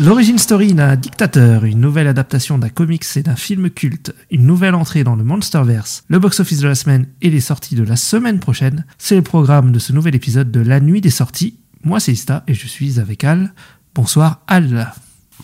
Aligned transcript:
L'origine 0.00 0.38
story 0.38 0.74
d'un 0.74 0.94
dictateur, 0.94 1.64
une 1.64 1.80
nouvelle 1.80 2.06
adaptation 2.06 2.56
d'un 2.56 2.68
comics 2.68 3.04
et 3.16 3.24
d'un 3.24 3.34
film 3.34 3.68
culte, 3.68 4.14
une 4.30 4.46
nouvelle 4.46 4.76
entrée 4.76 5.02
dans 5.02 5.16
le 5.16 5.24
Monsterverse, 5.24 6.04
le 6.06 6.20
box-office 6.20 6.60
de 6.60 6.68
la 6.68 6.76
semaine 6.76 7.08
et 7.20 7.30
les 7.30 7.40
sorties 7.40 7.74
de 7.74 7.82
la 7.82 7.96
semaine 7.96 8.38
prochaine, 8.38 8.86
c'est 8.96 9.16
le 9.16 9.22
programme 9.22 9.72
de 9.72 9.80
ce 9.80 9.92
nouvel 9.92 10.14
épisode 10.14 10.52
de 10.52 10.60
La 10.60 10.78
Nuit 10.78 11.00
des 11.00 11.10
Sorties. 11.10 11.58
Moi 11.82 11.98
c'est 11.98 12.12
Ista 12.12 12.44
et 12.46 12.54
je 12.54 12.68
suis 12.68 13.00
avec 13.00 13.24
Al. 13.24 13.52
Bonsoir 13.92 14.42
Al. 14.46 14.94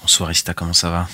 Bonsoir 0.00 0.30
Ista, 0.30 0.54
comment 0.54 0.72
ça 0.72 0.88
va? 0.88 1.08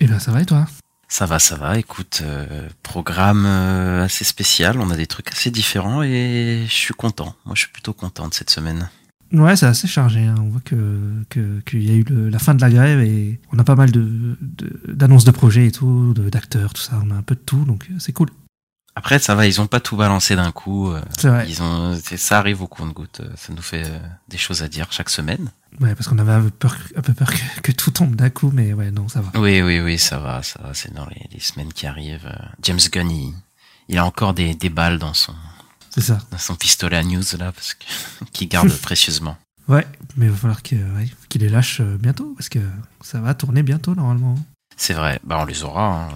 Eh 0.00 0.06
ben 0.06 0.18
ça 0.18 0.30
va 0.30 0.42
et 0.42 0.46
toi? 0.46 0.66
Ça 1.08 1.24
va, 1.24 1.38
ça 1.38 1.56
va. 1.56 1.78
Écoute, 1.78 2.20
euh, 2.24 2.68
programme 2.82 3.46
euh, 3.46 4.04
assez 4.04 4.24
spécial, 4.24 4.78
on 4.80 4.90
a 4.90 4.96
des 4.96 5.06
trucs 5.06 5.32
assez 5.32 5.50
différents 5.50 6.02
et 6.02 6.64
je 6.66 6.74
suis 6.74 6.92
content. 6.92 7.34
Moi 7.46 7.54
je 7.54 7.60
suis 7.60 7.72
plutôt 7.72 7.94
content 7.94 8.28
de 8.28 8.34
cette 8.34 8.50
semaine. 8.50 8.90
Ouais, 9.32 9.56
c'est 9.56 9.66
assez 9.66 9.88
chargé. 9.88 10.20
hein. 10.24 10.36
On 10.38 10.48
voit 10.48 10.60
que 10.64 11.22
que- 11.28 11.60
qu'il 11.60 11.82
y 11.82 11.90
a 11.90 11.94
eu 11.94 12.04
le- 12.04 12.28
la 12.28 12.38
fin 12.38 12.54
de 12.54 12.60
la 12.60 12.70
grève 12.70 13.00
et 13.00 13.40
on 13.52 13.58
a 13.58 13.64
pas 13.64 13.74
mal 13.74 13.90
de 13.90 14.36
de- 14.40 14.80
d'annonces 14.92 15.24
de, 15.24 15.30
projets 15.32 15.66
et 15.66 15.72
tout, 15.72 16.12
de- 16.14 16.28
d'acteurs, 16.30 16.72
tout 16.74 16.82
ça. 16.82 17.00
On 17.04 17.10
a 17.10 17.14
un 17.14 17.22
peu 17.22 17.34
de 17.34 17.40
tout, 17.40 17.64
donc 17.64 17.86
euh, 17.90 17.94
c'est 17.98 18.12
cool. 18.12 18.28
Après 18.98 19.18
ça 19.18 19.34
va, 19.34 19.46
ils 19.46 19.60
ont 19.60 19.66
pas 19.66 19.80
tout 19.80 19.96
balancé 19.96 20.36
d'un 20.36 20.52
coup. 20.52 20.90
euh, 20.90 21.02
C'est 21.18 21.28
vrai. 21.28 21.46
Ils 21.48 21.62
ont, 21.62 21.98
ça 22.16 22.38
arrive 22.38 22.62
au 22.62 22.66
compte-goutte. 22.66 23.20
euh, 23.20 23.28
Ça 23.36 23.52
nous 23.52 23.60
fait 23.62 23.84
des 24.28 24.38
choses 24.38 24.62
à 24.62 24.68
dire 24.68 24.86
chaque 24.90 25.10
semaine. 25.10 25.50
Ouais, 25.80 25.94
parce 25.94 26.08
qu'on 26.08 26.18
avait 26.18 26.32
un 26.32 26.40
peu 26.42 26.50
peur, 26.50 26.76
un 26.96 27.02
peu 27.02 27.12
peur 27.12 27.30
que, 27.30 27.60
que 27.60 27.72
tout 27.72 27.90
tombe 27.90 28.16
d'un 28.16 28.30
coup, 28.30 28.50
mais 28.54 28.72
ouais, 28.72 28.90
non, 28.90 29.08
ça 29.08 29.20
va. 29.20 29.38
Oui, 29.38 29.60
oui, 29.60 29.80
oui, 29.80 29.98
ça 29.98 30.18
va, 30.18 30.42
ça 30.42 30.60
va. 30.62 30.72
C'est 30.72 30.94
dans 30.94 31.04
les, 31.06 31.26
les 31.32 31.40
semaines 31.40 31.72
qui 31.74 31.86
arrivent. 31.86 32.32
James 32.62 32.78
Gunn, 32.90 33.10
il, 33.10 33.34
il 33.88 33.98
a 33.98 34.06
encore 34.06 34.32
des, 34.32 34.54
des 34.54 34.70
balles 34.70 34.98
dans 34.98 35.12
son, 35.12 35.34
C'est 35.96 36.02
ça. 36.02 36.18
son 36.38 36.54
pistolet 36.56 36.96
à 36.96 37.02
news 37.02 37.22
là, 37.38 37.52
parce 37.52 37.74
que 37.74 37.84
qu'il 38.32 38.48
garde 38.48 38.70
précieusement. 38.82 39.36
Ouais, 39.68 39.86
mais 40.16 40.26
il 40.26 40.30
va 40.30 40.36
falloir 40.36 40.60
ouais, 40.70 41.08
qu'il 41.28 41.40
les 41.40 41.48
lâche 41.48 41.80
euh, 41.80 41.96
bientôt, 41.98 42.34
parce 42.36 42.48
que 42.48 42.60
ça 43.00 43.20
va 43.20 43.34
tourner 43.34 43.62
bientôt 43.64 43.94
normalement. 43.96 44.36
C'est 44.76 44.92
vrai. 44.92 45.18
Bah, 45.24 45.38
on 45.40 45.44
les 45.44 45.64
aura. 45.64 46.04
hein. 46.04 46.08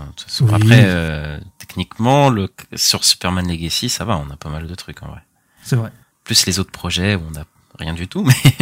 Oui. 0.43 0.51
Après, 0.53 0.83
euh, 0.85 1.41
techniquement, 1.59 2.29
le, 2.31 2.49
sur 2.77 3.03
Superman 3.05 3.49
Legacy, 3.49 3.89
ça 3.89 4.05
va. 4.05 4.19
On 4.19 4.31
a 4.31 4.37
pas 4.37 4.51
mal 4.51 4.67
de 4.69 4.75
trucs 4.75 5.03
en 5.03 5.09
vrai. 5.09 5.23
C'est 5.65 5.77
vrai. 5.77 5.91
Plus 6.25 6.47
les 6.47 6.59
autres 6.61 6.71
projets 6.71 7.15
où 7.17 7.23
on 7.33 7.37
a 7.41 7.45
rien 7.79 7.95
du 7.95 8.07
tout, 8.07 8.23
mais, 8.25 8.55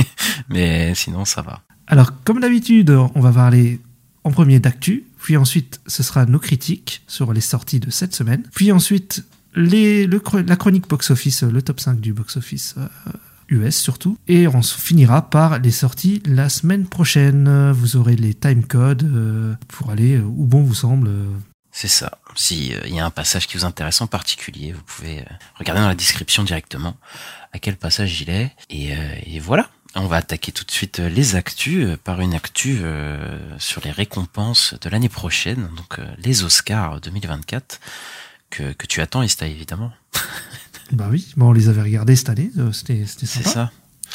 mais 0.48 0.94
sinon, 0.94 1.24
ça 1.24 1.42
va. 1.42 1.62
Alors, 1.86 2.12
comme 2.24 2.40
d'habitude, 2.40 2.90
on 2.90 3.20
va 3.20 3.32
parler 3.32 3.80
en 4.24 4.30
premier 4.30 4.60
d'actu, 4.60 5.04
puis 5.18 5.36
ensuite 5.36 5.80
ce 5.86 6.02
sera 6.02 6.24
nos 6.26 6.38
critiques 6.38 7.02
sur 7.08 7.32
les 7.32 7.40
sorties 7.40 7.80
de 7.80 7.90
cette 7.90 8.14
semaine, 8.14 8.42
puis 8.54 8.72
ensuite 8.72 9.24
les, 9.58 10.06
la 10.06 10.56
chronique 10.56 10.88
box-office, 10.88 11.42
euh, 11.42 11.50
le 11.50 11.62
top 11.62 11.80
5 11.80 12.00
du 12.00 12.12
box-office 12.12 12.76
euh, 12.78 13.12
US 13.48 13.76
surtout, 13.76 14.18
et 14.28 14.46
on 14.46 14.62
finira 14.62 15.30
par 15.30 15.58
les 15.58 15.70
sorties 15.70 16.22
la 16.26 16.48
semaine 16.48 16.86
prochaine. 16.86 17.70
Vous 17.72 17.96
aurez 17.96 18.16
les 18.16 18.34
timecodes 18.34 19.02
euh, 19.04 19.54
pour 19.68 19.90
aller 19.90 20.16
euh, 20.16 20.22
où 20.22 20.46
bon 20.46 20.62
vous 20.62 20.74
semble. 20.74 21.08
euh. 21.08 21.26
C'est 21.72 21.88
ça. 21.88 22.18
Si 22.34 22.74
euh, 22.74 22.80
il 22.86 22.94
y 22.94 23.00
a 23.00 23.04
un 23.06 23.10
passage 23.10 23.46
qui 23.46 23.56
vous 23.56 23.64
intéresse 23.64 24.00
en 24.00 24.06
particulier, 24.06 24.72
vous 24.72 24.82
pouvez 24.82 25.20
euh, 25.20 25.24
regarder 25.56 25.82
dans 25.82 25.88
la 25.88 25.94
description 25.94 26.42
directement 26.44 26.96
à 27.52 27.58
quel 27.58 27.76
passage 27.76 28.20
il 28.20 28.30
est. 28.30 28.52
Et, 28.70 28.94
euh, 28.94 29.14
et 29.24 29.40
voilà. 29.40 29.68
On 29.94 30.06
va 30.06 30.16
attaquer 30.16 30.52
tout 30.52 30.64
de 30.64 30.70
suite 30.70 31.00
euh, 31.00 31.08
les 31.08 31.34
actus 31.34 31.86
euh, 31.86 31.96
par 31.96 32.20
une 32.20 32.34
actu 32.34 32.78
euh, 32.82 33.58
sur 33.58 33.80
les 33.82 33.90
récompenses 33.90 34.74
de 34.80 34.90
l'année 34.90 35.08
prochaine, 35.08 35.68
donc 35.76 35.98
euh, 35.98 36.06
les 36.18 36.44
Oscars 36.44 37.00
2024 37.00 37.80
que, 38.50 38.72
que 38.72 38.86
tu 38.86 39.00
attends, 39.00 39.22
Ista, 39.22 39.46
évidemment. 39.46 39.92
Bah 40.92 41.08
oui, 41.10 41.34
bon, 41.36 41.48
on 41.48 41.52
les 41.52 41.68
avait 41.68 41.82
regardés 41.82 42.16
cette 42.16 42.30
année, 42.30 42.50
euh, 42.56 42.72
c'était 42.72 43.04
C'est 43.06 43.42
ça. 43.46 43.70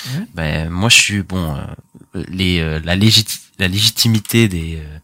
Ouais. 0.08 0.26
Ben 0.34 0.70
moi 0.72 0.90
je 0.90 0.96
suis 0.98 1.22
bon 1.22 1.56
euh, 1.56 2.24
les 2.30 2.60
euh, 2.62 2.80
la 2.84 2.96
légiti- 2.96 3.38
la 3.60 3.68
légitimité 3.68 4.48
des 4.48 4.78
euh, 4.84 4.98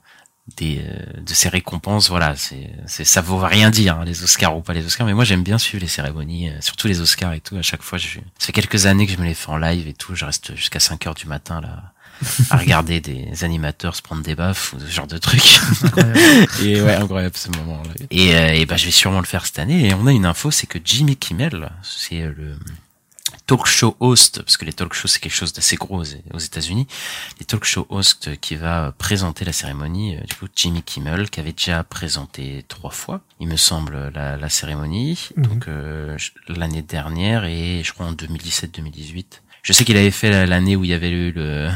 des 0.57 0.83
de 1.21 1.31
ces 1.31 1.47
récompenses 1.47 2.09
voilà 2.09 2.35
c'est 2.35 2.71
c'est 2.87 3.03
ça 3.03 3.21
vaut 3.21 3.37
rien 3.37 3.69
dire 3.69 3.99
hein, 3.99 4.03
les 4.03 4.23
Oscars 4.23 4.57
ou 4.57 4.61
pas 4.61 4.73
les 4.73 4.83
Oscars 4.83 5.05
mais 5.05 5.13
moi 5.13 5.25
j'aime 5.25 5.43
bien 5.43 5.59
suivre 5.59 5.83
les 5.83 5.87
cérémonies 5.87 6.49
surtout 6.59 6.87
les 6.87 7.01
Oscars 7.01 7.33
et 7.33 7.39
tout 7.39 7.55
à 7.55 7.61
chaque 7.61 7.83
fois 7.83 7.99
je 7.99 8.17
ça 8.39 8.47
fait 8.47 8.51
quelques 8.51 8.87
années 8.87 9.05
que 9.05 9.13
je 9.13 9.19
me 9.19 9.25
les 9.25 9.35
fais 9.35 9.49
en 9.51 9.57
live 9.57 9.87
et 9.87 9.93
tout 9.93 10.15
je 10.15 10.25
reste 10.25 10.55
jusqu'à 10.55 10.79
5 10.79 11.05
heures 11.05 11.13
du 11.13 11.27
matin 11.27 11.61
là 11.61 11.93
à 12.49 12.57
regarder 12.57 12.99
des 13.01 13.43
animateurs 13.43 13.95
se 13.95 14.01
prendre 14.01 14.21
des 14.23 14.35
baffes 14.35 14.73
ou 14.73 14.79
ce 14.79 14.87
genre 14.87 15.07
de 15.07 15.17
trucs 15.17 15.59
et 16.61 16.81
ouais, 16.81 16.95
incroyable 17.03 17.35
ce 17.37 17.49
moment. 17.49 17.81
-là. 17.83 18.05
Et, 18.11 18.35
euh, 18.35 18.53
et 18.53 18.65
bah, 18.65 18.77
je 18.77 18.85
vais 18.85 18.91
sûrement 18.91 19.19
le 19.19 19.25
faire 19.25 19.45
cette 19.45 19.59
année. 19.59 19.87
Et 19.87 19.93
on 19.93 20.05
a 20.07 20.11
une 20.11 20.25
info, 20.25 20.51
c'est 20.51 20.67
que 20.67 20.79
Jimmy 20.83 21.15
Kimmel, 21.15 21.69
c'est 21.83 22.21
euh, 22.21 22.33
le 22.37 22.57
talk 23.45 23.65
show 23.67 23.95
host, 23.99 24.41
parce 24.43 24.57
que 24.57 24.65
les 24.65 24.73
talk 24.73 24.93
shows 24.93 25.07
c'est 25.07 25.19
quelque 25.19 25.33
chose 25.35 25.53
d'assez 25.53 25.75
gros 25.75 26.03
aux- 26.33 26.39
États-Unis. 26.39 26.87
Les 27.39 27.45
talk 27.45 27.63
show 27.63 27.85
host 27.89 28.39
qui 28.41 28.55
va 28.55 28.91
présenter 28.97 29.43
la 29.45 29.53
cérémonie, 29.53 30.15
euh, 30.17 30.21
du 30.29 30.35
coup 30.35 30.47
Jimmy 30.55 30.81
Kimmel, 30.83 31.29
qui 31.31 31.39
avait 31.39 31.53
déjà 31.53 31.83
présenté 31.83 32.63
trois 32.67 32.91
fois, 32.91 33.21
il 33.39 33.47
me 33.47 33.57
semble, 33.57 34.11
la, 34.13 34.37
la 34.37 34.49
cérémonie. 34.49 35.29
Mhm. 35.35 35.43
Donc 35.47 35.67
euh, 35.67 36.17
l'année 36.47 36.83
dernière 36.83 37.45
et 37.45 37.81
je 37.83 37.91
crois 37.93 38.07
en 38.07 38.13
2017-2018. 38.13 39.25
Je 39.69 39.73
sais 39.73 39.85
qu'il 39.85 39.95
avait 39.97 40.09
fait 40.09 40.31
la- 40.31 40.47
l'année 40.47 40.75
où 40.75 40.83
il 40.83 40.89
y 40.89 40.93
avait 40.95 41.11
eu 41.11 41.31
le, 41.31 41.69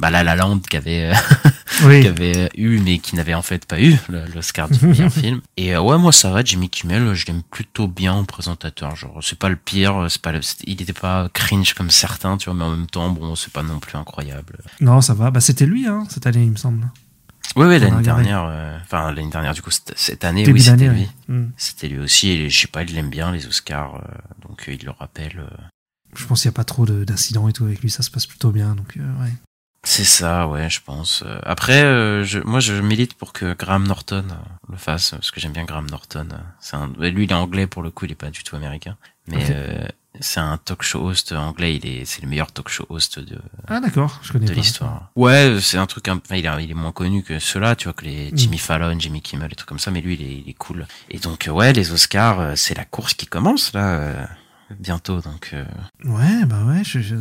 bah 0.00 0.10
La 0.10 0.24
La 0.24 0.34
Land 0.34 0.58
qui 0.58 0.76
avait, 0.76 1.12
euh, 1.12 1.14
Oui, 1.84 2.00
qui 2.00 2.08
avait 2.08 2.48
eu 2.56 2.80
mais 2.80 2.98
qui 2.98 3.14
n'avait 3.14 3.34
en 3.34 3.42
fait 3.42 3.64
pas 3.66 3.80
eu 3.80 3.94
l'Oscar 4.34 4.68
du 4.68 4.84
meilleur 4.84 5.12
film. 5.12 5.40
Et 5.56 5.76
euh, 5.76 5.80
ouais, 5.80 5.96
moi 5.96 6.10
ça 6.10 6.30
va, 6.30 6.42
Jimmy 6.42 6.68
Kimmel, 6.68 7.14
je 7.14 7.24
l'aime 7.26 7.42
plutôt 7.48 7.86
bien 7.86 8.14
en 8.14 8.24
présentateur. 8.24 8.96
Genre, 8.96 9.20
c'est 9.22 9.38
pas 9.38 9.48
le 9.48 9.54
pire, 9.54 10.06
c'est 10.08 10.20
pas, 10.20 10.32
le- 10.32 10.40
il 10.64 10.82
était 10.82 10.92
pas 10.92 11.28
cringe 11.32 11.72
comme 11.74 11.90
certains, 11.90 12.36
tu 12.36 12.46
vois, 12.46 12.54
mais 12.54 12.64
en 12.64 12.70
même 12.76 12.88
temps, 12.88 13.10
bon, 13.10 13.36
c'est 13.36 13.52
pas 13.52 13.62
non 13.62 13.78
plus 13.78 13.96
incroyable. 13.96 14.58
non, 14.80 15.00
ça 15.00 15.14
va. 15.14 15.30
Bah, 15.30 15.40
c'était 15.40 15.66
lui, 15.66 15.86
hein, 15.86 16.02
cette 16.08 16.26
année, 16.26 16.42
il 16.42 16.50
me 16.50 16.56
semble. 16.56 16.90
On 17.54 17.62
a 17.62 17.78
l'année 17.78 18.02
dernière, 18.02 18.44
euh, 18.50 18.76
enfin 18.82 19.12
l'année 19.12 19.30
dernière, 19.30 19.54
du 19.54 19.62
coup, 19.62 19.70
cette, 19.70 20.24
année, 20.24 20.42
Début 20.42 20.58
oui, 20.58 20.64
c'était 20.64 20.88
lui. 20.88 21.00
ouais. 21.02 21.08
Hmm. 21.28 21.50
C'était 21.56 21.86
lui 21.88 22.00
aussi, 22.00 22.28
et 22.30 22.50
je 22.50 22.58
sais 22.62 22.66
pas, 22.66 22.82
il 22.82 22.92
l'aime 22.94 23.08
bien 23.08 23.30
les 23.30 23.46
Oscars, 23.46 23.94
euh, 23.94 24.48
donc 24.48 24.64
euh, 24.68 24.72
il 24.78 24.84
le 24.84 24.90
rappelle. 24.90 25.46
Je 26.16 26.24
pense 26.26 26.42
qu'il 26.42 26.48
n'y 26.48 26.54
a 26.54 26.56
pas 26.56 26.64
trop 26.64 26.86
de- 26.86 27.04
d'incidents 27.04 27.48
et 27.48 27.52
tout 27.52 27.64
avec 27.64 27.80
lui, 27.80 27.90
ça 27.90 28.02
se 28.02 28.10
passe 28.10 28.26
plutôt 28.26 28.50
bien. 28.50 28.74
Donc, 28.74 28.96
euh, 28.96 29.22
ouais. 29.22 29.32
C'est 29.84 30.04
ça, 30.04 30.48
ouais, 30.48 30.68
je 30.68 30.80
pense. 30.84 31.22
Euh, 31.24 31.38
Après, 31.44 31.84
euh, 31.84 32.24
je, 32.24 32.40
moi, 32.40 32.58
je 32.58 32.72
milite 32.74 33.14
pour 33.14 33.32
que 33.32 33.54
Graham 33.54 33.86
Norton 33.86 34.24
euh, 34.30 34.34
le 34.70 34.76
fasse, 34.76 35.10
parce 35.10 35.30
que 35.30 35.38
j'aime 35.40 35.52
bien 35.52 35.64
Graham 35.64 35.88
Norton. 35.88 36.26
euh, 36.32 36.76
un, 36.76 36.88
lui, 37.10 37.24
il 37.24 37.30
est 37.30 37.34
anglais 37.34 37.66
pour 37.68 37.82
le 37.82 37.90
coup, 37.92 38.04
il 38.06 38.10
est 38.12 38.16
pas 38.16 38.30
du 38.30 38.42
tout 38.42 38.56
américain, 38.56 38.96
mais 39.28 39.46
euh, 39.50 39.86
c'est 40.18 40.40
un 40.40 40.56
talk 40.56 40.82
show 40.82 41.06
host 41.06 41.30
anglais. 41.32 41.76
Il 41.76 41.86
est, 41.86 42.04
c'est 42.04 42.20
le 42.20 42.26
meilleur 42.28 42.50
talk 42.50 42.68
show 42.68 42.84
host 42.88 43.20
de, 43.20 43.38
Ah, 43.68 43.78
d'accord, 43.78 44.18
je 44.24 44.32
connais 44.32 44.46
de 44.46 44.54
l'histoire. 44.54 45.12
Ouais, 45.14 45.58
c'est 45.60 45.78
un 45.78 45.86
truc, 45.86 46.08
un- 46.08 46.16
enfin, 46.16 46.34
il, 46.34 46.46
est, 46.46 46.64
il 46.64 46.70
est 46.72 46.74
moins 46.74 46.90
connu 46.90 47.22
que 47.22 47.38
ceux-là, 47.38 47.76
tu 47.76 47.84
vois, 47.84 47.92
que 47.92 48.06
les 48.06 48.32
Mm. 48.32 48.38
Jimmy 48.38 48.58
Fallon, 48.58 48.98
Jimmy 48.98 49.20
Kimmel, 49.22 49.52
et 49.52 49.54
trucs 49.54 49.68
comme 49.68 49.78
ça, 49.78 49.92
mais 49.92 50.00
lui, 50.00 50.14
il 50.14 50.22
est, 50.22 50.38
il 50.44 50.48
est 50.50 50.54
cool. 50.54 50.88
Et 51.10 51.18
donc, 51.20 51.48
ouais, 51.48 51.72
les 51.72 51.92
Oscars, 51.92 52.56
c'est 52.58 52.74
la 52.76 52.84
course 52.84 53.14
qui 53.14 53.26
commence 53.26 53.72
là. 53.72 54.28
Bientôt 54.78 55.20
donc 55.20 55.50
euh, 55.52 55.64
Ouais, 56.04 56.44
bah 56.46 56.64
ouais, 56.64 56.82
je- 56.84 57.00
je- 57.00 57.14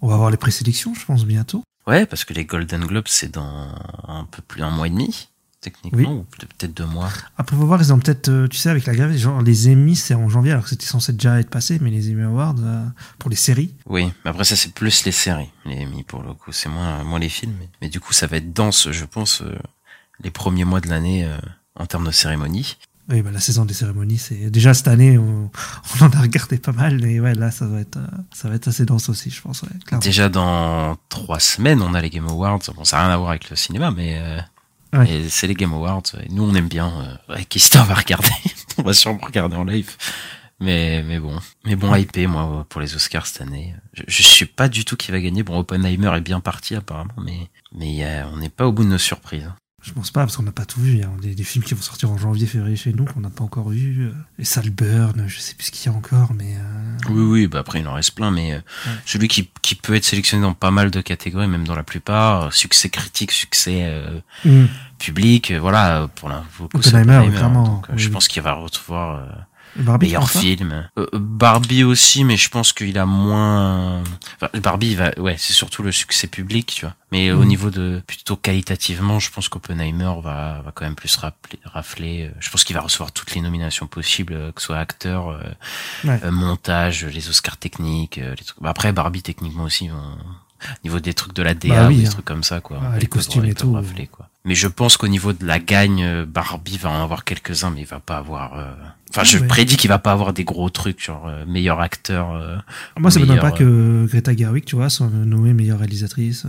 on 0.00 0.08
va 0.08 0.14
avoir 0.14 0.30
les 0.30 0.36
présélections, 0.36 0.94
je 0.94 1.04
pense, 1.04 1.24
bientôt. 1.24 1.62
ouais 1.86 2.06
parce 2.06 2.24
que 2.24 2.34
les 2.34 2.44
Golden 2.44 2.84
Globes 2.84 3.08
c'est 3.08 3.32
dans 3.32 3.68
un 4.08 4.24
peu 4.30 4.42
plus 4.42 4.60
d'un 4.60 4.70
mois 4.70 4.86
et 4.86 4.90
demi 4.90 5.28
techniquement 5.60 6.12
ou 6.14 6.22
peut- 6.24 6.46
peut-être 6.58 6.74
deux 6.74 6.86
mois 6.86 7.08
Après, 7.38 7.54
faut 7.56 7.64
voir, 7.64 7.80
ils 7.80 7.92
ont 7.92 7.98
peut-être, 8.00 8.28
euh, 8.30 8.48
tu 8.48 8.56
sais, 8.56 8.68
avec 8.68 8.84
la 8.84 8.94
grève, 8.96 9.16
genre 9.16 9.42
les 9.42 9.68
Emmys, 9.72 9.94
c'est 9.94 10.14
en 10.14 10.28
janvier, 10.28 10.50
alors 10.50 10.64
que 10.64 10.70
c'était 10.70 10.86
censé 10.86 11.12
déjà 11.12 11.38
être 11.38 11.50
passé, 11.50 11.78
mais 11.80 11.90
les 11.90 12.10
Emmy 12.10 12.22
Awards, 12.22 12.56
euh, 12.58 12.84
pour 13.20 13.30
les 13.30 13.36
séries. 13.36 13.72
Oui, 13.86 14.12
mais 14.24 14.30
après 14.30 14.42
ça 14.42 14.56
c'est 14.56 14.74
plus 14.74 15.04
les 15.04 15.12
séries, 15.12 15.50
les 15.64 15.84
Emmy 15.86 16.02
pour 16.02 16.22
le 16.24 16.34
coup, 16.34 16.50
c'est 16.50 16.68
moins 16.68 17.04
moins 17.04 17.20
les 17.20 17.28
films. 17.28 17.54
Mais, 17.60 17.68
mais 17.82 17.88
du 17.88 18.00
coup 18.00 18.12
ça 18.12 18.26
va 18.26 18.38
être 18.38 18.52
dense, 18.52 18.90
je 18.90 19.04
pense, 19.04 19.42
euh, 19.42 19.56
les 20.24 20.32
premiers 20.32 20.64
mois 20.64 20.80
de 20.80 20.88
l'année 20.88 21.24
euh, 21.24 21.38
en 21.76 21.86
termes 21.86 22.06
de 22.06 22.10
cérémonie. 22.12 22.76
Oui, 23.08 23.20
bah 23.20 23.30
la 23.32 23.40
saison 23.40 23.64
des 23.64 23.74
cérémonies, 23.74 24.18
c'est 24.18 24.48
déjà 24.50 24.74
cette 24.74 24.86
année, 24.88 25.18
on, 25.18 25.50
on 26.00 26.04
en 26.04 26.10
a 26.10 26.20
regardé 26.20 26.58
pas 26.58 26.72
mal, 26.72 27.04
et 27.04 27.18
ouais, 27.20 27.34
là, 27.34 27.50
ça 27.50 27.66
va 27.66 27.80
être, 27.80 27.96
euh, 27.96 28.06
ça 28.32 28.48
va 28.48 28.54
être 28.54 28.68
assez 28.68 28.84
dense 28.84 29.08
aussi, 29.08 29.28
je 29.30 29.40
pense, 29.42 29.62
ouais. 29.62 29.98
Déjà 29.98 30.28
dans 30.28 30.96
trois 31.08 31.40
semaines 31.40 31.82
on 31.82 31.94
a 31.94 32.00
les 32.00 32.10
Game 32.10 32.28
Awards. 32.28 32.60
Bon 32.76 32.84
ça 32.84 32.98
n'a 32.98 33.04
rien 33.06 33.12
à 33.14 33.16
voir 33.16 33.30
avec 33.30 33.50
le 33.50 33.56
cinéma, 33.56 33.90
mais 33.90 34.18
euh, 34.18 34.40
Ouais. 34.94 35.24
c'est 35.30 35.46
les 35.46 35.54
Game 35.54 35.72
Awards. 35.72 36.02
Et 36.22 36.28
nous 36.30 36.44
on 36.44 36.54
aime 36.54 36.68
bien. 36.68 36.88
Euh, 37.28 37.34
avec 37.34 37.48
Christophe 37.48 37.88
va 37.88 37.94
regarder, 37.94 38.28
on 38.78 38.82
va 38.82 38.92
sûrement 38.94 39.20
regarder 39.22 39.56
en 39.56 39.64
live. 39.64 39.90
Mais 40.60 41.02
mais 41.02 41.18
bon, 41.18 41.36
mais 41.64 41.74
bon 41.74 41.92
hypé 41.96 42.28
moi 42.28 42.64
pour 42.68 42.80
les 42.80 42.94
Oscars 42.94 43.26
cette 43.26 43.42
année. 43.42 43.74
Je, 43.94 44.04
je 44.06 44.22
suis 44.22 44.46
pas 44.46 44.68
du 44.68 44.84
tout 44.84 44.96
qui 44.96 45.10
va 45.10 45.18
gagner. 45.20 45.42
Bon 45.42 45.58
Oppenheimer 45.58 46.12
est 46.16 46.20
bien 46.20 46.38
parti 46.38 46.76
apparemment, 46.76 47.14
mais 47.24 47.48
mais 47.74 48.04
a- 48.04 48.28
on 48.32 48.36
n'est 48.36 48.48
pas 48.48 48.66
au 48.68 48.72
bout 48.72 48.84
de 48.84 48.90
nos 48.90 48.98
surprises. 48.98 49.50
Hein. 49.82 49.84
Je 49.84 49.92
pense 49.92 50.10
pas, 50.10 50.20
parce 50.20 50.36
qu'on 50.36 50.42
n'a 50.44 50.52
pas 50.52 50.64
tout 50.64 50.80
vu. 50.80 50.92
Il 50.92 50.98
y 50.98 51.02
a 51.02 51.08
des, 51.20 51.34
des 51.34 51.44
films 51.44 51.64
qui 51.64 51.74
vont 51.74 51.82
sortir 51.82 52.10
en 52.10 52.16
janvier, 52.18 52.46
février 52.46 52.76
chez 52.76 52.92
nous, 52.92 53.04
qu'on 53.04 53.20
n'a 53.20 53.30
pas 53.30 53.42
encore 53.44 53.68
vu. 53.70 54.06
euh, 54.06 54.12
Les 54.38 54.44
Salburn, 54.44 55.24
je 55.26 55.38
sais 55.40 55.54
plus 55.54 55.66
ce 55.66 55.70
qu'il 55.72 55.90
y 55.90 55.94
a 55.94 55.96
encore, 55.98 56.32
mais 56.34 56.54
euh, 56.56 57.10
Oui, 57.10 57.22
oui, 57.22 57.46
bah 57.48 57.58
après 57.60 57.80
il 57.80 57.88
en 57.88 57.94
reste 57.94 58.12
plein, 58.14 58.30
mais 58.30 58.54
euh, 58.54 58.60
celui 59.04 59.28
qui, 59.28 59.50
qui 59.60 59.74
peut 59.74 59.94
être 59.94 60.04
sélectionné 60.04 60.42
dans 60.42 60.54
pas 60.54 60.70
mal 60.70 60.90
de 60.90 61.00
catégories, 61.00 61.48
même 61.48 61.66
dans 61.66 61.74
la 61.74 61.82
plupart, 61.82 62.42
euh, 62.44 62.50
succès 62.50 62.88
critique, 62.90 63.32
succès 63.32 63.82
euh, 63.86 64.20
Mm. 64.44 64.66
public, 64.98 65.50
euh, 65.50 65.58
voilà, 65.58 66.08
pour 66.14 66.28
la 66.28 66.44
pour 66.56 66.66
Oppenheimer, 66.66 67.16
Oppenheimer, 67.16 67.36
clairement, 67.36 67.64
donc, 67.64 67.86
oui, 67.90 67.98
je 67.98 68.08
pense 68.08 68.28
qu'il 68.28 68.42
va 68.42 68.52
recevoir 68.54 69.16
euh, 69.18 69.26
Barbie, 69.76 70.06
meilleur 70.06 70.30
film. 70.30 70.88
Euh, 70.98 71.06
Barbie 71.14 71.84
aussi, 71.84 72.24
mais 72.24 72.36
je 72.36 72.48
pense 72.50 72.72
qu'il 72.72 72.98
a 72.98 73.06
moins. 73.06 74.02
Enfin, 74.36 74.48
Barbie, 74.60 74.94
va, 74.94 75.10
ouais, 75.18 75.36
c'est 75.38 75.52
surtout 75.52 75.82
le 75.82 75.92
succès 75.92 76.26
public, 76.26 76.72
tu 76.74 76.84
vois. 76.84 76.94
Mais 77.10 77.30
au 77.32 77.40
Mhm. 77.40 77.46
niveau 77.48 77.70
de 77.70 78.02
plutôt 78.06 78.36
qualitativement, 78.36 79.18
je 79.18 79.30
pense 79.30 79.48
qu'Oppenheimer 79.48 80.12
va 80.22 80.62
va 80.64 80.72
quand 80.74 80.84
même 80.84 80.94
plus 80.94 81.14
rafler. 81.16 81.58
rafler. 81.64 82.30
Je 82.40 82.50
pense 82.50 82.64
qu'il 82.64 82.74
va 82.76 82.82
recevoir 82.82 83.12
toutes 83.12 83.34
les 83.34 83.40
nominations 83.40 83.86
possibles, 83.86 84.32
euh, 84.34 84.52
que 84.52 84.60
ce 84.60 84.66
soit 84.66 84.78
acteur, 84.78 85.28
euh, 85.30 85.40
Ouais. 86.04 86.20
euh, 86.24 86.30
montage, 86.30 87.04
les 87.06 87.28
Oscars 87.28 87.56
techniques, 87.56 88.18
euh, 88.18 88.34
les 88.38 88.44
trucs. 88.44 88.60
Bah, 88.62 88.70
après, 88.70 88.92
Barbie 88.92 89.22
techniquement 89.22 89.64
aussi. 89.64 89.90
on- 89.90 90.18
Au 90.62 90.84
niveau 90.88 91.00
des 91.00 91.14
trucs 91.14 91.34
de 91.34 91.42
la 91.42 91.54
DA 91.54 91.68
Bah 91.68 91.88
oui, 91.88 91.96
ou 91.96 92.00
des 92.00 92.06
hein. 92.06 92.10
trucs 92.10 92.24
comme 92.24 92.42
ça, 92.44 92.60
quoi. 92.60 92.80
Ah, 92.82 92.98
les 92.98 93.06
costumes 93.06 93.44
et 93.44 93.54
tout. 93.54 93.72
rafler, 93.72 94.06
quoi. 94.06 94.28
Mais 94.44 94.54
je 94.54 94.66
pense 94.66 94.96
qu'au 94.96 95.06
niveau 95.08 95.32
de 95.32 95.44
la 95.46 95.58
gagne, 95.60 96.02
euh, 96.02 96.26
Barbie 96.26 96.76
va 96.78 96.90
en 96.90 97.02
avoir 97.02 97.24
quelques-uns, 97.24 97.70
mais 97.70 97.80
il 97.82 97.86
va 97.86 98.00
pas 98.00 98.16
avoir. 98.18 98.58
euh, 98.58 98.72
Enfin, 99.10 99.20
Ah, 99.22 99.24
je 99.24 99.38
ouais. 99.38 99.46
prédis 99.46 99.76
qu'il 99.76 99.88
va 99.90 99.98
pas 99.98 100.12
avoir 100.12 100.32
des 100.32 100.42
gros 100.44 100.70
trucs, 100.70 101.02
genre 101.04 101.26
euh, 101.28 101.44
meilleur 101.46 101.80
acteur. 101.80 102.30
euh. 102.34 102.56
Moi, 102.98 103.10
ça 103.10 103.20
me 103.20 103.26
donne 103.26 103.36
meilleur, 103.36 103.52
pas 103.52 103.56
que 103.58 104.06
Greta 104.08 104.34
Gerwig, 104.34 104.64
tu 104.64 104.74
vois, 104.76 104.88
soit 104.88 105.06
nommée 105.08 105.52
meilleure 105.52 105.78
réalisatrice. 105.78 106.44
euh, 106.46 106.48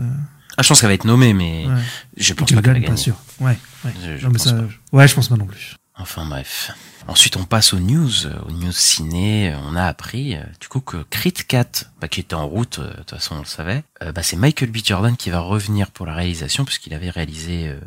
Ah, 0.58 0.62
je 0.64 0.68
pense 0.70 0.80
qu'elle 0.80 0.90
va 0.90 0.94
être 0.94 1.06
nommée, 1.06 1.34
mais 1.34 1.66
ouais. 1.68 1.74
je 2.16 2.34
pense 2.34 2.40
pas 2.40 2.46
qu'elle 2.46 2.56
va 2.56 2.62
gagne, 2.74 2.82
pas 2.84 2.88
gagner. 2.90 2.98
sûr. 2.98 3.16
Ouais, 3.42 3.58
ouais. 3.86 3.92
Je- 4.02 4.18
je 4.18 4.24
Non, 4.26 4.32
mais 4.32 4.38
pense 4.38 4.44
ça- 4.44 4.54
pas. 4.54 4.64
Ouais, 4.98 5.08
je 5.08 5.16
pense 5.16 5.28
pas 5.28 5.36
non 5.36 5.46
plus. 5.46 5.76
Enfin 5.96 6.26
bref. 6.26 6.72
Ensuite, 7.08 7.38
on 7.38 7.44
passe 7.44 7.74
aux 7.74 7.80
news, 7.80 8.26
euh, 8.26 8.40
aux 8.48 8.52
news 8.52 8.72
ciné. 8.72 9.54
On 9.68 9.76
a 9.76 9.86
appris, 9.86 10.36
euh, 10.36 10.44
du 10.60 10.68
coup, 10.68 10.80
que 10.80 10.98
Creed 11.10 11.46
4, 11.46 11.92
bah, 12.02 12.08
qui 12.08 12.22
était 12.22 12.34
en 12.34 12.48
route, 12.48 12.80
euh, 12.80 12.90
de 12.90 12.98
toute 12.98 13.12
façon, 13.12 13.36
on 13.36 13.40
le 13.40 13.46
savait, 13.46 13.84
bah, 14.02 14.24
c'est 14.24 14.36
Michael 14.36 14.72
B. 14.72 14.78
Jordan 14.84 15.16
qui 15.16 15.30
va 15.30 15.40
revenir 15.40 15.92
pour 15.92 16.06
la 16.06 16.16
réalisation, 16.16 16.66
puisqu'il 16.66 16.94
avait 16.94 17.10
réalisé 17.12 17.68
euh, 17.68 17.80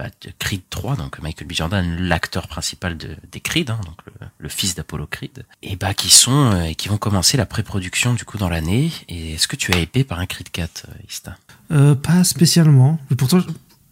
bah, 0.00 0.06
Creed 0.38 0.62
3, 0.70 0.96
donc 0.96 1.20
Michael 1.20 1.46
B. 1.46 1.52
Jordan, 1.52 1.96
l'acteur 2.00 2.48
principal 2.48 2.96
de, 2.96 3.16
des 3.30 3.40
Creed, 3.40 3.68
hein, 3.68 3.80
donc 3.84 3.98
le, 4.38 4.48
fils 4.48 4.74
d'Apollo 4.74 5.06
Creed, 5.06 5.44
et 5.62 5.76
bah 5.76 5.92
qui 5.92 6.08
sont 6.08 6.62
et 6.62 6.74
qui 6.74 6.88
vont 6.88 6.96
commencer 6.96 7.36
la 7.36 7.44
pré-production 7.44 8.14
du 8.14 8.24
coup 8.24 8.38
dans 8.38 8.48
l'année. 8.48 8.90
Et 9.08 9.34
est-ce 9.34 9.46
que 9.46 9.56
tu 9.56 9.74
as 9.74 9.78
épé 9.78 10.04
par 10.04 10.18
un 10.18 10.26
Creed 10.26 10.50
4, 10.50 10.86
euh, 10.88 10.92
Ista? 11.08 11.36
Euh, 11.70 11.94
pas 11.94 12.24
spécialement. 12.24 12.98
Pourtant, 13.18 13.40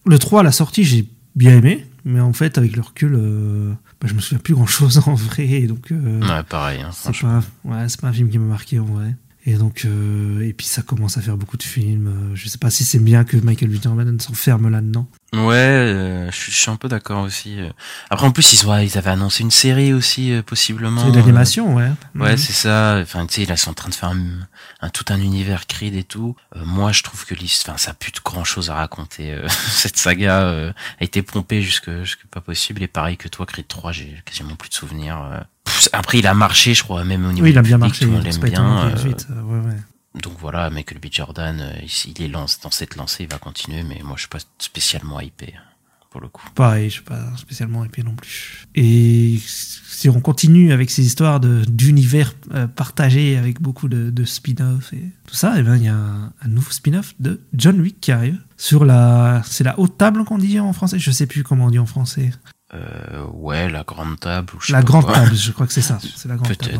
le 0.06 0.18
3 0.18 0.40
à 0.40 0.42
la 0.44 0.52
sortie, 0.52 0.84
j'ai 0.84 1.06
bien 1.36 1.58
aimé. 1.58 1.86
Mais 2.10 2.20
en 2.20 2.32
fait, 2.32 2.56
avec 2.56 2.74
le 2.74 2.80
recul, 2.80 3.14
euh, 3.14 3.74
bah, 4.00 4.08
je 4.08 4.14
me 4.14 4.20
souviens 4.20 4.38
plus 4.38 4.54
grand 4.54 4.64
chose 4.66 4.96
en 5.06 5.12
vrai. 5.14 5.60
Donc, 5.66 5.92
euh, 5.92 6.20
Ouais, 6.22 6.42
pareil. 6.48 6.80
Hein, 6.80 6.88
c'est 6.90 7.02
franchement. 7.02 7.40
pas, 7.64 7.70
ouais, 7.82 7.88
c'est 7.90 8.00
pas 8.00 8.08
un 8.08 8.12
film 8.14 8.30
qui 8.30 8.38
m'a 8.38 8.46
marqué 8.46 8.78
en 8.78 8.86
vrai. 8.86 9.14
Et 9.50 9.54
donc, 9.54 9.86
euh, 9.86 10.42
et 10.46 10.52
puis 10.52 10.66
ça 10.66 10.82
commence 10.82 11.16
à 11.16 11.22
faire 11.22 11.38
beaucoup 11.38 11.56
de 11.56 11.62
films. 11.62 12.08
Euh, 12.32 12.36
Je 12.36 12.48
sais 12.48 12.58
pas 12.58 12.68
si 12.68 12.84
c'est 12.84 12.98
bien 12.98 13.24
que 13.24 13.38
Michael. 13.38 13.70
Jordan 13.82 14.20
s'enferme 14.20 14.68
là-dedans. 14.68 15.08
Ouais, 15.32 15.54
euh, 15.54 16.30
je, 16.30 16.36
suis, 16.36 16.52
je 16.52 16.56
suis 16.58 16.70
un 16.70 16.76
peu 16.76 16.86
d'accord 16.88 17.22
aussi. 17.22 17.58
euh. 17.58 17.70
Après, 18.10 18.26
en 18.26 18.30
plus, 18.30 18.52
ils, 18.52 18.98
avaient 18.98 19.08
annoncé 19.10 19.42
une 19.42 19.50
série 19.50 19.94
aussi, 19.94 20.32
euh, 20.32 20.42
possiblement. 20.42 21.02
C'est 21.06 21.12
d'animation, 21.12 21.74
ouais. 21.76 21.88
Ouais, 22.14 22.32
Mhm. 22.32 22.36
c'est 22.36 22.52
ça. 22.52 22.98
Enfin, 23.00 23.26
tu 23.26 23.36
sais, 23.40 23.46
là, 23.46 23.54
ils 23.54 23.58
sont 23.58 23.70
en 23.70 23.74
train 23.74 23.88
de 23.88 23.94
faire 23.94 24.10
un, 24.10 24.22
un- 24.82 24.90
tout 24.90 25.04
un 25.08 25.18
univers 25.20 25.66
Creed 25.66 25.94
et 25.94 26.04
tout. 26.04 26.36
Euh, 26.56 26.60
moi, 26.66 26.92
je 26.92 27.02
trouve 27.02 27.24
que 27.24 27.34
l'histoire, 27.34 27.76
enfin, 27.76 27.84
ça 27.86 27.90
a 27.92 27.94
plus 27.94 28.12
de 28.12 28.20
grand 28.22 28.44
chose 28.44 28.68
à 28.68 28.74
raconter. 28.74 29.32
euh. 29.32 29.48
Cette 29.70 29.96
saga 29.96 30.42
euh, 30.42 30.72
a 31.00 31.04
été 31.04 31.22
pompée 31.22 31.62
jusque, 31.62 31.90
jusque 32.02 32.26
pas 32.26 32.42
possible. 32.42 32.82
Et 32.82 32.88
pareil 32.88 33.16
que 33.16 33.28
toi, 33.28 33.46
Creed 33.46 33.66
3, 33.68 33.92
j'ai 33.92 34.14
quasiment 34.26 34.56
plus 34.56 34.68
de 34.68 34.74
souvenirs. 34.74 35.46
Après, 35.92 36.18
il 36.18 36.26
a 36.26 36.34
marché, 36.34 36.74
je 36.74 36.82
crois, 36.82 37.04
même 37.04 37.24
au 37.26 37.32
niveau 37.32 37.44
Oui, 37.44 37.50
il 37.50 37.58
a 37.58 37.62
bien 37.62 37.76
public, 37.78 37.90
marché. 37.90 38.04
tout 38.04 38.10
le 38.10 38.16
monde 38.16 38.24
l'aime 38.24 38.50
bien. 38.50 38.86
euh, 38.88 39.12
euh, 39.30 39.42
ouais, 39.42 39.66
ouais. 39.66 40.20
donc 40.22 40.34
voilà, 40.40 40.70
Michael 40.70 40.98
B. 40.98 41.06
Jordan, 41.10 41.58
euh, 41.60 41.72
il, 42.06 42.22
est 42.22 42.28
lance, 42.28 42.60
dans 42.60 42.70
cette 42.70 42.96
lancée, 42.96 43.24
il 43.24 43.28
va 43.30 43.38
continuer, 43.38 43.82
mais 43.82 44.00
moi, 44.04 44.14
je 44.16 44.20
suis 44.22 44.28
pas 44.28 44.38
spécialement 44.58 45.20
hypé, 45.20 45.54
pour 46.10 46.20
le 46.20 46.28
coup. 46.28 46.42
Pareil, 46.54 46.88
je 46.88 46.94
suis 46.94 47.02
pas 47.02 47.22
spécialement 47.36 47.84
épais 47.84 48.02
non 48.02 48.14
plus. 48.14 48.64
Et 48.74 49.38
si 49.46 50.08
on 50.08 50.20
continue 50.20 50.72
avec 50.72 50.90
ces 50.90 51.04
histoires 51.04 51.40
de 51.40 51.64
d'univers 51.68 52.32
partagés 52.76 53.36
avec 53.36 53.60
beaucoup 53.60 53.88
de, 53.88 54.10
de 54.10 54.24
spin-off 54.24 54.92
et 54.92 55.02
tout 55.26 55.34
ça, 55.34 55.58
et 55.58 55.62
ben 55.62 55.76
il 55.76 55.82
y 55.84 55.88
a 55.88 55.94
un, 55.94 56.32
un 56.40 56.48
nouveau 56.48 56.70
spin-off 56.70 57.14
de 57.20 57.40
John 57.52 57.80
Wick 57.80 58.00
qui 58.00 58.12
arrive 58.12 58.38
sur 58.56 58.84
la 58.84 59.42
c'est 59.44 59.64
la 59.64 59.78
haute 59.78 59.98
table 59.98 60.24
qu'on 60.24 60.38
dit 60.38 60.60
en 60.60 60.72
français, 60.72 60.98
je 60.98 61.10
sais 61.10 61.26
plus 61.26 61.42
comment 61.42 61.66
on 61.66 61.70
dit 61.70 61.78
en 61.80 61.86
français. 61.86 62.30
Euh, 62.74 63.24
ouais, 63.32 63.68
la 63.70 63.82
grande 63.82 64.20
table. 64.20 64.52
Ou 64.54 64.60
je 64.60 64.66
sais 64.66 64.72
La 64.72 64.80
pas 64.80 64.84
grande 64.84 65.04
quoi. 65.06 65.14
table, 65.14 65.34
je 65.34 65.52
crois 65.52 65.66
que 65.66 65.72
c'est 65.72 65.80
ça, 65.82 65.98
c'est 66.16 66.28
la 66.28 66.36
grande 66.36 66.56
table. 66.56 66.78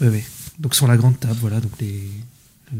Ouais, 0.00 0.08
ouais. 0.08 0.24
Donc 0.58 0.74
sur 0.74 0.86
la 0.86 0.96
grande 0.96 1.18
table, 1.18 1.36
voilà, 1.40 1.60
donc 1.60 1.72
les 1.80 2.08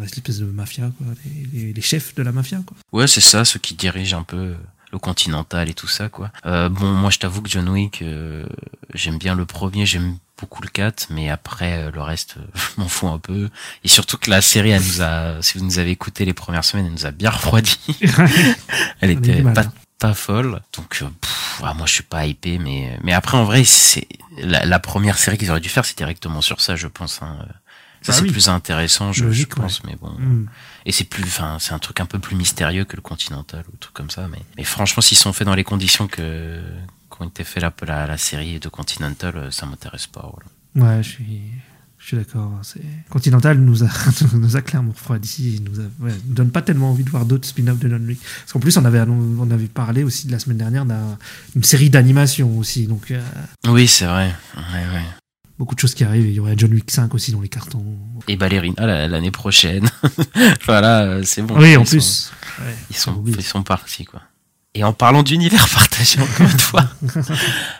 espèce 0.02 0.38
de 0.38 0.44
mafia 0.46 0.90
quoi, 0.98 1.06
les, 1.24 1.60
les- 1.66 1.72
les 1.72 1.82
chefs 1.82 2.14
de 2.16 2.22
la 2.22 2.32
mafia 2.32 2.60
quoi. 2.66 2.76
Ouais, 2.92 3.06
c'est 3.06 3.20
ça, 3.20 3.44
ceux 3.44 3.58
qui 3.60 3.74
dirigent 3.74 4.18
un 4.18 4.22
peu 4.22 4.54
le 4.92 4.98
continental 5.00 5.68
et 5.68 5.74
tout 5.74 5.88
ça, 5.88 6.08
quoi. 6.08 6.30
Euh, 6.46 6.68
bon, 6.68 6.92
moi, 6.92 7.10
je 7.10 7.18
t'avoue 7.18 7.42
que 7.42 7.48
John 7.50 7.68
Wick, 7.68 8.00
euh, 8.02 8.46
j'aime 8.94 9.18
bien 9.18 9.34
le 9.34 9.44
premier, 9.44 9.86
j'aime 9.86 10.16
beaucoup 10.40 10.62
le 10.62 10.68
4, 10.68 11.08
mais 11.10 11.30
après, 11.30 11.78
euh, 11.86 11.90
le 11.90 12.00
reste, 12.00 12.36
euh, 12.38 12.42
je 12.76 12.80
m'en 12.80 12.86
fous 12.88 13.08
un 13.08 13.18
peu. 13.18 13.50
Et 13.82 13.88
surtout 13.88 14.18
que 14.18 14.30
la 14.30 14.40
série, 14.40 14.70
elle 14.70 14.82
nous 14.84 15.02
a, 15.02 15.42
si 15.42 15.58
vous 15.58 15.64
nous 15.64 15.80
avez 15.80 15.90
écouté 15.90 16.24
les 16.24 16.32
premières 16.32 16.64
semaines, 16.64 16.86
elle 16.86 16.92
nous 16.92 17.06
a 17.06 17.10
bien 17.10 17.30
refroidi. 17.30 17.76
Elle 19.00 19.10
était 19.10 19.42
mal, 19.42 19.54
pas, 19.54 19.62
hein. 19.62 19.72
Pas 19.98 20.14
folle. 20.14 20.60
Donc, 20.76 20.98
euh, 21.02 21.06
pff, 21.20 21.60
ah, 21.64 21.74
moi, 21.74 21.86
je 21.86 21.92
suis 21.92 22.02
pas 22.02 22.26
hypé, 22.26 22.58
mais, 22.58 22.98
mais 23.02 23.12
après, 23.12 23.36
en 23.36 23.44
vrai, 23.44 23.64
c'est 23.64 24.06
la, 24.38 24.64
la 24.66 24.78
première 24.78 25.18
série 25.18 25.38
qu'ils 25.38 25.50
auraient 25.50 25.60
dû 25.60 25.68
faire, 25.68 25.84
c'est 25.84 25.96
directement 25.96 26.40
sur 26.40 26.60
ça, 26.60 26.76
je 26.76 26.86
pense. 26.88 27.20
Hein. 27.22 27.38
Ça, 28.02 28.12
Bah 28.12 28.18
c'est 28.18 28.24
oui. 28.24 28.32
plus 28.32 28.48
intéressant, 28.50 29.12
je, 29.12 29.24
pense, 29.46 29.82
mais 29.84 29.96
bon. 29.96 30.10
Hmm. 30.10 30.46
Et 30.84 30.92
c'est 30.92 31.04
plus, 31.04 31.22
enfin, 31.24 31.56
c'est 31.58 31.72
un 31.72 31.78
truc 31.78 32.00
un 32.00 32.06
peu 32.06 32.18
plus 32.18 32.36
mystérieux 32.36 32.84
que 32.84 32.96
le 32.96 33.02
continental 33.02 33.64
ou 33.72 33.76
truc 33.78 33.94
comme 33.94 34.10
ça. 34.10 34.28
Mais, 34.28 34.42
mais 34.58 34.64
franchement, 34.64 35.00
s'ils 35.00 35.16
sont 35.16 35.32
faits 35.32 35.46
dans 35.46 35.54
les 35.54 35.64
conditions 35.64 36.06
que 36.06 36.60
qu'ont 37.08 37.28
été 37.28 37.44
fait 37.44 37.60
la, 37.60 37.72
la, 37.86 38.06
la 38.06 38.18
série 38.18 38.58
de 38.58 38.68
Continental, 38.68 39.36
euh, 39.36 39.50
ça 39.50 39.64
m'intéresse 39.66 40.06
pas. 40.08 40.28
Voilà. 40.74 40.96
Ouais, 40.96 41.02
je 41.02 41.08
suis, 41.10 41.40
je 42.04 42.08
suis 42.08 42.16
d'accord. 42.18 42.52
C'est 42.62 42.82
Continental 43.08 43.56
nous 43.58 43.82
a, 43.82 43.88
nous 44.34 44.56
a 44.56 44.60
clairement 44.60 44.92
refroidi. 44.92 45.56
Il 45.56 45.64
nous, 45.64 45.80
a, 45.80 45.84
ouais, 46.04 46.12
nous 46.26 46.34
donne 46.34 46.50
pas 46.50 46.60
tellement 46.60 46.90
envie 46.90 47.02
de 47.02 47.08
voir 47.08 47.24
d'autres 47.24 47.48
spin-offs 47.48 47.78
de 47.78 47.88
John 47.88 48.04
Wick. 48.06 48.20
Parce 48.20 48.52
qu'en 48.52 48.60
plus, 48.60 48.76
on 48.76 48.84
avait, 48.84 49.00
on 49.00 49.50
avait 49.50 49.66
parlé 49.68 50.04
aussi 50.04 50.26
de 50.26 50.32
la 50.32 50.38
semaine 50.38 50.58
dernière 50.58 50.84
d'une 50.84 51.64
série 51.64 51.88
d'animation 51.88 52.58
aussi. 52.58 52.86
Donc, 52.86 53.10
euh, 53.10 53.22
Oui, 53.68 53.88
c'est 53.88 54.04
vrai. 54.04 54.34
Ouais, 54.54 54.94
ouais. 54.94 55.04
beaucoup 55.58 55.74
de 55.74 55.80
choses 55.80 55.94
qui 55.94 56.04
arrivent. 56.04 56.26
Il 56.26 56.34
y 56.34 56.40
aurait 56.40 56.56
John 56.58 56.74
Wick 56.74 56.90
5 56.90 57.14
aussi 57.14 57.32
dans 57.32 57.40
les 57.40 57.48
cartons. 57.48 57.82
Et 58.28 58.36
Ballerina 58.36 58.86
la- 58.86 59.08
l'année 59.08 59.30
prochaine. 59.30 59.88
voilà, 60.66 61.04
euh, 61.04 61.22
c'est 61.24 61.40
bon. 61.42 61.58
oui, 61.58 61.74
en 61.76 61.84
sont- 61.86 61.90
plus. 61.92 62.32
Ils 62.90 62.96
on 62.96 62.98
sont, 62.98 63.24
ils 63.26 63.42
sont 63.42 63.62
partis, 63.62 64.04
quoi. 64.04 64.20
Et 64.74 64.82
en 64.82 64.92
parlant 64.92 65.22
d'univers 65.22 65.68
partagé 65.74 66.20
encore 66.20 66.46
une 66.46 66.58
fois. 66.58 66.84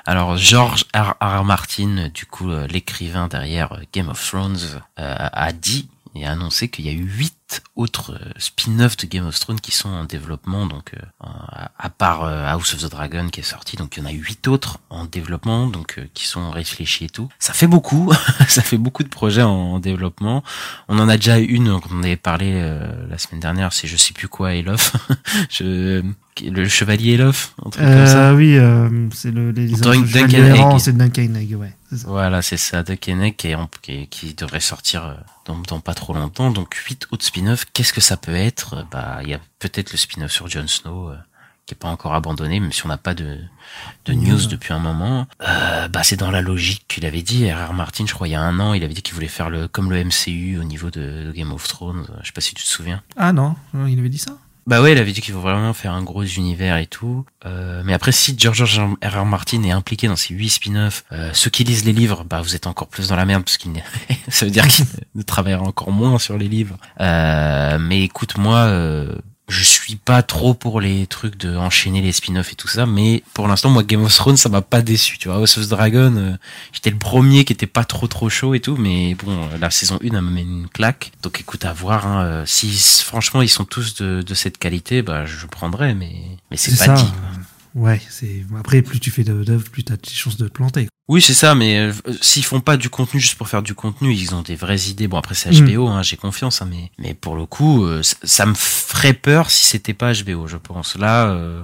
Alors, 0.07 0.37
George 0.37 0.85
R. 0.95 1.15
R. 1.21 1.45
Martin, 1.45 2.09
du 2.15 2.25
coup, 2.27 2.51
euh, 2.51 2.67
l'écrivain 2.69 3.27
derrière 3.27 3.73
euh, 3.73 3.83
Game 3.93 4.09
of 4.09 4.25
Thrones, 4.25 4.59
euh, 4.99 5.15
a 5.33 5.53
dit 5.53 5.89
et 6.15 6.27
annoncé 6.27 6.69
qu'il 6.69 6.87
y 6.87 6.89
a 6.89 6.93
eu 6.93 7.05
huit 7.05 7.35
autres 7.77 8.13
euh, 8.15 8.31
spin-offs 8.39 8.97
de 8.97 9.07
Game 9.07 9.27
of 9.27 9.39
Thrones 9.39 9.61
qui 9.61 9.73
sont 9.73 9.89
en 9.89 10.05
développement, 10.05 10.67
donc 10.67 10.93
euh, 10.95 11.27
à, 11.79 11.91
part 11.91 12.25
euh, 12.25 12.47
House 12.47 12.75
of 12.75 12.81
the 12.83 12.91
Dragon 12.91 13.29
qui 13.29 13.41
est 13.41 13.45
sorti, 13.45 13.77
donc 13.77 13.97
il 13.97 14.01
y 14.03 14.07
en 14.07 14.09
a 14.09 14.13
huit 14.13 14.47
autres 14.49 14.79
en 14.91 15.05
développement, 15.05 15.67
donc 15.67 16.01
qui 16.15 16.27
sont 16.27 16.51
réfléchis 16.51 17.05
et 17.07 17.11
tout. 17.11 17.29
Ça 17.39 17.53
fait 17.53 17.67
beaucoup, 17.67 18.13
ça 18.49 18.63
fait 18.63 18.79
beaucoup 18.79 19.03
de 19.03 19.09
projets 19.09 19.43
en, 19.43 19.51
en 19.51 19.79
développement. 19.79 20.43
On 20.89 20.99
en 20.99 21.09
a 21.09 21.17
déjà 21.17 21.39
une, 21.39 21.81
quand 21.81 21.91
on 21.93 22.03
avait 22.03 22.17
parlé 22.17 22.53
la 23.09 23.19
semaine 23.19 23.41
dernière, 23.41 23.73
c'est 23.73 23.89
je 23.89 23.97
sais 23.97 24.13
plus 24.13 24.29
quoi, 24.29 24.55
Elof, 24.55 24.95
je, 25.51 26.03
le 26.43 26.69
chevalier 26.69 27.13
Elof, 27.13 27.55
un 27.65 27.71
truc 27.71 27.85
comme 27.85 28.07
ça. 28.07 28.35
Oui, 28.35 28.57
euh, 28.57 29.09
c'est 29.13 29.31
le, 29.31 29.51
les 29.53 29.69
Dunk- 29.69 30.11
Duncan 30.13 30.73
Egg. 30.73 30.79
c'est 30.81 30.97
Duncan 30.97 31.35
Egg, 31.37 31.55
ouais. 31.57 31.73
ça. 31.93 32.09
Voilà, 32.09 32.43
c'est 32.43 32.57
ça, 32.57 32.83
de 32.83 32.95
Kenneth 32.95 33.37
qui, 33.37 33.49
est 33.49 33.55
en- 33.55 33.69
qui, 33.83 34.09
qui 34.09 34.35
devrait 34.35 34.61
sortir 34.61 35.17
dans, 35.45 35.57
dans 35.69 35.81
pas 35.81 35.95
trop 35.95 36.13
longtemps. 36.15 36.51
Donc 36.51 36.75
huit 36.75 37.07
autres 37.13 37.25
qu'est-ce 37.73 37.93
que 37.93 38.01
ça 38.01 38.17
peut 38.17 38.35
être? 38.35 38.87
Bah, 38.91 39.19
il 39.23 39.29
y 39.29 39.35
a 39.35 39.41
peut-être 39.59 39.93
le 39.93 39.99
spin-off 39.99 40.33
sur 40.33 40.49
Jon 40.49 40.67
Snow 40.67 41.11
euh, 41.11 41.17
qui 41.67 41.75
est 41.75 41.79
pas 41.79 41.89
encore 41.89 42.15
abandonné, 42.15 42.61
même 42.61 42.73
si 42.73 42.85
on 42.85 42.89
n'a 42.89 42.99
pas 42.99 43.15
de, 43.15 43.39
de 44.05 44.13
news 44.13 44.47
depuis 44.47 44.73
un 44.73 44.79
moment. 44.79 45.27
Euh, 45.47 45.89
bah, 45.89 46.03
c'est 46.03 46.17
dans 46.17 46.31
la 46.31 46.43
logique 46.43 46.85
qu'il 46.89 47.07
avait 47.07 47.23
dit. 47.23 47.51
R.R. 47.51 47.73
Martin, 47.73 48.05
je 48.07 48.13
crois, 48.13 48.29
il 48.29 48.33
y 48.33 48.35
a 48.35 48.43
un 48.43 48.61
an, 48.61 48.75
il 48.75 48.85
avait 48.85 48.95
dit 48.95 49.03
qu'il 49.03 49.15
voulait 49.15 49.29
faire 49.29 49.51
le 49.51 49.69
comme 49.69 49.91
le 49.91 50.05
MCU 50.05 50.59
au 50.59 50.65
niveau 50.65 50.91
de, 50.91 51.25
de 51.27 51.33
Game 51.33 51.53
of 51.53 51.67
Thrones. 51.67 52.07
Je 52.21 52.27
sais 52.27 52.33
pas 52.33 52.41
si 52.41 52.55
tu 52.55 52.63
te 52.63 52.69
souviens. 52.69 53.03
Ah 53.17 53.33
non, 53.33 53.57
il 53.87 53.99
avait 53.99 54.09
dit 54.09 54.19
ça? 54.19 54.37
Bah 54.66 54.80
ouais, 54.80 54.92
il 54.92 54.99
avait 54.99 55.12
dit 55.12 55.21
qu'il 55.21 55.35
faut 55.35 55.40
vraiment 55.40 55.75
faire 55.75 55.92
un 55.92 56.02
gros 56.02 56.25
univers 56.25 56.78
et 56.78 56.87
tout. 56.87 57.26
Euh, 57.44 57.83
mais 57.85 57.92
après, 57.92 58.12
si 58.12 58.35
George 58.38 58.78
R. 58.78 58.97
R. 59.04 59.25
Martin 59.26 59.62
est 59.62 59.71
impliqué 59.71 60.09
dans 60.09 60.16
ces 60.16 60.33
huit 60.33 60.49
spin-offs, 60.49 61.04
euh, 61.12 61.30
ceux 61.35 61.50
qui 61.50 61.64
lisent 61.64 61.85
les 61.85 61.92
livres, 61.92 62.25
bah 62.25 62.40
vous 62.40 62.56
êtes 62.56 62.66
encore 62.66 62.88
plus 62.88 63.09
dans 63.09 63.16
la 63.16 63.26
merde 63.26 63.44
parce 63.44 63.59
qu'il 63.59 63.73
ça 64.28 64.47
veut 64.47 64.50
dire 64.50 64.66
qu'il 64.66 64.87
travaillera 65.26 65.62
encore 65.62 65.90
moins 65.92 66.18
sur 66.18 66.38
les 66.38 66.49
livres. 66.49 66.78
Euh, 67.00 67.78
mais 67.78 68.02
écoute, 68.04 68.38
moi, 68.38 68.59
euh, 68.61 69.14
je 69.49 69.63
suis 69.63 69.97
pas 69.97 70.23
trop 70.23 70.55
pour 70.55 70.81
les 70.81 71.07
trucs 71.07 71.37
de 71.37 71.55
enchaîner 71.57 72.01
les 72.01 72.13
spin-offs 72.13 72.53
et 72.53 72.55
tout 72.55 72.69
ça, 72.69 72.87
mais 72.87 73.23
pour 73.35 73.47
l'instant, 73.47 73.69
moi, 73.69 73.83
Game 73.83 74.03
of 74.03 74.15
Thrones, 74.15 74.39
ça 74.39 74.49
m'a 74.49 74.63
pas 74.63 74.81
déçu, 74.81 75.19
tu 75.19 75.29
vois. 75.29 75.37
House 75.37 75.59
of 75.59 75.67
the 75.67 75.69
Dragon, 75.69 76.17
euh, 76.17 76.37
j'étais 76.73 76.91
le 76.91 76.97
premier 76.97 77.45
qui 77.45 77.53
était 77.53 77.67
pas 77.67 77.85
trop 77.85 78.07
trop 78.07 78.31
chaud 78.31 78.55
et 78.55 78.61
tout, 78.61 78.77
mais 78.77 79.15
bon, 79.15 79.33
euh, 79.33 79.59
la 79.59 79.71
saison 79.71 79.99
1, 80.03 80.07
elle 80.07 80.13
m'a 80.13 80.31
mis 80.31 80.43
une 80.43 80.69
claque. 80.69 81.13
Donc 81.23 81.41
écoute, 81.41 81.67
à 81.67 81.75
voir, 81.75 82.07
hein, 82.07 82.25
euh, 82.25 82.43
si 82.47 82.71
franchement 83.05 83.43
ils 83.43 83.49
sont 83.51 83.67
tous 83.67 83.95
de, 83.97 84.23
de 84.23 84.35
cette 84.35 84.57
qualité, 84.57 85.03
bah 85.03 85.27
je 85.27 85.47
prendrais, 85.47 85.95
mais, 85.95 86.15
mais 86.51 86.57
c'est 86.57 86.77
pas 86.79 86.85
ça. 86.87 86.95
dit. 86.95 87.13
Ouais, 87.75 88.00
c'est 88.09 88.45
après 88.59 88.83
plus 88.83 89.00
tu 89.00 89.11
fais 89.11 89.25
d'œuvres, 89.25 89.69
plus 89.71 89.83
t'as 89.85 89.97
de 89.97 90.07
chances 90.09 90.37
de 90.37 90.47
te 90.47 90.52
planter. 90.52 90.88
Oui, 91.09 91.21
c'est 91.21 91.35
ça, 91.35 91.54
mais 91.54 91.78
euh, 91.78 91.93
s'ils 92.23 92.45
font 92.45 92.61
pas 92.61 92.76
du 92.76 92.88
contenu 92.88 93.21
juste 93.21 93.35
pour 93.35 93.49
faire 93.49 93.62
du 93.62 93.75
contenu, 93.75 94.12
ils 94.14 94.35
ont 94.35 94.43
des 94.43 94.54
vraies 94.54 94.88
idées. 94.88 95.09
Bon, 95.09 95.19
après 95.19 95.35
c'est 95.35 95.50
Mm. 95.50 95.66
HBO, 95.66 95.88
hein, 95.88 96.02
j'ai 96.02 96.16
confiance, 96.16 96.62
hein, 96.62 96.69
mais 96.71 96.90
mais 96.99 97.14
pour 97.14 97.37
le 97.37 97.47
coup, 97.47 97.85
euh, 97.85 98.02
ça, 98.02 98.16
ça 98.23 98.47
me 98.47 98.54
ferait 98.54 99.12
peur 99.12 99.50
si 99.50 99.64
c'était 99.66 99.93
pas 99.93 100.12
HBO, 100.14 100.47
je 100.47 100.57
pense. 100.57 100.97
Là, 100.97 101.26
euh, 101.26 101.62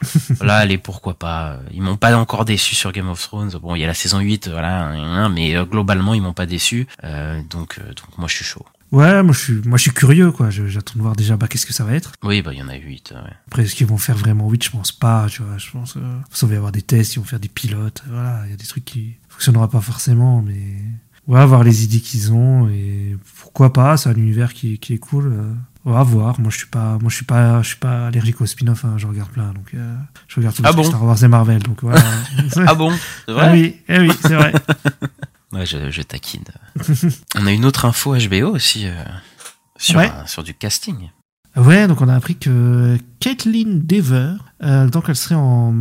là, 0.40 0.56
allez, 0.56 0.78
pourquoi 0.78 1.14
pas. 1.14 1.58
Ils 1.72 1.82
m'ont 1.82 1.96
pas 1.96 2.16
encore 2.16 2.44
déçu 2.44 2.74
sur 2.74 2.92
Game 2.92 3.08
of 3.08 3.20
Thrones. 3.20 3.50
Bon, 3.62 3.74
il 3.74 3.80
y 3.80 3.84
a 3.84 3.86
la 3.86 3.94
saison 3.94 4.18
8, 4.18 4.48
voilà, 4.48 5.28
mais 5.28 5.54
euh, 5.56 5.64
globalement, 5.64 6.14
ils 6.14 6.22
m'ont 6.22 6.32
pas 6.32 6.46
déçu. 6.46 6.86
Euh, 7.04 7.40
donc, 7.50 7.78
euh, 7.78 7.88
donc 7.88 8.18
moi, 8.18 8.26
je 8.28 8.36
suis 8.36 8.44
chaud. 8.44 8.64
Ouais, 8.92 9.22
moi 9.22 9.32
je 9.32 9.38
suis, 9.38 9.52
moi 9.66 9.78
je 9.78 9.82
suis 9.82 9.92
curieux 9.92 10.32
quoi. 10.32 10.50
J'attends 10.50 10.94
de 10.96 11.02
voir 11.02 11.14
déjà 11.14 11.36
bah 11.36 11.46
qu'est-ce 11.48 11.66
que 11.66 11.72
ça 11.72 11.84
va 11.84 11.94
être. 11.94 12.12
Oui, 12.24 12.42
bah 12.42 12.52
il 12.52 12.58
y 12.58 12.62
en 12.62 12.68
a 12.68 12.74
8. 12.74 13.12
Ouais. 13.14 13.30
Après, 13.46 13.62
est-ce 13.62 13.74
qu'ils 13.76 13.86
vont 13.86 13.98
faire 13.98 14.16
vraiment 14.16 14.48
8 14.50 14.64
Je 14.64 14.70
pense 14.70 14.90
pas, 14.92 15.26
tu 15.28 15.42
vois. 15.42 15.58
Je 15.58 15.70
pense 15.70 15.96
euh, 15.96 16.00
il 16.42 16.48
va 16.48 16.54
y 16.54 16.56
avoir 16.56 16.72
des 16.72 16.82
tests, 16.82 17.14
ils 17.14 17.18
vont 17.20 17.24
faire 17.24 17.38
des 17.40 17.48
pilotes. 17.48 18.02
Voilà, 18.08 18.42
il 18.46 18.50
y 18.50 18.54
a 18.54 18.56
des 18.56 18.66
trucs 18.66 18.84
qui 18.84 19.16
fonctionnera 19.28 19.68
pas 19.70 19.80
forcément, 19.80 20.42
mais 20.42 20.76
ouais, 21.28 21.46
voir 21.46 21.62
les 21.62 21.84
idées 21.84 22.00
qu'ils 22.00 22.32
ont 22.32 22.68
et 22.68 23.16
pourquoi 23.40 23.72
pas. 23.72 23.96
C'est 23.96 24.08
un 24.08 24.14
univers 24.14 24.52
qui, 24.54 24.78
qui 24.78 24.94
est 24.94 24.98
cool. 24.98 25.26
euh, 25.32 25.52
on 25.84 25.92
va 25.92 26.02
voir. 26.02 26.40
Moi, 26.40 26.50
je 26.50 26.58
suis 26.58 26.66
pas, 26.66 26.98
moi 27.00 27.08
je 27.10 27.14
suis 27.14 27.24
pas, 27.24 27.62
je 27.62 27.68
suis 27.68 27.78
pas 27.78 28.08
allergique 28.08 28.40
au 28.40 28.46
spin-off. 28.46 28.84
Hein, 28.84 28.94
je 28.96 29.06
regarde 29.06 29.30
plein, 29.30 29.52
donc 29.52 29.72
euh, 29.74 29.94
je 30.26 30.36
regarde 30.36 30.56
tout 30.56 30.62
Ah 30.66 30.72
bon? 30.72 30.82
Star 30.82 31.04
Wars 31.04 31.22
et 31.22 31.28
Marvel. 31.28 31.62
Donc 31.62 31.82
voilà. 31.82 32.02
Ah 32.66 32.74
bon? 32.74 32.92
C'est 33.26 33.32
vrai? 33.32 33.46
Ah 33.48 33.52
oui, 33.52 33.76
eh 33.88 33.98
oui, 34.00 34.10
c'est 34.20 34.34
vrai. 34.34 34.52
Ouais, 35.52 35.66
je, 35.66 35.90
je 35.90 36.02
taquine. 36.02 36.44
on 37.36 37.46
a 37.46 37.52
une 37.52 37.64
autre 37.64 37.84
info 37.84 38.14
HBO 38.16 38.54
aussi 38.54 38.86
euh, 38.86 38.94
sur 39.76 39.96
Ouais. 39.98 40.08
un- 40.10 40.26
sur 40.26 40.42
du 40.44 40.54
casting. 40.54 41.10
Ouais, 41.56 41.88
donc 41.88 42.00
on 42.00 42.08
a 42.08 42.14
appris 42.14 42.36
que 42.36 42.96
Caitlin 43.18 43.80
Dever, 43.82 44.34
euh, 44.62 44.86
donc 44.86 45.06
elle 45.08 45.16
serait 45.16 45.34
en, 45.34 45.74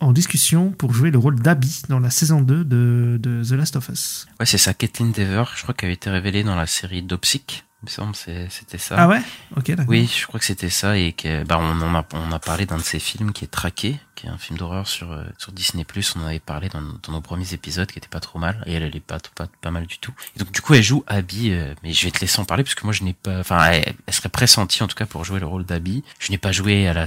en 0.00 0.12
discussion 0.12 0.70
pour 0.70 0.94
jouer 0.94 1.10
le 1.10 1.18
rôle 1.18 1.38
d'Abby 1.38 1.82
dans 1.90 1.98
la 2.00 2.08
saison 2.08 2.40
2 2.40 2.64
de, 2.64 3.18
de 3.20 3.42
The 3.46 3.50
Last 3.52 3.76
of 3.76 3.90
Us. 3.90 4.26
Ouais, 4.40 4.46
c'est 4.46 4.56
ça, 4.56 4.72
Caitlin 4.72 5.10
Dever, 5.14 5.44
je 5.54 5.62
crois 5.64 5.74
qu'elle 5.74 5.88
avait 5.88 5.94
été 5.96 6.08
révélée 6.08 6.44
dans 6.44 6.56
la 6.56 6.66
série 6.66 7.02
Dopsic, 7.02 7.64
me 7.86 7.90
semble, 7.90 8.14
c'était 8.16 8.78
ça. 8.78 8.96
Ah 8.98 9.08
ouais? 9.08 9.20
Ok, 9.56 9.68
d'accord. 9.68 9.86
Oui, 9.88 10.10
je 10.12 10.26
crois 10.26 10.40
que 10.40 10.46
c'était 10.46 10.70
ça 10.70 10.96
et 10.96 11.12
que 11.12 11.44
bah 11.44 11.58
on 11.60 11.80
en 11.80 11.94
a 11.94 12.04
on 12.12 12.32
a 12.32 12.38
parlé 12.38 12.66
d'un 12.66 12.76
de 12.76 12.82
ces 12.82 12.98
films 12.98 13.32
qui 13.32 13.44
est 13.44 13.48
Traqué, 13.48 13.98
qui 14.16 14.26
est 14.26 14.28
un 14.28 14.38
film 14.38 14.58
d'horreur 14.58 14.88
sur 14.88 15.12
euh, 15.12 15.24
sur 15.38 15.52
Disney+. 15.52 15.86
On 16.16 16.22
en 16.22 16.26
avait 16.26 16.40
parlé 16.40 16.68
dans, 16.68 16.80
dans 16.80 17.12
nos 17.12 17.20
premiers 17.20 17.54
épisodes, 17.54 17.90
qui 17.90 17.98
était 17.98 18.08
pas 18.08 18.20
trop 18.20 18.38
mal 18.38 18.62
et 18.66 18.74
elle 18.74 18.82
elle 18.82 18.96
est 18.96 19.00
pas 19.00 19.18
pas 19.34 19.46
pas 19.60 19.70
mal 19.70 19.86
du 19.86 19.98
tout. 19.98 20.12
Et 20.34 20.40
donc 20.40 20.50
du 20.50 20.60
coup 20.60 20.74
elle 20.74 20.82
joue 20.82 21.04
Abby, 21.06 21.50
euh, 21.52 21.74
mais 21.82 21.92
je 21.92 22.04
vais 22.04 22.10
te 22.10 22.20
laisser 22.20 22.40
en 22.40 22.44
parler 22.44 22.64
parce 22.64 22.74
que 22.74 22.84
moi 22.84 22.92
je 22.92 23.04
n'ai 23.04 23.12
pas, 23.12 23.38
enfin 23.38 23.64
elle, 23.70 23.94
elle 24.06 24.14
serait 24.14 24.28
pressentie 24.28 24.82
en 24.82 24.88
tout 24.88 24.96
cas 24.96 25.06
pour 25.06 25.24
jouer 25.24 25.38
le 25.38 25.46
rôle 25.46 25.64
d'Abby. 25.64 26.02
Je 26.18 26.32
n'ai 26.32 26.38
pas 26.38 26.52
joué 26.52 26.88
à 26.88 26.92
la 26.92 27.04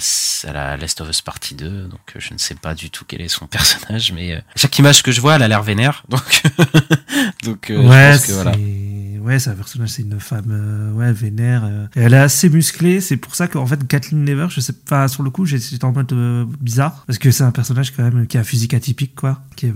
à 0.48 0.52
la 0.54 0.78
Last 0.78 1.02
of 1.02 1.10
Us 1.10 1.22
Partie 1.22 1.56
2, 1.56 1.88
donc 1.88 2.00
euh, 2.16 2.20
je 2.20 2.34
ne 2.34 2.40
sais 2.40 2.56
pas 2.56 2.74
du 2.74 2.90
tout 2.90 3.04
quel 3.06 3.22
est 3.22 3.28
son 3.28 3.48
personnage, 3.58 4.14
mais 4.14 4.42
chaque 4.56 4.78
image 4.80 5.04
que 5.04 5.12
je 5.12 5.20
vois 5.20 5.36
elle 5.36 5.44
a 5.44 5.48
l'air 5.48 5.64
vénère, 5.64 6.04
donc 6.08 6.42
donc 7.44 7.66
ouais, 7.70 7.78
je 7.78 8.18
pense 8.18 8.26
que 8.28 8.32
voilà. 8.32 8.54
Ouais, 9.20 9.40
c'est 9.40 9.50
un 9.50 9.56
personnage, 9.56 9.90
c'est 9.90 10.02
une 10.02 10.20
femme 10.20 10.50
euh, 10.50 10.92
ouais 10.94 11.12
vénère. 11.14 11.64
euh, 11.66 11.88
elle 11.96 12.14
est 12.14 12.18
assez 12.18 12.50
musclée, 12.50 13.02
c'est 13.02 13.18
pour 13.18 13.36
ça 13.36 13.48
qu'en 13.48 13.66
fait 13.66 13.86
Kathleen 13.88 14.26
Lever, 14.26 14.48
je 14.50 14.60
sais 14.60 14.74
pas 14.74 15.08
sur 15.08 15.24
le 15.24 15.30
coup, 15.30 15.46
j'étais 15.46 15.84
en 15.86 15.92
mode 15.92 16.12
euh, 16.14 16.46
bizarre 16.62 17.04
parce 17.08 17.20
que 17.20 17.32
c'est 17.32 17.44
un 17.44 17.52
personnage 17.52 17.92
quand 17.96 18.04
même 18.04 18.28
qui 18.28 18.38
a 18.38 18.42
un 18.42 18.44
physique 18.44 18.74
atypique 18.74 19.16
quoi, 19.16 19.42
qui 19.56 19.68
est 19.68 19.74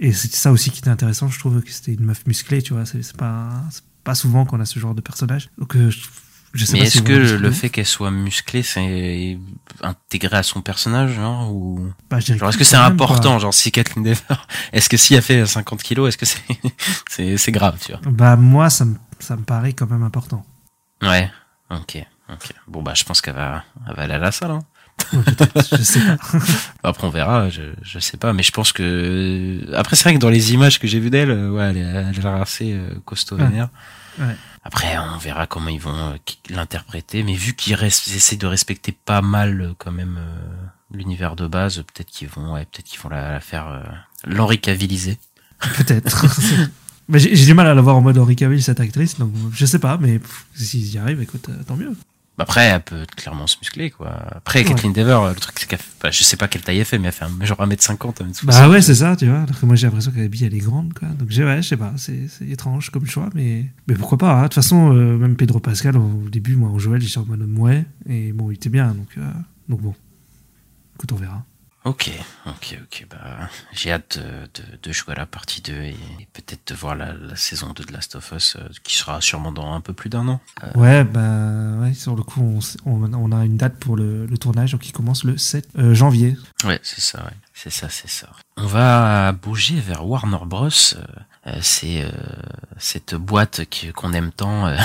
et 0.00 0.12
c'est 0.12 0.32
ça 0.34 0.52
aussi 0.52 0.70
qui 0.70 0.78
était 0.80 0.90
intéressant, 0.90 1.28
je 1.28 1.38
trouve 1.38 1.60
que 1.60 1.70
c'était 1.70 1.94
une 1.94 2.04
meuf 2.04 2.26
musclée, 2.26 2.62
tu 2.62 2.74
vois, 2.74 2.84
c'est 2.84 3.16
pas 3.16 3.62
pas 4.04 4.14
souvent 4.14 4.44
qu'on 4.44 4.60
a 4.60 4.64
ce 4.64 4.78
genre 4.78 4.94
de 4.94 5.00
personnage. 5.00 5.50
Donc 5.58 5.76
je, 5.76 5.98
je 6.56 6.64
sais 6.64 6.72
Mais 6.72 6.80
est-ce 6.80 6.98
si 6.98 7.04
que 7.04 7.12
le 7.12 7.50
fait 7.50 7.68
qu'elle 7.68 7.86
soit 7.86 8.10
musclée, 8.10 8.62
c'est 8.62 9.38
intégré 9.82 10.36
à 10.36 10.42
son 10.42 10.62
personnage, 10.62 11.12
genre, 11.12 11.52
ou 11.52 11.88
Bah, 12.10 12.18
genre 12.20 12.48
est-ce 12.48 12.58
que 12.58 12.64
c'est 12.64 12.76
important, 12.76 13.38
genre 13.38 13.54
si 13.54 13.70
Kathleen 13.70 14.04
Dever, 14.04 14.40
est-ce 14.72 14.88
que 14.88 14.96
si 14.96 15.14
elle 15.14 15.22
fait 15.22 15.44
50 15.44 15.82
kilos, 15.82 16.08
est-ce 16.08 16.18
que 16.18 16.26
c'est 16.26 16.40
c'est 17.10 17.36
c'est 17.36 17.52
grave, 17.52 17.78
tu 17.84 17.92
vois? 17.92 18.00
Bah 18.10 18.36
moi 18.36 18.70
ça 18.70 18.84
me 18.84 18.96
ça 19.18 19.36
me 19.36 19.42
paraît 19.42 19.72
quand 19.72 19.90
même 19.90 20.02
important. 20.02 20.44
Ouais, 21.02 21.30
ok, 21.70 21.98
ok. 22.30 22.52
Bon 22.66 22.82
bah 22.82 22.94
je 22.94 23.04
pense 23.04 23.20
qu'elle 23.20 23.34
va, 23.34 23.64
elle 23.88 23.94
va 23.94 24.02
aller 24.02 24.14
à 24.14 24.18
la 24.18 24.32
salle. 24.32 24.52
Hein. 24.52 24.60
Ouais, 25.12 25.20
je 25.70 25.82
sais 25.82 26.00
pas. 26.00 26.16
Après 26.82 27.06
on 27.06 27.10
verra, 27.10 27.50
je 27.50 27.62
je 27.82 27.98
sais 27.98 28.16
pas, 28.16 28.32
mais 28.32 28.42
je 28.42 28.50
pense 28.50 28.72
que 28.72 29.60
après 29.74 29.94
c'est 29.94 30.04
vrai 30.04 30.14
que 30.14 30.18
dans 30.18 30.30
les 30.30 30.54
images 30.54 30.78
que 30.80 30.86
j'ai 30.86 31.00
vues 31.00 31.10
d'elle, 31.10 31.30
euh, 31.30 31.50
ouais, 31.50 31.64
elle 31.64 31.76
est, 31.76 31.80
elle 31.80 31.96
a 31.96 32.12
l'air 32.12 32.40
assez 32.40 32.72
euh, 32.72 32.88
costaud 33.04 33.36
Ouais. 33.36 33.44
Ouais. 34.18 34.36
Après, 34.64 34.98
on 34.98 35.18
verra 35.18 35.46
comment 35.46 35.68
ils 35.68 35.80
vont 35.80 35.94
euh, 35.94 36.16
l'interpréter, 36.50 37.22
mais 37.22 37.34
vu 37.34 37.54
qu'ils 37.54 37.76
essaient 37.82 38.36
de 38.36 38.46
respecter 38.46 38.92
pas 38.92 39.22
mal 39.22 39.60
euh, 39.60 39.72
quand 39.78 39.92
même 39.92 40.18
euh, 40.18 40.66
l'univers 40.92 41.36
de 41.36 41.46
base, 41.46 41.76
peut-être 41.94 42.10
qu'ils 42.10 42.28
vont, 42.28 42.54
ouais, 42.54 42.64
peut-être 42.64 42.86
qu'ils 42.86 43.00
vont 43.00 43.08
la, 43.08 43.32
la 43.32 43.40
faire 43.40 43.68
euh. 43.68 43.82
Peut-être. 45.76 46.26
mais 47.08 47.18
j'ai 47.18 47.44
du 47.44 47.54
mal 47.54 47.66
à 47.66 47.74
la 47.74 47.80
voir 47.80 47.96
en 47.96 48.00
mode 48.00 48.18
Henri 48.18 48.36
Cavill, 48.36 48.62
cette 48.62 48.80
actrice, 48.80 49.18
donc 49.18 49.32
je 49.52 49.66
sais 49.66 49.78
pas, 49.78 49.98
mais 49.98 50.20
s'ils 50.54 50.94
y 50.94 50.98
arrivent, 50.98 51.22
écoute, 51.22 51.48
euh, 51.48 51.62
tant 51.66 51.76
mieux. 51.76 51.92
Après, 52.38 52.66
elle 52.66 52.82
peut 52.82 53.06
clairement 53.16 53.46
se 53.46 53.56
muscler, 53.58 53.90
quoi. 53.90 54.10
Après, 54.36 54.62
Kathleen 54.68 54.92
Dever, 54.92 55.18
le 55.34 55.34
truc, 55.40 55.58
c'est 55.58 55.66
qu'elle, 55.66 55.78
bah, 56.02 56.10
je 56.10 56.22
sais 56.22 56.36
pas 56.36 56.48
quelle 56.48 56.62
taille 56.62 56.78
elle 56.78 56.84
fait, 56.84 56.98
mais 56.98 57.06
elle 57.08 57.12
fait 57.14 57.24
un, 57.24 57.44
genre 57.44 57.58
1m50, 57.60 57.96
1m60. 58.20 58.44
Bah 58.44 58.68
ouais, 58.68 58.82
c'est 58.82 58.94
ça, 58.96 59.16
tu 59.16 59.26
vois. 59.26 59.40
Alors 59.40 59.58
que 59.58 59.64
moi, 59.64 59.74
j'ai 59.74 59.86
l'impression 59.86 60.10
qu'elle 60.10 60.30
elle 60.42 60.54
est 60.54 60.58
grande, 60.58 60.92
quoi. 60.92 61.08
Donc, 61.08 61.30
j'ai- 61.30 61.44
ouais, 61.44 61.62
je 61.62 61.68
sais 61.68 61.76
pas, 61.78 61.94
c'est 61.96 62.28
étrange 62.48 62.90
comme 62.90 63.06
choix, 63.06 63.30
mais, 63.34 63.64
mais 63.88 63.94
pourquoi 63.94 64.18
pas. 64.18 64.32
hein. 64.34 64.38
De 64.42 64.46
toute 64.48 64.54
façon, 64.54 64.92
euh, 64.94 65.16
même 65.16 65.36
Pedro 65.36 65.60
Pascal, 65.60 65.96
au 65.96 66.28
début, 66.30 66.56
moi, 66.56 66.68
en 66.68 66.78
Joël, 66.78 67.00
j'étais 67.00 67.18
en 67.18 67.24
mode 67.24 67.42
ouais, 67.58 67.86
et 68.08 68.32
bon, 68.32 68.50
il 68.50 68.54
était 68.54 68.68
bien, 68.68 68.88
donc, 68.88 69.08
euh, 69.16 69.22
donc 69.68 69.80
bon. 69.80 69.94
Écoute, 70.96 71.12
on 71.12 71.16
verra. 71.16 71.42
Ok, 71.86 72.10
ok, 72.46 72.78
ok. 72.82 73.06
Bah, 73.08 73.48
j'ai 73.72 73.92
hâte 73.92 74.18
de, 74.18 74.60
de, 74.60 74.76
de 74.82 74.92
jouer 74.92 75.14
à 75.14 75.18
la 75.18 75.26
partie 75.26 75.60
2 75.62 75.72
et, 75.72 75.90
et 75.90 76.28
peut-être 76.32 76.66
de 76.72 76.74
voir 76.74 76.96
la, 76.96 77.12
la 77.12 77.36
saison 77.36 77.72
2 77.72 77.84
de 77.84 77.92
Last 77.92 78.16
of 78.16 78.32
Us, 78.34 78.56
euh, 78.56 78.68
qui 78.82 78.96
sera 78.96 79.20
sûrement 79.20 79.52
dans 79.52 79.72
un 79.72 79.80
peu 79.80 79.92
plus 79.92 80.10
d'un 80.10 80.26
an. 80.26 80.40
Ouais, 80.74 81.04
bah, 81.04 81.20
ouais, 81.80 81.94
sur 81.94 82.16
le 82.16 82.24
coup, 82.24 82.58
on, 82.84 82.90
on, 82.90 83.12
on 83.14 83.30
a 83.30 83.44
une 83.44 83.56
date 83.56 83.76
pour 83.76 83.94
le, 83.96 84.26
le 84.26 84.36
tournage, 84.36 84.76
il 84.82 84.90
commence 84.92 85.22
le 85.22 85.38
7 85.38 85.68
euh, 85.78 85.94
janvier. 85.94 86.36
Ouais, 86.64 86.80
c'est 86.82 87.00
ça, 87.00 87.20
ouais. 87.24 87.30
C'est 87.54 87.70
ça, 87.70 87.88
c'est 87.88 88.10
ça. 88.10 88.28
On 88.56 88.66
va 88.66 89.30
bouger 89.32 89.78
vers 89.80 90.04
Warner 90.06 90.38
Bros. 90.44 90.66
Euh, 90.66 91.04
euh, 91.46 91.58
c'est 91.62 92.02
euh, 92.02 92.10
cette 92.78 93.14
boîte 93.14 93.64
qui- 93.70 93.92
qu'on 93.92 94.12
aime 94.12 94.32
tant, 94.32 94.66
euh, 94.66 94.76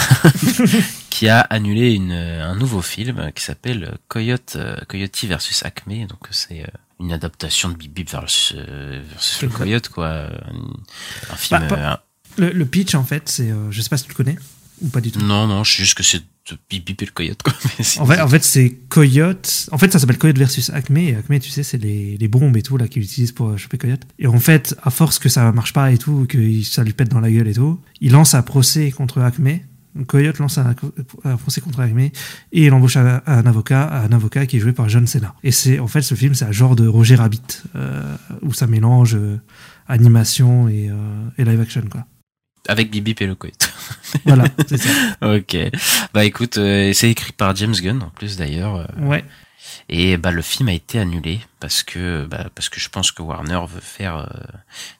qui 1.09 1.27
a 1.27 1.41
annulé 1.41 1.93
une, 1.93 2.11
un 2.13 2.55
nouveau 2.55 2.81
film 2.81 3.31
qui 3.33 3.43
s'appelle 3.43 3.97
Coyote, 4.07 4.53
euh, 4.55 4.77
Coyote 4.87 5.23
versus 5.25 5.65
Acme. 5.65 6.05
Donc 6.07 6.19
c'est 6.31 6.61
euh, 6.61 6.67
une 7.01 7.11
adaptation 7.11 7.69
de 7.69 7.75
Bip 7.75 7.93
Bip 7.93 8.09
versus, 8.09 8.53
euh, 8.55 9.01
le 9.41 9.47
Coyote, 9.49 9.89
quoi. 9.89 10.07
Un, 10.09 11.31
un 11.31 11.35
film. 11.35 11.59
Bah, 11.61 11.67
pas- 11.67 11.75
euh, 11.75 11.91
un- 11.93 11.99
Le, 12.37 12.51
le 12.51 12.65
pitch, 12.65 12.95
en 12.95 13.03
fait, 13.03 13.23
c'est, 13.27 13.51
euh, 13.51 13.71
je 13.71 13.81
sais 13.81 13.89
pas 13.89 13.97
si 13.97 14.03
tu 14.05 14.09
le 14.11 14.15
connais, 14.15 14.37
ou 14.81 14.87
pas 14.89 15.01
du 15.01 15.11
tout. 15.11 15.19
non, 15.19 15.47
non, 15.47 15.63
je 15.63 15.71
sais 15.75 15.83
juste 15.83 15.95
que 15.97 16.03
c'est 16.03 16.19
de 16.49 16.57
Bip 16.69 16.85
Bip 16.85 17.01
et 17.01 17.05
le 17.05 17.11
Coyote, 17.11 17.41
quoi. 17.43 17.53
En 17.99 18.05
fait, 18.05 18.19
en 18.21 18.27
fait 18.27 18.43
c'est 18.43 18.71
Coyote. 18.89 19.69
En 19.71 19.77
fait, 19.77 19.91
ça 19.91 19.99
s'appelle 19.99 20.17
Coyote 20.17 20.37
versus 20.37 20.69
Acme. 20.71 20.97
Et 20.97 21.15
Acme, 21.15 21.39
tu 21.39 21.49
sais, 21.51 21.61
c'est 21.63 21.77
les, 21.77 22.17
les 22.17 22.27
bombes 22.27 22.57
et 22.57 22.61
tout 22.63 22.77
là 22.77 22.87
qu'ils 22.87 23.03
utilisent 23.03 23.31
pour 23.31 23.49
euh, 23.49 23.57
choper 23.57 23.77
Coyote. 23.77 24.01
Et 24.17 24.25
en 24.27 24.39
fait, 24.39 24.75
à 24.81 24.89
force 24.89 25.19
que 25.19 25.29
ça 25.29 25.51
marche 25.51 25.73
pas 25.73 25.91
et 25.91 25.97
tout, 25.99 26.25
que 26.27 26.63
ça 26.63 26.83
lui 26.83 26.93
pète 26.93 27.09
dans 27.09 27.19
la 27.19 27.29
gueule 27.31 27.47
et 27.47 27.53
tout, 27.53 27.79
il 27.99 28.11
lance 28.11 28.33
un 28.33 28.41
procès 28.41 28.89
contre 28.91 29.21
Acme. 29.21 29.59
Coyote 30.07 30.39
lance 30.39 30.57
un, 30.57 30.75
un 31.23 31.37
procès 31.37 31.61
contre 31.61 31.81
Acme 31.81 31.99
et 31.99 32.11
il 32.51 32.73
embauche 32.73 32.97
un, 32.97 33.21
un 33.25 33.45
avocat, 33.45 33.89
un 33.89 34.11
avocat 34.11 34.45
qui 34.45 34.57
est 34.57 34.59
joué 34.59 34.71
par 34.71 34.89
John 34.89 35.05
Cena. 35.05 35.35
Et 35.43 35.51
c'est 35.51 35.79
en 35.79 35.87
fait 35.87 36.01
ce 36.01 36.15
film, 36.15 36.33
c'est 36.33 36.45
un 36.45 36.51
genre 36.51 36.75
de 36.75 36.87
Roger 36.87 37.15
Rabbit 37.15 37.63
euh, 37.75 38.15
où 38.41 38.53
ça 38.53 38.67
mélange 38.67 39.15
euh, 39.15 39.39
animation 39.87 40.67
et, 40.69 40.89
euh, 40.89 40.95
et 41.37 41.45
live 41.45 41.59
action 41.59 41.83
quoi. 41.89 42.05
Avec 42.67 42.91
Bip 42.91 43.21
et 43.21 43.27
le 43.27 43.35
Coyote. 43.35 43.73
Voilà, 44.25 44.45
c'est 44.67 44.77
ça. 44.77 44.89
ok. 45.35 45.57
Bah 46.13 46.25
écoute, 46.25 46.55
c'est 46.55 47.09
écrit 47.09 47.31
par 47.31 47.55
James 47.55 47.73
Gunn 47.73 48.03
en 48.03 48.09
plus 48.09 48.37
d'ailleurs. 48.37 48.87
Ouais. 48.99 49.23
Et 49.89 50.17
bah 50.17 50.31
le 50.31 50.41
film 50.41 50.67
a 50.69 50.73
été 50.73 50.99
annulé 50.99 51.39
parce 51.61 51.83
que 51.83 52.25
bah, 52.25 52.49
parce 52.53 52.67
que 52.67 52.79
je 52.81 52.89
pense 52.89 53.11
que 53.13 53.21
Warner 53.21 53.61
veut 53.69 53.79
faire 53.79 54.17
euh, 54.17 54.25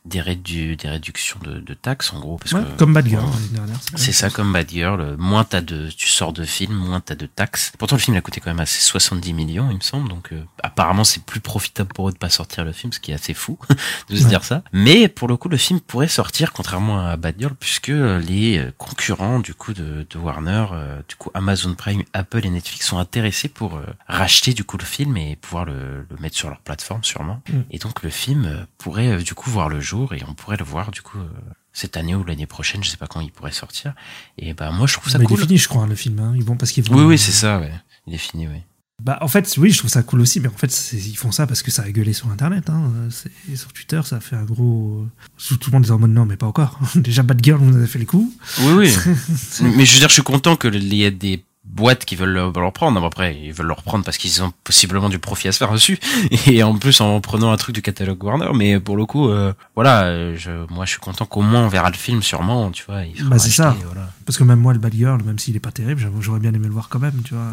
des, 0.06 0.22
rédu 0.22 0.77
des 0.77 0.88
réductions 0.88 1.39
de, 1.44 1.60
de 1.60 1.74
taxes 1.74 2.13
en 2.13 2.20
gros 2.22 2.38
parce 2.38 2.53
Ouais, 2.53 2.62
que 2.63 2.77
comme 2.77 2.94
Bad 2.94 3.08
Girl 3.08 3.25
dernière. 3.51 3.75
c'est 3.96 4.13
ça 4.13 4.30
comme 4.30 4.53
Bad 4.53 4.70
Girl. 4.70 5.15
Moins 5.18 5.44
t'as 5.44 5.60
de, 5.62 5.89
tu 5.89 6.08
sors 6.08 6.32
de 6.32 6.46
film, 6.46 6.74
moins 6.74 7.01
t'as 7.01 7.15
de 7.15 7.25
taxes. 7.25 7.74
Pourtant 7.77 7.98
le 7.98 8.01
film 8.01 8.15
il 8.15 8.20
a 8.20 8.22
coûté 8.22 8.39
quand 8.39 8.51
même 8.51 8.60
assez 8.62 8.80
70 8.80 9.34
millions, 9.34 9.68
il 9.72 9.75
me 9.77 9.82
semble. 9.82 10.08
Donc 10.08 10.32
euh, 10.32 10.41
apparemment 10.63 11.03
c'est 11.03 11.24
plus 11.25 11.41
profitable 11.41 11.91
pour 11.94 12.08
eux 12.10 12.12
de 12.13 12.18
pas 12.18 12.30
sortir 12.30 12.63
le 12.63 12.72
film, 12.72 12.94
ce 12.94 13.00
qui 13.00 13.12
est 13.12 13.15
assez 13.15 13.34
fou 13.34 13.58
de 14.10 14.15
se 14.15 14.24
Ouais. 14.24 14.30
dire 14.30 14.44
ça. 14.44 14.63
Mais 14.72 15.08
pour 15.08 15.27
le 15.27 15.36
coup 15.38 15.50
le 15.50 15.58
film 15.58 15.80
pourrait 15.82 16.08
sortir 16.08 16.53
contrairement 16.53 17.06
à 17.08 17.18
Bad 17.18 17.36
Girl 17.39 17.56
puisque 17.60 17.88
les 17.88 18.60
euh, 18.60 18.72
concurrents 18.77 19.39
du 19.39 19.56
coup 19.56 19.74
de, 19.74 20.06
de 20.08 20.18
Warner, 20.20 20.68
euh, 20.74 21.01
du 21.10 21.15
coup 21.15 21.32
Amazon 21.34 21.74
Prime, 21.74 22.03
Apple 22.13 22.46
et 22.46 22.50
Netflix 22.51 22.86
sont 22.88 23.00
intéressés 23.00 23.48
pour 23.50 23.77
euh, 23.77 23.86
racheter 24.08 24.53
du 24.53 24.63
coup 24.63 24.77
le 24.77 24.86
film 24.86 25.18
et 25.18 25.36
pouvoir 25.38 25.65
le, 25.65 26.06
le 26.10 26.18
mettre 26.20 26.36
sur 26.38 26.50
leur 26.51 26.62
plateforme 26.62 27.03
sûrement. 27.03 27.41
Mm. 27.50 27.60
Et 27.72 27.79
donc 27.79 28.03
le 28.03 28.10
film 28.10 28.46
euh, 28.46 28.63
pourrait 28.77 29.08
euh, 29.10 29.22
du 29.22 29.34
coup 29.34 29.50
voir 29.50 29.70
le 29.70 29.79
jour 29.79 30.13
et 30.13 30.22
on 30.27 30.34
pourrait 30.34 30.58
le 30.58 30.63
voir 30.65 30.91
du 30.91 31.01
coup 31.01 31.17
euh, 31.17 31.27
cette 31.74 31.98
année 31.98 32.15
ou 32.15 32.24
l'année 32.24 32.46
prochaine, 32.46 32.84
je 32.84 32.89
sais 32.89 32.98
pas 32.98 33.08
quand 33.08 33.22
il 33.22 33.31
pourrait 33.31 33.51
sortir. 33.51 33.93
Et 34.38 34.53
bah 34.53 34.72
moi 34.72 34.88
je 34.88 34.93
trouve 34.93 35.10
ça 35.12 35.17
cool. 35.20 35.27
Il 35.31 35.34
est 35.43 35.46
fini, 35.48 35.58
je 35.58 35.67
crois, 35.67 35.84
hein, 35.84 35.88
le 35.88 35.96
film. 35.96 36.20
hein. 36.20 36.34
Ils 36.36 36.43
vont 36.43 36.58
parce 36.58 36.72
qu'ils 36.72 36.84
vont. 36.84 36.96
Oui 36.96 37.03
oui 37.03 37.17
c'est 37.17 37.31
ça 37.31 37.60
ouais. 37.60 37.74
Il 38.08 38.13
est 38.13 38.17
fini 38.20 38.48
oui. 38.48 38.62
Bah, 39.03 39.17
en 39.22 39.27
fait, 39.27 39.55
oui, 39.58 39.72
je 39.72 39.79
trouve 39.79 39.89
ça 39.89 40.03
cool 40.03 40.22
aussi, 40.22 40.39
mais 40.39 40.48
en 40.48 40.55
fait, 40.55 40.93
ils 40.93 41.17
font 41.17 41.31
ça 41.31 41.48
parce 41.48 41.63
que 41.63 41.72
ça 41.72 41.81
a 41.81 41.89
gueulé 41.91 42.13
sur 42.13 42.29
Internet. 42.29 42.70
Hein. 42.70 42.91
C'est- 43.10 43.55
Sur 43.55 43.74
Twitter, 43.74 44.00
ça 44.03 44.17
a 44.17 44.20
fait 44.20 44.36
un 44.36 44.43
gros. 44.43 45.08
Tout 45.39 45.58
le 45.72 45.72
monde 45.72 45.86
est 45.88 45.91
en 45.91 45.98
mode 45.98 46.12
non, 46.12 46.25
mais 46.25 46.38
pas 46.38 46.46
encore. 46.46 46.77
Déjà, 46.96 47.24
Bad 47.24 47.43
Girl, 47.43 47.60
vous 47.60 47.75
avez 47.75 47.88
fait 47.88 47.98
les 47.98 48.05
coups. 48.05 48.31
Oui 48.60 48.74
oui. 48.74 48.96
Mais 49.75 49.86
je 49.86 49.93
veux 49.93 50.00
dire 50.00 50.10
je 50.10 50.13
suis 50.13 50.22
content 50.22 50.55
que 50.55 50.67
il 50.67 50.93
y 50.93 51.03
ait 51.03 51.10
des 51.10 51.43
boîtes 51.63 52.06
qui 52.06 52.15
veulent 52.15 52.30
le, 52.34 52.51
le 52.53 52.65
reprendre. 52.65 53.03
Après, 53.06 53.38
ils 53.38 53.53
veulent 53.53 53.68
le 53.68 53.74
reprendre 53.74 54.03
parce 54.03 54.18
qu'ils 54.18 54.41
ont 54.44 54.51
possiblement 54.63 55.10
du 55.10 55.20
profit 55.20 55.48
à 55.48 55.51
se 55.51 55.58
faire 55.60 55.72
dessus. 55.72 56.00
Et 56.48 56.63
en 56.63 56.75
plus, 56.77 57.00
en 57.01 57.22
prenant 57.22 57.51
un 57.51 57.58
truc 57.58 57.75
du 57.75 57.82
catalogue 57.82 58.24
Warner. 58.24 58.50
Mais 58.56 58.80
pour 58.80 58.98
le 58.98 59.06
coup, 59.06 59.30
euh, 59.30 59.53
voilà, 59.75 60.36
je, 60.36 60.51
moi, 60.74 60.86
je 60.86 60.91
suis 60.91 61.00
content 61.00 61.25
qu'au 61.25 61.41
moins 61.41 61.63
on 61.65 61.68
verra 61.68 61.89
le 61.89 61.96
film 61.98 62.22
sûrement, 62.22 62.72
tu 62.72 62.84
vois. 62.86 63.03
Il 63.06 63.24
Bah, 63.30 63.39
c'est 63.39 63.50
ça. 63.51 63.75
voilà. 63.86 64.10
Parce 64.25 64.38
que 64.38 64.44
même 64.44 64.60
moi, 64.60 64.74
le 64.74 64.80
Bad 64.80 64.94
Girl, 64.94 65.22
même 65.24 65.39
s'il 65.39 65.56
est 65.56 65.60
pas 65.60 65.72
terrible, 65.72 66.01
j'aurais 66.20 66.39
bien 66.39 66.53
aimé 66.53 66.68
le 66.68 66.74
voir 66.74 66.89
quand 66.89 67.00
même, 67.00 67.22
tu 67.24 67.34
vois. 67.34 67.48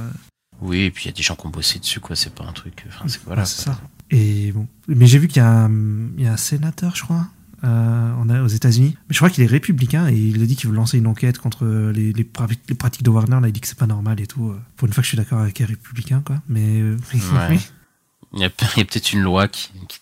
Oui, 0.61 0.81
et 0.83 0.91
puis 0.91 1.05
il 1.05 1.09
y 1.09 1.11
a 1.11 1.17
des 1.17 1.23
gens 1.23 1.37
qui 1.37 1.47
ont 1.47 1.51
bossé 1.51 1.79
dessus, 1.79 2.01
quoi. 2.01 2.17
C'est 2.17 2.35
pas 2.35 2.45
un 2.45 2.53
truc. 2.53 2.85
Enfin, 2.89 3.05
c'est 3.07 3.23
voilà. 3.25 3.43
Ouais, 3.43 3.47
c'est 3.47 3.63
ça. 3.63 3.79
Et 4.11 4.51
bon. 4.53 4.67
Mais 4.89 5.07
j'ai 5.07 5.19
vu 5.19 5.29
qu'il 5.29 5.41
y 5.43 5.45
a 5.45 5.69
un 5.69 6.37
sénateur, 6.37 6.97
je 6.97 7.03
crois, 7.03 7.27
euh, 7.65 8.45
aux 8.45 8.49
États-Unis. 8.49 8.97
Mais 9.09 9.13
je 9.15 9.17
crois 9.19 9.31
qu'il 9.31 9.43
est 9.45 9.47
républicain 9.49 10.09
et 10.09 10.15
il 10.17 10.43
a 10.43 10.47
dit 10.47 10.57
qu'il 10.57 10.69
veut 10.71 10.77
lancer 10.77 10.99
une 10.99 11.07
enquête 11.07 11.39
contre 11.39 11.67
les, 11.95 12.13
les, 12.13 12.25
pra- 12.25 12.49
les 12.69 12.75
pratiques 12.75 13.03
de 13.03 13.11
Warner. 13.11 13.39
Là, 13.41 13.49
il 13.49 13.53
dit 13.53 13.61
que 13.61 13.67
c'est 13.69 13.79
pas 13.79 13.87
normal 13.87 14.21
et 14.21 14.27
tout. 14.27 14.51
euh. 14.51 14.61
Pour 14.77 14.87
une 14.87 14.93
fois 14.95 15.03
que 15.03 15.07
je 15.07 15.09
suis 15.11 15.17
d'accord 15.19 15.41
avec 15.41 15.59
les 15.59 15.65
républicains, 15.65 16.23
quoi. 16.25 16.37
Mais. 16.49 16.81
euh. 16.81 16.97
Il 18.35 18.41
y 18.41 18.45
a, 18.45 18.51
peut-être 18.51 19.13
une 19.15 19.21
loi 19.23 19.45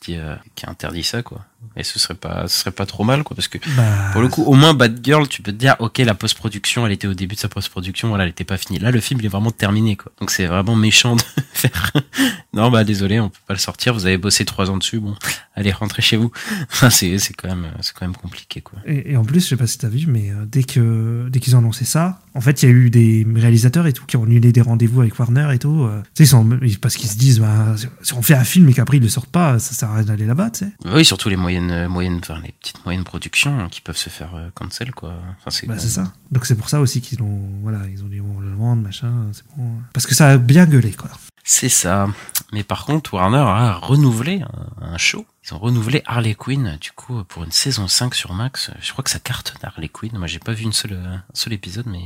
euh, 0.08 0.36
qui 0.56 0.66
interdit 0.66 1.04
ça, 1.04 1.22
quoi. 1.22 1.44
Et 1.76 1.82
ce 1.82 1.98
serait 1.98 2.14
pas, 2.14 2.48
ce 2.48 2.58
serait 2.60 2.70
pas 2.70 2.86
trop 2.86 3.04
mal, 3.04 3.22
quoi, 3.22 3.34
parce 3.34 3.48
que 3.48 3.58
Bah, 3.76 3.82
Pour 4.12 4.22
le 4.22 4.28
coup, 4.28 4.42
au 4.44 4.54
moins 4.54 4.72
Bad 4.72 5.00
Girl, 5.02 5.28
tu 5.28 5.42
peux 5.42 5.52
te 5.52 5.56
dire, 5.56 5.76
ok, 5.78 5.98
la 5.98 6.14
post-production, 6.14 6.86
elle 6.86 6.92
était 6.92 7.06
au 7.08 7.12
début 7.14 7.34
de 7.34 7.40
sa 7.40 7.48
post-production, 7.48 8.08
voilà, 8.08 8.24
elle 8.24 8.30
était 8.30 8.44
pas 8.44 8.56
finie. 8.56 8.78
Là, 8.78 8.90
le 8.90 9.00
film, 9.00 9.20
il 9.20 9.26
est 9.26 9.30
vraiment 9.30 9.50
terminé, 9.50 9.96
quoi. 9.96 10.10
Donc 10.20 10.30
c'est 10.30 10.46
vraiment 10.46 10.74
méchant 10.76 11.16
de 11.16 11.22
faire. 11.52 11.92
non, 12.54 12.70
bah 12.70 12.84
désolé, 12.84 13.20
on 13.20 13.28
peut 13.28 13.38
pas 13.46 13.54
le 13.54 13.58
sortir. 13.60 13.92
Vous 13.94 14.06
avez 14.06 14.16
bossé 14.18 14.44
trois 14.44 14.70
ans 14.70 14.76
dessus, 14.78 15.00
bon, 15.00 15.14
allez 15.54 15.72
rentrez 15.72 16.02
chez 16.02 16.16
vous. 16.16 16.30
Enfin, 16.72 16.90
c'est 16.90 17.18
c'est 17.18 17.34
quand 17.34 17.48
même, 17.48 17.66
c'est 17.80 17.94
quand 17.94 18.06
même 18.06 18.16
compliqué, 18.16 18.60
quoi. 18.60 18.78
Et, 18.86 19.12
et 19.12 19.16
en 19.16 19.24
plus, 19.24 19.40
je 19.40 19.48
sais 19.48 19.56
pas 19.56 19.66
si 19.66 19.78
t'as 19.78 19.88
vu, 19.88 20.06
mais 20.06 20.30
euh, 20.30 20.44
dès 20.46 20.62
que 20.64 21.28
dès 21.30 21.40
qu'ils 21.40 21.56
ont 21.56 21.58
annoncé 21.60 21.84
ça, 21.84 22.20
en 22.34 22.40
fait, 22.40 22.62
il 22.62 22.66
y 22.66 22.68
a 22.68 22.74
eu 22.74 22.90
des 22.90 23.26
réalisateurs 23.34 23.86
et 23.86 23.92
tout 23.92 24.04
qui 24.06 24.16
ont 24.16 24.24
annulé 24.24 24.52
des 24.52 24.60
rendez-vous 24.60 25.00
avec 25.00 25.18
Warner 25.18 25.48
et 25.54 25.58
tout. 25.58 25.84
euh. 25.84 26.02
tu 26.14 26.26
sais, 26.26 26.36
parce 26.80 26.96
qu'ils 26.96 27.08
se 27.08 27.16
disent, 27.16 27.40
bah, 27.40 27.74
si 28.02 28.14
on 28.14 28.22
fait 28.22 28.34
un 28.34 28.44
film 28.44 28.68
et 28.68 28.72
qu'après 28.74 28.98
ils 28.98 29.02
le 29.02 29.08
sortent 29.08 29.30
pas, 29.30 29.58
ça 29.58 29.72
sert 29.74 29.90
à 29.90 29.94
rien 29.96 30.04
d'aller 30.04 30.26
là-bas, 30.26 30.50
tu 30.50 30.64
sais. 30.66 30.72
Oui, 30.94 31.04
surtout 31.04 31.28
les 31.28 31.36
moyennes, 31.46 31.70
euh, 31.70 31.88
moyennes, 31.88 32.18
enfin 32.20 32.40
les 32.42 32.50
petites 32.50 32.84
moyennes 32.84 33.04
productions 33.04 33.68
qui 33.68 33.80
peuvent 33.80 33.96
se 33.96 34.10
faire 34.10 34.34
euh, 34.34 34.50
cancel, 34.52 34.90
quoi. 34.92 35.14
Enfin, 35.38 35.50
c'est. 35.50 35.68
Bah, 35.68 35.78
ça. 35.78 36.12
Donc 36.32 36.44
c'est 36.44 36.56
pour 36.56 36.68
ça 36.68 36.80
aussi 36.80 37.00
qu'ils 37.00 37.22
ont, 37.22 37.40
voilà, 37.62 37.82
ils 37.88 38.02
ont 38.02 38.08
dit 38.08 38.20
on 38.20 38.40
le 38.40 38.52
vendre, 38.52 38.82
machin, 38.82 39.12
c'est 39.32 39.44
bon. 39.56 39.70
Parce 39.92 40.06
que 40.06 40.14
ça 40.16 40.30
a 40.30 40.38
bien 40.38 40.66
gueulé, 40.66 40.92
quoi. 40.92 41.08
C'est 41.44 41.68
ça. 41.68 42.08
Mais 42.52 42.64
par 42.64 42.84
contre, 42.84 43.14
Warner 43.14 43.38
a 43.38 43.74
renouvelé 43.74 44.42
un, 44.80 44.98
show. 44.98 45.24
Ils 45.44 45.54
ont 45.54 45.58
renouvelé 45.58 46.02
Harley 46.04 46.34
Quinn, 46.34 46.76
du 46.80 46.90
coup, 46.90 47.22
pour 47.22 47.44
une 47.44 47.52
saison 47.52 47.86
5 47.86 48.16
sur 48.16 48.34
Max. 48.34 48.72
Je 48.80 48.90
crois 48.90 49.04
que 49.04 49.10
ça 49.10 49.20
cartonne 49.20 49.58
Harley 49.62 49.88
Quinn. 49.88 50.18
Moi, 50.18 50.26
j'ai 50.26 50.40
pas 50.40 50.52
vu 50.52 50.64
une 50.64 50.72
seule, 50.72 50.94
un 50.94 51.22
seul 51.34 51.52
épisode, 51.52 51.86
mais 51.86 52.02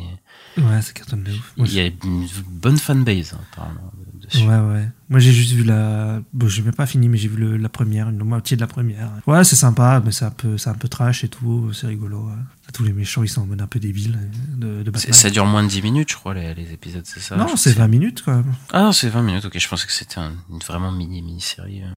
Ouais, 0.58 0.82
c'est 0.82 0.92
carton 0.92 1.16
de 1.16 1.30
ouf. 1.30 1.52
Il 1.56 1.72
y 1.72 1.80
a 1.80 1.86
une 1.86 2.28
bonne 2.48 2.76
fanbase, 2.76 3.32
hein, 3.32 3.40
apparemment, 3.52 3.92
dessus. 4.30 4.46
Ouais, 4.46 4.58
ouais. 4.58 4.88
Moi, 5.08 5.18
j'ai 5.20 5.32
juste 5.32 5.52
vu 5.52 5.64
la. 5.64 6.20
Bon, 6.32 6.48
j'ai 6.48 6.62
même 6.62 6.74
pas 6.74 6.86
fini, 6.86 7.08
mais 7.08 7.16
j'ai 7.18 7.28
vu 7.28 7.36
le- 7.36 7.56
la 7.56 7.68
première, 7.68 8.08
une 8.08 8.18
moitié 8.24 8.56
de 8.56 8.60
la 8.60 8.66
première. 8.66 9.10
Ouais, 9.26 9.42
c'est 9.44 9.56
sympa, 9.56 10.00
mais 10.04 10.12
c'est 10.12 10.24
un 10.24 10.30
peu, 10.30 10.56
c'est 10.58 10.70
un 10.70 10.74
peu 10.74 10.88
trash 10.88 11.24
et 11.24 11.28
tout. 11.28 11.72
C'est 11.72 11.86
rigolo. 11.86 12.26
ouais. 12.28 12.34
Tous 12.72 12.84
les 12.84 12.92
méchants, 12.92 13.22
ils 13.24 13.28
sont 13.28 13.42
en 13.42 13.46
mode 13.46 13.60
un 13.60 13.66
peu 13.66 13.80
débile 13.80 14.16
de, 14.56 14.82
de 14.82 14.84
C'est- 14.84 14.90
Batman. 15.08 15.12
Ça 15.12 15.30
dure 15.30 15.46
moins 15.46 15.64
de 15.64 15.68
10 15.68 15.82
minutes, 15.82 16.10
je 16.12 16.16
crois, 16.16 16.34
les, 16.34 16.54
les 16.54 16.72
épisodes, 16.72 17.04
c'est 17.04 17.18
ça? 17.20 17.36
Non, 17.36 17.56
c'est 17.56 17.72
que 17.74 17.78
20 17.78 17.88
minutes, 17.88 18.22
quand 18.24 18.36
même. 18.36 18.54
Ah 18.72 18.82
non, 18.82 18.92
c'est 18.92 19.08
20 19.08 19.22
minutes, 19.22 19.44
ok. 19.44 19.58
Je 19.58 19.68
pensais 19.68 19.86
que 19.86 19.92
c'était 19.92 20.18
un- 20.20 20.34
une 20.50 20.58
vraiment 20.60 20.92
mini, 20.92 21.20
mini-série. 21.22 21.82
euh. 21.82 21.92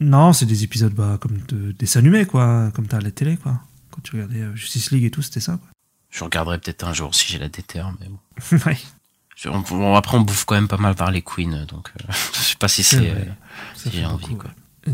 Non, 0.00 0.32
c'est 0.32 0.46
des 0.46 0.64
épisodes 0.64 0.92
bah, 0.92 1.18
comme 1.20 1.38
de, 1.48 1.70
dessins 1.72 2.00
animés, 2.00 2.26
quoi. 2.26 2.72
Comme 2.74 2.88
t'as 2.88 2.96
à 2.96 3.00
la 3.00 3.12
télé, 3.12 3.36
quoi. 3.36 3.60
Quand 3.92 4.00
tu 4.02 4.16
regardais 4.16 4.40
euh, 4.40 4.56
Justice 4.56 4.90
League 4.90 5.04
et 5.04 5.10
tout, 5.12 5.22
c'était 5.22 5.38
ça, 5.40 5.52
quoi. 5.58 5.68
Je 6.10 6.24
regarderai 6.24 6.58
peut-être 6.58 6.84
un 6.84 6.92
jour 6.92 7.14
si 7.14 7.30
j'ai 7.32 7.38
la 7.38 7.48
déterre, 7.48 7.92
mais 8.00 8.08
bon. 8.08 8.58
ouais. 8.66 8.78
On- 9.46 9.94
après, 9.94 10.16
on 10.16 10.22
bouffe 10.22 10.44
quand 10.44 10.54
même 10.54 10.68
pas 10.68 10.76
mal 10.78 10.94
par 10.94 11.10
les 11.10 11.22
Queens, 11.22 11.66
donc 11.66 11.90
euh, 12.00 12.12
je 12.34 12.38
sais 12.38 12.56
pas 12.56 12.68
si 12.68 12.82
C'est 12.82 13.10
euh, 13.10 13.14
j'ai 13.92 14.04
envie, 14.06 14.22
beaucoup, 14.22 14.36
quoi. 14.36 14.50
Euh, 14.88 14.92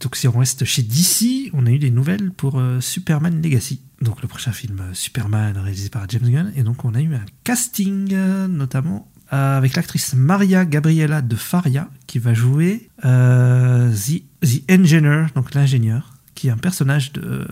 Donc 0.00 0.16
si 0.16 0.28
on 0.28 0.38
reste 0.38 0.64
chez 0.64 0.82
DC, 0.82 1.50
on 1.52 1.66
a 1.66 1.70
eu 1.70 1.78
des 1.78 1.90
nouvelles 1.90 2.30
pour 2.32 2.58
euh, 2.58 2.80
Superman 2.80 3.40
Legacy. 3.42 3.80
Donc 4.00 4.22
le 4.22 4.28
prochain 4.28 4.52
film 4.52 4.80
euh, 4.80 4.94
Superman 4.94 5.56
réalisé 5.56 5.88
par 5.88 6.08
James 6.08 6.28
Gunn. 6.30 6.52
Et 6.56 6.62
donc 6.62 6.84
on 6.84 6.94
a 6.94 7.00
eu 7.00 7.14
un 7.14 7.24
casting 7.44 8.10
euh, 8.12 8.46
notamment 8.46 9.10
euh, 9.32 9.56
avec 9.58 9.74
l'actrice 9.74 10.14
Maria 10.14 10.64
Gabriela 10.64 11.20
de 11.22 11.34
Faria 11.36 11.88
qui 12.06 12.18
va 12.18 12.34
jouer 12.34 12.88
euh, 13.04 13.92
the, 13.92 14.22
the 14.46 14.70
Engineer, 14.70 15.26
donc 15.34 15.54
l'ingénieur, 15.54 16.14
qui 16.34 16.48
est 16.48 16.50
un 16.50 16.56
personnage 16.58 17.12
de, 17.12 17.46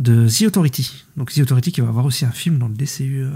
de 0.00 0.28
The 0.28 0.42
Authority. 0.48 1.04
Donc 1.16 1.32
The 1.32 1.38
Authority 1.40 1.70
qui 1.72 1.80
va 1.80 1.88
avoir 1.88 2.04
aussi 2.04 2.24
un 2.24 2.32
film 2.32 2.58
dans 2.58 2.68
le 2.68 2.74
DCU 2.74 3.22
euh, 3.24 3.30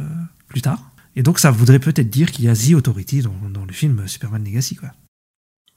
plus 0.48 0.62
tard. 0.62 0.89
Et 1.16 1.22
donc 1.22 1.38
ça 1.38 1.50
voudrait 1.50 1.78
peut-être 1.80 2.08
dire 2.10 2.30
qu'il 2.30 2.44
y 2.44 2.48
a 2.48 2.54
The 2.54 2.74
Authority 2.74 3.22
dans, 3.22 3.34
dans 3.50 3.64
le 3.64 3.72
film 3.72 4.06
Superman 4.06 4.44
Legacy. 4.44 4.76
Quoi. 4.76 4.90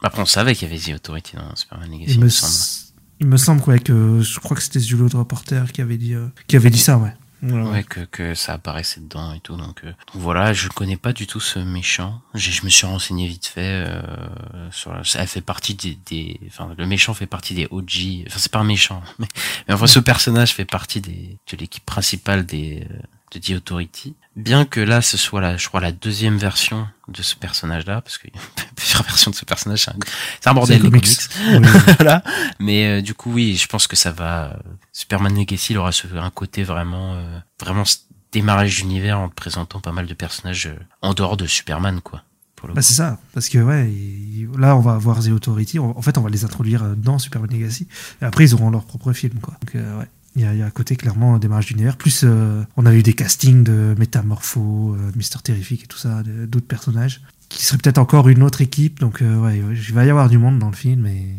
Après, 0.03 0.21
on 0.21 0.25
savait 0.25 0.53
qu'il 0.55 0.67
y 0.69 0.71
avait 0.71 0.79
The 0.81 0.95
Authority 0.95 1.35
dans 1.37 1.55
Superman 1.55 1.89
Legacy, 1.91 2.11
Il 2.11 2.15
il 2.15 2.19
me, 2.21 2.29
semble. 2.29 2.87
il 3.21 3.27
me 3.27 3.37
semble 3.37 3.61
ouais, 3.63 3.79
que 3.79 4.21
je 4.21 4.39
crois 4.39 4.55
que 4.57 4.63
c'était 4.63 4.79
Julio 4.79 5.09
de 5.09 5.15
reporter 5.17 5.71
qui 5.71 5.81
avait 5.81 5.97
dit 5.97 6.13
euh, 6.13 6.27
qui 6.47 6.55
avait 6.55 6.69
dit 6.69 6.77
ça 6.79 6.97
ouais. 6.97 7.13
Ouais, 7.45 7.83
que, 7.83 7.99
que 8.05 8.35
ça 8.35 8.53
apparaissait 8.53 9.01
dedans 9.01 9.33
et 9.33 9.41
tout. 9.41 9.57
Donc, 9.57 9.81
euh, 9.83 9.87
donc 10.13 10.21
voilà, 10.21 10.53
je 10.53 10.69
connais 10.69 10.95
pas 10.95 11.11
du 11.11 11.27
tout 11.27 11.41
ce 11.41 11.59
méchant. 11.59 12.21
Je 12.33 12.63
me 12.63 12.69
suis 12.69 12.85
renseigné 12.85 13.27
vite 13.27 13.47
fait. 13.47 13.83
Euh, 13.85 14.71
sur, 14.71 14.93
la- 14.93 15.01
elle 15.15 15.27
fait 15.27 15.41
partie 15.41 15.75
des, 15.75 15.97
des, 16.09 16.39
enfin, 16.47 16.73
le 16.77 16.85
méchant 16.87 17.13
fait 17.13 17.25
partie 17.27 17.53
des 17.53 17.67
OG. 17.69 18.23
Enfin, 18.27 18.37
c'est 18.39 18.49
pas 18.51 18.59
un 18.59 18.63
méchant, 18.63 19.03
mais, 19.19 19.27
mais 19.67 19.73
enfin, 19.73 19.87
ce 19.87 19.99
personnage 19.99 20.53
fait 20.53 20.63
partie 20.63 21.01
des, 21.01 21.37
de 21.51 21.57
l'équipe 21.57 21.85
principale 21.85 22.45
des 22.45 22.87
de 23.33 23.39
The 23.39 23.57
Authority. 23.57 24.15
Bien 24.35 24.65
que 24.65 24.79
là, 24.79 25.01
ce 25.01 25.17
soit 25.17 25.41
la, 25.41 25.57
je 25.57 25.67
crois, 25.67 25.79
la 25.81 25.91
deuxième 25.91 26.37
version 26.37 26.87
de 27.07 27.21
ce 27.21 27.35
personnage-là, 27.35 28.01
parce 28.01 28.17
qu'il 28.17 28.31
y 28.33 28.37
a 28.37 28.41
plusieurs 28.75 29.03
versions 29.03 29.31
de 29.31 29.35
ce 29.35 29.45
personnage. 29.45 29.79
C'est 30.41 30.47
un, 30.47 30.51
un 30.51 30.53
bordel, 30.53 30.77
les 30.77 30.83
le 30.83 30.89
comics. 30.89 31.05
comics. 31.05 31.63
Oui. 31.63 31.93
voilà. 31.99 32.23
Mais 32.59 32.87
euh, 32.87 33.01
du 33.01 33.13
coup, 33.13 33.31
oui, 33.33 33.55
je 33.55 33.67
pense 33.67 33.87
que 33.87 33.95
ça 33.95 34.11
va. 34.11 34.45
euh, 34.45 34.53
Superman 34.91 35.35
Legacy, 35.35 35.73
il 35.73 35.77
aura 35.77 35.91
ce, 35.91 36.07
un 36.15 36.29
côté 36.31 36.63
vraiment, 36.63 37.13
euh, 37.15 37.39
vraiment 37.59 37.83
démarrage 38.31 38.77
d'univers 38.77 39.19
en 39.19 39.29
présentant 39.29 39.79
pas 39.79 39.91
mal 39.91 40.07
de 40.07 40.13
personnages 40.15 40.65
euh, 40.67 40.75
en 41.01 41.13
dehors 41.13 41.37
de 41.37 41.45
Superman, 41.45 42.01
quoi. 42.01 42.23
Bah 42.73 42.81
c'est 42.81 42.93
ça, 42.93 43.19
parce 43.33 43.49
que 43.49 43.57
ouais, 43.57 43.91
là 44.57 44.77
on 44.77 44.79
va 44.79 44.93
avoir 44.93 45.21
The 45.21 45.27
Authority, 45.31 45.79
en 45.79 46.01
fait 46.01 46.17
on 46.17 46.21
va 46.21 46.29
les 46.29 46.45
introduire 46.45 46.81
euh, 46.83 46.95
dans 46.95 47.19
Superman 47.19 47.49
Legacy, 47.51 47.89
et 48.21 48.23
après 48.23 48.45
ils 48.45 48.53
auront 48.53 48.69
leur 48.69 48.85
propre 48.85 49.11
film 49.11 49.37
quoi. 49.41 49.55
Donc 49.59 49.75
euh, 49.75 49.99
ouais, 49.99 50.07
il 50.35 50.41
y, 50.41 50.45
a, 50.45 50.53
il 50.53 50.59
y 50.59 50.61
a 50.61 50.65
un 50.65 50.71
côté 50.71 50.95
clairement 50.95 51.37
démarrage 51.37 51.67
d'univers, 51.67 51.95
plus 51.97 52.21
euh, 52.23 52.63
on 52.77 52.85
a 52.85 52.93
eu 52.93 53.03
des 53.03 53.13
castings 53.13 53.63
de 53.63 53.95
Métamorpho, 53.99 54.95
euh, 54.95 55.11
Mister 55.15 55.39
Terrific 55.43 55.83
et 55.83 55.87
tout 55.87 55.97
ça, 55.97 56.23
d'autres 56.23 56.67
personnages, 56.67 57.21
qui 57.49 57.63
seraient 57.63 57.77
peut-être 57.77 57.99
encore 57.99 58.29
une 58.29 58.41
autre 58.43 58.61
équipe, 58.61 58.99
donc 58.99 59.21
euh, 59.21 59.37
ouais, 59.37 59.61
ouais, 59.61 59.75
il 59.75 59.93
va 59.93 60.05
y 60.05 60.09
avoir 60.09 60.29
du 60.29 60.37
monde 60.37 60.59
dans 60.59 60.69
le 60.69 60.75
film, 60.75 61.05
et, 61.05 61.35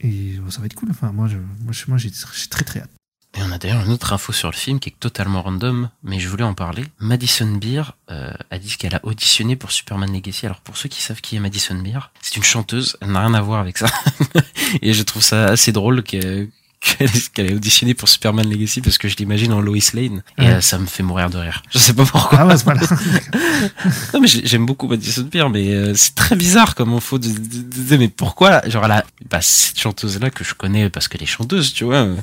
et 0.00 0.38
oh, 0.46 0.50
ça 0.50 0.60
va 0.60 0.66
être 0.66 0.74
cool, 0.74 0.88
enfin 0.90 1.12
moi, 1.12 1.28
je, 1.28 1.36
moi, 1.36 1.72
moi 1.88 1.98
j'ai 1.98 2.10
très 2.50 2.64
très 2.64 2.80
hâte. 2.80 2.90
Et 3.36 3.42
on 3.42 3.52
a 3.52 3.58
d'ailleurs 3.58 3.84
une 3.84 3.92
autre 3.92 4.14
info 4.14 4.32
sur 4.32 4.50
le 4.50 4.56
film 4.56 4.80
qui 4.80 4.88
est 4.88 4.98
totalement 4.98 5.42
random, 5.42 5.90
mais 6.02 6.18
je 6.18 6.28
voulais 6.28 6.44
en 6.44 6.54
parler. 6.54 6.84
Madison 6.98 7.46
Beer 7.56 7.82
euh, 8.10 8.32
a 8.50 8.58
dit 8.58 8.74
qu'elle 8.78 8.94
a 8.94 9.00
auditionné 9.04 9.54
pour 9.54 9.70
Superman 9.70 10.10
Legacy. 10.10 10.46
Alors 10.46 10.60
pour 10.62 10.78
ceux 10.78 10.88
qui 10.88 11.02
savent 11.02 11.20
qui 11.20 11.36
est 11.36 11.38
Madison 11.38 11.74
Beer, 11.76 12.10
c'est 12.22 12.36
une 12.36 12.42
chanteuse, 12.42 12.96
elle 13.02 13.12
n'a 13.12 13.20
rien 13.20 13.34
à 13.34 13.42
voir 13.42 13.60
avec 13.60 13.76
ça. 13.76 13.86
Et 14.82 14.94
je 14.94 15.02
trouve 15.02 15.22
ça 15.22 15.44
assez 15.44 15.72
drôle 15.72 16.02
que- 16.02 16.48
qu'elle 16.80 17.10
qu'elle 17.34 17.50
ait 17.50 17.54
auditionné 17.54 17.94
pour 17.94 18.08
Superman 18.08 18.48
Legacy 18.48 18.80
parce 18.80 18.98
que 18.98 19.08
je 19.08 19.16
l'imagine 19.16 19.52
en 19.52 19.60
Lois 19.60 19.78
Lane 19.94 20.22
et 20.38 20.42
Ouais. 20.42 20.48
euh, 20.54 20.60
ça 20.60 20.78
me 20.78 20.86
fait 20.86 21.02
mourir 21.02 21.28
de 21.30 21.38
rire. 21.38 21.62
Je 21.70 21.78
sais 21.78 21.92
pas 21.92 22.04
pourquoi. 22.04 22.38
Ah 22.40 22.46
ouais, 22.46 22.56
c'est 22.56 22.64
pas 22.64 22.74
là. 22.74 22.80
Non 24.14 24.20
mais 24.20 24.28
j'ai- 24.28 24.46
j'aime 24.46 24.66
beaucoup 24.66 24.86
Madison 24.88 25.28
Beer, 25.30 25.48
mais 25.50 25.74
euh, 25.74 25.92
c'est 25.94 26.14
très 26.14 26.36
bizarre 26.36 26.74
comme 26.74 26.92
info 26.92 27.18
de, 27.18 27.28
de, 27.28 27.38
de- 27.38 27.82
de- 27.90 27.96
mais 27.96 28.08
pourquoi 28.08 28.66
genre 28.68 28.84
elle 28.84 28.92
a, 28.92 29.04
bah, 29.28 29.40
cette 29.40 29.78
chanteuse 29.78 30.20
là 30.20 30.30
que 30.30 30.44
je 30.44 30.54
connais 30.54 30.88
parce 30.90 31.08
qu'elle 31.08 31.22
est 31.22 31.26
chanteuse, 31.26 31.72
tu 31.72 31.84
vois, 31.84 31.96
euh, 32.06 32.16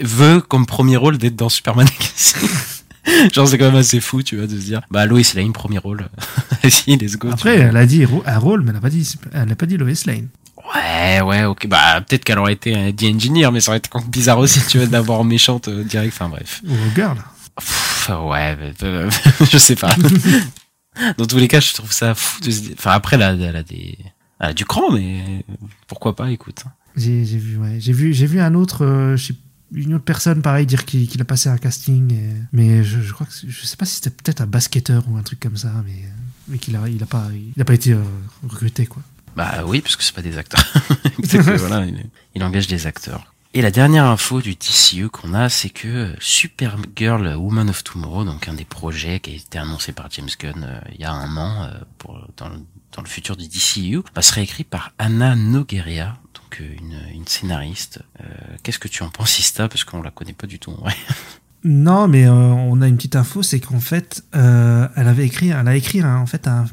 veut 0.00 0.40
comme 0.40 0.66
premier 0.66 0.96
rôle 0.96 1.16
d'être 1.18 1.36
dans 1.36 1.48
Superman 1.48 1.86
Legacy. 1.86 2.34
genre 3.32 3.48
c'est 3.48 3.58
quand 3.58 3.66
même 3.66 3.76
assez 3.76 4.00
fou, 4.00 4.22
tu 4.22 4.36
vois, 4.36 4.46
de 4.46 4.58
se 4.58 4.64
dire 4.64 4.80
bah 4.90 5.06
Lois 5.06 5.20
Lane 5.34 5.52
premier 5.52 5.78
rôle. 5.78 6.08
Vas-y, 6.62 6.96
let's 6.96 7.16
go. 7.16 7.28
Après, 7.30 7.56
elle 7.58 7.76
a 7.76 7.86
dit 7.86 8.04
un 8.26 8.38
rôle, 8.38 8.62
mais 8.62 8.68
elle 8.68 8.74
n'a 8.74 8.80
pas 8.80 8.90
dit, 8.90 9.08
elle 9.32 9.48
n'a 9.48 9.54
pas 9.56 9.66
dit 9.66 9.76
Lois 9.76 9.92
Lane. 10.06 10.28
Ouais, 10.74 11.20
ouais, 11.22 11.44
ok. 11.44 11.66
Bah, 11.66 12.00
peut-être 12.00 12.24
qu'elle 12.24 12.38
aurait 12.38 12.52
été 12.52 12.74
un 12.76 12.92
The 12.92 13.04
Engineer, 13.04 13.50
mais 13.52 13.60
ça 13.60 13.70
aurait 13.72 13.78
été 13.78 13.90
bizarre 14.08 14.38
aussi, 14.38 14.60
tu 14.68 14.78
vois, 14.78 14.86
d'avoir 14.86 15.24
méchante 15.24 15.68
euh, 15.68 15.82
direct. 15.84 16.12
Enfin, 16.14 16.28
bref. 16.28 16.62
Ou 16.66 16.74
Girl. 16.94 17.16
Pff, 17.56 18.10
ouais, 18.24 18.56
euh, 18.82 19.10
je 19.50 19.58
sais 19.58 19.76
pas. 19.76 19.94
Dans 21.18 21.26
tous 21.26 21.38
les 21.38 21.48
cas, 21.48 21.60
je 21.60 21.72
trouve 21.74 21.92
ça 21.92 22.14
fou 22.14 22.40
de. 22.40 22.50
Enfin, 22.74 22.92
après, 22.92 23.16
elle 23.16 23.22
a, 23.22 23.32
elle 23.32 23.56
a 23.56 23.62
des, 23.62 23.98
elle 24.40 24.50
a 24.50 24.52
du 24.52 24.64
cran, 24.64 24.90
mais 24.92 25.44
pourquoi 25.86 26.14
pas, 26.16 26.30
écoute. 26.30 26.62
J'ai 26.96 27.24
j'ai 27.24 27.38
vu, 27.38 27.56
ouais. 27.56 27.76
J'ai 27.80 27.92
vu, 27.92 28.12
j'ai 28.12 28.26
vu 28.26 28.40
un 28.40 28.54
autre, 28.54 28.84
euh, 28.84 29.16
je 29.16 29.26
sais- 29.28 29.34
une 29.72 29.94
autre 29.94 30.04
personne, 30.04 30.42
pareil, 30.42 30.66
dire 30.66 30.84
qu'il 30.84 31.20
a 31.20 31.24
passé 31.24 31.48
un 31.48 31.56
casting. 31.58 32.12
et- 32.12 32.32
mais 32.52 32.82
je, 32.82 33.00
je 33.00 33.12
crois 33.12 33.26
que, 33.26 33.32
je 33.46 33.66
sais 33.66 33.76
pas 33.76 33.84
si 33.86 33.94
c'était 33.96 34.10
peut-être 34.10 34.40
un 34.40 34.46
basketteur 34.46 35.04
ou 35.08 35.16
un 35.16 35.22
truc 35.22 35.38
comme 35.38 35.56
ça, 35.56 35.72
mais, 35.86 36.02
mais 36.48 36.58
qu'il 36.58 36.74
a, 36.74 36.88
il 36.88 37.00
a 37.02 37.06
pas, 37.06 37.28
il 37.56 37.60
a 37.60 37.64
pas 37.64 37.74
été 37.74 37.92
euh, 37.92 38.02
recruté, 38.48 38.86
quoi. 38.86 39.02
Bah 39.36 39.62
oui, 39.64 39.80
parce 39.80 39.96
que 39.96 40.02
c'est 40.02 40.14
pas 40.14 40.22
des 40.22 40.38
acteurs. 40.38 40.64
Voilà, 41.58 41.86
il, 42.34 42.42
engage 42.42 42.66
des 42.66 42.86
acteurs. 42.86 43.32
Et 43.52 43.62
la 43.62 43.70
dernière 43.70 44.06
info 44.06 44.40
du 44.40 44.54
DCU 44.54 45.08
qu'on 45.08 45.34
a, 45.34 45.48
c'est 45.48 45.70
que 45.70 46.14
Supergirl 46.20 47.34
Woman 47.36 47.68
of 47.68 47.84
Tomorrow, 47.84 48.24
donc 48.24 48.48
un 48.48 48.54
des 48.54 48.64
projets 48.64 49.20
qui 49.20 49.32
a 49.32 49.34
été 49.34 49.58
annoncé 49.58 49.92
par 49.92 50.08
James 50.10 50.28
Gunn 50.38 50.64
euh, 50.64 50.80
il 50.92 51.00
y 51.00 51.04
a 51.04 51.12
un 51.12 51.36
an 51.36 51.64
euh, 51.64 51.74
pour, 51.98 52.26
dans, 52.36 52.48
le, 52.48 53.08
futur 53.08 53.36
du 53.36 53.48
DCU, 53.48 54.02
bah, 54.14 54.22
serait 54.22 54.42
écrit 54.44 54.64
par 54.64 54.92
Anna 54.98 55.34
Nogueria, 55.36 56.16
donc 56.34 56.60
euh, 56.60 56.74
une, 57.14 57.26
scénariste. 57.26 58.00
Qu'est-ce 58.62 58.78
que 58.78 58.88
tu 58.88 59.02
en 59.02 59.10
penses, 59.10 59.38
Ista 59.38 59.68
Parce 59.68 59.84
qu'on 59.84 60.02
la 60.02 60.10
connaît 60.10 60.32
pas 60.32 60.46
du 60.46 60.58
tout. 60.58 60.72
vrai. 60.72 60.94
Non, 61.62 62.08
mais 62.08 62.26
on 62.28 62.80
a 62.80 62.88
une 62.88 62.96
petite 62.96 63.16
info, 63.16 63.42
c'est 63.42 63.60
qu'en 63.60 63.80
fait, 63.80 64.24
elle 64.32 64.88
avait 65.08 65.26
écrit, 65.26 65.50
elle 65.50 65.68
a 65.68 65.76
écrit 65.76 66.00
un- 66.00 66.16
en 66.16 66.26
fait 66.26 66.48
un, 66.48 66.64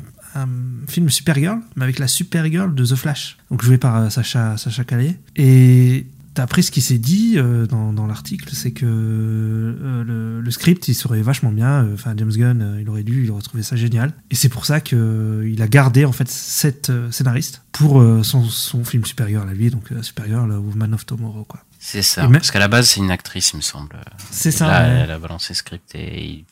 un 0.44 0.50
film 0.88 1.10
Supergirl, 1.10 1.60
mais 1.76 1.84
avec 1.84 2.00
la 2.00 2.08
Supergirl 2.08 2.74
de 2.76 2.86
The 2.86 2.96
Flash, 2.96 3.38
donc 3.52 3.64
joué 3.64 3.78
par 3.78 3.96
euh, 3.98 4.10
Sacha 4.10 4.58
Sacha 4.58 4.84
Calais. 4.84 5.18
Et 5.36 6.08
d'après 6.36 6.62
ce 6.62 6.70
qui 6.72 6.82
s'est 6.82 6.98
dit 7.00 7.34
euh, 7.38 7.66
dans, 7.66 7.94
dans 7.94 8.06
l'article, 8.06 8.50
c'est 8.54 8.72
que 8.72 8.86
euh, 8.86 10.04
le, 10.04 10.42
le 10.42 10.52
script, 10.52 10.88
il 10.88 10.94
serait 10.94 11.22
vachement 11.22 11.52
bien. 11.52 11.84
euh, 11.84 11.94
Enfin, 11.96 12.14
James 12.16 12.32
Gunn, 12.32 12.78
il 12.80 12.88
aurait 12.90 13.04
dû, 13.04 13.24
il 13.24 13.32
aurait 13.32 13.42
trouvé 13.42 13.64
ça 13.64 13.76
génial. 13.76 14.14
Et 14.32 14.36
c'est 14.36 14.50
pour 14.50 14.66
ça 14.66 14.80
que 14.82 14.96
euh, 14.96 15.50
il 15.50 15.62
a 15.62 15.68
gardé 15.68 16.06
en 16.06 16.12
fait 16.12 16.30
cette 16.30 16.92
scénariste 17.12 17.64
pour 17.72 18.04
son, 18.24 18.44
son 18.46 18.84
film 18.84 19.06
Supergirl 19.06 19.48
à 19.48 19.54
lui, 19.54 19.70
donc 19.70 19.92
euh, 19.92 20.02
Supergirl 20.02 20.52
Woman 20.52 20.94
of 20.94 21.06
Tomorrow, 21.06 21.44
quoi. 21.46 21.62
C'est 21.80 22.02
ça. 22.02 22.24
Même- 22.24 22.34
Parce 22.34 22.50
qu'à 22.52 22.60
la 22.60 22.68
base, 22.68 22.90
c'est 22.90 23.00
une 23.00 23.12
actrice, 23.12 23.52
il 23.54 23.58
me 23.58 23.62
semble. 23.62 23.96
C'est 24.32 24.52
ça. 24.52 24.68
Là, 24.68 24.82
ouais. 24.88 25.02
elle 25.04 25.12
a 25.12 25.20
balancé 25.20 25.54
script 25.54 25.94
et 25.96 26.44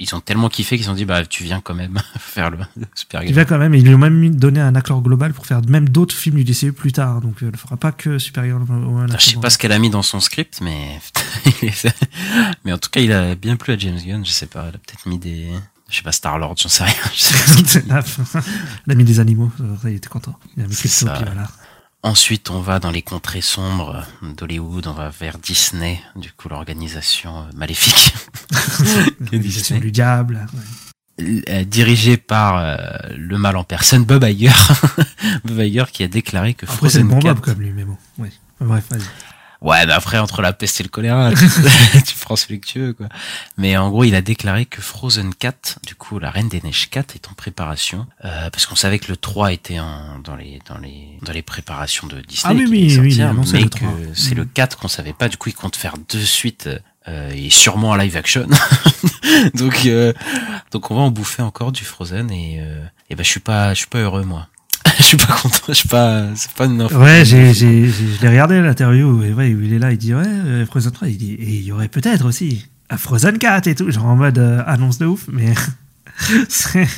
ils, 0.00 0.14
ont 0.14 0.20
tellement 0.20 0.48
kiffé 0.48 0.76
qu'ils 0.76 0.90
ont 0.90 0.94
dit 0.94 1.04
bah 1.04 1.24
tu 1.24 1.44
viens 1.44 1.60
quand 1.60 1.74
même 1.74 2.00
faire 2.18 2.50
le, 2.50 2.58
le 2.76 2.86
Supergirl. 2.94 3.30
Il 3.30 3.34
va 3.34 3.44
quand 3.44 3.58
même, 3.58 3.74
ils 3.74 3.84
lui 3.84 3.94
ont 3.94 3.98
même 3.98 4.34
donné 4.34 4.60
un 4.60 4.74
accord 4.74 5.02
global 5.02 5.32
pour 5.32 5.46
faire 5.46 5.60
même 5.68 5.88
d'autres 5.88 6.14
films 6.14 6.36
du 6.36 6.44
DCU 6.44 6.72
plus 6.72 6.92
tard. 6.92 7.20
Donc, 7.20 7.42
euh, 7.42 7.46
elle 7.46 7.52
ne 7.52 7.56
fera 7.56 7.76
pas 7.76 7.92
que 7.92 8.18
Supergirl. 8.18 8.62
Woman 8.62 9.12
of 9.12 9.20
Je 9.20 9.30
sais 9.30 9.36
pas 9.36 9.50
ce 9.50 9.58
qu'elle 9.58 9.72
a 9.72 9.78
mis 9.78 9.90
dans 9.90 10.02
son 10.02 10.20
script, 10.20 10.60
mais 10.60 11.00
mais 12.64 12.72
en 12.72 12.78
tout 12.78 12.90
cas, 12.90 13.00
il 13.00 13.12
a 13.12 13.34
bien 13.34 13.56
plu 13.56 13.72
à 13.72 13.78
James 13.78 13.98
Gunn. 14.04 14.24
Je 14.24 14.30
sais 14.30 14.46
pas, 14.46 14.66
elle 14.68 14.76
a 14.76 14.78
peut-être 14.78 15.06
mis 15.06 15.18
des, 15.18 15.48
je 15.88 15.96
sais 15.96 16.02
pas 16.02 16.12
Star 16.12 16.38
Lord, 16.38 16.56
j'en 16.56 16.68
sais 16.68 16.84
rien. 16.84 16.94
Je 17.14 17.20
sais 17.20 17.82
pas 17.82 18.02
ce 18.02 18.90
a 18.90 18.94
mis 18.94 19.04
des 19.04 19.20
animaux, 19.20 19.50
euh, 19.60 19.76
il 19.84 19.96
était 19.96 20.08
content. 20.08 20.38
Il 20.56 20.64
a 20.64 20.66
mis 20.66 20.74
ça. 20.74 21.14
voilà. 21.14 21.48
Ensuite, 22.02 22.48
on 22.50 22.60
va 22.60 22.78
dans 22.78 22.90
les 22.90 23.02
contrées 23.02 23.42
sombres 23.42 24.02
d'Hollywood, 24.22 24.86
on 24.86 24.94
va 24.94 25.10
vers 25.10 25.36
Disney, 25.38 26.00
du 26.16 26.32
coup 26.32 26.48
l'organisation 26.48 27.40
euh, 27.40 27.42
maléfique 27.54 28.14
que 28.48 29.20
L'organisation 29.20 29.78
du 29.78 29.92
diable. 29.92 30.46
ouais. 31.18 31.42
euh, 31.50 31.64
dirigée 31.64 32.16
par 32.16 32.56
euh, 32.56 32.76
le 33.14 33.36
mal 33.36 33.54
en 33.56 33.64
personne, 33.64 34.04
Bob 34.04 34.24
Iger, 34.24 34.50
Bob 35.44 35.58
Iger 35.58 35.84
qui 35.92 36.02
a 36.02 36.08
déclaré 36.08 36.54
que 36.54 36.64
Après, 36.64 36.76
Frozen 36.76 37.06
bon 37.06 37.18
4 37.18 37.34
Bob 37.34 37.44
comme 37.44 37.60
lui, 37.60 37.72
mais 37.72 37.84
bon. 37.84 37.98
Ouais. 38.16 38.32
Bref, 38.60 38.84
vas-y. 38.90 39.02
Ouais, 39.60 39.84
mais 39.86 39.92
après, 39.92 40.18
entre 40.18 40.40
la 40.40 40.52
peste 40.52 40.80
et 40.80 40.82
le 40.82 40.88
choléra, 40.88 41.32
tu, 41.34 41.46
tu 42.06 42.14
prends 42.18 42.36
celui 42.36 42.60
que 42.60 42.66
tu 42.66 42.78
veux, 42.80 42.92
quoi. 42.94 43.08
Mais 43.58 43.76
en 43.76 43.90
gros, 43.90 44.04
il 44.04 44.14
a 44.14 44.22
déclaré 44.22 44.64
que 44.64 44.80
Frozen 44.80 45.34
4, 45.34 45.80
du 45.86 45.94
coup, 45.94 46.18
la 46.18 46.30
Reine 46.30 46.48
des 46.48 46.60
Neiges 46.62 46.88
4 46.88 47.14
est 47.14 47.28
en 47.28 47.34
préparation, 47.34 48.06
euh, 48.24 48.48
parce 48.50 48.66
qu'on 48.66 48.76
savait 48.76 48.98
que 48.98 49.08
le 49.08 49.16
3 49.16 49.52
était 49.52 49.78
en, 49.78 50.18
dans 50.24 50.36
les, 50.36 50.60
dans 50.66 50.78
les, 50.78 51.18
dans 51.22 51.32
les 51.32 51.42
préparations 51.42 52.06
de 52.06 52.20
Disney. 52.20 52.42
Ah 52.44 52.52
oui, 52.54 52.64
qu'il 52.64 52.70
oui, 52.70 52.98
oui, 53.00 53.14
il 53.14 53.22
a 53.22 53.26
sortir, 53.26 53.28
annoncé 53.28 53.52
mais 53.54 53.60
le 53.60 53.68
que 53.68 53.78
3. 53.78 53.90
c'est 54.14 54.34
le 54.34 54.44
4 54.46 54.78
qu'on 54.78 54.88
savait 54.88 55.12
pas, 55.12 55.28
du 55.28 55.36
coup, 55.36 55.50
il 55.50 55.54
compte 55.54 55.76
faire 55.76 55.94
deux 56.08 56.24
suites, 56.24 56.68
euh, 57.08 57.30
et 57.34 57.48
sûrement 57.50 57.90
en 57.90 57.96
live 57.96 58.16
action. 58.16 58.46
donc, 59.54 59.86
euh, 59.86 60.12
donc 60.70 60.90
on 60.90 60.94
va 60.94 61.00
en 61.00 61.10
bouffer 61.10 61.42
encore 61.42 61.72
du 61.72 61.84
Frozen 61.84 62.30
et, 62.30 62.58
euh, 62.60 62.84
et 63.08 63.14
ben, 63.14 63.24
je 63.24 63.30
suis 63.30 63.40
pas, 63.40 63.72
je 63.72 63.78
suis 63.80 63.88
pas 63.88 63.98
heureux, 63.98 64.22
moi. 64.24 64.48
je 64.98 65.02
suis 65.02 65.16
pas 65.16 65.26
content, 65.26 65.64
je 65.68 65.72
suis 65.74 65.88
pas, 65.88 66.24
c'est 66.34 66.52
pas 66.52 66.66
une 66.66 66.80
info. 66.80 66.96
Ouais, 66.96 67.24
j'ai, 67.24 67.52
j'ai, 67.52 67.88
je 67.88 68.20
l'ai 68.22 68.28
regardé 68.28 68.60
l'interview, 68.60 69.22
et 69.22 69.32
ouais, 69.32 69.50
il 69.50 69.72
est 69.72 69.78
là, 69.78 69.92
il 69.92 69.98
dit, 69.98 70.14
ouais, 70.14 70.22
euh, 70.26 70.66
Frozen 70.66 70.92
3, 70.92 71.08
il 71.08 71.18
dit, 71.18 71.34
et 71.34 71.48
il 71.48 71.62
y 71.62 71.72
aurait 71.72 71.88
peut-être 71.88 72.24
aussi 72.24 72.66
Frozen 72.96 73.38
4 73.38 73.66
et 73.66 73.74
tout, 73.74 73.90
genre 73.90 74.06
en 74.06 74.16
mode 74.16 74.38
euh, 74.38 74.62
annonce 74.66 74.98
de 74.98 75.06
ouf, 75.06 75.26
mais 75.30 75.54
c'est. 76.48 76.88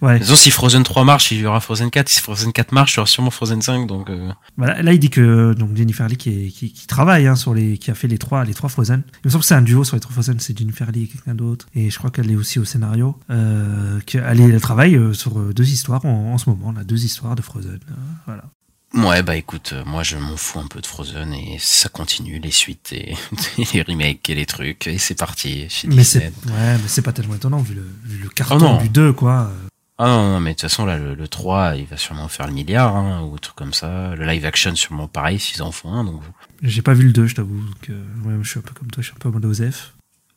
Ouais. 0.00 0.20
Si 0.22 0.50
Frozen 0.50 0.82
3 0.82 1.04
marche, 1.04 1.30
il 1.32 1.40
y 1.40 1.46
aura 1.46 1.60
Frozen 1.60 1.90
4. 1.90 2.08
Si 2.08 2.20
Frozen 2.20 2.52
4 2.52 2.72
marche, 2.72 2.94
il 2.94 2.96
y 2.96 3.00
aura 3.00 3.06
sûrement 3.06 3.30
Frozen 3.30 3.62
5. 3.62 3.86
Donc, 3.86 4.10
euh, 4.10 4.30
Voilà, 4.56 4.82
là, 4.82 4.92
il 4.92 4.98
dit 4.98 5.10
que 5.10 5.54
donc 5.54 5.76
Jennifer 5.76 6.06
Lee 6.08 6.16
qui, 6.16 6.30
est- 6.30 6.48
qui, 6.50 6.72
qui 6.72 6.86
travaille 6.86 7.26
hein, 7.26 7.36
sur 7.36 7.54
les, 7.54 7.78
qui 7.78 7.90
a 7.90 7.94
fait 7.94 8.08
les 8.08 8.18
trois, 8.18 8.44
les 8.44 8.54
trois 8.54 8.68
Frozen. 8.68 9.02
Il 9.24 9.26
me 9.26 9.30
semble 9.30 9.42
que 9.42 9.46
c'est 9.48 9.54
un 9.54 9.62
duo 9.62 9.84
sur 9.84 9.96
les 9.96 10.00
trois 10.00 10.12
Frozen, 10.12 10.40
c'est 10.40 10.56
Jennifer 10.58 10.90
Lee 10.90 11.04
et 11.04 11.06
quelqu'un 11.06 11.34
d'autre. 11.34 11.66
Et 11.74 11.90
je 11.90 11.98
crois 11.98 12.10
qu'elle 12.10 12.30
est 12.30 12.36
aussi 12.36 12.58
au 12.58 12.64
scénario. 12.64 13.16
Euh, 13.30 14.00
elle 14.14 14.60
travaille 14.60 14.96
euh, 14.96 15.12
sur 15.12 15.38
euh, 15.38 15.52
deux 15.54 15.68
histoires 15.70 16.04
en, 16.04 16.32
en 16.32 16.38
ce 16.38 16.48
moment, 16.50 16.72
là, 16.72 16.84
deux 16.84 17.04
histoires 17.04 17.34
de 17.36 17.42
Frozen. 17.42 17.78
Euh, 17.90 17.94
voilà. 18.26 18.44
Ouais, 18.94 19.22
bah 19.22 19.36
écoute, 19.36 19.70
euh, 19.72 19.84
moi 19.84 20.02
je 20.02 20.16
m'en 20.16 20.36
fous 20.36 20.58
un 20.60 20.66
peu 20.66 20.80
de 20.80 20.86
Frozen 20.86 21.32
et 21.32 21.56
ça 21.58 21.88
continue, 21.88 22.38
les 22.38 22.50
suites 22.50 22.92
et, 22.92 23.14
et 23.58 23.64
les 23.74 23.82
remakes 23.82 24.28
et 24.30 24.34
les 24.34 24.46
trucs. 24.46 24.86
Et 24.86 24.98
c'est 24.98 25.14
parti 25.14 25.68
chez 25.68 25.88
Mais 25.88 26.04
c'est, 26.04 26.26
ouais, 26.46 26.78
mais 26.78 26.88
c'est 26.88 27.02
pas 27.02 27.12
tellement 27.12 27.34
étonnant 27.34 27.58
vu 27.58 27.74
le, 27.74 27.86
vu 28.04 28.18
le 28.18 28.28
carton 28.28 28.56
Oh 28.56 28.58
non. 28.60 28.76
du 28.82 28.88
2, 28.88 29.12
quoi. 29.12 29.50
Ah 29.98 30.06
non, 30.06 30.32
non, 30.32 30.40
mais 30.40 30.50
de 30.50 30.54
toute 30.54 30.62
façon, 30.62 30.84
là, 30.86 30.96
le, 30.98 31.14
le 31.14 31.28
3, 31.28 31.76
il 31.76 31.86
va 31.86 31.96
sûrement 31.96 32.26
faire 32.26 32.46
le 32.48 32.52
milliard, 32.54 32.96
hein, 32.96 33.22
ou 33.22 33.34
un 33.34 33.38
truc 33.38 33.54
comme 33.54 33.74
ça. 33.74 34.14
Le 34.16 34.26
live 34.26 34.44
action, 34.46 34.74
sûrement 34.74 35.06
pareil, 35.06 35.38
s'ils 35.38 35.62
en 35.62 35.70
font 35.70 35.92
un. 35.92 36.02
Donc, 36.04 36.22
J'ai 36.62 36.82
pas 36.82 36.94
vu 36.94 37.04
le 37.04 37.12
2, 37.12 37.26
je 37.26 37.34
t'avoue. 37.36 37.60
Donc, 37.60 37.90
euh, 37.90 38.02
ouais, 38.24 38.34
je 38.42 38.48
suis 38.48 38.58
un 38.58 38.62
peu 38.62 38.72
comme 38.74 38.90
toi, 38.90 39.00
je 39.02 39.08
suis 39.08 39.14
un 39.16 39.20
peu 39.20 39.28
mode 39.30 39.44
Osef. 39.44 39.92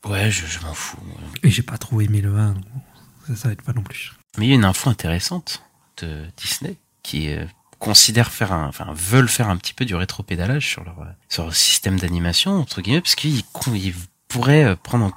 ouais, 0.06 0.30
je, 0.30 0.46
je 0.46 0.60
m'en 0.60 0.74
fous. 0.74 0.98
ouais. 1.08 1.40
Et 1.44 1.50
j'ai 1.52 1.64
pas 1.64 1.78
trop 1.80 2.00
aimé 2.02 2.22
le 2.22 2.38
1, 2.38 2.52
donc 2.52 2.64
ça, 3.28 3.36
ça 3.36 3.48
va 3.48 3.54
être 3.54 3.64
pas 3.64 3.74
non 3.74 3.82
plus. 3.82 4.12
Mais 4.38 4.46
il 4.46 4.50
y 4.50 4.52
a 4.52 4.56
une 4.56 4.66
info 4.66 4.90
intéressante 4.90 5.64
de 6.02 6.26
Disney 6.38 6.76
qui 7.02 7.30
euh, 7.32 7.46
considère 7.86 8.32
faire 8.32 8.52
un, 8.52 8.68
enfin 8.68 8.88
veulent 8.96 9.30
faire 9.30 9.48
un 9.50 9.58
petit 9.58 9.74
peu 9.74 9.86
du 9.86 9.94
rétropédalage 9.96 10.68
sur 10.68 10.84
leur 10.84 10.96
sur 11.30 11.44
leur 11.44 11.56
système 11.56 12.00
d'animation 12.00 12.60
entre 12.60 12.82
guillemets 12.82 13.02
parce 13.02 13.16
qu'ils 13.16 13.44
pourraient 14.28 14.64
euh, 14.66 14.76
prendre 14.76 15.06
en 15.06 15.12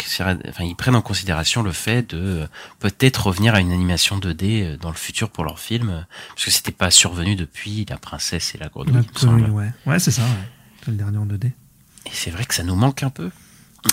enfin 0.49 0.65
ils 0.65 0.77
prennent 0.77 0.95
en 0.95 1.01
considération 1.03 1.63
le 1.63 1.73
fait 1.73 2.11
de 2.15 2.19
euh, 2.43 2.47
peut-être 2.79 3.27
revenir 3.29 3.55
à 3.55 3.61
une 3.61 3.73
animation 3.73 4.19
2D 4.19 4.45
euh, 4.63 4.77
dans 4.77 4.91
le 4.91 4.97
futur 4.97 5.31
pour 5.31 5.45
leur 5.45 5.59
film 5.59 6.07
parce 6.29 6.45
que 6.45 6.51
c'était 6.51 6.71
pas 6.73 6.91
survenu 6.91 7.35
depuis 7.37 7.87
La 7.89 7.97
princesse 7.97 8.55
et 8.55 8.59
la 8.59 8.69
grenouille. 8.69 9.07
Semble. 9.17 9.49
ouais, 9.51 9.71
ouais 9.87 9.99
c'est 9.99 10.11
ça, 10.11 10.23
ouais. 10.23 10.49
Le 10.89 10.93
dernier 10.93 11.19
en 11.19 11.27
2D. 11.27 11.47
Et 11.47 12.11
c'est 12.13 12.31
vrai 12.31 12.45
que 12.45 12.55
ça 12.55 12.63
nous 12.65 12.77
manque 12.77 13.03
un 13.03 13.11
peu. 13.11 13.31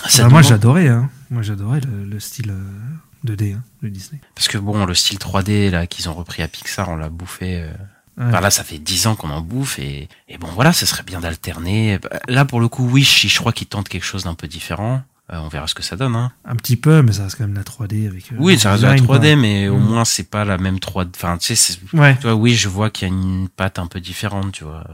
Ça 0.06 0.24
Bah, 0.24 0.28
moi, 0.28 0.40
manque. 0.40 0.48
j'adorais, 0.50 0.88
hein. 0.88 1.10
Moi, 1.30 1.42
j'adorais 1.42 1.80
le, 1.80 2.04
le 2.04 2.20
style 2.20 2.50
euh, 2.50 3.26
2D 3.26 3.54
hein, 3.54 3.62
de 3.82 3.88
Disney. 3.88 4.20
parce 4.34 4.46
que 4.48 4.58
bon 4.58 4.84
le 4.86 4.94
style 4.94 5.18
3D 5.18 5.70
là 5.70 5.86
qu'ils 5.86 6.08
ont 6.08 6.14
repris 6.14 6.42
à 6.42 6.48
Pixar 6.48 6.88
on 6.90 6.96
l'a 6.96 7.08
bouffé 7.08 7.62
euh, 7.62 7.72
Ouais. 8.18 8.24
Enfin, 8.28 8.40
là, 8.40 8.50
ça 8.50 8.64
fait 8.64 8.78
10 8.78 9.06
ans 9.08 9.14
qu'on 9.14 9.30
en 9.30 9.42
bouffe 9.42 9.78
et, 9.78 10.08
et 10.28 10.38
bon 10.38 10.48
voilà, 10.54 10.72
ce 10.72 10.86
serait 10.86 11.02
bien 11.02 11.20
d'alterner. 11.20 11.98
Là, 12.28 12.44
pour 12.46 12.60
le 12.60 12.68
coup, 12.68 12.88
Wish, 12.88 13.26
je 13.28 13.38
crois 13.38 13.52
qu'ils 13.52 13.66
tentent 13.66 13.88
quelque 13.90 14.04
chose 14.06 14.24
d'un 14.24 14.34
peu 14.34 14.48
différent. 14.48 15.02
Euh, 15.32 15.38
on 15.38 15.48
verra 15.48 15.66
ce 15.66 15.74
que 15.74 15.82
ça 15.82 15.96
donne. 15.96 16.14
Hein. 16.16 16.30
Un 16.44 16.54
petit 16.56 16.76
peu, 16.76 17.02
mais 17.02 17.12
ça 17.12 17.24
reste 17.24 17.36
quand 17.36 17.44
même 17.44 17.54
la 17.56 17.64
3D 17.64 18.06
avec. 18.08 18.32
euh, 18.32 18.36
Oui, 18.38 18.58
ça 18.58 18.70
reste 18.70 18.82
de 18.82 18.86
la 18.88 18.94
design, 18.94 19.10
3D, 19.10 19.20
quoi. 19.32 19.36
mais 19.36 19.68
au 19.68 19.76
Mm. 19.76 19.84
moins 19.84 20.04
c'est 20.04 20.30
pas 20.30 20.44
la 20.44 20.56
même 20.56 20.78
3D. 20.78 21.08
Enfin, 21.16 21.36
tu 21.36 21.54
sais, 21.56 21.78
Ouais. 21.92 22.14
tu 22.16 22.22
vois, 22.22 22.34
oui, 22.36 22.54
je 22.54 22.68
vois 22.68 22.90
qu'il 22.90 23.08
y 23.08 23.10
a 23.10 23.14
une 23.14 23.48
patte 23.48 23.78
un 23.80 23.86
peu 23.88 24.00
différente, 24.00 24.52
tu 24.52 24.64
vois. 24.64 24.84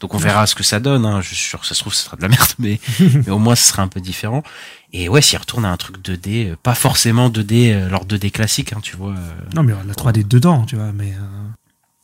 Donc 0.00 0.12
on 0.12 0.18
verra 0.18 0.46
ce 0.46 0.54
que 0.54 0.62
ça 0.62 0.80
donne. 0.80 1.06
Hein. 1.06 1.22
Je 1.22 1.28
suis 1.28 1.36
sûr 1.36 1.58
que 1.60 1.66
ça 1.66 1.74
se 1.74 1.80
trouve, 1.80 1.94
ce 1.94 2.04
sera 2.04 2.16
de 2.16 2.22
la 2.22 2.28
merde, 2.28 2.48
mais, 2.58 2.78
mais 3.00 3.30
au 3.30 3.38
moins 3.38 3.54
ce 3.56 3.66
sera 3.66 3.82
un 3.82 3.88
peu 3.88 4.00
différent. 4.00 4.42
Et 4.92 5.08
ouais, 5.08 5.22
s'ils 5.22 5.38
retournent 5.38 5.64
à 5.64 5.72
un 5.72 5.76
truc 5.78 5.96
2D, 5.98 6.50
euh, 6.50 6.56
pas 6.62 6.74
forcément 6.74 7.30
2D, 7.30 7.72
euh, 7.72 7.88
leur 7.88 8.04
2D 8.04 8.30
classique, 8.30 8.74
hein, 8.74 8.80
tu 8.82 8.96
vois. 8.96 9.12
euh. 9.12 9.32
Non, 9.54 9.62
mais 9.62 9.72
la 9.86 9.94
3D 9.94 10.24
dedans, 10.28 10.66
tu 10.66 10.76
vois, 10.76 10.92
mais. 10.92 11.12
euh, 11.12 11.48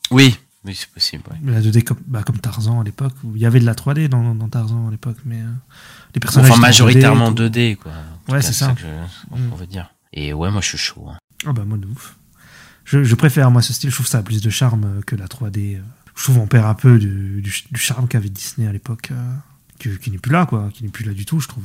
Oui, 0.09 0.35
Oui, 0.63 0.75
c'est 0.75 0.89
possible, 0.89 1.23
ouais. 1.31 1.51
La 1.51 1.59
2D 1.61 1.83
comme, 1.83 1.97
bah, 2.05 2.21
comme 2.23 2.37
Tarzan 2.37 2.81
à 2.81 2.83
l'époque, 2.83 3.13
où 3.23 3.35
il 3.35 3.41
y 3.41 3.45
avait 3.47 3.59
de 3.59 3.65
la 3.65 3.73
3D 3.73 4.07
dans, 4.09 4.35
dans 4.35 4.47
Tarzan 4.47 4.87
à 4.87 4.91
l'époque, 4.91 5.17
mais 5.25 5.41
euh, 5.41 5.45
les 6.13 6.19
personnages. 6.19 6.51
Enfin, 6.51 6.59
majoritairement 6.61 7.31
2D, 7.31 7.49
2D, 7.49 7.75
quoi. 7.77 7.91
Ouais, 8.29 8.41
c'est 8.43 8.53
ça. 8.53 8.73
que 8.73 8.81
je- 8.81 9.35
Mm. 9.35 9.49
on 9.51 9.55
veut 9.55 9.65
dire. 9.67 9.91
Et 10.13 10.33
ouais, 10.33 10.51
moi, 10.51 10.61
je 10.61 10.67
suis 10.67 10.77
chaud. 10.77 11.07
hein. 11.09 11.17
Ah 11.47 11.53
bah 11.53 11.63
moi 11.65 11.77
de 11.79 11.87
ouf. 11.87 12.15
Je, 12.85 13.03
je 13.03 13.15
préfère 13.15 13.49
moi 13.49 13.61
ce 13.63 13.73
style, 13.73 13.89
je 13.89 13.95
trouve 13.95 14.05
ça 14.07 14.19
a 14.19 14.23
plus 14.23 14.41
de 14.43 14.49
charme 14.51 14.83
euh, 14.85 15.01
que 15.01 15.15
la 15.15 15.25
3D. 15.27 15.77
euh. 15.77 15.81
Je 16.15 16.23
trouve 16.23 16.37
on 16.37 16.45
perd 16.47 16.65
un 16.67 16.73
peu 16.75 16.99
du, 16.99 17.41
du, 17.41 17.51
du 17.71 17.79
charme 17.79 18.07
qu'avait 18.07 18.29
Disney 18.29 18.67
à 18.67 18.71
l'époque, 18.71 19.09
qui, 19.81 19.97
qui 19.97 20.11
n'est 20.11 20.17
plus 20.19 20.31
là 20.31 20.45
quoi, 20.45 20.69
qui 20.73 20.83
n'est 20.83 20.89
plus 20.89 21.03
là 21.05 21.13
du 21.13 21.25
tout 21.25 21.39
je 21.39 21.47
trouve. 21.47 21.63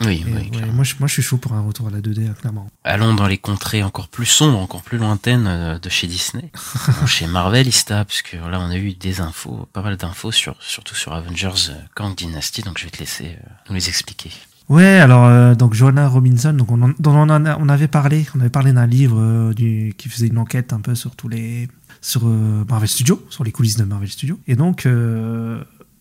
Oui, 0.00 0.24
oui, 0.26 0.32
ouais, 0.32 0.66
moi, 0.72 0.82
je, 0.84 0.94
moi 0.98 1.06
je 1.08 1.12
suis 1.14 1.22
chaud 1.22 1.36
pour 1.36 1.52
un 1.52 1.60
retour 1.62 1.86
à 1.88 1.90
la 1.90 2.00
2D 2.00 2.28
hein, 2.28 2.34
clairement. 2.40 2.66
Allons 2.82 3.14
dans 3.14 3.26
les 3.26 3.38
contrées 3.38 3.82
encore 3.82 4.08
plus 4.08 4.26
sombres, 4.26 4.58
encore 4.58 4.82
plus 4.82 4.98
lointaines 4.98 5.46
euh, 5.46 5.78
de 5.78 5.88
chez 5.88 6.06
Disney. 6.06 6.50
Bon, 7.00 7.06
chez 7.06 7.26
Marvel, 7.26 7.66
Ista, 7.66 8.04
parce 8.04 8.22
que 8.22 8.36
là, 8.36 8.60
on 8.60 8.70
a 8.70 8.76
eu 8.76 8.92
des 8.94 9.20
infos, 9.20 9.68
pas 9.72 9.82
mal 9.82 9.96
d'infos, 9.96 10.32
sur, 10.32 10.56
surtout 10.60 10.94
sur 10.94 11.12
Avengers 11.14 11.70
euh, 11.70 11.74
Kang 11.94 12.14
Dynasty, 12.16 12.62
donc 12.62 12.78
je 12.78 12.84
vais 12.84 12.90
te 12.90 12.98
laisser 12.98 13.24
euh, 13.26 13.48
nous 13.68 13.74
les 13.76 13.88
expliquer. 13.88 14.30
Ouais 14.70 14.98
alors 14.98 15.26
euh, 15.26 15.54
donc 15.54 15.74
Joanna 15.74 16.08
Robinson, 16.08 16.54
donc 16.54 16.70
on 16.72 16.80
en, 16.80 16.88
dont 16.98 17.12
on, 17.14 17.28
en 17.28 17.44
a- 17.44 17.58
on 17.58 17.68
avait 17.68 17.86
parlé, 17.88 18.26
on 18.34 18.40
avait 18.40 18.48
parlé 18.48 18.72
d'un 18.72 18.86
livre 18.86 19.18
euh, 19.20 19.52
du, 19.52 19.94
qui 19.98 20.08
faisait 20.08 20.28
une 20.28 20.38
enquête 20.38 20.72
un 20.72 20.80
peu 20.80 20.94
sur 20.94 21.14
tous 21.16 21.28
les 21.28 21.68
sur 22.00 22.22
euh, 22.26 22.64
Marvel 22.68 22.88
Studios, 22.88 23.22
sur 23.30 23.44
les 23.44 23.52
coulisses 23.52 23.76
de 23.76 23.84
Marvel 23.84 24.08
Studios. 24.08 24.38
Et 24.46 24.56
donc 24.56 24.86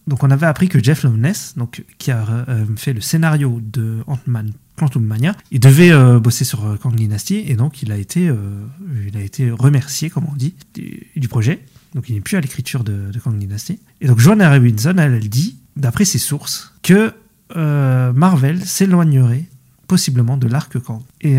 donc 0.07 0.23
on 0.23 0.31
avait 0.31 0.45
appris 0.45 0.67
que 0.67 0.83
Jeff 0.83 1.03
Loveness, 1.03 1.53
donc 1.55 1.83
qui 1.97 2.11
a 2.11 2.25
euh, 2.49 2.65
fait 2.75 2.93
le 2.93 3.01
scénario 3.01 3.61
de 3.61 3.99
Ant-Man 4.07 4.51
Quantum 4.77 5.03
Mania, 5.03 5.35
il 5.51 5.59
devait 5.59 5.91
euh, 5.91 6.19
bosser 6.19 6.45
sur 6.45 6.65
euh, 6.65 6.75
Kang 6.75 6.95
Dynasty 6.95 7.43
et 7.47 7.55
donc 7.55 7.81
il 7.83 7.91
a 7.91 7.97
été 7.97 8.31
il 9.07 9.17
a 9.17 9.21
été 9.21 9.51
remercié 9.51 10.09
comme 10.09 10.25
on 10.29 10.35
dit 10.35 10.55
du, 11.15 11.27
projet. 11.27 11.63
Donc 11.95 12.09
il 12.09 12.15
n'est 12.15 12.21
plus 12.21 12.37
à 12.37 12.41
l'écriture 12.41 12.83
de, 12.83 13.11
Kang 13.23 13.37
Dynasty. 13.37 13.79
Et 14.01 14.07
donc 14.07 14.19
Joanna 14.19 14.51
Robinson, 14.51 14.95
elle, 14.97 15.13
elle 15.13 15.29
dit, 15.29 15.57
d'après 15.77 16.05
ses 16.05 16.19
sources, 16.19 16.73
que 16.81 17.13
Marvel 17.55 18.65
s'éloignerait 18.65 19.45
possiblement 19.87 20.37
de 20.37 20.47
l'arc 20.47 20.79
Kang. 20.79 21.01
Et 21.21 21.37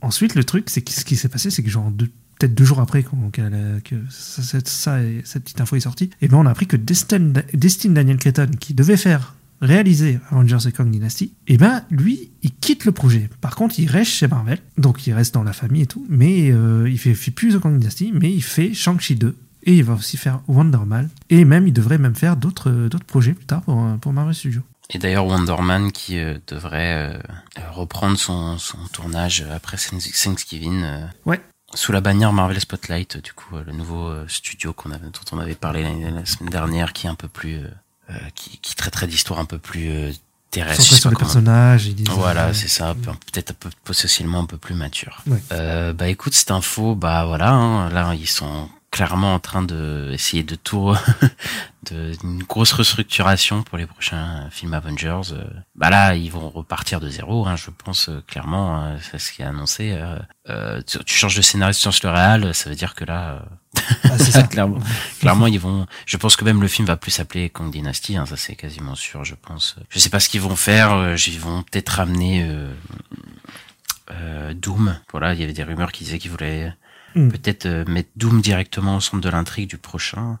ensuite, 0.00 0.34
le 0.34 0.42
truc, 0.42 0.68
c'est 0.68 0.82
que 0.82 0.92
ce 0.92 1.04
qui 1.04 1.16
s'est 1.16 1.28
passé, 1.28 1.50
c'est 1.50 1.62
que 1.62 1.70
genre 1.70 1.92
peut-être 2.38 2.54
deux 2.54 2.64
jours 2.64 2.80
après 2.80 3.02
que 3.02 3.96
ça, 4.10 4.42
cette- 4.42 4.68
ça 4.68 4.98
cette 5.24 5.44
petite 5.44 5.60
info 5.60 5.76
est 5.76 5.80
sortie, 5.80 6.10
et 6.20 6.28
ben 6.28 6.36
on 6.38 6.46
a 6.46 6.50
appris 6.50 6.66
que 6.66 6.76
Destin, 6.76 7.32
Destin 7.52 7.90
Daniel 7.90 8.16
Cretton, 8.18 8.50
qui 8.58 8.74
devait 8.74 8.96
faire 8.96 9.34
réaliser 9.60 10.18
Avengers 10.30 10.68
et 10.68 10.72
Kang 10.72 10.90
Dynasty, 10.90 11.32
et 11.46 11.56
ben 11.56 11.82
lui, 11.90 12.30
il 12.42 12.52
quitte 12.54 12.84
le 12.84 12.92
projet. 12.92 13.30
Par 13.40 13.54
contre, 13.56 13.78
il 13.78 13.88
reste 13.90 14.10
chez 14.12 14.26
Marvel, 14.28 14.58
donc 14.78 15.06
il 15.06 15.12
reste 15.14 15.32
dans 15.34 15.44
la 15.44 15.52
famille 15.52 15.82
et 15.82 15.86
tout, 15.86 16.04
mais 16.08 16.50
euh, 16.50 16.88
il 16.90 16.98
fait, 16.98 17.14
fait 17.14 17.30
plus 17.30 17.54
The 17.54 17.60
Kang 17.60 17.78
Dynasty, 17.78 18.12
mais 18.12 18.30
il 18.32 18.42
fait 18.42 18.74
Shang-Chi 18.74 19.16
2. 19.16 19.36
Et 19.66 19.76
il 19.78 19.84
va 19.84 19.94
aussi 19.94 20.18
faire 20.18 20.40
Wonder 20.46 20.80
Man. 20.86 21.08
Et 21.30 21.46
même, 21.46 21.66
il 21.66 21.72
devrait 21.72 21.96
même 21.96 22.14
faire 22.14 22.36
d'autres 22.36 22.70
d'autres 22.70 23.06
projets 23.06 23.32
plus 23.32 23.46
tard 23.46 23.62
pour, 23.62 23.82
pour 23.98 24.12
Marvel 24.12 24.34
Studios. 24.34 24.60
Et 24.90 24.98
d'ailleurs, 24.98 25.24
Wonder 25.26 25.56
Man 25.62 25.90
qui 25.90 26.18
euh, 26.18 26.36
devrait 26.46 27.14
euh, 27.14 27.18
euh, 27.58 27.70
reprendre 27.72 28.18
son, 28.18 28.58
son 28.58 28.76
tournage 28.92 29.42
après 29.50 29.78
Thanks- 29.78 30.22
Thanksgiving. 30.22 30.82
euh, 30.82 31.06
Ouais. 31.24 31.40
Sous 31.74 31.92
la 31.92 32.00
bannière 32.00 32.32
Marvel 32.32 32.60
Spotlight, 32.60 33.16
du 33.22 33.32
coup, 33.32 33.56
euh, 33.56 33.64
le 33.66 33.72
nouveau 33.72 34.06
euh, 34.08 34.24
studio 34.28 34.72
qu'on 34.72 34.90
avait, 34.92 35.06
dont 35.06 35.20
on 35.32 35.38
avait 35.38 35.54
parlé 35.54 35.82
la, 35.82 36.10
la 36.10 36.24
semaine 36.26 36.50
dernière, 36.50 36.92
qui 36.92 37.06
est 37.06 37.10
un 37.10 37.14
peu 37.14 37.28
plus, 37.28 37.56
euh, 37.56 37.68
euh, 38.10 38.14
qui, 38.34 38.58
qui 38.58 38.74
traiterait 38.76 39.06
d'histoires 39.06 39.40
un 39.40 39.44
peu 39.44 39.58
plus 39.58 39.88
euh, 39.90 40.12
terrestres. 40.50 40.82
sur 40.82 41.10
les 41.10 41.16
personnages. 41.16 41.86
Ils 41.86 41.94
disent, 41.96 42.08
Voilà, 42.10 42.54
c'est 42.54 42.68
ça, 42.68 42.94
peut-être 42.94 43.50
un 43.50 43.54
peu 43.58 43.70
potentiellement 43.82 44.40
un 44.40 44.46
peu 44.46 44.56
plus 44.56 44.74
mature. 44.74 45.22
Ouais. 45.26 45.42
Euh, 45.52 45.92
bah 45.92 46.08
écoute, 46.08 46.34
cette 46.34 46.50
info, 46.52 46.94
bah 46.94 47.24
voilà, 47.24 47.50
hein, 47.50 47.90
là 47.90 48.14
ils 48.14 48.28
sont 48.28 48.68
clairement 48.94 49.34
en 49.34 49.40
train 49.40 49.62
de 49.62 50.10
essayer 50.12 50.44
de 50.44 50.54
tout, 50.54 50.94
de 51.90 52.12
une 52.22 52.44
grosse 52.44 52.70
restructuration 52.70 53.64
pour 53.64 53.76
les 53.76 53.86
prochains 53.86 54.48
films 54.52 54.72
Avengers. 54.72 55.32
Euh, 55.32 55.42
Bah 55.74 55.90
là, 55.90 56.14
ils 56.14 56.30
vont 56.30 56.48
repartir 56.48 57.00
de 57.00 57.08
zéro, 57.08 57.44
hein, 57.44 57.56
je 57.56 57.70
pense 57.70 58.08
euh, 58.08 58.22
clairement, 58.28 58.84
euh, 58.84 58.96
c'est 59.02 59.18
ce 59.18 59.32
qui 59.32 59.42
est 59.42 59.46
annoncé. 59.46 59.98
Euh, 60.48 60.80
tu, 60.86 61.02
tu 61.04 61.12
changes 61.12 61.34
de 61.34 61.42
scénariste, 61.42 61.80
tu 61.80 61.86
changes 61.86 62.04
le 62.04 62.10
réal, 62.10 62.54
ça 62.54 62.70
veut 62.70 62.76
dire 62.76 62.94
que 62.94 63.04
là, 63.04 63.44
ah, 64.04 64.16
c'est 64.16 64.30
ça. 64.30 64.42
clairement, 64.54 64.78
clairement 65.18 65.48
ils 65.48 65.58
vont. 65.58 65.88
Je 66.06 66.16
pense 66.16 66.36
que 66.36 66.44
même 66.44 66.62
le 66.62 66.68
film 66.68 66.86
va 66.86 66.96
plus 66.96 67.10
s'appeler 67.10 67.50
Kong 67.50 67.72
Dynasty, 67.72 68.16
hein, 68.16 68.26
ça 68.26 68.36
c'est 68.36 68.54
quasiment 68.54 68.94
sûr, 68.94 69.24
je 69.24 69.34
pense. 69.34 69.74
Je 69.90 69.98
sais 69.98 70.08
pas 70.08 70.20
ce 70.20 70.28
qu'ils 70.28 70.40
vont 70.40 70.54
faire, 70.54 71.16
ils 71.26 71.40
vont 71.40 71.64
peut-être 71.64 71.88
ramener 71.88 72.44
euh, 72.48 72.72
euh, 74.12 74.54
Doom. 74.54 74.96
Voilà, 75.10 75.34
il 75.34 75.40
y 75.40 75.42
avait 75.42 75.52
des 75.52 75.64
rumeurs 75.64 75.90
qui 75.90 76.04
disaient 76.04 76.20
qu'ils 76.20 76.30
voulaient 76.30 76.72
Mm. 77.14 77.28
peut-être 77.28 77.66
euh, 77.66 77.84
mettre 77.86 78.10
Doom 78.16 78.40
directement 78.40 78.96
au 78.96 79.00
centre 79.00 79.22
de 79.22 79.28
l'intrigue 79.28 79.68
du 79.68 79.78
prochain. 79.78 80.38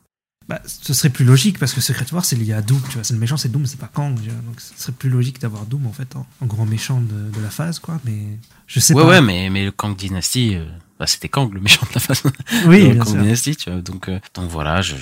Bah, 0.48 0.60
ce 0.66 0.92
serait 0.92 1.08
plus 1.08 1.24
logique 1.24 1.58
parce 1.58 1.72
que 1.72 1.80
Secret 1.80 2.04
War 2.12 2.24
c'est 2.24 2.36
lié 2.36 2.52
à 2.52 2.60
Doom, 2.60 2.80
tu 2.88 2.94
vois. 2.94 3.04
C'est 3.04 3.14
le 3.14 3.20
méchant, 3.20 3.38
c'est 3.38 3.48
Doom, 3.48 3.64
c'est 3.64 3.78
pas 3.80 3.90
Kang. 3.92 4.14
Donc 4.14 4.60
ce 4.60 4.74
serait 4.76 4.92
plus 4.92 5.08
logique 5.08 5.40
d'avoir 5.40 5.64
Doom 5.64 5.86
en 5.86 5.92
fait 5.92 6.16
en, 6.16 6.26
en 6.40 6.46
grand 6.46 6.66
méchant 6.66 7.00
de, 7.00 7.30
de 7.30 7.42
la 7.42 7.48
phase, 7.48 7.78
quoi. 7.78 7.98
Mais 8.04 8.38
je 8.66 8.78
sais 8.78 8.92
ouais, 8.92 9.02
pas. 9.02 9.08
ouais, 9.08 9.20
mais 9.22 9.48
mais 9.48 9.64
le 9.64 9.70
Kang 9.70 9.96
Dynasty, 9.96 10.56
euh, 10.56 10.66
bah, 10.98 11.06
c'était 11.06 11.30
Kang 11.30 11.50
le 11.50 11.60
méchant 11.60 11.86
de 11.88 11.94
la 11.94 12.00
phase. 12.00 12.22
oui, 12.66 12.90
bien 12.90 12.98
Kang 12.98 13.08
sûr. 13.08 13.22
Dynasty, 13.22 13.56
tu 13.56 13.70
vois. 13.70 13.80
Donc 13.80 14.10
euh, 14.10 14.20
donc 14.34 14.50
voilà, 14.50 14.82
je, 14.82 14.94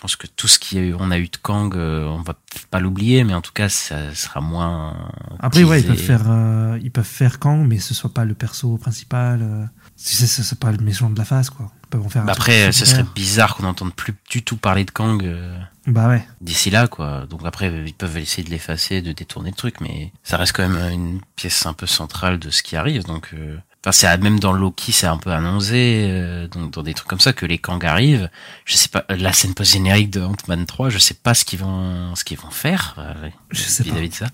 pense 0.00 0.16
que 0.16 0.26
tout 0.26 0.48
ce 0.48 0.58
y 0.74 0.78
a 0.78 0.80
a 0.80 1.18
eu 1.18 1.28
de 1.28 1.36
Kang, 1.42 1.74
euh, 1.76 2.06
on 2.06 2.22
va 2.22 2.34
pas 2.70 2.80
l'oublier, 2.80 3.24
mais 3.24 3.34
en 3.34 3.42
tout 3.42 3.52
cas 3.52 3.68
ça 3.68 4.14
sera 4.14 4.40
moins. 4.40 5.10
Après, 5.38 5.64
ouais, 5.64 5.82
ils 5.82 5.86
peuvent 5.86 5.98
faire, 5.98 6.78
ils 6.82 6.90
peuvent 6.90 7.04
faire 7.04 7.38
Kang, 7.38 7.66
mais 7.68 7.78
ce 7.78 7.92
soit 7.92 8.14
pas 8.14 8.24
le 8.24 8.32
perso 8.32 8.78
principal. 8.78 9.68
Euh, 9.98 10.26
c'est 10.26 10.58
pas 10.58 10.70
le 10.72 10.78
méchant 10.78 11.10
de 11.10 11.18
la 11.18 11.24
phase, 11.24 11.50
quoi. 11.50 11.70
Ils 11.84 11.88
peuvent 11.90 12.04
en 12.06 12.08
faire. 12.08 12.22
un 12.22 12.26
Bah 12.26 12.32
après, 12.32 12.72
ce 12.72 12.84
serait 12.84 13.04
bizarre 13.14 13.56
qu'on 13.56 13.64
n'entende 13.64 13.94
plus 13.94 14.14
du 14.30 14.42
tout 14.42 14.56
parler 14.56 14.84
de 14.84 14.90
Kang 14.90 15.22
euh, 15.24 15.58
Bah 15.86 16.08
ouais. 16.08 16.26
d'ici 16.40 16.70
là, 16.70 16.86
quoi. 16.86 17.26
Donc 17.26 17.40
après, 17.44 17.72
ils 17.86 17.94
peuvent 17.94 18.16
essayer 18.18 18.44
de 18.44 18.50
l'effacer, 18.50 19.02
de 19.02 19.12
détourner 19.12 19.50
le 19.50 19.56
truc, 19.56 19.80
mais 19.80 20.12
ça 20.22 20.36
reste 20.36 20.52
quand 20.52 20.68
même 20.68 20.92
une 20.92 21.20
pièce 21.36 21.66
un 21.66 21.72
peu 21.72 21.86
centrale 21.86 22.38
de 22.38 22.50
ce 22.50 22.62
qui 22.62 22.76
arrive. 22.76 23.04
Donc, 23.04 23.30
euh, 23.34 23.56
enfin, 23.82 23.92
c'est 23.92 24.18
même 24.18 24.38
dans 24.38 24.52
Loki, 24.52 24.92
c'est 24.92 25.06
un 25.06 25.16
peu 25.18 25.30
annoncé, 25.32 26.06
euh, 26.10 26.46
donc 26.48 26.72
dans 26.72 26.82
des 26.82 26.94
trucs 26.94 27.08
comme 27.08 27.20
ça 27.20 27.32
que 27.32 27.46
les 27.46 27.58
Kang 27.58 27.84
arrivent. 27.84 28.30
Je 28.66 28.76
sais 28.76 28.88
pas, 28.88 29.04
la 29.08 29.32
scène 29.32 29.54
post 29.54 29.72
générique 29.72 30.10
de 30.10 30.20
Ant-Man 30.20 30.66
3, 30.66 30.90
je 30.90 30.98
sais 30.98 31.14
pas 31.14 31.34
ce 31.34 31.44
qu'ils 31.44 31.58
vont, 31.58 32.14
ce 32.14 32.22
qu'ils 32.24 32.38
vont 32.38 32.50
faire 32.50 32.94
euh, 32.98 33.28
Je 33.50 33.62
sais 33.62 33.84
pas. 33.84 33.98
de 34.00 34.12
ça. 34.12 34.26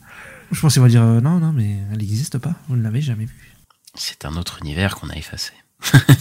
Je 0.53 0.61
pense 0.61 0.75
qu'ils 0.75 0.83
vont 0.83 0.89
dire 0.89 1.03
euh, 1.03 1.21
non, 1.21 1.39
non, 1.39 1.53
mais 1.53 1.79
elle 1.91 1.99
n'existe 1.99 2.39
pas. 2.39 2.53
Vous 2.69 2.77
ne 2.77 2.83
l'avez 2.83 3.01
jamais 3.01 3.25
vue. 3.25 3.44
C'est 3.95 4.25
un 4.25 4.37
autre 4.37 4.59
univers 4.61 4.97
qu'on 4.97 5.09
a 5.11 5.15
effacé. 5.17 5.53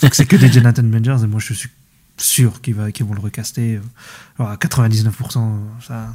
Donc 0.01 0.13
c'est 0.15 0.25
que 0.25 0.35
des 0.35 0.51
Jonathan 0.51 0.83
Majors 0.83 1.23
et 1.23 1.27
moi 1.27 1.39
je 1.39 1.53
suis 1.53 1.69
sûr 2.17 2.61
qu'ils 2.61 2.75
vont 2.75 3.13
le 3.13 3.19
recaster. 3.19 3.79
alors 4.37 4.51
à 4.51 4.55
99%, 4.57 5.59
ça, 5.87 6.13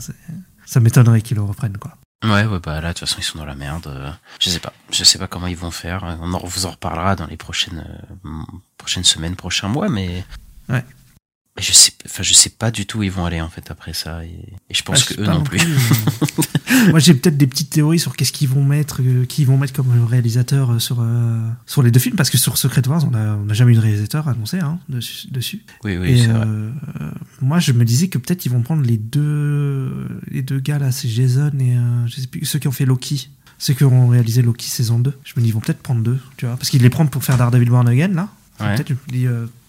ça 0.66 0.80
m'étonnerait 0.80 1.22
qu'ils 1.22 1.36
le 1.36 1.42
reprennent, 1.42 1.76
quoi. 1.78 1.96
Ouais, 2.24 2.44
ouais, 2.44 2.58
bah 2.60 2.80
là, 2.80 2.88
de 2.88 2.98
toute 2.98 3.08
façon, 3.08 3.16
ils 3.20 3.24
sont 3.24 3.38
dans 3.38 3.44
la 3.44 3.54
merde. 3.54 3.86
euh, 3.86 4.10
Je 4.40 4.50
sais 4.50 4.58
pas. 4.58 4.72
Je 4.90 5.04
sais 5.04 5.18
pas 5.18 5.28
comment 5.28 5.46
ils 5.46 5.56
vont 5.56 5.70
faire. 5.70 6.02
On 6.20 6.32
en, 6.34 6.44
vous 6.44 6.66
en 6.66 6.72
reparlera 6.72 7.14
dans 7.14 7.26
les 7.26 7.36
prochaines, 7.36 7.84
euh, 8.24 8.28
prochaines 8.76 9.04
semaines, 9.04 9.36
prochains 9.36 9.68
mois, 9.68 9.88
mais. 9.88 10.24
Ouais. 10.68 10.84
Je 11.60 11.72
sais, 11.72 11.92
enfin, 12.06 12.22
je 12.22 12.34
sais 12.34 12.50
pas 12.50 12.70
du 12.70 12.86
tout 12.86 12.98
où 12.98 13.02
ils 13.02 13.10
vont 13.10 13.24
aller, 13.24 13.40
en 13.40 13.48
fait, 13.48 13.70
après 13.70 13.92
ça. 13.92 14.24
Et, 14.24 14.28
et 14.70 14.74
je 14.74 14.82
pense 14.82 15.06
Ah, 15.10 15.14
que 15.14 15.20
eux 15.20 15.24
non 15.24 15.42
plus. 15.42 15.60
Moi, 16.90 16.98
j'ai 17.00 17.14
peut-être 17.14 17.36
des 17.36 17.46
petites 17.46 17.70
théories 17.70 17.98
sur 17.98 18.14
qu'est-ce 18.14 18.32
qu'ils 18.32 18.48
vont 18.48 18.64
mettre, 18.64 19.00
euh, 19.02 19.24
qui 19.26 19.44
vont 19.44 19.56
mettre 19.56 19.72
comme 19.72 20.04
réalisateur 20.04 20.72
euh, 20.72 20.78
sur 20.78 20.98
euh, 21.00 21.40
sur 21.66 21.82
les 21.82 21.90
deux 21.90 21.98
films, 22.00 22.16
parce 22.16 22.30
que 22.30 22.38
sur 22.38 22.56
Secret 22.58 22.86
Wars, 22.86 23.04
on 23.10 23.14
a 23.14 23.34
on 23.34 23.44
n'a 23.46 23.54
jamais 23.54 23.72
eu 23.72 23.76
de 23.76 23.80
réalisateur 23.80 24.28
annoncé 24.28 24.58
hein, 24.58 24.78
dessus. 24.88 25.26
dessus. 25.30 25.62
oui, 25.84 25.96
oui, 25.96 26.10
Et 26.12 26.18
c'est 26.22 26.26
vrai. 26.28 26.46
moi, 27.40 27.58
je 27.58 27.72
me 27.72 27.84
disais 27.84 28.08
que 28.08 28.18
peut-être 28.18 28.44
ils 28.46 28.52
vont 28.52 28.62
prendre 28.62 28.82
les 28.84 28.96
deux 28.98 29.92
les 30.30 30.42
deux 30.42 30.60
gars 30.60 30.78
là, 30.78 30.92
c'est 30.92 31.08
Jason 31.08 31.50
et 31.58 31.76
je 32.06 32.20
sais 32.20 32.26
plus 32.26 32.44
ceux 32.44 32.58
qui 32.58 32.68
ont 32.68 32.72
fait 32.72 32.84
Loki. 32.86 33.30
Ceux 33.60 33.74
qui 33.74 33.82
ont 33.82 34.06
réalisé 34.06 34.40
Loki 34.42 34.68
saison 34.68 35.00
2. 35.00 35.12
Je 35.24 35.32
me 35.36 35.42
dis, 35.42 35.48
ils 35.48 35.52
vont 35.52 35.58
peut-être 35.58 35.82
prendre 35.82 36.00
deux, 36.00 36.18
tu 36.36 36.46
vois. 36.46 36.56
Parce 36.56 36.70
qu'ils 36.70 36.80
les 36.82 36.90
prennent 36.90 37.08
pour 37.10 37.24
faire 37.24 37.36
Daredevil 37.36 37.68
Born 37.70 37.88
Again, 37.88 38.08
là. 38.14 38.28
Ouais. 38.60 38.76
Peut-être, 38.76 38.88
je 38.90 38.94
me 38.94 38.98
dis, 39.18 39.24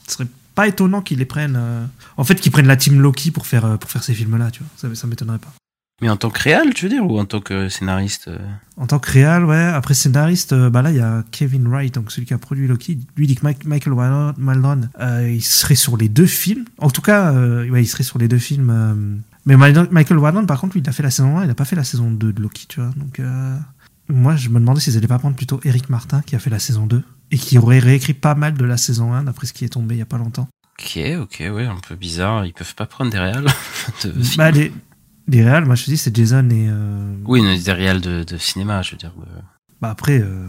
ce 0.08 0.14
serait 0.14 0.28
pas 0.60 0.68
étonnant 0.68 1.02
qu'ils 1.02 1.20
les 1.20 1.26
prennent. 1.26 1.58
euh, 1.58 1.86
En 2.18 2.24
fait, 2.24 2.36
qu'ils 2.36 2.52
prennent 2.52 2.68
la 2.68 2.76
team 2.78 3.00
Loki 3.02 3.32
pour 3.32 3.46
faire, 3.48 3.66
euh, 3.66 3.78
pour 3.78 3.90
faire 3.90 4.04
ces 4.04 4.14
films-là, 4.14 4.52
tu 4.52 4.60
vois. 4.64 4.70
Ça, 4.76 4.94
ça 4.96 5.08
m'étonnerait 5.08 5.40
pas. 5.40 5.54
Mais 6.02 6.10
en 6.10 6.16
tant 6.18 6.30
que 6.30 6.42
réal, 6.42 6.74
tu 6.74 6.86
veux 6.86 6.90
dire, 6.90 7.06
ou 7.06 7.20
en 7.20 7.26
tant 7.26 7.42
que 7.42 7.68
scénariste 7.70 8.30
euh, 8.30 8.38
En 8.78 8.88
tant 8.88 9.00
que 9.00 9.12
réal, 9.12 9.44
ouais. 9.46 9.58
Après 9.80 9.94
scénariste, 9.94 10.54
euh, 10.54 10.70
bah 10.70 10.82
là, 10.82 10.92
il 10.92 10.98
y 10.98 11.02
a 11.02 11.24
Kevin 11.32 11.68
Wright, 11.68 11.94
donc 11.94 12.12
celui 12.12 12.26
qui 12.26 12.34
a 12.34 12.38
produit 12.38 12.68
Loki. 12.68 13.00
Lui 13.18 13.28
dit 13.28 13.36
que 13.36 13.44
Mike- 13.44 13.66
Michael 13.66 13.94
Waldron, 13.94 14.34
Waldron, 14.42 14.82
euh, 15.02 15.30
il 15.30 15.42
serait 15.44 15.76
sur 15.76 15.98
les 15.98 16.08
deux 16.10 16.26
films. 16.26 16.66
En 16.78 16.90
tout 16.90 17.02
cas, 17.02 17.32
euh, 17.34 17.70
ouais, 17.70 17.84
il 17.84 17.88
serait 17.88 18.04
sur 18.06 18.18
les 18.20 18.28
deux 18.30 18.38
films. 18.38 18.70
euh, 18.70 18.96
Mais 19.46 19.58
Michael 19.58 20.18
Waldron, 20.20 20.46
par 20.46 20.60
contre, 20.62 20.74
lui, 20.76 20.82
il 20.82 20.90
a 20.90 20.94
fait 20.94 21.04
la 21.04 21.12
saison 21.12 21.38
1, 21.38 21.44
il 21.46 21.50
a 21.50 21.56
pas 21.56 21.66
fait 21.66 21.76
la 21.76 21.84
saison 21.86 22.10
2 22.12 22.32
de 22.34 22.42
Loki, 22.42 22.66
tu 22.70 22.80
vois. 22.82 22.92
Donc, 22.96 23.20
euh, 23.20 23.58
moi, 24.10 24.36
je 24.38 24.48
me 24.50 24.60
demandais 24.60 24.80
s'ils 24.82 24.96
allaient 24.98 25.08
pas 25.08 25.20
prendre 25.20 25.36
plutôt 25.36 25.60
Eric 25.66 25.90
Martin, 25.90 26.22
qui 26.26 26.36
a 26.36 26.40
fait 26.40 26.50
la 26.50 26.60
saison 26.60 26.86
2, 26.88 27.04
et 27.32 27.38
qui 27.38 27.58
aurait 27.58 27.80
réécrit 27.80 28.14
pas 28.14 28.36
mal 28.36 28.54
de 28.56 28.66
la 28.66 28.78
saison 28.78 29.14
1, 29.14 29.24
d'après 29.24 29.48
ce 29.48 29.54
qui 29.54 29.66
est 29.66 29.70
tombé 29.70 29.96
il 29.96 30.00
y 30.00 30.02
a 30.02 30.06
pas 30.06 30.18
longtemps. 30.18 30.48
Ok, 30.80 31.00
ok, 31.22 31.44
ouais, 31.54 31.66
un 31.66 31.76
peu 31.88 31.96
bizarre. 31.96 32.46
Ils 32.46 32.54
peuvent 32.54 32.76
pas 32.76 32.86
prendre 32.86 33.12
des 33.12 33.20
réals 33.20 33.46
de. 34.04 34.14
Bah, 34.38 34.52
les, 34.52 34.72
les 35.28 35.44
réals, 35.44 35.66
moi, 35.66 35.76
je 35.76 35.86
te 35.86 35.90
dis, 35.92 35.98
c'est 35.98 36.16
Jason 36.16 36.50
et. 36.50 36.68
euh, 36.70 37.16
Oui, 37.26 37.42
mais 37.42 37.60
des 37.60 37.72
réals 37.74 38.02
de, 38.02 38.24
de 38.24 38.38
cinéma, 38.38 38.82
je 38.82 38.92
veux 38.92 38.98
dire. 38.98 39.14
Bah 39.82 39.90
après, 39.92 40.20
euh, 40.22 40.48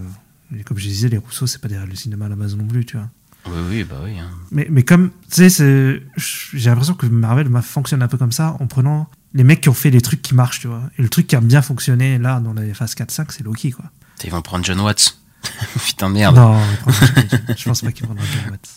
comme 0.65 0.79
je 0.79 0.87
disais, 0.89 1.09
les 1.09 1.19
Rousseau, 1.19 1.47
c'est 1.47 1.61
pas 1.61 1.69
des 1.69 1.77
réals 1.77 1.89
de 1.91 1.95
cinéma 1.97 2.27
à 2.27 2.29
la 2.29 2.37
base 2.37 2.57
non 2.57 2.67
plus, 2.67 2.85
tu 2.87 2.97
vois. 2.97 3.09
Oui, 3.47 3.59
oui, 3.71 3.85
bah 3.85 3.97
oui. 4.05 4.19
hein. 4.19 4.29
Mais, 4.51 4.67
mais 4.71 4.83
comme, 4.83 5.11
tu 5.31 5.49
sais, 5.51 6.03
j'ai 6.17 6.71
l'impression 6.71 6.95
que 6.95 7.07
Marvel 7.07 7.49
m'a- 7.49 7.63
fonctionne 7.63 8.03
un 8.03 8.09
peu 8.09 8.19
comme 8.19 8.33
ça 8.33 8.57
en 8.61 8.67
prenant 8.67 9.09
les 9.33 9.45
mecs 9.45 9.61
qui 9.63 9.69
ont 9.69 9.75
fait 9.75 9.91
des 9.91 10.01
trucs 10.01 10.21
qui 10.23 10.35
marchent, 10.35 10.61
tu 10.61 10.67
vois. 10.69 10.83
Et 10.99 11.03
le 11.03 11.09
truc 11.09 11.27
qui 11.27 11.37
a 11.37 11.41
bien 11.41 11.63
fonctionné 11.63 12.19
là 12.19 12.39
dans 12.41 12.53
les 12.53 12.75
phases 12.75 12.95
4-5, 12.95 13.27
c'est 13.31 13.43
Loki, 13.45 13.71
quoi. 13.71 13.87
Ils 14.25 14.31
vont 14.31 14.43
prendre 14.43 14.65
John 14.65 14.81
Watts. 14.81 15.17
Putain 15.87 16.09
de 16.09 16.15
merde. 16.15 16.37
Non, 16.37 16.59
prendront- 16.83 17.55
je 17.57 17.65
pense 17.65 17.83
pas 17.83 17.93
qu'ils 17.93 18.07
prendront 18.07 18.25
John 18.25 18.51
Watts. 18.53 18.69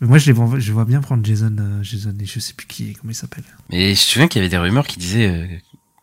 Mais 0.00 0.08
moi, 0.08 0.18
je, 0.18 0.26
les 0.26 0.32
vois, 0.32 0.58
je 0.58 0.72
vois 0.72 0.84
bien 0.84 1.00
prendre 1.00 1.24
Jason, 1.24 1.54
euh, 1.58 1.82
Jason 1.82 2.14
et 2.20 2.26
je 2.26 2.38
sais 2.38 2.52
plus 2.54 2.66
qui, 2.66 2.92
comment 2.94 3.10
il 3.10 3.14
s'appelle. 3.14 3.44
Mais 3.70 3.86
je 3.86 3.90
me 3.90 3.94
souviens 3.94 4.28
qu'il 4.28 4.40
y 4.40 4.44
avait 4.44 4.50
des 4.50 4.58
rumeurs 4.58 4.86
qui 4.86 4.98
disaient 4.98 5.28
euh, 5.28 5.46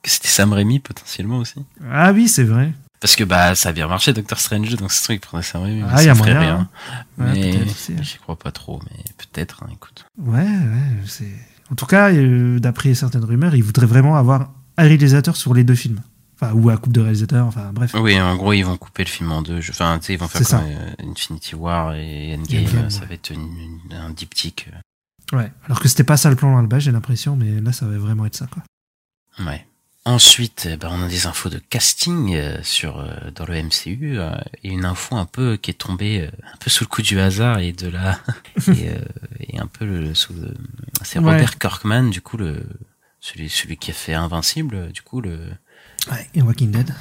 que 0.02 0.10
c'était 0.10 0.28
Sam 0.28 0.52
Raimi 0.54 0.80
potentiellement 0.80 1.38
aussi. 1.38 1.56
Ah 1.91 2.12
oui, 2.12 2.28
c'est 2.28 2.43
vrai. 2.43 2.73
Parce 2.99 3.15
que 3.17 3.23
bah 3.26 3.54
ça 3.54 3.69
a 3.69 3.71
bien 3.73 3.88
marché 3.89 4.13
Doctor 4.13 4.39
Strange 4.39 4.73
donc 4.78 4.89
ce 4.93 5.04
truc 5.04 5.21
il 5.34 5.43
Sam 5.43 5.63
Raimi. 5.63 5.82
mais 5.82 5.88
Ah, 5.91 5.97
ça 5.97 6.04
y 6.06 6.10
a 6.10 6.13
moyen, 6.15 6.39
rien. 6.39 6.69
Ouais, 7.17 7.26
mais 7.34 7.56
hein. 7.58 8.02
j'y 8.02 8.17
crois 8.17 8.38
pas 8.39 8.52
trop, 8.52 8.82
mais 8.89 9.04
peut-être, 9.17 9.62
hein, 9.63 9.67
écoute. 9.73 10.06
Ouais, 10.17 10.39
ouais, 10.41 11.04
c'est. 11.06 11.28
En 11.71 11.76
tout 11.76 11.86
cas, 11.86 12.12
euh, 12.12 12.60
d'après 12.60 12.93
certaines 12.93 13.26
rumeurs, 13.26 13.56
ils 13.56 13.63
voudraient 13.63 13.86
vraiment 13.88 14.15
avoir 14.15 14.52
un 14.78 14.84
réalisateur 14.84 15.36
sur 15.36 15.54
les 15.54 15.63
deux 15.63 15.76
films. 15.76 16.02
Enfin, 16.43 16.53
ou 16.53 16.69
un 16.69 16.77
couple 16.77 16.95
de 16.95 17.01
réalisateurs, 17.01 17.45
enfin, 17.47 17.71
bref. 17.73 17.93
Oui, 17.95 18.19
en 18.19 18.36
gros, 18.36 18.53
ils 18.53 18.63
vont 18.63 18.77
couper 18.77 19.03
le 19.03 19.10
film 19.10 19.32
en 19.32 19.41
deux. 19.41 19.60
Enfin, 19.69 19.97
tu 19.99 20.06
sais, 20.08 20.13
ils 20.13 20.19
vont 20.19 20.27
faire 20.27 20.47
comme 20.47 20.67
euh, 20.67 21.10
Infinity 21.12 21.56
War 21.56 21.93
et 21.95 22.36
Endgame. 22.36 22.65
Endgame, 22.65 22.89
ça 22.89 23.01
ouais. 23.01 23.08
va 23.08 23.13
être 23.15 23.29
une- 23.32 23.79
une- 23.89 23.93
un 23.95 24.10
diptyque. 24.12 24.69
euh. 24.73 25.38
Ouais. 25.38 25.51
Alors 25.65 25.79
que 25.79 25.88
c'était 25.88 26.03
pas 26.03 26.17
ça 26.17 26.29
le 26.29 26.36
plan 26.36 26.58
à 26.58 26.62
la 26.62 26.67
base, 26.67 26.84
j'ai 26.84 26.91
l'impression, 26.91 27.36
mais 27.36 27.60
là, 27.62 27.71
ça 27.71 27.86
va 27.88 27.97
vraiment 27.97 28.25
être 28.25 28.36
ça, 28.36 28.47
quoi. 28.47 28.63
Ouais. 29.45 29.65
Ensuite, 30.06 30.67
ben, 30.82 30.89
on 30.91 31.01
a 31.01 31.08
des 31.08 31.27
infos 31.27 31.47
de 31.49 31.60
casting 31.60 32.36
euh, 32.36 32.58
sur 32.62 32.99
euh, 32.99 33.32
dans 33.34 33.45
le 33.45 33.53
MCU 33.63 34.19
euh, 34.19 34.36
et 34.62 34.67
une 34.69 34.84
info 34.84 35.15
un 35.15 35.25
peu 35.25 35.56
qui 35.56 35.71
est 35.71 35.75
tombée 35.75 36.21
euh, 36.27 36.29
un 36.53 36.58
peu 36.58 36.69
sous 36.69 36.84
le 36.84 36.89
coup 36.89 37.01
du 37.01 37.17
hasard 37.21 37.60
et 37.60 37.71
de 37.71 37.88
la 37.88 38.19
et, 38.67 38.89
euh, 38.89 38.97
et 39.39 39.60
un 39.60 39.67
peu 39.67 39.86
le, 39.86 40.13
sous 40.13 40.34
le 40.34 40.53
c'est 41.03 41.19
Ouais. 41.19 41.32
Robert 41.32 41.58
Kirkman 41.58 42.10
du 42.10 42.19
coup 42.19 42.36
le 42.36 42.65
celui 43.21 43.47
celui 43.47 43.77
qui 43.77 43.91
a 43.91 43.93
fait 43.93 44.13
Invincible 44.13 44.91
du 44.91 45.01
coup 45.03 45.21
le 45.21 45.39
Ouais, 46.12 46.28
et 46.34 46.42
Walking 46.42 46.72
Dead. 46.72 46.94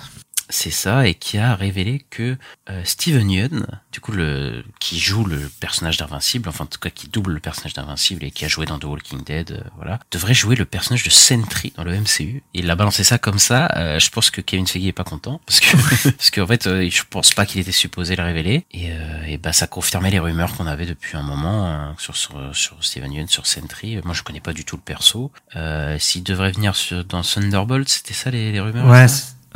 C'est 0.53 0.71
ça 0.71 1.07
et 1.07 1.15
qui 1.15 1.39
a 1.39 1.55
révélé 1.55 2.05
que 2.11 2.37
euh, 2.71 2.83
Steven 2.85 3.31
Yeun 3.31 3.67
du 3.93 4.01
coup 4.01 4.13
le 4.13 4.65
qui 4.81 4.99
joue 4.99 5.25
le 5.25 5.51
personnage 5.61 5.97
d'Invincible 5.97 6.49
enfin 6.49 6.65
en 6.65 6.67
tout 6.67 6.79
cas 6.79 6.91
qui 6.91 7.09
double 7.09 7.33
le 7.33 7.41
personnage 7.41 7.73
d'Invincible 7.75 8.25
et 8.25 8.31
qui 8.31 8.45
a 8.45 8.49
joué 8.49 8.67
dans 8.67 8.79
The 8.79 8.85
Walking 8.85 9.25
Dead 9.25 9.51
euh, 9.53 9.61
voilà 9.77 9.99
devrait 10.11 10.35
jouer 10.35 10.57
le 10.57 10.65
personnage 10.65 11.03
de 11.03 11.11
Sentry 11.11 11.73
dans 11.77 11.85
le 11.85 11.97
MCU 11.99 12.43
il 12.55 12.71
a 12.71 12.77
balancé 12.77 13.05
ça 13.05 13.19
comme 13.19 13.39
ça 13.39 13.69
euh, 13.77 13.99
je 13.99 14.11
pense 14.11 14.31
que 14.31 14.41
Kevin 14.41 14.67
Feige 14.67 14.87
est 14.87 14.93
pas 14.93 15.05
content 15.05 15.41
parce 15.47 15.61
que 15.61 15.77
parce 16.11 16.31
qu'en 16.31 16.47
fait 16.47 16.67
euh, 16.67 16.89
je 16.91 17.03
pense 17.09 17.33
pas 17.35 17.47
qu'il 17.47 17.61
était 17.61 17.73
supposé 17.73 18.17
le 18.17 18.23
révéler. 18.23 18.67
Et, 18.73 18.91
euh, 18.91 19.25
et 19.27 19.39
bah 19.39 19.53
ça 19.53 19.67
confirmait 19.67 20.11
les 20.11 20.19
rumeurs 20.19 20.55
qu'on 20.57 20.67
avait 20.67 20.87
depuis 20.87 21.17
un 21.17 21.23
moment 21.23 21.67
euh, 21.67 21.93
sur, 21.99 22.17
sur 22.17 22.55
sur 22.55 22.83
Steven 22.85 23.13
Yeun 23.13 23.29
sur 23.29 23.47
Sentry. 23.47 23.99
Moi 24.05 24.15
je 24.15 24.23
connais 24.23 24.41
pas 24.41 24.53
du 24.53 24.65
tout 24.65 24.77
le 24.77 24.83
perso. 24.83 25.33
Euh, 25.57 25.99
s'il 25.99 26.23
devrait 26.23 26.53
venir 26.53 26.77
sur, 26.77 27.05
dans 27.05 27.23
Thunderbolt 27.23 27.89
c'était 27.89 28.15
ça 28.15 28.31
les, 28.31 28.53
les 28.53 28.61
rumeurs 28.61 28.87
Ouais. 28.87 29.07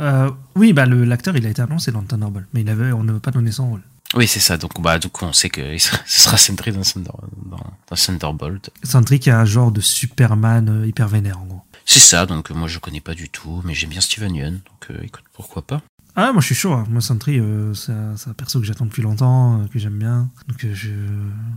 Euh, 0.01 0.29
oui, 0.55 0.73
bah, 0.73 0.85
le- 0.85 1.03
l'acteur, 1.05 1.35
il 1.35 1.45
a 1.45 1.49
été 1.49 1.61
annoncé 1.61 1.91
dans 1.91 2.01
Thunderbolt, 2.03 2.47
mais 2.53 2.61
il 2.61 2.69
avait, 2.69 2.91
on 2.91 3.03
ne 3.03 3.13
veut 3.13 3.19
pas 3.19 3.31
donner 3.31 3.51
son 3.51 3.69
rôle. 3.69 3.81
Oui, 4.15 4.25
c'est 4.27 4.39
ça. 4.39 4.57
Donc, 4.57 4.79
bah, 4.81 4.99
du 4.99 5.09
coup, 5.09 5.25
on 5.25 5.33
sait 5.33 5.49
que 5.49 5.77
ce 5.77 5.91
sera 6.05 6.37
Sentry 6.37 6.71
dans, 6.71 6.81
Thunder, 6.81 7.09
dans, 7.45 7.57
dans 7.89 7.95
Thunderbolt. 7.95 8.69
Sentry 8.83 9.19
qui 9.19 9.29
a 9.29 9.39
un 9.39 9.45
genre 9.45 9.71
de 9.71 9.81
Superman 9.81 10.69
euh, 10.69 10.87
hyper 10.87 11.07
vénère, 11.09 11.39
en 11.39 11.45
gros. 11.45 11.61
C'est 11.85 11.99
ça. 11.99 12.25
Donc, 12.25 12.49
euh, 12.49 12.53
moi, 12.53 12.67
je 12.69 12.79
connais 12.79 13.01
pas 13.01 13.13
du 13.15 13.27
tout, 13.29 13.61
mais 13.65 13.73
j'aime 13.73 13.89
bien 13.89 13.99
Steven 14.01 14.33
Yeun. 14.33 14.53
Donc, 14.53 14.91
euh, 14.91 15.01
écoute, 15.03 15.23
pourquoi 15.33 15.61
pas? 15.65 15.81
Ah, 16.19 16.31
moi 16.31 16.41
je 16.41 16.47
suis 16.47 16.55
chaud. 16.55 16.73
hein. 16.73 16.85
Moi, 16.89 17.01
Sentry, 17.01 17.37
euh, 17.39 17.73
c'est 17.75 17.91
un, 17.91 18.33
perso 18.35 18.59
que 18.59 18.65
j'attends 18.65 18.85
depuis 18.85 19.03
longtemps, 19.03 19.59
euh, 19.61 19.67
que 19.67 19.77
j'aime 19.77 19.99
bien. 19.99 20.29
Donc, 20.47 20.65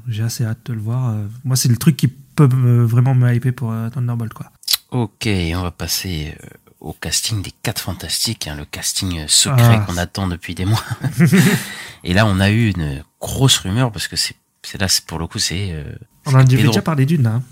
j'ai 0.09 0.23
assez 0.23 0.45
hâte 0.45 0.59
de 0.67 0.73
le 0.75 0.81
voir. 0.81 1.15
Moi, 1.45 1.57
c'est 1.57 1.69
le 1.69 1.77
truc 1.77 1.97
qui 1.97 2.09
peut 2.09 2.49
me- 2.49 2.85
vraiment 2.85 3.15
me 3.15 3.33
hyper 3.33 3.55
pour 3.55 3.73
Thunderbolt, 3.95 4.35
quoi. 4.35 4.51
Ok, 4.91 5.29
on 5.55 5.63
va 5.63 5.71
passer 5.71 6.37
au 6.81 6.93
casting 6.95 7.43
des 7.43 7.53
4 7.63 7.81
Fantastiques, 7.81 8.47
hein, 8.49 8.55
le 8.57 8.65
casting 8.65 9.21
euh, 9.21 9.29
secret 9.29 9.79
Ah. 9.81 9.85
qu'on 9.87 9.97
attend 9.97 10.27
depuis 10.29 10.55
des 10.55 10.65
mois. 10.65 10.83
Et 12.05 12.15
là, 12.15 12.27
on 12.27 12.41
a 12.41 12.51
eu 12.51 12.71
une 12.71 13.05
grosse 13.21 13.59
rumeur 13.59 13.93
parce 13.93 14.09
que 14.09 14.17
c'est, 14.17 14.35
là, 14.79 14.87
pour 15.07 15.19
le 15.19 15.27
coup, 15.27 15.39
c'est. 15.39 15.73
euh, 15.73 15.95
On 16.27 16.33
en 16.33 16.37
avait 16.41 16.45
déjà 16.57 16.83
parlé 16.83 17.07
d'une, 17.07 17.27
hein. 17.27 17.43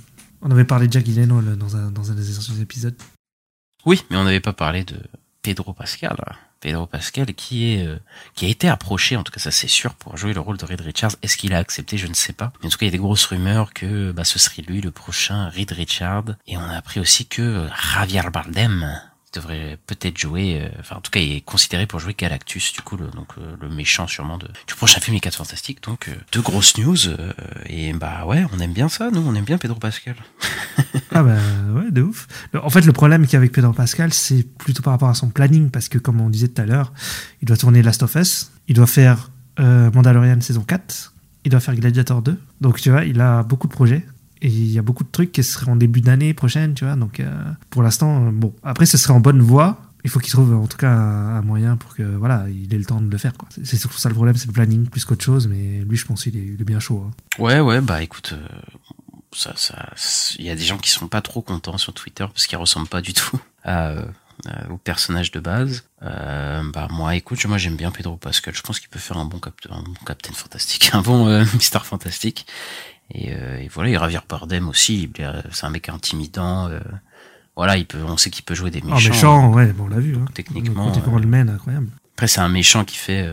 On 0.41 0.51
avait 0.51 0.65
parlé 0.65 0.87
de 0.87 0.93
Jack 0.93 1.05
Gyllenhaal 1.05 1.57
dans 1.57 1.77
un, 1.77 1.91
dans 1.91 2.11
un 2.11 2.15
des 2.15 2.61
épisodes. 2.63 2.95
Oui, 3.85 4.05
mais 4.11 4.17
on 4.17 4.25
n'avait 4.25 4.41
pas 4.41 4.53
parlé 4.53 4.85
de 4.85 4.97
Pedro 5.43 5.73
Pascal. 5.73 6.17
Pedro 6.61 6.87
Pascal 6.87 7.35
qui 7.35 7.73
est 7.73 7.87
euh, 7.87 7.99
qui 8.35 8.45
a 8.45 8.49
été 8.49 8.69
approché, 8.69 9.17
en 9.17 9.23
tout 9.23 9.31
cas 9.31 9.39
ça 9.39 9.53
c'est 9.53 9.69
sûr, 9.69 9.95
pour 9.95 10.17
jouer 10.17 10.33
le 10.35 10.41
rôle 10.41 10.57
de 10.57 10.65
Reed 10.65 10.81
Richards. 10.81 11.13
Est-ce 11.23 11.37
qu'il 11.37 11.55
a 11.55 11.59
accepté? 11.59 11.97
Je 11.99 12.07
ne 12.09 12.15
sais 12.15 12.33
pas. 12.33 12.53
Mais 12.61 12.67
en 12.67 12.71
tout 12.71 12.79
cas, 12.79 12.87
il 12.87 12.89
y 12.89 12.91
a 12.91 12.93
des 12.93 12.99
grosses 12.99 13.27
rumeurs 13.27 13.73
que 13.73 14.11
bah, 14.13 14.25
ce 14.25 14.39
serait 14.41 14.63
lui 14.63 14.81
le 14.81 14.91
prochain 14.91 15.49
Reed 15.51 15.71
Richards. 15.71 16.35
Et 16.49 16.57
on 16.57 16.61
a 16.63 16.77
appris 16.77 16.99
aussi 17.01 17.27
que 17.27 17.43
euh, 17.43 17.69
Javier 17.95 18.23
Bardem 18.33 18.89
devrait 19.33 19.79
peut-être 19.87 20.17
jouer, 20.19 20.61
euh, 20.63 20.69
enfin 20.81 20.97
en 20.97 21.01
tout 21.01 21.11
cas 21.11 21.21
il 21.21 21.33
est 21.33 21.41
considéré 21.41 21.87
pour 21.87 22.01
jouer 22.01 22.15
Galactus, 22.17 22.73
du 22.73 22.81
coup 22.81 22.97
le, 22.97 23.09
donc 23.09 23.29
euh, 23.39 23.57
le 23.61 23.69
méchant 23.69 24.07
sûrement 24.07 24.39
de, 24.39 24.49
du 24.67 24.75
prochain 24.75 25.01
film 25.01 25.15
Les 25.15 25.21
4 25.21 25.37
Fantastiques. 25.37 25.83
Donc 25.83 26.09
euh, 26.09 26.15
deux 26.33 26.41
grosses 26.41 26.77
news 26.79 27.09
euh, 27.09 27.33
et 27.67 27.93
bah 27.93 28.25
ouais, 28.27 28.45
on 28.53 28.59
aime 28.61 28.73
bien 28.73 28.89
ça, 28.89 29.11
nous 29.11 29.21
on 29.21 29.35
aime 29.35 29.45
bien 29.45 29.59
Pedro 29.59 29.79
Pascal. 29.79 30.17
Ah 31.11 31.23
bah 31.23 31.37
ouais, 31.75 31.91
de 31.91 32.03
ouf. 32.03 32.29
En 32.63 32.71
fait, 32.71 32.83
le 32.83 32.93
problème 32.93 33.23
qu'il 33.23 33.33
y 33.33 33.37
a 33.37 33.39
avec 33.39 33.51
Pedro 33.51 33.73
Pascal, 33.73 34.13
c'est 34.13 34.43
plutôt 34.43 34.83
par 34.83 34.93
rapport 34.93 35.09
à 35.09 35.15
son 35.15 35.29
planning, 35.31 35.71
parce 35.71 35.89
que 35.89 35.99
comme 35.99 36.21
on 36.21 36.29
disait 36.29 36.49
tout 36.49 36.63
à 36.63 36.67
l'heure, 36.67 36.93
il 37.43 37.47
doit 37.47 37.57
tourner 37.57 37.83
Last 37.83 38.03
of 38.03 38.15
Us, 38.15 38.53
il 38.69 38.77
doit 38.77 38.87
faire 38.87 39.31
Mandalorian 39.59 40.41
saison 40.41 40.63
4, 40.63 41.15
il 41.45 41.51
doit 41.51 41.61
faire 41.61 41.75
Gladiator 41.75 42.23
2. 42.23 42.39
Donc 42.61 42.81
tu 42.81 42.91
vois, 42.91 43.05
il 43.05 43.21
a 43.21 43.43
beaucoup 43.43 43.67
de 43.67 43.73
projets. 43.73 44.07
Et 44.43 44.49
il 44.49 44.71
y 44.73 44.79
a 44.79 44.83
beaucoup 44.83 45.05
de 45.05 45.11
trucs 45.11 45.33
qui 45.33 45.43
seraient 45.43 45.71
en 45.71 45.77
début 45.77 46.01
d'année 46.01 46.33
prochaine, 46.35 46.75
tu 46.75 46.85
vois. 46.85 46.95
Donc 46.97 47.21
euh, 47.21 47.31
pour 47.71 47.83
l'instant, 47.83 48.27
euh, 48.27 48.31
bon. 48.31 48.55
Après, 48.63 48.87
ce 48.87 48.97
serait 48.97 49.13
en 49.15 49.21
bonne 49.21 49.43
voie. 49.43 49.81
Il 50.05 50.11
faut 50.11 50.21
qu'il 50.21 50.31
trouve 50.31 50.55
en 50.55 50.67
tout 50.69 50.77
cas 50.77 50.91
un, 50.93 51.43
moyen 51.43 51.77
pour 51.77 51.95
que 51.95 52.03
voilà, 52.05 52.47
il 52.49 52.73
ait 52.73 52.79
le 52.79 52.85
temps 52.85 53.01
de 53.01 53.11
le 53.11 53.19
faire. 53.19 53.33
quoi. 53.37 53.49
C'est- 53.51 53.77
surtout 53.77 53.99
ça 53.99 54.09
le 54.09 54.15
problème, 54.15 54.37
c'est 54.37 54.47
le 54.47 54.53
planning 54.53 54.87
plus 54.87 55.05
qu'autre 55.05 55.25
chose. 55.25 55.49
Mais 55.49 55.81
lui, 55.87 55.97
je 55.97 56.07
pense 56.07 56.25
il 56.27 56.37
est 56.37 56.65
bien 56.65 56.79
chaud. 56.79 57.05
hein. 57.09 57.43
Ouais, 57.43 57.59
ouais, 57.61 57.81
bah 57.81 58.01
écoute, 58.03 58.35
euh, 58.35 58.49
ça, 59.33 59.53
ça, 59.57 59.93
il 60.39 60.45
y 60.47 60.51
a 60.51 60.55
des 60.55 60.63
gens 60.65 60.79
qui 60.79 60.91
sont 60.91 61.09
pas 61.09 61.21
trop 61.21 61.43
contents 61.43 61.79
sur 61.79 61.93
Twitter 61.93 62.25
parce 62.33 62.47
qu'ils 62.47 62.59
ressemblent 62.59 62.87
pas 62.89 63.01
du 63.03 63.13
tout 63.13 63.39
à, 63.65 63.89
euh, 63.89 64.03
au 64.71 64.77
personnage 64.79 65.33
de 65.33 65.41
base. 65.41 65.83
Bah 66.01 66.87
moi, 66.91 67.17
écoute, 67.17 67.45
moi 67.47 67.59
j'aime 67.59 67.77
bien 67.77 67.91
Pedro 67.91 68.17
Pascal. 68.17 68.55
Je 68.55 68.63
pense 68.63 68.79
qu'il 68.79 68.89
peut 68.89 69.01
faire 69.01 69.19
un 69.19 69.25
bon, 69.25 69.41
cap 69.41 69.55
un 69.69 69.83
bon 69.83 69.93
Captain 70.07 70.33
Fantastique, 70.33 70.91
un 70.95 71.03
bon 71.03 71.27
euh, 71.27 71.45
Mister 71.55 71.81
Fantastique. 71.83 72.47
Et, 73.15 73.33
euh, 73.33 73.59
et 73.59 73.69
voilà, 73.69 73.91
et 73.91 73.95
Javier 73.95 74.21
Bardem 74.29 74.69
aussi. 74.69 75.11
il 75.17 75.25
euh, 75.25 75.41
C'est 75.51 75.67
un 75.67 75.71
mec 75.71 75.89
intimidant. 75.89 76.69
euh, 76.69 76.81
voilà, 77.57 77.77
il 77.77 77.87
peut, 77.87 77.99
on 78.07 78.17
sait 78.17 78.31
qu'il 78.31 78.45
peut 78.45 78.55
jouer 78.55 78.71
des 78.71 78.83
Ah, 78.85 78.95
méchants. 78.95 79.11
méchant, 79.11 79.53
ouais, 79.53 79.73
bon, 79.73 79.85
on 79.85 79.89
l'a 79.89 79.99
vu. 79.99 80.17
Hein. 80.17 80.27
techniquement, 80.35 80.93
il 80.95 81.21
le 81.23 81.27
mène, 81.27 81.49
incroyable. 81.49 81.89
Après, 82.15 82.29
c'est 82.29 82.41
un 82.41 82.49
méchant 82.49 82.85
qui 82.85 82.97
fait 82.97 83.29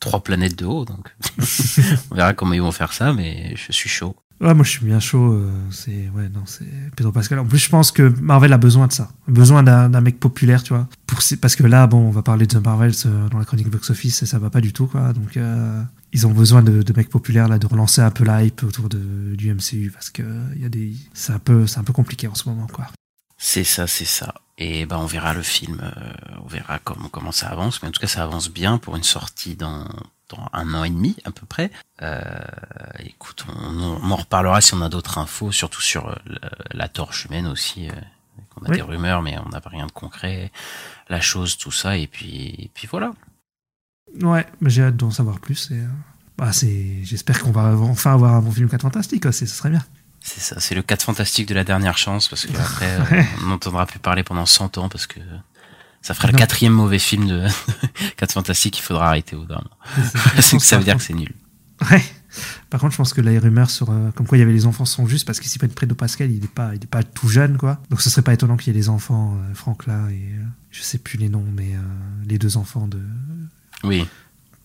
trois 0.00 0.22
planètes 0.22 0.58
de 0.58 0.66
haut, 0.66 0.84
donc 0.84 1.14
on 2.10 2.14
verra 2.14 2.32
comment 2.34 2.52
ils 2.52 2.62
vont 2.62 2.72
faire 2.72 2.92
ça, 2.92 3.12
mais 3.12 3.54
je 3.56 3.72
suis 3.72 3.88
chaud. 3.88 4.14
Ouais, 4.40 4.52
moi 4.52 4.64
je 4.64 4.70
suis 4.70 4.84
bien 4.84 5.00
chaud. 5.00 5.40
c'est 5.70 6.08
ouais, 6.14 6.28
non, 6.28 6.42
c'est 6.46 6.66
Pedro 6.96 7.12
Pascal. 7.12 7.38
En 7.38 7.44
plus, 7.46 7.58
je 7.58 7.68
pense 7.70 7.90
que 7.92 8.02
Marvel 8.20 8.52
a 8.52 8.58
besoin 8.58 8.86
de 8.88 8.92
ça, 8.92 9.10
besoin 9.28 9.62
d'un 9.62 10.00
mec 10.00 10.18
populaire, 10.20 10.62
tu 10.62 10.74
vois. 10.74 10.88
Pour 11.06 11.20
parce 11.40 11.56
que 11.56 11.64
là, 11.64 11.86
bon, 11.86 11.98
on 11.98 12.10
va 12.10 12.22
parler 12.22 12.46
de 12.46 12.58
The 12.58 12.64
Marvels 12.64 12.94
dans 13.30 13.38
la 13.38 13.44
chronique 13.44 13.68
box 13.68 13.90
office, 13.90 14.22
et 14.22 14.26
ça 14.26 14.38
va 14.38 14.50
pas 14.50 14.60
du 14.60 14.72
tout, 14.72 14.86
quoi. 14.86 15.12
Donc, 15.12 15.36
euh, 15.36 15.82
ils 16.14 16.26
ont 16.26 16.32
besoin 16.32 16.62
de, 16.62 16.82
de 16.82 16.92
mecs 16.96 17.10
populaires 17.10 17.48
là, 17.48 17.58
de 17.58 17.66
relancer 17.66 18.00
un 18.00 18.10
peu 18.10 18.24
la 18.24 18.42
hype 18.44 18.62
autour 18.62 18.88
de, 18.88 19.34
du 19.36 19.52
MCU, 19.52 19.90
parce 19.92 20.08
que 20.10 20.22
il 20.54 20.62
y 20.62 20.64
a 20.64 20.68
des, 20.70 20.94
c'est 21.12 21.32
un 21.32 21.38
peu, 21.38 21.66
c'est 21.66 21.78
un 21.80 21.84
peu 21.84 21.92
compliqué 21.92 22.26
en 22.28 22.34
ce 22.34 22.48
moment, 22.48 22.66
quoi. 22.68 22.86
C'est 23.36 23.64
ça, 23.64 23.86
c'est 23.86 24.04
ça. 24.06 24.32
Et 24.56 24.86
ben 24.86 24.96
on 24.98 25.06
verra 25.06 25.34
le 25.34 25.42
film, 25.42 25.80
euh, 25.82 26.12
on 26.42 26.46
verra 26.46 26.78
comment 26.78 27.08
comment 27.08 27.32
ça 27.32 27.48
avance, 27.48 27.82
mais 27.82 27.88
en 27.88 27.90
tout 27.90 28.00
cas 28.00 28.06
ça 28.06 28.22
avance 28.22 28.48
bien 28.48 28.78
pour 28.78 28.94
une 28.96 29.02
sortie 29.02 29.56
dans 29.56 29.88
dans 30.30 30.48
un 30.52 30.72
an 30.72 30.84
et 30.84 30.90
demi 30.90 31.16
à 31.24 31.32
peu 31.32 31.44
près. 31.44 31.70
Euh, 32.02 32.22
écoute, 33.00 33.44
on, 33.48 33.76
on 34.00 34.10
en 34.10 34.16
reparlera 34.16 34.60
si 34.60 34.72
on 34.74 34.80
a 34.82 34.88
d'autres 34.88 35.18
infos, 35.18 35.50
surtout 35.52 35.82
sur 35.82 36.08
euh, 36.08 36.14
la, 36.26 36.50
la 36.72 36.88
torche 36.88 37.24
humaine 37.26 37.46
aussi. 37.48 37.88
On 38.56 38.64
a 38.66 38.70
Oui. 38.70 38.76
des 38.76 38.82
rumeurs, 38.82 39.20
mais 39.20 39.36
on 39.44 39.48
n'a 39.48 39.60
rien 39.66 39.86
de 39.86 39.92
concret. 39.92 40.52
La 41.08 41.20
chose, 41.20 41.58
tout 41.58 41.72
ça, 41.72 41.96
et 41.98 42.06
puis 42.06 42.54
et 42.58 42.70
puis 42.72 42.86
voilà. 42.88 43.10
Ouais, 44.22 44.46
mais 44.60 44.70
j'ai 44.70 44.82
hâte 44.82 44.96
d'en 44.96 45.10
savoir 45.10 45.40
plus. 45.40 45.70
Et, 45.70 45.74
euh, 45.74 45.86
bah, 46.38 46.52
c'est, 46.52 47.02
j'espère 47.02 47.42
qu'on 47.42 47.52
va 47.52 47.76
enfin 47.76 48.12
avoir 48.12 48.34
un 48.34 48.40
bon 48.40 48.50
film 48.50 48.68
4 48.68 48.82
fantastique, 48.82 49.22
quoi. 49.22 49.32
C'est, 49.32 49.46
ce 49.46 49.56
serait 49.56 49.70
bien. 49.70 49.84
C'est 50.20 50.40
ça, 50.40 50.60
c'est 50.60 50.74
le 50.74 50.82
4 50.82 51.02
fantastique 51.02 51.48
de 51.48 51.54
la 51.54 51.64
dernière 51.64 51.98
chance, 51.98 52.28
parce 52.28 52.46
que 52.46 52.56
après, 52.56 52.98
euh, 53.12 53.22
on 53.42 53.48
n'entendra 53.48 53.86
plus 53.86 53.98
parler 53.98 54.22
pendant 54.22 54.46
100 54.46 54.78
ans, 54.78 54.88
parce 54.88 55.06
que 55.06 55.20
ça 56.04 56.14
ferait 56.14 56.32
le 56.32 56.38
quatrième 56.38 56.72
mauvais 56.72 56.98
film 56.98 57.26
de 57.26 57.46
4 58.16 58.32
fantastique, 58.32 58.78
il 58.78 58.82
faudra 58.82 59.08
arrêter 59.08 59.36
au 59.36 59.46
C'est 60.40 60.58
que 60.58 60.62
ça 60.62 60.78
veut 60.78 60.84
dire 60.84 60.96
que 60.96 61.02
c'est 61.02 61.14
nul. 61.14 61.32
Ouais. 61.90 62.02
Par 62.68 62.80
contre, 62.80 62.92
je 62.92 62.98
pense 62.98 63.14
que 63.14 63.20
la 63.20 63.38
rumeur 63.38 63.70
sur 63.70 63.90
euh, 63.90 64.10
comme 64.10 64.26
quoi 64.26 64.36
il 64.36 64.40
y 64.40 64.44
avait 64.44 64.52
les 64.52 64.66
enfants 64.66 64.84
sont 64.84 65.06
justes 65.06 65.26
parce 65.26 65.40
que 65.40 65.46
si 65.46 65.58
Pedro 65.58 65.94
Pascal, 65.94 66.30
il 66.30 66.44
est 66.44 66.48
pas, 66.52 66.74
il 66.74 66.82
est 66.82 66.88
pas 66.88 67.02
tout 67.02 67.28
jeune, 67.28 67.56
quoi. 67.56 67.80
Donc 67.90 68.02
ce 68.02 68.10
serait 68.10 68.22
pas 68.22 68.34
étonnant 68.34 68.56
qu'il 68.56 68.72
y 68.72 68.76
ait 68.76 68.78
les 68.78 68.88
enfants, 68.88 69.36
euh, 69.36 69.54
Franck 69.54 69.86
là 69.86 70.08
et 70.10 70.14
euh, 70.14 70.44
je 70.70 70.82
sais 70.82 70.98
plus 70.98 71.18
les 71.18 71.28
noms, 71.28 71.46
mais 71.54 71.72
les 72.26 72.36
deux 72.36 72.56
enfants 72.56 72.88
de 72.88 73.00
Oui, 73.84 74.06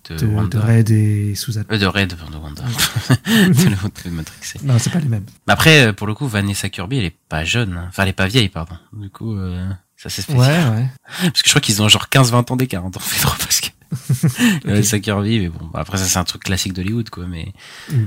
de, 0.09 0.15
de, 0.15 0.19
de 0.21 0.25
Wanda. 0.27 0.59
Red 0.61 0.89
et 0.91 1.35
Susan. 1.35 1.61
Euh, 1.71 1.77
de 1.77 1.85
Red, 1.85 2.09
de 2.15 2.37
Wanda. 2.37 2.63
de 3.27 3.69
l'autre 3.83 4.01
de 4.05 4.09
Matrixé. 4.09 4.59
Non, 4.63 4.79
c'est 4.79 4.89
pas 4.91 4.99
les 4.99 5.07
mêmes. 5.07 5.25
Après, 5.47 5.87
euh, 5.87 5.93
pour 5.93 6.07
le 6.07 6.13
coup, 6.15 6.27
Vanessa 6.27 6.69
Kirby, 6.69 6.97
elle 6.97 7.05
est 7.05 7.17
pas 7.29 7.43
jeune. 7.43 7.73
hein. 7.77 7.85
Enfin, 7.89 8.03
elle 8.03 8.09
est 8.09 8.13
pas 8.13 8.27
vieille, 8.27 8.49
pardon. 8.49 8.75
Du 8.93 9.09
coup, 9.09 9.35
euh, 9.37 9.69
ça 9.97 10.09
c'est 10.09 10.27
Ouais, 10.31 10.45
spécial. 10.45 10.73
ouais. 10.75 10.89
Parce 11.21 11.41
que 11.43 11.49
je 11.49 11.51
crois 11.53 11.61
qu'ils 11.61 11.81
ont 11.81 11.87
genre 11.89 12.07
15-20 12.09 12.51
ans 12.51 12.55
d'écart 12.55 12.85
entre 12.85 12.99
Pedro 13.01 13.33
Pascal. 13.37 13.73
Vanessa 14.65 14.99
Kirby, 14.99 15.39
mais 15.39 15.49
bon, 15.49 15.69
après 15.73 15.97
ça 15.97 16.05
c'est 16.05 16.19
un 16.19 16.23
truc 16.23 16.43
classique 16.43 16.73
d'Hollywood, 16.73 17.09
quoi, 17.09 17.25
mais... 17.27 17.51
Mm. 17.91 18.03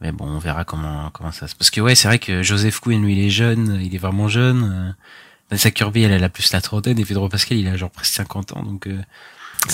Mais 0.00 0.12
bon, 0.12 0.26
on 0.26 0.38
verra 0.38 0.64
comment 0.64 1.10
comment 1.10 1.32
ça 1.32 1.46
se... 1.48 1.54
Parce 1.54 1.70
que 1.70 1.80
ouais, 1.80 1.94
c'est 1.94 2.08
vrai 2.08 2.18
que 2.18 2.42
Joseph 2.42 2.80
Quinn, 2.80 3.02
lui, 3.02 3.12
il 3.18 3.24
est 3.26 3.30
jeune, 3.30 3.80
il 3.82 3.94
est 3.94 3.98
vraiment 3.98 4.28
jeune. 4.28 4.62
euh, 4.72 4.92
Vanessa 5.50 5.70
Kirby, 5.70 6.02
elle, 6.02 6.12
elle 6.12 6.24
a 6.24 6.28
plus 6.28 6.52
la 6.52 6.60
trentaine, 6.60 6.98
et 6.98 7.04
Pedro 7.04 7.28
Pascal, 7.28 7.58
il 7.58 7.66
a 7.68 7.76
genre 7.76 7.90
presque 7.90 8.12
50 8.14 8.52
ans, 8.56 8.62
donc... 8.62 8.86
euh, 8.86 8.98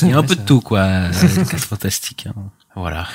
il 0.02 0.08
y 0.08 0.12
a 0.12 0.18
un 0.18 0.22
peu 0.22 0.34
ça. 0.34 0.40
de 0.40 0.46
tout, 0.46 0.60
quoi. 0.60 1.12
C'est 1.12 1.44
fantastique. 1.58 2.26
Hein. 2.28 2.34
Voilà. 2.76 3.06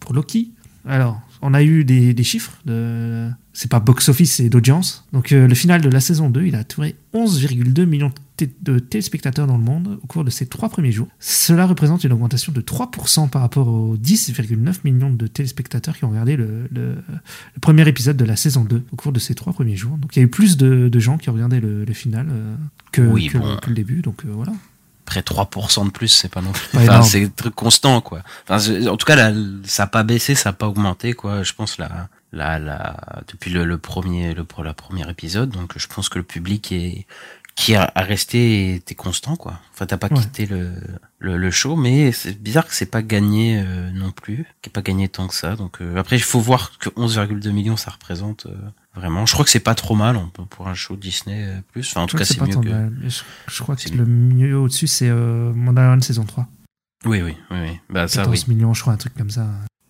Pour 0.00 0.14
Loki, 0.14 0.52
alors, 0.88 1.20
on 1.42 1.52
a 1.54 1.62
eu 1.62 1.84
des, 1.84 2.14
des 2.14 2.24
chiffres. 2.24 2.52
De... 2.64 3.28
C'est 3.52 3.70
pas 3.70 3.80
box-office, 3.80 4.34
c'est 4.36 4.48
d'audience. 4.48 5.04
Donc, 5.12 5.32
euh, 5.32 5.46
le 5.46 5.54
final 5.54 5.80
de 5.82 5.88
la 5.90 6.00
saison 6.00 6.30
2, 6.30 6.44
il 6.46 6.54
a 6.56 6.60
attiré 6.60 6.96
11,2 7.12 7.84
millions 7.84 8.08
de, 8.08 8.14
té- 8.36 8.54
de 8.62 8.78
téléspectateurs 8.78 9.46
dans 9.46 9.58
le 9.58 9.62
monde 9.62 9.98
au 10.02 10.06
cours 10.06 10.24
de 10.24 10.30
ses 10.30 10.46
trois 10.46 10.70
premiers 10.70 10.92
jours. 10.92 11.08
Cela 11.18 11.66
représente 11.66 12.02
une 12.04 12.12
augmentation 12.12 12.52
de 12.52 12.60
3% 12.62 13.28
par 13.28 13.42
rapport 13.42 13.68
aux 13.68 13.96
10,9 13.98 14.76
millions 14.84 15.10
de 15.10 15.26
téléspectateurs 15.26 15.98
qui 15.98 16.04
ont 16.06 16.10
regardé 16.10 16.36
le, 16.36 16.66
le- 16.72 16.94
le 16.94 17.60
premier 17.60 17.86
épisode 17.86 18.16
de 18.16 18.24
la 18.24 18.36
saison 18.36 18.64
2 18.64 18.84
au 18.90 18.96
cours 18.96 19.12
de 19.12 19.18
ces 19.18 19.34
trois 19.34 19.52
premiers 19.52 19.76
jours. 19.76 19.98
Donc, 19.98 20.16
il 20.16 20.20
y 20.20 20.22
a 20.22 20.24
eu 20.24 20.30
plus 20.30 20.56
de, 20.56 20.88
de 20.88 20.98
gens 20.98 21.18
qui 21.18 21.28
ont 21.28 21.34
regardé 21.34 21.60
le, 21.60 21.84
le 21.84 21.92
final 21.92 22.28
euh, 22.30 22.54
que, 22.92 23.02
Oui, 23.02 23.26
que- 23.26 23.36
bon. 23.38 23.56
que 23.60 23.68
le 23.68 23.74
début. 23.74 24.00
Donc, 24.00 24.24
euh, 24.24 24.30
voilà. 24.32 24.52
Après 25.10 25.22
3% 25.22 25.86
de 25.86 25.90
plus, 25.90 26.06
c'est 26.06 26.28
pas 26.28 26.40
non 26.40 26.52
plus. 26.52 26.78
Enfin, 26.78 27.02
c'est 27.02 27.28
quoi. 28.00 28.20
Enfin, 28.48 28.86
en 28.86 28.96
tout 28.96 29.06
cas, 29.06 29.16
là, 29.16 29.32
ça 29.64 29.82
a 29.82 29.86
pas 29.88 30.04
baissé, 30.04 30.36
ça 30.36 30.50
a 30.50 30.52
pas 30.52 30.68
augmenté, 30.68 31.14
quoi. 31.14 31.42
Je 31.42 31.52
pense 31.52 31.78
là, 31.78 32.08
là, 32.32 32.60
là, 32.60 32.94
depuis 33.26 33.50
le, 33.50 33.64
le 33.64 33.76
premier, 33.76 34.34
le 34.34 34.46
la 34.62 34.72
premier 34.72 35.10
épisode, 35.10 35.50
donc 35.50 35.72
je 35.76 35.88
pense 35.88 36.08
que 36.08 36.18
le 36.18 36.22
public 36.22 36.70
est 36.70 37.06
qui 37.60 37.74
a, 37.74 37.90
a 37.94 38.02
resté 38.02 38.74
était 38.76 38.94
constant, 38.94 39.36
quoi. 39.36 39.60
Enfin, 39.74 39.86
t'as 39.86 39.96
pas 39.96 40.08
Ouais. 40.08 40.18
quitté 40.20 40.46
le, 40.46 40.72
le 41.18 41.36
le 41.36 41.50
show, 41.50 41.76
mais 41.76 42.10
c'est 42.12 42.40
bizarre 42.40 42.66
que 42.66 42.74
c'est 42.74 42.86
pas 42.90 43.02
gagné 43.02 43.62
euh, 43.64 43.90
non 43.92 44.10
plus, 44.12 44.46
qu'il 44.62 44.70
ait 44.70 44.72
pas 44.72 44.82
gagné 44.82 45.08
tant 45.08 45.26
que 45.28 45.34
ça. 45.34 45.56
Donc 45.56 45.80
euh, 45.80 45.96
après, 45.96 46.16
il 46.16 46.22
faut 46.22 46.40
voir 46.40 46.78
que 46.78 46.88
11,2 46.90 47.50
millions, 47.50 47.76
ça 47.76 47.90
représente. 47.90 48.46
euh, 48.46 48.54
Vraiment, 48.96 49.24
je 49.26 49.32
crois 49.34 49.44
que 49.44 49.50
c'est 49.52 49.60
pas 49.60 49.76
trop 49.76 49.94
mal 49.94 50.16
on 50.16 50.28
peut- 50.28 50.44
pour 50.46 50.66
un 50.66 50.74
show 50.74 50.96
Disney 50.96 51.44
euh, 51.46 51.60
plus. 51.72 51.88
Enfin, 51.90 52.02
en 52.02 52.06
tout 52.06 52.16
cas, 52.16 52.24
c'est 52.24 52.40
mieux 52.40 52.56
que. 52.56 53.08
je, 53.08 53.20
je 53.48 53.62
crois 53.62 53.76
que 53.76 53.88
le 53.90 54.04
mieux 54.06 54.56
au-dessus, 54.58 54.86
c'est 54.88 55.08
euh, 55.08 55.52
Mandalorian 55.52 56.00
saison 56.00 56.24
3. 56.24 56.46
Oui, 57.04 57.22
oui, 57.22 57.36
oui, 57.50 57.56
oui. 57.60 57.80
Bah 57.88 58.08
ça, 58.08 58.22
14 58.24 58.44
oui. 58.48 58.54
millions, 58.54 58.74
je 58.74 58.80
crois, 58.82 58.92
un 58.92 58.96
truc 58.96 59.14
comme 59.14 59.30
ça. 59.30 59.46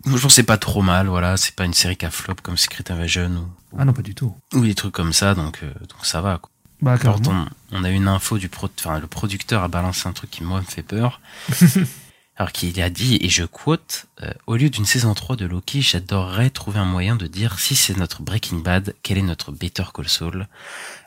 Je 0.07 0.11
pense 0.12 0.23
que 0.23 0.29
c'est 0.33 0.43
pas 0.43 0.59
trop 0.59 0.83
mal, 0.83 1.07
voilà. 1.09 1.37
C'est 1.37 1.55
pas 1.55 1.64
une 1.64 1.75
série 1.75 1.97
qui 1.97 2.07
a 2.07 2.11
flop 2.11 2.37
comme 2.43 2.57
Secret 2.57 2.91
Invasion 2.91 3.31
ou, 3.73 3.77
Ah 3.79 3.85
non, 3.85 3.93
pas 3.93 4.03
du 4.03 4.14
tout. 4.14 4.35
ou 4.55 4.61
des 4.61 4.75
trucs 4.75 4.93
comme 4.95 5.12
ça, 5.12 5.35
donc, 5.35 5.61
euh, 5.62 5.73
donc 5.89 6.05
ça 6.05 6.21
va. 6.21 6.39
Quoi. 6.39 6.51
Bah, 6.83 6.97
on, 7.05 7.47
on 7.72 7.85
a 7.85 7.91
une 7.91 8.09
info 8.09 8.39
du 8.39 8.49
pro, 8.49 8.68
enfin, 8.78 8.99
le 8.99 9.07
producteur 9.07 9.62
a 9.62 9.68
balancé 9.68 10.09
un 10.09 10.12
truc 10.12 10.31
qui 10.31 10.43
moi 10.43 10.61
me 10.61 10.64
fait 10.64 10.83
peur. 10.83 11.20
Alors 12.41 12.53
qu'il 12.53 12.80
a 12.80 12.88
dit, 12.88 13.18
et 13.20 13.28
je 13.28 13.45
quote, 13.45 14.07
euh, 14.22 14.32
au 14.47 14.57
lieu 14.57 14.70
d'une 14.70 14.86
saison 14.86 15.12
3 15.12 15.36
de 15.36 15.45
Loki, 15.45 15.82
j'adorerais 15.82 16.49
trouver 16.49 16.78
un 16.78 16.86
moyen 16.86 17.14
de 17.14 17.26
dire 17.26 17.59
si 17.61 17.76
c'est 17.76 17.95
notre 17.99 18.22
Breaking 18.22 18.61
Bad, 18.61 18.95
quel 19.03 19.18
est 19.18 19.22
notre 19.22 19.53
Better 19.53 19.84
Call 19.93 20.09
Saul? 20.09 20.49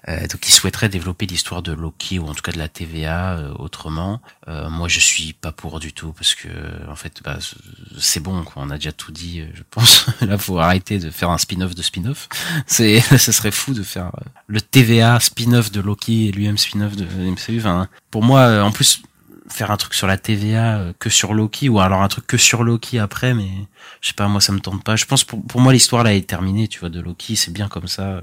Euh, 0.09 0.27
donc 0.27 0.47
il 0.47 0.51
souhaiterait 0.51 0.89
développer 0.89 1.25
l'histoire 1.25 1.61
de 1.61 1.71
Loki 1.71 2.19
ou 2.19 2.27
en 2.27 2.34
tout 2.34 2.41
cas 2.41 2.51
de 2.51 2.57
la 2.57 2.67
TVA 2.67 3.38
euh, 3.38 3.53
autrement. 3.57 4.21
Euh, 4.47 4.69
moi 4.69 4.88
je 4.89 4.99
suis 4.99 5.34
pas 5.34 5.51
pour 5.51 5.79
du 5.79 5.93
tout 5.93 6.11
parce 6.11 6.36
que 6.36 6.49
en 6.89 6.95
fait 6.95 7.21
bah, 7.23 7.39
c'est 7.97 8.19
bon 8.19 8.43
quoi, 8.43 8.63
on 8.65 8.69
a 8.69 8.75
déjà 8.75 8.91
tout 8.91 9.11
dit 9.13 9.39
euh, 9.39 9.47
je 9.53 9.63
pense. 9.69 10.07
Là 10.21 10.38
faut 10.38 10.59
arrêter 10.59 10.99
de 10.99 11.09
faire 11.09 11.29
un 11.29 11.38
spin-off 11.38 11.73
de 11.73 11.81
spin-off. 11.81 12.27
C'est 12.67 12.99
ça 13.17 13.31
serait 13.31 13.51
fou 13.51 13.73
de 13.73 13.84
faire 13.84 14.07
euh, 14.07 14.25
le 14.47 14.61
TVA 14.61 15.19
spin-off 15.19 15.71
de 15.71 15.79
Loki 15.79 16.27
et 16.27 16.31
lui-même 16.31 16.57
spin-off 16.57 16.95
de 16.95 17.05
MCU. 17.05 17.59
Enfin, 17.59 17.88
pour 18.11 18.23
moi 18.23 18.61
en 18.61 18.71
plus 18.71 19.01
faire 19.49 19.71
un 19.71 19.77
truc 19.77 19.93
sur 19.93 20.07
la 20.07 20.17
TVA 20.17 20.77
euh, 20.77 20.93
que 20.99 21.09
sur 21.09 21.33
Loki 21.33 21.69
ou 21.69 21.79
alors 21.79 22.01
un 22.01 22.07
truc 22.07 22.25
que 22.27 22.37
sur 22.37 22.63
Loki 22.63 22.97
après 22.99 23.33
mais 23.33 23.49
je 24.01 24.07
sais 24.09 24.13
pas 24.13 24.27
moi 24.27 24.39
ça 24.41 24.53
me 24.53 24.59
tente 24.59 24.83
pas 24.83 24.95
je 24.95 25.05
pense 25.05 25.23
pour, 25.23 25.45
pour 25.45 25.59
moi 25.61 25.73
l'histoire 25.73 26.03
là 26.03 26.13
est 26.13 26.27
terminée 26.27 26.67
tu 26.67 26.79
vois 26.79 26.89
de 26.89 26.99
Loki 27.01 27.35
c'est 27.35 27.51
bien 27.51 27.67
comme 27.67 27.87
ça 27.87 28.03
euh, 28.03 28.21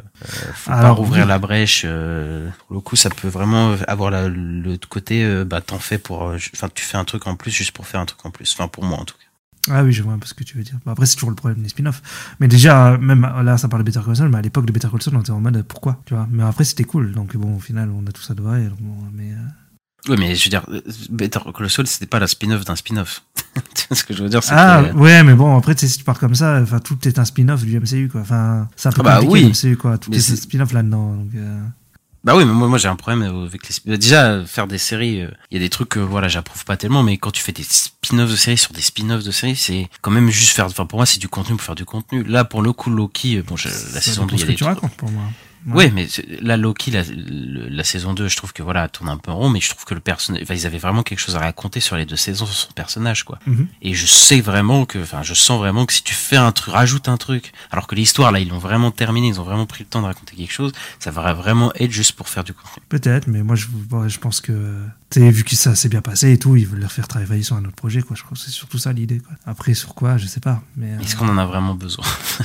faut 0.55 0.71
pas 0.71 0.91
rouvrir 0.91 1.25
oui. 1.25 1.29
la 1.29 1.39
brèche 1.39 1.83
euh, 1.85 2.49
pour 2.67 2.75
le 2.75 2.81
coup 2.81 2.97
ça 2.97 3.11
peut 3.11 3.29
vraiment 3.29 3.75
avoir 3.87 4.11
la- 4.11 4.29
le 4.29 4.77
côté 4.89 5.23
euh, 5.25 5.45
bah 5.45 5.61
t'en 5.61 5.79
fais 5.79 5.99
pour 5.99 6.23
enfin 6.55 6.69
tu 6.75 6.85
fais 6.85 6.97
un 6.97 7.05
truc 7.05 7.27
en 7.27 7.37
plus 7.37 7.51
juste 7.51 7.73
pour 7.73 7.87
faire 7.87 8.01
un 8.01 8.07
truc 8.07 8.25
en 8.25 8.31
plus 8.31 8.53
enfin 8.55 8.69
pour 8.69 8.85
moi 8.85 8.99
en 8.99 9.05
tout 9.05 9.15
cas 9.17 9.73
Ah 9.75 9.85
oui, 9.85 9.93
je 9.93 10.03
vois 10.03 10.15
un 10.15 10.19
peu 10.19 10.27
ce 10.27 10.33
que 10.33 10.43
tu 10.43 10.57
veux 10.57 10.65
dire. 10.65 10.79
Bah, 10.87 10.93
après, 10.93 11.05
c'est 11.05 11.17
toujours 11.17 11.29
le 11.29 11.37
problème 11.37 11.63
des 11.63 11.69
spin-offs. 11.69 12.01
Mais 12.41 12.49
déjà, 12.49 12.97
même 12.97 13.29
là, 13.45 13.59
ça 13.59 13.69
parle 13.69 13.85
de 13.85 13.91
Better 13.91 14.01
Call 14.05 14.17
Saul, 14.17 14.31
mais 14.31 14.39
à 14.39 14.43
l'époque 14.43 14.65
de 14.65 14.73
Better 14.73 14.89
Call 14.91 15.03
Saul, 15.03 15.15
on 15.17 15.21
était 15.21 15.33
en 15.33 15.41
mode 15.41 15.63
pourquoi, 15.65 16.01
tu 16.07 16.15
vois? 16.15 16.27
Mais 16.31 16.43
après, 16.43 16.65
c'était 16.65 16.85
cool. 16.85 17.13
Donc 17.13 17.37
bon, 17.37 17.57
au 17.57 17.61
final, 17.61 17.91
on 17.91 18.07
a 18.07 18.11
tout 18.11 18.23
ça 18.23 18.33
de 18.35 18.41
vrai. 18.41 18.63
donc 18.65 18.81
bon, 18.81 18.97
mais 19.13 19.33
oui 20.09 20.17
mais 20.19 20.35
je 20.35 20.45
veux 20.45 20.51
dire 20.51 20.63
euh, 20.71 20.81
Better 21.11 21.41
Call 21.57 21.71
Saul 21.71 21.87
c'était 21.87 22.07
pas 22.07 22.19
la 22.19 22.27
spin-off 22.27 22.65
d'un 22.65 22.77
spin-off 22.77 23.23
ce 23.93 24.05
que 24.05 24.15
je 24.15 24.23
veux 24.23 24.29
dire 24.29 24.43
c'est 24.43 24.53
ah 24.55 24.85
que- 24.93 24.97
ouais, 24.97 25.23
mais 25.25 25.35
bon, 25.35 25.57
après, 25.57 25.77
si 25.77 25.99
tu 25.99 26.05
pars 26.05 26.19
comme 26.21 26.37
ça, 26.37 26.61
enfin, 26.63 26.79
tout 26.79 26.97
est 27.09 27.19
un 27.19 27.25
spin-off 27.25 27.65
du 27.65 27.79
MCU, 27.81 28.09
quoi. 28.09 28.21
Enfin, 28.21 28.69
c'est 28.77 28.89
un 28.89 28.93
peu 28.93 29.01
Ah 29.05 29.21
bah 29.21 29.27
oui. 29.27 29.45
MCU, 29.51 29.77
quoi. 29.77 29.99
Tout 29.99 30.11
Mais 30.13 30.19
est 30.19 30.37
spin-off 30.37 30.73
là-dedans. 30.73 31.15
Donc, 31.17 31.31
euh, 31.35 31.61
Bah 32.23 32.37
oui, 32.37 32.45
mais 32.45 32.53
moi, 32.53 32.69
moi 32.69 32.79
j'ai 32.79 32.87
un 32.87 32.95
problème 32.95 33.23
avec 33.45 33.63
les. 33.87 33.97
Déjà, 33.99 34.45
faire 34.47 34.69
des 34.69 34.79
séries, 34.79 35.23
euh, 35.23 35.31
il 35.51 35.55
y 35.55 35.61
a 35.61 35.65
des 35.65 35.69
trucs 35.69 35.89
que 35.89 35.99
voilà, 35.99 36.29
j'approuve 36.29 36.65
pas 36.65 36.77
tellement, 36.77 37.03
mais 37.03 37.19
quand 37.19 37.33
tu 37.33 37.43
fais 37.43 37.51
des 37.51 37.65
spin-offs 37.65 38.31
de 38.31 38.37
séries 38.37 38.57
sur 38.59 38.73
des 38.73 38.83
spin-offs 38.83 39.25
de 39.25 39.33
séries, 39.33 39.57
c'est 39.57 39.89
quand 40.01 40.13
même 40.13 40.31
juste 40.31 40.53
faire. 40.55 40.67
Enfin, 40.67 40.87
pour 40.87 41.01
moi, 41.01 41.07
c'est 41.07 41.19
du 41.19 41.29
contenu 41.29 41.57
pour 41.57 41.65
faire 41.65 41.75
du 41.75 41.85
contenu. 41.85 42.23
Là, 42.23 42.45
pour 42.45 42.63
le 42.63 42.73
coup, 42.73 42.91
Loki, 42.91 43.39
euh, 43.39 43.43
bon, 43.45 43.57
je- 43.57 43.69
la 43.69 44.01
saison 44.01 44.27
2, 44.27 44.37
dépend 44.37 44.37
il 44.37 44.41
y 44.41 44.43
a 44.43 44.47
que 44.47 44.51
des 44.53 44.57
tu 44.57 44.65
racontes 44.65 44.95
pour 44.95 45.11
moi. 45.11 45.25
Ouais, 45.67 45.91
mais 45.91 46.09
c'est- 46.09 46.41
là, 46.41 46.57
Loki, 46.57 46.91
la, 46.91 47.03
la 47.07 47.85
saison 47.85 48.15
2, 48.15 48.29
je 48.29 48.37
trouve 48.37 48.53
que 48.53 48.63
voilà, 48.63 48.85
elle 48.85 48.91
tourne 48.91 49.09
un 49.09 49.17
peu 49.19 49.31
en 49.31 49.37
rond, 49.37 49.49
mais 49.51 49.61
je 49.61 49.69
trouve 49.71 49.85
que 49.85 49.95
le 49.95 50.01
personnage, 50.01 50.43
enfin, 50.43 50.55
ils 50.55 50.67
avaient 50.67 50.79
vraiment 50.79 51.03
quelque 51.03 51.19
chose 51.19 51.37
à 51.37 51.41
raconter 51.41 51.81
sur 51.81 51.97
les 51.97 52.07
deux 52.07 52.17
saisons 52.17 52.47
sur 52.47 52.55
son 52.55 52.73
personnage, 52.73 53.25
quoi. 53.25 53.39
Mhm. 53.47 53.67
Et 53.83 53.95
je 53.95 54.07
sais 54.07 54.41
vraiment 54.41 54.87
que, 54.87 54.99
enfin, 54.99 55.23
je 55.23 55.35
sens 55.35 55.59
vraiment 55.59 55.87
que 55.87 55.93
si 55.93 56.03
tu 56.03 56.15
fais 56.15 56.37
un 56.37 56.53
truc, 56.53 56.73
rajoute 56.75 57.09
un 57.09 57.17
truc, 57.17 57.53
alors 57.71 57.87
que 57.87 57.95
l'histoire, 57.95 58.33
là, 58.33 58.41
ils 58.41 58.49
l'ont 58.49 58.59
vraiment 58.59 58.91
terminé, 58.91 59.29
ils 59.29 59.41
ont 59.41 59.45
vraiment 59.45 59.67
pris 59.67 59.85
le 59.85 59.89
temps 59.91 60.01
de 60.01 60.07
raconter 60.07 60.37
quelque 60.37 60.53
chose, 60.53 60.73
ça 60.99 61.11
va 61.11 61.33
vraiment 61.35 61.73
être 61.75 61.91
juste 61.93 62.13
pour 62.13 62.29
faire 62.29 62.45
du 62.45 62.55
contenu. 62.55 62.83
Peut-être, 62.89 63.27
mais 63.27 63.43
moi 63.43 63.57
je, 63.57 63.67
je 64.09 64.19
pense 64.19 64.41
que 64.41 64.53
vu 65.17 65.43
que 65.45 65.57
ça 65.57 65.75
s'est 65.75 65.89
bien 65.89 66.03
passé 66.03 66.33
et 66.33 66.39
tout, 66.39 66.57
ils 66.57 66.67
veulent 66.67 66.81
les 66.81 66.89
faire 66.89 67.09
travailler 67.09 67.43
sur 67.43 67.57
un 67.57 67.65
autre 67.65 67.75
projet, 67.75 68.03
quoi. 68.03 68.17
Je 68.17 68.23
crois 68.23 68.37
que 68.37 68.43
c'est 68.43 68.51
surtout 68.51 68.79
ça 68.79 68.93
l'idée, 68.93 69.19
quoi. 69.19 69.33
Après, 69.45 69.75
sur 69.75 69.95
quoi, 69.95 70.17
je 70.19 70.27
sais 70.27 70.41
pas. 70.41 70.63
Mais 70.77 70.91
Est-ce 71.03 71.17
euh, 71.17 71.19
qu'on 71.19 71.29
en 71.29 71.39
a 71.39 71.47
vraiment 71.47 71.75
besoin? 71.75 72.05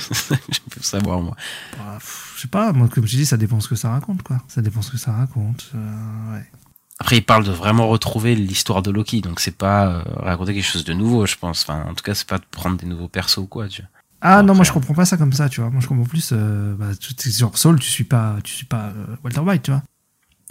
Je 0.50 0.60
peux 0.72 0.82
savoir, 0.82 1.22
moi. 1.22 1.36
bah, 1.78 1.96
pff, 2.00 2.34
je 2.38 2.42
sais 2.42 2.48
pas, 2.48 2.74
moi, 2.74 2.88
comme 2.88 3.06
je 3.08 3.16
dis, 3.18 3.26
ça 3.26 3.38
dépend 3.38 3.60
ce 3.60 3.68
que 3.68 3.76
ça 3.76 3.90
raconte, 3.92 4.24
quoi. 4.24 4.42
Ça 4.48 4.62
dépend 4.62 4.82
ce 4.82 4.92
que 4.92 4.98
ça 4.98 5.12
raconte. 5.14 5.70
euh, 5.76 6.34
ouais. 6.36 6.46
Après, 7.00 7.18
il 7.18 7.22
parle 7.24 7.44
de 7.44 7.52
vraiment 7.52 7.88
retrouver 7.88 8.36
l'histoire 8.36 8.82
de 8.82 8.90
Loki, 8.90 9.22
donc 9.22 9.40
c'est 9.42 9.56
pas 9.56 9.88
euh, 9.88 10.02
raconter 10.16 10.54
quelque 10.54 10.64
chose 10.66 10.86
de 10.86 10.94
nouveau, 10.94 11.26
je 11.26 11.36
pense. 11.36 11.64
Enfin, 11.64 11.86
en 11.90 11.94
tout 11.94 12.04
cas, 12.04 12.16
c'est 12.16 12.28
pas 12.28 12.38
de 12.38 12.46
prendre 12.50 12.78
des 12.78 12.86
nouveaux 12.88 13.10
persos 13.10 13.38
ou 13.40 13.48
quoi, 13.48 13.68
tu 13.68 13.82
vois. 13.82 13.90
Ah 14.22 14.42
non, 14.42 14.56
moi 14.56 14.64
je 14.64 14.72
comprends 14.72 14.94
pas 14.96 15.06
ça 15.06 15.18
comme 15.18 15.34
ça, 15.34 15.50
tu 15.50 15.62
vois. 15.62 15.70
Moi 15.70 15.82
je 15.82 15.88
comprends 15.88 16.06
plus, 16.06 16.30
euh, 16.32 16.74
bah, 16.76 16.88
genre 17.28 17.56
Saul, 17.58 17.80
tu 17.80 17.90
suis 17.92 18.06
pas, 18.06 18.38
tu 18.44 18.54
suis 18.54 18.66
pas 18.66 18.86
euh, 18.96 19.16
Walter 19.24 19.42
White, 19.42 19.64
tu 19.64 19.72
vois. 19.72 19.84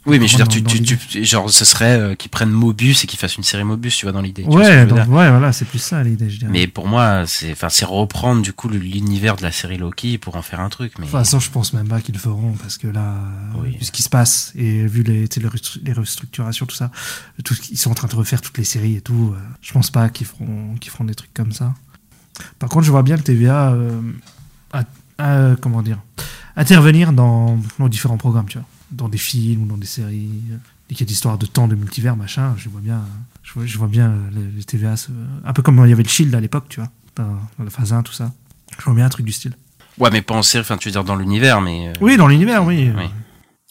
Oui, 0.07 0.19
mais 0.19 0.29
je 0.29 0.37
veux 0.37 0.45
dire, 0.45 0.49
tu, 0.67 0.83
tu, 0.83 1.25
genre, 1.25 1.49
ce 1.51 1.65
serait 1.65 1.99
euh, 1.99 2.15
qu'ils 2.15 2.31
prennent 2.31 2.51
Mobius 2.51 3.05
et 3.05 3.07
qu'ils 3.07 3.19
fassent 3.19 3.37
une 3.37 3.43
série 3.43 3.65
Mobius, 3.65 3.97
tu 3.97 4.05
vois, 4.05 4.13
dans 4.13 4.21
l'idée. 4.21 4.45
Ouais, 4.45 4.85
donc, 4.85 4.99
voilà, 5.09 5.51
c'est 5.53 5.65
plus 5.65 5.79
ça 5.79 6.03
l'idée, 6.03 6.29
je 6.29 6.39
dirais. 6.41 6.51
Mais 6.53 6.67
pour 6.67 6.87
moi, 6.87 7.25
c'est, 7.27 7.53
enfin, 7.53 7.71
c'est 7.71 7.87
reprendre 7.87 8.43
du 8.43 8.53
coup 8.53 8.69
l'univers 8.69 9.37
de 9.37 9.43
la 9.43 9.51
série 9.51 9.79
Loki 9.79 10.19
pour 10.19 10.37
en 10.37 10.43
faire 10.43 10.61
un 10.61 10.69
truc. 10.69 10.93
Mais 10.99 11.07
De 11.07 11.11
toute 11.11 11.19
façon, 11.19 11.41
je 11.41 11.51
pense 11.51 11.73
même 11.73 11.89
pas 11.89 12.03
qu'ils 12.03 12.15
le 12.15 12.21
feront 12.21 12.53
parce 12.53 12.77
que 12.77 12.87
là, 12.87 13.01
euh, 13.01 13.61
Oui. 13.63 13.77
vu 13.79 13.85
ce 13.85 13.93
qui 13.93 14.03
se 14.03 14.11
passe 14.11 14.53
et 14.57 14.87
vu 14.87 15.03
les, 15.05 15.21
les, 15.23 15.49
restru- 15.49 15.81
les 15.83 15.93
restructurations, 15.95 16.67
tout 16.67 16.77
ça, 16.77 16.91
tout, 17.43 17.55
qu'ils 17.55 17.79
sont 17.79 17.91
en 17.91 17.95
train 17.95 18.09
de 18.09 18.15
refaire 18.17 18.43
toutes 18.43 18.59
les 18.59 18.65
séries 18.65 18.97
et 18.97 19.01
tout, 19.01 19.33
euh, 19.35 19.39
je 19.63 19.73
pense 19.73 19.91
pas 19.91 20.11
qu'ils 20.11 20.27
feront, 20.27 20.75
qu'ils 20.81 20.91
feront 20.93 21.05
des 21.05 21.15
trucs 21.15 21.33
comme 21.33 21.53
ça. 21.53 21.73
Par 22.59 22.69
contre, 22.69 22.85
je 22.85 22.91
vois 22.91 23.03
bien 23.03 23.17
le 23.17 23.23
TVA, 23.23 23.73
euh, 23.73 24.01
à- 24.75 24.83
à- 25.17 25.57
comment 25.57 25.81
dire, 25.81 25.99
intervenir 26.57 27.13
dans, 27.13 27.59
dans 27.79 27.89
différents 27.89 28.19
programmes, 28.19 28.47
tu 28.49 28.59
vois, 28.59 28.67
dans 28.95 29.09
des 29.09 29.19
films 29.19 29.63
ou 29.63 29.67
dans 29.67 29.77
des 29.77 29.87
séries. 29.87 30.31
euh, 30.53 30.57
Dès 30.89 30.95
qu'il 30.97 31.07
y 31.07 31.09
a 31.09 31.09
des 31.09 31.15
histoires 31.15 31.39
de 31.39 31.47
temps, 31.47 31.67
de 31.67 31.75
multivers, 31.75 32.15
machin, 32.17 32.55
je 32.59 32.69
vois 32.69 32.81
bien, 32.83 33.01
je 33.43 33.53
vois, 33.55 33.65
je 33.65 33.79
vois 33.79 33.89
bien 33.89 34.11
euh, 34.11 34.31
le, 34.35 34.51
le 34.51 34.65
TVA, 34.65 34.97
se- 34.99 35.09
un 35.45 35.53
peu 35.55 35.63
comme 35.63 35.83
il 35.85 35.89
y 35.89 35.93
avait 35.93 36.03
le 36.03 36.09
Shield 36.09 36.35
à 36.35 36.41
l'époque, 36.41 36.67
tu 36.69 36.81
vois, 36.81 36.91
dans, 37.17 37.25
dans 37.59 37.65
la 37.65 37.71
phase 37.71 37.93
1, 37.95 38.03
tout 38.03 38.13
ça. 38.13 38.31
Je 38.79 38.85
vois 38.85 38.95
bien 38.95 39.07
un 39.07 39.09
truc 39.09 39.25
du 39.25 39.33
style. 39.33 39.55
ouais, 39.99 40.11
mais 40.11 40.21
pas 40.21 40.35
en 40.35 40.43
série. 40.43 40.61
Enfin, 40.63 40.77
tu 40.77 40.89
veux 40.89 40.93
dire 40.93 41.05
dans 41.05 41.17
l'univers, 41.17 41.61
mais. 41.63 41.89
euh, 41.89 41.93
Oui, 42.03 42.17
dans 42.19 42.27
l'univers, 42.29 42.65
oui. 42.65 42.91
Oui. 42.97 43.05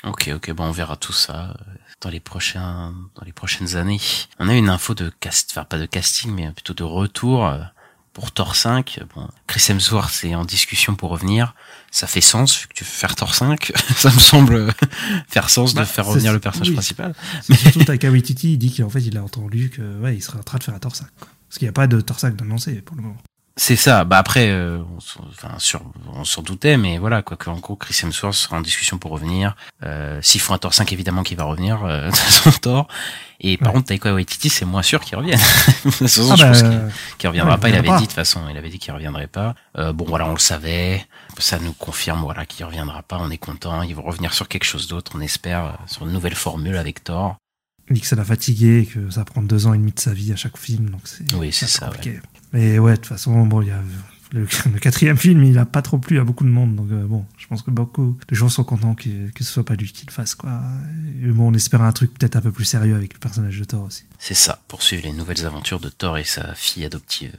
Ok, 0.06 0.32
ok, 0.36 0.52
bon, 0.54 0.66
on 0.66 0.72
verra 0.72 0.96
tout 0.98 1.14
ça 1.14 1.52
euh, 1.52 1.54
dans 2.02 2.10
les 2.10 2.20
prochains, 2.20 2.94
dans 3.16 3.24
les 3.26 3.32
prochaines 3.32 3.76
années. 3.76 4.00
On 4.40 4.50
a 4.50 4.56
une 4.56 4.70
info 4.70 4.94
de 4.96 5.12
cast, 5.20 5.52
enfin 5.52 5.64
pas 5.66 5.78
de 5.78 5.86
casting, 5.86 6.32
mais 6.34 6.52
plutôt 6.52 6.74
de 6.74 6.84
retour 6.84 7.46
euh, 7.46 7.60
pour 8.12 8.32
Thor 8.32 8.56
5. 8.56 9.00
Bon, 9.16 9.30
Chris 9.48 9.66
Hemsworth 9.70 10.24
est 10.26 10.36
en 10.36 10.46
discussion 10.46 10.96
pour 10.96 11.12
revenir. 11.12 11.54
Ça 11.96 12.08
fait 12.08 12.22
sens 12.22 12.60
vu 12.60 12.68
que 12.68 12.74
tu 12.74 12.84
veux 12.84 12.89
faire 12.89 13.16
Thor 13.16 13.36
5. 13.36 13.72
ça 13.96 14.10
me 14.12 14.18
semble 14.18 14.56
euh, 14.56 14.72
faire 15.30 15.50
sens 15.52 15.76
Bah, 15.76 15.82
de 15.82 15.86
faire 15.86 16.06
c'est- 16.06 16.10
revenir 16.12 16.34
le 16.34 16.39
personnage 16.39 16.70
oui. 16.70 16.74
principal. 16.74 17.14
C'est 17.44 17.56
surtout 17.56 17.84
Taika 17.84 18.10
Waititi, 18.10 18.54
il 18.54 18.58
dit 18.58 18.74
qu'en 18.76 18.89
fait, 18.89 19.02
il 19.02 19.16
a 19.16 19.24
entendu 19.24 19.70
que 19.70 20.00
ouais, 20.02 20.16
il 20.16 20.22
serait 20.24 20.39
en 20.39 20.44
train 20.44 20.58
de 20.58 20.64
faire 20.64 20.74
un 20.74 20.80
Thor 20.80 20.96
5. 20.96 21.06
quoi. 21.20 21.28
Parce 21.48 21.60
qu'il 21.60 21.68
n'y 21.68 21.70
a 21.70 21.74
pas 21.74 21.86
de 21.86 22.02
Torsac 22.02 22.36
d'annoncé 22.36 22.74
pour 22.82 22.96
le 22.96 23.04
moment. 23.04 23.18
C'est 23.56 23.76
ça. 23.76 24.04
Bah 24.04 24.18
après, 24.18 24.49
euh, 24.49 24.80
on, 24.95 24.99
s'en- 24.99 25.24
enfin, 25.30 25.51
sur, 25.60 25.82
on 26.16 26.24
s'en 26.24 26.41
doutait, 26.41 26.76
mais 26.76 26.97
voilà, 26.97 27.22
quoi 27.22 27.38
qu'en 27.38 27.58
gros, 27.60 27.76
Chris 27.76 27.95
Hemsworth 28.01 28.34
sera 28.34 28.58
en 28.58 28.62
discussion 28.62 28.97
pour 28.97 29.12
revenir. 29.12 29.56
Euh, 29.84 30.20
S'ils 30.24 30.41
font 30.41 30.56
un 30.56 30.58
Thor 30.58 30.74
5, 30.74 30.91
évidemment, 30.91 31.22
qu'il 31.22 31.38
va 31.38 31.43
revenir, 31.43 31.84
euh, 31.86 32.10
de 32.12 32.16
façon, 32.16 32.51
Thor. 32.51 32.88
Et 33.39 33.58
par 33.58 33.68
Ouais. 33.68 33.74
contre, 33.76 33.88
Taika 33.89 34.12
Waititi, 34.14 34.49
c'est 34.49 34.66
moins 34.66 34.82
sûr 34.82 35.01
qu'il 35.01 35.18
revienne. 35.20 35.38
de 35.86 35.89
toute 35.91 35.93
façon, 35.93 36.30
Ah 36.32 36.36
je 36.36 36.41
bah, 36.41 36.47
pense 36.49 36.62
qu'il 36.64 36.82
qu'il 37.20 37.30
reviendra 37.30 37.54
ouais, 37.56 37.60
pas. 37.60 37.70
Il 37.70 37.76
avait 37.76 37.89
dit 37.89 37.93
de 37.93 37.99
toute 37.99 38.14
façon, 38.14 38.41
il 38.49 38.58
avait 38.58 38.70
dit 38.70 38.80
qu'il 38.80 38.91
reviendrait 38.93 39.28
pas. 39.28 39.54
Euh, 39.78 39.93
bon, 39.93 40.06
voilà, 40.06 40.26
on 40.28 40.34
le 40.34 40.39
savait. 40.39 41.06
Ça 41.38 41.60
nous 41.60 41.74
confirme, 41.74 42.22
voilà, 42.22 42.47
qu'il 42.47 42.66
reviendra 42.66 43.04
pas. 43.04 43.18
On 43.20 43.30
est 43.30 43.38
content. 43.38 43.84
Ils 43.84 43.95
vont 43.95 44.01
revenir 44.04 44.34
sur 44.34 44.47
quelque 44.47 44.64
chose 44.66 44.88
d'autre. 44.88 45.12
On 45.16 45.22
espère 45.22 45.66
euh, 45.66 45.72
sur 45.86 46.08
une 46.08 46.12
nouvelle 46.14 46.36
formule 46.36 46.76
avec 46.78 47.04
Thor. 47.04 47.36
Il 47.89 47.95
dit 47.95 48.01
que 48.01 48.08
ça 48.08 48.16
l'a 48.16 48.24
fatigué 48.24 48.89
que 48.91 49.12
ça 49.12 49.26
prend 49.26 49.41
deux 49.43 49.68
ans 49.68 49.74
et 49.74 49.78
demi 49.78 49.91
de 49.91 49.99
sa 49.99 50.14
vie 50.14 50.32
à 50.32 50.38
chaque 50.38 50.58
film. 50.58 50.89
Donc 50.89 51.01
c'est 51.04 51.32
Oui, 51.36 51.51
c'est 51.51 51.68
ça, 51.68 51.88
compliqué. 51.88 52.20
Mais 52.54 52.80
ouais, 52.80 52.91
de 52.91 52.97
toute 52.97 53.08
façon, 53.08 53.45
bon, 53.45 53.62
il 53.62 53.68
y 53.70 53.72
a 53.72 53.82
le, 54.32 54.47
le 54.72 54.80
quatrième 54.80 55.18
film, 55.18 55.43
il 55.43 55.58
a 55.60 55.66
pas 55.66 55.82
trop 55.82 55.97
plu 55.97 56.20
à 56.20 56.24
beaucoup 56.24 56.43
de 56.43 56.49
monde. 56.49 56.76
Donc 56.76 56.91
euh, 56.91 57.06
bon, 57.06 57.26
je 57.38 57.45
pense 57.47 57.62
que 57.62 57.72
beaucoup 57.72 58.18
de 58.28 58.36
gens 58.36 58.49
sont 58.49 58.64
contents 58.64 58.95
que, 58.95 59.30
que 59.32 59.43
ce 59.43 59.51
soit 59.51 59.66
pas 59.66 59.76
lui 59.76 59.91
qui 59.91 60.06
le 60.06 60.12
fasse, 60.12 60.34
quoi. 60.36 60.60
Et 61.24 61.28
bon, 61.28 61.49
on 61.49 61.54
espère 61.54 61.82
un 61.82 61.91
truc 61.91 62.14
peut-être 62.18 62.36
un 62.36 62.41
peu 62.41 62.51
plus 62.51 62.66
sérieux 62.66 62.95
avec 62.95 63.14
le 63.14 63.20
personnage 63.20 63.58
de 63.60 63.64
Thor 63.64 63.84
aussi. 63.84 64.06
C'est 64.20 64.34
ça. 64.34 64.62
Poursuivre 64.68 65.04
les 65.04 65.14
nouvelles 65.14 65.45
aventures 65.45 65.80
de 65.80 65.89
Thor 65.89 66.18
et 66.18 66.24
sa 66.24 66.54
fille 66.56 66.86
adoptive. 66.86 67.36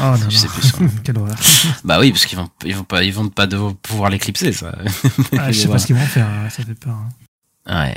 Oh 0.00 0.02
non, 0.02 0.16
Je 0.28 0.36
sais 0.36 0.46
non. 0.48 0.52
plus 0.54 0.62
son. 0.68 0.88
Quelle 1.04 1.18
horreur. 1.18 1.36
Bah 1.84 2.00
oui, 2.00 2.10
parce 2.10 2.26
qu'ils 2.26 2.38
vont, 2.38 2.48
ils 2.64 2.74
vont 2.74 2.84
pas, 2.84 3.04
ils 3.04 3.12
vont 3.14 3.28
pas 3.28 3.46
devoir 3.46 3.74
pouvoir 3.76 4.10
l'éclipser, 4.10 4.52
ça. 4.52 4.76
Ah, 5.38 5.52
je 5.52 5.58
sais 5.60 5.68
pas 5.68 5.78
ce 5.78 5.86
qu'ils 5.86 5.94
vont 5.96 6.02
faire, 6.06 6.26
hein, 6.28 6.48
ça 6.50 6.64
fait 6.64 6.74
peur. 6.74 6.96
hein. 7.66 7.84
Ouais. 7.86 7.96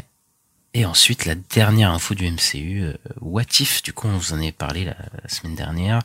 Et 0.74 0.86
ensuite, 0.86 1.26
la 1.26 1.36
dernière 1.36 1.92
info 1.92 2.16
du 2.16 2.30
MCU, 2.32 2.82
euh, 2.84 2.94
What 3.20 3.44
If, 3.60 3.84
du 3.84 3.92
coup, 3.92 4.08
on 4.08 4.18
vous 4.18 4.32
en 4.32 4.40
est 4.40 4.54
parlé 4.54 4.86
la, 4.86 4.96
la 5.22 5.28
semaine 5.28 5.54
dernière. 5.56 6.00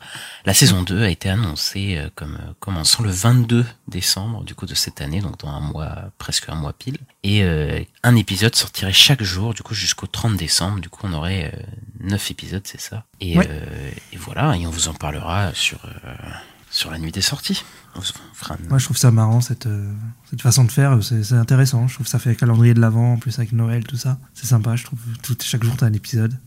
La 0.45 0.53
saison 0.53 0.83
2 0.83 1.03
a 1.03 1.09
été 1.09 1.29
annoncée 1.29 1.95
euh, 1.97 2.09
comme 2.15 2.35
euh, 2.35 2.51
commençant 2.59 3.01
le 3.01 3.09
22 3.09 3.65
décembre, 3.87 4.43
du 4.43 4.55
coup, 4.55 4.65
de 4.65 4.75
cette 4.75 4.99
année, 4.99 5.21
donc 5.21 5.39
dans 5.39 5.47
un 5.47 5.61
mois, 5.61 6.11
presque 6.17 6.49
un 6.49 6.55
mois 6.55 6.73
pile. 6.73 6.97
Et 7.23 7.43
euh, 7.43 7.79
un 8.03 8.15
épisode 8.17 8.55
sortirait 8.55 8.91
chaque 8.91 9.23
jour, 9.23 9.53
du 9.53 9.63
coup, 9.63 9.73
jusqu'au 9.73 10.05
30 10.07 10.35
décembre. 10.35 10.81
Du 10.81 10.89
coup, 10.89 10.99
on 11.05 11.13
aurait 11.13 11.53
euh, 11.55 11.61
9 12.01 12.31
épisodes, 12.31 12.63
c'est 12.65 12.81
ça. 12.81 13.05
Et, 13.21 13.37
Ouais. 13.37 13.47
euh, 13.49 13.89
et 14.11 14.17
voilà, 14.17 14.57
et 14.57 14.67
on 14.67 14.69
vous 14.69 14.89
en 14.89 14.93
parlera 14.93 15.53
sur, 15.53 15.79
euh, 15.85 16.13
sur 16.77 16.91
la 16.91 16.99
nuit 16.99 17.11
des 17.11 17.21
sorties. 17.21 17.63
Moi, 18.69 18.77
je 18.77 18.85
trouve 18.85 18.97
ça 18.97 19.09
marrant, 19.11 19.41
cette, 19.41 19.65
euh, 19.65 19.91
cette 20.29 20.41
façon 20.41 20.63
de 20.63 20.71
faire. 20.71 20.99
C'est 21.01 21.33
intéressant. 21.33 21.87
Je 21.87 21.95
trouve 21.95 22.05
que 22.05 22.09
ça 22.11 22.19
fait 22.19 22.35
calendrier 22.35 22.73
de 22.73 22.79
l'avant, 22.79 23.13
en 23.13 23.17
plus 23.17 23.37
avec 23.39 23.51
Noël, 23.51 23.83
tout 23.85 23.97
ça. 23.97 24.19
C'est 24.33 24.45
sympa, 24.45 24.75
je 24.75 24.83
trouve. 24.85 24.99
Tout, 25.23 25.35
chaque 25.41 25.63
jour, 25.63 25.75
t'as 25.75 25.87
un 25.87 25.93
épisode. 25.93 26.37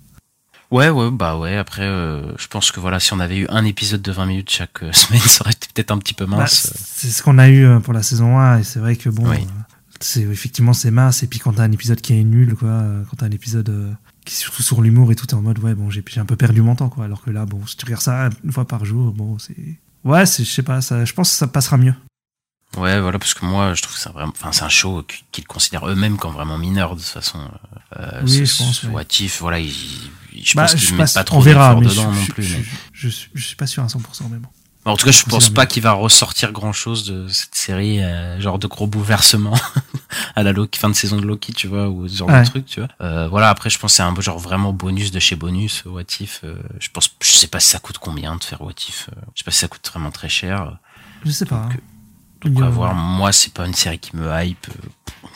Ouais, 0.71 0.89
ouais, 0.89 1.11
bah 1.11 1.37
ouais. 1.37 1.57
Après, 1.57 1.83
euh, 1.83 2.37
je 2.39 2.47
pense 2.47 2.71
que 2.71 2.79
voilà, 2.79 3.01
si 3.01 3.13
on 3.13 3.19
avait 3.19 3.39
eu 3.39 3.47
un 3.49 3.65
épisode 3.65 4.03
de 4.03 4.13
20 4.13 4.27
minutes 4.27 4.51
chaque 4.51 4.85
euh, 4.85 4.93
semaine, 4.93 5.21
ça 5.21 5.43
aurait 5.43 5.53
été 5.53 5.67
peut-être 5.75 5.91
un 5.91 5.99
petit 5.99 6.15
peu 6.15 6.27
Bah, 6.27 6.37
mince. 6.37 6.73
c'est 6.77 7.11
ce 7.11 7.23
qu'on 7.25 7.39
a 7.39 7.49
eu 7.51 7.81
pour 7.81 7.93
la 7.93 8.05
saison 8.05 8.39
1, 8.39 8.59
et 8.59 8.63
c'est 8.63 8.79
vrai 8.79 8.95
que 8.95 9.09
bon, 9.09 9.29
Oui. 9.29 9.45
c'est 9.99 10.23
effectivement 10.23 10.73
c'est 10.73 10.93
mince. 10.93 11.25
Et 11.25 11.27
puis 11.27 11.41
quand 11.41 11.55
t'as 11.55 11.65
un 11.65 11.73
épisode 11.73 12.01
qui 12.01 12.13
est 12.13 12.23
nul, 12.23 12.55
quoi, 12.55 12.85
quand 13.11 13.17
t'as 13.17 13.27
un 13.27 13.31
épisode 13.33 13.69
euh, 13.71 13.93
qui 14.25 14.35
est 14.35 14.37
surtout 14.39 14.63
sur 14.63 14.81
l'humour 14.81 15.11
et 15.11 15.17
tout, 15.17 15.27
t'es 15.27 15.35
en 15.35 15.43
mode 15.43 15.59
ouais, 15.59 15.75
bon, 15.75 15.91
j'ai 15.91 16.05
j'ai 16.09 16.21
un 16.21 16.25
peu 16.27 16.37
perdu 16.37 16.63
mon 16.63 16.77
temps, 16.77 16.89
quoi. 16.89 17.05
Alors 17.07 17.23
que 17.23 17.31
là, 17.31 17.47
bon, 17.47 17.67
si 17.67 17.77
tu 17.77 17.85
regardes 17.87 18.03
ça 18.03 18.31
une 18.45 18.53
fois 18.53 18.65
par 18.69 18.85
jour, 18.85 19.11
bon, 19.13 19.41
c'est. 19.41 19.57
Ouais, 20.05 20.27
c'est- 20.27 20.45
je 20.45 20.51
sais 20.51 20.63
pas, 20.63 20.81
ça, 20.81 21.05
je 21.05 21.13
pense 21.13 21.31
que 21.31 21.37
ça 21.37 21.47
passera 21.47 21.77
mieux. 21.77 21.95
Ouais, 22.77 23.01
voilà, 23.01 23.19
parce 23.19 23.35
que 23.35 23.45
moi, 23.45 23.75
je 23.75 23.83
trouve 23.83 23.95
que 23.97 24.01
c'est 24.01 24.09
un 24.09 24.13
vraiment, 24.13 24.33
enfin, 24.35 24.53
c'est 24.53 24.63
un 24.63 24.69
show 24.69 25.03
qu- 25.03 25.23
qu'ils 25.33 25.47
considèrent 25.47 25.89
eux-mêmes 25.89 26.17
comme 26.19 26.33
vraiment 26.33 26.57
mineur 26.57 26.95
de 26.95 27.01
toute 27.01 27.09
façon. 27.09 27.39
Euh, 27.99 28.21
Oui, 28.23 28.31
ce- 28.31 28.45
je 28.45 28.59
pense, 28.59 28.83
ouais. 28.85 28.91
What 28.91 29.03
If, 29.21 29.41
voilà, 29.41 29.59
ils, 29.59 29.73
je 29.73 30.55
Bah, 30.55 30.63
pense 30.67 30.77
qu'ils 30.77 30.95
mettent 30.95 31.13
pas, 31.15 31.21
on 31.23 31.25
trop 31.25 31.41
verra, 31.41 31.75
d'efforts 31.75 31.81
mais 31.81 31.89
dedans 31.89 32.13
je, 32.15 32.21
non 32.21 32.27
plus. 32.27 32.43
je- 32.45 32.57
mais- 33.09 33.13
je 33.35 33.45
suis 33.45 33.57
pas 33.57 33.67
sûr 33.67 33.83
à 33.83 33.89
100%, 33.89 34.29
mais 34.31 34.39
bon. 34.39 34.49
En 34.87 34.97
tout 34.97 35.05
cas, 35.05 35.13
je 35.13 35.25
pense 35.25 35.51
pas 35.51 35.67
qu'il 35.67 35.83
va 35.83 35.93
ressortir 35.93 36.53
grand 36.53 36.73
chose 36.73 37.05
de 37.05 37.29
cette 37.29 37.55
série, 37.55 38.01
euh, 38.03 38.41
genre 38.41 38.59
de 38.59 38.67
gros 38.67 38.87
bouleversements 38.87 39.55
à 40.37 40.43
la 40.43 40.53
Loki, 40.53 40.79
fin 40.81 40.89
de 40.89 40.95
saison 40.95 41.19
de 41.19 41.27
Loki, 41.27 41.53
tu 41.53 41.67
vois, 41.69 41.89
ou 41.89 42.09
ce 42.09 42.17
genre 42.17 42.29
Ouais. 42.29 42.41
de 42.43 42.47
truc, 42.49 42.65
tu 42.67 42.81
vois. 42.81 42.89
Euh, 43.03 43.29
voilà, 43.29 43.51
après, 43.51 43.69
je 43.69 43.79
pense 43.79 43.93
que 43.93 43.97
c'est 43.97 44.03
un 44.03 44.15
genre 44.21 44.39
vraiment 44.39 44.73
bonus 44.73 45.11
de 45.11 45.21
chez 45.21 45.37
bonus, 45.37 45.85
What 45.85 46.03
If. 46.21 46.41
euh, 46.45 46.55
je 46.81 46.89
pense, 46.89 47.11
je 47.21 47.31
sais 47.33 47.47
pas 47.47 47.61
si 47.61 47.69
ça 47.69 47.79
coûte 47.79 47.99
combien 47.99 48.35
de 48.37 48.43
faire 48.43 48.63
What 48.63 48.73
If. 48.89 49.11
euh, 49.11 49.21
je 49.35 49.41
sais 49.41 49.45
pas 49.45 49.51
si 49.51 49.59
ça 49.59 49.69
coûte 49.69 49.87
vraiment 49.93 50.11
très 50.11 50.31
cher. 50.31 50.79
Je 51.27 51.31
sais 51.31 51.45
pas. 51.45 51.57
Donc, 51.57 51.73
hein. 51.75 51.81
Donc 52.45 52.63
a- 52.63 52.67
à 52.67 52.71
voir. 52.71 52.95
Moi, 52.95 53.33
c'est 53.33 53.53
pas 53.53 53.67
une 53.67 53.75
série 53.75 53.99
qui 53.99 54.17
me 54.17 54.27
hype. 54.43 54.67
euh, 54.69 54.89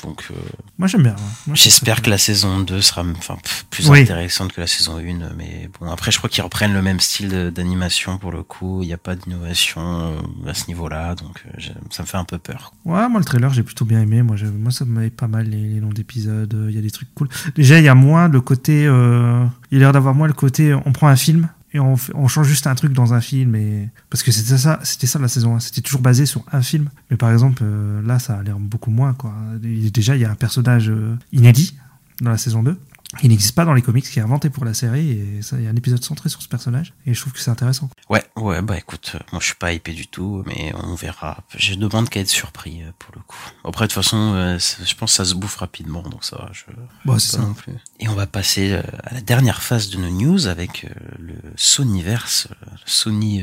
Donc 0.03 0.25
euh, 0.31 0.35
Moi, 0.79 0.87
j'aime 0.89 1.03
bien. 1.03 1.17
je 1.49 1.55
j'espère 1.55 2.03
que 2.03 2.11
la 2.11 2.19
saison 2.19 2.61
2 2.61 2.81
sera 2.83 3.03
enfin 3.17 3.37
plus 3.71 3.89
Oui. 3.89 4.01
intéressante 4.01 4.53
que 4.53 4.61
la 4.61 4.67
saison 4.67 4.99
1. 4.99 5.03
Mais 5.37 5.69
bon, 5.81 5.91
après, 5.91 6.11
je 6.11 6.19
crois 6.19 6.29
qu'ils 6.31 6.43
reprennent 6.45 6.73
le 6.75 6.83
même 6.83 7.01
style 7.01 7.51
d'animation 7.55 8.19
pour 8.19 8.31
le 8.33 8.43
coup. 8.43 8.83
Il 8.83 8.87
n'y 8.87 8.93
a 8.93 8.99
pas 8.99 9.15
d'innovation 9.17 9.81
euh, 9.83 10.51
à 10.51 10.55
ce 10.55 10.67
niveau-là, 10.69 11.15
donc 11.15 11.43
euh, 11.47 11.61
ça 11.91 12.03
me 12.03 12.07
fait 12.07 12.17
un 12.19 12.25
peu 12.25 12.39
peur. 12.39 12.73
Ouais, 12.85 13.09
moi, 13.09 13.19
le 13.19 13.25
trailer, 13.25 13.53
j'ai 13.53 13.63
plutôt 13.63 13.85
bien 13.85 14.01
aimé. 14.03 14.23
Moi, 14.23 14.37
moi 14.59 14.71
ça 14.73 14.85
m'avait 14.85 15.11
pas 15.11 15.29
mal 15.29 15.47
les, 15.49 15.81
d'épisodes. 15.81 16.53
euh, 16.55 16.67
Il 16.71 16.75
y 16.75 16.79
a 16.79 16.83
des 16.83 16.91
trucs 16.91 17.13
cool. 17.15 17.29
Déjà, 17.55 17.79
il 17.79 17.85
y 17.85 17.89
a 17.89 17.95
moins 17.95 18.29
le 18.29 18.41
côté. 18.41 18.87
euh, 18.87 19.45
il 19.71 19.79
a 19.79 19.81
l'air 19.81 19.93
d'avoir 19.93 20.15
moins 20.15 20.27
le 20.27 20.33
côté. 20.35 20.75
On 20.75 20.93
prend 20.93 21.09
un 21.09 21.17
film 21.17 21.49
et 21.75 21.81
on, 21.81 21.97
change 22.29 22.47
juste 22.47 22.69
un 22.69 22.77
truc 22.77 22.93
dans 22.93 23.15
un 23.15 23.21
film. 23.21 23.57
Et... 23.57 23.91
Parce 24.09 24.23
que 24.23 24.31
c'était 24.31 24.57
ça, 24.57 24.79
c'était 24.85 25.09
ça 25.09 25.19
la 25.19 25.27
saison 25.27 25.57
1. 25.57 25.61
C'était 25.61 25.81
toujours 25.81 26.01
basé 26.01 26.25
sur 26.25 26.45
un 26.53 26.63
film. 26.63 26.89
Mais 27.11 27.17
par 27.17 27.33
exemple, 27.33 27.63
euh, 27.65 28.01
là, 28.03 28.21
ça 28.21 28.39
a 28.39 28.43
l'air 28.45 28.61
beaucoup 28.61 28.93
moins. 28.93 29.13
Quoi. 29.13 29.35
Déjà, 29.61 30.15
il 30.15 30.23
y 30.23 30.25
a 30.25 30.31
un 30.31 30.37
personnage 30.37 30.89
euh, 30.89 31.17
inédit 31.33 31.77
dans 32.21 32.31
la 32.31 32.39
saison 32.39 32.63
2. 32.63 32.79
Il 33.23 33.29
n'existe 33.31 33.55
pas 33.55 33.65
dans 33.65 33.73
les 33.75 33.83
comics, 33.83 34.05
qui 34.05 34.19
est 34.19 34.23
inventé 34.23 34.51
pour 34.51 34.65
la 34.65 34.75
série. 34.75 35.11
Et 35.11 35.41
il 35.53 35.63
y 35.63 35.67
a 35.67 35.71
un 35.71 35.77
épisode 35.77 36.03
centré 36.05 36.29
sur 36.29 36.43
ce 36.43 36.49
personnage. 36.49 36.93
Et 37.07 37.15
je 37.15 37.21
trouve 37.21 37.33
que 37.33 37.39
c'est 37.41 37.51
intéressant. 37.51 37.89
Ouais, 38.11 38.23
ouais, 38.37 38.61
bah 38.63 38.77
écoute, 38.77 39.13
euh, 39.15 39.19
moi 39.33 39.41
je 39.41 39.47
suis 39.47 39.55
pas 39.55 39.73
hypé 39.73 39.93
du 39.93 40.07
tout, 40.07 40.43
mais 40.47 40.73
on 40.83 40.95
verra. 40.95 41.45
Je 41.57 41.75
demande 41.75 42.09
qu'à 42.09 42.21
être 42.21 42.29
surpris 42.29 42.83
euh, 42.83 42.91
pour 42.99 43.13
le 43.15 43.21
coup. 43.23 43.37
Après, 43.65 43.87
de 43.87 43.89
toute 43.93 44.03
façon, 44.03 44.35
euh, 44.35 44.59
c'est- 44.59 44.85
je 44.85 44.95
pense 44.97 45.13
que 45.13 45.17
ça 45.17 45.25
se 45.25 45.35
bouffe 45.35 45.57
rapidement, 45.57 46.03
donc 46.03 46.25
ça 46.25 46.37
va. 46.37 46.51
Je... 46.53 46.65
Bon, 47.05 47.19
c'est 47.19 47.37
pas 47.37 47.43
ça. 47.43 47.49
non 47.49 47.55
plus. 47.55 47.73
Et 48.01 48.09
on 48.09 48.15
va 48.15 48.27
passer 48.27 48.75
à 49.05 49.15
la 49.15 49.21
dernière 49.21 49.63
phase 49.63 49.91
de 49.91 49.99
nos 49.99 50.11
news 50.11 50.47
avec 50.47 50.87
le 51.19 51.35
Sonyverse, 51.57 52.49
le 52.71 52.79
Sony 52.85 53.43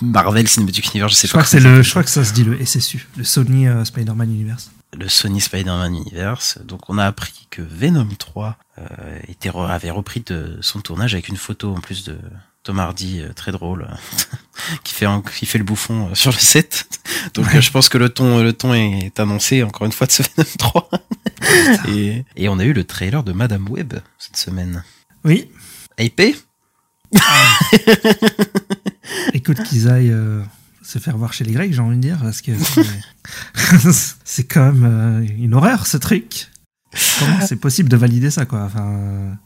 Marvel 0.00 0.48
Cinematic 0.48 0.92
Universe, 0.94 1.12
je 1.12 1.16
sais 1.16 1.28
Je 1.28 1.32
pas 1.32 1.38
crois, 1.40 1.44
que 1.44 1.48
c'est 1.50 1.60
le, 1.60 1.82
je 1.82 1.90
crois 1.90 2.02
que 2.04 2.10
ça 2.10 2.24
se 2.24 2.32
dit 2.32 2.44
le 2.44 2.64
SSU, 2.64 3.06
le 3.16 3.24
Sony 3.24 3.66
Spider-Man 3.84 4.32
Universe. 4.32 4.70
Le 4.96 5.08
Sony 5.08 5.40
Spider-Man 5.40 5.94
Universe. 5.94 6.58
Donc 6.64 6.88
on 6.88 6.98
a 6.98 7.04
appris 7.04 7.46
que 7.50 7.62
Venom 7.62 8.08
3 8.18 8.56
euh, 8.78 9.18
était 9.28 9.50
re- 9.50 9.68
avait 9.68 9.90
repris 9.90 10.20
de 10.20 10.58
son 10.62 10.80
tournage 10.80 11.14
avec 11.14 11.28
une 11.28 11.36
photo 11.36 11.74
en 11.74 11.80
plus 11.80 12.04
de 12.04 12.18
Tom 12.62 12.78
Hardy 12.80 13.20
euh, 13.20 13.32
très 13.32 13.52
drôle 13.52 13.86
qui 14.84 14.94
fait 14.94 15.06
en- 15.06 15.20
qui 15.22 15.46
fait 15.46 15.58
le 15.58 15.64
bouffon 15.64 16.08
euh, 16.10 16.14
sur 16.14 16.32
le 16.32 16.38
set. 16.38 16.86
Donc 17.34 17.46
je 17.58 17.70
pense 17.70 17.88
que 17.88 17.98
le 17.98 18.08
ton 18.08 18.42
le 18.42 18.52
ton 18.52 18.72
est 18.74 19.18
annoncé 19.20 19.62
encore 19.62 19.86
une 19.86 19.92
fois 19.92 20.06
de 20.06 20.12
ce 20.12 20.22
Venom 20.36 20.48
3. 20.58 20.90
et, 21.88 22.24
et 22.36 22.48
on 22.48 22.58
a 22.58 22.64
eu 22.64 22.72
le 22.72 22.84
trailer 22.84 23.22
de 23.22 23.32
Madame 23.32 23.68
Web 23.68 23.94
cette 24.18 24.36
semaine. 24.36 24.84
Oui, 25.24 25.50
Hypé? 25.98 26.34
Écoute 29.32 29.62
qu'ils 29.64 29.88
aillent 29.88 30.14
se 30.88 30.98
faire 30.98 31.18
voir 31.18 31.34
chez 31.34 31.44
les 31.44 31.52
Grecs, 31.52 31.72
j'ai 31.72 31.80
envie 31.80 31.96
de 31.96 32.00
dire, 32.02 32.18
parce 32.22 32.40
que 32.40 32.52
c'est- 34.24 34.44
quand 34.44 34.72
même 34.72 34.84
euh, 34.84 35.26
une 35.38 35.52
horreur 35.54 35.86
ce 35.86 35.98
truc. 35.98 36.48
Comment 37.18 37.40
c'est 37.46 37.56
possible 37.56 37.88
de 37.90 37.96
valider 37.98 38.30
ça, 38.30 38.46
quoi? 38.46 38.62
Enfin, 38.62 39.36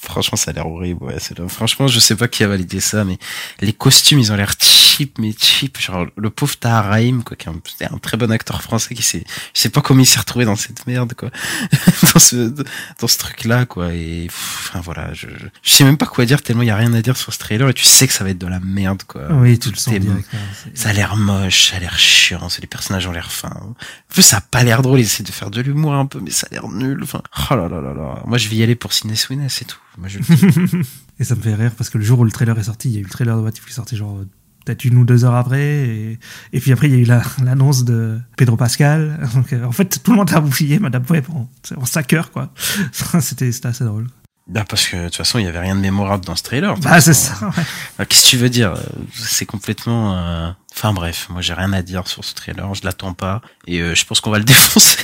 Franchement, 0.00 0.36
ça 0.36 0.50
a 0.50 0.54
l'air 0.54 0.66
horrible. 0.66 1.04
Ouais, 1.04 1.16
Franchement, 1.46 1.86
je 1.86 2.00
sais 2.00 2.16
pas 2.16 2.26
qui 2.26 2.42
a 2.42 2.48
validé 2.48 2.80
ça, 2.80 3.04
mais 3.04 3.18
les 3.60 3.72
costumes, 3.72 4.18
ils 4.18 4.32
ont 4.32 4.36
l'air 4.36 4.56
cheap, 4.96 5.18
mais 5.18 5.32
cheap. 5.38 5.78
Genre 5.80 6.06
le 6.16 6.30
pauvre 6.30 6.56
Tahar 6.56 6.86
Rahim, 6.86 7.22
quoi, 7.22 7.36
qui 7.36 7.48
est 7.48 7.50
un, 7.50 7.60
c'est 7.78 7.90
un 7.92 7.98
très 7.98 8.16
bon 8.16 8.30
acteur 8.30 8.62
français, 8.62 8.94
qui 8.94 9.02
s'est, 9.02 9.24
je 9.54 9.60
sais 9.60 9.68
pas 9.70 9.80
comment 9.80 10.00
il 10.00 10.06
s'est 10.06 10.18
retrouvé 10.20 10.44
dans 10.44 10.56
cette 10.56 10.86
merde, 10.86 11.14
quoi, 11.14 11.30
dans 12.14 12.20
ce 12.20 12.52
dans 13.00 13.08
ce 13.08 13.18
truc-là, 13.18 13.66
quoi. 13.66 13.92
Et 13.94 14.26
pff, 14.28 14.66
enfin 14.70 14.80
voilà, 14.80 15.12
je, 15.14 15.28
je 15.28 15.46
je 15.62 15.70
sais 15.72 15.84
même 15.84 15.96
pas 15.96 16.06
quoi 16.06 16.24
dire 16.24 16.42
tellement 16.42 16.62
il 16.62 16.68
y 16.68 16.70
a 16.70 16.76
rien 16.76 16.92
à 16.94 17.02
dire 17.02 17.16
sur 17.16 17.32
ce 17.32 17.38
trailer 17.38 17.68
et 17.68 17.74
tu 17.74 17.84
sais 17.84 18.06
que 18.06 18.12
ça 18.12 18.24
va 18.24 18.30
être 18.30 18.38
de 18.38 18.46
la 18.46 18.60
merde, 18.60 19.02
quoi. 19.04 19.22
oui, 19.32 19.58
tu 19.58 19.68
le 19.68 19.74
Tout 19.74 19.80
sens 19.80 19.94
direct. 19.94 20.28
hein, 20.34 20.70
Ça 20.74 20.90
a 20.90 20.92
l'air 20.92 21.16
moche, 21.16 21.70
ça 21.70 21.76
a 21.76 21.80
l'air 21.80 21.98
chiant, 21.98 22.48
c'est 22.48 22.60
les 22.60 22.66
personnages 22.66 23.06
ont 23.06 23.12
l'air 23.12 23.30
fins. 23.32 23.50
En 23.62 23.74
plus, 24.08 24.22
ça 24.22 24.38
a 24.38 24.40
pas 24.40 24.62
l'air 24.62 24.82
drôle, 24.82 25.00
ils 25.00 25.04
essaient 25.04 25.22
de 25.22 25.30
faire 25.32 25.50
de 25.50 25.60
l'humour 25.60 25.94
un 25.94 26.06
peu, 26.06 26.20
mais 26.20 26.30
ça 26.30 26.46
a 26.50 26.54
l'air 26.54 26.68
nul. 26.68 27.00
Enfin, 27.02 27.22
oh 27.50 27.54
là 27.54 27.68
là 27.68 27.80
là 27.80 27.94
là. 27.94 28.22
Moi, 28.26 28.38
je 28.38 28.48
vais 28.48 28.56
y 28.56 28.62
aller 28.62 28.74
pour 28.74 28.92
Ciné 28.92 29.14
Sweeney, 29.16 29.48
c'est 29.48 29.64
tout. 29.64 29.78
Moi, 29.98 30.08
je. 30.08 30.18
Et 31.20 31.24
ça 31.24 31.34
me 31.34 31.42
fait 31.42 31.54
rire 31.54 31.72
parce 31.76 31.90
que 31.90 31.98
le 31.98 32.04
jour 32.04 32.18
où 32.20 32.24
le 32.24 32.30
trailer 32.32 32.58
est 32.58 32.64
sorti, 32.64 32.88
il 32.88 32.94
y 32.94 32.96
a 32.96 33.00
eu 33.00 33.04
le 33.04 33.10
trailer 33.10 33.36
de 33.36 33.42
What 33.42 33.50
If 33.50 33.64
qui 33.64 33.70
est 33.70 33.74
sorti 33.74 33.96
genre 33.96 34.20
peut-être 34.64 34.84
une 34.84 34.98
ou 34.98 35.04
deux 35.04 35.24
heures 35.24 35.34
après. 35.34 35.62
Et, 35.88 36.18
et 36.52 36.60
puis 36.60 36.72
après, 36.72 36.88
il 36.88 36.92
y 36.94 36.96
a 36.96 37.00
eu 37.00 37.04
la- 37.04 37.22
l'annonce 37.44 37.84
de 37.84 38.18
Pedro 38.36 38.56
Pascal. 38.56 39.18
Donc, 39.34 39.52
euh, 39.52 39.64
en 39.64 39.72
fait, 39.72 40.00
tout 40.02 40.10
le 40.12 40.16
monde 40.18 40.32
a 40.32 40.40
bouffillé 40.40 40.78
Madame 40.78 41.04
Web 41.10 41.24
en, 41.34 41.48
en 41.76 41.84
5 41.84 42.12
heures, 42.14 42.30
quoi. 42.30 42.52
C'était 43.20 43.52
c'était 43.52 43.68
assez 43.68 43.84
drôle. 43.84 44.06
Bah 44.48 44.64
parce 44.68 44.88
que 44.88 44.96
de 44.96 45.04
toute 45.04 45.16
façon 45.16 45.38
il 45.38 45.44
y 45.44 45.48
avait 45.48 45.60
rien 45.60 45.76
de 45.76 45.80
mémorable 45.80 46.24
dans 46.24 46.34
ce 46.34 46.42
trailer. 46.42 46.76
Bah, 46.80 47.00
c'est 47.00 47.14
ça. 47.14 47.32
ouais. 47.46 47.62
Bah, 47.96 48.04
Qu'est-ce 48.04 48.24
que 48.24 48.30
tu 48.30 48.36
veux 48.38 48.50
dire? 48.50 48.72
Euh, 48.74 48.80
C'est 49.14 49.46
complètement. 49.46 50.16
euh, 50.18 50.50
Enfin 50.74 50.92
bref, 50.92 51.28
moi 51.30 51.40
j'ai 51.42 51.54
rien 51.54 51.72
à 51.72 51.80
dire 51.82 52.08
sur 52.08 52.24
ce 52.24 52.34
trailer, 52.34 52.74
je 52.74 52.80
l'attends 52.82 53.14
pas 53.14 53.40
et 53.68 53.80
euh, 53.80 53.94
je 53.94 54.04
pense 54.04 54.20
qu'on 54.20 54.32
va 54.32 54.38
le 54.38 54.44
défoncer. 54.44 54.98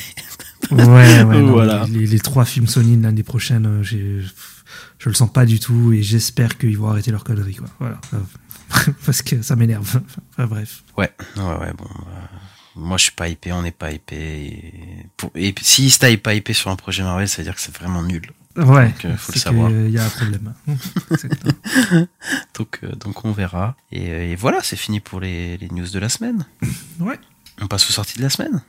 Ouais, 0.72 0.84
ouais. 0.84 1.24
non, 1.24 1.52
Voilà. 1.52 1.86
les, 1.88 2.04
les 2.06 2.18
trois 2.18 2.44
films 2.44 2.66
Sony 2.66 3.00
l'année 3.00 3.22
prochaine, 3.22 3.64
euh, 3.66 3.82
j'ai. 3.84 4.20
Je 4.98 5.08
le 5.08 5.14
sens 5.14 5.32
pas 5.32 5.46
du 5.46 5.60
tout 5.60 5.92
et 5.92 6.02
j'espère 6.02 6.58
qu'ils 6.58 6.76
vont 6.78 6.88
arrêter 6.90 7.10
leur 7.10 7.24
connerie, 7.24 7.54
quoi. 7.56 7.68
Voilà. 7.78 8.00
Parce 9.06 9.22
que 9.22 9.42
ça 9.42 9.56
m'énerve. 9.56 10.00
Enfin, 10.32 10.46
bref. 10.46 10.82
Ouais, 10.96 11.10
ouais, 11.36 11.42
ouais, 11.42 11.72
bon. 11.76 11.84
euh, 11.84 12.36
moi, 12.76 12.96
je 12.96 13.04
suis 13.04 13.12
pas 13.12 13.28
hypé, 13.28 13.52
on 13.52 13.62
n'est 13.62 13.70
pas 13.72 13.90
hypé. 13.92 14.16
Et, 14.16 15.06
pour, 15.16 15.30
et 15.34 15.54
si 15.60 15.92
pas 16.22 16.34
hypé 16.34 16.52
sur 16.52 16.70
un 16.70 16.76
projet 16.76 17.02
Marvel, 17.02 17.28
ça 17.28 17.38
veut 17.38 17.44
dire 17.44 17.54
que 17.54 17.60
c'est 17.60 17.74
vraiment 17.76 18.02
nul. 18.02 18.30
Ouais. 18.56 18.88
Donc, 18.88 19.04
euh, 19.04 19.16
faut 19.16 19.32
le 19.32 19.38
c'est 19.38 19.44
savoir. 19.44 19.68
qu'il 19.70 19.90
y 19.90 19.98
a 19.98 20.04
un 20.04 20.08
problème. 20.08 20.54
Donc, 22.54 22.80
euh, 22.82 22.92
donc 22.96 23.24
on 23.24 23.32
verra. 23.32 23.76
Et, 23.92 24.32
et 24.32 24.36
voilà, 24.36 24.60
c'est 24.62 24.76
fini 24.76 25.00
pour 25.00 25.20
les, 25.20 25.56
les 25.58 25.68
news 25.68 25.88
de 25.88 25.98
la 25.98 26.08
semaine. 26.08 26.44
Ouais. 26.98 27.18
On 27.60 27.66
passe 27.68 27.88
aux 27.88 27.92
sorties 27.92 28.18
de 28.18 28.22
la 28.22 28.30
semaine. 28.30 28.62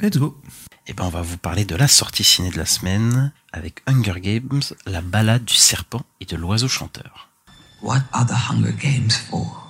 Let's 0.00 0.18
go. 0.18 0.38
Et 0.86 0.92
ben, 0.92 1.04
on 1.04 1.08
va 1.08 1.22
vous 1.22 1.38
parler 1.38 1.64
de 1.64 1.74
la 1.74 1.88
sortie 1.88 2.22
ciné 2.22 2.50
de 2.50 2.58
la 2.58 2.66
semaine 2.66 3.32
avec 3.52 3.82
Hunger 3.86 4.20
Games, 4.20 4.60
la 4.84 5.00
balade 5.00 5.44
du 5.44 5.54
serpent 5.54 6.02
et 6.20 6.26
de 6.26 6.36
l'oiseau 6.36 6.68
chanteur. 6.68 7.30
What 7.82 8.02
are 8.12 8.26
the 8.26 8.50
Hunger 8.50 8.72
Games 8.72 9.10
for? 9.10 9.65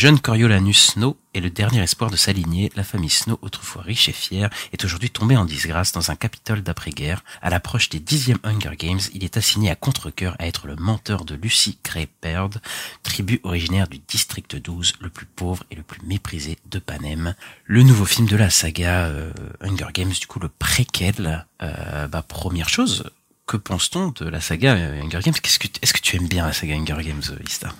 Jeune 0.00 0.18
Coriolanus 0.18 0.92
Snow 0.92 1.18
est 1.34 1.40
le 1.40 1.50
dernier 1.50 1.82
espoir 1.82 2.10
de 2.10 2.16
sa 2.16 2.32
lignée. 2.32 2.72
La 2.74 2.84
famille 2.84 3.10
Snow, 3.10 3.38
autrefois 3.42 3.82
riche 3.82 4.08
et 4.08 4.14
fière, 4.14 4.48
est 4.72 4.82
aujourd'hui 4.82 5.10
tombée 5.10 5.36
en 5.36 5.44
disgrâce 5.44 5.92
dans 5.92 6.10
un 6.10 6.16
Capitole 6.16 6.62
d'après-guerre. 6.62 7.22
À 7.42 7.50
l'approche 7.50 7.90
des 7.90 8.00
dixièmes 8.00 8.38
Hunger 8.42 8.76
Games, 8.78 9.00
il 9.12 9.24
est 9.24 9.36
assigné 9.36 9.70
à 9.70 9.76
contre-cœur 9.76 10.36
à 10.38 10.46
être 10.46 10.66
le 10.66 10.76
menteur 10.76 11.26
de 11.26 11.34
Lucy 11.34 11.76
Gray 11.84 12.08
Baird, 12.22 12.62
tribu 13.02 13.40
originaire 13.42 13.88
du 13.88 13.98
district 13.98 14.56
12, 14.56 14.94
le 15.02 15.10
plus 15.10 15.26
pauvre 15.26 15.64
et 15.70 15.74
le 15.74 15.82
plus 15.82 16.00
méprisé 16.06 16.56
de 16.70 16.78
Panem. 16.78 17.34
Le 17.66 17.82
nouveau 17.82 18.06
film 18.06 18.26
de 18.26 18.36
la 18.36 18.48
saga 18.48 19.04
euh, 19.04 19.34
Hunger 19.60 19.88
Games, 19.92 20.14
du 20.18 20.26
coup 20.26 20.40
le 20.40 20.48
préquel. 20.48 21.46
Euh, 21.60 22.06
bah, 22.06 22.22
première 22.22 22.70
chose, 22.70 23.04
que 23.44 23.58
pense-t-on 23.58 24.12
de 24.12 24.24
la 24.24 24.40
saga 24.40 24.76
euh, 24.76 25.02
Hunger 25.02 25.20
Games? 25.22 25.34
Est-ce 25.44 25.92
que 25.92 26.00
tu 26.00 26.16
aimes 26.16 26.28
bien 26.28 26.46
la 26.46 26.54
saga 26.54 26.74
Hunger 26.74 27.04
Games, 27.04 27.22
Ista? 27.46 27.74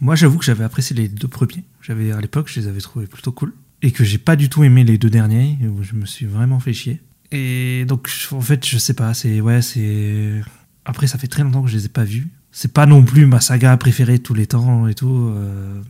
Moi, 0.00 0.14
j'avoue 0.14 0.38
que 0.38 0.44
j'avais 0.44 0.64
apprécié 0.64 0.94
les 0.96 1.08
deux 1.08 1.28
premiers. 1.28 1.64
J'avais 1.80 2.12
à 2.12 2.20
l'époque, 2.20 2.50
je 2.52 2.60
les 2.60 2.66
avais 2.68 2.80
trouvés 2.80 3.06
plutôt 3.06 3.32
cool. 3.32 3.52
Et 3.82 3.90
que 3.90 4.04
j'ai 4.04 4.18
pas 4.18 4.36
du 4.36 4.48
tout 4.48 4.62
aimé 4.62 4.84
les 4.84 4.98
deux 4.98 5.10
derniers, 5.10 5.58
je 5.82 5.94
me 5.94 6.06
suis 6.06 6.26
vraiment 6.26 6.60
fait 6.60 6.72
chier. 6.72 7.00
Et 7.32 7.84
donc, 7.86 8.10
en 8.32 8.40
fait, 8.40 8.66
je 8.66 8.78
sais 8.78 8.94
pas, 8.94 9.14
c'est. 9.14 9.40
Ouais, 9.40 9.62
c'est. 9.62 10.40
Après, 10.84 11.06
ça 11.06 11.18
fait 11.18 11.26
très 11.26 11.42
longtemps 11.42 11.62
que 11.62 11.70
je 11.70 11.76
les 11.76 11.86
ai 11.86 11.88
pas 11.88 12.04
vus. 12.04 12.28
C'est 12.52 12.72
pas 12.72 12.86
non 12.86 13.02
plus 13.02 13.26
ma 13.26 13.40
saga 13.40 13.76
préférée 13.76 14.18
de 14.18 14.22
tous 14.22 14.34
les 14.34 14.46
temps 14.46 14.86
et 14.86 14.94
tout. 14.94 15.32
euh, 15.34 15.80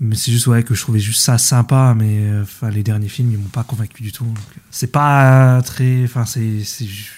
mais 0.00 0.14
c'est 0.14 0.30
juste, 0.30 0.46
ouais, 0.46 0.62
que 0.62 0.74
je 0.74 0.80
trouvais 0.82 1.00
juste 1.00 1.20
ça 1.20 1.38
sympa, 1.38 1.94
mais 1.96 2.20
euh, 2.20 2.42
enfin, 2.42 2.70
les 2.70 2.82
derniers 2.82 3.08
films, 3.08 3.32
ils 3.32 3.38
m'ont 3.38 3.48
pas 3.48 3.64
convaincu 3.64 4.02
du 4.02 4.12
tout. 4.12 4.24
Donc, 4.24 4.38
C'est 4.70 4.92
pas 4.92 5.60
très. 5.62 6.04
Enfin, 6.04 6.24
c'est 6.24 6.62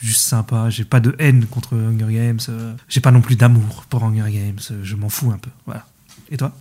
juste 0.01 0.21
sympa. 0.23 0.71
J'ai 0.71 0.85
pas 0.85 1.01
de 1.01 1.15
haine 1.19 1.45
contre 1.47 1.77
Hunger 1.77 2.13
Games. 2.13 2.39
euh, 2.49 2.75
J'ai 2.89 3.01
pas 3.01 3.11
non 3.11 3.21
plus 3.21 3.37
d'amour 3.37 3.85
pour 3.89 4.03
Hunger 4.05 4.31
Games. 4.33 4.59
euh, 4.71 4.81
Je 4.83 4.97
m'en 4.97 5.09
fous 5.09 5.31
un 5.31 5.39
peu. 5.39 5.51
Voilà. 5.67 5.87
Et 6.31 6.37
toi? 6.37 6.53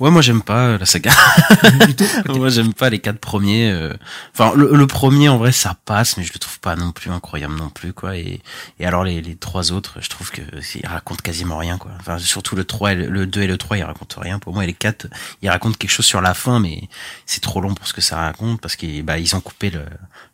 Ouais, 0.00 0.10
moi 0.10 0.22
j'aime 0.22 0.42
pas 0.42 0.66
euh, 0.68 0.78
la 0.78 0.86
saga. 0.86 1.10
Moi 2.28 2.48
j'aime 2.50 2.72
pas 2.72 2.88
les 2.90 2.98
quatre 3.00 3.18
premiers. 3.18 3.70
euh. 3.70 3.94
Enfin, 4.32 4.52
le, 4.54 4.70
le 4.74 4.86
premier 4.86 5.28
en 5.28 5.38
vrai 5.38 5.50
ça 5.52 5.76
passe, 5.84 6.16
mais 6.16 6.22
je 6.24 6.32
le 6.32 6.38
trouve 6.38 6.60
pas 6.60 6.76
non 6.76 6.92
plus 6.92 7.10
incroyable 7.10 7.54
non 7.56 7.68
plus 7.70 7.92
quoi. 7.92 8.16
Et, 8.16 8.40
et 8.78 8.86
alors 8.86 9.02
les, 9.04 9.20
les 9.22 9.34
trois 9.34 9.72
autres, 9.72 9.98
je 10.00 10.08
trouve 10.08 10.30
que 10.30 10.40
ils 10.76 10.86
racontent 10.86 11.22
quasiment 11.22 11.56
rien 11.58 11.78
quoi. 11.78 11.90
Enfin 11.98 12.18
surtout 12.18 12.54
le 12.54 12.64
3 12.64 12.92
et 12.92 12.94
le, 12.94 13.06
le 13.08 13.26
2 13.26 13.42
et 13.42 13.46
le 13.48 13.58
3 13.58 13.78
ils 13.78 13.82
racontent 13.82 14.20
rien 14.20 14.38
pour 14.38 14.52
moi. 14.54 14.62
Et 14.64 14.66
les 14.68 14.72
quatre 14.74 15.06
ils 15.42 15.48
racontent 15.50 15.76
quelque 15.76 15.90
chose 15.90 16.06
sur 16.06 16.20
la 16.20 16.34
fin, 16.34 16.60
mais 16.60 16.88
c'est 17.26 17.40
trop 17.40 17.60
long 17.60 17.74
pour 17.74 17.86
ce 17.88 17.92
que 17.92 18.00
ça 18.00 18.16
raconte 18.18 18.60
parce 18.60 18.76
qu'ils 18.76 19.02
bah 19.02 19.18
ils 19.18 19.34
ont 19.34 19.40
coupé 19.40 19.70
le, 19.70 19.82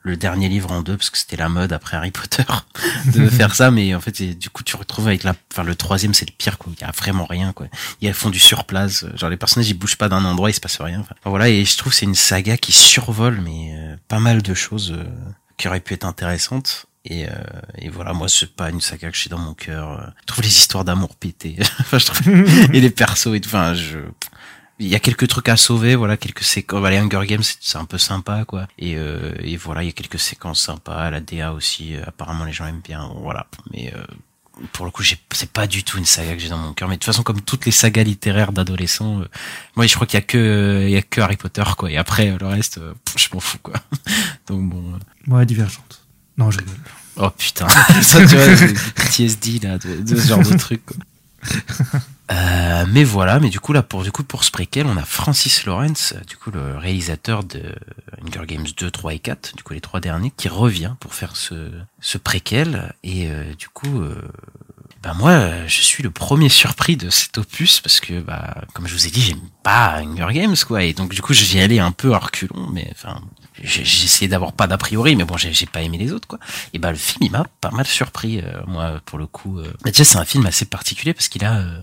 le 0.03 0.17
dernier 0.17 0.49
livre 0.51 0.73
en 0.73 0.83
deux 0.83 0.97
parce 0.97 1.09
que 1.11 1.17
c'était 1.19 1.37
la 1.37 1.49
mode 1.49 1.73
après 1.73 1.97
Harry 1.97 2.11
Potter 2.11 2.45
de 3.15 3.29
faire 3.29 3.55
ça. 3.55 3.71
Mais 3.71 3.95
en 3.95 4.01
fait 4.01 4.21
du 4.39 4.51
coup 4.51 4.62
tu 4.62 4.77
retrouves 4.77 5.09
avec 5.09 5.23
la, 5.25 5.35
enfin 5.53 5.62
le 5.62 5.75
troisième 5.75 6.12
c'est 6.12 6.29
le 6.29 6.35
pire 6.37 6.59
quoi. 6.59 6.71
Il 6.77 6.83
y 6.83 6.85
a 6.85 6.91
vraiment 6.91 7.25
rien 7.25 7.53
quoi. 7.55 7.67
Ils 8.03 8.12
font 8.12 8.31
du 8.31 8.39
surplace. 8.39 9.07
Genre 9.17 9.31
les 9.31 9.37
personnages 9.39 9.54
ils 9.63 9.75
bougent 9.75 9.97
pas 9.97 10.09
d'un 10.09 10.25
endroit, 10.25 10.51
il 10.51 10.55
se 10.55 10.61
passe 10.61 10.81
rien. 10.81 11.01
Enfin, 11.01 11.15
voilà 11.25 11.49
et 11.49 11.65
je 11.65 11.77
trouve 11.77 11.93
c'est 11.93 12.07
une 12.07 12.15
saga 12.15 12.57
qui 12.57 12.73
survole 12.73 13.41
mais 13.41 13.75
euh, 13.77 13.97
pas 14.09 14.21
mal 14.21 14.43
de 14.43 14.55
choses 14.55 14.93
euh, 14.93 15.05
qui 15.57 15.69
auraient 15.69 15.81
pu 15.81 15.95
être 15.95 16.05
intéressantes. 16.05 16.87
Et, 17.07 17.29
euh, 17.29 17.33
et 17.77 17.91
voilà, 17.91 18.15
moi 18.15 18.29
c'est 18.29 18.57
pas 18.57 18.71
une 18.71 18.81
saga 18.81 19.11
que 19.11 19.17
j'ai 19.17 19.29
dans 19.29 19.39
mon 19.39 19.53
cœur. 19.53 20.13
Je 20.23 20.27
trouve 20.27 20.43
les 20.43 20.51
histoires 20.51 20.85
d'amour 20.85 21.17
pétées. 21.17 21.57
enfin, 21.81 21.99
je 21.99 22.07
trouve 22.07 22.29
et 22.75 22.81
les 22.81 22.91
persos 22.91 23.35
et 23.35 23.41
tout. 23.41 23.51
Enfin, 23.51 23.75
je 23.75 23.99
il 24.79 24.89
y 24.89 24.95
a 24.95 25.01
quelques 25.01 25.29
trucs 25.29 25.49
à 25.49 25.57
sauver, 25.57 25.95
voilà, 25.95 26.17
quelques 26.17 26.43
séquences. 26.43 26.83
Bah, 26.83 26.91
les 26.91 26.99
Hunger 26.99 27.27
Games, 27.27 27.43
c'est 27.43 27.57
c'est 27.61 27.79
un 27.79 27.85
peu 27.85 27.99
sympa, 27.99 28.45
quoi. 28.45 28.67
Et, 28.79 28.97
euh, 28.97 29.33
et 29.41 29.57
voilà, 29.57 29.83
il 29.83 29.87
y 29.87 29.89
a 29.89 29.93
quelques 29.93 30.19
séquences 30.19 30.61
sympas. 30.61 31.11
La 31.11 31.21
DA 31.21 31.53
aussi, 31.53 31.95
euh, 31.95 32.03
apparemment 32.07 32.45
les 32.45 32.53
gens 32.53 32.67
aiment 32.67 32.83
bien. 32.83 33.11
Voilà, 33.21 33.47
mais 33.73 33.93
euh, 33.95 34.05
pour 34.73 34.85
le 34.85 34.91
coup, 34.91 35.03
c'est 35.03 35.51
pas 35.51 35.67
du 35.67 35.83
tout 35.85 35.99
une 35.99 36.05
saga 36.05 36.35
que 36.35 36.39
j'ai 36.41 36.49
dans 36.49 36.59
mon 36.59 36.73
cœur. 36.73 36.89
Mais 36.89 36.95
de 36.95 37.01
toute 37.01 37.07
façon, 37.07 37.23
comme 37.23 37.41
toutes 37.41 37.67
les 37.67 37.73
sagas 37.73 38.03
littéraires 38.05 38.53
d'adolescents, 38.53 39.21
euh, 39.21 39.29
moi, 39.77 39.87
je 39.87 39.95
crois 39.95 40.07
qu'il 40.07 40.17
y 40.19 40.23
a 40.23 40.27
que, 40.27 40.85
il 40.87 40.91
y 40.93 40.97
a 40.97 41.03
que 41.03 41.21
Harry 41.21 41.37
Potter, 41.37 41.65
quoi. 41.77 41.91
Et 41.91 41.97
après, 41.97 42.31
euh, 42.31 42.39
le 42.41 42.47
reste, 42.47 42.79
euh, 42.79 42.95
je 43.17 43.29
m'en 43.33 43.41
fous, 43.41 43.59
quoi. 43.63 43.75
Donc 44.47 44.69
bon. 44.69 44.95
euh, 44.95 45.35
Ouais, 45.35 45.45
divergente. 45.47 46.05
Non, 46.39 46.51
je 46.51 46.59
rigole. 46.59 46.75
Oh 47.17 47.31
putain, 47.31 47.69
ça 48.03 48.27
tu 48.27 48.35
vois, 48.35 48.45
PTSD 48.97 49.61
là, 49.61 49.79
de, 49.79 50.01
de 50.03 50.17
ce 50.17 50.27
genre 50.29 50.43
de 50.43 50.57
truc. 50.57 50.83
Quoi. 50.85 50.97
Euh, 52.33 52.87
mais 52.89 53.05
voilà, 53.05 53.39
mais 53.39 53.51
du 53.51 53.61
coup 53.61 53.75
là 53.75 53.83
pour 53.83 54.03
du 54.03 54.11
coup 54.11 54.25
pour 54.25 54.45
ce 54.45 54.51
préquel, 54.51 54.87
on 54.87 54.97
a 54.97 55.05
Francis 55.05 55.66
Lawrence, 55.66 56.14
du 56.27 56.37
coup 56.37 56.51
le 56.51 56.79
réalisateur 56.79 57.45
de 57.45 57.61
Hunger 58.22 58.47
Games 58.47 58.66
2, 58.77 58.91
3 58.91 59.14
et 59.14 59.18
4, 59.18 59.57
du 59.57 59.62
coup 59.62 59.75
les 59.75 59.83
trois 59.83 60.01
derniers, 60.01 60.33
qui 60.35 60.49
revient 60.49 60.95
pour 61.01 61.14
faire 61.14 61.37
ce 61.37 61.70
ce 62.01 62.16
préquel. 62.16 62.95
Et 63.03 63.29
euh, 63.29 63.53
du 63.59 63.68
coup 63.68 64.01
euh, 64.01 64.16
bah 65.03 65.12
moi 65.18 65.33
euh, 65.33 65.64
je 65.68 65.83
suis 65.83 66.03
le 66.03 66.11
premier 66.11 66.49
surpris 66.49 66.97
de 66.97 67.11
cet 67.11 67.37
opus 67.37 67.81
parce 67.81 68.01
que 68.01 68.20
bah 68.20 68.64
comme 68.72 68.87
je 68.87 68.95
vous 68.95 69.07
ai 69.07 69.11
dit, 69.11 69.20
j'aime 69.20 69.41
pas 69.62 69.99
Hunger 69.99 70.33
Games 70.33 70.57
quoi. 70.66 70.83
Et 70.83 70.95
donc 70.95 71.14
du 71.14 71.20
coup 71.20 71.35
j'y 71.35 71.61
allais 71.61 71.79
un 71.79 71.93
peu 71.93 72.14
à 72.14 72.18
reculons 72.18 72.68
mais 72.72 72.89
enfin 72.93 73.20
essayé 73.62 74.29
d'avoir 74.29 74.53
pas 74.53 74.66
d'a 74.66 74.79
priori 74.79 75.14
mais 75.14 75.25
bon 75.25 75.37
j'ai 75.37 75.53
j'ai 75.53 75.66
pas 75.66 75.83
aimé 75.83 75.99
les 75.99 76.12
autres 76.12 76.27
quoi. 76.27 76.39
Et 76.72 76.79
bah 76.79 76.91
le 76.91 76.97
film 76.97 77.18
il 77.22 77.31
m'a 77.31 77.45
pas 77.61 77.70
mal 77.70 77.87
surpris 77.87 78.41
euh, 78.41 78.62
moi 78.66 79.01
pour 79.05 79.18
le 79.18 79.27
coup 79.27 79.59
euh. 79.59 79.72
Mais 79.85 79.91
déjà 79.91 80.05
c'est 80.05 80.18
un 80.18 80.25
film 80.25 80.47
assez 80.47 80.64
particulier 80.64 81.12
parce 81.12 81.29
qu'il 81.29 81.45
a 81.45 81.59
euh, 81.59 81.81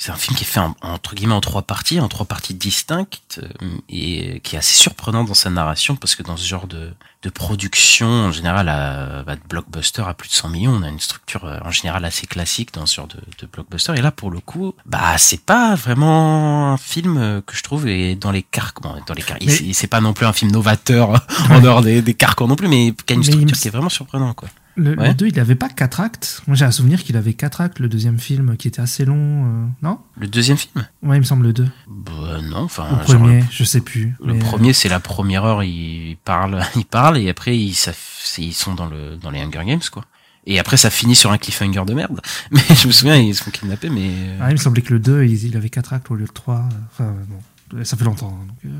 c'est 0.00 0.12
un 0.12 0.16
film 0.16 0.36
qui 0.36 0.44
est 0.44 0.46
fait 0.46 0.60
en, 0.60 0.76
entre 0.80 1.14
guillemets 1.16 1.34
en 1.34 1.40
trois 1.40 1.62
parties, 1.62 1.98
en 1.98 2.06
trois 2.08 2.24
parties 2.24 2.54
distinctes 2.54 3.40
euh, 3.42 3.66
et 3.88 4.40
qui 4.44 4.54
est 4.54 4.58
assez 4.58 4.80
surprenant 4.80 5.24
dans 5.24 5.34
sa 5.34 5.50
narration 5.50 5.96
parce 5.96 6.14
que 6.14 6.22
dans 6.22 6.36
ce 6.36 6.46
genre 6.46 6.68
de, 6.68 6.92
de 7.22 7.30
production 7.30 8.06
en 8.08 8.30
général 8.32 8.68
à 8.68 9.24
bah, 9.24 9.34
de 9.34 9.40
blockbuster 9.48 10.02
à 10.06 10.14
plus 10.14 10.28
de 10.28 10.34
100 10.34 10.50
millions, 10.50 10.72
on 10.72 10.82
a 10.82 10.88
une 10.88 11.00
structure 11.00 11.44
euh, 11.44 11.58
en 11.64 11.70
général 11.72 12.04
assez 12.04 12.26
classique 12.28 12.72
dans 12.74 12.86
ce 12.86 12.94
genre 12.94 13.08
de, 13.08 13.16
de 13.40 13.46
blockbuster 13.52 13.94
et 13.96 14.00
là 14.00 14.12
pour 14.12 14.30
le 14.30 14.38
coup, 14.40 14.74
bah 14.86 15.18
c'est 15.18 15.40
pas 15.44 15.74
vraiment 15.74 16.72
un 16.72 16.76
film 16.76 17.16
euh, 17.18 17.40
que 17.44 17.56
je 17.56 17.62
trouve 17.64 17.88
est 17.88 18.14
dans 18.14 18.30
les 18.30 18.44
carcans, 18.44 18.94
bon, 18.94 19.02
dans 19.06 19.14
les 19.14 19.22
car- 19.22 19.36
Mais- 19.40 19.72
c'est- 19.72 19.88
pas 19.88 20.00
non 20.00 20.12
plus 20.12 20.26
un 20.26 20.32
film 20.32 20.52
novateur 20.52 21.26
en 21.50 21.60
dehors 21.60 21.80
des, 21.82 22.02
des 22.02 22.14
carcans 22.14 22.46
non 22.46 22.56
plus, 22.56 22.68
mais 22.68 22.94
qui 23.06 23.12
a 23.12 23.14
une 23.14 23.20
me 23.20 23.24
structure 23.24 23.56
qui 23.58 23.68
est 23.68 23.70
vraiment 23.72 23.88
surprenante 23.88 24.36
quoi. 24.36 24.48
Le, 24.78 24.96
Ouais. 24.96 25.08
le 25.08 25.14
2, 25.14 25.26
il 25.26 25.40
avait 25.40 25.54
pas 25.56 25.68
quatre 25.68 26.00
actes. 26.00 26.42
Moi, 26.46 26.56
j'ai 26.56 26.64
un 26.64 26.70
souvenir 26.70 27.02
qu'il 27.02 27.16
avait 27.16 27.34
quatre 27.34 27.60
actes, 27.60 27.80
le 27.80 27.88
deuxième 27.88 28.18
film, 28.18 28.56
qui 28.56 28.68
était 28.68 28.80
assez 28.80 29.04
long. 29.04 29.44
euh, 29.44 29.66
Non? 29.82 29.98
Le 30.18 30.26
deuxième 30.28 30.56
film? 30.56 30.86
Ouais, 31.02 31.16
il 31.16 31.20
me 31.20 31.24
semble 31.24 31.44
le 31.46 31.52
2. 31.52 31.66
Bah 31.88 32.38
non, 32.42 32.58
enfin 32.62 32.88
le 32.98 33.04
premier, 33.04 33.44
je 33.50 33.64
sais 33.64 33.80
plus. 33.80 34.14
Le 34.24 34.32
mais, 34.34 34.38
euh, 34.38 34.42
premier, 34.44 34.72
c'est 34.72 34.88
la 34.88 35.00
première 35.00 35.44
heure, 35.44 35.62
ils 35.64 36.16
parlent, 36.24 36.62
ils 36.76 36.86
parlent, 36.86 37.18
et 37.18 37.28
après, 37.28 37.58
ils, 37.58 37.74
ça, 37.74 37.92
ils 38.38 38.54
sont 38.54 38.74
dans 38.74 38.86
le, 38.86 39.16
dans 39.16 39.30
les 39.30 39.40
Hunger 39.40 39.64
Games, 39.66 39.80
quoi. 39.92 40.04
Et 40.46 40.58
après, 40.58 40.76
ça 40.78 40.88
finit 40.88 41.14
sur 41.16 41.30
un 41.32 41.36
cliffhanger 41.38 41.84
de 41.84 41.92
merde. 41.94 42.20
Mais 42.52 42.60
je 42.74 42.86
me 42.86 42.92
souviens, 42.92 43.16
ils 43.16 43.34
se 43.34 43.42
font 43.42 43.50
kidnapper, 43.50 43.90
mais... 43.90 44.08
euh, 44.08 44.38
ah, 44.40 44.48
il 44.50 44.52
me 44.52 44.56
semblait 44.58 44.80
que 44.82 44.94
le 44.94 45.00
2, 45.00 45.24
il, 45.24 45.44
il 45.44 45.56
avait 45.58 45.68
quatre 45.68 45.92
actes 45.92 46.10
au 46.10 46.14
lieu 46.14 46.24
de 46.24 46.32
3. 46.32 46.66
Enfin, 46.92 47.14
bon, 47.28 47.84
ça 47.84 47.96
fait 47.98 48.04
longtemps. 48.04 48.38
hein, 48.40 48.46
donc, 48.46 48.56
euh, 48.64 48.78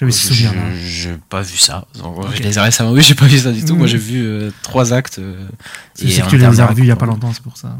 J'avais 0.00 0.12
ce 0.12 0.28
souvenir 0.28 0.52
J'ai 0.82 1.14
pas 1.28 1.42
vu 1.42 1.58
ça. 1.58 1.86
Je 2.34 2.42
les 2.42 2.56
ai 2.56 2.60
récemment 2.60 2.92
vus, 2.94 3.02
j'ai 3.02 3.14
pas 3.14 3.26
vu 3.26 3.38
ça 3.38 3.52
du 3.52 3.62
tout. 3.62 3.74
Mm. 3.74 3.78
Moi, 3.78 3.86
j'ai 3.86 3.98
vu 3.98 4.22
euh, 4.24 4.50
trois 4.62 4.94
actes. 4.94 5.18
euh, 5.18 5.46
C'est 5.92 6.06
et 6.06 6.10
c'est 6.10 6.22
que 6.22 6.28
tu 6.28 6.38
les 6.38 6.60
as 6.60 6.66
revus 6.66 6.82
il 6.84 6.88
y 6.88 6.90
a 6.90 6.96
pas 6.96 7.04
longtemps, 7.04 7.30
c'est 7.34 7.42
pour 7.42 7.58
ça. 7.58 7.76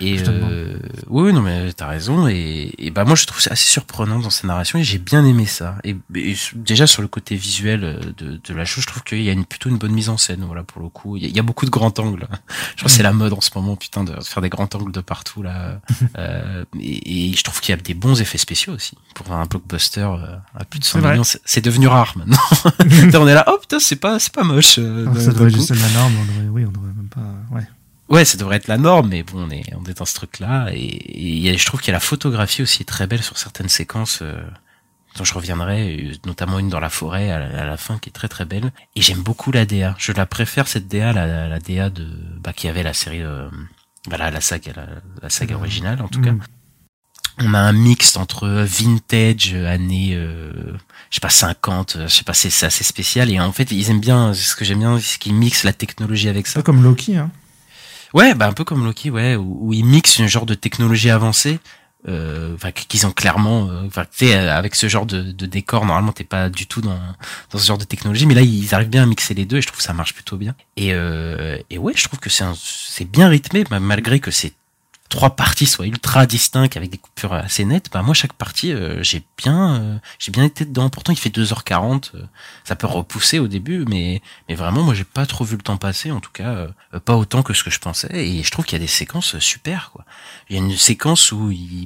Et 0.00 0.22
euh, 0.28 0.78
oui, 1.08 1.32
non, 1.32 1.40
mais 1.42 1.72
t'as 1.72 1.88
raison. 1.88 2.28
Et, 2.28 2.72
et 2.78 2.90
bah 2.90 3.04
moi, 3.04 3.16
je 3.16 3.26
trouve 3.26 3.40
ça 3.40 3.50
assez 3.52 3.64
surprenant 3.68 4.18
dans 4.20 4.30
sa 4.30 4.46
narration 4.46 4.78
et 4.78 4.84
j'ai 4.84 4.98
bien 4.98 5.24
aimé 5.24 5.44
ça. 5.46 5.76
Et, 5.84 5.96
et 6.14 6.34
déjà 6.54 6.86
sur 6.86 7.02
le 7.02 7.08
côté 7.08 7.34
visuel 7.34 7.82
euh, 7.84 8.00
de, 8.16 8.40
de 8.42 8.54
la 8.54 8.64
chose, 8.64 8.82
je 8.84 8.88
trouve 8.88 9.02
qu'il 9.02 9.22
y 9.22 9.28
a 9.28 9.32
une 9.32 9.44
plutôt 9.44 9.68
une 9.70 9.78
bonne 9.78 9.92
mise 9.92 10.08
en 10.08 10.16
scène. 10.16 10.44
Voilà, 10.46 10.62
pour 10.62 10.80
le 10.82 10.88
coup, 10.88 11.16
il 11.16 11.22
y 11.24 11.26
a, 11.26 11.28
il 11.28 11.36
y 11.36 11.40
a 11.40 11.42
beaucoup 11.42 11.64
de 11.64 11.70
grands 11.70 11.92
angles. 11.98 12.28
Je 12.76 12.82
crois 12.82 12.88
c'est 12.90 13.02
la 13.02 13.12
mode 13.12 13.32
en 13.32 13.40
ce 13.40 13.50
moment, 13.56 13.74
putain, 13.76 14.04
de 14.04 14.14
faire 14.22 14.40
des 14.42 14.48
grands 14.48 14.68
angles 14.74 14.92
de 14.92 15.00
partout 15.00 15.42
là. 15.42 15.80
Euh, 16.16 16.64
et, 16.80 17.30
et 17.30 17.32
je 17.36 17.42
trouve 17.44 17.60
qu'il 17.60 17.74
y 17.74 17.78
a 17.78 17.80
des 17.80 17.94
bons 17.94 18.20
effets 18.20 18.38
spéciaux 18.38 18.72
aussi 18.74 18.96
pour 19.14 19.30
un 19.32 19.44
blockbuster 19.46 20.00
euh, 20.00 20.36
à 20.54 20.64
plus 20.64 20.80
de 20.80 20.84
100 20.84 20.92
C'est 20.92 20.98
vrai. 21.00 21.10
millions. 21.12 21.22
C'est 21.44 21.64
devenu 21.64 21.86
rare 21.86 22.14
maintenant. 22.16 22.36
on 23.22 23.28
est 23.28 23.34
là, 23.34 23.44
oh 23.48 23.58
putain, 23.60 23.78
c'est 23.78 23.96
pas, 23.96 24.18
c'est 24.18 24.32
pas 24.32 24.42
moche. 24.42 24.76
euh, 24.78 25.06
Ah, 25.14 25.20
ça 25.20 25.32
coup. 25.32 25.48
juste 25.48 25.70
être 25.70 25.80
la 25.80 25.90
norme, 25.90 26.14
on 26.20 26.24
devrait, 26.24 26.48
oui, 26.50 26.64
on 26.66 26.70
devrait 26.72 26.92
même 26.96 27.08
pas. 27.08 27.54
Ouais. 27.54 27.62
Ouais, 28.08 28.24
ça 28.24 28.38
devrait 28.38 28.56
être 28.56 28.68
la 28.68 28.78
norme, 28.78 29.08
mais 29.10 29.22
bon, 29.22 29.46
on 29.46 29.50
est, 29.50 29.64
on 29.74 29.84
est 29.84 29.98
dans 29.98 30.06
ce 30.06 30.14
truc-là. 30.14 30.68
Et, 30.72 30.78
et 30.78 31.36
y 31.38 31.48
a- 31.50 31.56
je 31.56 31.64
trouve 31.66 31.80
qu'il 31.80 31.88
y 31.88 31.90
a 31.90 31.94
la 31.94 32.00
photographie 32.00 32.62
aussi 32.62 32.84
très 32.84 33.06
belle 33.06 33.22
sur 33.22 33.36
certaines 33.36 33.68
séquences 33.68 34.20
euh, 34.22 34.40
dont 35.16 35.24
je 35.24 35.34
reviendrai, 35.34 36.12
notamment 36.24 36.58
une 36.58 36.68
dans 36.70 36.80
la 36.80 36.88
forêt 36.90 37.30
à 37.30 37.38
la, 37.38 37.62
à 37.62 37.64
la 37.66 37.76
fin 37.76 37.98
qui 37.98 38.08
est 38.08 38.12
très 38.12 38.28
très 38.28 38.44
belle. 38.46 38.72
Et 38.96 39.02
j'aime 39.02 39.20
beaucoup 39.22 39.52
la 39.52 39.66
DA. 39.66 39.94
Je 39.98 40.12
la 40.12 40.24
préfère 40.26 40.68
cette 40.68 40.88
DA, 40.88 41.12
la, 41.12 41.48
la 41.48 41.58
DA 41.60 41.90
de 41.90 42.06
bah, 42.42 42.52
qui 42.54 42.66
avait 42.68 42.82
la 42.82 42.94
série, 42.94 43.22
euh, 43.22 43.48
voilà, 44.06 44.30
la 44.30 44.40
saga, 44.40 44.72
la, 44.74 44.86
la 45.22 45.28
saga 45.30 45.56
originale 45.56 46.00
en 46.00 46.08
tout 46.08 46.20
cas. 46.22 46.32
Mm. 46.32 46.40
On 47.40 47.54
a 47.54 47.58
un 47.60 47.72
mix 47.72 48.16
entre 48.16 48.48
vintage, 48.48 49.54
années, 49.54 50.14
euh, 50.14 50.72
je 51.10 51.16
sais 51.16 51.20
pas 51.20 51.28
50, 51.28 51.94
euh, 51.96 52.08
je 52.08 52.14
sais 52.14 52.24
pas, 52.24 52.34
c'est 52.34 52.66
assez 52.66 52.82
spécial. 52.84 53.30
Et 53.30 53.38
en 53.38 53.52
fait, 53.52 53.70
ils 53.70 53.90
aiment 53.90 54.00
bien, 54.00 54.34
ce 54.34 54.56
que 54.56 54.64
j'aime 54.64 54.80
bien, 54.80 54.98
c'est 54.98 55.18
qu'ils 55.20 55.34
mixent 55.34 55.62
la 55.62 55.72
technologie 55.72 56.28
avec 56.28 56.46
ça. 56.48 56.54
pas 56.60 56.64
comme 56.64 56.82
Loki, 56.82 57.16
hein. 57.16 57.30
Ouais, 58.14 58.34
bah 58.34 58.46
un 58.46 58.52
peu 58.52 58.64
comme 58.64 58.84
Loki, 58.84 59.10
ouais, 59.10 59.36
où, 59.36 59.72
ils 59.72 59.84
mixent 59.84 60.18
une 60.18 60.28
genre 60.28 60.46
de 60.46 60.54
technologie 60.54 61.10
avancée, 61.10 61.58
euh, 62.08 62.54
enfin 62.54 62.70
qu'ils 62.72 63.06
ont 63.06 63.10
clairement, 63.12 63.68
euh, 63.68 63.86
enfin 63.86 64.06
euh, 64.22 64.56
avec 64.56 64.74
ce 64.74 64.88
genre 64.88 65.04
de, 65.04 65.20
de 65.22 65.46
décor, 65.46 65.84
normalement 65.84 66.12
t'es 66.12 66.24
pas 66.24 66.48
du 66.48 66.66
tout 66.66 66.80
dans 66.80 66.98
dans 67.50 67.58
ce 67.58 67.66
genre 67.66 67.76
de 67.78 67.84
technologie, 67.84 68.24
mais 68.26 68.34
là 68.34 68.40
ils 68.42 68.74
arrivent 68.74 68.88
bien 68.88 69.02
à 69.02 69.06
mixer 69.06 69.34
les 69.34 69.44
deux 69.44 69.58
et 69.58 69.60
je 69.62 69.66
trouve 69.66 69.78
que 69.78 69.82
ça 69.84 69.92
marche 69.92 70.14
plutôt 70.14 70.36
bien. 70.36 70.54
Et 70.76 70.92
euh, 70.94 71.58
et 71.70 71.76
ouais, 71.78 71.92
je 71.96 72.04
trouve 72.04 72.18
que 72.20 72.30
c'est 72.30 72.44
un- 72.44 72.54
c'est 72.56 73.04
bien 73.04 73.28
rythmé, 73.28 73.64
ma- 73.70 73.80
malgré 73.80 74.20
que 74.20 74.30
ces 74.30 74.52
trois 75.08 75.30
parties 75.36 75.66
soient 75.66 75.86
ultra 75.86 76.26
distinctes 76.26 76.76
avec 76.76 76.90
des 76.90 76.98
coupures 76.98 77.32
assez 77.32 77.64
nettes. 77.64 77.88
Bah 77.92 78.02
moi 78.02 78.14
chaque 78.14 78.32
partie, 78.34 78.72
euh, 78.72 79.02
j'ai 79.02 79.22
bien 79.36 79.74
euh, 79.80 79.98
j'ai 80.18 80.30
bien 80.32 80.44
été 80.44 80.64
dedans. 80.64 80.90
Pourtant 80.90 81.12
il 81.12 81.18
fait 81.18 81.30
2h40, 81.30 82.10
euh, 82.14 82.22
ça 82.64 82.76
peut 82.76 82.86
repousser 82.86 83.38
au 83.38 83.48
début, 83.48 83.84
mais 83.88 84.20
mais 84.48 84.54
vraiment 84.54 84.82
moi 84.82 84.94
j'ai 84.94 85.04
pas 85.04 85.24
trop 85.26 85.44
vu 85.44 85.56
le 85.56 85.62
temps 85.62 85.76
passer, 85.78 86.10
en 86.10 86.20
tout 86.20 86.32
cas 86.32 86.68
pas 87.04 87.16
autant 87.16 87.42
que 87.42 87.54
ce 87.54 87.64
que 87.64 87.70
je 87.70 87.78
pensais. 87.78 88.08
Et 88.12 88.42
je 88.42 88.50
trouve 88.50 88.64
qu'il 88.64 88.76
y 88.76 88.80
a 88.80 88.84
des 88.84 88.86
séquences 88.86 89.38
super 89.38 89.90
quoi. 89.92 90.04
Il 90.50 90.56
y 90.56 90.58
a 90.58 90.62
une 90.62 90.76
séquence 90.76 91.32
où 91.32 91.50
ils, 91.50 91.82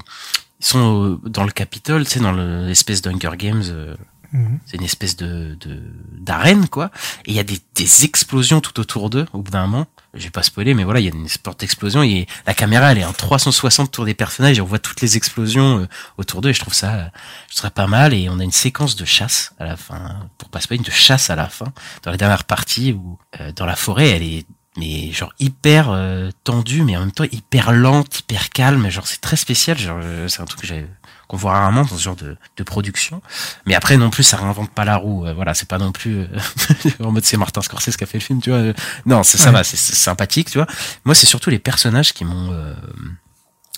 ils 0.61 0.67
sont 0.67 1.21
dans 1.25 1.45
le 1.45 1.53
Capitole, 1.53 2.05
tu 2.05 2.11
sais, 2.13 2.21
dans 2.21 2.33
le- 2.33 2.67
l'espèce 2.67 3.03
d'Hunger 3.03 3.37
Games. 3.37 3.97
Mhm. 4.35 4.61
c'est 4.65 4.79
une 4.79 4.85
espèce 4.85 5.15
de 5.17 5.59
de- 5.61 5.83
d'arène 6.13 6.67
quoi. 6.69 6.91
Et 7.27 7.33
il 7.33 7.35
y 7.35 7.39
a 7.39 7.45
des, 7.45 7.59
des 7.75 8.05
explosions 8.07 8.63
tout 8.63 8.81
autour 8.81 9.11
d'eux 9.11 9.27
au 9.35 9.43
bout 9.43 9.51
d'un 9.51 9.67
moment. 9.67 9.87
Je 10.15 10.25
vais 10.25 10.31
pas 10.31 10.43
spoiler, 10.43 10.75
mais 10.75 10.85
voilà, 10.85 11.01
il 11.01 11.05
y 11.05 11.09
a 11.09 11.15
une 11.15 11.27
sorte 11.29 11.61
d'explosion 11.61 12.03
et 12.03 12.27
la 12.47 12.53
caméra 12.53 12.93
elle 12.93 12.99
est 12.99 13.05
en 13.05 13.15
360 13.15 13.89
autour 13.89 14.05
des 14.05 14.15
personnages 14.15 14.59
et 14.59 14.61
on 14.61 14.67
voit 14.67 14.79
toutes 14.79 15.01
les 15.01 15.17
explosions 15.17 15.81
euh, 15.81 15.89
autour 16.19 16.43
d'eux 16.43 16.51
et 16.51 16.53
je 16.53 16.61
trouve 16.61 16.75
ça, 16.75 17.11
je 17.51 17.57
trouve 17.57 17.71
pas 17.71 17.87
mal. 17.87 18.13
Et 18.13 18.29
on 18.29 18.39
a 18.39 18.45
une 18.45 18.53
séquence 18.53 18.95
de 18.97 19.07
chasse 19.07 19.55
à 19.59 19.65
la 19.65 19.77
fin, 19.77 20.29
pour 20.37 20.51
pas 20.51 20.61
spoiler, 20.61 20.83
de 20.83 20.91
chasse 20.91 21.31
à 21.31 21.37
la 21.37 21.49
fin 21.49 21.73
dans 22.03 22.11
la 22.11 22.17
dernière 22.17 22.45
partie 22.45 22.93
où 22.93 23.19
euh, 23.41 23.53
dans 23.53 23.67
la 23.67 23.77
forêt 23.77 24.11
elle 24.11 24.23
est 24.23 24.47
mais 24.77 25.13
genre 25.13 25.33
hyper 25.39 25.91
euh, 25.91 26.31
tendue 26.45 26.83
mais 26.83 26.97
en 26.97 27.01
même 27.01 27.13
temps 27.13 27.25
hyper 27.31 27.73
lente, 27.73 28.21
hyper 28.21 28.51
calme. 28.51 28.89
Genre 28.89 29.07
c'est 29.07 29.21
très 29.21 29.37
spécial. 29.37 29.79
Genre 29.79 30.01
euh, 30.03 30.29
c'est 30.29 30.41
un 30.41 30.45
truc 30.45 30.63
que 30.63 30.67
j'ai 30.67 30.87
qu'on 31.33 31.39
voit 31.39 31.53
rarement 31.53 31.83
dans 31.83 31.97
ce 31.97 32.03
genre 32.03 32.15
de, 32.17 32.37
de 32.59 32.63
production. 32.63 33.23
Mais 33.67 33.75
après 33.75 33.97
non 33.97 34.11
plus 34.11 34.23
ça 34.23 34.37
réinvente 34.37 34.71
pas 34.71 34.85
la 34.85 34.97
roue. 34.97 35.25
Euh, 35.27 35.33
voilà, 35.33 35.55
c'est 35.55 35.67
pas 35.69 35.79
non 35.79 35.91
plus 35.91 36.21
euh, 36.21 36.27
en 37.03 37.11
mode 37.11 37.25
c'est 37.25 37.39
Martin 37.39 37.63
Scorsese 37.63 37.97
qui 37.97 38.05
a 38.05 38.07
fait 38.07 38.19
le 38.19 38.23
film, 38.25 38.43
tu 38.43 38.51
vois. 38.51 38.59
Euh, 38.59 38.75
Non, 39.07 39.23
ça 39.23 39.43
Ouais. 39.47 39.51
va, 39.53 39.65
c'est 39.65 39.77
sympathique, 39.79 40.51
tu 40.51 40.59
vois. 40.59 40.67
Moi, 41.07 41.15
c'est 41.15 41.27
surtout 41.27 41.49
les 41.49 41.59
personnages 41.59 42.13
qui 42.13 42.25
m'ont 42.27 42.53
euh, 42.53 42.75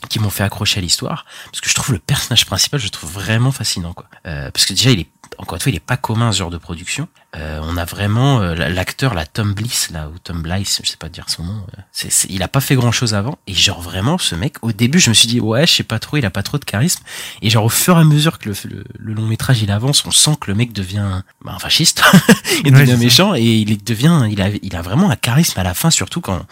qui 0.09 0.19
m'ont 0.19 0.31
fait 0.31 0.43
accrocher 0.45 0.79
à 0.79 0.83
l'histoire 0.83 1.25
parce 1.47 1.61
que 1.61 1.71
je 1.71 1.75
trouve 1.75 1.93
le 1.95 1.99
personnage 2.01 2.45
principal, 2.45 2.79
je 2.81 2.85
le 2.87 2.91
trouve 2.91 3.11
vraiment 3.13 3.53
fascinant 3.53 3.95
quoi. 3.95 4.07
Euh, 4.27 4.51
parce 4.51 4.67
que 4.67 4.75
déjà 4.75 4.91
il 4.91 5.01
est 5.01 5.09
encore 5.39 5.57
une 5.57 5.61
fois, 5.63 5.71
il 5.73 5.77
est 5.77 5.81
pas 5.81 5.97
commun 5.97 6.33
ce 6.33 6.39
genre 6.39 6.51
de 6.51 6.59
production. 6.59 7.09
Euh, 7.37 7.61
on 7.63 7.77
a 7.77 7.85
vraiment 7.85 8.41
euh, 8.41 8.55
l'acteur, 8.55 9.15
la 9.15 9.27
Tom 9.27 9.55
Bliss, 9.55 9.91
là, 9.91 10.09
ou 10.09 10.19
Tom 10.19 10.43
Bliss, 10.43 10.81
je 10.85 10.89
sais 10.91 10.97
pas 10.97 11.09
dire 11.09 11.29
son 11.29 11.43
nom. 11.45 11.67
euh, 11.77 11.81
c'est 11.93 12.11
c'est- 12.13 12.29
il 12.31 12.43
a 12.43 12.49
pas 12.49 12.61
fait 12.61 12.75
grand 12.77 12.93
chose 12.93 13.15
avant. 13.15 13.37
Et 13.47 13.55
genre 13.55 13.81
vraiment, 13.81 14.19
ce 14.19 14.35
mec, 14.35 14.57
au 14.63 14.73
début, 14.73 15.01
je 15.01 15.11
me 15.11 15.15
suis 15.15 15.27
dit, 15.29 15.41
ouais, 15.41 15.67
je 15.67 15.73
sais 15.75 15.83
pas 15.83 15.99
trop, 15.99 16.17
il 16.17 16.25
a 16.27 16.31
pas 16.31 16.43
trop 16.43 16.59
de 16.59 16.65
charisme. 16.65 17.03
Et 17.43 17.51
genre 17.51 17.65
au 17.65 17.69
fur 17.69 17.97
et 17.97 18.01
à 18.01 18.05
mesure 18.05 18.39
que 18.39 18.49
le, 18.51 18.55
le, 18.71 18.85
le 18.99 19.15
long 19.15 19.27
métrage 19.27 19.63
il 19.63 19.71
avance, 19.71 20.05
on 20.07 20.11
sent 20.11 20.37
que 20.41 20.51
le 20.51 20.55
mec 20.57 20.73
devient 20.73 21.23
bah, 21.45 21.53
un 21.55 21.59
fasciste, 21.59 22.03
il 22.65 22.73
Ouais, 22.75 22.81
devient 22.81 22.93
ça. 22.93 22.97
méchant 22.99 23.35
et 23.35 23.43
il 23.43 23.83
devient, 23.83 24.27
il 24.31 24.41
a, 24.41 24.49
il 24.63 24.77
a 24.77 24.83
vraiment 24.83 25.11
un 25.11 25.17
charisme 25.17 25.59
à 25.59 25.63
la 25.65 25.75
fin, 25.75 25.91
surtout 25.91 26.21
quand 26.21 26.47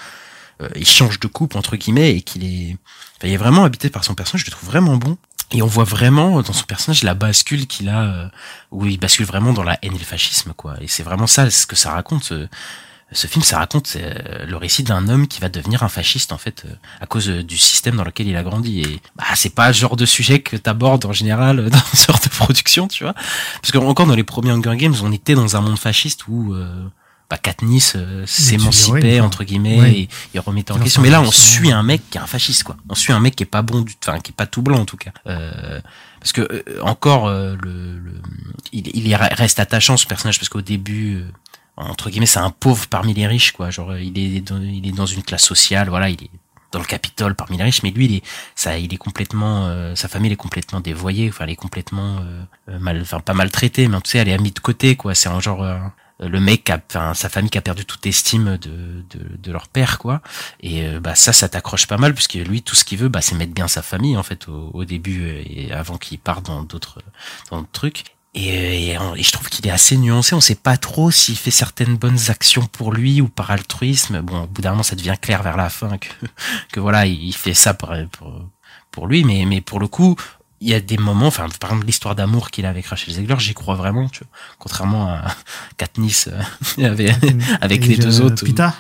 euh, 0.60 0.68
il 0.76 0.86
change 0.86 1.20
de 1.20 1.26
coupe 1.28 1.56
entre 1.56 1.76
guillemets 1.76 2.10
et 2.16 2.22
qu'il 2.22 2.44
est, 2.44 2.76
enfin, 3.18 3.28
il 3.28 3.32
est 3.32 3.36
vraiment 3.36 3.64
habité 3.64 3.88
par 3.90 4.04
son 4.04 4.14
personnage. 4.14 4.42
Je 4.44 4.46
le 4.46 4.52
trouve 4.52 4.68
vraiment 4.68 4.96
bon. 4.96 5.16
Et 5.52 5.62
on 5.62 5.66
voit 5.66 5.84
vraiment 5.84 6.40
dans 6.42 6.52
son 6.52 6.64
personnage 6.64 7.02
la 7.02 7.14
bascule 7.14 7.66
qu'il 7.66 7.88
a, 7.88 8.02
euh, 8.02 8.28
où 8.70 8.86
il 8.86 8.98
bascule 8.98 9.26
vraiment 9.26 9.52
dans 9.52 9.62
la 9.62 9.78
haine 9.82 9.94
et 9.94 9.98
le 9.98 10.04
fascisme, 10.04 10.52
quoi. 10.56 10.74
Et 10.80 10.88
c'est 10.88 11.02
vraiment 11.02 11.26
ça 11.26 11.50
ce 11.50 11.66
que 11.66 11.76
ça 11.76 11.92
raconte. 11.92 12.32
Ce, 13.14 13.26
film, 13.26 13.42
ça 13.42 13.58
raconte 13.58 13.96
euh, 13.96 14.46
le 14.46 14.56
récit 14.56 14.82
d'un 14.82 15.08
homme 15.08 15.28
qui 15.28 15.40
va 15.40 15.50
devenir 15.50 15.82
un 15.82 15.90
fasciste 15.90 16.32
en 16.32 16.38
fait 16.38 16.64
euh, 16.64 16.74
à 17.00 17.06
cause 17.06 17.28
du 17.28 17.58
système 17.58 17.96
dans 17.96 18.04
lequel 18.04 18.28
il 18.28 18.36
a 18.36 18.42
grandi. 18.42 18.80
Et 18.80 19.00
bah, 19.16 19.24
c'est 19.34 19.54
pas 19.54 19.68
le 19.68 19.74
genre 19.74 19.96
de 19.96 20.06
sujet 20.06 20.40
que 20.40 20.56
t'abordes 20.56 21.04
en 21.04 21.12
général 21.12 21.68
dans 21.70 21.78
ce 21.94 22.06
genre 22.06 22.20
de 22.20 22.30
production, 22.30 22.88
tu 22.88 23.04
vois. 23.04 23.14
Parce 23.60 23.72
que 23.72 23.78
encore 23.78 24.06
dans 24.06 24.16
les 24.16 24.24
premiers 24.24 24.52
Hunger 24.52 24.76
Games, 24.76 24.94
on 25.02 25.12
était 25.12 25.34
dans 25.34 25.56
un 25.56 25.60
monde 25.60 25.78
fasciste 25.78 26.26
où 26.28 26.56
bah, 27.32 27.38
Katniss 27.38 27.94
euh, 27.96 28.26
s'émancipait 28.26 29.20
entre 29.20 29.42
guillemets 29.44 29.80
oui. 29.80 30.08
et, 30.34 30.36
et 30.36 30.38
remettait 30.38 30.72
en 30.72 30.78
question. 30.78 31.00
Mais 31.00 31.08
là, 31.08 31.22
on 31.22 31.30
suit 31.30 31.72
un 31.72 31.82
mec 31.82 32.02
qui 32.10 32.18
est 32.18 32.20
un 32.20 32.26
fasciste, 32.26 32.64
quoi. 32.64 32.76
On 32.90 32.94
suit 32.94 33.14
un 33.14 33.20
mec 33.20 33.34
qui 33.34 33.42
est 33.44 33.46
pas 33.46 33.62
bon 33.62 33.80
du, 33.80 33.94
enfin 34.04 34.20
qui 34.20 34.32
est 34.32 34.34
pas 34.36 34.44
tout 34.44 34.60
blanc 34.60 34.78
en 34.80 34.84
tout 34.84 34.98
cas. 34.98 35.12
Euh, 35.26 35.80
parce 36.20 36.32
que 36.32 36.42
euh, 36.42 36.62
encore 36.82 37.28
euh, 37.28 37.56
le, 37.62 37.98
le- 37.98 38.20
il, 38.72 38.86
il 38.94 39.14
reste 39.14 39.60
attachant 39.60 39.96
ce 39.96 40.06
personnage 40.06 40.38
parce 40.38 40.50
qu'au 40.50 40.60
début. 40.60 41.16
euh, 41.16 41.30
entre 41.78 42.10
guillemets, 42.10 42.26
c'est 42.26 42.38
un 42.38 42.50
pauvre 42.50 42.86
parmi 42.88 43.14
les 43.14 43.26
riches, 43.26 43.52
quoi. 43.52 43.70
Genre, 43.70 43.96
il 43.96 44.18
est 44.18 44.42
dans, 44.42 44.60
il 44.60 44.86
est 44.86 44.92
dans 44.92 45.06
une 45.06 45.22
classe 45.22 45.44
sociale, 45.44 45.88
voilà, 45.88 46.10
il 46.10 46.22
est 46.22 46.30
dans 46.70 46.78
le 46.80 46.84
Capitole 46.84 47.34
parmi 47.34 47.56
les 47.56 47.64
riches, 47.64 47.82
mais 47.82 47.90
lui, 47.90 48.04
il 48.04 48.14
est, 48.16 48.22
ça, 48.54 48.76
il 48.78 48.92
est 48.92 48.98
complètement, 48.98 49.66
euh, 49.68 49.94
sa 49.94 50.08
famille 50.08 50.28
elle 50.28 50.34
est 50.34 50.36
complètement 50.36 50.80
dévoyée, 50.80 51.30
enfin, 51.30 51.44
elle 51.44 51.50
est 51.50 51.56
complètement 51.56 52.18
euh, 52.18 52.42
euh, 52.70 52.78
mal, 52.78 53.00
enfin, 53.00 53.20
pas 53.20 53.32
maltraitée, 53.32 53.88
mais 53.88 53.98
tu 54.02 54.10
sais, 54.10 54.18
elle 54.18 54.28
est 54.28 54.38
mise 54.38 54.52
de 54.54 54.60
côté, 54.60 54.96
quoi. 54.96 55.14
C'est 55.14 55.30
un 55.30 55.40
genre, 55.40 55.62
euh, 55.62 55.78
le 56.28 56.40
mec, 56.40 56.70
a, 56.70 56.80
enfin, 56.88 57.14
sa 57.14 57.28
famille 57.28 57.50
qui 57.50 57.58
a 57.58 57.62
perdu 57.62 57.84
toute 57.84 58.06
estime 58.06 58.56
de, 58.58 59.04
de, 59.10 59.36
de 59.36 59.52
leur 59.52 59.68
père, 59.68 59.98
quoi. 59.98 60.22
Et 60.60 60.86
euh, 60.86 61.00
bah 61.00 61.14
ça, 61.14 61.32
ça 61.32 61.48
t'accroche 61.48 61.86
pas 61.86 61.98
mal, 61.98 62.14
puisque 62.14 62.34
lui, 62.34 62.62
tout 62.62 62.74
ce 62.74 62.84
qu'il 62.84 62.98
veut, 62.98 63.08
bah, 63.08 63.20
c'est 63.20 63.34
mettre 63.34 63.52
bien 63.52 63.68
sa 63.68 63.82
famille, 63.82 64.16
en 64.16 64.22
fait, 64.22 64.48
au, 64.48 64.70
au 64.72 64.84
début 64.84 65.22
euh, 65.22 65.42
et 65.46 65.72
avant 65.72 65.98
qu'il 65.98 66.18
parte 66.18 66.46
dans 66.46 66.62
d'autres, 66.62 67.02
dans 67.50 67.58
d'autres 67.58 67.72
trucs. 67.72 68.04
Et, 68.34 68.96
euh, 68.96 69.14
et, 69.14 69.20
et 69.20 69.22
je 69.22 69.32
trouve 69.32 69.48
qu'il 69.48 69.66
est 69.66 69.70
assez 69.70 69.96
nuancé. 69.96 70.34
On 70.34 70.40
sait 70.40 70.54
pas 70.54 70.76
trop 70.76 71.10
s'il 71.10 71.36
fait 71.36 71.50
certaines 71.50 71.96
bonnes 71.96 72.30
actions 72.30 72.66
pour 72.66 72.92
lui 72.92 73.20
ou 73.20 73.28
par 73.28 73.50
altruisme. 73.50 74.20
Bon, 74.22 74.44
au 74.44 74.46
bout 74.46 74.62
d'un 74.62 74.70
moment, 74.70 74.82
ça 74.82 74.96
devient 74.96 75.16
clair 75.20 75.42
vers 75.42 75.56
la 75.56 75.68
fin 75.68 75.98
que, 75.98 76.08
que 76.72 76.80
voilà, 76.80 77.06
il 77.06 77.34
fait 77.34 77.54
ça 77.54 77.74
pour, 77.74 77.92
pour, 78.12 78.42
pour 78.90 79.06
lui. 79.06 79.24
Mais, 79.24 79.44
mais 79.46 79.60
pour 79.60 79.80
le 79.80 79.88
coup, 79.88 80.16
il 80.62 80.68
y 80.68 80.74
a 80.74 80.80
des 80.80 80.96
moments, 80.96 81.26
enfin, 81.26 81.48
par 81.60 81.70
exemple, 81.70 81.86
l'histoire 81.86 82.14
d'amour 82.14 82.50
qu'il 82.50 82.66
a 82.66 82.70
avec 82.70 82.86
Rachel 82.86 83.14
Zegler, 83.14 83.36
j'y 83.38 83.54
crois 83.54 83.74
vraiment, 83.74 84.08
tu 84.08 84.20
vois. 84.20 84.28
Contrairement 84.58 85.08
à 85.08 85.34
Katniss, 85.76 86.28
euh, 86.28 86.84
avec, 86.84 87.10
avec 87.60 87.86
les 87.86 87.96
deux 87.96 88.20
autres. 88.20 88.44
Pita 88.44 88.74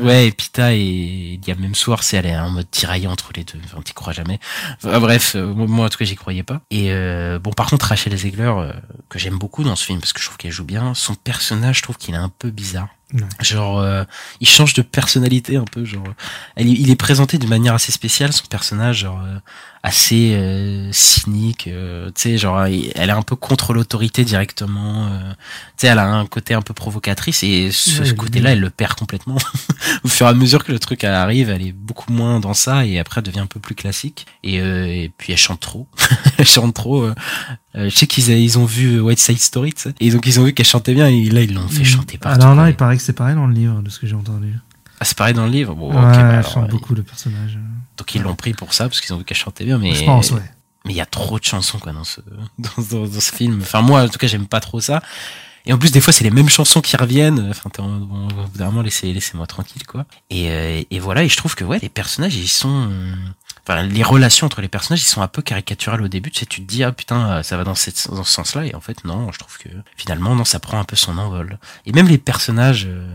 Ouais, 0.00 0.28
et 0.28 0.32
Pita 0.32 0.74
et 0.74 0.80
il 0.80 1.48
y 1.48 1.50
a 1.50 1.54
même 1.54 1.74
soir, 1.74 2.02
c'est 2.02 2.18
elle 2.18 2.26
est 2.26 2.36
en 2.36 2.50
mode 2.50 2.70
tiraillé 2.70 3.06
entre 3.06 3.30
les 3.34 3.44
deux. 3.44 3.58
Enfin, 3.64 3.80
t'y 3.82 3.94
crois 3.94 4.12
jamais. 4.12 4.38
Enfin, 4.76 5.00
bref, 5.00 5.34
euh, 5.34 5.46
moi 5.54 5.86
en 5.86 5.88
tout 5.88 5.98
cas 5.98 6.04
j'y 6.04 6.16
croyais 6.16 6.42
pas. 6.42 6.60
Et 6.70 6.92
euh, 6.92 7.38
bon, 7.38 7.52
par 7.52 7.70
contre 7.70 7.86
Rachel 7.86 8.16
Zegler 8.16 8.52
euh, 8.54 8.72
que 9.08 9.18
j'aime 9.18 9.38
beaucoup 9.38 9.64
dans 9.64 9.76
ce 9.76 9.86
film 9.86 10.00
parce 10.00 10.12
que 10.12 10.20
je 10.20 10.26
trouve 10.26 10.36
qu'elle 10.36 10.52
joue 10.52 10.64
bien. 10.64 10.92
Son 10.94 11.14
personnage, 11.14 11.78
je 11.78 11.82
trouve 11.82 11.96
qu'il 11.96 12.14
est 12.14 12.18
un 12.18 12.28
peu 12.28 12.50
bizarre. 12.50 12.88
Genre, 13.40 13.80
euh, 13.80 14.04
il 14.40 14.48
change 14.48 14.74
de 14.74 14.82
personnalité 14.82 15.56
un 15.56 15.64
peu. 15.64 15.84
Genre, 15.84 16.02
elle, 16.56 16.68
il 16.68 16.90
est 16.90 16.96
présenté 16.96 17.38
d'une 17.38 17.50
manière 17.50 17.74
assez 17.74 17.92
spéciale. 17.92 18.32
Son 18.32 18.46
personnage, 18.46 18.98
genre 19.00 19.20
euh, 19.22 19.36
assez 19.82 20.34
euh, 20.34 20.88
cynique. 20.92 21.66
euh, 21.68 22.06
tu 22.14 22.22
sais, 22.22 22.38
genre, 22.38 22.64
elle 22.64 22.92
est 22.94 23.10
un 23.10 23.22
peu 23.22 23.36
contre 23.36 23.74
l'autorité 23.74 24.24
directement. 24.24 25.06
euh, 25.08 25.30
tu 25.32 25.36
sais, 25.78 25.86
elle 25.88 25.98
a 25.98 26.06
un 26.06 26.26
côté 26.26 26.54
un 26.54 26.62
peu 26.62 26.72
provocatrice 26.74 27.42
et 27.42 27.70
ce, 27.70 28.00
Ouais, 28.02 28.14
côté-là, 28.14 28.52
elle 28.52 28.60
le 28.60 28.70
perd 28.70 28.94
complètement. 28.94 29.36
Au 30.04 30.08
fur 30.08 30.26
et 30.26 30.30
à 30.30 30.34
mesure 30.34 30.64
que 30.64 30.72
le 30.72 30.78
truc 30.78 31.04
arrive, 31.04 31.50
elle 31.50 31.66
est 31.66 31.72
beaucoup 31.72 32.12
moins 32.12 32.40
dans 32.40 32.54
ça 32.54 32.86
et 32.86 32.98
après 32.98 33.20
elle 33.20 33.26
devient 33.26 33.40
un 33.40 33.46
peu 33.46 33.60
plus 33.60 33.74
classique. 33.74 34.26
Et, 34.42 34.60
euh, 34.60 34.86
et 34.86 35.10
puis 35.18 35.32
elle 35.32 35.38
chante 35.38 35.60
trop. 35.60 35.86
elle 36.38 36.46
chante 36.46 36.74
trop. 36.74 37.08
Euh, 37.74 37.80
euh, 37.86 37.88
je 37.90 37.96
sais 37.96 38.06
qu'ils 38.06 38.28
ils 38.30 38.58
ont 38.58 38.64
vu 38.64 39.00
White 39.00 39.18
Side 39.18 39.38
Story, 39.40 39.72
et 40.00 40.10
donc 40.10 40.26
ils 40.26 40.38
ont 40.40 40.44
vu 40.44 40.52
qu'elle 40.52 40.66
chantait 40.66 40.94
bien 40.94 41.06
et 41.08 41.24
là 41.30 41.40
ils 41.42 41.54
l'ont 41.54 41.68
fait 41.68 41.84
chanter 41.84 42.18
partout. 42.18 42.40
Alors 42.42 42.54
là, 42.54 42.68
il 42.68 42.76
paraît 42.76 42.96
que 42.96 43.02
c'est 43.02 43.12
pareil 43.14 43.34
dans 43.34 43.46
le 43.46 43.54
livre, 43.54 43.80
de 43.82 43.88
ce 43.90 43.98
que 43.98 44.06
j'ai 44.06 44.14
entendu. 44.14 44.54
Ah, 45.00 45.04
c'est 45.04 45.16
pareil 45.16 45.34
dans 45.34 45.46
le 45.46 45.50
livre? 45.52 45.74
Bon, 45.74 45.88
ouais, 45.90 45.96
ok, 45.96 46.02
bah 46.14 46.28
alors, 46.28 46.52
chante 46.52 46.64
euh, 46.64 46.68
beaucoup 46.68 46.94
le 46.94 47.02
personnage. 47.02 47.58
donc 47.96 48.14
ils 48.14 48.22
l'ont 48.22 48.36
pris 48.36 48.52
pour 48.52 48.72
ça 48.74 48.84
parce 48.88 49.00
qu'ils 49.00 49.12
ont 49.14 49.18
vu 49.18 49.24
qu'elle 49.24 49.36
chantait 49.36 49.64
bien, 49.64 49.78
mais 49.78 49.94
Je 49.94 50.04
pense, 50.04 50.30
ouais. 50.30 50.40
mais 50.84 50.92
il 50.92 50.96
y 50.96 51.00
a 51.00 51.06
trop 51.06 51.38
de 51.38 51.44
chansons 51.44 51.78
quoi 51.78 51.92
dans 51.92 52.04
ce 52.04 52.20
dans, 52.58 52.82
dans- 52.90 53.06
dans 53.08 53.20
ce 53.20 53.32
film. 53.32 53.58
Enfin 53.62 53.80
moi 53.82 54.02
en 54.02 54.08
tout 54.08 54.18
cas 54.18 54.26
j'aime 54.28 54.46
pas 54.46 54.60
trop 54.60 54.80
ça. 54.80 55.02
Et 55.64 55.72
en 55.72 55.78
plus 55.78 55.90
des 55.92 56.00
fois 56.00 56.12
c'est 56.12 56.24
les 56.24 56.30
mêmes 56.30 56.48
chansons 56.48 56.80
qui 56.80 56.96
reviennent. 56.96 57.48
Enfin 57.50 57.70
t'es 57.70 57.80
en- 57.80 57.98
bon, 57.98 58.28
moment 58.58 58.82
laissez 58.82 59.12
laissez-moi 59.12 59.46
tranquille 59.46 59.86
quoi. 59.86 60.04
Et 60.30 60.50
euh, 60.50 60.82
et 60.90 60.98
voilà 61.00 61.24
et 61.24 61.28
je 61.28 61.36
trouve 61.36 61.54
que 61.56 61.64
ouais 61.64 61.78
les 61.82 61.88
personnages 61.88 62.36
ils 62.36 62.46
sont 62.48 62.88
euh, 62.90 63.14
Enfin, 63.64 63.82
les 63.84 64.02
relations 64.02 64.46
entre 64.46 64.60
les 64.60 64.68
personnages, 64.68 65.02
ils 65.02 65.06
sont 65.06 65.22
un 65.22 65.28
peu 65.28 65.40
caricaturales 65.42 66.02
au 66.02 66.08
début. 66.08 66.30
Tu 66.30 66.40
sais, 66.40 66.46
tu 66.46 66.62
te 66.62 66.66
dis, 66.66 66.82
ah 66.82 66.90
putain, 66.92 67.30
euh, 67.30 67.42
ça 67.42 67.56
va 67.56 67.64
dans, 67.64 67.74
cette, 67.76 68.08
dans 68.10 68.24
ce 68.24 68.32
sens-là. 68.32 68.66
Et 68.66 68.74
en 68.74 68.80
fait, 68.80 69.04
non, 69.04 69.30
je 69.30 69.38
trouve 69.38 69.56
que 69.58 69.68
finalement, 69.96 70.34
non, 70.34 70.44
ça 70.44 70.58
prend 70.58 70.80
un 70.80 70.84
peu 70.84 70.96
son 70.96 71.16
envol. 71.18 71.58
Et 71.86 71.92
même 71.92 72.08
les 72.08 72.18
personnages 72.18 72.86
euh, 72.88 73.14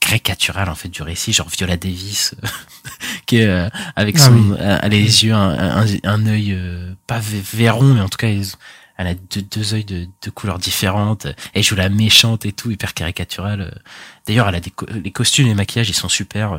caricaturales, 0.00 0.68
en 0.68 0.74
fait, 0.74 0.88
du 0.88 1.02
récit, 1.02 1.32
genre 1.32 1.48
Viola 1.48 1.76
Davis, 1.76 2.34
euh, 2.44 2.48
qui 3.26 3.38
est 3.38 3.46
euh, 3.46 3.68
avec 3.96 4.16
Ah 4.18 4.26
son, 4.26 4.32
oui. 4.34 4.56
elle 4.58 4.68
a 4.84 4.88
les 4.88 5.24
yeux, 5.24 5.32
un, 5.34 5.80
un, 5.82 5.86
un 6.04 6.26
œil 6.26 6.52
euh, 6.52 6.92
pas 7.06 7.20
vairon, 7.20 7.94
mais 7.94 8.00
en 8.00 8.08
tout 8.08 8.18
cas, 8.18 8.28
elle 8.28 9.06
a 9.06 9.14
deux, 9.14 9.42
deux 9.42 9.74
œils 9.74 9.84
de, 9.84 10.06
de 10.22 10.30
couleurs 10.30 10.58
différentes. 10.58 11.26
Elle 11.54 11.62
joue 11.62 11.76
la 11.76 11.88
méchante 11.88 12.46
et 12.46 12.52
tout, 12.52 12.70
hyper 12.70 12.94
caricaturale. 12.94 13.80
D'ailleurs, 14.28 14.48
elle 14.48 14.54
a 14.56 14.60
des 14.60 14.70
co- 14.70 14.86
les 15.02 15.10
costumes 15.10 15.46
et 15.46 15.48
les 15.48 15.54
maquillages, 15.54 15.88
ils 15.88 15.94
sont 15.94 16.08
super. 16.10 16.52
euh, 16.52 16.58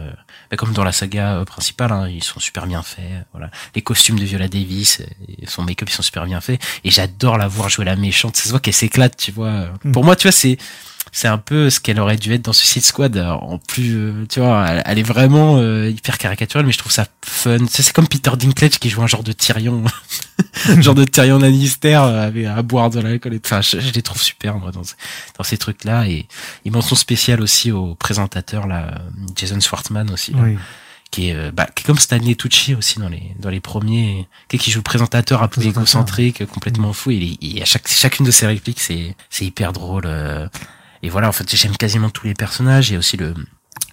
bah, 0.52 0.58
comme 0.58 0.74
dans 0.74 0.84
la 0.84 0.92
saga 0.92 1.36
euh, 1.36 1.46
principale, 1.46 1.92
hein, 1.92 2.10
ils 2.10 2.24
sont 2.24 2.40
super 2.40 2.66
bien 2.68 2.82
faits. 2.82 3.06
Voilà, 3.32 3.52
les 3.76 3.82
costumes 3.84 4.20
de 4.20 4.26
Viola 4.26 4.48
Davis, 4.48 5.00
euh, 5.02 5.06
et 5.42 5.46
son 5.46 5.62
make-up, 5.62 5.88
ils 5.88 5.94
sont 5.94 6.02
super 6.02 6.26
bien 6.26 6.42
faits. 6.42 6.60
Et 6.84 6.90
j'adore 6.90 7.38
la 7.38 7.48
voir 7.48 7.70
jouer 7.70 7.86
la 7.86 7.96
méchante. 7.96 8.36
Ça 8.36 8.46
se 8.46 8.50
voit 8.50 8.60
qu'elle 8.60 8.74
s'éclate, 8.74 9.16
tu 9.18 9.32
vois. 9.32 9.68
Mm. 9.84 9.92
Pour 9.92 10.04
moi, 10.04 10.16
tu 10.16 10.24
vois, 10.24 10.32
c'est 10.32 10.58
c'est 11.12 11.28
un 11.28 11.38
peu 11.38 11.70
ce 11.70 11.80
qu'elle 11.80 12.00
aurait 12.00 12.18
dû 12.18 12.34
être 12.34 12.44
dans 12.44 12.54
Suicide 12.54 12.84
Squad 12.84 13.18
euh, 13.18 13.30
en 13.32 13.58
plus 13.58 13.96
euh, 13.96 14.26
tu 14.30 14.40
vois 14.40 14.66
elle, 14.86 15.00
est 15.00 15.04
vraiment 15.04 15.58
euh, 15.58 15.90
hyper 15.90 16.18
caricaturale 16.18 16.66
mais 16.66 16.72
je 16.72 16.78
trouve 16.78 16.92
ça 16.92 17.08
fun. 17.26 17.58
C'est 17.70 17.92
comme 17.94 18.08
Peter 18.08 18.32
Dinklage 18.38 18.80
qui 18.80 18.90
joue 18.90 19.02
un 19.02 19.08
genre 19.08 19.24
de 19.24 19.32
Tyrion 19.32 19.84
un 20.68 20.82
genre 20.82 20.96
de 20.96 21.06
Tyrion 21.06 21.40
Lannister 21.40 21.96
avec 21.96 22.46
à 22.46 22.62
boire 22.62 22.90
de 22.90 23.00
l'alcool 23.00 23.34
et 23.34 23.42
enfin 23.44 23.62
je, 23.62 23.80
je 23.80 23.92
les 23.92 24.02
trouve 24.02 24.22
super 24.22 24.58
moi 24.58 24.72
dans, 24.72 24.82
dans 25.38 25.44
ces 25.44 25.58
trucs 25.58 25.84
là 25.84 26.08
et 26.08 26.28
ils 26.66 26.72
mention 26.72 26.96
spéciale 26.96 27.42
aussi 27.42 27.72
au 27.72 27.96
présentateur 27.96 28.68
là 28.68 29.02
Jason 29.36 29.60
Schwartzman 29.60 30.10
aussi 30.12 30.32
là, 30.32 30.40
Oui. 30.44 30.58
qui 31.12 31.30
est 31.30 31.52
bah, 31.52 31.68
qui 31.74 31.84
est 31.84 31.86
comme 31.86 31.98
Stanley 31.98 32.36
Tucci 32.36 32.76
aussi 32.76 33.00
dans 33.00 33.10
les 33.10 33.36
dans 33.40 33.50
les 33.50 33.60
premiers. 33.60 34.28
Qui, 34.48 34.58
qui 34.58 34.72
joue 34.72 34.80
le 34.80 34.84
présentateur 34.84 35.44
un 35.44 35.48
peu 35.48 35.62
égocentrique 35.62 36.46
complètement 36.46 36.94
fou. 36.94 37.12
Et, 37.12 37.38
et 37.42 37.62
à 37.62 37.66
chaque 37.66 37.88
chacune 37.88 38.26
de 38.26 38.32
ses 38.32 38.48
répliques 38.48 38.80
c'est 38.80 39.16
c'est 39.30 39.46
hyper 39.46 39.74
drôle 39.74 40.08
et 41.04 41.10
voilà 41.10 41.30
en 41.30 41.32
fait 41.32 41.54
j'aime 41.56 41.78
quasiment 41.78 42.10
tous 42.10 42.26
les 42.28 42.34
personnages. 42.34 42.92
Et 42.92 42.98
aussi 42.98 43.18
le 43.18 43.34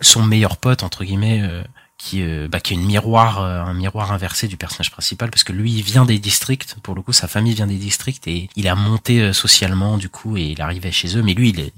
son 0.00 0.22
meilleur 0.22 0.56
pote 0.56 0.82
entre 0.82 1.04
guillemets 1.04 1.42
euh, 1.42 1.62
qui 1.98 2.22
euh, 2.22 2.46
bah, 2.48 2.60
qui 2.60 2.74
est 2.74 2.76
une 2.76 2.84
miroir 2.84 3.40
euh, 3.40 3.62
un 3.62 3.72
miroir 3.72 4.12
inversé 4.12 4.48
du 4.48 4.56
personnage 4.56 4.90
principal 4.90 5.30
parce 5.30 5.44
que 5.44 5.52
lui 5.52 5.72
il 5.72 5.82
vient 5.82 6.04
des 6.04 6.18
districts 6.18 6.76
pour 6.82 6.94
le 6.94 7.00
coup 7.00 7.12
sa 7.12 7.26
famille 7.26 7.54
vient 7.54 7.66
des 7.66 7.76
districts 7.76 8.26
et 8.28 8.50
il 8.54 8.68
a 8.68 8.74
monté 8.74 9.20
euh, 9.20 9.32
socialement 9.32 9.96
du 9.96 10.08
coup 10.10 10.36
et 10.36 10.42
il 10.42 10.60
arrivait 10.60 10.92
chez 10.92 11.16
eux 11.16 11.22
mais 11.22 11.32
lui 11.32 11.50
il, 11.50 11.72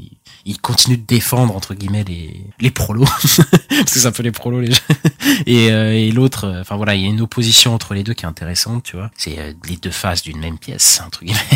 il, 0.45 0.61
continue 0.61 0.97
de 0.97 1.07
défendre 1.07 1.55
entre 1.55 1.75
guillemets 1.75 2.05
les 2.05 2.45
les 2.59 2.71
prolos 2.71 3.05
parce 3.69 3.93
que 3.93 4.01
c'est 4.01 4.07
un 4.07 4.13
peu 4.13 4.25
les 4.25 4.33
prolos 4.33 4.61
les 4.61 4.73
gens. 4.73 4.83
Et, 5.47 5.71
euh, 5.71 5.93
et 5.93 6.11
l'autre 6.11 6.45
euh, 6.45 6.61
enfin 6.61 6.77
voilà 6.77 6.95
il 6.95 7.03
y 7.03 7.07
a 7.07 7.09
une 7.09 7.21
opposition 7.21 7.75
entre 7.75 7.95
les 7.95 8.03
deux 8.03 8.15
qui 8.15 8.25
est 8.25 8.29
intéressante 8.29 8.83
tu 8.83 8.97
vois. 8.97 9.11
C'est 9.17 9.39
euh, 9.39 9.53
les 9.69 9.77
deux 9.77 9.91
faces 9.91 10.23
d'une 10.23 10.39
même 10.39 10.59
pièce 10.59 11.01
entre 11.05 11.25
guillemets. 11.25 11.39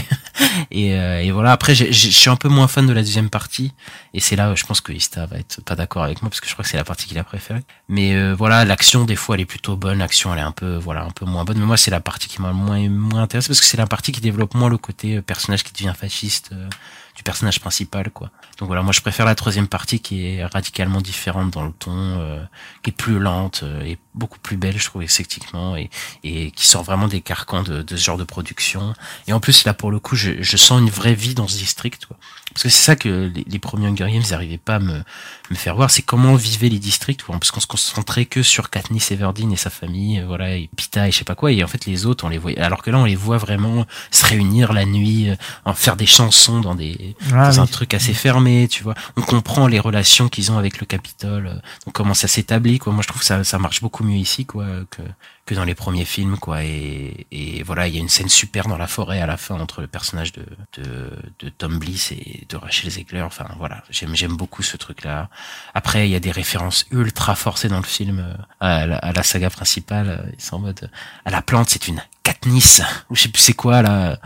Et, 0.70 0.90
et 0.90 1.30
voilà 1.30 1.52
après 1.52 1.74
je 1.74 1.92
suis 1.92 2.30
un 2.30 2.36
peu 2.36 2.48
moins 2.48 2.66
fan 2.66 2.86
de 2.86 2.92
la 2.92 3.02
deuxième 3.02 3.30
partie 3.30 3.72
et 4.14 4.20
c'est 4.20 4.34
là 4.36 4.54
je 4.54 4.64
pense 4.64 4.80
que 4.80 4.92
Ista 4.92 5.26
va 5.26 5.38
être 5.38 5.62
pas 5.62 5.76
d'accord 5.76 6.02
avec 6.02 6.20
moi 6.22 6.30
parce 6.30 6.40
que 6.40 6.48
je 6.48 6.52
crois 6.52 6.64
que 6.64 6.70
c'est 6.70 6.76
la 6.76 6.84
partie 6.84 7.06
qu'il 7.06 7.18
a 7.18 7.24
préférée. 7.24 7.62
Mais 7.88 8.14
euh, 8.14 8.34
voilà 8.52 8.66
l'action 8.66 9.06
des 9.06 9.16
fois 9.16 9.36
elle 9.36 9.40
est 9.40 9.46
plutôt 9.46 9.76
bonne 9.76 10.00
l'action 10.00 10.30
elle 10.34 10.40
est 10.40 10.42
un 10.42 10.52
peu 10.52 10.76
voilà 10.76 11.04
un 11.04 11.10
peu 11.10 11.24
moins 11.24 11.42
bonne. 11.42 11.58
Mais 11.58 11.64
moi 11.64 11.78
c'est 11.78 11.90
la 11.90 12.00
partie 12.00 12.28
qui 12.28 12.42
m'a 12.42 12.52
moins 12.52 12.86
moins 12.90 13.22
intéressé 13.22 13.48
parce 13.48 13.62
que 13.62 13.66
c'est 13.66 13.78
la 13.78 13.86
partie 13.86 14.12
qui 14.12 14.20
développe 14.20 14.54
moins 14.54 14.68
le 14.68 14.76
côté 14.76 15.16
euh, 15.16 15.22
personnage 15.22 15.64
qui 15.64 15.72
devient 15.72 15.94
fasciste 15.98 16.50
euh, 16.52 16.68
du 17.16 17.22
personnage 17.22 17.60
principal 17.60 18.10
quoi. 18.10 18.30
Donc 18.58 18.66
voilà 18.66 18.82
moi 18.82 18.92
je 18.92 19.00
préfère 19.00 19.24
la 19.24 19.34
troisième 19.34 19.68
partie 19.68 20.00
qui 20.00 20.26
est 20.26 20.44
radicalement 20.44 21.00
différente 21.00 21.50
dans 21.50 21.64
le 21.64 21.72
ton 21.72 21.92
euh, 21.96 22.44
qui 22.82 22.90
est 22.90 22.92
plus 22.92 23.18
lente 23.18 23.62
euh, 23.62 23.80
et 23.84 23.96
beaucoup 24.14 24.38
plus 24.38 24.58
belle 24.58 24.78
je 24.78 24.84
trouve 24.84 25.02
esthétiquement 25.02 25.74
et, 25.74 25.88
et 26.22 26.50
qui 26.50 26.66
sort 26.66 26.82
vraiment 26.82 27.08
des 27.08 27.22
carcans 27.22 27.62
de, 27.62 27.80
de 27.80 27.96
ce 27.96 28.04
genre 28.04 28.18
de 28.18 28.24
production. 28.24 28.92
Et 29.28 29.32
en 29.32 29.40
plus 29.40 29.64
là 29.64 29.72
pour 29.72 29.90
le 29.90 29.98
coup 29.98 30.14
je, 30.14 30.42
je 30.42 30.56
sens 30.58 30.78
une 30.78 30.90
vraie 30.90 31.14
vie 31.14 31.34
dans 31.34 31.48
ce 31.48 31.56
district 31.56 32.04
quoi. 32.04 32.18
Parce 32.52 32.64
que 32.64 32.68
c'est 32.68 32.84
ça 32.84 32.96
que 32.96 33.30
les, 33.34 33.44
les 33.46 33.58
premiers 33.58 33.88
Hunger 33.88 34.10
Games 34.10 34.22
n'arrivaient 34.30 34.58
pas 34.58 34.76
à 34.76 34.78
me, 34.78 35.02
me 35.50 35.56
faire 35.56 35.76
voir. 35.76 35.90
C'est 35.90 36.02
comment 36.02 36.34
vivaient 36.34 36.68
les 36.68 36.78
districts 36.78 37.22
parce 37.26 37.50
qu'on 37.50 37.60
se 37.60 37.66
concentrait 37.66 38.24
que 38.24 38.42
sur 38.42 38.70
Katniss 38.70 39.10
Everdeen 39.10 39.52
et 39.52 39.56
sa 39.56 39.70
famille 39.70 40.20
euh, 40.20 40.26
voilà 40.26 40.56
et 40.56 40.68
Pita 40.76 41.08
et 41.08 41.12
je 41.12 41.18
sais 41.18 41.24
pas 41.24 41.34
quoi. 41.34 41.52
Et 41.52 41.62
en 41.62 41.66
fait 41.66 41.86
les 41.86 42.06
autres 42.06 42.24
on 42.24 42.28
les 42.28 42.38
voyait 42.38 42.58
alors 42.58 42.82
que 42.82 42.90
là 42.90 42.98
on 42.98 43.04
les 43.04 43.16
voit 43.16 43.38
vraiment 43.38 43.86
se 44.10 44.26
réunir 44.26 44.72
la 44.72 44.84
nuit 44.84 45.30
euh, 45.30 45.36
en 45.64 45.74
faire 45.74 45.96
des 45.96 46.06
chansons 46.06 46.60
dans 46.60 46.74
des 46.74 47.14
Ah 47.32 47.50
dans 47.50 47.60
un 47.60 47.66
truc 47.66 47.94
assez 47.94 48.14
fermé 48.14 48.68
tu 48.68 48.82
vois. 48.82 48.94
On 49.16 49.22
comprend 49.22 49.66
les 49.66 49.80
relations 49.80 50.28
qu'ils 50.28 50.50
ont 50.52 50.58
avec 50.58 50.80
le 50.80 50.86
Capitole 50.86 51.46
euh, 51.46 51.54
donc 51.86 51.94
comment 51.94 52.14
ça 52.14 52.28
s'établit 52.28 52.78
quoi. 52.78 52.92
Moi 52.92 53.02
je 53.02 53.08
trouve 53.08 53.20
que 53.20 53.26
ça 53.26 53.44
ça 53.44 53.58
marche 53.58 53.80
beaucoup 53.80 54.04
mieux 54.04 54.16
ici 54.16 54.46
quoi 54.46 54.66
que 54.90 55.02
que 55.44 55.54
dans 55.54 55.64
les 55.64 55.74
premiers 55.74 56.04
films 56.04 56.38
quoi. 56.38 56.64
Et, 56.64 57.26
et 57.30 57.62
voilà 57.62 57.88
il 57.88 57.94
y 57.94 57.98
a 57.98 58.00
une 58.00 58.08
scène 58.08 58.28
super 58.28 58.68
dans 58.68 58.78
la 58.78 58.86
forêt 58.86 59.20
à 59.20 59.26
la 59.26 59.36
fin 59.36 59.58
entre 59.58 59.80
le 59.80 59.86
personnage 59.86 60.32
de 60.32 60.44
de, 60.74 61.10
de 61.40 61.48
Tom 61.48 61.78
Bliss 61.78 62.12
et 62.12 62.46
de 62.48 62.56
Rachel 62.56 62.90
Zegler. 62.90 63.22
Enfin 63.22 63.46
voilà 63.58 63.82
j'aime 63.90 64.14
j'aime 64.14 64.36
beaucoup 64.36 64.62
ce 64.62 64.76
truc 64.76 65.04
là 65.04 65.28
après 65.74 66.08
il 66.08 66.12
y 66.12 66.16
a 66.16 66.20
des 66.20 66.30
références 66.30 66.86
ultra 66.90 67.34
forcées 67.34 67.68
dans 67.68 67.80
le 67.80 67.84
film 67.84 68.20
euh, 68.20 68.34
à 68.60 68.86
la, 68.86 69.22
saga 69.22 69.50
principale. 69.50 70.08
Euh, 70.08 70.30
sont 70.38 70.56
en 70.56 70.60
mode 70.60 70.90
à 71.24 71.30
la 71.30 71.42
plante 71.42 71.70
c'est 71.70 71.88
une 71.88 72.02
Katniss 72.22 72.80
ou 73.10 73.16
je 73.16 73.22
sais 73.22 73.28
plus 73.28 73.42
c'est 73.42 73.52
quoi 73.52 73.82
là 73.82 74.18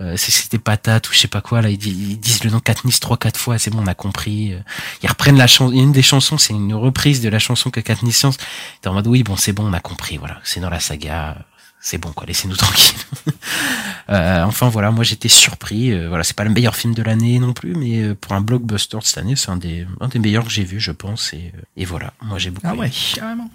euh, 0.00 0.16
c'était 0.16 0.58
patate 0.58 1.08
ou 1.08 1.12
je 1.12 1.18
sais 1.18 1.28
pas 1.28 1.40
quoi 1.40 1.62
là 1.62 1.70
ils, 1.70 1.78
disent- 1.78 2.10
ils 2.10 2.18
disent 2.20 2.42
le 2.44 2.50
nom 2.50 2.60
Katniss 2.60 3.00
trois 3.00 3.16
quatre 3.16 3.38
fois 3.38 3.58
c'est 3.58 3.70
bon 3.70 3.80
on 3.82 3.86
a 3.86 3.94
compris 3.94 4.52
Euh, 4.54 4.58
ils 5.02 5.08
reprennent 5.08 5.38
la 5.38 5.46
chanson 5.46 5.72
une 5.72 5.92
des 5.92 6.02
chansons 6.02 6.38
c'est 6.38 6.52
une 6.52 6.74
reprise 6.74 7.20
de 7.20 7.28
la 7.28 7.38
chanson 7.38 7.70
que 7.70 7.80
Katniss 7.80 8.18
chante 8.20 8.38
t'es 8.80 8.88
en 8.88 8.94
mode 8.94 9.06
oui 9.06 9.22
bon 9.22 9.36
c'est 9.36 9.52
bon 9.52 9.66
on 9.68 9.72
a 9.72 9.80
compris 9.80 10.16
voilà 10.16 10.40
c'est 10.44 10.60
dans 10.60 10.70
la 10.70 10.80
saga 10.80 11.36
c'est 11.80 11.98
bon 11.98 12.12
quoi 12.12 12.26
laissez-nous 12.26 12.56
tranquille 12.64 12.98
Euh, 14.10 14.42
enfin 14.44 14.68
voilà 14.68 14.90
moi 14.90 15.02
j'étais 15.02 15.28
surpris 15.30 15.90
euh, 15.92 16.08
voilà 16.10 16.24
c'est 16.24 16.36
pas 16.36 16.44
le 16.44 16.50
meilleur 16.50 16.76
film 16.76 16.92
de 16.94 17.02
l'année 17.02 17.38
non 17.38 17.54
plus 17.54 17.74
mais 17.74 18.02
euh, 18.02 18.14
pour 18.14 18.32
un 18.32 18.42
blockbuster 18.42 18.98
de 18.98 19.02
cette 19.04 19.16
année 19.16 19.34
c'est 19.34 19.48
un 19.50 19.56
des 19.56 19.86
un 20.00 20.08
des 20.08 20.18
meilleurs 20.18 20.44
que 20.44 20.50
j'ai 20.50 20.64
vu 20.64 20.78
je 20.78 20.90
pense 20.92 21.32
et, 21.32 21.52
euh, 21.56 21.60
et 21.78 21.86
voilà 21.86 22.12
moi 22.20 22.38
j'ai 22.38 22.50
beaucoup 22.50 22.66
Ah 22.68 22.74
ouais, 22.74 22.88
aimé. 22.88 22.94
carrément. 23.14 23.50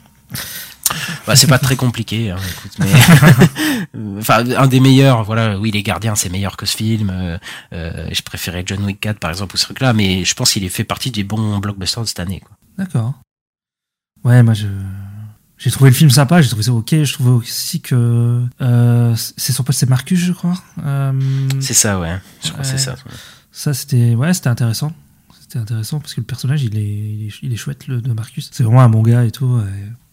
Bah, 1.28 1.36
c'est 1.36 1.48
pas 1.48 1.60
très 1.60 1.76
compliqué, 1.86 2.32
hein, 2.32 2.38
écoute, 2.52 2.72
mais 2.80 4.18
enfin 4.20 4.44
un 4.58 4.68
des 4.68 4.80
meilleurs. 4.80 5.24
Voilà, 5.24 5.58
oui, 5.60 5.72
les 5.72 5.84
Gardiens, 5.84 6.16
c'est 6.16 6.30
meilleur 6.30 6.58
que 6.58 6.66
ce 6.66 6.76
film. 6.78 7.10
Euh, 7.12 7.38
euh, 7.74 8.08
je 8.12 8.22
préférais 8.22 8.64
John 8.66 8.84
Wick 8.84 9.00
4 9.00 9.20
par 9.20 9.30
exemple 9.32 9.56
ou 9.56 9.58
ce 9.58 9.66
truc-là, 9.66 9.94
mais 9.94 10.24
je 10.26 10.34
pense 10.36 10.52
qu'il 10.54 10.64
est 10.64 10.70
fait 10.70 10.84
partie 10.84 11.12
des 11.12 11.24
bons 11.24 11.58
blockbusters 11.60 12.04
de 12.04 12.08
cette 12.08 12.20
année. 12.20 12.40
Quoi. 12.42 12.56
D'accord. 12.78 13.14
Ouais, 14.24 14.44
moi 14.44 14.54
je. 14.54 14.68
J'ai 15.58 15.72
trouvé 15.72 15.90
le 15.90 15.96
film 15.96 16.10
sympa, 16.10 16.42
j'ai 16.42 16.48
trouvé 16.48 16.64
ça 16.64 16.72
ok. 16.72 17.04
Je 17.04 17.14
trouve 17.14 17.36
aussi 17.36 17.82
que 17.82 18.46
euh, 18.62 19.14
c'est 19.36 19.52
son 19.52 19.64
pote, 19.64 19.76
c'est 19.76 19.90
Marcus, 19.90 20.18
je 20.20 20.32
crois. 20.32 20.54
Euh, 20.86 21.12
C'est 21.60 21.74
ça, 21.74 22.00
ouais. 22.00 22.18
Je 22.44 22.52
crois 22.52 22.64
c'est 22.64 22.74
Ouais. 22.74 22.78
ça. 22.78 22.96
ça, 23.52 23.74
c'était 23.74 24.16
ouais, 24.16 24.34
c'était 24.34 24.48
intéressant. 24.48 24.94
C'était 25.50 25.64
intéressant 25.64 26.00
parce 26.00 26.14
que 26.14 26.22
le 26.22 26.28
personnage, 26.28 26.62
il 26.62 26.78
est, 26.78 26.84
il 26.84 27.28
est, 27.28 27.32
il 27.42 27.52
est 27.52 27.56
chouette, 27.56 27.88
le 27.88 28.02
de 28.02 28.14
Marcus. 28.14 28.52
C'est 28.54 28.64
vraiment 28.64 28.82
un 28.82 28.90
bon 28.90 29.02
gars 29.02 29.26
et 29.26 29.32
tout. 29.32 29.60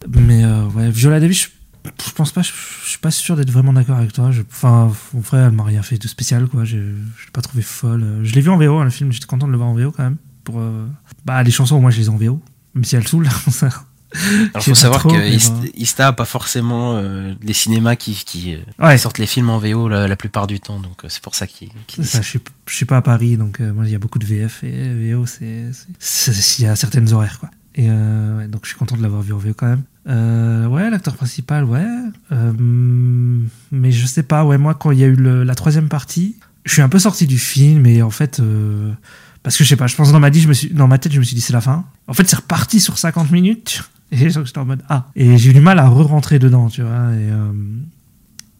Mais 0.08 0.42
euh, 0.42 0.64
ouais, 0.68 0.88
Viola 0.90 1.20
Davis, 1.20 1.50
je, 1.84 1.90
je 2.06 2.10
pense 2.12 2.32
pas, 2.32 2.40
je, 2.40 2.52
suis 2.84 2.98
pas 2.98 3.10
sûr 3.10 3.36
d'être 3.36 3.50
vraiment 3.50 3.74
d'accord 3.74 3.98
avec 3.98 4.14
toi. 4.14 4.30
Enfin, 4.50 4.90
mon 5.12 5.20
frère, 5.20 5.44
elle 5.44 5.52
m'a 5.52 5.64
rien 5.64 5.82
fait 5.82 5.98
de 5.98 6.08
spécial, 6.08 6.46
quoi. 6.46 6.64
Je, 6.64 6.78
je 6.78 7.26
l'ai 7.26 7.32
pas 7.34 7.42
trouvé 7.42 7.62
folle. 7.62 8.20
Je 8.22 8.32
l'ai 8.32 8.40
vu 8.40 8.48
en 8.48 8.56
VO, 8.56 8.78
hein, 8.78 8.84
le 8.84 8.90
film. 8.90 9.12
J'étais 9.12 9.26
content 9.26 9.46
de 9.46 9.52
le 9.52 9.58
voir 9.58 9.68
en 9.68 9.74
VO 9.74 9.92
quand 9.92 10.04
même. 10.04 10.16
Pour, 10.42 10.58
euh, 10.58 10.86
Bah, 11.26 11.42
les 11.42 11.50
chansons, 11.50 11.82
moi, 11.82 11.90
je 11.90 11.98
les 11.98 12.06
ai 12.06 12.08
en 12.08 12.16
VO. 12.16 12.40
Même 12.74 12.84
si 12.84 12.96
elles 12.96 13.06
saoulent. 13.06 13.28
ça. 13.50 13.68
Sais 14.14 14.60
faut 14.60 14.74
savoir. 14.74 15.04
Ista 15.74 16.08
a 16.08 16.12
pas 16.12 16.24
forcément 16.24 16.96
euh, 16.96 17.34
les 17.42 17.52
cinémas 17.52 17.96
qui 17.96 18.14
qui, 18.14 18.54
euh, 18.54 18.58
Ouais. 18.86 18.96
sortent 18.98 19.18
les 19.18 19.26
films 19.26 19.50
en 19.50 19.58
VO 19.58 19.88
la, 19.88 20.06
la 20.08 20.16
plupart 20.16 20.46
du 20.46 20.60
temps, 20.60 20.78
donc 20.80 21.04
euh, 21.04 21.08
c'est 21.10 21.22
pour 21.22 21.34
ça 21.34 21.46
qu'il 21.46 21.68
qu'il 21.86 22.02
dit 22.04 22.08
Ça, 22.08 22.18
ça. 22.18 22.22
je 22.22 22.28
suis, 22.28 22.40
je 22.68 22.74
suis 22.74 22.84
pas 22.86 22.96
à 22.98 23.02
Paris, 23.02 23.36
donc 23.36 23.60
euh, 23.60 23.72
moi 23.72 23.84
il 23.84 23.90
y 23.90 23.94
a 23.94 23.98
beaucoup 23.98 24.18
de 24.18 24.24
VF 24.26 24.62
et 24.64 25.12
VO, 25.12 25.26
c'est 25.26 25.70
il 26.58 26.64
y 26.64 26.66
a 26.66 26.76
certaines 26.76 27.12
horaires 27.12 27.38
quoi. 27.40 27.50
Et 27.74 27.86
euh, 27.90 28.38
ouais, 28.38 28.48
donc 28.48 28.60
je 28.62 28.68
suis 28.68 28.78
content 28.78 28.96
de 28.96 29.02
l'avoir 29.02 29.20
vu 29.22 29.32
en 29.34 29.38
VO 29.38 29.52
quand 29.54 29.66
même. 29.66 29.82
Ouais, 30.70 30.88
l'acteur 30.88 31.16
principal, 31.16 31.64
ouais. 31.64 31.84
Mais 33.72 33.90
je 33.92 34.06
sais 34.06 34.22
pas, 34.22 34.44
ouais, 34.44 34.58
moi 34.58 34.74
quand 34.74 34.90
il 34.92 34.98
y 34.98 35.04
a 35.04 35.08
eu 35.08 35.16
le- 35.16 35.44
la 35.44 35.54
troisième 35.54 35.88
partie, 35.88 36.36
je 36.64 36.72
suis 36.72 36.82
un 36.82 36.88
peu 36.88 36.98
sorti 36.98 37.26
du 37.26 37.38
film 37.38 37.86
et 37.86 38.02
en 38.02 38.10
fait, 38.10 38.40
parce 39.42 39.56
que 39.56 39.64
je 39.64 39.68
sais 39.68 39.76
pas, 39.76 39.86
je 39.88 39.96
pense 39.96 40.12
dans 40.12 40.20
ma, 40.20 40.30
dit, 40.30 40.40
je 40.40 40.48
me 40.48 40.54
suis, 40.54 40.70
dans 40.70 40.88
ma 40.88 40.98
tête, 40.98 41.12
je 41.12 41.18
me 41.18 41.24
suis 41.24 41.34
dit 41.34 41.40
c'est 41.40 41.52
la 41.52 41.60
fin. 41.60 41.84
En 42.08 42.14
fait, 42.14 42.26
c'est 42.28 42.36
reparti 42.36 42.80
sur 42.80 42.98
50 42.98 43.30
minutes 43.30 43.82
et 44.12 44.30
j'étais 44.30 44.58
en 44.58 44.64
mode 44.64 44.82
ah. 44.88 45.08
Et 45.16 45.36
j'ai 45.36 45.50
eu 45.50 45.54
du 45.54 45.60
mal 45.60 45.78
à 45.78 45.88
re-rentrer 45.88 46.38
dedans, 46.38 46.68
tu 46.68 46.82
vois. 46.82 47.12
Et, 47.12 47.30
euh, 47.30 47.52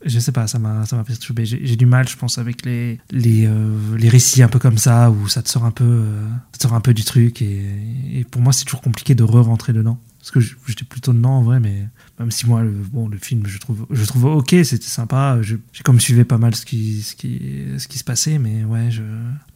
je 0.05 0.19
sais 0.19 0.33
pas, 0.33 0.47
ça 0.47 0.59
m'a, 0.59 0.85
perturbé. 1.05 1.45
J'ai, 1.45 1.77
du 1.77 1.87
mal, 1.87 2.09
je 2.09 2.17
pense, 2.17 2.39
avec 2.39 2.65
les, 2.65 3.01
les, 3.11 3.47
euh, 3.47 3.97
les 3.97 4.09
récits 4.09 4.43
un 4.43 4.49
peu 4.49 4.59
comme 4.59 4.79
ça, 4.79 5.11
où 5.11 5.29
ça 5.29 5.43
te 5.43 5.49
sort 5.49 5.65
un 5.65 5.71
peu, 5.71 5.85
euh, 5.85 6.29
ça 6.53 6.69
sort 6.69 6.75
un 6.75 6.81
peu 6.81 6.95
du 6.95 7.05
truc. 7.05 7.43
Et, 7.43 7.65
et 8.13 8.25
pour 8.25 8.41
moi, 8.41 8.53
c'est 8.53 8.65
toujours 8.65 8.83
compliqué 8.83 9.15
de 9.15 9.25
re-rentrer 9.25 9.73
dedans. 9.73 9.99
Parce 10.19 10.31
que 10.31 10.41
j'étais 10.41 10.85
plutôt 10.85 11.13
dedans 11.13 11.39
en 11.39 11.43
vrai, 11.43 11.61
mais 11.61 11.89
même 12.19 12.31
si 12.31 12.47
moi, 12.47 12.63
le, 12.63 12.71
bon, 12.71 13.09
le 13.09 13.19
film, 13.19 13.43
je 13.47 13.59
trouve, 13.59 13.87
je 13.91 14.05
trouve 14.05 14.25
ok, 14.25 14.55
c'était 14.65 14.87
sympa. 14.87 15.39
J'ai 15.43 15.59
comme 15.85 16.01
suivi 16.01 16.25
pas 16.25 16.39
mal 16.39 16.55
ce 16.55 16.65
qui, 16.65 17.03
ce 17.03 17.15
qui, 17.15 17.65
ce 17.79 17.89
qui 17.89 17.99
se 17.99 18.05
passait, 18.05 18.39
mais 18.39 18.65
ouais, 18.65 18.91
je, 18.91 19.03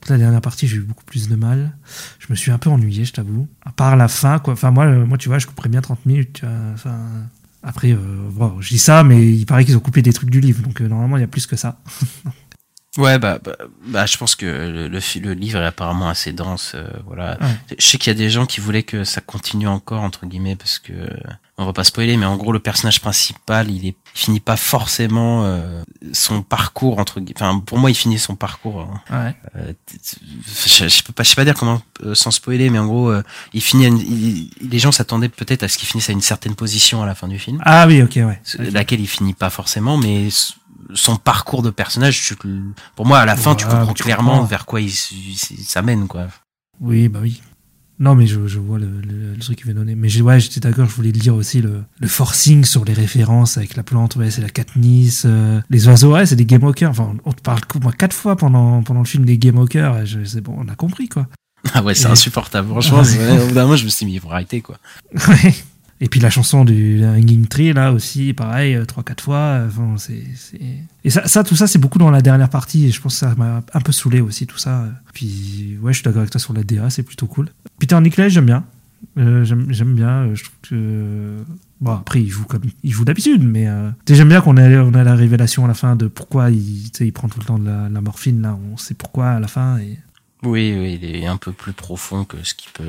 la 0.09 0.19
dernière 0.19 0.41
partie, 0.43 0.67
j'ai 0.67 0.77
eu 0.77 0.83
beaucoup 0.83 1.05
plus 1.05 1.29
de 1.29 1.37
mal. 1.37 1.77
Je 2.19 2.27
me 2.29 2.35
suis 2.35 2.51
un 2.51 2.59
peu 2.59 2.69
ennuyé, 2.69 3.05
je 3.05 3.13
t'avoue. 3.13 3.49
À 3.65 3.73
part 3.73 3.97
la 3.97 4.09
fin, 4.09 4.39
quoi. 4.39 4.53
Enfin, 4.53 4.71
moi, 4.71 4.85
euh, 4.85 5.07
moi, 5.07 5.17
tu 5.17 5.29
vois, 5.29 5.39
je 5.39 5.47
couperais 5.47 5.71
bien 5.71 5.81
30 5.81 6.05
minutes. 6.05 6.43
après, 7.63 7.93
euh, 7.93 8.29
bon, 8.31 8.61
je 8.61 8.69
dis 8.69 8.79
ça, 8.79 9.05
mais 9.05 9.33
il 9.33 9.47
paraît 9.47 9.65
qu'ils 9.65 9.77
ont 9.77 9.81
coupé 9.81 10.03
des 10.03 10.13
trucs 10.13 10.31
du 10.31 10.41
livre, 10.41 10.63
donc 10.63 10.83
euh, 10.83 10.89
normalement, 10.89 11.17
il 11.17 11.21
y 11.21 11.25
a 11.25 11.29
plus 11.29 11.47
que 11.47 11.57
ça. 11.57 11.81
Ouais, 12.99 13.21
bah, 13.21 13.39
bah, 13.43 13.53
bah, 13.87 14.05
je 14.07 14.17
pense 14.17 14.35
que 14.35 14.47
le, 14.47 14.89
le, 14.89 14.99
le 15.21 15.33
livre 15.33 15.61
est 15.61 15.67
apparemment 15.67 16.09
assez 16.09 16.33
dense. 16.33 16.73
euh, 16.75 16.89
voilà. 17.07 17.39
Ouais. 17.41 17.77
Je 17.79 17.87
sais 17.87 17.99
qu'il 17.99 18.09
y 18.13 18.17
a 18.17 18.19
des 18.19 18.31
gens 18.31 18.47
qui 18.47 18.61
voulaient 18.61 18.83
que 18.83 19.05
ça 19.05 19.21
continue 19.21 19.69
encore 19.69 20.03
entre 20.03 20.27
guillemets 20.27 20.57
parce 20.57 20.81
que 20.81 20.93
on 21.57 21.67
va 21.67 21.73
pas 21.73 21.85
spoiler, 21.85 22.17
mais 22.17 22.27
en 22.27 22.37
gros 22.37 22.51
le 22.53 22.59
personnage 22.59 23.01
principal, 23.01 23.71
il 23.71 23.87
est 23.87 23.95
il 24.17 24.19
finit 24.19 24.41
pas 24.41 24.57
forcément 24.57 25.45
euh, 25.45 25.83
son 26.13 26.43
parcours 26.43 26.99
entre 26.99 27.21
guillemets. 27.21 27.35
Enfin, 27.41 27.61
pour 27.61 27.79
moi, 27.79 27.91
il 27.91 27.95
finit 27.95 28.19
son 28.19 28.35
parcours. 28.35 28.81
hein. 29.11 29.25
Ouais. 29.25 29.37
Euh, 29.55 29.73
je, 30.67 30.89
je 30.89 31.03
peux 31.05 31.13
pas, 31.13 31.23
je 31.23 31.29
sais 31.29 31.37
pas 31.37 31.45
dire 31.45 31.55
comment 31.55 31.81
euh, 32.03 32.17
sans 32.17 32.33
spoiler, 32.33 32.71
mais 32.71 32.79
en 32.81 32.87
gros, 32.87 33.11
euh, 33.11 33.23
il 33.53 33.61
finit. 33.63 33.87
une- 33.87 33.99
il- 33.99 34.51
les 34.69 34.79
gens 34.81 34.91
s'attendaient 34.91 35.29
peut-être 35.29 35.63
à 35.63 35.69
ce 35.69 35.79
qu'il 35.79 35.87
finisse 35.87 36.09
à 36.11 36.13
une 36.13 36.21
certaine 36.23 36.57
position 36.57 37.03
à 37.03 37.07
la 37.07 37.15
fin 37.15 37.29
du 37.29 37.39
film, 37.39 37.61
Ah 37.65 37.87
oui, 37.87 38.03
ok, 38.03 38.17
ouais. 38.17 38.41
laquelle 38.73 39.01
il 39.01 39.07
finit 39.07 39.35
pas 39.35 39.51
forcément, 39.51 39.97
mais 39.97 40.29
son 40.95 41.17
parcours 41.17 41.63
de 41.63 41.71
personnage, 41.71 42.21
tu- 42.23 42.37
pour 42.97 43.07
moi, 43.07 43.19
à 43.21 43.27
la 43.27 43.37
fin, 43.37 43.55
tu 43.55 43.67
comprends 43.67 43.93
clairement 43.95 44.31
comprends. 44.33 44.45
vers 44.47 44.67
quoi 44.67 44.81
il, 44.81 44.89
s- 44.89 45.13
il 45.13 45.33
s- 45.35 45.53
ça 45.67 45.83
mène, 45.83 46.07
quoi. 46.09 46.29
Oui, 46.81 47.09
bah 47.09 47.19
oui. 47.23 47.41
Non, 47.99 48.15
mais 48.15 48.27
je, 48.27 48.47
je 48.47 48.59
vois 48.59 48.79
le, 48.79 48.87
le, 49.03 49.33
le 49.35 49.39
truc 49.39 49.59
qu'il 49.59 49.67
veut 49.67 49.75
donner. 49.75 49.95
Mais 49.95 50.21
ouais, 50.23 50.41
j'étais 50.41 50.61
d'accord, 50.61 50.87
je 50.89 50.95
voulais 50.95 51.13
lire 51.13 51.35
aussi 51.35 51.61
le, 51.61 51.83
le 51.99 52.09
forcing 52.09 52.65
sur 52.65 52.85
les 52.87 52.95
références 52.95 53.59
avec 53.59 53.77
la 53.77 53.83
plante, 53.83 54.17
ouais, 54.17 54.31
c'est 54.31 54.41
la 54.41 54.49
Katniss, 54.49 55.25
euh, 55.27 55.61
les 55.69 55.87
oiseaux, 55.87 56.15
ouais, 56.15 56.25
c'est 56.25 56.37
des 56.37 56.47
Game 56.47 56.65
Walkers. 56.65 56.89
Enfin, 56.89 57.15
on 57.27 57.33
te 57.33 57.43
parle 57.43 57.61
moi, 57.83 57.93
quatre 57.93 58.15
fois 58.17 58.37
pendant, 58.37 58.83
pendant 58.83 59.01
le 59.01 59.07
film 59.07 59.27
des 59.27 59.37
Game 59.37 59.59
Walkers, 59.59 59.99
et 59.99 60.07
je- 60.07 60.25
c'est 60.25 60.41
bon, 60.41 60.55
on 60.57 60.69
a 60.69 60.75
compris, 60.77 61.09
quoi. 61.11 61.27
Ah 61.75 61.83
ouais, 61.83 61.95
c'est 61.95 62.09
Et- 62.09 62.13
insupportable. 62.13 62.71
Franchement, 62.71 63.01
Ouais. 63.03 63.39
au 63.43 63.49
bout 63.49 63.55
d'un 63.55 63.65
moment, 63.65 63.77
je 63.77 63.85
me 63.85 63.91
suis 63.91 64.07
mis, 64.07 64.17
faut 64.19 64.31
arrêter, 64.31 64.63
quoi. 64.63 64.79
Ouais. 65.29 65.55
Et 66.03 66.09
puis 66.09 66.19
la 66.21 66.31
chanson 66.31 66.65
du 66.65 67.05
Hanging 67.05 67.47
Tree, 67.47 67.73
là 67.75 67.93
aussi, 67.93 68.33
pareil, 68.33 68.75
euh, 68.75 68.87
trois, 68.87 69.03
quatre 69.03 69.23
fois. 69.23 69.37
euh, 69.37 69.69
Enfin, 69.69 69.95
c'est, 69.99 70.23
c'est... 70.35 70.59
Et 71.05 71.11
ça, 71.11 71.27
ça, 71.29 71.45
tout 71.45 71.57
ça, 71.57 71.67
c'est 71.67 71.79
beaucoup 71.79 71.99
dans 71.99 72.11
la 72.11 72.23
dernière 72.23 72.49
partie. 72.49 72.87
Et 72.87 72.91
je 72.91 73.01
pense 73.03 73.15
que 73.15 73.19
ça 73.21 73.35
m'a 73.37 73.63
un 73.75 73.81
peu 73.81 73.93
saoulé 73.93 74.21
aussi, 74.21 74.47
tout 74.47 74.57
ça. 74.59 74.87
Puis, 75.13 75.77
ouais, 75.83 75.93
je 75.93 75.99
suis 75.99 76.05
d'accord 76.05 76.21
avec 76.21 76.31
toi 76.31 76.41
sur 76.41 76.55
la 76.55 76.63
DA, 76.63 76.89
c'est 76.89 77.03
plutôt 77.03 77.27
cool. 77.27 77.51
Peter 77.79 78.01
Nickley, 78.01 78.31
j'aime 78.31 78.47
bien. 78.47 78.65
Euh, 79.19 79.45
j'aime, 79.45 79.95
bien. 79.95 80.09
euh, 80.25 80.35
Je 80.35 80.45
trouve 80.45 80.57
que. 80.63 81.37
Bon, 81.81 81.93
après, 81.93 82.21
il 82.23 82.29
joue 82.29 82.45
comme 82.45 82.63
il 82.83 82.93
joue 82.93 83.05
d'habitude, 83.07 83.43
mais 83.43 83.67
euh, 83.67 83.91
j'aime 84.09 84.29
bien 84.29 84.41
qu'on 84.43 84.57
ait, 84.59 84.77
on 84.79 84.93
a 84.95 85.03
la 85.05 85.15
révélation 85.15 85.65
à 85.65 85.69
la 85.69 85.75
fin 85.75 85.97
de 85.97 86.07
pourquoi 86.07 86.51
il, 86.51 86.91
prend 87.15 87.29
tout 87.29 87.41
le 87.41 87.45
temps 87.47 87.59
de 87.59 87.65
la, 87.67 87.89
la 87.89 88.01
morphine. 88.03 88.43
Là, 88.43 88.59
on 88.73 88.77
sait 88.77 88.93
pourquoi 88.95 89.31
à 89.31 89.41
la 89.41 89.49
fin. 89.49 89.79
Et 89.79 89.99
Oui, 90.43 90.75
oui, 90.79 90.99
il 91.03 91.17
est 91.17 91.27
un 91.27 91.39
peu 91.39 91.53
plus 91.53 91.73
profond 91.73 92.25
que 92.25 92.37
ce 92.43 92.55
qui 92.55 92.69
peut, 92.75 92.85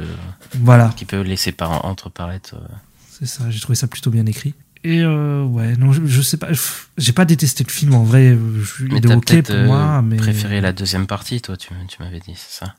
voilà. 0.62 0.90
qui 0.98 1.06
peut 1.06 1.22
laisser 1.22 1.52
par, 1.54 1.86
entreparaître. 1.86 2.56
euh. 2.56 2.74
C'est 3.22 3.28
ça, 3.28 3.50
j'ai 3.50 3.60
trouvé 3.60 3.76
ça 3.76 3.88
plutôt 3.88 4.10
bien 4.10 4.26
écrit. 4.26 4.54
Et 4.84 5.02
euh, 5.02 5.44
ouais, 5.46 5.76
non, 5.78 5.94
je, 5.94 6.04
je 6.06 6.22
sais 6.22 6.38
pas, 6.38 6.50
j'ai 6.98 7.14
pas 7.14 7.26
détesté 7.26 7.64
le 7.64 7.70
film 7.72 7.94
en 7.94 8.04
vrai. 8.04 8.36
Je 8.58 8.66
suis 8.66 8.86
Mais 8.86 8.98
il 8.98 9.06
est 9.12 9.14
ok 9.14 9.44
pour 9.44 9.56
euh, 9.56 9.66
moi, 9.68 10.02
mais 10.02 10.18
préféré 10.18 10.60
la 10.60 10.74
deuxième 10.74 11.06
partie, 11.06 11.40
toi, 11.40 11.56
tu, 11.56 11.70
tu 11.88 12.02
m'avais 12.02 12.20
dit, 12.20 12.34
c'est 12.36 12.60
ça? 12.66 12.76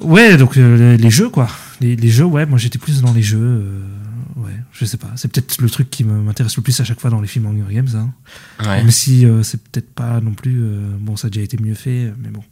Ouais, 0.00 0.36
donc 0.36 0.56
euh, 0.56 0.96
les, 0.96 1.10
jeux 1.10 1.28
quoi, 1.28 1.48
les, 1.80 1.94
les 1.94 2.08
jeux, 2.08 2.24
ouais, 2.24 2.46
moi 2.46 2.58
j'étais 2.58 2.78
plus 2.78 3.00
dans 3.00 3.12
les 3.12 3.22
jeux, 3.22 3.38
euh, 3.38 3.80
ouais, 4.36 4.52
je 4.72 4.84
sais 4.84 4.96
pas, 4.96 5.10
c'est 5.14 5.30
peut-être 5.30 5.60
le 5.60 5.70
truc 5.70 5.88
qui 5.88 6.02
m'intéresse 6.02 6.56
le 6.56 6.62
plus 6.62 6.78
à 6.80 6.84
chaque 6.84 6.98
fois 6.98 7.10
dans 7.10 7.20
les 7.20 7.28
films 7.28 7.46
Hunger 7.46 7.72
Games, 7.72 7.88
hein. 7.94 8.12
Ouais. 8.60 8.78
même 8.78 8.90
si 8.90 9.24
euh, 9.24 9.44
c'est 9.44 9.62
peut-être 9.62 9.94
pas 9.94 10.20
non 10.20 10.34
plus, 10.34 10.58
euh, 10.62 10.96
bon, 10.98 11.16
ça 11.16 11.28
a 11.28 11.30
déjà 11.30 11.44
été 11.44 11.58
mieux 11.62 11.74
fait, 11.74 12.12
mais 12.18 12.30
bon, 12.30 12.42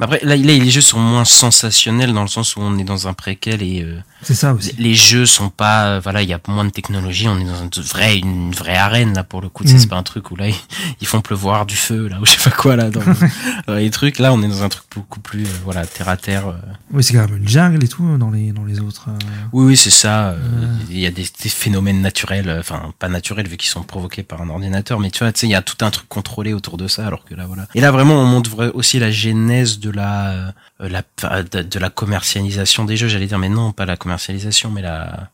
Après, 0.00 0.18
là, 0.22 0.34
là, 0.36 0.42
les 0.42 0.70
jeux 0.70 0.80
sont 0.80 0.98
moins 0.98 1.24
sensationnels 1.24 2.12
dans 2.12 2.22
le 2.22 2.28
sens 2.28 2.56
où 2.56 2.60
on 2.60 2.76
est 2.78 2.84
dans 2.84 3.06
un 3.06 3.12
préquel 3.12 3.62
et 3.62 3.82
euh, 3.82 4.00
c'est 4.22 4.34
ça 4.34 4.52
aussi. 4.52 4.74
les 4.78 4.94
jeux 4.94 5.26
sont 5.26 5.48
pas, 5.48 5.84
euh, 5.86 6.00
voilà, 6.02 6.22
il 6.22 6.28
y 6.28 6.32
a 6.32 6.40
moins 6.48 6.64
de 6.64 6.70
technologie, 6.70 7.28
on 7.28 7.38
est 7.38 7.44
dans 7.44 7.62
une 7.62 7.84
vraie, 7.84 8.18
une 8.18 8.52
vraie 8.52 8.76
arène 8.76 9.14
là 9.14 9.22
pour 9.22 9.40
le 9.40 9.48
coup. 9.48 9.62
tu 9.62 9.70
sais, 9.70 9.76
Mm. 9.76 9.78
C'est 9.78 9.88
pas 9.88 9.96
un 9.96 10.02
truc 10.02 10.30
où 10.30 10.36
là 10.36 10.46
ils, 11.00 11.06
font 11.06 11.20
pleuvoir 11.20 11.66
du 11.66 11.76
feu 11.76 12.08
là 12.08 12.18
ou 12.20 12.26
je 12.26 12.32
sais 12.32 12.50
pas 12.50 12.56
quoi 12.56 12.74
là 12.74 12.90
dans, 12.90 13.00
dans 13.66 13.74
les 13.74 13.90
trucs. 13.90 14.18
Là, 14.18 14.32
on 14.32 14.42
est 14.42 14.48
dans 14.48 14.62
un 14.64 14.68
truc 14.68 14.84
beaucoup 14.94 15.20
plus, 15.20 15.44
euh, 15.44 15.60
voilà, 15.64 15.86
terre 15.86 16.08
à 16.08 16.16
terre. 16.16 16.48
euh. 16.48 16.54
Oui, 16.92 17.04
c'est 17.04 17.12
quand 17.14 17.28
même 17.28 17.36
une 17.36 17.48
jungle 17.48 17.84
et 17.84 17.88
tout 17.88 18.16
dans 18.18 18.30
les 18.30 18.50
dans 18.52 18.64
les 18.64 18.80
autres. 18.80 19.08
Oui, 19.52 19.66
oui, 19.66 19.76
c'est 19.76 19.90
ça. 19.90 20.34
Il 20.90 20.98
y 20.98 21.06
a 21.06 21.10
des, 21.10 21.22
des 21.42 21.48
phénomènes 21.48 22.00
naturels, 22.00 22.56
enfin 22.58 22.92
pas 22.98 23.08
naturels 23.08 23.46
vu 23.46 23.56
qu'ils 23.56 23.70
sont 23.70 23.82
provoqués 23.82 24.22
par 24.24 24.42
un 24.42 24.48
ordinateur, 24.48 24.98
mais 24.98 25.10
tu 25.10 25.20
vois, 25.20 25.32
tu 25.32 25.40
sais, 25.40 25.46
il 25.46 25.50
y 25.50 25.54
a 25.54 25.62
tout 25.62 25.84
un 25.84 25.90
truc 25.90 26.08
contrôlé 26.08 26.52
autour 26.52 26.76
de 26.76 26.88
ça, 26.88 27.06
alors 27.06 27.24
que 27.24 27.34
là, 27.34 27.46
voilà. 27.46 27.66
Et 27.74 27.80
là, 27.80 27.90
vraiment, 27.90 28.14
on 28.20 28.24
montre 28.26 28.72
aussi 28.74 28.98
la 28.98 29.10
genèse 29.10 29.78
de 29.82 29.90
la, 29.90 30.30
euh, 30.80 30.88
la, 30.88 31.02
de, 31.42 31.78
la 31.78 31.90
commercialisation 31.90 32.84
des 32.86 32.96
jeux. 32.96 33.08
J'allais 33.08 33.26
dire, 33.26 33.38
mais 33.38 33.48
non, 33.50 33.72
pas 33.72 33.84
la 33.84 33.96
commercialisation, 33.98 34.70
mais 34.70 34.80
la, 34.82 35.28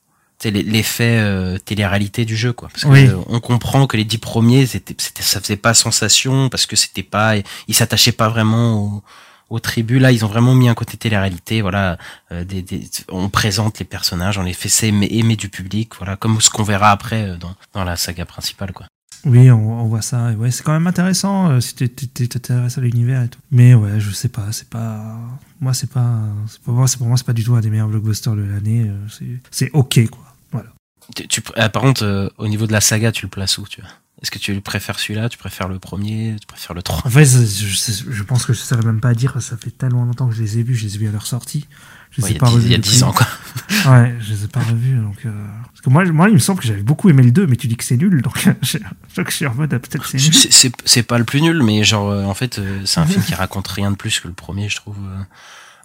l'effet 0.45 1.19
euh, 1.21 1.59
télé-réalité 1.59 2.25
du 2.25 2.37
jeu, 2.37 2.53
quoi. 2.53 2.69
Parce 2.73 2.83
que 2.85 2.89
Oui. 2.89 3.07
euh, 3.07 3.17
on 3.29 3.41
comprend 3.41 3.87
que 3.87 3.97
les 3.97 4.05
dix 4.05 4.19
premiers, 4.19 4.67
c'était, 4.67 4.95
c'était, 4.99 5.23
ça 5.23 5.41
faisait 5.41 5.57
pas 5.57 5.75
sensation 5.75 6.49
parce 6.49 6.67
que 6.67 6.77
c'était 6.77 7.03
pas, 7.05 7.35
ils 7.69 7.75
s'attachaient 7.75 8.13
pas 8.13 8.29
vraiment 8.29 8.75
au 8.83 9.03
aux 9.51 9.61
tribus 9.61 9.99
là 9.99 10.13
ils 10.13 10.27
ont 10.27 10.29
vraiment 10.29 10.55
mis 10.55 10.69
un 10.69 10.75
côté 10.75 10.99
télé-réalité 10.99 11.63
voilà 11.63 11.97
euh, 12.33 12.45
des, 12.45 12.61
des, 12.61 12.87
on 13.11 13.31
présente 13.31 13.79
les 13.79 13.87
personnages 13.87 14.37
on 14.37 14.43
les 14.43 14.53
fait 14.53 14.87
aimer, 14.87 15.09
aimer 15.11 15.37
du 15.37 15.49
public 15.49 15.97
voilà 15.97 16.17
comme 16.17 16.39
ce 16.43 16.51
qu'on 16.51 16.65
verra 16.65 16.91
après 16.91 17.23
euh, 17.23 17.37
dans, 17.39 17.55
dans 17.73 17.83
la 17.83 17.97
saga 17.97 18.27
principale 18.27 18.73
quoi 18.75 18.85
Oui, 19.25 19.51
on, 19.51 19.83
on 19.83 19.87
voit 19.89 20.03
ça. 20.03 20.33
Et 20.33 20.37
ouais, 20.37 20.51
c'est 20.51 20.62
quand 20.62 20.73
même 20.73 20.87
intéressant 20.87 21.51
euh, 21.51 21.61
si 21.61 21.75
tu 21.75 21.89
t'intéresses 21.89 22.79
à 22.79 22.81
l'univers 22.81 23.23
et 23.23 23.29
tout. 23.29 23.41
Mais 23.51 23.75
ouais, 23.75 23.99
je 24.01 24.11
sais 24.11 24.29
pas, 24.29 24.53
c'est 24.53 24.69
pas. 24.69 25.19
Moi, 25.61 25.75
c'est 25.75 25.91
pas. 25.91 26.21
Pour 26.64 26.75
moi, 26.75 26.87
c'est 26.89 26.99
pour 26.99 27.07
moi, 27.09 27.16
c'est 27.16 27.27
pas 27.27 27.33
du 27.33 27.45
tout 27.45 27.55
un 27.55 27.61
des 27.61 27.71
meilleurs 27.71 27.89
blockbusters 27.89 28.35
de 28.37 28.43
l'année. 28.43 28.87
euh, 28.89 29.29
c'est- 29.51 29.71
ok, 29.73 30.09
quoi. 30.09 30.25
Voilà. 30.53 30.69
tu, 31.14 31.27
tu- 31.29 31.43
ah, 31.57 31.69
par 31.69 31.83
contre 31.83 32.05
euh, 32.05 32.29
au 32.39 32.49
niveau 32.49 32.66
de 32.66 32.73
la 32.73 32.81
saga 32.81 33.11
tu 33.12 33.25
le 33.27 33.31
places 33.31 33.59
où 33.59 33.66
tu 33.66 33.81
vois? 33.81 33.91
Est-ce 34.23 34.31
que 34.33 34.39
tu 34.39 34.61
préfères 34.61 34.99
celui-là 34.99 35.29
tu 35.29 35.39
préfères 35.39 35.69
le 35.69 35.79
premier 35.79 36.35
tu 36.41 36.47
préfères 36.47 36.75
le 36.75 36.83
3 36.83 37.03
En 37.07 37.11
fait, 37.11 37.25
je 37.25 38.23
pense 38.25 38.45
que 38.47 38.53
je 38.53 38.59
saurais 38.59 38.83
même 38.85 39.01
pas 39.01 39.14
dire. 39.14 39.41
Ça 39.41 39.57
fait 39.57 39.71
tellement 39.71 40.05
longtemps 40.05 40.29
que 40.29 40.35
je 40.35 40.43
les 40.43 40.59
ai 40.59 40.62
vus. 40.62 40.75
Je 40.75 40.85
les 40.87 40.95
ai 40.97 40.99
vus 40.99 41.09
à 41.09 41.12
leur 41.12 41.27
sortie. 41.27 41.66
Je 42.11 42.23
Ouais, 42.23 42.33
y 42.33 42.35
pas 42.39 42.47
dix- 42.47 42.55
revus. 42.55 42.67
il 42.67 42.71
y 42.73 42.75
a 42.75 42.79
depuis. 42.79 42.91
10 42.91 43.03
ans 43.05 43.13
quoi 43.13 43.27
Ouais, 43.93 44.15
je 44.21 44.33
les 44.33 44.45
ai 44.45 44.49
pas 44.49 44.61
revus. 44.61 44.97
Donc, 44.97 45.19
euh, 45.27 45.31
Parce 45.67 45.81
que 45.83 45.91
moi, 45.91 46.05
moi, 46.07 46.29
il 46.29 46.35
me 46.35 46.39
semble 46.39 46.61
que 46.61 46.67
j'avais 46.67 46.83
beaucoup 46.83 47.09
aimé 47.11 47.23
le 47.23 47.31
2, 47.31 47.47
mais 47.47 47.57
tu 47.57 47.67
dis 47.69 47.77
que 47.77 47.85
c'est 47.85 47.97
nul. 47.97 48.23
Donc, 48.23 48.39
je, 48.63 48.79
je, 49.17 49.31
suis 49.31 49.47
en 49.47 49.55
mode, 49.55 49.73
ah, 49.75 49.79
peut-être 49.79 50.07
c'est 50.07 50.19
nul. 50.19 50.71
c'est 50.85 51.03
pas 51.03 51.19
le 51.19 51.25
plus 51.25 51.41
nul 51.43 51.63
mais 51.63 51.85
genre 51.85 52.09
euh, 52.11 52.25
en 52.25 52.35
fait 52.35 52.59
euh, 52.59 52.81
c'est 52.85 53.01
un 53.01 53.07
film 53.07 53.23
qui 53.23 53.35
raconte 53.35 53.69
rien 53.69 53.91
de 53.91 53.97
plus 53.97 54.21
que 54.21 54.29
le 54.29 54.35
premier 54.35 54.69
je 54.69 54.77
trouve 54.77 54.97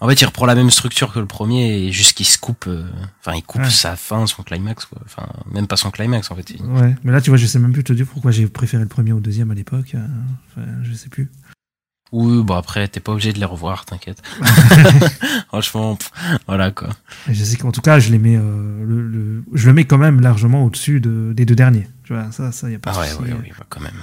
en 0.00 0.08
fait 0.08 0.20
il 0.20 0.24
reprend 0.24 0.44
la 0.46 0.54
même 0.54 0.70
structure 0.70 1.12
que 1.12 1.18
le 1.20 1.26
premier 1.26 1.78
et 1.86 1.92
juste 1.92 2.14
qu'il 2.16 2.26
se 2.26 2.36
coupe 2.38 2.68
enfin 3.20 3.36
il 3.36 3.42
coupe 3.42 3.62
Ouais. 3.62 3.70
sa 3.70 3.96
fin 3.96 4.26
son 4.26 4.42
climax 4.42 4.84
quoi 4.86 4.98
enfin 5.04 5.26
même 5.50 5.66
pas 5.66 5.76
son 5.76 5.90
climax 5.90 6.30
en 6.30 6.36
fait 6.36 6.52
Ouais, 6.60 6.94
mais 7.04 7.12
là, 7.12 7.20
tu 7.20 7.30
vois, 7.30 7.36
je 7.38 7.46
sais 7.46 7.58
même 7.58 7.72
plus 7.72 7.84
te 7.84 7.92
dire 7.92 8.06
pourquoi 8.12 8.30
j'ai 8.30 8.46
préféré 8.46 8.82
le 8.82 8.88
premier 8.88 9.12
au 9.12 9.20
deuxième 9.20 9.50
à 9.50 9.54
l'époque. 9.54 9.94
Enfin, 9.94 10.66
je 10.82 10.92
sais 10.94 11.08
plus. 11.08 11.30
Oui, 12.16 12.44
bon 12.44 12.54
après, 12.54 12.86
t'es 12.86 13.00
pas 13.00 13.10
obligé 13.10 13.32
de 13.32 13.40
les 13.40 13.44
revoir, 13.44 13.84
t'inquiète. 13.86 14.22
Franchement, 15.48 15.96
pff, 15.96 16.10
voilà 16.46 16.70
quoi. 16.70 16.90
Et 17.28 17.34
je 17.34 17.42
sais 17.44 17.56
qu'en 17.56 17.72
tout 17.72 17.80
cas, 17.80 17.98
je 17.98 18.10
les 18.10 18.18
mets, 18.18 18.36
euh, 18.36 18.84
le, 18.84 19.02
le- 19.02 19.44
je 19.52 19.66
le 19.66 19.72
mets 19.72 19.84
quand 19.84 19.98
même 19.98 20.20
largement 20.20 20.64
au-dessus 20.64 21.00
de, 21.00 21.32
des 21.34 21.44
deux 21.44 21.56
derniers. 21.56 21.88
Tu 22.04 22.12
vois, 22.12 22.30
ça, 22.30 22.52
ça, 22.52 22.70
y 22.70 22.74
a 22.74 22.78
pas 22.78 22.92
Ah 22.92 22.94
de 22.94 23.00
ouais, 23.00 23.08
souci. 23.08 23.22
ouais, 23.22 23.32
ouais, 23.32 23.52
bah, 23.58 23.66
quand 23.68 23.80
même. 23.80 24.00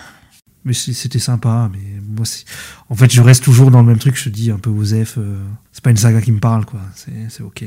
Mais 0.66 0.74
c'était 0.74 1.20
sympa, 1.20 1.70
mais 1.72 2.02
moi, 2.06 2.26
c'est- 2.26 2.44
en 2.90 2.96
fait, 2.96 3.10
je 3.12 3.22
reste 3.22 3.44
toujours 3.44 3.72
dans 3.72 3.80
le 3.82 3.88
même 3.88 3.98
truc. 4.00 4.18
Je 4.18 4.26
te 4.26 4.30
dis 4.30 4.52
un 4.52 4.60
peu 4.60 4.70
Osef. 4.70 5.16
euh, 5.18 5.42
c'est 5.72 5.84
pas 5.84 5.90
une 5.92 5.98
saga 5.98 6.22
qui 6.22 6.34
me 6.34 6.40
parle, 6.40 6.66
quoi. 6.66 6.82
C'est, 6.96 7.12
c'est 7.30 7.44
ok. 7.44 7.64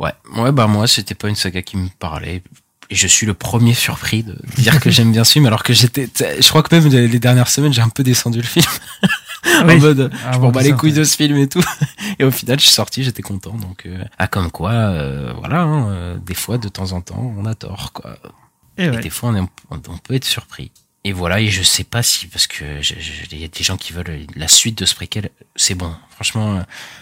Ouais, 0.00 0.12
ouais, 0.36 0.52
bah 0.52 0.66
moi, 0.66 0.86
c'était 0.86 1.14
pas 1.14 1.28
une 1.30 1.34
saga 1.34 1.62
qui 1.62 1.76
me 1.78 1.88
parlait. 1.98 2.42
Et 2.90 2.94
je 2.94 3.06
suis 3.06 3.26
le 3.26 3.34
premier 3.34 3.74
surpris 3.74 4.22
de 4.22 4.36
dire 4.56 4.80
que 4.80 4.90
j'aime 4.90 5.12
bien 5.12 5.24
ce 5.24 5.32
film, 5.32 5.46
alors 5.46 5.62
que 5.62 5.72
j'étais, 5.72 6.08
je 6.18 6.48
crois 6.48 6.62
que 6.62 6.74
même 6.74 6.88
les 6.88 7.18
dernières 7.18 7.48
semaines, 7.48 7.72
j'ai 7.72 7.82
un 7.82 7.88
peu 7.90 8.02
descendu 8.02 8.38
le 8.38 8.44
film. 8.44 8.64
en 9.62 9.78
mode, 9.78 10.10
Ah, 10.26 10.32
je 10.32 10.38
m'en 10.38 10.50
bats 10.50 10.62
les 10.62 10.72
couilles 10.72 10.92
de 10.92 11.04
ce 11.04 11.16
film 11.16 11.36
et 11.38 11.48
tout. 11.48 11.62
Et 12.18 12.24
au 12.24 12.30
final, 12.30 12.58
je 12.58 12.64
suis 12.64 12.72
sorti, 12.74 13.04
j'étais 13.04 13.22
content. 13.22 13.54
Donc, 13.54 13.84
euh, 13.86 14.02
ah, 14.18 14.26
comme 14.26 14.50
quoi, 14.50 14.72
euh, 14.72 15.32
voilà, 15.38 15.60
hein, 15.62 15.90
euh, 15.90 16.16
des 16.18 16.34
fois, 16.34 16.58
de 16.58 16.68
temps 16.68 16.92
en 16.92 17.00
temps, 17.00 17.34
on 17.36 17.44
a 17.46 17.54
tort, 17.54 17.92
quoi. 17.92 18.16
Et 18.76 18.84
Et 18.84 18.90
ouais. 18.90 19.00
des 19.00 19.10
fois, 19.10 19.30
on, 19.30 19.36
est- 19.36 19.48
on 19.70 19.98
peut 19.98 20.14
être 20.14 20.24
surpris. 20.24 20.70
Et 21.04 21.12
voilà, 21.12 21.40
et 21.40 21.48
je 21.48 21.62
sais 21.62 21.84
pas 21.84 22.02
si, 22.02 22.26
parce 22.26 22.46
que 22.48 22.64
il 23.32 23.38
y 23.40 23.44
a 23.44 23.48
des 23.48 23.62
gens 23.64 23.76
qui 23.76 23.92
veulent 23.92 24.26
la 24.34 24.48
suite 24.48 24.76
de 24.78 24.84
ce 24.84 24.94
préquel, 24.96 25.30
c'est 25.54 25.76
bon. 25.76 25.94
Franchement, 26.10 26.60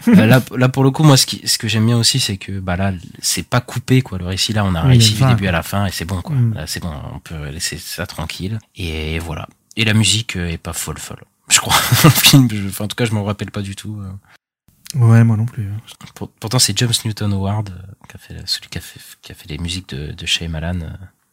euh, 0.08 0.14
là, 0.26 0.42
là, 0.54 0.68
pour 0.68 0.84
le 0.84 0.90
coup, 0.90 1.02
moi, 1.02 1.16
ce, 1.16 1.24
qui, 1.26 1.40
ce 1.48 1.56
que 1.56 1.66
j'aime 1.66 1.86
bien 1.86 1.96
aussi, 1.96 2.20
c'est 2.20 2.36
que, 2.36 2.60
bah 2.60 2.76
là, 2.76 2.92
c'est 3.20 3.42
pas 3.42 3.60
coupé, 3.62 4.02
quoi. 4.02 4.18
Le 4.18 4.26
récit, 4.26 4.52
là, 4.52 4.64
on 4.64 4.74
a 4.74 4.86
Oui, 4.86 4.96
il 4.98 5.02
y 5.02 5.14
du 5.14 5.24
début 5.24 5.46
à 5.48 5.52
la 5.52 5.62
fin, 5.62 5.86
et 5.86 5.90
c'est 5.90 6.04
bon, 6.04 6.20
quoi. 6.20 6.36
Mm. 6.36 6.54
Là, 6.54 6.66
c'est 6.66 6.80
bon, 6.80 6.92
on 7.14 7.18
peut 7.20 7.48
laisser 7.48 7.78
ça 7.78 8.06
tranquille. 8.06 8.58
Et 8.76 9.18
voilà. 9.18 9.48
Et 9.76 9.84
la 9.84 9.94
musique 9.94 10.36
est 10.36 10.58
pas 10.58 10.74
folle 10.74 10.98
folle. 10.98 11.24
Je 11.56 11.60
crois. 11.60 11.74
Dans 12.02 12.08
le 12.10 12.14
film, 12.14 12.48
je- 12.50 12.68
enfin, 12.68 12.84
en 12.84 12.88
tout 12.88 12.96
cas, 12.96 13.06
je 13.06 13.12
m'en 13.12 13.24
rappelle 13.24 13.50
pas 13.50 13.62
du 13.62 13.74
tout. 13.76 13.98
euh. 14.00 14.12
Ouais, 14.98 15.24
moi 15.24 15.36
non 15.36 15.46
plus. 15.46 15.68
hein. 15.70 15.80
Pour- 16.14 16.30
pourtant, 16.30 16.58
c'est 16.58 16.76
James 16.78 16.92
Newton 17.04 17.32
Howard, 17.32 17.70
euh, 17.70 17.92
qui 18.08 18.16
a 18.16 18.18
fait, 18.18 18.46
celui 18.46 18.68
qui 18.68 18.78
a 18.78 18.80
fait, 18.80 19.00
qui 19.22 19.32
a 19.32 19.34
fait 19.34 19.48
les 19.48 19.58
musiques 19.58 19.88
de, 19.88 20.12
de 20.12 20.26
Shyamalan, 20.26 20.80
euh, 20.82 20.90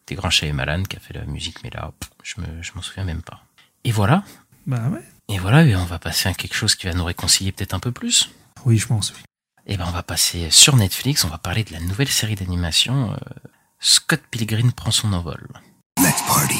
des 0.07 0.15
grands 0.15 0.29
Shyamalan, 0.29 0.83
qui 0.83 0.95
a 0.97 0.99
fait 0.99 1.13
la 1.13 1.25
musique, 1.25 1.57
mais 1.63 1.69
là, 1.69 1.91
pff, 1.99 2.09
je 2.23 2.41
me, 2.41 2.63
je 2.63 2.71
m'en 2.75 2.81
souviens 2.81 3.03
même 3.03 3.21
pas. 3.21 3.43
Et 3.83 3.91
voilà. 3.91 4.23
Bah 4.65 4.81
ouais. 4.89 5.03
Et 5.29 5.37
voilà, 5.39 5.63
et 5.63 5.75
on 5.75 5.85
va 5.85 5.99
passer 5.99 6.29
à 6.29 6.33
quelque 6.33 6.55
chose 6.55 6.75
qui 6.75 6.87
va 6.87 6.93
nous 6.93 7.03
réconcilier 7.05 7.51
peut-être 7.51 7.73
un 7.73 7.79
peu 7.79 7.91
plus. 7.91 8.29
Oui, 8.65 8.77
je 8.77 8.87
pense, 8.87 9.11
oui. 9.15 9.21
Et 9.65 9.77
ben, 9.77 9.85
on 9.87 9.91
va 9.91 10.03
passer 10.03 10.49
sur 10.51 10.75
Netflix, 10.75 11.23
on 11.23 11.29
va 11.29 11.37
parler 11.37 11.63
de 11.63 11.71
la 11.73 11.79
nouvelle 11.79 12.09
série 12.09 12.35
d'animation, 12.35 13.11
euh, 13.13 13.17
Scott 13.79 14.21
Pilgrim 14.31 14.71
prend 14.71 14.91
son 14.91 15.11
envol. 15.13 15.47
Let's 15.99 16.21
party. 16.27 16.55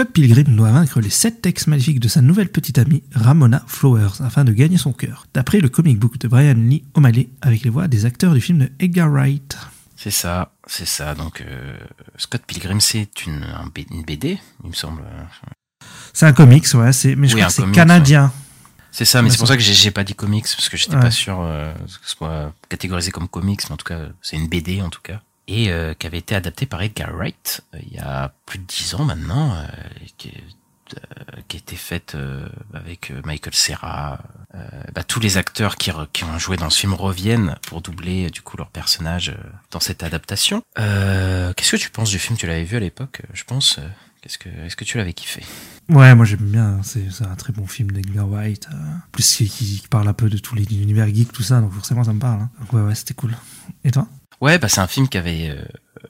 Scott 0.00 0.12
Pilgrim 0.14 0.56
doit 0.56 0.70
vaincre 0.70 0.98
les 1.02 1.10
sept 1.10 1.42
textes 1.42 1.66
magiques 1.66 2.00
de 2.00 2.08
sa 2.08 2.22
nouvelle 2.22 2.48
petite 2.48 2.78
amie 2.78 3.02
Ramona 3.14 3.62
Flowers 3.66 4.22
afin 4.24 4.44
de 4.44 4.52
gagner 4.54 4.78
son 4.78 4.94
cœur, 4.94 5.26
d'après 5.34 5.60
le 5.60 5.68
comic 5.68 5.98
book 5.98 6.16
de 6.16 6.26
Brian 6.26 6.54
Lee 6.54 6.84
O'Malley 6.94 7.28
avec 7.42 7.64
les 7.64 7.68
voix 7.68 7.86
des 7.86 8.06
acteurs 8.06 8.32
du 8.32 8.40
film 8.40 8.60
de 8.60 8.72
Edgar 8.78 9.10
Wright. 9.10 9.58
C'est 9.96 10.10
ça, 10.10 10.54
c'est 10.66 10.86
ça. 10.86 11.14
Donc, 11.14 11.42
euh, 11.42 11.76
Scott 12.16 12.40
Pilgrim, 12.46 12.80
c'est 12.80 13.26
une, 13.26 13.44
une 13.90 14.02
BD, 14.02 14.38
il 14.64 14.70
me 14.70 14.74
semble. 14.74 15.02
C'est 16.14 16.24
un 16.24 16.32
comics, 16.32 16.64
ouais, 16.72 16.94
c'est, 16.94 17.14
mais 17.14 17.28
je 17.28 17.34
Oui, 17.34 17.42
crois 17.42 17.52
que 17.54 17.62
c'est 17.62 17.70
canadien. 17.72 18.32
C'est 18.92 19.04
ça, 19.04 19.20
mais 19.20 19.28
c'est 19.28 19.36
pour 19.36 19.48
ça- 19.48 19.56
que 19.58 19.62
j'ai 19.62 19.74
j'ai 19.74 19.90
pas 19.90 20.02
dit 20.02 20.14
comics, 20.14 20.44
parce 20.56 20.70
que 20.70 20.78
j'étais 20.78 20.94
Ouais. 20.94 21.02
pas 21.02 21.10
sûr 21.10 21.38
euh, 21.42 21.74
que 21.74 21.90
ce 22.08 22.16
soit 22.16 22.54
catégorisé 22.70 23.10
comme 23.10 23.28
comics, 23.28 23.60
mais 23.68 23.74
en 23.74 23.76
tout 23.76 23.84
cas, 23.84 23.98
c'est 24.22 24.36
une 24.36 24.48
BD 24.48 24.80
en 24.80 24.88
tout 24.88 25.02
cas. 25.02 25.20
Et 25.50 25.72
euh, 25.72 25.94
qui 25.94 26.06
avait 26.06 26.18
été 26.18 26.36
adapté 26.36 26.64
par 26.64 26.80
Edgar 26.80 27.12
Wright 27.12 27.62
euh, 27.74 27.78
il 27.82 27.92
y 27.92 27.98
a 27.98 28.32
plus 28.46 28.60
de 28.60 28.64
dix 28.64 28.94
ans 28.94 29.04
maintenant, 29.04 29.52
euh, 29.52 29.66
qui, 30.16 30.32
qui 31.48 31.56
a 31.56 31.58
été 31.58 31.74
faite 31.74 32.16
avec 32.72 33.12
Michael 33.24 33.54
Serra. 33.54 34.18
Bah, 34.92 35.04
tous 35.04 35.20
les 35.20 35.36
acteurs 35.36 35.76
qui, 35.76 35.92
ont 35.92 36.38
joué 36.38 36.56
dans 36.56 36.70
ce 36.70 36.80
film 36.80 36.94
reviennent 36.94 37.56
pour 37.62 37.80
doubler 37.80 38.30
du 38.30 38.42
coup 38.42 38.56
leur 38.56 38.70
personnage 38.70 39.32
dans 39.70 39.78
cette 39.78 40.02
adaptation. 40.02 40.62
Qu'est-ce 40.74 41.70
que 41.70 41.76
tu 41.76 41.90
penses 41.90 42.10
du 42.10 42.18
film? 42.18 42.36
Tu 42.36 42.48
l'avais 42.48 42.64
vu 42.64 42.76
à 42.76 42.80
l'époque, 42.80 43.22
je 43.32 43.44
pense. 43.44 43.78
Qu'est-ce 44.20 44.38
que 44.38 44.48
est-ce 44.48 44.76
que 44.76 44.84
tu 44.84 44.98
l'avais 44.98 45.14
kiffé? 45.14 45.42
Ouais, 45.88 46.14
moi 46.14 46.26
j'aime 46.26 46.40
bien, 46.40 46.80
c'est, 46.82 47.10
c'est 47.10 47.24
un 47.24 47.36
très 47.36 47.52
bon 47.52 47.66
film 47.66 47.90
d'Edgar 47.90 48.28
Wright. 48.28 48.68
euh, 48.70 48.76
plus 49.12 49.36
qui, 49.36 49.82
parle 49.88 50.08
un 50.08 50.12
peu 50.12 50.28
de 50.28 50.36
tous 50.36 50.54
les 50.54 50.64
univers 50.64 51.08
geeks, 51.08 51.32
tout 51.32 51.42
ça, 51.42 51.60
donc 51.60 51.72
forcément 51.72 52.04
ça 52.04 52.12
me 52.12 52.20
parle. 52.20 52.42
hein. 52.42 52.50
Ouais, 52.72 52.82
ouais, 52.82 52.94
c'était 52.94 53.14
cool. 53.14 53.34
Et 53.82 53.90
toi? 53.90 54.06
Ouais, 54.40 54.58
bah 54.58 54.68
c'est 54.68 54.80
un 54.80 54.86
film 54.86 55.08
qui 55.08 55.18
avait 55.18 55.50
euh, 55.50 55.54
euh, 55.54 56.08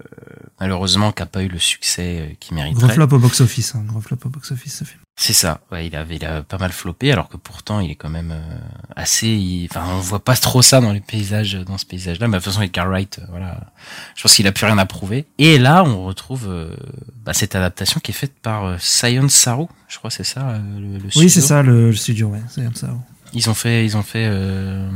malheureusement 0.61 1.11
qui 1.12 1.22
a 1.22 1.26
pas 1.26 1.43
eu 1.43 1.49
le 1.49 1.59
succès 1.59 2.18
euh, 2.20 2.35
qu'il 2.39 2.57
Gros 2.57 2.64
mériterait. 2.64 2.95
flop 2.95 3.09
au 3.16 3.18
box-office, 3.18 3.74
hein, 3.74 3.83
gros 3.87 4.01
flop 4.01 4.18
au 4.24 4.28
box-office 4.28 4.76
ce 4.78 4.85
film. 4.85 5.01
C'est 5.16 5.33
ça. 5.33 5.61
Ouais, 5.70 5.87
il 5.87 5.97
avait 5.97 6.16
il 6.16 6.24
a 6.24 6.43
pas 6.43 6.57
mal 6.57 6.72
floppé 6.72 7.12
alors 7.12 7.28
que 7.28 7.37
pourtant 7.37 7.81
il 7.81 7.91
est 7.91 7.95
quand 7.97 8.09
même 8.09 8.31
euh, 8.31 8.59
assez 8.97 9.26
il- 9.28 9.66
enfin 9.70 9.85
on 9.91 9.99
voit 9.99 10.24
pas 10.24 10.37
trop 10.37 10.62
ça 10.62 10.81
dans 10.81 10.93
les 10.93 11.01
paysages 11.01 11.55
dans 11.55 11.76
ce 11.76 11.85
paysage 11.85 12.20
là 12.20 12.28
mais 12.28 12.39
de 12.39 12.43
toute 12.43 12.53
façon 12.53 12.62
Edgar 12.62 12.87
Wright 12.89 13.20
voilà, 13.31 13.72
je 14.14 14.22
pense 14.22 14.35
qu'il 14.35 14.47
a 14.47 14.53
plus 14.53 14.64
rien 14.64 14.78
à 14.78 14.87
prouver. 14.87 15.26
Et 15.39 15.59
là, 15.59 15.83
on 15.85 16.05
retrouve 16.05 16.47
euh, 16.49 16.74
bah, 17.24 17.35
cette 17.35 17.55
adaptation 17.57 18.01
qui 18.01 18.12
est 18.12 18.14
faite 18.14 18.35
par 18.41 18.64
euh, 18.64 18.76
Science 18.78 19.33
Saru, 19.35 19.66
je 19.89 19.99
crois 19.99 20.11
c'est 20.11 20.24
ça 20.24 20.51
euh, 20.51 20.59
le, 20.78 20.99
le 20.99 21.09
Oui, 21.16 21.28
c'est 21.28 21.41
ça 21.43 21.62
le, 21.62 21.89
le 21.89 21.97
studio, 21.97 22.28
ouais, 22.28 22.41
comme 22.55 22.74
ça. 22.74 22.91
Ils 23.33 23.51
ont 23.51 23.55
fait 23.55 23.85
ils 23.85 23.97
ont 23.97 24.03
fait 24.03 24.26
euh, 24.26 24.89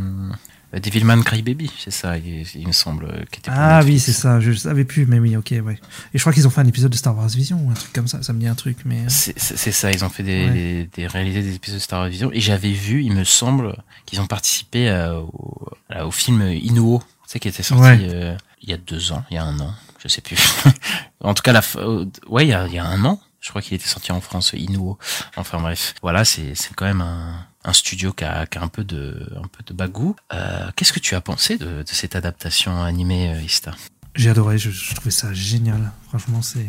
Devilman 0.80 1.22
Crybaby, 1.22 1.70
c'est 1.78 1.90
ça, 1.90 2.16
il, 2.18 2.46
il 2.54 2.66
me 2.66 2.72
semble 2.72 3.04
euh, 3.06 3.24
qui 3.30 3.40
était 3.40 3.50
Ah 3.52 3.82
oui, 3.84 4.00
c'est 4.00 4.12
ça, 4.12 4.40
je 4.40 4.52
savais 4.52 4.84
plus, 4.84 5.06
mais 5.06 5.18
oui, 5.18 5.36
ok, 5.36 5.54
ouais. 5.64 5.78
Et 6.12 6.18
je 6.18 6.20
crois 6.20 6.32
qu'ils 6.32 6.46
ont 6.46 6.50
fait 6.50 6.60
un 6.60 6.66
épisode 6.66 6.90
de 6.90 6.96
Star 6.96 7.16
Wars 7.16 7.28
Vision 7.28 7.58
ou 7.64 7.70
un 7.70 7.74
truc 7.74 7.92
comme 7.92 8.08
ça, 8.08 8.22
ça 8.22 8.32
me 8.32 8.40
dit 8.40 8.46
un 8.48 8.54
truc, 8.54 8.78
mais. 8.84 9.00
euh, 9.00 9.08
C'est 9.08 9.72
ça, 9.72 9.90
ils 9.92 10.04
ont 10.04 10.08
fait 10.08 10.22
des, 10.22 10.46
Ouais. 10.46 10.50
des, 10.52 10.84
des- 10.94 11.06
réalisé 11.06 11.42
des 11.42 11.54
épisodes 11.54 11.78
de 11.78 11.82
Star 11.82 12.00
Wars 12.00 12.08
Vision 12.08 12.30
et 12.32 12.40
j'avais 12.40 12.72
vu, 12.72 13.02
il 13.04 13.12
me 13.12 13.24
semble, 13.24 13.76
qu'ils 14.06 14.20
ont 14.20 14.26
participé 14.26 14.88
euh, 14.88 15.18
au, 15.20 15.68
à- 15.90 16.06
au 16.06 16.10
film 16.10 16.42
Inuo, 16.42 17.02
tu 17.24 17.30
sais, 17.32 17.38
qui 17.40 17.48
était 17.48 17.62
sorti 17.62 17.82
Ouais. 17.82 17.98
euh, 18.02 18.36
il 18.62 18.70
y 18.70 18.72
a 18.72 18.78
deux 18.78 19.12
ans, 19.12 19.22
il 19.30 19.34
y 19.34 19.38
a 19.38 19.44
un 19.44 19.58
an, 19.60 19.74
je 20.02 20.08
sais 20.08 20.20
plus. 20.22 20.36
en 21.20 21.34
tout 21.34 21.42
cas, 21.42 21.52
la, 21.52 21.62
euh, 21.76 22.06
ouais, 22.28 22.44
il 22.46 22.48
y 22.48 22.52
a, 22.54 22.66
il 22.66 22.74
y 22.74 22.78
a 22.78 22.84
un 22.86 23.04
an, 23.04 23.20
je 23.40 23.50
crois 23.50 23.60
qu'il 23.62 23.74
était 23.74 23.86
sorti 23.88 24.10
en 24.10 24.20
France, 24.22 24.52
Inuo. 24.56 24.98
Enfin 25.36 25.60
bref, 25.60 25.94
voilà, 26.02 26.24
c'est 26.24 26.54
quand 26.76 26.86
même 26.86 27.02
un, 27.02 27.46
un 27.64 27.72
studio 27.72 28.12
qui 28.12 28.24
a, 28.24 28.46
un 28.56 28.68
peu 28.68 28.84
de 28.84 29.26
un 29.36 29.74
bagou. 29.74 30.14
Euh, 30.32 30.70
Qu'est-ce 30.76 30.92
que 30.92 31.00
tu 31.00 31.14
as 31.14 31.20
pensé 31.20 31.56
de, 31.56 31.82
cette 31.86 32.14
adaptation 32.14 32.82
animée, 32.82 33.32
euh, 33.34 33.42
Ista? 33.42 33.72
J'ai 34.14 34.30
adoré, 34.30 34.58
je, 34.58 34.94
trouvais 34.94 35.10
ça 35.10 35.32
génial. 35.32 35.90
Franchement, 36.08 36.42
c'est. 36.42 36.66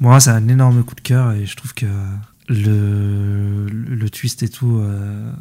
Moi, 0.00 0.18
c'est 0.20 0.30
un 0.30 0.48
énorme 0.48 0.82
coup 0.84 0.94
de 0.94 1.00
cœur 1.00 1.32
et 1.32 1.44
je 1.44 1.56
trouve 1.56 1.74
que 1.74 1.86
le, 2.48 4.08
twist 4.08 4.42
et 4.42 4.48
tout. 4.48 4.78
euh, 4.78 5.32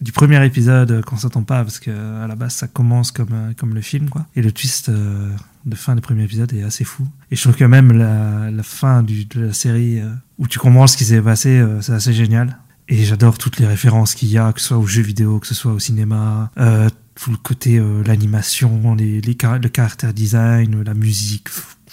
du 0.00 0.12
premier 0.12 0.44
épisode, 0.44 1.04
qu'on 1.04 1.16
s'attend 1.16 1.42
pas, 1.42 1.62
parce 1.62 1.78
que 1.78 1.90
à 1.90 2.26
la 2.26 2.34
base, 2.34 2.54
ça 2.54 2.66
commence 2.66 3.12
comme, 3.12 3.74
le 3.74 3.80
film, 3.82 4.08
quoi. 4.08 4.26
Et 4.34 4.40
le 4.40 4.50
twist 4.50 4.90
de 4.90 5.76
fin 5.76 5.94
du 5.94 6.00
premier 6.00 6.24
épisode 6.24 6.52
est 6.54 6.62
assez 6.62 6.84
fou. 6.84 7.06
Et 7.30 7.36
je 7.36 7.42
trouve 7.42 7.54
que 7.54 7.64
même 7.64 7.92
la, 7.92 8.62
fin 8.62 9.02
de 9.02 9.12
la 9.34 9.52
série, 9.52 10.00
où 10.38 10.48
tu 10.48 10.58
comprends 10.58 10.86
ce 10.86 10.96
qui 10.96 11.04
s'est 11.04 11.20
passé, 11.20 11.62
c'est 11.82 11.92
assez 11.92 12.14
génial. 12.14 12.58
Et 12.92 13.04
j'adore 13.04 13.38
toutes 13.38 13.58
les 13.58 13.66
références 13.66 14.14
qu'il 14.16 14.28
y 14.30 14.36
a, 14.38 14.52
que 14.52 14.60
ce 14.60 14.66
soit 14.68 14.78
aux 14.78 14.86
jeux 14.86 15.02
vidéo, 15.02 15.38
que 15.38 15.46
ce 15.46 15.54
soit 15.54 15.72
au 15.72 15.78
cinéma, 15.78 16.50
euh, 16.58 16.88
tout 17.14 17.30
le 17.30 17.36
côté, 17.36 17.78
euh, 17.78 18.02
l'animation, 18.04 18.94
les, 18.96 19.20
les 19.20 19.34
car- 19.36 19.58
le 19.60 19.70
character 19.74 20.12
design, 20.12 20.82
la 20.82 20.94
musique, 20.94 21.48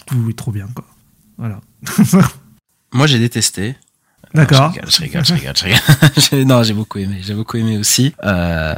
tout 0.08 0.28
est 0.30 0.34
trop 0.34 0.52
bien, 0.52 0.68
quoi. 0.74 0.86
Voilà. 1.38 1.62
Moi, 2.94 3.06
j'ai 3.06 3.20
détesté. 3.20 3.76
D'accord. 4.38 4.72
Non, 4.76 4.82
Je 4.90 5.02
rigole, 5.02 5.26
je 5.26 5.34
rigole, 5.34 5.56
je 5.58 5.64
rigole. 5.66 5.82
je 5.82 6.00
rigole. 6.00 6.12
J'ai- 6.32 6.46
non, 6.46 6.64
j'ai 6.64 6.74
beaucoup 6.74 6.98
aimé, 7.00 7.18
j'ai 7.22 7.34
beaucoup 7.34 7.58
aimé 7.58 7.78
aussi. 7.78 8.14
Euh, 8.24 8.74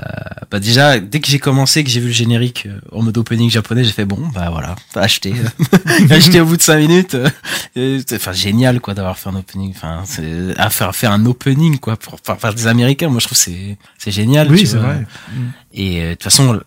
bah 0.52 0.60
déjà, 0.60 1.00
dès 1.00 1.20
que 1.20 1.28
j'ai 1.28 1.40
commencé, 1.40 1.84
que 1.84 1.90
j'ai 1.90 2.00
vu 2.00 2.08
le 2.08 2.14
générique 2.14 2.66
euh, 2.68 2.80
en 2.92 3.02
mode 3.04 3.18
opening 3.18 3.50
japonais, 3.50 3.84
j'ai 3.84 3.92
fait 3.92 4.06
bon, 4.06 4.20
bah 4.34 4.50
voilà, 4.50 4.76
acheter, 4.96 5.34
acheter 6.10 6.40
au 6.42 6.46
bout 6.46 6.58
de 6.58 6.62
cinq 6.62 6.78
minutes. 6.78 7.16
Enfin, 8.14 8.32
génial 8.34 8.80
quoi 8.82 8.94
d'avoir 8.94 9.18
fait 9.18 9.30
un 9.30 9.36
opening. 9.36 9.72
Enfin, 9.76 10.02
c'est 10.06 10.54
à 10.58 10.70
faire 10.70 10.96
faire 10.96 11.12
un 11.12 11.26
opening 11.26 11.78
quoi 11.78 11.96
pour 11.98 12.20
par, 12.22 12.38
par 12.38 12.54
des 12.54 12.68
Américains. 12.68 13.10
Moi, 13.10 13.20
je 13.20 13.26
trouve 13.28 13.38
que 13.38 13.44
c'est 13.44 13.78
c'est 13.98 14.12
génial. 14.12 14.52
Oui, 14.52 14.66
c'est 14.66 14.78
vrai. 14.78 15.06
Et 15.74 16.02
euh, 16.02 16.10
de 16.10 16.14
toute 16.16 16.24
façon, 16.24 16.60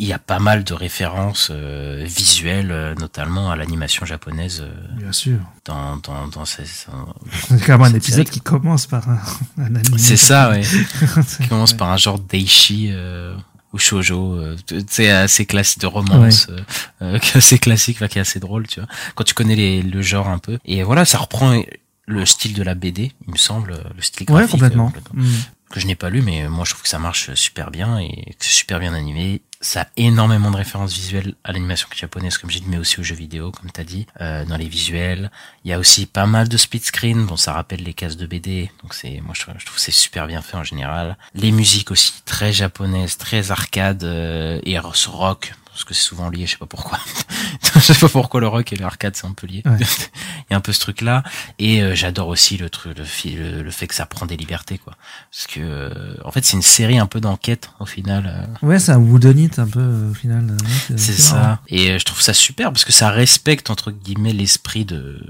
il 0.00 0.06
y 0.06 0.12
a 0.12 0.18
pas 0.18 0.38
mal 0.38 0.64
de 0.64 0.74
références 0.74 1.48
euh, 1.50 2.04
visuelles, 2.06 2.70
euh, 2.70 2.94
notamment 2.94 3.50
à 3.50 3.56
l'animation 3.56 4.06
japonaise 4.06 4.60
euh, 4.62 4.72
Bien 4.96 5.12
sûr. 5.12 5.38
dans 5.64 5.96
dans 5.96 6.28
dans 6.28 6.44
ces. 6.44 6.64
C'est 7.48 7.64
quand 7.66 7.78
même 7.78 7.82
un 7.92 7.94
épisode 7.96 8.26
série. 8.26 8.38
qui 8.38 8.40
commence 8.40 8.86
par 8.86 9.08
un, 9.08 9.18
un 9.58 9.74
anime. 9.74 9.98
C'est 9.98 10.16
ça, 10.16 10.50
ouais. 10.50 10.62
C'est- 11.26 11.42
qui 11.42 11.48
commence 11.48 11.72
ouais. 11.72 11.76
par 11.78 11.90
un 11.90 11.96
genre 11.96 12.18
d'eishi 12.18 12.88
euh, 12.90 13.36
ou 13.72 13.78
shoujo, 13.78 14.34
euh, 14.34 14.56
tu 14.66 14.80
sais, 14.88 15.10
assez 15.10 15.44
classique 15.44 15.80
de 15.80 15.86
romance, 15.86 16.46
euh, 16.48 16.60
euh, 17.02 17.18
qui 17.20 17.32
est 17.32 17.36
assez 17.36 17.58
classique, 17.58 17.98
qui 18.08 18.18
est 18.18 18.20
assez 18.22 18.40
drôle, 18.40 18.66
tu 18.66 18.80
vois. 18.80 18.88
Quand 19.14 19.24
tu 19.24 19.34
connais 19.34 19.56
les, 19.56 19.82
le 19.82 20.00
genre 20.00 20.28
un 20.28 20.38
peu. 20.38 20.58
Et 20.64 20.82
voilà, 20.84 21.04
ça 21.04 21.18
reprend 21.18 21.60
le 22.06 22.24
style 22.24 22.54
de 22.54 22.62
la 22.62 22.74
BD, 22.74 23.12
il 23.26 23.32
me 23.32 23.36
semble, 23.36 23.82
le 23.94 24.00
style 24.02 24.26
Ouais, 24.30 24.36
graphique. 24.42 24.52
complètement. 24.52 24.92
euh, 24.96 25.00
Mm. 25.22 25.26
que 25.70 25.80
je 25.80 25.86
n'ai 25.86 25.96
pas 25.96 26.08
lu, 26.08 26.22
mais 26.22 26.48
moi 26.48 26.64
je 26.64 26.70
trouve 26.70 26.82
que 26.84 26.88
ça 26.88 26.98
marche 26.98 27.34
super 27.34 27.70
bien 27.70 27.98
et 27.98 28.08
que 28.38 28.44
c'est 28.46 28.54
super 28.54 28.78
bien 28.80 28.94
animé. 28.94 29.42
Ça 29.60 29.82
a 29.82 29.86
énormément 29.96 30.52
de 30.52 30.56
références 30.56 30.94
visuelles 30.94 31.34
à 31.42 31.50
l'animation 31.50 31.88
japonaise, 31.92 32.38
comme 32.38 32.48
j'ai 32.48 32.60
dit, 32.60 32.68
mais 32.68 32.78
aussi 32.78 33.00
aux 33.00 33.02
jeux 33.02 33.16
vidéo, 33.16 33.50
comme 33.50 33.70
t'as 33.72 33.82
dit, 33.82 34.06
euh, 34.20 34.44
dans 34.44 34.56
les 34.56 34.68
visuels. 34.68 35.32
Il 35.64 35.70
y 35.70 35.74
a 35.74 35.80
aussi 35.80 36.06
pas 36.06 36.26
mal 36.26 36.48
de 36.48 36.56
split 36.56 36.78
screen, 36.78 37.26
bon 37.26 37.36
ça 37.36 37.52
rappelle 37.52 37.82
les 37.82 37.94
cases 37.94 38.16
de 38.16 38.26
BD, 38.26 38.70
donc 38.82 38.94
c'est, 38.94 39.20
moi 39.20 39.34
je 39.34 39.42
je 39.58 39.66
trouve 39.66 39.78
c'est 39.78 39.90
super 39.90 40.28
bien 40.28 40.42
fait 40.42 40.56
en 40.56 40.62
général. 40.62 41.16
Les 41.34 41.50
musiques 41.50 41.90
aussi 41.90 42.12
très 42.24 42.52
japonaises, 42.52 43.16
très 43.16 43.50
arcade 43.50 44.04
euh, 44.04 44.60
et 44.64 44.78
rock, 44.78 45.54
parce 45.78 45.84
que 45.84 45.94
c'est 45.94 46.02
souvent 46.02 46.28
lié, 46.28 46.44
je 46.46 46.52
sais 46.52 46.56
pas 46.58 46.66
pourquoi. 46.66 46.98
je 47.74 47.78
sais 47.80 47.94
pas 47.94 48.08
pourquoi 48.08 48.40
le 48.40 48.48
rock 48.48 48.72
et 48.72 48.76
l'arcade 48.76 49.14
c'est 49.14 49.26
un 49.26 49.32
peu 49.32 49.46
lié. 49.46 49.62
Ouais. 49.64 49.76
Il 50.50 50.52
y 50.52 50.54
a 50.54 50.56
un 50.56 50.60
peu 50.60 50.72
ce 50.72 50.80
truc 50.80 51.02
là 51.02 51.22
et 51.58 51.82
euh, 51.82 51.94
j'adore 51.94 52.28
aussi 52.28 52.56
le 52.56 52.68
truc 52.70 52.96
le, 52.98 53.62
le, 53.62 53.70
fait 53.70 53.86
que 53.86 53.94
ça 53.94 54.06
prend 54.06 54.26
des 54.26 54.36
libertés 54.36 54.78
quoi 54.78 54.94
parce 55.30 55.46
que 55.46 55.60
euh, 55.60 56.14
en 56.24 56.30
fait 56.32 56.44
c'est 56.44 56.56
une 56.56 56.62
série 56.62 56.98
un 56.98 57.06
peu 57.06 57.20
d'enquête 57.20 57.70
au 57.80 57.86
final 57.86 58.46
euh, 58.62 58.66
Ouais, 58.66 58.78
c'est 58.78 58.92
un 58.92 58.98
whodunit 58.98 59.50
un 59.58 59.66
peu 59.68 60.08
au 60.10 60.14
final. 60.14 60.46
euh, 60.50 60.64
ouais, 60.92 60.98
c'est 60.98 61.12
ça 61.12 61.60
et 61.68 61.90
euh, 61.92 61.98
je 61.98 62.04
trouve 62.04 62.20
ça 62.22 62.32
super 62.32 62.72
parce 62.72 62.84
que 62.86 62.92
ça 62.92 63.10
respecte 63.10 63.70
entre 63.70 63.90
guillemets 63.90 64.32
l'esprit 64.32 64.84
de 64.86 65.20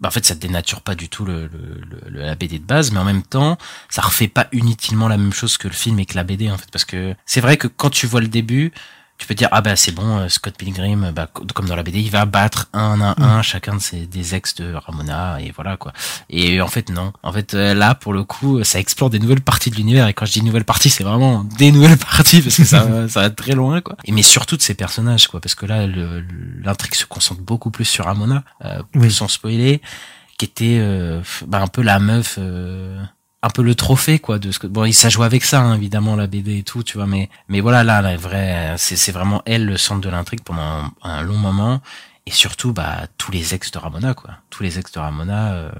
bah, 0.00 0.08
en 0.08 0.12
fait 0.12 0.26
ça 0.26 0.34
dénature 0.34 0.82
pas 0.82 0.94
du 0.94 1.08
tout 1.08 1.24
le, 1.24 1.46
le, 1.46 1.80
le- 1.90 2.10
le- 2.10 2.20
la 2.26 2.34
BD 2.34 2.58
de 2.58 2.64
base 2.66 2.92
mais 2.92 2.98
en 2.98 3.04
même 3.04 3.22
temps 3.22 3.56
ça 3.88 4.02
refait 4.02 4.28
pas 4.28 4.46
inutilement 4.52 5.08
la 5.08 5.16
même 5.16 5.32
chose 5.32 5.56
que 5.56 5.68
le 5.68 5.74
film 5.74 5.98
et 6.00 6.04
que 6.06 6.16
la 6.16 6.24
BD 6.24 6.50
en 6.50 6.58
fait 6.58 6.70
parce 6.70 6.84
que 6.84 7.14
c'est 7.24 7.40
vrai 7.40 7.56
que 7.56 7.66
quand 7.66 7.88
tu 7.90 8.06
vois 8.06 8.20
le 8.20 8.28
début 8.28 8.72
tu 9.16 9.26
peux 9.28 9.34
dire 9.34 9.48
ah 9.52 9.60
bah 9.60 9.76
c'est 9.76 9.92
bon 9.92 10.18
euh, 10.18 10.28
Scott 10.28 10.54
Pilgrim 10.56 11.12
bah, 11.14 11.28
co- 11.32 11.44
comme 11.54 11.66
dans 11.66 11.76
la 11.76 11.82
BD 11.84 12.00
il 12.00 12.10
va 12.10 12.24
battre 12.26 12.68
un 12.72 13.00
à 13.00 13.14
un 13.22 13.42
chacun 13.42 13.76
de 13.76 13.80
ses 13.80 14.06
des 14.06 14.34
ex 14.34 14.56
de 14.56 14.74
Ramona 14.74 15.40
et 15.40 15.52
voilà 15.54 15.76
quoi. 15.76 15.92
Et 16.30 16.60
en 16.60 16.66
fait 16.66 16.90
non. 16.90 17.12
En 17.22 17.32
fait 17.32 17.54
euh, 17.54 17.74
là 17.74 17.94
pour 17.94 18.12
le 18.12 18.24
coup 18.24 18.62
ça 18.64 18.80
explore 18.80 19.10
des 19.10 19.20
nouvelles 19.20 19.40
parties 19.40 19.70
de 19.70 19.76
l'univers. 19.76 20.08
Et 20.08 20.14
quand 20.14 20.26
je 20.26 20.32
dis 20.32 20.42
nouvelles 20.42 20.64
parties 20.64 20.90
c'est 20.90 21.04
vraiment 21.04 21.44
des 21.44 21.70
nouvelles 21.72 21.96
parties 22.16 22.42
parce 22.42 22.56
que 22.56 22.64
ça 22.64 23.08
ça 23.08 23.20
va 23.20 23.30
très 23.30 23.52
loin 23.52 23.80
quoi. 23.80 23.96
Et 24.04 24.12
mais 24.12 24.22
surtout 24.22 24.56
de 24.56 24.62
ces 24.62 24.74
personnages 24.74 25.28
quoi 25.28 25.40
parce 25.40 25.54
que 25.54 25.64
là 25.66 25.86
l'intrigue 25.86 26.94
se 26.94 27.06
concentre 27.06 27.40
beaucoup 27.40 27.70
plus 27.70 27.84
sur 27.84 28.06
Ramona 28.06 28.42
euh, 28.64 28.82
Oui. 28.96 29.10
sans 29.12 29.28
spoiler 29.28 29.80
qui 30.38 30.46
était 30.46 30.78
euh, 30.80 31.20
bah, 31.46 31.60
un 31.62 31.68
peu 31.68 31.82
la 31.82 32.00
meuf 32.00 32.34
euh, 32.38 33.00
un 33.44 33.50
peu 33.50 33.62
le 33.62 33.74
trophée 33.74 34.18
quoi 34.18 34.38
de 34.38 34.50
ce 34.50 34.58
que 34.58 34.66
bon 34.66 34.84
il 34.86 34.94
ça 34.94 35.08
joue 35.10 35.22
avec 35.22 35.44
ça 35.44 35.60
hein, 35.60 35.74
évidemment 35.76 36.16
la 36.16 36.26
BD 36.26 36.58
et 36.58 36.62
tout 36.62 36.82
tu 36.82 36.96
vois 36.98 37.06
mais 37.06 37.28
mais 37.48 37.60
voilà 37.60 37.84
là 37.84 38.00
la 38.00 38.16
vraie 38.16 38.74
c'est 38.78 38.96
c'est 38.96 39.12
vraiment 39.12 39.42
elle 39.44 39.64
le 39.66 39.76
centre 39.76 40.00
de 40.00 40.08
l'intrigue 40.08 40.42
pendant 40.42 40.62
un, 40.62 40.92
un 41.02 41.22
long 41.22 41.36
moment. 41.38 41.80
Et 42.26 42.30
surtout 42.30 42.72
bah 42.72 43.06
tous 43.18 43.30
les 43.32 43.54
ex 43.54 43.70
de 43.70 43.78
Ramona 43.78 44.14
quoi. 44.14 44.30
Tous 44.48 44.62
les 44.62 44.78
ex 44.78 44.90
de 44.92 44.98
Ramona 44.98 45.52
euh, 45.52 45.70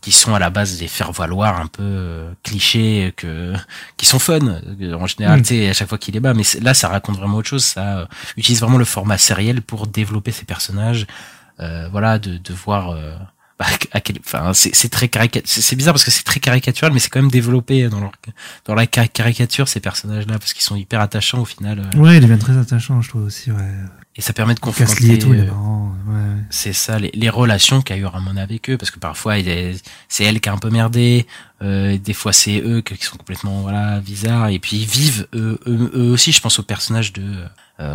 qui 0.00 0.12
sont 0.12 0.32
à 0.32 0.38
la 0.38 0.48
base 0.48 0.78
des 0.78 0.86
faire 0.86 1.10
valoir 1.10 1.60
un 1.60 1.66
peu 1.66 1.82
euh, 1.82 2.32
clichés 2.44 3.12
que 3.16 3.52
qui 3.96 4.06
sont 4.06 4.20
fun 4.20 4.38
Euh, 4.80 4.94
en 4.94 5.08
général 5.08 5.40
Mm. 5.40 5.42
tu 5.42 5.48
sais 5.48 5.68
à 5.70 5.72
chaque 5.72 5.88
fois 5.88 5.98
qu'il 5.98 6.14
est 6.16 6.20
bas. 6.20 6.34
Mais 6.34 6.44
là 6.60 6.72
ça 6.72 6.86
raconte 6.88 7.16
vraiment 7.16 7.38
autre 7.38 7.48
chose 7.48 7.64
ça 7.64 7.98
euh, 7.98 8.06
utilise 8.36 8.60
vraiment 8.60 8.78
le 8.78 8.84
format 8.84 9.18
sériel 9.18 9.60
pour 9.60 9.88
développer 9.88 10.30
ces 10.30 10.44
personnages 10.44 11.04
euh, 11.58 11.88
voilà 11.90 12.20
de 12.20 12.38
de 12.38 12.54
voir 12.54 12.90
euh, 12.90 13.16
à 13.92 14.00
quel, 14.00 14.16
enfin, 14.24 14.52
c'est 14.54 14.88
très. 14.90 15.10
C'est 15.44 15.76
bizarre 15.76 15.94
parce 15.94 16.04
que 16.04 16.10
c'est 16.10 16.22
très 16.24 16.40
caricatural, 16.40 16.92
mais 16.92 16.98
c'est 16.98 17.08
quand 17.10 17.20
même 17.22 17.30
développé 17.30 17.88
dans 17.88 18.00
leur, 18.00 18.12
dans 18.64 18.74
la 18.74 18.86
ca- 18.92 19.08
caricature 19.08 19.68
ces 19.68 19.80
personnages-là 19.80 20.38
parce 20.38 20.52
qu'ils 20.52 20.62
sont 20.64 20.76
hyper 20.76 21.00
attachants 21.00 21.40
au 21.40 21.44
final. 21.44 21.82
euh, 21.94 21.98
Ouais, 21.98 22.16
il 22.16 22.20
devient 22.26 22.38
très 22.38 22.56
attachant, 22.56 23.00
je 23.02 23.08
trouve 23.08 23.24
aussi, 23.24 23.50
ouais. 23.50 23.70
Et 24.14 24.20
ça 24.20 24.34
permet 24.34 24.54
de 24.54 24.60
confronter. 24.60 25.18
tout, 25.18 25.32
euh, 25.32 25.46
ouais. 25.46 26.36
c'est 26.50 26.74
ça, 26.74 26.98
les, 26.98 27.10
les 27.14 27.30
relations 27.30 27.80
qu'a 27.80 27.96
eu 27.96 28.04
Ramona 28.04 28.42
avec 28.42 28.68
eux, 28.68 28.76
parce 28.76 28.90
que 28.90 28.98
parfois 28.98 29.36
c'est 30.08 30.24
elle 30.24 30.38
qui 30.40 30.48
a 30.50 30.52
un 30.52 30.58
peu 30.58 30.68
merdé, 30.68 31.26
euh, 31.62 31.96
des 31.96 32.12
fois 32.12 32.34
c'est 32.34 32.60
eux 32.60 32.82
qui 32.82 33.02
sont 33.02 33.16
complètement 33.16 33.62
voilà 33.62 34.00
bizarres, 34.00 34.48
et 34.48 34.58
puis 34.58 34.76
ils 34.76 34.86
vivent 34.86 35.26
eux, 35.34 35.58
eux, 35.66 35.90
eux 35.94 36.10
aussi. 36.10 36.30
Je 36.32 36.40
pense 36.42 36.58
au 36.58 36.62
personnage 36.62 37.14
de 37.14 37.22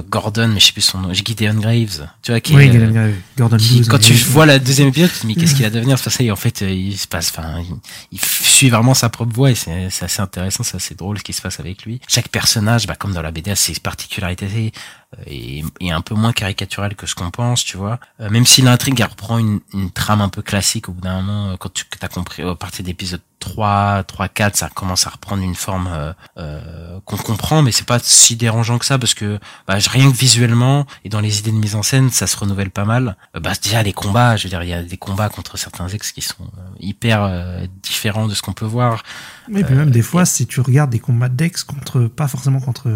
Gordon, 0.09 0.49
mais 0.49 0.59
je 0.59 0.67
sais 0.67 0.71
plus 0.71 0.81
son 0.81 0.99
nom, 0.99 1.13
Gideon 1.13 1.55
Graves, 1.55 2.07
tu 2.21 2.31
vois 2.31 2.39
qui 2.41 2.55
Oui, 2.55 2.63
est, 2.63 2.69
Galen 2.69 2.89
euh, 2.89 3.09
Gray, 3.09 3.15
Gordon 3.37 3.57
qui, 3.57 3.75
Blues, 3.75 3.87
quand 3.87 3.99
tu 3.99 4.13
vois 4.13 4.45
la 4.45 4.59
deuxième 4.59 4.89
épisode, 4.89 5.09
tu 5.11 5.15
te 5.15 5.21
dis 5.21 5.27
mais 5.27 5.35
qu'est-ce 5.35 5.55
qu'il 5.55 5.65
a 5.65 5.69
devenir? 5.69 5.99
C'est 5.99 6.09
ça 6.09 6.23
et 6.23 6.31
en 6.31 6.35
fait 6.35 6.61
euh, 6.61 6.69
il 6.69 6.97
se 6.97 7.07
passe, 7.07 7.29
enfin 7.35 7.59
il, 7.59 7.75
il 8.11 8.19
suit 8.19 8.69
vraiment 8.69 8.93
sa 8.93 9.09
propre 9.09 9.33
voie 9.33 9.51
et 9.51 9.55
c'est 9.55 9.89
c'est 9.89 10.05
assez 10.05 10.21
intéressant, 10.21 10.63
c'est 10.63 10.77
assez 10.77 10.95
drôle 10.95 11.17
ce 11.19 11.23
qui 11.23 11.33
se 11.33 11.41
passe 11.41 11.59
avec 11.59 11.83
lui. 11.83 11.99
Chaque 12.07 12.29
personnage, 12.29 12.87
bah, 12.87 12.95
comme 12.95 13.13
dans 13.13 13.21
la 13.21 13.31
BD, 13.31 13.51
a 13.51 13.55
ses 13.55 13.73
particularités 13.79 14.71
euh, 15.15 15.23
et, 15.25 15.63
et 15.79 15.91
un 15.91 16.01
peu 16.01 16.15
moins 16.15 16.33
caricatural 16.33 16.95
que 16.95 17.07
ce 17.07 17.15
qu'on 17.15 17.31
pense, 17.31 17.63
tu 17.63 17.77
vois. 17.77 17.99
Euh, 18.19 18.29
même 18.29 18.45
si 18.45 18.61
l'intrigue 18.61 18.99
elle 18.99 19.07
reprend 19.07 19.37
une, 19.37 19.59
une 19.73 19.91
trame 19.91 20.21
un 20.21 20.29
peu 20.29 20.41
classique 20.41 20.89
au 20.89 20.91
bout 20.91 21.01
d'un 21.01 21.21
moment, 21.21 21.51
euh, 21.51 21.55
quand 21.57 21.73
tu 21.73 21.85
as 22.01 22.07
compris 22.07 22.43
à 22.43 22.55
partir 22.55 22.83
d'épisode 22.83 23.21
3, 23.39 24.03
3, 24.03 24.27
4, 24.29 24.55
ça 24.55 24.69
commence 24.73 25.07
à 25.07 25.11
reprendre 25.11 25.43
une 25.43 25.55
forme 25.55 25.89
euh, 25.91 26.13
euh, 26.37 26.99
qu'on 27.05 27.17
comprend, 27.17 27.61
mais 27.61 27.71
c'est 27.71 27.85
pas 27.85 27.99
si 27.99 28.35
dérangeant 28.35 28.77
que 28.77 28.85
ça 28.85 28.97
parce 28.97 29.13
que 29.13 29.39
bah, 29.67 29.75
rien 29.89 30.11
que 30.11 30.15
visuellement 30.15 30.85
et 31.03 31.09
dans 31.09 31.19
les 31.19 31.39
idées 31.39 31.51
de 31.51 31.57
mise 31.57 31.75
en 31.75 31.83
scène, 31.83 32.09
ça 32.09 32.27
se 32.27 32.37
renouvelle 32.37 32.71
pas 32.71 32.85
mal. 32.85 33.15
Euh, 33.35 33.39
bah 33.39 33.53
déjà 33.61 33.83
les 33.83 33.93
combats, 33.93 34.35
je 34.37 34.43
veux 34.43 34.49
dire, 34.49 34.63
il 34.63 34.69
y 34.69 34.73
a 34.73 34.83
des 34.83 34.97
combats 34.97 35.29
contre 35.29 35.57
certains 35.57 35.87
ex 35.87 36.11
qui 36.11 36.21
sont 36.21 36.43
euh, 36.43 36.61
hyper 36.79 37.23
euh, 37.23 37.65
différents 37.83 38.27
de 38.27 38.33
ce 38.33 38.41
qu'on 38.41 38.53
peut 38.53 38.65
voir. 38.65 39.03
Mais 39.49 39.63
puis 39.63 39.75
même 39.75 39.91
des 39.91 40.01
fois, 40.01 40.25
si 40.25 40.47
tu 40.47 40.61
regardes 40.61 40.89
des 40.89 40.99
combats 40.99 41.29
d'ex 41.29 41.63
contre, 41.63 42.07
pas 42.07 42.27
forcément 42.27 42.59
contre, 42.59 42.89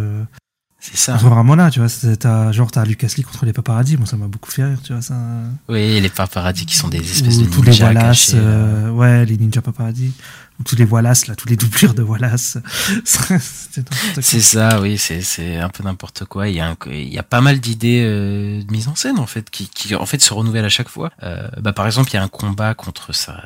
C'est 0.83 0.97
ça. 0.97 1.13
contre 1.13 1.29
Ramona, 1.35 1.69
tu 1.69 1.79
vois, 1.79 1.89
t'as, 2.19 2.51
genre 2.51 2.71
t'as 2.71 2.83
Lucas 2.85 3.09
Lee 3.15 3.21
contre 3.23 3.45
les 3.45 3.53
paparazzi, 3.53 3.97
moi 3.97 4.07
ça 4.07 4.17
m'a 4.17 4.27
beaucoup 4.27 4.49
fait 4.49 4.63
rire, 4.65 4.79
tu 4.83 4.93
vois, 4.93 5.01
ça. 5.03 5.13
Oui, 5.69 6.01
les 6.01 6.09
paparazzi 6.09 6.65
qui 6.65 6.75
sont 6.75 6.87
des 6.87 6.99
espèces 6.99 7.37
Ou 7.37 7.43
de 7.43 7.49
tous 7.49 7.61
les 7.61 7.69
ninjas 7.71 7.85
Wallace, 7.87 8.25
cachés, 8.31 8.37
euh. 8.37 8.89
ouais, 8.89 9.23
les 9.25 9.37
ninja 9.37 9.61
paparazzi, 9.61 10.11
ou 10.59 10.63
tous 10.63 10.75
les 10.75 10.83
Wallace, 10.85 11.27
là, 11.27 11.35
tous 11.35 11.47
les 11.49 11.55
doublures 11.55 11.93
de 11.93 12.01
Wallace. 12.01 12.57
C'est 14.21 14.41
ça, 14.41 14.81
oui, 14.81 14.97
c'est 14.97 15.21
c'est 15.21 15.57
un 15.57 15.69
peu 15.69 15.83
n'importe 15.83 16.25
quoi. 16.25 16.47
Il 16.49 16.55
y 16.55 16.59
a 16.59 16.69
un- 16.69 16.77
il 16.91 17.13
y 17.13 17.17
a 17.19 17.23
pas 17.23 17.41
mal 17.41 17.59
d'idées 17.59 18.01
euh, 18.03 18.63
de 18.63 18.71
mise 18.71 18.87
en 18.87 18.95
scène 18.95 19.19
en 19.19 19.25
fait 19.27 19.49
qui, 19.49 19.69
qui 19.69 19.95
en 19.95 20.05
fait 20.05 20.21
se 20.21 20.33
renouvellent 20.33 20.65
à 20.65 20.69
chaque 20.69 20.89
fois. 20.89 21.11
Euh, 21.23 21.47
bah 21.61 21.73
par 21.73 21.85
exemple, 21.85 22.09
il 22.11 22.15
y 22.15 22.17
a 22.17 22.23
un 22.23 22.27
combat 22.27 22.73
contre 22.73 23.13
sa 23.13 23.39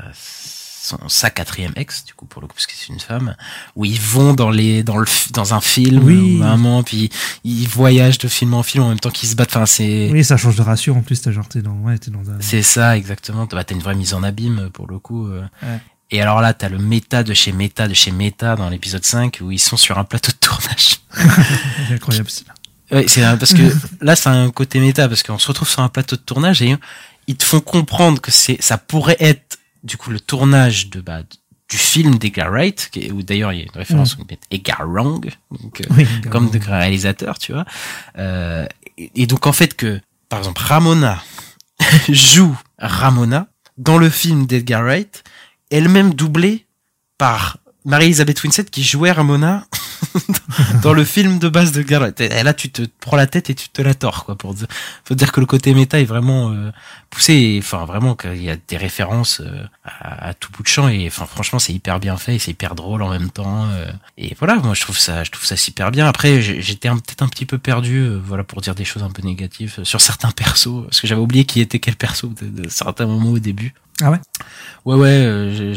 son, 0.85 0.99
sa 1.09 1.29
quatrième 1.29 1.73
ex 1.75 2.05
du 2.05 2.13
coup 2.13 2.25
pour 2.25 2.41
le 2.41 2.47
coup 2.47 2.53
parce 2.53 2.67
que 2.67 2.73
c'est 2.75 2.89
une 2.93 2.99
femme 2.99 3.35
où 3.75 3.85
ils 3.85 3.99
vont 3.99 4.33
dans 4.33 4.49
les 4.49 4.83
dans 4.83 4.97
le 4.97 5.05
dans 5.31 5.53
un 5.53 5.61
film 5.61 6.03
Oui. 6.03 6.37
vraiment 6.37 6.83
puis 6.83 7.09
ils 7.43 7.67
voyagent 7.67 8.17
de 8.19 8.27
film 8.27 8.53
en 8.53 8.63
film 8.63 8.83
en 8.83 8.89
même 8.89 8.99
temps 8.99 9.09
qu'ils 9.09 9.29
se 9.29 9.35
battent 9.35 9.55
enfin 9.55 9.65
c'est 9.65 10.09
Oui, 10.11 10.23
ça 10.23 10.37
change 10.37 10.55
de 10.55 10.61
ratio 10.61 10.93
en 10.95 11.01
plus, 11.01 11.21
t'as 11.21 11.31
genre, 11.31 11.47
t'es 11.47 11.61
dans, 11.61 11.73
ouais, 11.79 11.97
t'es 11.97 12.11
dans 12.11 12.29
un. 12.29 12.37
c'est 12.39 12.61
ça, 12.63 12.97
exactement. 12.97 13.45
Bah, 13.51 13.63
t'as 13.63 13.73
une 13.75 13.81
vraie 13.81 13.95
mise 13.95 14.13
en 14.13 14.23
abîme 14.23 14.69
pour 14.73 14.87
le 14.87 14.99
coup. 14.99 15.27
euh. 15.27 15.41
Ouais. 15.63 15.79
Et 16.11 16.21
alors 16.21 16.39
là, 16.41 16.53
t'as 16.53 16.69
le 16.69 16.77
méta 16.77 17.23
de 17.23 17.33
chez 17.33 17.51
méta 17.51 17.87
de 17.87 17.93
chez 17.95 18.11
méta 18.11 18.55
dans 18.55 18.69
l'épisode 18.69 19.03
5 19.03 19.39
où 19.41 19.51
ils 19.51 19.59
sont 19.59 19.75
sur 19.77 19.97
un 19.97 20.03
plateau 20.03 20.31
de 20.31 20.37
tournage. 20.37 20.97
C'est 21.87 21.93
incroyable, 21.95 22.29
c'est 22.29 22.47
là. 22.47 22.53
Ouais, 22.91 23.05
c'est 23.07 23.23
un- 23.23 23.35
parce 23.37 23.53
que 23.53 23.63
là, 24.01 24.15
c'est 24.15 24.29
un 24.29 24.51
côté 24.51 24.79
méta 24.79 25.07
parce 25.09 25.23
qu'on 25.23 25.39
se 25.39 25.47
retrouve 25.47 25.67
sur 25.67 25.81
un 25.81 25.89
plateau 25.89 26.15
de 26.15 26.21
tournage 26.21 26.61
et 26.61 26.75
ils 27.25 27.35
te 27.35 27.43
font 27.43 27.59
comprendre 27.59 28.21
que 28.21 28.29
c'est, 28.29 28.57
ça 28.61 28.77
pourrait 28.77 29.17
être 29.19 29.57
du 29.85 29.97
coup 29.97 30.09
le 30.09 30.19
tournage 30.19 30.89
de 30.89 30.99
bah, 30.99 31.21
du 31.69 31.77
film 31.77 32.17
d'Edgar 32.17 32.51
Wright, 32.51 32.91
où 33.13 33.23
d'ailleurs 33.23 33.53
il 33.53 33.59
y 33.59 33.61
a 33.61 33.65
une 33.65 33.71
référence 33.71 34.17
où 34.17 34.25
Edgar 34.51 34.87
Wrong, 34.87 35.31
donc, 35.61 35.81
euh, 35.81 36.05
comme 36.29 36.49
de 36.49 36.59
réalisateur, 36.59 37.39
tu 37.39 37.53
vois. 37.53 37.65
Euh, 38.17 38.67
et, 38.97 39.11
et 39.15 39.27
donc 39.27 39.47
en 39.47 39.53
fait 39.53 39.73
que, 39.75 39.99
par 40.29 40.39
exemple, 40.39 40.61
Ramona 40.61 41.23
joue 42.09 42.55
Ramona 42.77 43.47
dans 43.77 43.97
le 43.97 44.09
film 44.09 44.45
d'Edgar 44.45 44.83
Wright, 44.83 45.23
elle-même 45.71 46.13
doublée 46.13 46.65
par 47.17 47.57
Marie-Elisabeth 47.85 48.43
Winstead 48.43 48.69
qui 48.69 48.83
jouait 48.83 49.11
Ramona 49.11 49.65
dans 50.81 50.93
le 50.93 51.03
film 51.03 51.39
de 51.39 51.49
base 51.49 51.71
de 51.71 51.83
Wright. 51.83 52.19
Et 52.21 52.43
là, 52.43 52.53
tu 52.53 52.69
te 52.69 52.83
prends 52.99 53.17
la 53.17 53.27
tête 53.27 53.49
et 53.49 53.55
tu 53.55 53.69
te 53.69 53.81
la 53.81 53.93
tords, 53.93 54.25
quoi, 54.25 54.35
pour 54.35 54.53
dire, 54.53 54.67
faut 55.03 55.15
dire 55.15 55.31
que 55.31 55.39
le 55.39 55.45
côté 55.45 55.73
méta 55.73 55.99
est 55.99 56.05
vraiment 56.05 56.51
euh, 56.51 56.71
poussé, 57.09 57.33
et, 57.33 57.59
enfin 57.59 57.85
vraiment 57.85 58.15
qu'il 58.15 58.43
y 58.43 58.49
a 58.49 58.57
des 58.67 58.77
références 58.77 59.41
euh, 59.41 59.63
à, 59.83 60.29
à 60.29 60.33
tout 60.33 60.51
bout 60.51 60.63
de 60.63 60.67
champ 60.67 60.87
et 60.89 61.07
enfin 61.07 61.25
franchement 61.25 61.59
c'est 61.59 61.73
hyper 61.73 61.99
bien 61.99 62.17
fait 62.17 62.35
et 62.35 62.39
c'est 62.39 62.51
hyper 62.51 62.75
drôle 62.75 63.01
en 63.01 63.09
même 63.09 63.29
temps 63.29 63.67
euh, 63.71 63.91
et 64.17 64.35
voilà 64.37 64.55
moi 64.55 64.73
je 64.73 64.81
trouve 64.81 64.97
ça 64.97 65.23
je 65.23 65.31
trouve 65.31 65.45
ça 65.45 65.55
super 65.55 65.91
bien. 65.91 66.07
Après 66.07 66.41
j'étais 66.41 66.89
peut-être 66.89 67.21
un 67.23 67.27
petit 67.27 67.45
peu 67.45 67.57
perdu 67.57 67.99
euh, 67.99 68.19
voilà 68.23 68.43
pour 68.43 68.61
dire 68.61 68.75
des 68.75 68.85
choses 68.85 69.03
un 69.03 69.09
peu 69.09 69.21
négatives 69.21 69.75
euh, 69.79 69.83
sur 69.83 70.01
certains 70.01 70.31
persos 70.31 70.83
parce 70.85 71.01
que 71.01 71.07
j'avais 71.07 71.21
oublié 71.21 71.45
qui 71.45 71.61
était 71.61 71.79
quel 71.79 71.95
perso 71.95 72.27
de, 72.41 72.63
de 72.63 72.69
certains 72.69 73.05
moments 73.05 73.31
au 73.31 73.39
début. 73.39 73.73
Ah 74.01 74.11
ouais? 74.11 74.19
Ouais 74.83 74.95
ouais 74.95 75.25
euh, 75.25 75.75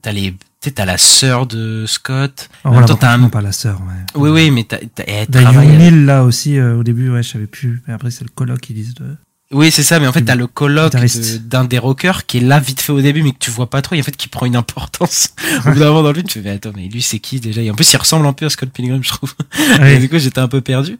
t'as 0.00 0.12
les 0.12 0.34
tu 0.60 0.68
sais, 0.68 0.74
t'as 0.74 0.84
la 0.84 0.98
sœur 0.98 1.46
de 1.46 1.84
Scott 1.86 2.48
Oh, 2.64 2.70
voilà, 2.72 2.86
t'as 2.86 3.12
un 3.12 3.28
pas 3.28 3.40
la 3.40 3.52
sœur, 3.52 3.80
ouais. 3.80 4.04
oui 4.16 4.30
oui 4.30 4.50
mais 4.50 4.64
t'as, 4.64 4.78
t'as, 4.92 5.04
elle 5.06 5.28
D'ailleurs, 5.28 5.52
travaille 5.52 5.90
là 6.04 6.24
aussi, 6.24 6.58
euh, 6.58 6.76
au 6.78 6.82
début, 6.82 7.10
ouais, 7.10 7.22
je 7.22 7.28
savais 7.30 7.46
plus. 7.46 7.80
Mais 7.86 7.94
après, 7.94 8.10
c'est 8.10 8.24
le 8.24 8.30
colloque 8.30 8.60
qui 8.60 8.74
disent 8.74 8.94
de. 8.94 9.16
Oui, 9.50 9.70
c'est 9.70 9.82
ça, 9.82 9.98
mais 9.98 10.06
en 10.06 10.12
fait, 10.12 10.20
t'as 10.22 10.34
le 10.34 10.46
colloque 10.46 10.92
de- 10.92 11.38
d'un 11.38 11.64
des 11.64 11.78
rockers 11.78 12.26
qui 12.26 12.36
est 12.36 12.40
là 12.40 12.60
vite 12.60 12.82
fait 12.82 12.92
au 12.92 13.00
début, 13.00 13.22
mais 13.22 13.32
que 13.32 13.38
tu 13.38 13.50
vois 13.50 13.70
pas 13.70 13.80
trop, 13.80 13.94
et 13.94 14.00
en 14.00 14.02
fait, 14.02 14.14
qui 14.14 14.28
prend 14.28 14.44
une 14.44 14.56
importance. 14.56 15.30
au 15.66 15.70
bout 15.70 15.78
d'un 15.78 15.86
moment 15.86 16.02
dans 16.02 16.08
le 16.08 16.16
film, 16.16 16.26
tu 16.26 16.34
fais, 16.42 16.44
mais 16.44 16.50
attends, 16.56 16.72
mais 16.76 16.86
lui, 16.88 17.00
c'est 17.00 17.18
qui 17.18 17.40
déjà? 17.40 17.62
Et 17.62 17.70
en 17.70 17.74
plus, 17.74 17.90
il 17.90 17.96
ressemble 17.96 18.26
un 18.26 18.34
peu 18.34 18.44
à 18.44 18.50
Scott 18.50 18.68
Pilgrim, 18.68 19.02
je 19.02 19.08
trouve. 19.08 19.34
Ouais. 19.80 19.94
Et 19.94 19.98
du 20.00 20.10
coup, 20.10 20.18
j'étais 20.18 20.40
un 20.40 20.48
peu 20.48 20.60
perdu. 20.60 20.98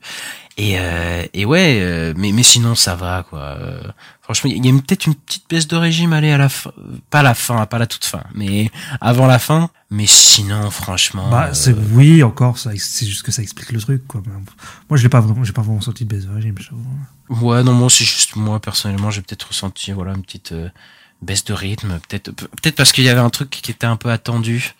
Et, 0.56 0.76
euh, 0.78 1.24
et 1.34 1.44
ouais, 1.44 1.78
euh, 1.82 2.14
mais, 2.16 2.32
mais 2.32 2.42
sinon, 2.42 2.74
ça 2.74 2.96
va, 2.96 3.22
quoi. 3.28 3.38
Euh, 3.40 3.82
franchement, 4.22 4.50
il 4.54 4.64
y 4.64 4.68
a 4.70 4.72
peut-être 4.72 5.06
une 5.06 5.14
petite 5.14 5.44
baisse 5.50 5.68
de 5.68 5.76
régime, 5.76 6.14
allez, 6.14 6.30
à 6.30 6.38
la 6.38 6.48
fin, 6.48 6.72
pas 7.10 7.20
à 7.20 7.22
la 7.22 7.34
fin, 7.34 7.64
pas 7.66 7.76
à 7.76 7.80
la 7.80 7.86
toute 7.86 8.04
fin, 8.06 8.22
mais 8.34 8.70
avant 9.02 9.26
la 9.26 9.38
fin. 9.38 9.68
Mais 9.90 10.06
sinon, 10.06 10.70
franchement. 10.70 11.30
Bah, 11.30 11.48
euh, 11.50 11.54
c'est 11.54 11.74
oui, 11.92 12.22
encore, 12.22 12.58
ça, 12.58 12.70
c'est 12.76 13.06
juste 13.06 13.22
que 13.22 13.30
ça 13.32 13.42
explique 13.42 13.72
le 13.72 13.80
truc, 13.80 14.06
quoi. 14.06 14.22
Moi, 14.88 14.96
je 14.96 15.02
l'ai 15.02 15.08
pas 15.10 15.20
vraiment, 15.20 15.44
j'ai 15.44 15.52
pas 15.52 15.62
vraiment 15.62 15.82
senti 15.82 16.04
de 16.06 16.08
baisse 16.14 16.24
de 16.26 16.32
régime. 16.34 16.54
Ouais, 17.30 17.62
non, 17.62 17.72
moi, 17.72 17.90
c'est 17.90 18.04
juste 18.04 18.36
moi, 18.36 18.60
personnellement, 18.60 19.10
j'ai 19.10 19.22
peut-être 19.22 19.48
ressenti, 19.48 19.92
voilà, 19.92 20.12
une 20.12 20.22
petite 20.22 20.52
euh, 20.52 20.68
baisse 21.22 21.44
de 21.44 21.52
rythme. 21.52 21.98
Peut-être, 22.08 22.30
peut-être 22.32 22.76
parce 22.76 22.92
qu'il 22.92 23.04
y 23.04 23.08
avait 23.08 23.20
un 23.20 23.30
truc 23.30 23.50
qui 23.50 23.70
était 23.70 23.86
un 23.86 23.96
peu 23.96 24.10
attendu 24.10 24.74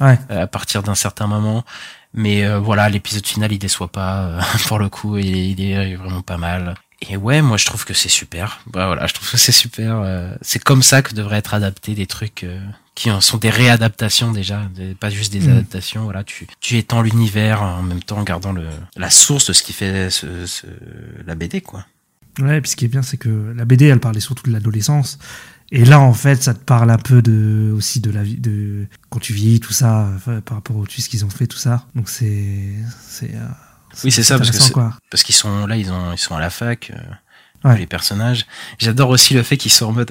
Ouais. 0.00 0.18
euh, 0.30 0.42
à 0.42 0.46
partir 0.46 0.82
d'un 0.82 0.94
certain 0.96 1.26
moment. 1.26 1.64
Mais 2.12 2.44
euh, 2.44 2.58
voilà, 2.58 2.88
l'épisode 2.88 3.26
final, 3.26 3.52
il 3.52 3.58
déçoit 3.58 3.88
pas. 3.88 4.22
euh, 4.24 4.40
pour 4.68 4.78
le 4.78 4.88
coup, 4.88 5.16
il 5.18 5.34
est, 5.36 5.50
il 5.50 5.60
est 5.62 5.96
vraiment 5.96 6.22
pas 6.22 6.36
mal. 6.36 6.74
Et 7.08 7.16
ouais, 7.16 7.42
moi, 7.42 7.56
je 7.58 7.64
trouve 7.66 7.84
que 7.84 7.92
c'est 7.94 8.08
super. 8.08 8.60
Bah, 8.66 8.86
voilà, 8.86 9.06
je 9.06 9.14
trouve 9.14 9.30
que 9.30 9.36
c'est 9.36 9.52
super. 9.52 9.98
euh, 9.98 10.34
c'est 10.42 10.62
comme 10.62 10.82
ça 10.82 11.02
que 11.02 11.14
devraient 11.14 11.38
être 11.38 11.54
adaptés 11.54 11.94
des 11.94 12.06
trucs 12.06 12.44
euh, 12.44 12.58
qui 12.94 13.10
sont 13.20 13.36
des 13.38 13.50
réadaptations 13.50 14.30
déjà, 14.30 14.62
des- 14.74 14.94
pas 14.94 15.10
juste 15.10 15.32
des 15.32 15.40
Mm. 15.40 15.50
adaptations. 15.52 16.04
Voilà, 16.04 16.22
tu, 16.24 16.46
tu 16.60 16.78
étends 16.78 17.02
l'univers 17.02 17.62
en 17.62 17.82
même 17.82 18.02
temps 18.02 18.18
en 18.18 18.22
gardant 18.22 18.52
le, 18.52 18.68
la 18.96 19.10
source 19.10 19.46
de 19.48 19.52
ce 19.52 19.62
qui 19.62 19.72
fait 19.72 20.08
ce, 20.10 20.46
ce- 20.46 20.66
la 21.26 21.34
BD, 21.34 21.60
quoi. 21.60 21.84
Ouais, 22.40 22.60
puis 22.60 22.70
ce 22.70 22.76
qui 22.76 22.84
est 22.84 22.88
bien, 22.88 23.02
c'est 23.02 23.16
que 23.16 23.52
la 23.56 23.64
BD, 23.64 23.86
elle 23.86 24.00
parlait 24.00 24.20
surtout 24.20 24.44
de 24.48 24.52
l'adolescence. 24.52 25.18
Et 25.72 25.84
là, 25.84 25.98
en 26.00 26.12
fait, 26.12 26.42
ça 26.42 26.52
te 26.54 26.58
parle 26.62 26.90
un 26.90 26.98
peu 26.98 27.22
de, 27.22 27.72
aussi 27.76 28.00
de 28.00 28.10
la 28.10 28.22
vie, 28.22 28.36
de 28.36 28.86
quand 29.10 29.18
tu 29.20 29.32
vieillis, 29.32 29.60
tout 29.60 29.72
ça, 29.72 30.08
enfin, 30.14 30.40
par 30.40 30.56
rapport 30.58 30.76
au 30.76 30.86
twist 30.86 31.08
qu'ils 31.08 31.24
ont 31.24 31.30
fait, 31.30 31.46
tout 31.46 31.56
ça. 31.56 31.86
Donc 31.94 32.08
c'est, 32.08 32.72
c'est, 33.08 33.34
euh, 33.34 33.46
Oui, 34.04 34.12
c'est 34.12 34.22
ça, 34.22 34.36
parce 34.38 34.50
que 34.50 34.72
quoi. 34.72 34.96
parce 35.10 35.22
qu'ils 35.22 35.34
sont 35.34 35.66
là, 35.66 35.76
ils 35.76 35.90
ont, 35.90 36.12
ils 36.12 36.18
sont 36.18 36.34
à 36.36 36.40
la 36.40 36.50
fac, 36.50 36.92
euh, 36.94 37.68
Ouais. 37.68 37.78
les 37.78 37.86
personnages. 37.86 38.44
J'adore 38.78 39.08
aussi 39.08 39.32
le 39.32 39.42
fait 39.42 39.56
qu'ils 39.56 39.72
sont 39.72 39.86
en 39.86 39.92
mode. 39.92 40.10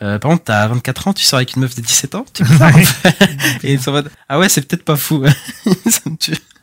Euh, 0.00 0.18
par 0.18 0.30
contre, 0.30 0.44
t'as 0.44 0.66
24 0.68 1.08
ans, 1.08 1.12
tu 1.12 1.22
sors 1.24 1.36
avec 1.36 1.54
une 1.54 1.62
meuf 1.62 1.74
de 1.74 1.82
17 1.82 2.14
ans, 2.14 2.24
tu 2.32 2.42
Ouais. 2.60 2.84
et 3.62 3.74
ils 3.74 3.80
sont 3.80 3.90
en 3.90 3.94
mode 3.94 4.10
ah 4.28 4.38
ouais, 4.38 4.48
c'est 4.48 4.62
peut-être 4.66 4.84
pas 4.84 4.96
fou. 4.96 5.22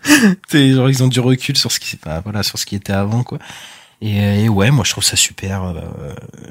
Genre 0.51 0.89
ils 0.89 1.03
ont 1.03 1.07
du 1.07 1.19
recul 1.19 1.57
sur 1.57 1.71
ce 1.71 1.79
qui, 1.79 1.99
voilà, 2.23 2.43
sur 2.43 2.57
ce 2.57 2.65
qui 2.65 2.75
était 2.75 2.93
avant 2.93 3.23
quoi. 3.23 3.39
Et, 4.01 4.19
euh, 4.21 4.35
et 4.43 4.49
ouais, 4.49 4.71
moi 4.71 4.83
je 4.83 4.91
trouve 4.91 5.03
ça 5.03 5.15
super. 5.15 5.63
euh, 5.63 5.73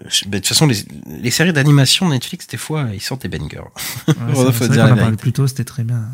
je- 0.09 0.25
bah, 0.25 0.31
de 0.33 0.37
toute 0.39 0.47
façon, 0.49 0.66
les, 0.66 0.77
les 1.21 1.31
séries 1.31 1.53
d'animation 1.53 2.09
Netflix 2.09 2.47
des 2.47 2.57
fois 2.57 2.87
ils 2.93 3.01
sortent 3.03 3.27
des 3.27 3.39
bangers. 3.39 3.61
Ouais, 4.09 4.15
qu'on 4.69 4.75
en 4.93 4.97
parlait 5.03 5.16
plus 5.16 5.33
tôt, 5.33 5.47
c'était 5.47 5.65
très 5.65 5.85
bien 5.85 6.09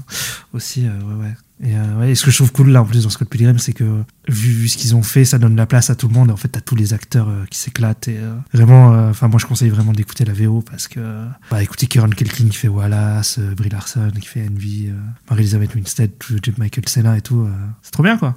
aussi. 0.52 0.86
euh, 0.86 0.90
ouais, 1.02 1.24
ouais. 1.24 1.34
Et, 1.62 1.76
euh, 1.76 1.98
ouais, 2.00 2.10
et 2.12 2.14
ce 2.14 2.24
que 2.24 2.30
je 2.30 2.36
trouve 2.36 2.52
cool 2.52 2.70
là 2.70 2.80
en 2.80 2.86
plus 2.86 3.04
dans 3.04 3.10
Scott 3.10 3.28
Pilgrim, 3.28 3.58
c'est 3.58 3.74
que 3.74 3.84
vu, 4.28 4.50
vu 4.50 4.68
ce 4.68 4.78
qu'ils 4.78 4.96
ont 4.96 5.02
fait, 5.02 5.26
ça 5.26 5.38
donne 5.38 5.56
la 5.56 5.66
place 5.66 5.90
à 5.90 5.94
tout 5.94 6.08
le 6.08 6.14
monde. 6.14 6.30
En 6.30 6.36
fait, 6.36 6.48
t'as 6.48 6.62
tous 6.62 6.74
les 6.74 6.94
acteurs 6.94 7.28
euh, 7.28 7.44
qui 7.50 7.58
s'éclatent. 7.58 8.08
Et 8.08 8.16
euh, 8.16 8.34
vraiment, 8.54 8.94
euh, 8.94 9.10
enfin, 9.10 9.28
moi 9.28 9.38
je 9.38 9.44
conseille 9.46 9.68
vraiment 9.68 9.92
d'écouter 9.92 10.24
la 10.24 10.32
VO 10.32 10.62
parce 10.62 10.88
que, 10.88 11.00
euh, 11.00 11.26
bah, 11.50 11.62
écoutez 11.62 11.86
Kieran 11.86 12.08
Culkin 12.08 12.48
qui 12.48 12.56
fait 12.56 12.68
Wallace, 12.68 13.36
euh, 13.38 13.54
Brie 13.54 13.68
Larson 13.68 14.10
qui 14.18 14.26
fait 14.26 14.48
Envy, 14.48 14.86
euh, 14.88 14.92
Marie-Elizabeth 15.28 15.74
Winstead, 15.74 16.10
Michael 16.56 16.88
Cena 16.88 17.16
et 17.18 17.20
tout. 17.20 17.42
euh, 17.42 17.50
c'est 17.82 17.90
trop 17.92 18.02
bien 18.02 18.16
quoi. 18.16 18.36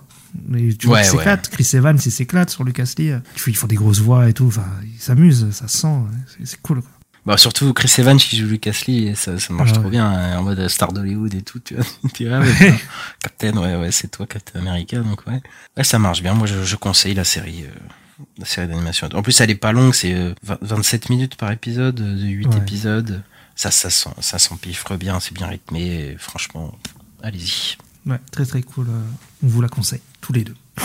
Et 0.57 0.73
tu 0.75 0.87
vois 0.87 1.01
Ouais. 1.01 1.37
Chris 1.51 1.69
Evans, 1.73 1.97
il 2.03 2.11
s'éclate 2.11 2.49
sur 2.49 2.63
Lucas 2.63 2.91
Lee. 2.97 3.11
Ils 3.47 3.55
font- 3.55 3.67
des 3.67 3.75
grosses 3.75 3.99
voix 3.99 4.27
et 4.29 4.33
tout. 4.33 4.47
Enfin, 4.47 4.65
ils 4.83 4.99
s'amusent, 4.99 5.49
ça 5.51 5.67
se 5.67 5.77
sent. 5.79 5.87
ouais, 5.87 6.45
c'est- 6.45 6.61
cool. 6.61 6.81
Quoi. 6.81 6.89
Bah 7.25 7.37
surtout 7.37 7.71
Chris 7.73 7.93
Evans 7.99 8.17
qui 8.17 8.35
joue 8.37 8.47
Lucas 8.47 8.83
Lee, 8.87 9.15
ça, 9.15 9.39
ça 9.39 9.53
marche 9.53 9.71
Ouais. 9.71 9.77
trop 9.79 9.89
bien 9.89 10.05
hein, 10.05 10.37
en 10.39 10.43
mode 10.43 10.67
star 10.67 10.91
d'Hollywood 10.91 11.33
et 11.33 11.41
tout. 11.41 11.59
Tu 11.59 11.75
vois, 11.75 11.85
tu 12.13 12.27
vois, 12.27 12.39
ouais, 12.39 12.47
Ouais. 12.47 12.53
putain, 12.53 12.77
Captain, 13.21 13.57
ouais, 13.57 13.75
ouais, 13.77 13.91
c'est 13.91 14.09
toi 14.09 14.25
Captain 14.27 14.59
America, 14.59 14.97
donc 14.99 15.25
ouais, 15.27 15.41
ouais, 15.77 15.83
ça 15.85 15.99
marche 15.99 16.21
bien. 16.21 16.33
Moi, 16.33 16.47
je, 16.47 16.63
je 16.63 16.75
conseille 16.75 17.13
la 17.13 17.23
série, 17.23 17.63
euh, 17.63 18.23
la 18.39 18.45
série 18.45 18.67
d'animation. 18.67 19.07
En 19.13 19.21
plus, 19.21 19.39
elle 19.39 19.51
est 19.51 19.55
pas 19.55 19.71
longue, 19.71 19.93
c'est 19.93 20.13
euh, 20.13 20.33
20 20.43 20.57
27 20.61 21.09
minutes 21.09 21.35
par 21.35 21.49
épisode, 21.51 21.99
euh, 22.01 22.15
de 22.15 22.25
8 22.27 22.47
Ouais. 22.47 22.57
épisodes. 22.57 23.23
Ça, 23.55 23.71
ça, 23.71 23.89
s'en- 23.89 24.15
ça 24.19 24.37
s'empiffre 24.39 24.97
bien, 24.97 25.19
c'est 25.21 25.33
bien 25.33 25.47
rythmé. 25.47 25.81
et 25.85 26.15
franchement, 26.17 26.77
allez-y. 27.21 27.77
Ouais, 28.05 28.19
très 28.31 28.45
très 28.45 28.61
cool. 28.63 28.87
euh, 28.89 29.01
On 29.43 29.47
vous 29.47 29.61
la 29.61 29.69
conseille, 29.69 30.01
tous 30.23 30.33
les 30.33 30.43
deux. 30.43 30.55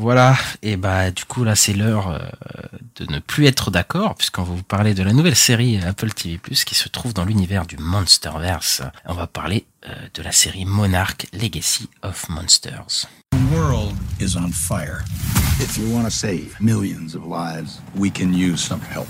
Voilà, 0.00 0.36
et 0.62 0.76
bah 0.76 1.10
du 1.10 1.24
coup 1.24 1.42
là 1.42 1.56
c'est 1.56 1.72
l'heure 1.72 2.08
euh, 2.08 2.20
de 2.94 3.12
ne 3.12 3.18
plus 3.18 3.46
être 3.46 3.72
d'accord 3.72 4.14
puisqu'on 4.14 4.44
va 4.44 4.54
vous 4.54 4.62
parler 4.62 4.94
de 4.94 5.02
la 5.02 5.12
nouvelle 5.12 5.34
série 5.34 5.82
Apple 5.82 6.12
TV+ 6.12 6.38
qui 6.38 6.76
se 6.76 6.88
trouve 6.88 7.12
dans 7.12 7.24
l'univers 7.24 7.66
du 7.66 7.76
Monsterverse. 7.78 8.82
On 9.06 9.14
va 9.14 9.26
parler 9.26 9.66
euh, 9.88 9.92
de 10.14 10.22
la 10.22 10.30
série 10.30 10.64
Monarch 10.64 11.26
Legacy 11.32 11.88
of 12.04 12.28
Monsters. 12.28 13.08
The 13.32 13.52
world 13.52 13.96
is 14.20 14.36
on 14.36 14.52
fire. 14.52 15.02
If 15.58 15.76
you 15.76 15.92
want 15.92 16.04
to 16.04 16.10
save 16.10 16.54
millions 16.60 17.16
of 17.16 17.26
lives, 17.26 17.80
we 17.96 18.08
can 18.08 18.32
use 18.32 18.60
some 18.60 18.80
help. 18.80 19.08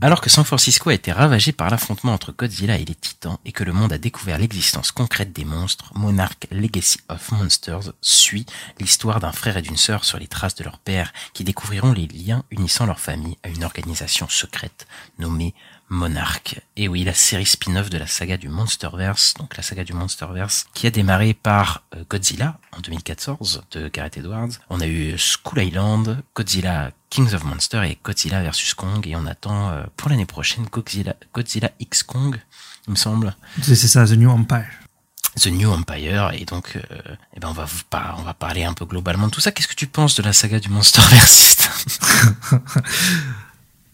Alors 0.00 0.20
que 0.20 0.30
San 0.30 0.44
Francisco 0.44 0.90
a 0.90 0.94
été 0.94 1.10
ravagé 1.10 1.50
par 1.50 1.70
l'affrontement 1.70 2.12
entre 2.12 2.30
Godzilla 2.30 2.78
et 2.78 2.84
les 2.84 2.94
Titans 2.94 3.36
et 3.44 3.50
que 3.50 3.64
le 3.64 3.72
monde 3.72 3.92
a 3.92 3.98
découvert 3.98 4.38
l'existence 4.38 4.92
concrète 4.92 5.32
des 5.32 5.44
monstres, 5.44 5.90
Monarch 5.96 6.46
Legacy 6.52 7.00
of 7.08 7.32
Monsters 7.32 7.92
suit 8.00 8.46
l'histoire 8.78 9.18
d'un 9.18 9.32
frère 9.32 9.56
et 9.56 9.62
d'une 9.62 9.76
sœur 9.76 10.04
sur 10.04 10.20
les 10.20 10.28
traces 10.28 10.54
de 10.54 10.62
leur 10.62 10.78
père 10.78 11.12
qui 11.32 11.42
découvriront 11.42 11.92
les 11.92 12.06
liens 12.06 12.44
unissant 12.52 12.86
leur 12.86 13.00
famille 13.00 13.38
à 13.42 13.48
une 13.48 13.64
organisation 13.64 14.28
secrète 14.28 14.86
nommée 15.18 15.52
Monarch. 15.90 16.60
Et 16.76 16.88
oui, 16.88 17.04
la 17.04 17.14
série 17.14 17.46
spin-off 17.46 17.90
de 17.90 17.98
la 17.98 18.06
saga 18.06 18.36
du 18.36 18.48
Monsterverse, 18.48 19.34
donc 19.38 19.56
la 19.56 19.62
saga 19.62 19.84
du 19.84 19.92
Monsterverse, 19.94 20.66
qui 20.74 20.86
a 20.86 20.90
démarré 20.90 21.34
par 21.34 21.82
euh, 21.94 22.04
Godzilla 22.08 22.58
en 22.76 22.80
2014 22.80 23.62
de 23.72 23.88
Gareth 23.88 24.18
Edwards. 24.18 24.50
On 24.70 24.80
a 24.80 24.86
eu 24.86 25.16
Skull 25.18 25.62
Island, 25.62 26.22
Godzilla 26.34 26.90
Kings 27.10 27.32
of 27.34 27.44
Monsters 27.44 27.84
et 27.84 27.98
Godzilla 28.04 28.42
vs 28.42 28.74
Kong 28.76 29.06
et 29.06 29.16
on 29.16 29.26
attend 29.26 29.70
euh, 29.70 29.84
pour 29.96 30.10
l'année 30.10 30.26
prochaine 30.26 30.64
Godzilla, 30.66 31.14
Godzilla 31.34 31.70
X 31.80 32.02
Kong, 32.02 32.38
il 32.86 32.90
me 32.90 32.96
semble. 32.96 33.34
C'est 33.62 33.74
c'est 33.76 33.88
ça, 33.88 34.04
The 34.06 34.10
New 34.12 34.30
Empire. 34.30 34.66
The 35.40 35.46
New 35.48 35.70
Empire 35.70 36.32
et 36.34 36.44
donc 36.44 36.76
euh, 36.76 36.82
eh 37.34 37.40
ben 37.40 37.48
on 37.48 37.52
va 37.52 37.64
vous 37.64 37.82
par- 37.88 38.16
on 38.18 38.22
va 38.22 38.34
parler 38.34 38.64
un 38.64 38.72
peu 38.74 38.84
globalement 38.86 39.26
de 39.28 39.32
tout 39.32 39.40
ça. 39.40 39.52
Qu'est-ce 39.52 39.68
que 39.68 39.74
tu 39.74 39.86
penses 39.86 40.16
de 40.16 40.22
la 40.22 40.32
saga 40.32 40.58
du 40.58 40.68
Monsterverse? 40.68 41.56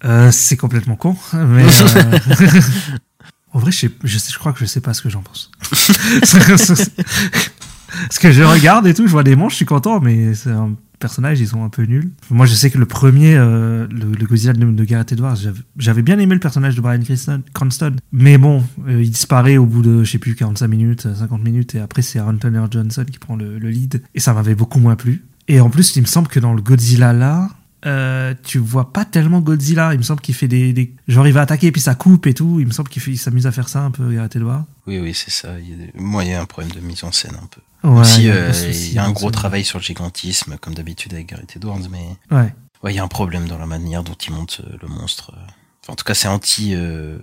Euh, 0.05 0.31
c'est 0.31 0.57
complètement 0.57 0.97
con, 0.97 1.17
mais 1.33 1.65
euh, 1.97 2.61
en 3.53 3.59
vrai, 3.59 3.73
je, 3.73 3.79
sais, 3.79 3.91
je, 4.05 4.19
sais- 4.19 4.33
je 4.33 4.39
crois 4.39 4.53
que 4.53 4.59
je 4.61 4.67
sais 4.67 4.81
pas 4.81 4.93
ce 4.95 5.03
que 5.03 5.09
j'en 5.09 5.23
pense. 5.23 5.51
Parce 8.09 8.19
que 8.19 8.33
je 8.33 8.43
regarde 8.43 8.87
et 8.87 8.95
tout, 8.95 9.07
je 9.07 9.13
vois 9.13 9.23
des 9.23 9.37
monstres, 9.37 9.53
je 9.53 9.57
suis 9.57 9.65
content, 9.67 10.01
mais 10.01 10.35
c'est 10.35 10.51
un 10.51 10.73
personnage, 10.99 11.39
ils 11.41 11.47
sont 11.49 11.63
un 11.65 11.69
peu 11.69 11.85
nuls. 11.85 12.11
Moi, 12.31 12.45
je 12.47 12.55
sais 12.55 12.71
que 12.71 12.79
le 12.79 12.87
premier, 12.87 13.37
euh, 13.37 13.87
le, 13.89 14.13
le 14.19 14.27
Godzilla 14.27 14.53
de, 14.53 14.65
de 14.65 14.85
Gareth 14.85 15.13
Edwards, 15.13 15.37
j'avais- 15.77 16.03
bien 16.03 16.19
aimé 16.19 16.35
le 16.35 16.41
personnage 16.41 16.75
de 16.75 16.81
Brian 16.81 17.01
Cranston, 17.55 17.95
mais 18.13 18.37
bon, 18.37 18.65
euh, 18.89 19.01
il 19.03 19.11
disparaît 19.11 19.57
au 19.59 19.67
bout 19.67 19.83
de, 19.83 20.03
je 20.03 20.11
sais 20.11 20.19
plus, 20.19 20.35
45 20.35 20.67
minutes, 20.67 21.07
50 21.15 21.43
minutes, 21.43 21.75
et 21.77 21.81
après, 21.81 22.03
c'est 22.03 22.19
Aaron 22.19 22.37
Taylor 22.37 22.67
Johnson 22.71 23.05
qui 23.11 23.19
prend 23.19 23.37
le, 23.37 23.59
le 23.59 23.71
lead, 23.71 24.03
et 24.15 24.21
ça 24.21 24.33
m'avait 24.35 24.57
beaucoup 24.57 24.81
moins 24.81 24.97
plu. 24.97 25.23
Et 25.47 25.61
en 25.61 25.71
plus, 25.71 25.95
il 25.95 26.01
me 26.03 26.07
semble 26.07 26.27
que 26.29 26.41
dans 26.41 26.53
le 26.55 26.63
Godzilla 26.63 27.13
là, 27.13 27.49
euh, 27.87 28.35
tu 28.45 28.59
vois 28.59 28.93
pas 28.93 29.05
tellement 29.05 29.41
Godzilla. 29.41 29.93
Il 29.95 29.99
me 29.99 30.03
semble 30.03 30.21
qu'il 30.21 30.35
fait 30.35 30.49
des, 30.49 30.73
des- 30.73 30.95
Genre, 31.09 31.27
il 31.27 31.33
va 31.33 31.43
attaquer 31.43 31.69
et 31.69 31.73
puis 31.73 31.81
ça 31.81 31.95
coupe 31.95 32.27
et 32.27 32.35
tout. 32.35 32.59
Il 32.61 32.67
me 32.67 32.73
semble 32.73 32.89
qu'il 32.89 33.19
s'amuse 33.19 33.47
à 33.47 33.53
faire 33.53 33.69
ça 33.69 33.83
un 33.83 33.91
peu, 33.91 34.13
Gareth 34.13 34.37
Edwards. 34.37 34.65
Oui 34.87 34.99
oui 35.01 35.15
c'est 35.15 35.31
ça. 35.31 35.59
Il 35.61 35.71
y 35.71 35.73
a 35.75 35.77
des- 35.77 35.93
Moi 35.95 36.25
il 36.25 36.31
y 36.31 36.35
a 36.35 36.41
un 36.41 36.47
problème 36.47 36.73
de 36.73 36.81
mise 36.81 37.05
en 37.05 37.13
scène 37.13 37.37
un 37.43 37.47
peu. 37.47 37.61
Ouais, 37.89 38.01
Aussi 38.01 38.23
il 38.23 38.27
y 38.27 38.31
a 38.31 38.35
un 38.35 38.37
euh, 38.37 38.51
gros 38.51 38.55
souci 38.55 38.89
il 38.89 38.95
y 38.95 38.99
a 38.99 39.03
un 39.05 39.07
dans 39.09 39.13
gros 39.13 39.29
ce- 39.29 39.33
travail 39.33 39.65
sur 39.65 39.79
le 39.79 39.85
gigantisme 39.85 40.57
comme 40.61 40.75
d'habitude 40.75 41.13
avec 41.15 41.29
Gareth 41.29 41.57
Edwards 41.57 41.81
mais 41.91 42.17
Ouais. 42.35 42.55
ouais 42.83 42.93
il 42.93 42.97
y 42.97 42.99
a 42.99 43.05
un 43.05 43.09
problème 43.09 43.47
dans 43.47 43.59
la 43.59 43.67
manière 43.67 44.03
dont 44.03 44.15
il 44.15 44.33
monte 44.33 44.61
euh, 44.67 44.77
le 44.81 44.89
monstre. 44.89 45.33
Enfin, 45.83 45.93
en 45.93 45.97
tout 45.97 46.05
cas 46.05 46.15
c'est 46.15 46.29
anti. 46.29 46.75
euh, 46.75 47.19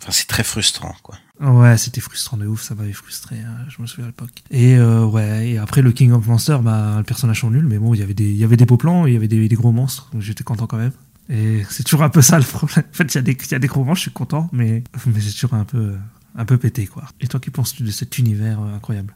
Enfin 0.00 0.12
c'est 0.12 0.26
très 0.26 0.44
frustrant 0.44 0.94
quoi. 1.02 1.16
Ouais, 1.40 1.78
c'était 1.78 2.02
frustrant 2.02 2.36
de 2.36 2.46
ouf, 2.46 2.62
ça 2.62 2.74
m'avait 2.74 2.92
frustré, 2.92 3.36
hein, 3.36 3.64
je 3.68 3.80
me 3.80 3.86
souviens 3.86 4.04
à 4.04 4.08
l'époque. 4.08 4.30
Et 4.50 4.76
euh, 4.76 5.04
ouais, 5.06 5.50
et 5.50 5.58
après 5.58 5.80
le 5.80 5.90
King 5.90 6.12
of 6.12 6.26
Monsters, 6.26 6.60
bah, 6.60 6.96
le 6.98 7.02
personnage 7.02 7.40
sont 7.40 7.50
nuls, 7.50 7.64
mais 7.66 7.78
bon, 7.78 7.94
il 7.94 8.00
y 8.00 8.02
avait 8.02 8.12
des, 8.12 8.28
il 8.30 8.36
y 8.36 8.44
avait 8.44 8.58
des 8.58 8.66
beaux 8.66 8.76
plans, 8.76 9.06
il 9.06 9.14
y 9.14 9.16
avait 9.16 9.28
des, 9.28 9.48
des 9.48 9.56
gros 9.56 9.72
monstres, 9.72 10.10
donc 10.12 10.20
j'étais 10.20 10.44
content 10.44 10.66
quand 10.66 10.76
même. 10.76 10.92
Et 11.30 11.64
c'est 11.70 11.82
toujours 11.82 12.02
un 12.02 12.10
peu 12.10 12.20
ça 12.20 12.38
le 12.38 12.44
problème. 12.44 12.84
En 12.90 12.94
fait, 12.94 13.04
il 13.04 13.14
y 13.14 13.18
a 13.18 13.22
des, 13.22 13.32
il 13.32 13.50
y 13.52 13.54
a 13.54 13.58
des 13.58 13.68
gros 13.68 13.84
monstres, 13.84 13.98
je 13.98 14.02
suis 14.02 14.10
content, 14.10 14.50
mais, 14.52 14.82
mais 15.06 15.20
c'est 15.20 15.32
toujours 15.32 15.54
un 15.54 15.64
peu, 15.64 15.94
un 16.36 16.44
peu 16.44 16.58
pété, 16.58 16.86
quoi. 16.86 17.04
Et 17.20 17.26
toi, 17.26 17.40
qui 17.40 17.50
penses-tu 17.50 17.84
de 17.84 17.90
cet 17.90 18.18
univers 18.18 18.60
euh, 18.60 18.76
incroyable? 18.76 19.14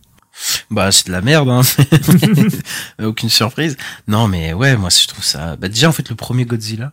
Bah 0.70 0.90
c'est 0.90 1.06
de 1.06 1.12
la 1.12 1.20
merde, 1.20 1.48
hein. 1.48 1.60
aucune 3.02 3.28
surprise. 3.28 3.76
Non 4.08 4.26
mais 4.26 4.52
ouais, 4.52 4.76
moi 4.76 4.88
je 4.90 5.06
trouve 5.06 5.22
ça. 5.22 5.54
Bah 5.56 5.68
déjà 5.68 5.88
en 5.88 5.92
fait 5.92 6.08
le 6.10 6.16
premier 6.16 6.44
Godzilla, 6.44 6.92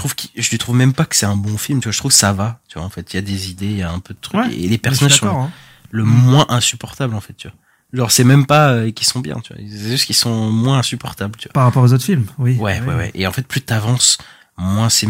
trouve 0.00 0.14
je 0.34 0.50
lui 0.50 0.58
trouve 0.58 0.76
même 0.76 0.92
pas 0.92 1.04
que 1.04 1.14
c'est 1.14 1.26
un 1.26 1.36
bon 1.36 1.56
film. 1.56 1.80
Tu 1.80 1.84
vois, 1.84 1.92
je 1.92 1.98
trouve 1.98 2.10
que 2.10 2.16
ça 2.16 2.32
va. 2.32 2.60
Tu 2.68 2.78
vois, 2.78 2.86
en 2.86 2.90
fait, 2.90 3.12
il 3.12 3.16
y 3.16 3.18
a 3.18 3.22
des 3.22 3.50
idées, 3.50 3.66
il 3.66 3.78
y 3.78 3.82
a 3.82 3.90
un 3.90 4.00
peu 4.00 4.14
de 4.14 4.18
trucs. 4.20 4.40
Ouais, 4.40 4.54
et 4.54 4.68
les 4.68 4.78
personnages 4.78 5.18
sont 5.18 5.28
hein. 5.28 5.50
le 5.90 6.04
moins 6.04 6.46
insupportables 6.48 7.14
en 7.14 7.20
fait. 7.20 7.34
Tu 7.34 7.48
vois. 7.48 7.56
Genre 7.92 8.10
c'est 8.10 8.24
même 8.24 8.46
pas 8.46 8.70
euh, 8.70 8.90
qu'ils 8.90 9.06
sont 9.06 9.20
bien. 9.20 9.36
Tu 9.42 9.52
vois, 9.52 9.62
c'est 9.62 9.88
juste 9.88 10.06
qu'ils 10.06 10.16
sont 10.16 10.50
moins 10.50 10.78
insupportables. 10.78 11.36
Tu 11.38 11.48
vois. 11.48 11.52
Par 11.52 11.64
rapport 11.64 11.82
aux 11.82 11.92
autres 11.92 12.04
films, 12.04 12.26
oui. 12.38 12.56
Ouais, 12.56 12.80
ouais, 12.80 12.94
ouais. 12.94 13.10
Et 13.14 13.26
en 13.26 13.32
fait, 13.32 13.46
plus 13.46 13.60
t'avances, 13.60 14.18
moins 14.60 14.88
c'est, 14.88 15.06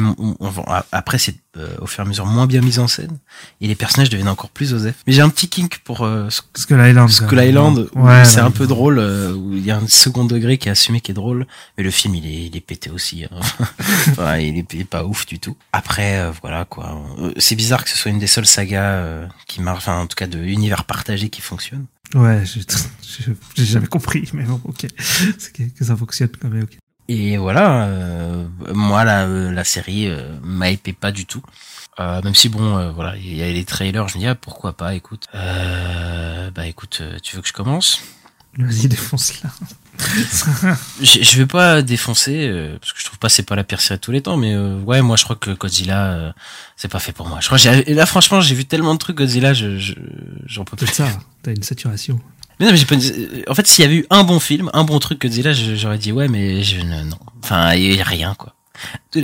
après 0.93 1.19
c'est 1.19 1.35
euh, 1.57 1.69
au 1.81 1.87
fur 1.87 2.01
et 2.05 2.07
à 2.07 2.09
mesure 2.09 2.27
moins 2.27 2.47
bien 2.47 2.61
mis 2.61 2.79
en 2.79 2.87
scène, 2.87 3.19
et 3.61 3.67
les 3.67 3.75
personnages 3.75 4.09
deviennent 4.09 4.29
encore 4.29 4.51
plus 4.51 4.73
osef. 4.73 4.95
Mais 5.07 5.13
j'ai 5.13 5.21
un 5.23 5.29
petit 5.29 5.49
kink 5.49 5.81
pour 5.85 6.03
euh, 6.05 6.29
Sk- 6.29 6.43
Skull 6.57 6.81
Island. 6.81 7.09
Skull. 7.11 7.39
Island, 7.43 7.89
Ouais, 7.95 8.25
c'est 8.25 8.39
un 8.41 8.53
peu 8.53 8.67
drôle, 8.69 8.99
euh, 9.01 9.33
où 9.35 9.53
il 9.55 9.65
y 9.65 9.71
a 9.73 9.77
un 9.79 9.87
second 9.89 10.25
degré 10.25 10.59
qui 10.59 10.69
est 10.69 10.71
assumé 10.71 11.01
qui 11.01 11.11
est 11.11 11.15
drôle, 11.15 11.47
mais 11.77 11.83
le 11.85 11.91
film 11.91 12.15
il 12.15 12.27
est, 12.27 12.47
il 12.47 12.57
est 12.57 12.61
pété 12.61 12.91
aussi. 12.91 13.25
hein. 13.25 13.41
enfin, 14.11 14.37
il 14.39 14.59
est, 14.59 14.73
il 14.75 14.81
est 14.83 14.85
pas 14.85 15.05
ouf 15.05 15.27
du 15.27 15.41
tout. 15.41 15.57
Après, 15.73 16.19
euh, 16.21 16.31
voilà 16.41 16.65
quoi. 16.65 17.03
Euh, 17.19 17.33
C'est 17.37 17.57
bizarre 17.57 17.83
que 17.85 17.91
ce 17.91 17.97
soit 17.99 18.11
une 18.13 18.19
des 18.21 18.29
seules 18.29 18.47
sagas 18.47 18.93
euh, 18.95 19.27
qui 19.49 19.61
marche, 19.61 19.79
enfin 19.79 19.99
en 19.99 20.07
tout 20.07 20.15
cas 20.17 20.27
de 20.29 20.39
univers 20.39 20.85
partagé 20.85 21.29
qui 21.29 21.41
fonctionne. 21.41 21.87
Ouais, 22.15 22.43
j'ai 23.55 23.65
jamais 23.65 23.87
compris, 23.87 24.29
mais 24.33 24.43
bon, 24.45 24.61
ok. 24.65 24.87
C'est 25.39 25.53
que, 25.53 25.63
que 25.63 25.85
ça 25.85 25.97
fonctionne 25.97 26.31
quand 26.41 26.49
même, 26.49 26.63
ok. 26.65 26.77
Et 27.12 27.37
voilà, 27.39 27.87
euh, 27.87 28.47
moi 28.73 29.03
la, 29.05 29.27
la 29.27 29.65
série 29.65 30.07
euh, 30.09 30.32
m'a 30.45 30.70
hypé 30.70 30.93
pas 30.93 31.11
du 31.11 31.27
tout. 31.27 31.43
Euh, 31.99 32.23
même 32.23 32.37
si 32.37 32.49
bon, 32.49 32.77
euh, 32.78 32.93
voilà, 32.93 33.16
il 33.16 33.35
y 33.37 33.43
a 33.43 33.51
les 33.51 33.65
trailers, 33.65 34.07
je 34.07 34.15
me 34.16 34.20
dis 34.20 34.28
ah, 34.28 34.37
pourquoi 34.37 34.74
pas, 34.74 34.95
écoute. 34.95 35.27
Euh, 35.35 36.51
bah 36.53 36.66
écoute, 36.69 36.99
euh, 37.01 37.19
tu 37.20 37.35
veux 37.35 37.43
que 37.43 37.49
je 37.49 37.53
commence? 37.53 38.01
Vas-y, 38.57 38.87
défonce-la. 38.89 39.51
je, 41.03 41.23
je 41.23 41.37
vais 41.37 41.47
pas 41.47 41.82
défoncer 41.82 42.47
euh, 42.49 42.78
parce 42.78 42.93
que 42.93 43.01
je 43.01 43.05
trouve 43.05 43.19
pas 43.19 43.28
c'est 43.28 43.43
pas 43.43 43.55
la 43.57 43.65
pire 43.65 43.81
série 43.81 43.99
de 43.99 44.03
tous 44.05 44.12
les 44.12 44.23
temps, 44.23 44.37
mais 44.37 44.55
euh, 44.55 44.78
ouais, 44.81 45.03
moi 45.03 45.16
je 45.16 45.24
crois 45.24 45.37
que 45.37 45.51
Godzilla 45.51 46.12
euh, 46.12 46.32
c'est 46.77 46.89
pas 46.89 47.01
fait 47.01 47.12
pour 47.12 47.28
moi. 47.28 47.39
Je 47.41 47.47
crois 47.47 47.59
que 47.59 47.91
là 47.93 48.07
franchement 48.07 48.41
j'ai 48.41 48.55
vu 48.55 48.65
tellement 48.65 48.95
de 48.95 48.99
trucs 48.99 49.16
Godzilla, 49.16 49.53
je 49.53 49.78
je- 49.78 49.95
j'en 50.47 50.65
peux 50.65 50.77
C'est 50.78 50.87
plus. 50.87 50.95
ça, 50.95 51.09
t'as 51.43 51.53
une 51.53 51.62
saturation. 51.62 52.19
Mais 52.61 52.66
non, 52.66 52.73
mais 52.73 52.78
j'ai 52.78 52.85
pas- 52.87 52.95
euh, 52.95 53.43
en 53.49 53.55
fait 53.55 53.66
s'il 53.66 53.82
y 53.82 53.87
avait 53.87 53.97
eu 53.97 54.07
un 54.11 54.23
bon 54.23 54.39
film, 54.39 54.70
un 54.74 54.85
bon 54.85 54.99
truc 55.01 55.20
Godzilla, 55.23 55.53
je- 55.53 55.74
j'aurais 55.74 55.99
dit 55.99 56.12
ouais, 56.12 56.28
mais 56.28 56.62
je 56.62 56.81
non. 56.81 57.16
Enfin 57.43 57.74
il 57.74 57.95
y 57.97 58.01
a 58.01 58.05
rien 58.05 58.35
quoi. 58.37 58.55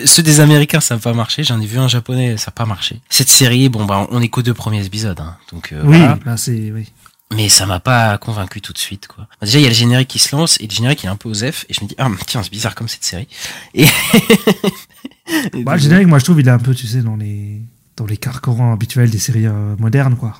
Ceux 0.04 0.22
des 0.22 0.40
Américains 0.40 0.80
ça 0.80 0.94
n'a 0.96 1.00
pas 1.00 1.12
marché, 1.14 1.44
j'en 1.44 1.60
ai 1.60 1.66
vu 1.66 1.78
un 1.78 1.88
japonais 1.88 2.36
ça 2.38 2.48
a 2.48 2.52
pas 2.52 2.66
marché. 2.66 3.00
Cette 3.08 3.28
série 3.28 3.68
bon 3.68 3.84
bah 3.84 4.06
on 4.10 4.20
est 4.22 4.28
qu'aux 4.28 4.42
deux 4.42 4.54
premiers 4.54 4.84
épisodes, 4.84 5.20
hein, 5.20 5.36
donc 5.52 5.72
euh, 5.72 5.80
oui, 5.84 5.98
voilà. 5.98 6.18
là 6.26 6.36
c'est. 6.36 6.72
Oui. 6.74 6.90
Mais 7.34 7.48
ça 7.48 7.66
m'a 7.66 7.80
pas 7.80 8.18
convaincu 8.18 8.60
tout 8.60 8.72
de 8.72 8.78
suite, 8.78 9.08
quoi. 9.08 9.24
Bah, 9.40 9.46
Déjà, 9.46 9.58
il 9.58 9.62
y 9.62 9.66
a 9.66 9.68
le 9.70 9.74
générique 9.74 10.06
qui 10.06 10.20
se 10.20 10.34
lance, 10.36 10.60
et 10.60 10.68
le 10.68 10.72
générique 10.72 11.02
il 11.02 11.06
est 11.06 11.08
un 11.08 11.16
peu 11.16 11.28
osef, 11.28 11.66
et 11.68 11.74
je 11.74 11.80
me 11.82 11.88
dis, 11.88 11.96
ah, 11.98 12.08
tiens, 12.24 12.40
c'est 12.44 12.52
bizarre 12.52 12.76
comme 12.76 12.86
cette 12.86 13.02
série. 13.02 13.26
Et... 13.74 13.84
et 15.54 15.64
Bah, 15.64 15.74
le 15.74 15.80
générique, 15.82 16.06
moi 16.06 16.18
je 16.20 16.24
trouve, 16.24 16.40
il 16.40 16.46
est 16.46 16.52
un 16.52 16.58
peu, 16.60 16.72
tu 16.74 16.86
sais, 16.86 17.02
dans 17.02 17.16
les 17.16 17.60
dans 17.96 18.06
les 18.06 18.16
carcans 18.18 18.72
habituels 18.72 19.10
des 19.10 19.18
séries 19.18 19.46
euh, 19.46 19.74
modernes, 19.78 20.16
quoi. 20.16 20.36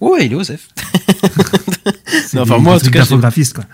Ouais, 0.00 0.26
il 0.26 0.32
est 0.32 0.36
osef. 0.36 0.68
Non, 2.32 2.42
enfin, 2.42 2.58
moi, 2.58 2.74
en 2.76 2.78
tout 2.78 2.86
cas, 2.90 3.00
je- 3.04 3.10
d'infographiste, 3.10 3.54
quoi. 3.54 3.64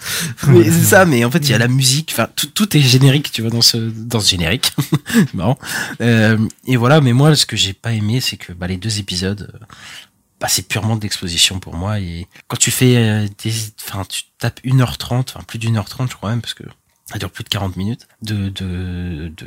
Mais 0.48 0.64
c'est 0.64 0.84
ça, 0.84 1.04
mais 1.06 1.24
en 1.24 1.30
fait, 1.30 1.38
il 1.38 1.50
y 1.50 1.54
a 1.54 1.58
la 1.58 1.68
musique, 1.68 2.10
enfin, 2.12 2.28
tout, 2.36 2.46
tout 2.48 2.76
est 2.76 2.80
générique, 2.80 3.30
tu 3.32 3.40
vois, 3.42 3.50
dans 3.50 3.62
ce, 3.62 3.76
dans 3.78 4.20
ce 4.20 4.30
générique. 4.30 4.72
C'est 5.10 5.34
marrant. 5.34 5.58
Euh, 6.00 6.36
et 6.66 6.76
voilà, 6.76 7.00
mais 7.00 7.12
moi, 7.12 7.34
ce 7.36 7.46
que 7.46 7.56
j'ai 7.56 7.72
pas 7.72 7.92
aimé, 7.92 8.20
c'est 8.20 8.36
que, 8.36 8.52
bah, 8.52 8.66
les 8.66 8.76
deux 8.76 8.98
épisodes, 8.98 9.50
euh, 9.54 9.58
bah, 10.40 10.48
c'est 10.48 10.66
purement 10.68 10.96
de 10.96 11.02
l'exposition 11.02 11.58
pour 11.58 11.74
moi, 11.74 12.00
et 12.00 12.26
quand 12.48 12.56
tu 12.58 12.70
fais 12.70 12.96
euh, 12.96 13.26
des, 13.42 13.52
enfin, 13.86 14.04
tu 14.08 14.22
tapes 14.38 14.60
1h30, 14.64 15.20
enfin, 15.34 15.40
plus 15.46 15.58
d'une 15.58 15.76
heure 15.76 15.88
trente, 15.88 16.10
je 16.10 16.16
crois 16.16 16.30
même, 16.30 16.40
parce 16.42 16.54
que 16.54 16.64
ça 17.12 17.18
dure 17.18 17.30
plus 17.30 17.44
de 17.44 17.48
40 17.48 17.76
minutes 17.76 18.06
de, 18.22 18.48
de, 18.48 19.32
de, 19.36 19.46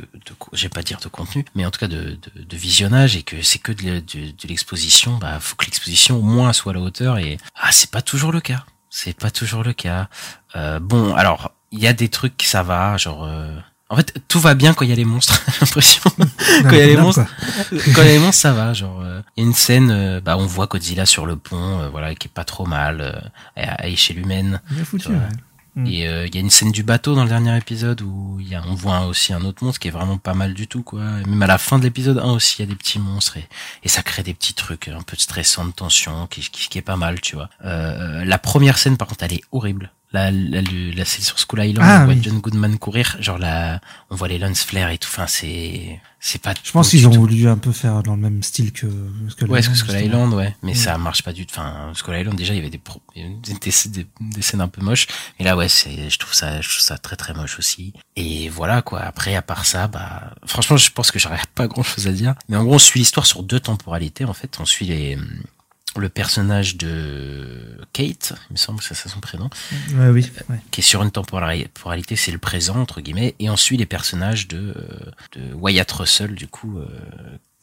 vais 0.52 0.68
pas 0.68 0.82
dire 0.82 0.98
de 1.00 1.08
contenu, 1.08 1.44
mais 1.54 1.64
en 1.64 1.70
tout 1.70 1.80
cas 1.80 1.88
de, 1.88 2.18
de, 2.34 2.42
de 2.42 2.56
visionnage 2.56 3.16
et 3.16 3.22
que 3.22 3.42
c'est 3.42 3.58
que 3.58 3.72
de, 3.72 4.00
de, 4.00 4.48
l'exposition, 4.48 5.16
bah, 5.18 5.38
faut 5.40 5.56
que 5.56 5.64
l'exposition 5.64 6.18
au 6.18 6.22
moins 6.22 6.52
soit 6.52 6.72
à 6.72 6.74
la 6.74 6.80
hauteur 6.80 7.18
et, 7.18 7.38
ah, 7.60 7.72
c'est 7.72 7.90
pas 7.90 8.02
toujours 8.02 8.32
le 8.32 8.40
cas. 8.40 8.64
C'est 8.90 9.16
pas 9.16 9.30
toujours 9.30 9.64
le 9.64 9.72
cas. 9.72 10.08
Euh, 10.56 10.78
bon, 10.78 11.14
alors, 11.14 11.52
il 11.72 11.80
y 11.80 11.86
a 11.86 11.92
des 11.92 12.08
trucs 12.08 12.36
qui 12.36 12.46
ça 12.46 12.62
va, 12.62 12.96
genre, 12.96 13.24
euh, 13.24 13.56
en 13.90 13.96
fait, 13.96 14.14
tout 14.28 14.40
va 14.40 14.54
bien 14.54 14.74
quand 14.74 14.84
il 14.84 14.90
y 14.90 14.92
a 14.92 14.96
les 14.96 15.04
monstres, 15.04 15.42
j'ai 15.52 15.60
l'impression. 15.60 16.02
quand 16.16 16.70
il 16.70 16.78
y 16.78 16.82
a 16.82 16.86
les 16.86 16.96
monstres, 16.96 17.24
quoi. 17.24 17.78
quand 17.94 18.02
il 18.02 18.06
y 18.06 18.10
a 18.10 18.12
les 18.12 18.18
monstres, 18.18 18.40
ça 18.40 18.52
va. 18.52 18.72
Genre, 18.72 19.00
euh, 19.02 19.20
il 19.36 19.42
y 19.42 19.46
a 19.46 19.48
une 19.48 19.54
scène, 19.54 19.90
euh, 19.90 20.20
bah, 20.20 20.36
on 20.36 20.46
voit 20.46 20.66
Godzilla 20.66 21.06
sur 21.06 21.26
le 21.26 21.36
pont, 21.36 21.80
euh, 21.80 21.88
voilà, 21.90 22.14
qui 22.14 22.28
est 22.28 22.30
pas 22.30 22.44
trop 22.44 22.66
mal, 22.66 23.00
euh, 23.00 23.12
à, 23.56 23.82
à 23.82 23.86
échelle 23.86 24.18
humaine. 24.18 24.60
Bien 24.70 24.84
foutu, 24.84 25.08
ouais. 25.08 25.18
Mm. 25.76 25.86
Et 25.86 26.06
euh, 26.06 26.26
il 26.26 26.34
y 26.34 26.38
a 26.38 26.40
une 26.40 26.50
scène 26.50 26.72
du 26.72 26.82
bateau 26.82 27.14
dans 27.14 27.24
le 27.24 27.28
dernier 27.28 27.56
épisode 27.56 28.02
où 28.02 28.38
y 28.40 28.54
a, 28.54 28.62
on 28.66 28.74
voit 28.74 29.06
aussi 29.06 29.32
un 29.32 29.44
autre 29.44 29.64
monstre 29.64 29.80
qui 29.80 29.88
est 29.88 29.90
vraiment 29.90 30.18
pas 30.18 30.34
mal 30.34 30.54
du 30.54 30.68
tout, 30.68 30.82
quoi. 30.82 31.00
Même 31.00 31.42
à 31.42 31.46
la 31.46 31.58
fin 31.58 31.78
de 31.78 31.84
l'épisode 31.84 32.18
1 32.18 32.32
aussi, 32.32 32.56
il 32.58 32.62
y 32.62 32.68
a 32.68 32.68
des 32.68 32.76
petits 32.76 32.98
monstres 32.98 33.38
et, 33.38 33.48
et 33.82 33.88
ça 33.88 34.02
crée 34.02 34.22
des 34.22 34.34
petits 34.34 34.54
trucs 34.54 34.88
un 34.88 35.02
peu 35.02 35.16
stressants 35.16 35.64
de 35.64 35.72
tension 35.72 36.26
qui, 36.28 36.42
qui, 36.42 36.68
qui 36.68 36.78
est 36.78 36.82
pas 36.82 36.96
mal, 36.96 37.20
tu 37.20 37.36
vois. 37.36 37.50
Euh, 37.64 38.24
la 38.24 38.38
première 38.38 38.78
scène, 38.78 38.96
par 38.96 39.08
contre, 39.08 39.24
elle 39.24 39.34
est 39.34 39.44
horrible. 39.52 39.92
La, 40.14 40.30
la, 40.30 40.62
la, 40.62 40.70
la 40.94 41.04
scène 41.04 41.24
sur 41.24 41.38
Skull 41.40 41.64
Island, 41.64 41.84
Ah, 41.90 42.02
on 42.02 42.04
voit. 42.12 42.14
John 42.22 42.38
Goodman 42.38 42.78
courir, 42.78 43.16
genre 43.20 43.36
là, 43.36 43.80
on 44.10 44.14
voit 44.14 44.28
les 44.28 44.38
lens 44.38 44.62
flares 44.62 44.90
et 44.90 44.96
tout. 44.98 45.08
Enfin, 45.10 45.26
c'est, 45.26 46.00
c'est 46.20 46.40
pas. 46.40 46.54
Je 46.62 46.70
pense 46.70 46.90
qu'ils 46.90 47.08
ont 47.08 47.10
voulu 47.10 47.48
un 47.48 47.58
peu 47.58 47.72
faire 47.72 48.00
dans 48.04 48.14
le 48.14 48.20
même 48.22 48.42
style 48.44 48.70
que 48.72 48.86
Skull 49.28 49.50
Ouais, 49.50 49.58
Island, 49.58 49.76
justement. 49.76 49.98
Island, 49.98 50.34
ouais. 50.34 50.54
Mais 50.62 50.70
Mm. 50.72 50.76
ça 50.76 50.98
marche 50.98 51.22
pas 51.24 51.32
du 51.32 51.46
tout. 51.46 51.54
Enfin, 51.58 51.90
Skull 51.94 52.14
Island, 52.16 52.36
déjà, 52.38 52.52
il 52.54 52.58
y 52.58 52.60
avait 52.60 52.70
des, 52.70 52.78
pro- 52.78 53.02
des, 53.16 53.24
des, 53.58 54.06
des 54.20 54.42
scènes 54.42 54.60
un 54.60 54.68
peu 54.68 54.80
moches. 54.82 55.08
Et 55.40 55.44
là, 55.44 55.56
ouais, 55.56 55.68
c'est, 55.68 56.08
je 56.08 56.18
trouve 56.20 56.32
ça, 56.32 56.60
je 56.60 56.68
trouve 56.68 56.80
ça 56.80 56.96
très, 56.96 57.16
très 57.16 57.34
moche 57.34 57.58
aussi. 57.58 57.92
Et 58.14 58.48
voilà, 58.48 58.82
quoi. 58.82 59.00
Après, 59.00 59.34
à 59.34 59.42
part 59.42 59.66
ça, 59.66 59.88
bah, 59.88 60.32
franchement, 60.46 60.76
je 60.76 60.90
pense 60.92 61.10
que 61.10 61.18
j'aurais 61.18 61.40
pas 61.56 61.66
grand 61.66 61.82
chose 61.82 62.06
à 62.06 62.12
dire. 62.12 62.34
Mais 62.48 62.56
en 62.56 62.62
gros, 62.62 62.76
on 62.76 62.78
suit 62.78 63.00
l'histoire 63.00 63.26
sur 63.26 63.42
deux 63.42 63.58
temporalités, 63.58 64.24
en 64.24 64.32
fait. 64.32 64.58
On 64.60 64.64
suit 64.64 64.86
les, 64.86 65.18
le 66.00 66.08
personnage 66.08 66.76
de 66.76 67.78
Kate, 67.92 68.34
il 68.50 68.54
me 68.54 68.58
semble 68.58 68.78
que 68.80 68.84
c'est 68.84 68.94
ça 68.94 69.08
son 69.08 69.20
prénom, 69.20 69.48
Ouais, 69.94 70.08
oui. 70.08 70.30
ouais. 70.48 70.56
qui 70.70 70.80
est 70.80 70.84
sur 70.84 71.02
une 71.02 71.10
temporali- 71.10 71.68
temporalité, 71.68 72.16
c'est 72.16 72.32
le 72.32 72.38
présent, 72.38 72.76
entre 72.76 73.00
guillemets, 73.00 73.34
et 73.38 73.50
on 73.50 73.56
suit 73.56 73.76
les 73.76 73.86
personnages 73.86 74.48
de, 74.48 74.74
euh, 74.76 75.10
de 75.38 75.54
Wyatt 75.54 75.90
Russell, 75.92 76.34
du 76.34 76.46
coup, 76.48 76.78
euh, 76.78 76.86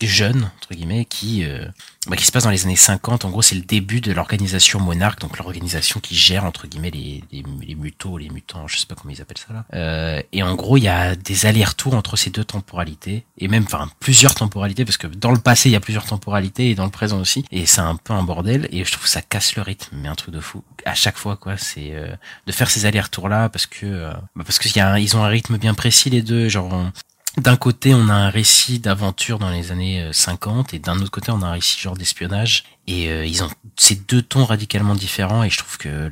jeune, 0.07 0.49
entre 0.57 0.73
guillemets, 0.73 1.06
qui, 1.06 1.44
euh, 1.44 1.65
bah, 2.07 2.15
qui 2.15 2.26
se 2.26 2.32
passe 2.32 2.44
dans 2.44 2.49
les 2.49 2.64
années 2.64 2.76
50. 2.76 3.26
En 3.26 3.30
gros, 3.30 3.41
c'est 3.41 3.56
le 3.56 3.61
début 3.61 4.02
de 4.02 4.11
l'organisation 4.11 4.80
Monarch, 4.80 5.19
donc 5.19 5.38
l'organisation 5.38 5.99
qui 5.99 6.15
gère, 6.15 6.45
entre 6.45 6.68
guillemets, 6.68 6.91
les, 6.91 7.23
les, 7.32 7.44
les 7.61 7.76
mutos, 7.76 8.18
les 8.18 8.30
mutants, 8.30 8.68
je 8.68 8.78
sais 8.78 8.88
pas 8.88 8.95
comment 8.95 9.14
ils 9.14 9.22
appellent 9.22 9.38
ça 9.38 9.53
là. 9.53 9.65
Euh, 9.73 10.22
et 10.32 10.41
en 10.44 10.56
gros, 10.56 10.78
il 10.78 10.84
y 10.84 10.88
a 10.88 11.15
des 11.15 11.45
allers-retours 11.45 11.94
entre 11.94 12.18
ces 12.18 12.30
deux 12.30 12.44
temporalités, 12.44 13.23
et 13.38 13.48
même, 13.48 13.64
enfin, 13.64 13.90
plusieurs 13.99 14.34
temporalités, 14.36 14.84
parce 14.84 14.98
que 14.98 15.07
dans 15.07 15.32
le 15.32 15.40
passé, 15.40 15.69
il 15.69 15.73
y 15.73 15.76
a 15.76 15.80
plusieurs 15.80 16.06
temporalités, 16.06 16.72
et 16.72 16.76
dans 16.76 16.86
le 16.86 16.91
présent 16.91 17.19
aussi, 17.19 17.45
et 17.52 17.65
c'est 17.65 17.82
un 17.82 17.95
peu 17.95 18.14
un 18.14 18.23
bordel, 18.23 18.68
et 18.72 18.84
je 18.84 18.91
trouve 18.91 19.03
que 19.03 19.10
ça 19.10 19.22
casse 19.22 19.56
le 19.56 19.61
rythme, 19.61 19.95
mais 19.95 20.07
un 20.07 20.15
truc 20.15 20.34
de 20.34 20.40
fou. 20.40 20.64
À 20.86 20.95
chaque 20.95 21.18
fois, 21.18 21.38
quoi, 21.38 21.57
c'est 21.57 21.91
euh, 21.94 22.15
de 22.48 22.52
faire 22.52 22.69
ces 22.69 22.86
allers-retours 22.86 23.30
là, 23.30 23.49
parce 23.49 23.68
que, 23.68 23.86
euh, 23.86 24.11
bah, 24.36 24.44
parce 24.45 24.57
qu'ils 24.57 24.72
ils 24.76 25.18
ont 25.18 25.23
un 25.23 25.28
rythme 25.28 25.57
bien 25.57 25.76
précis, 25.76 26.10
les 26.10 26.23
deux, 26.23 26.49
genre, 26.49 26.91
d'un 27.38 27.56
côté, 27.56 27.94
on 27.94 28.10
a 28.10 28.14
un 28.14 28.30
récit 28.30 28.80
d'aventure 28.80 29.40
dans 29.40 29.49
les 29.49 29.72
années 29.72 30.02
euh, 30.02 30.14
50 30.14 30.74
et 30.74 30.80
d'un 30.80 30.98
autre 30.99 31.12
côté, 31.12 31.32
on 31.32 31.41
a 31.41 31.48
un 31.48 31.52
récit 31.53 31.80
genre 31.80 31.95
d'espionnage. 31.95 32.64
Et 32.88 33.10
euh, 33.10 33.26
ils 33.26 33.44
ont 33.44 33.49
ces 33.78 33.95
deux 33.95 34.22
tons 34.22 34.44
radicalement 34.45 34.95
différents 34.95 35.44
et 35.44 35.49
je 35.49 35.58
trouve 35.58 35.78
que 35.78 36.10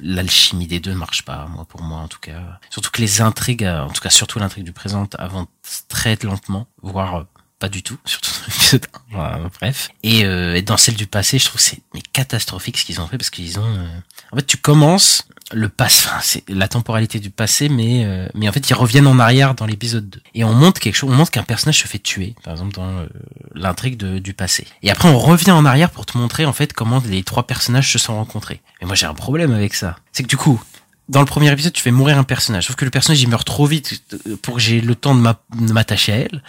l'alchimie 0.00 0.66
des 0.66 0.80
deux 0.80 0.92
ne 0.92 0.96
marche 0.96 1.22
pas, 1.22 1.46
moi 1.48 1.64
pour 1.66 1.82
moi 1.82 1.98
en 1.98 2.08
tout 2.08 2.20
cas. 2.20 2.58
Surtout 2.70 2.90
que 2.90 3.00
les 3.02 3.20
intrigues, 3.20 3.64
euh, 3.64 3.82
en 3.82 3.90
tout 3.90 4.00
cas 4.00 4.10
surtout 4.10 4.38
l'intrigue 4.38 4.64
du 4.64 4.72
présent, 4.72 5.08
avancent 5.18 5.48
très 5.88 6.16
lentement, 6.22 6.66
voire 6.82 7.14
euh, 7.16 7.22
pas 7.58 7.68
du 7.68 7.82
tout, 7.82 7.98
surtout 8.04 8.30
dans 8.30 8.46
l'épisode 8.46 8.86
1. 8.94 8.98
Voilà, 9.10 9.38
bref. 9.60 9.88
Et, 10.04 10.24
euh, 10.24 10.60
dans 10.62 10.76
celle 10.76 10.94
du 10.94 11.06
passé, 11.06 11.38
je 11.38 11.46
trouve 11.46 11.56
que 11.60 11.62
c'est 11.66 11.80
catastrophique 12.12 12.78
ce 12.78 12.84
qu'ils 12.84 13.00
ont 13.00 13.06
fait 13.08 13.18
parce 13.18 13.30
qu'ils 13.30 13.58
ont. 13.58 13.64
euh, 13.66 13.86
En 14.32 14.36
fait, 14.36 14.46
tu 14.46 14.56
commences 14.56 15.26
le 15.52 15.68
passé, 15.68 16.08
enfin, 16.08 16.18
c'est 16.22 16.42
la 16.48 16.66
temporalité 16.66 17.20
du 17.20 17.30
passé, 17.30 17.68
mais 17.68 18.04
euh, 18.04 18.26
mais 18.34 18.48
en 18.48 18.52
fait 18.52 18.68
ils 18.68 18.74
reviennent 18.74 19.06
en 19.06 19.18
arrière 19.20 19.54
dans 19.54 19.64
l'épisode 19.66 20.08
2 20.10 20.20
et 20.34 20.42
on 20.44 20.52
montre 20.52 20.80
quelque 20.80 20.96
chose, 20.96 21.10
on 21.10 21.14
montre 21.14 21.30
qu'un 21.30 21.44
personnage 21.44 21.80
se 21.80 21.86
fait 21.86 22.00
tuer, 22.00 22.34
par 22.42 22.52
exemple 22.54 22.74
dans 22.74 22.88
euh, 22.88 23.06
l'intrigue 23.54 23.96
du 23.96 24.34
passé. 24.34 24.66
Et 24.82 24.90
après 24.90 25.08
on 25.08 25.18
revient 25.18 25.52
en 25.52 25.64
arrière 25.64 25.90
pour 25.90 26.04
te 26.04 26.18
montrer 26.18 26.46
en 26.46 26.52
fait 26.52 26.72
comment 26.72 27.00
les 27.06 27.22
trois 27.22 27.46
personnages 27.46 27.92
se 27.92 27.98
sont 27.98 28.16
rencontrés. 28.16 28.60
Mais 28.80 28.86
moi 28.88 28.96
j'ai 28.96 29.06
un 29.06 29.14
problème 29.14 29.52
avec 29.52 29.74
ça, 29.74 29.96
c'est 30.12 30.24
que 30.24 30.28
du 30.28 30.36
coup 30.36 30.60
dans 31.08 31.20
le 31.20 31.26
premier 31.26 31.52
épisode, 31.52 31.72
tu 31.72 31.80
fais 31.82 31.92
mourir 31.92 32.18
un 32.18 32.24
personnage. 32.24 32.66
Sauf 32.66 32.74
que 32.74 32.84
le 32.84 32.90
personnage, 32.90 33.22
il 33.22 33.28
meurt 33.28 33.46
trop 33.46 33.64
vite 33.64 34.02
euh, 34.26 34.34
pour 34.42 34.56
que 34.56 34.60
j'ai 34.60 34.80
le 34.80 34.96
temps 34.96 35.14
de 35.14 35.20
m'a- 35.20 35.38
de 35.56 35.72
m'attacher 35.72 36.12
à 36.12 36.16
elle. 36.16 36.42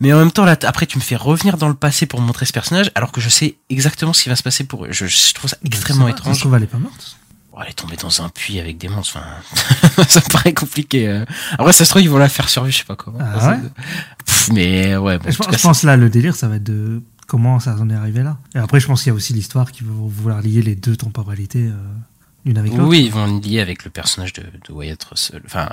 Mais 0.00 0.12
en 0.12 0.18
même 0.18 0.30
temps, 0.30 0.44
là, 0.44 0.54
après, 0.64 0.84
tu 0.84 0.98
me 0.98 1.02
fais 1.02 1.16
revenir 1.16 1.56
dans 1.56 1.68
le 1.68 1.72
passé 1.74 2.04
pour 2.04 2.20
montrer 2.20 2.44
ce 2.44 2.52
personnage, 2.52 2.90
alors 2.94 3.10
que 3.10 3.22
je 3.22 3.30
sais 3.30 3.54
exactement 3.70 4.12
ce 4.12 4.22
qui 4.24 4.28
va 4.28 4.36
se 4.36 4.42
passer 4.42 4.64
pour 4.64 4.84
eux. 4.84 4.88
Je, 4.90 5.06
je 5.06 5.32
trouve 5.32 5.48
ça 5.48 5.56
extrêmement 5.64 6.04
Ça 6.08 6.10
va, 6.10 6.10
Ça 6.10 6.16
se 6.16 6.20
étrange. 6.24 6.40
trouve, 6.40 6.54
elle 6.56 6.62
est 6.64 6.66
pas 6.66 6.76
morte. 6.76 7.16
Oh, 7.62 7.64
elle 7.64 7.70
est 7.70 7.74
tombée 7.74 7.96
dans 7.96 8.22
un 8.22 8.28
puits 8.28 8.58
avec 8.60 8.78
des 8.78 8.88
monstres. 8.88 9.18
Enfin, 9.18 10.04
ça 10.08 10.20
me 10.20 10.32
paraît 10.32 10.52
compliqué. 10.52 11.08
euh. 11.08 11.24
Après, 11.52 11.72
ça 11.72 11.84
se 11.84 11.90
trouve, 11.90 12.02
ils 12.02 12.10
vont 12.10 12.18
la 12.18 12.28
faire 12.28 12.48
survivre, 12.48 12.72
je 12.72 12.78
sais 12.78 12.84
pas 12.84 12.96
comment. 12.96 13.18
Ah 13.20 13.50
ouais 13.50 13.58
Pff, 14.26 14.50
mais 14.52 14.96
ouais, 14.96 15.18
bon, 15.18 15.30
je, 15.30 15.36
pense, 15.36 15.46
cas, 15.46 15.56
je 15.56 15.62
pense 15.62 15.82
là, 15.84 15.96
le 15.96 16.08
délire, 16.10 16.34
ça 16.34 16.48
va 16.48 16.56
être 16.56 16.64
de 16.64 17.02
comment 17.26 17.60
ça 17.60 17.76
en 17.76 17.88
est 17.90 17.94
arrivé 17.94 18.22
là. 18.22 18.38
Et 18.54 18.58
après, 18.58 18.80
je 18.80 18.86
pense 18.86 19.02
qu'il 19.02 19.10
y 19.10 19.12
a 19.12 19.14
aussi 19.14 19.32
l'histoire 19.32 19.72
qui 19.72 19.84
va 19.84 19.92
vouloir 19.94 20.40
lier 20.42 20.62
les 20.62 20.74
deux 20.74 20.96
temporalités 20.96 21.66
euh, 21.66 21.72
l'une 22.44 22.58
avec 22.58 22.72
l'autre. 22.72 22.84
Oui, 22.88 23.04
ils 23.04 23.12
vont 23.12 23.38
lier 23.40 23.60
avec 23.60 23.84
le 23.84 23.90
personnage 23.90 24.32
de, 24.32 24.42
de 24.42 24.72
Wyatt 24.72 25.02
Russell. 25.04 25.42
Enfin, 25.46 25.68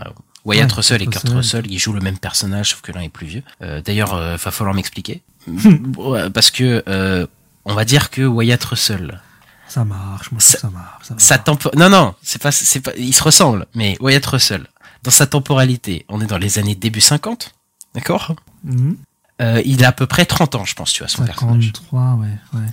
Wyatt 0.46 0.70
Ouais, 0.70 0.76
Russell 0.76 1.02
et 1.02 1.06
Kurt 1.06 1.24
Russell. 1.24 1.38
Russell, 1.38 1.66
ils 1.70 1.80
jouent 1.80 1.94
le 1.94 2.02
même 2.02 2.18
personnage, 2.18 2.72
sauf 2.72 2.82
que 2.82 2.92
l'un 2.92 3.02
est 3.02 3.10
plus 3.10 3.28
vieux. 3.28 3.44
Euh, 3.62 3.82
D'ailleurs, 3.82 4.14
euh, 4.14 4.36
va 4.38 4.52
falloir 4.52 4.74
m'expliquer. 4.76 5.22
Parce 6.34 6.52
que, 6.52 6.84
euh, 6.88 7.26
on 7.66 7.74
va 7.74 7.86
dire 7.86 8.10
que 8.10 8.22
Wyatt 8.22 8.64
Russell, 8.64 9.22
Ça 9.70 9.86
marche, 9.86 10.32
moi, 10.32 10.42
ça 10.42 10.70
marche. 10.70 11.06
Ça, 11.18 11.38
tempo... 11.38 11.70
Non, 11.78 11.90
non, 11.90 12.16
c'est 12.22 12.42
pas, 12.42 12.52
c'est 12.52 12.82
pas, 12.82 12.92
ils 12.98 13.14
se 13.14 13.24
ressemblent, 13.24 13.66
mais 13.76 13.96
Wyatt 14.02 14.26
Russell, 14.26 14.66
dans 15.04 15.12
sa 15.12 15.26
temporalité, 15.28 16.06
on 16.10 16.20
est 16.22 16.26
dans 16.26 16.38
les 16.40 16.60
années 16.60 16.76
début 16.76 17.00
50, 17.02 17.54
d'accord? 17.96 18.36
Mhm. 18.64 18.98
euh, 19.42 19.62
Il 19.66 19.86
a 19.86 19.90
à 19.90 19.92
peu 19.92 20.08
près 20.08 20.26
30 20.26 20.56
ans, 20.56 20.66
je 20.66 20.74
pense, 20.74 20.92
tu 20.92 21.00
vois, 21.04 21.08
son 21.08 21.24
personnage. 21.24 21.66
53, 21.66 22.16
ouais, 22.16 22.28
ouais. 22.56 22.68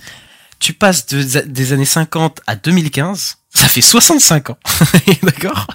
Tu 0.59 0.73
passes 0.73 1.05
de- 1.05 1.41
des 1.45 1.71
années 1.71 1.85
50 1.85 2.41
à 2.47 2.55
2015, 2.55 3.37
ça 3.53 3.67
fait 3.67 3.81
65 3.81 4.49
ans, 4.49 4.57
d'accord? 5.23 5.67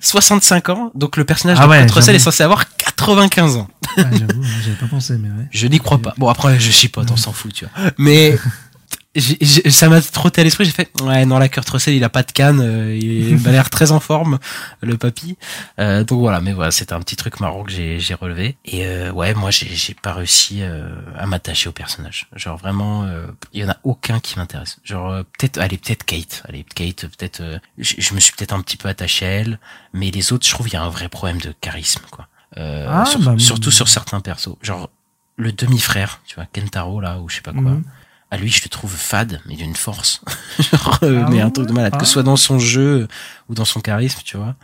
65 0.00 0.68
ans, 0.68 0.90
donc 0.94 1.16
le 1.16 1.24
personnage 1.24 1.56
Ah 1.60 1.64
de 1.64 1.70
ouais, 1.70 1.86
Russell 1.86 2.14
est 2.14 2.18
censé 2.20 2.42
avoir 2.42 2.64
95 2.76 3.56
ans. 3.56 3.68
Ouais, 3.96 4.04
J'avoue, 4.12 4.42
j'avais 4.62 4.76
pas 4.76 4.86
pensé, 4.86 5.16
mais 5.18 5.28
ouais. 5.28 5.46
Je 5.50 5.66
n'y 5.66 5.78
crois 5.78 5.98
pas. 5.98 6.14
Bon, 6.18 6.28
après, 6.28 6.60
je 6.60 6.70
chipote, 6.70 7.10
on 7.10 7.16
s'en 7.16 7.32
fout, 7.32 7.52
tu 7.52 7.64
vois. 7.64 7.90
Mais 7.98 8.38
j'ai- 9.16 9.38
j'ai- 9.40 9.70
ça 9.70 9.88
m'a 9.88 10.00
trotté 10.00 10.40
à 10.40 10.44
l'esprit. 10.44 10.64
J'ai 10.64 10.70
fait, 10.70 10.90
ouais, 11.02 11.26
non, 11.26 11.38
la 11.38 11.48
Kurt 11.48 11.68
Russell, 11.68 11.94
il 11.94 12.04
a 12.04 12.08
pas 12.08 12.22
de 12.22 12.30
canne. 12.30 12.60
euh, 12.60 12.94
il 12.96 13.46
a 13.46 13.50
l'air 13.50 13.68
très 13.70 13.90
en 13.90 13.98
forme, 14.00 14.38
le 14.82 14.96
papy. 14.96 15.36
Euh, 15.78 16.04
donc 16.04 16.20
voilà, 16.20 16.40
mais 16.40 16.52
voilà, 16.52 16.70
c'était 16.70 16.92
un 16.92 17.00
petit 17.00 17.16
truc 17.16 17.40
marrant 17.40 17.64
que 17.64 17.72
j'ai 17.72 17.98
j'ai 17.98 18.14
relevé. 18.14 18.56
Et 18.64 18.86
euh, 18.86 19.10
ouais, 19.10 19.34
moi, 19.34 19.50
j'ai 19.50 19.66
j'ai 19.68 19.94
pas 19.94 20.12
réussi 20.12 20.58
euh, 20.62 20.88
à 21.18 21.26
m'attacher 21.26 21.68
au 21.68 21.72
personnage. 21.72 22.28
Genre 22.36 22.56
vraiment, 22.56 23.04
euh, 23.04 23.26
il 23.52 23.60
y 23.62 23.64
en 23.64 23.70
a 23.70 23.76
aucun 23.82 24.20
qui 24.20 24.38
m'intéresse. 24.38 24.78
Genre 24.84 25.10
euh, 25.10 25.22
peut-être, 25.38 25.58
allez, 25.58 25.76
peut-être 25.78 26.04
Kate. 26.04 26.42
Allez, 26.48 26.64
Kate, 26.74 27.06
peut-être. 27.16 27.40
euh, 27.40 27.58
je 27.78 28.14
me 28.14 28.20
suis 28.20 28.32
peut-être 28.34 28.52
un 28.52 28.60
petit 28.60 28.76
peu 28.76 28.88
attaché 28.88 29.26
à 29.26 29.30
elle, 29.30 29.58
mais 29.92 30.10
les 30.12 30.32
autres, 30.32 30.46
je 30.46 30.52
trouve, 30.52 30.68
il 30.68 30.74
y 30.74 30.76
a 30.76 30.82
un 30.82 30.88
vrai 30.88 31.08
problème 31.08 31.40
de 31.40 31.52
charisme, 31.60 32.02
quoi. 32.10 32.28
Euh, 32.58 32.86
Ah, 32.88 33.04
sur- 33.06 33.20
bah, 33.20 33.34
surtout 33.38 33.70
sur 33.70 33.88
certains 33.88 34.20
persos. 34.20 34.56
Genre 34.62 34.88
le 35.36 35.52
demi-frère, 35.52 36.20
tu 36.26 36.34
vois, 36.36 36.46
Kentaro 36.52 37.00
là, 37.00 37.18
ou 37.18 37.28
je 37.28 37.36
sais 37.36 37.40
pas 37.42 37.52
quoi. 37.52 37.62
Mhm. 37.62 37.84
À 38.30 38.36
lui, 38.36 38.50
je 38.50 38.62
le 38.62 38.68
trouve 38.68 38.92
fade, 38.94 39.40
mais 39.46 39.56
d'une 39.56 39.74
force. 39.74 40.20
Genre, 40.60 40.98
euh, 41.02 41.22
Ah 41.26 41.30
mais 41.30 41.40
un 41.40 41.46
ouais 41.46 41.50
truc 41.52 41.66
de 41.66 41.72
malade. 41.72 41.92
Ah. 41.94 41.98
Que 41.98 42.04
ce 42.06 42.12
soit 42.12 42.22
dans 42.22 42.36
son 42.36 42.58
jeu 42.58 43.08
ou 43.48 43.54
dans 43.54 43.64
son 43.64 43.80
charisme, 43.80 44.20
tu 44.24 44.36
vois. 44.36 44.54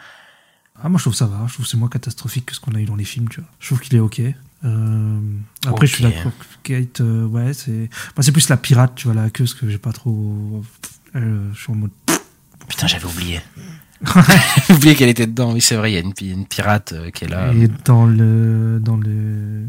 Ah, 0.82 0.88
moi 0.88 0.98
je 0.98 1.04
trouve 1.04 1.14
ça 1.14 1.26
va. 1.26 1.44
Je 1.48 1.54
trouve 1.54 1.64
que 1.64 1.70
c'est 1.70 1.76
moins 1.76 1.88
catastrophique 1.88 2.46
que 2.46 2.54
ce 2.54 2.60
qu'on 2.60 2.74
a 2.74 2.78
eu 2.80 2.84
dans 2.84 2.96
les 2.96 3.04
films, 3.04 3.28
tu 3.28 3.40
vois. 3.40 3.48
Je 3.60 3.66
trouve 3.66 3.80
qu'il 3.80 3.96
est 3.96 4.00
ok. 4.00 4.20
Euh, 4.64 5.20
après, 5.66 5.86
je 5.86 5.94
suis 5.94 6.04
d'accord. 6.04 6.32
Kate, 6.62 7.00
euh, 7.00 7.26
ouais, 7.26 7.52
c'est. 7.54 7.70
Moi, 8.16 8.22
c'est 8.22 8.32
plus 8.32 8.48
la 8.48 8.56
pirate, 8.56 8.92
tu 8.94 9.08
vois, 9.08 9.14
la 9.14 9.30
queue, 9.30 9.46
ce 9.46 9.54
que 9.54 9.68
j'ai 9.68 9.78
pas 9.78 9.92
trop. 9.92 10.62
Euh, 11.16 11.50
je 11.54 11.58
suis 11.60 11.72
en 11.72 11.76
mode. 11.76 11.90
Putain, 12.68 12.86
j'avais 12.86 13.04
oublié. 13.06 13.40
J'avais 14.02 14.74
oublié 14.74 14.94
qu'elle 14.94 15.08
était 15.08 15.26
dedans. 15.26 15.52
Oui, 15.52 15.60
c'est 15.60 15.76
vrai, 15.76 15.90
il 15.92 15.94
y 15.94 15.98
a 15.98 16.00
une, 16.00 16.14
pi- 16.14 16.30
une 16.30 16.46
pirate 16.46 16.92
euh, 16.92 17.10
qui 17.10 17.24
est 17.24 17.28
là. 17.28 17.52
Et 17.52 17.68
dans 17.84 18.06
le 18.06 18.78
dans 18.82 18.96
le 18.96 19.64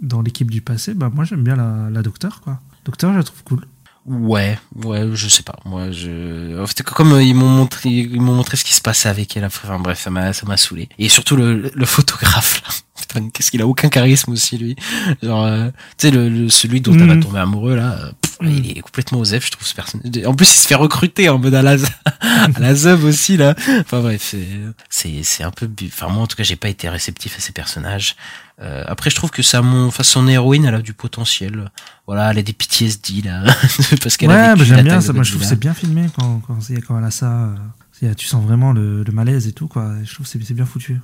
dans 0.00 0.22
l'équipe 0.22 0.50
du 0.50 0.60
passé, 0.62 0.94
bah 0.94 1.10
moi 1.12 1.24
j'aime 1.24 1.42
bien 1.44 1.56
la, 1.56 1.88
la 1.90 2.02
docteur 2.02 2.40
quoi. 2.40 2.60
Docteur, 2.84 3.12
je 3.12 3.18
la 3.18 3.22
trouve 3.24 3.42
cool. 3.44 3.66
Ouais, 4.04 4.58
ouais, 4.84 5.08
je 5.14 5.28
sais 5.28 5.44
pas. 5.44 5.56
Moi, 5.64 5.92
je, 5.92 6.60
en 6.60 6.66
fait, 6.66 6.82
comme 6.82 7.12
euh, 7.12 7.22
ils 7.22 7.34
m'ont 7.36 7.48
montré, 7.48 7.88
ils 7.88 8.20
m'ont 8.20 8.34
montré 8.34 8.56
ce 8.56 8.64
qui 8.64 8.74
se 8.74 8.80
passait 8.80 9.08
avec 9.08 9.36
elle. 9.36 9.44
Enfin, 9.44 9.78
bref, 9.78 10.00
ça 10.00 10.10
m'a, 10.10 10.32
ça 10.32 10.44
m'a 10.44 10.56
saoulé. 10.56 10.88
Et 10.98 11.08
surtout 11.08 11.36
le, 11.36 11.70
le 11.72 11.86
photographe 11.86 12.62
là. 12.64 12.74
Putain, 13.00 13.30
qu'est-ce 13.30 13.50
qu'il 13.50 13.62
a 13.62 13.66
aucun 13.66 13.88
charisme 13.88 14.32
aussi 14.32 14.58
lui. 14.58 14.76
Genre, 15.22 15.44
euh, 15.44 15.68
tu 15.98 16.08
sais, 16.08 16.10
le, 16.10 16.28
le- 16.28 16.48
celui 16.48 16.80
dont 16.80 16.92
elle 16.94 17.06
va 17.06 17.14
Mhm. 17.14 17.22
tomber 17.22 17.38
amoureux 17.38 17.76
là. 17.76 17.92
euh, 17.92 18.12
pff, 18.20 18.32
Mhm. 18.40 18.48
Il 18.64 18.78
est 18.78 18.80
complètement 18.80 19.18
osef, 19.20 19.46
je 19.46 19.52
trouve 19.52 19.66
ce 19.66 19.74
personnage. 19.74 20.26
En 20.26 20.34
plus, 20.34 20.52
il 20.52 20.58
se 20.58 20.66
fait 20.66 20.74
recruter 20.74 21.28
en 21.28 21.38
mode 21.38 21.54
à 21.54 21.62
la, 21.62 21.76
à 22.20 22.58
la 22.60 22.74
zeub 22.74 23.04
aussi 23.04 23.36
là. 23.36 23.54
Enfin 23.80 24.00
bref, 24.00 24.20
c'est, 24.30 24.48
c'est, 24.90 25.22
c'est 25.22 25.44
un 25.44 25.52
peu, 25.52 25.68
bu- 25.68 25.90
enfin 25.92 26.08
moi 26.08 26.24
en 26.24 26.26
tout 26.26 26.36
cas, 26.36 26.42
j'ai 26.42 26.56
pas 26.56 26.68
été 26.68 26.88
réceptif 26.88 27.36
à 27.36 27.40
ces 27.40 27.52
personnages. 27.52 28.16
Euh, 28.62 28.84
après, 28.86 29.10
je 29.10 29.16
trouve 29.16 29.30
que 29.30 29.42
ça, 29.42 29.60
mon, 29.60 29.86
enfin, 29.88 30.02
son 30.04 30.28
héroïne, 30.28 30.64
elle 30.64 30.74
a 30.76 30.82
du 30.82 30.92
potentiel. 30.94 31.70
Voilà, 32.06 32.30
elle 32.30 32.38
a 32.38 32.42
des 32.42 32.52
PTSD 32.52 33.22
là, 33.22 33.42
parce 34.02 34.16
qu'elle 34.16 34.30
a 34.30 34.50
Ouais, 34.52 34.56
bah, 34.56 34.64
j'aime 34.64 34.84
bien 34.84 35.00
ça. 35.00 35.12
Moi 35.12 35.24
je 35.24 35.30
trouve 35.32 35.42
c'est 35.48 35.58
bien 35.58 35.74
filmé 35.74 36.06
quand 36.16 36.40
quand, 36.46 36.60
c'est- 36.60 36.80
quand 36.80 36.98
elle 36.98 37.04
a 37.04 37.10
ça. 37.10 37.50
euh, 38.04 38.14
tu 38.14 38.26
sens 38.26 38.44
vraiment 38.44 38.72
le, 38.72 39.02
le 39.04 39.12
malaise 39.12 39.46
et 39.46 39.52
tout 39.52 39.68
quoi. 39.68 39.92
Je 40.04 40.12
trouve 40.14 40.26
c'est 40.26 40.38
bien 40.54 40.66
foutu. 40.66 41.00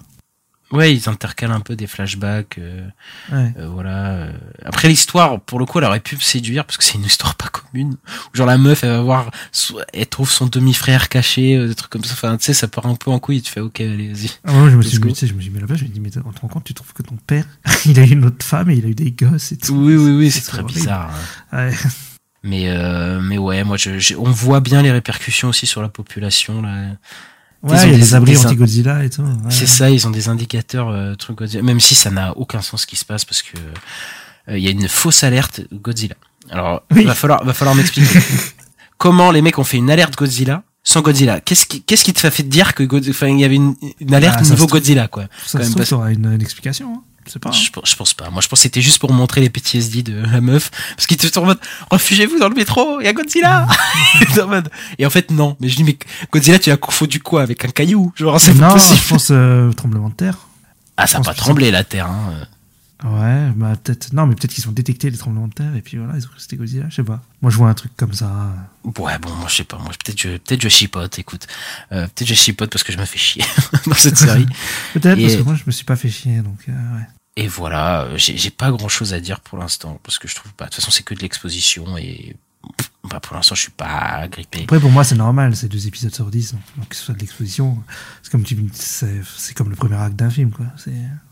Ouais, 0.70 0.94
ils 0.94 1.08
intercalent 1.08 1.52
un 1.52 1.60
peu 1.60 1.76
des 1.76 1.86
flashbacks. 1.86 2.58
euh, 2.58 2.86
Ouais. 3.32 3.54
euh, 3.58 3.68
voilà. 3.68 4.10
euh. 4.10 4.32
Après 4.64 4.88
l'histoire, 4.88 5.40
pour 5.40 5.58
le 5.58 5.64
coup, 5.64 5.78
elle 5.78 5.84
aurait 5.86 6.00
pu 6.00 6.14
me 6.16 6.20
séduire 6.20 6.66
parce 6.66 6.76
que 6.76 6.84
c'est 6.84 6.94
une 6.98 7.04
histoire 7.06 7.34
pas 7.36 7.48
commune. 7.48 7.96
Genre 8.34 8.46
la 8.46 8.58
meuf, 8.58 8.84
elle 8.84 8.90
va 8.90 9.00
voir, 9.00 9.30
elle 9.94 10.06
trouve 10.06 10.30
son 10.30 10.46
demi-frère 10.46 11.08
caché, 11.08 11.56
euh, 11.56 11.68
des 11.68 11.74
trucs 11.74 11.90
comme 11.90 12.04
ça. 12.04 12.12
Enfin, 12.12 12.36
tu 12.36 12.44
sais, 12.44 12.52
ça 12.52 12.68
part 12.68 12.84
un 12.84 12.96
peu 12.96 13.10
en 13.10 13.18
couille. 13.18 13.40
Tu 13.40 13.50
fais, 13.50 13.60
ok, 13.60 13.80
allez, 13.80 14.12
vas-y. 14.12 14.30
Ah, 14.44 14.52
moi 14.52 14.68
je 14.70 14.76
me 14.76 14.82
suis 14.82 14.98
mis, 14.98 15.14
je 15.14 15.32
me 15.32 15.40
suis 15.40 15.50
mis 15.50 15.58
place, 15.60 15.78
je 15.78 15.84
me 15.84 15.88
dis 15.88 16.00
mais 16.00 16.10
on 16.24 16.32
te 16.32 16.40
rend 16.40 16.48
compte, 16.48 16.64
tu 16.64 16.74
trouves 16.74 16.92
que 16.92 17.02
ton 17.02 17.16
père, 17.16 17.44
il 17.86 17.98
a 17.98 18.04
eu 18.04 18.10
une 18.12 18.26
autre 18.26 18.44
femme 18.44 18.68
et 18.70 18.74
il 18.76 18.84
a 18.84 18.88
eu 18.88 18.94
des 18.94 19.10
gosses 19.12 19.52
et 19.52 19.56
tout. 19.56 19.74
Oui, 19.74 19.96
oui, 19.96 20.10
oui, 20.10 20.30
c'est 20.30 20.42
très 20.42 20.60
horrible. 20.60 20.78
bizarre. 20.78 21.10
hein. 21.52 21.68
Ouais. 21.70 21.74
Mais, 22.44 22.68
euh, 22.68 23.20
mais 23.20 23.38
ouais, 23.38 23.64
moi, 23.64 23.76
je, 23.78 23.98
je- 23.98 24.14
on 24.14 24.30
voit 24.30 24.60
bien 24.60 24.80
les 24.82 24.92
répercussions 24.92 25.48
aussi 25.48 25.66
sur 25.66 25.80
la 25.82 25.88
population 25.88 26.60
là. 26.62 26.88
Ouais, 27.62 27.76
il 27.76 27.76
y 27.76 27.88
a 27.88 27.92
des- 27.92 27.98
des 27.98 28.14
abris 28.14 28.36
anti-Godzilla 28.36 29.04
et 29.04 29.10
tout. 29.10 29.22
ouais. 29.22 29.28
C'est 29.50 29.66
ça, 29.66 29.90
ils 29.90 30.06
ont 30.06 30.10
des 30.10 30.28
indicateurs 30.28 30.88
euh, 30.90 31.14
trucs 31.16 31.36
Godzilla, 31.38 31.62
même 31.62 31.80
si 31.80 31.94
ça 31.94 32.10
n'a 32.10 32.36
aucun 32.36 32.60
sens 32.62 32.82
ce 32.82 32.86
qui 32.86 32.96
se 32.96 33.04
passe 33.04 33.24
parce 33.24 33.42
que 33.42 33.56
euh, 34.48 34.56
il 34.58 34.62
y 34.64 34.68
a 34.68 34.70
une 34.70 34.88
fausse 34.88 35.24
alerte 35.24 35.62
Godzilla. 35.72 36.14
Alors, 36.50 36.82
Oui. 36.94 37.04
va 37.04 37.14
falloir 37.14 37.44
va 37.44 37.52
falloir 37.52 37.74
m'expliquer 37.74 38.20
comment 38.98 39.30
les 39.30 39.42
mecs 39.42 39.58
ont 39.58 39.64
fait 39.64 39.76
une 39.78 39.90
alerte 39.90 40.16
Godzilla 40.16 40.62
sans 40.84 41.00
Godzilla? 41.02 41.40
Qu'est-ce 41.40 41.66
qui 41.66 41.82
qu'est-ce 41.82 42.04
qui 42.04 42.12
te 42.12 42.30
fait 42.30 42.42
dire 42.44 42.74
que 42.74 42.84
enfin 43.10 43.26
il 43.28 43.40
y 43.40 43.44
avait 43.44 43.56
une, 43.56 43.74
une 44.00 44.14
alerte 44.14 44.38
Ah, 44.40 44.42
niveau 44.48 44.66
Godzilla 44.66 45.08
quoi. 45.08 45.24
Ça 45.46 45.58
quand 45.58 45.64
se 45.64 45.70
même, 45.76 45.84
trouve, 45.84 45.98
parce- 46.00 46.14
une, 46.16 46.32
une 46.32 46.42
explication. 46.42 46.94
Hein. 46.94 47.02
Pas. 47.40 47.50
je, 47.50 47.70
pense- 47.70 47.88
je 47.90 47.96
pense 47.96 48.14
pas. 48.14 48.30
Moi, 48.30 48.40
je 48.42 48.48
pense 48.48 48.60
que 48.60 48.62
c'était 48.62 48.80
juste 48.80 48.98
pour 48.98 49.12
montrer 49.12 49.40
les 49.42 49.50
PTSD 49.50 50.02
de 50.02 50.20
la 50.20 50.40
meuf. 50.40 50.70
Parce 50.96 51.06
qu'ils 51.06 51.16
étaient 51.24 51.36
en 51.38 51.44
mode, 51.44 51.58
refugiez-vous 51.90 52.38
dans 52.38 52.48
le 52.48 52.54
métro, 52.54 53.00
il 53.00 53.04
y 53.04 53.08
a 53.08 53.12
Godzilla! 53.12 53.66
Et 54.98 55.06
en 55.06 55.10
fait, 55.10 55.30
non. 55.30 55.56
Mais 55.60 55.68
je 55.68 55.76
dis, 55.76 55.84
mais 55.84 55.98
Godzilla, 56.32 56.58
tu 56.58 56.70
as 56.70 56.76
confondu 56.76 57.20
quoi 57.20 57.42
avec 57.42 57.64
un 57.64 57.68
caillou? 57.68 58.12
Genre, 58.16 58.40
c'est 58.40 58.54
pas 58.54 58.72
possible. 58.72 59.00
je 59.02 59.08
pense 59.08 59.28
euh, 59.30 59.72
tremblement 59.72 60.08
de 60.08 60.14
terre. 60.14 60.38
Ah, 60.96 61.06
ça 61.06 61.16
a 61.16 61.20
pense 61.20 61.26
pas 61.28 61.34
tremblé, 61.34 61.70
la 61.70 61.84
terre, 61.84 62.06
hein. 62.06 62.32
Ouais, 63.04 63.52
bah 63.54 63.74
peut-être. 63.80 64.12
Non, 64.12 64.26
mais 64.26 64.34
peut-être 64.34 64.52
qu'ils 64.52 64.66
ont 64.68 64.72
détecté 64.72 65.08
les 65.08 65.16
tremblements 65.16 65.46
de 65.46 65.52
terre 65.52 65.72
et 65.76 65.82
puis 65.82 65.96
voilà, 65.98 66.14
ils 66.16 66.24
ont 66.24 66.26
cru 66.26 66.34
que 66.34 66.42
c'était 66.42 66.56
Godzilla. 66.56 66.86
Je 66.90 66.96
sais 66.96 67.04
pas. 67.04 67.22
Moi, 67.42 67.52
je 67.52 67.56
vois 67.56 67.68
un 67.68 67.74
truc 67.74 67.92
comme 67.96 68.12
ça. 68.12 68.26
Ouais, 68.82 69.16
bon, 69.20 69.30
moi, 69.36 69.46
je 69.48 69.54
sais 69.54 69.62
pas. 69.62 69.78
Moi, 69.78 69.90
peut-être 70.04 70.20
je, 70.20 70.30
peut-être 70.30 70.60
je 70.60 70.68
chipote, 70.68 71.16
écoute. 71.20 71.46
Euh, 71.92 72.08
peut-être 72.08 72.26
je 72.26 72.34
chipote 72.34 72.70
parce 72.72 72.82
que 72.82 72.92
je 72.92 72.98
me 72.98 73.04
fais 73.04 73.16
chier 73.18 73.44
dans 73.86 73.94
cette 73.94 74.16
série. 74.18 74.46
Peut-être 74.94 75.16
Et- 75.16 75.22
parce 75.22 75.36
que 75.36 75.42
moi, 75.42 75.54
je 75.54 75.62
me 75.64 75.70
suis 75.70 75.84
pas 75.84 75.94
fait 75.94 76.10
chier, 76.10 76.38
donc 76.38 76.58
euh, 76.68 76.72
ouais. 76.96 77.04
Et 77.38 77.46
voilà, 77.46 78.02
euh, 78.02 78.14
j'ai 78.16 78.50
pas 78.50 78.72
grand 78.72 78.88
chose 78.88 79.14
à 79.14 79.20
dire 79.20 79.38
pour 79.38 79.58
l'instant. 79.58 80.00
Parce 80.02 80.18
que 80.18 80.26
je 80.26 80.34
trouve 80.34 80.52
pas. 80.54 80.64
De 80.64 80.70
toute 80.70 80.80
façon, 80.80 80.90
c'est 80.90 81.04
que 81.04 81.14
de 81.14 81.20
l'exposition 81.20 81.96
et, 81.96 82.34
bah, 83.04 83.20
pour 83.20 83.36
l'instant, 83.36 83.54
je 83.54 83.60
suis 83.60 83.70
pas 83.70 84.26
grippé. 84.26 84.64
Après, 84.64 84.80
pour 84.80 84.90
moi, 84.90 85.04
c'est 85.04 85.14
normal. 85.14 85.54
C'est 85.54 85.68
deux 85.68 85.86
épisodes 85.86 86.12
sur 86.12 86.26
dix, 86.32 86.52
donc, 86.52 86.62
donc 86.76 86.88
que 86.88 86.96
ce 86.96 87.04
soit 87.04 87.14
de 87.14 87.20
l'exposition. 87.20 87.80
C'est 88.24 88.32
comme 88.32 88.42
tu, 88.42 88.58
c'est 88.72 89.22
c'est 89.36 89.54
comme 89.54 89.70
le 89.70 89.76
premier 89.76 89.94
acte 89.94 90.16
d'un 90.16 90.30
film, 90.30 90.50
quoi. 90.50 90.66
C'est 90.76 90.90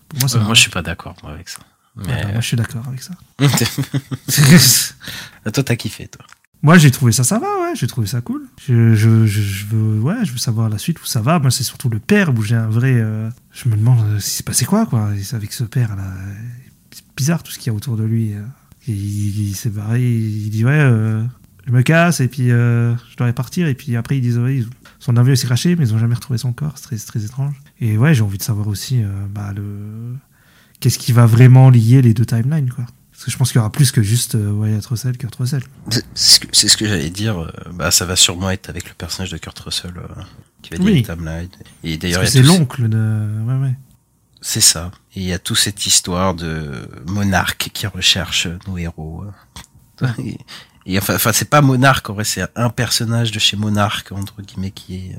pour 0.09 0.20
moi, 0.20 0.37
Euh, 0.37 0.45
moi, 0.45 0.55
je 0.55 0.61
suis 0.61 0.70
pas 0.70 0.83
d'accord, 0.83 1.16
avec 1.27 1.49
ça. 1.49 1.59
Mais, 1.97 2.07
bah, 2.23 2.28
moi, 2.31 2.41
je 2.41 2.47
suis 2.47 2.57
d'accord 2.57 2.87
avec 2.87 3.03
ça. 3.03 3.15
Ah, 5.45 5.51
toi, 5.51 5.62
t'as 5.65 5.77
kiffé, 5.77 6.07
toi. 6.07 6.24
Moi, 6.62 6.78
j'ai 6.78 6.91
trouvé 6.91 7.12
ça, 7.12 7.23
ça 7.23 7.39
va, 7.39 7.47
ouais, 7.62 7.74
j'ai 7.77 7.87
trouvé 7.87 8.07
ça 8.07 8.20
cool. 8.20 8.43
Je, 8.66 8.95
je, 8.95 9.66
veux, 9.66 10.01
ouais, 10.01 10.24
je 10.24 10.33
veux 10.33 10.39
savoir 10.39 10.69
la 10.69 10.78
suite 10.78 11.01
où 11.01 11.07
ça 11.07 11.20
va. 11.20 11.39
Moi, 11.39 11.51
c'est 11.51 11.62
surtout 11.65 11.89
le 11.89 11.99
père 12.01 12.35
où 12.37 12.43
j'ai 12.43 12.57
un 12.57 12.66
vrai. 12.69 12.95
euh, 12.95 13.28
je 13.53 13.69
me 13.69 13.77
demande 13.77 14.01
euh, 14.07 14.19
si 14.19 14.31
c'est 14.39 14.47
passé 14.47 14.65
quoi, 14.65 14.87
quoi, 14.87 15.09
avec 15.33 15.53
ce 15.53 15.65
père 15.65 15.95
là. 15.97 16.05
C'est 16.91 17.05
bizarre 17.16 17.43
tout 17.43 17.53
ce 17.53 17.59
qu'il 17.59 17.69
y 17.70 17.74
a 17.74 17.77
autour 17.77 17.97
de 17.97 18.05
lui. 18.05 18.33
euh. 18.35 18.41
Il, 18.89 18.95
il 19.49 19.55
s'est 19.55 19.70
barré, 19.70 20.01
il 20.03 20.49
dit 20.51 20.65
ouais, 20.65 20.73
euh, 20.73 21.23
je 21.66 21.73
me 21.73 21.83
casse 21.83 22.20
et 22.20 22.28
puis 22.28 22.49
je 22.49 23.16
dois 23.16 23.33
partir 23.33 23.66
et 23.66 23.74
puis 23.74 23.97
après 23.97 24.16
ils 24.16 24.20
disent 24.20 24.39
ouais, 24.39 24.59
ils- 24.59 24.69
son 25.01 25.16
avion 25.16 25.35
s'est 25.35 25.47
craché 25.47 25.74
mais 25.77 25.89
ils 25.89 25.95
ont 25.95 25.99
jamais 25.99 26.15
retrouvé 26.15 26.39
son 26.39 26.53
corps. 26.53 26.74
C'est 26.77 26.85
très, 26.85 26.97
très 26.97 27.24
étrange. 27.24 27.55
Et 27.81 27.99
ouais, 27.99 28.15
j'ai 28.15 28.23
envie 28.23 28.39
de 28.39 28.43
savoir 28.45 28.69
aussi 28.69 29.03
bah, 29.35 29.53
le 29.55 30.15
qu'est-ce 30.81 30.99
qui 30.99 31.12
va 31.12 31.27
vraiment 31.27 31.69
lier 31.70 32.01
les 32.03 32.15
deux 32.15 32.24
timelines, 32.27 32.70
quoi. 32.70 32.87
Que 33.27 33.32
je 33.32 33.36
pense 33.39 33.51
qu'il 33.51 33.59
y 33.59 33.61
aura 33.61 33.73
plus 33.73 33.90
que 33.90 34.03
juste 34.03 34.36
euh, 34.36 34.53
Wyatt 34.53 34.86
Russell, 34.86 35.19
Kurt 35.19 35.35
Russell. 35.35 35.65
C'est 36.15 36.69
ce 36.69 36.77
que, 36.77 36.86
j'allais 36.86 37.11
dire. 37.11 37.40
euh, 37.43 37.51
Bah, 37.73 37.90
ça 37.90 38.05
va 38.07 38.15
sûrement 38.15 38.51
être 38.51 38.69
avec 38.70 38.89
le 38.89 38.94
personnage 38.94 39.32
de 39.32 39.36
Kurt 39.36 39.59
Russell 39.59 39.94
euh, 39.97 40.23
qui 40.62 40.70
va 40.70 40.77
dire 40.78 40.86
Oui. 40.86 41.03
timeline. 41.03 41.48
Et 41.82 41.97
d'ailleurs, 41.97 42.24
c'est 42.28 42.43
l'oncle 42.43 42.89
de. 42.89 43.28
Ouais, 43.44 43.55
ouais. 43.66 43.74
C'est 44.40 44.61
ça. 44.61 44.93
Et 45.16 45.23
il 45.23 45.27
y 45.27 45.32
a 45.32 45.40
toute 45.40 45.59
cette 45.59 45.85
histoire 45.86 46.35
de 46.35 46.89
monarque 47.09 47.70
qui 47.74 47.89
recherche 47.89 48.47
nos 48.69 48.78
héros. 48.78 49.24
euh. 50.03 50.07
Et, 50.23 50.39
et 50.86 50.97
enfin, 50.98 51.16
enfin, 51.16 51.32
c'est 51.32 51.51
pas 51.51 51.62
monarque 51.62 52.09
en 52.11 52.15
vrai, 52.15 52.23
c'est 52.24 52.44
un 52.55 52.70
personnage 52.70 53.32
de 53.32 53.40
chez 53.40 53.57
monarque 53.57 54.12
entre 54.12 54.40
guillemets 54.40 54.70
qui 54.70 54.94
est 54.97 55.19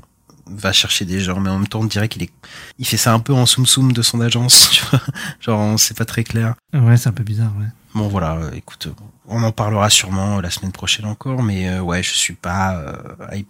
va 0.50 0.72
chercher 0.72 1.04
des 1.04 1.20
gens, 1.20 1.40
mais 1.40 1.50
en 1.50 1.58
même 1.58 1.68
temps 1.68 1.80
on 1.80 1.84
dirait 1.84 2.08
qu'il 2.08 2.22
est, 2.22 2.30
il 2.78 2.86
fait 2.86 2.96
ça 2.96 3.12
un 3.12 3.18
peu 3.20 3.34
en 3.34 3.44
soum 3.44 3.66
soum 3.66 3.92
de 3.92 4.00
son 4.00 4.22
agence, 4.22 4.70
tu 4.72 4.82
vois. 4.86 5.02
Genre, 5.40 5.78
c'est 5.78 5.94
pas 5.94 6.06
très 6.06 6.24
clair. 6.24 6.54
Ouais, 6.72 6.96
c'est 6.96 7.10
un 7.10 7.12
peu 7.12 7.22
bizarre, 7.22 7.52
ouais. 7.58 7.66
Bon 7.94 8.06
voilà, 8.08 8.38
écoute, 8.54 8.88
on 9.26 9.42
en 9.42 9.50
parlera 9.50 9.88
sûrement 9.90 10.40
la 10.40 10.50
semaine 10.50 10.72
prochaine 10.72 11.06
encore, 11.06 11.42
mais 11.42 11.68
euh, 11.68 11.80
ouais, 11.80 12.02
je 12.02 12.12
suis 12.12 12.34
pas. 12.34 12.76
euh. 12.76 12.96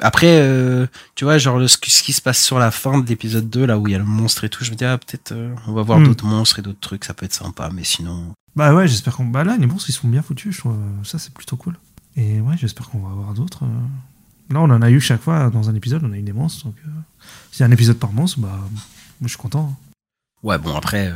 Après, 0.01 0.41
euh, 0.41 0.87
tu 1.17 1.25
vois, 1.25 1.39
genre 1.39 1.59
le, 1.59 1.67
ce, 1.69 1.77
qui- 1.77 1.91
ce 1.91 2.03
qui 2.03 2.13
se 2.13 2.23
passe 2.23 2.43
sur 2.43 2.59
la 2.59 2.71
fin 2.71 2.99
de 2.99 3.07
l'épisode 3.09 3.51
2, 3.51 3.67
là 3.67 3.79
où 3.79 3.89
il 3.89 3.93
y 3.93 3.95
a 3.95 3.99
le 3.99 4.05
monstre 4.05 4.45
et 4.45 4.49
tout, 4.49 4.65
je 4.65 4.71
me 4.71 4.77
dis 4.77 4.85
ah 4.85 4.97
peut-être 4.97 5.35
on 5.67 5.73
va 5.73 5.83
voir 5.83 5.99
Hmm. 5.99 6.05
d'autres 6.07 6.25
monstres 6.25 6.61
et 6.61 6.63
d'autres 6.63 6.81
trucs, 6.81 7.05
ça 7.05 7.15
peut 7.15 7.27
être 7.27 7.35
sympa, 7.35 7.69
mais 7.75 7.85
sinon. 7.85 8.33
Bah 8.57 8.73
ouais, 8.75 8.87
j'espère 8.89 9.17
qu'on. 9.17 9.25
Bah 9.27 9.45
là, 9.45 9.57
les 9.59 9.67
monstres, 9.67 9.91
ils 9.91 9.93
sont 9.93 10.09
bien 10.09 10.23
foutus, 10.23 10.55
je 10.55 10.61
trouve. 10.61 10.77
Ça, 11.05 11.19
c'est 11.19 11.33
plutôt 11.35 11.57
cool. 11.57 11.77
Et 12.17 12.41
ouais, 12.41 12.57
j'espère 12.57 12.89
qu'on 12.91 13.01
va 13.01 13.11
avoir 13.11 13.35
d'autres. 13.35 13.65
Là, 14.51 14.61
on 14.61 14.71
en 14.71 14.83
a 14.83 14.91
eu 14.91 15.01
chaque 15.01 15.21
fois 15.21 15.51
dans 15.51 15.69
un 15.69 15.75
épisode, 15.75 16.03
on 16.05 16.13
a 16.13 16.17
eu 16.17 16.23
des 16.23 16.33
monstres. 16.33 16.65
Donc, 16.65 16.77
s'il 17.53 17.61
y 17.61 17.63
a 17.65 17.67
un 17.67 17.71
épisode 17.73 17.99
par 17.99 18.13
monstre, 18.13 18.39
bah, 18.41 18.49
moi, 18.49 18.69
je 19.23 19.29
suis 19.29 19.37
content. 19.37 19.77
Ouais, 20.43 20.59
bon 20.59 20.75
après, 20.75 21.09
euh, 21.09 21.15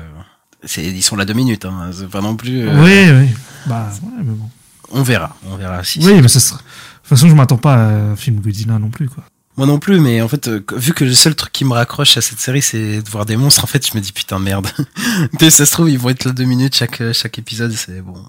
ils 0.76 1.02
sont 1.02 1.16
là 1.16 1.24
deux 1.24 1.34
minutes, 1.34 1.64
hein, 1.64 1.90
c'est 1.93 2.09
pas 2.09 2.20
non 2.20 2.36
plus. 2.36 2.68
euh, 2.68 2.82
Oui, 2.82 3.26
oui. 3.28 3.34
Bah, 3.66 3.90
ouais, 4.02 4.10
mais 4.24 4.32
bon. 4.32 4.48
On 4.90 5.02
verra, 5.02 5.36
on 5.47 5.56
verra 5.56 5.82
si. 5.84 6.01
Oui, 6.02 6.20
mais 6.20 6.28
ça 6.28 6.40
sera. 6.40 6.59
De 6.59 6.62
toute 6.62 7.09
façon, 7.09 7.28
je 7.28 7.34
m'attends 7.34 7.56
pas 7.56 7.74
à 7.74 7.89
un 8.12 8.16
film 8.16 8.40
Godzilla 8.40 8.78
non 8.78 8.90
plus, 8.90 9.09
quoi. 9.09 9.24
Moi 9.56 9.66
non 9.66 9.78
plus, 9.78 10.01
mais 10.01 10.22
en 10.22 10.28
fait, 10.28 10.48
euh, 10.48 10.64
vu 10.76 10.94
que 10.94 11.05
le 11.05 11.12
seul 11.12 11.34
truc 11.34 11.52
qui 11.52 11.64
me 11.66 11.72
raccroche 11.74 12.16
à 12.16 12.22
cette 12.22 12.40
série, 12.40 12.62
c'est 12.62 13.02
de 13.02 13.10
voir 13.10 13.26
des 13.26 13.36
monstres, 13.36 13.64
en 13.64 13.66
fait, 13.66 13.86
je 13.86 13.94
me 13.97 14.01
dis 14.01 14.12
putain 14.12 14.39
merde. 14.39 14.66
Tu 15.39 15.44
sais, 15.44 15.51
ça 15.51 15.66
se 15.66 15.72
trouve, 15.72 15.90
ils 15.90 15.98
vont 15.98 16.09
être 16.09 16.24
là 16.24 16.32
deux 16.32 16.44
minutes 16.44 16.74
chaque, 16.74 17.02
chaque 17.12 17.39
épisode, 17.39 17.72
c'est 17.72 18.01
bon. 18.01 18.12
Bah, 18.14 18.20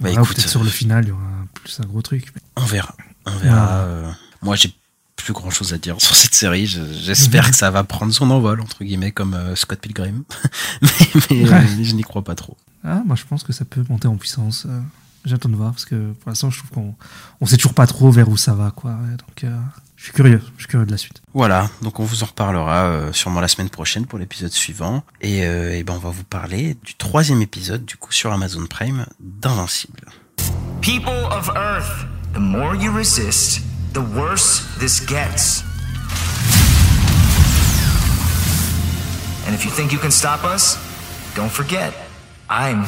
Voilà, 0.00 0.20
ou 0.20 0.24
écoute, 0.24 0.36
peut-être 0.36 0.48
sur 0.48 0.64
le 0.64 0.70
final, 0.70 1.04
il 1.04 1.08
y 1.08 1.12
aura 1.12 1.22
plus 1.54 1.78
un 1.80 1.86
gros 1.86 2.02
truc. 2.02 2.26
mais- 2.34 2.42
On 2.56 2.64
verra. 2.66 2.96
On 3.26 3.36
verra. 3.36 3.68
Euh, 3.82 4.10
moi, 4.42 4.56
j'ai 4.56 4.74
plus 5.16 5.32
grand 5.32 5.50
chose 5.50 5.72
à 5.72 5.78
dire 5.78 5.96
sur 6.00 6.14
cette 6.16 6.34
série. 6.34 6.66
Je- 6.66 6.80
J'espère 6.92 7.50
que 7.50 7.56
ça 7.56 7.70
va 7.70 7.84
prendre 7.84 8.12
son 8.12 8.30
envol, 8.30 8.60
entre 8.60 8.84
guillemets, 8.84 9.12
comme 9.12 9.34
euh, 9.34 9.56
Scott 9.56 9.80
Pilgrim. 9.80 10.24
mais 10.82 10.88
mais, 11.30 11.44
euh, 11.46 11.50
Ouais. 11.52 11.66
je 11.82 11.94
n'y 11.94 12.02
crois 12.02 12.22
pas 12.24 12.34
trop. 12.34 12.56
Ah, 12.84 13.02
moi 13.06 13.16
je 13.16 13.24
pense 13.24 13.42
que 13.42 13.52
ça 13.52 13.64
peut 13.64 13.84
monter 13.88 14.08
en 14.08 14.16
puissance. 14.16 14.66
euh, 14.68 14.80
J'attends 15.24 15.48
de 15.48 15.56
voir 15.56 15.70
parce 15.72 15.86
que 15.86 16.12
pour 16.12 16.28
l'instant 16.28 16.50
je 16.50 16.58
trouve 16.58 16.70
qu'on 16.70 16.94
on 17.40 17.46
sait 17.46 17.56
toujours 17.56 17.72
pas 17.72 17.86
trop 17.86 18.10
vers 18.10 18.28
où 18.28 18.36
ça 18.36 18.52
va 18.52 18.70
quoi. 18.72 18.90
donc 18.92 19.42
euh, 19.44 19.56
je 19.96 20.04
suis 20.04 20.12
curieux, 20.12 20.42
je 20.58 20.64
suis 20.64 20.68
curieux 20.68 20.84
de 20.84 20.90
la 20.90 20.98
suite. 20.98 21.22
Voilà, 21.32 21.70
donc 21.80 21.98
on 21.98 22.04
vous 22.04 22.22
en 22.22 22.26
reparlera 22.26 22.84
euh, 22.88 23.10
sûrement 23.14 23.40
la 23.40 23.48
semaine 23.48 23.70
prochaine 23.70 24.04
pour 24.04 24.18
l'épisode 24.18 24.50
suivant. 24.52 25.02
Et, 25.22 25.46
euh, 25.46 25.74
et 25.74 25.82
ben 25.82 25.94
on 25.94 25.98
va 25.98 26.10
vous 26.10 26.24
parler 26.24 26.76
du 26.84 26.94
troisième 26.96 27.40
épisode, 27.40 27.86
du 27.86 27.96
coup, 27.96 28.12
sur 28.12 28.32
Amazon 28.34 28.66
Prime, 28.66 29.06
d'Invincible. 29.18 30.04
People 30.82 31.24
of 31.30 31.48
Earth, 31.56 32.06
the 32.34 32.38
more 32.38 32.74
you 32.74 32.92
resist, 32.94 33.62
the 33.94 34.02
worse 34.02 34.60
this 34.78 34.98
gets. 34.98 35.62
And 39.46 39.54
if 39.54 39.64
you 39.64 39.70
think 39.70 39.92
you 39.92 39.98
can 39.98 40.10
stop 40.10 40.42
us, 40.42 40.76
don't 41.36 41.50
forget, 41.50 41.94
I'm. 42.50 42.84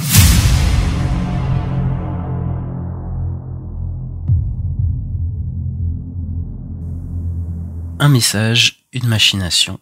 Un 8.01 8.09
message, 8.09 8.85
une 8.93 9.09
machination. 9.09 9.79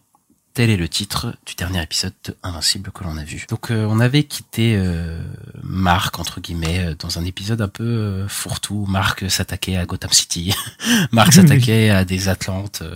Tel 0.55 0.69
est 0.69 0.77
le 0.77 0.87
titre 0.87 1.35
du 1.45 1.53
dernier 1.55 1.83
épisode 1.83 2.13
de 2.23 2.35
Invincible 2.41 2.89
que 2.91 3.03
l'on 3.03 3.17
a 3.17 3.25
vu. 3.25 3.45
Donc 3.49 3.71
euh, 3.71 3.85
on 3.89 3.99
avait 3.99 4.23
quitté 4.23 4.75
euh, 4.77 5.21
Mark 5.63 6.17
entre 6.17 6.39
guillemets 6.39 6.79
euh, 6.79 6.95
dans 6.97 7.19
un 7.19 7.25
épisode 7.25 7.59
un 7.61 7.67
peu 7.67 7.83
euh, 7.83 8.27
fourre-tout. 8.29 8.85
Mark 8.87 9.29
s'attaquait 9.29 9.75
à 9.75 9.85
Gotham 9.85 10.11
City, 10.13 10.55
Mark 11.11 11.33
s'attaquait 11.33 11.89
à 11.89 12.05
des 12.05 12.29
Atlantes. 12.29 12.83
euh. 12.83 12.95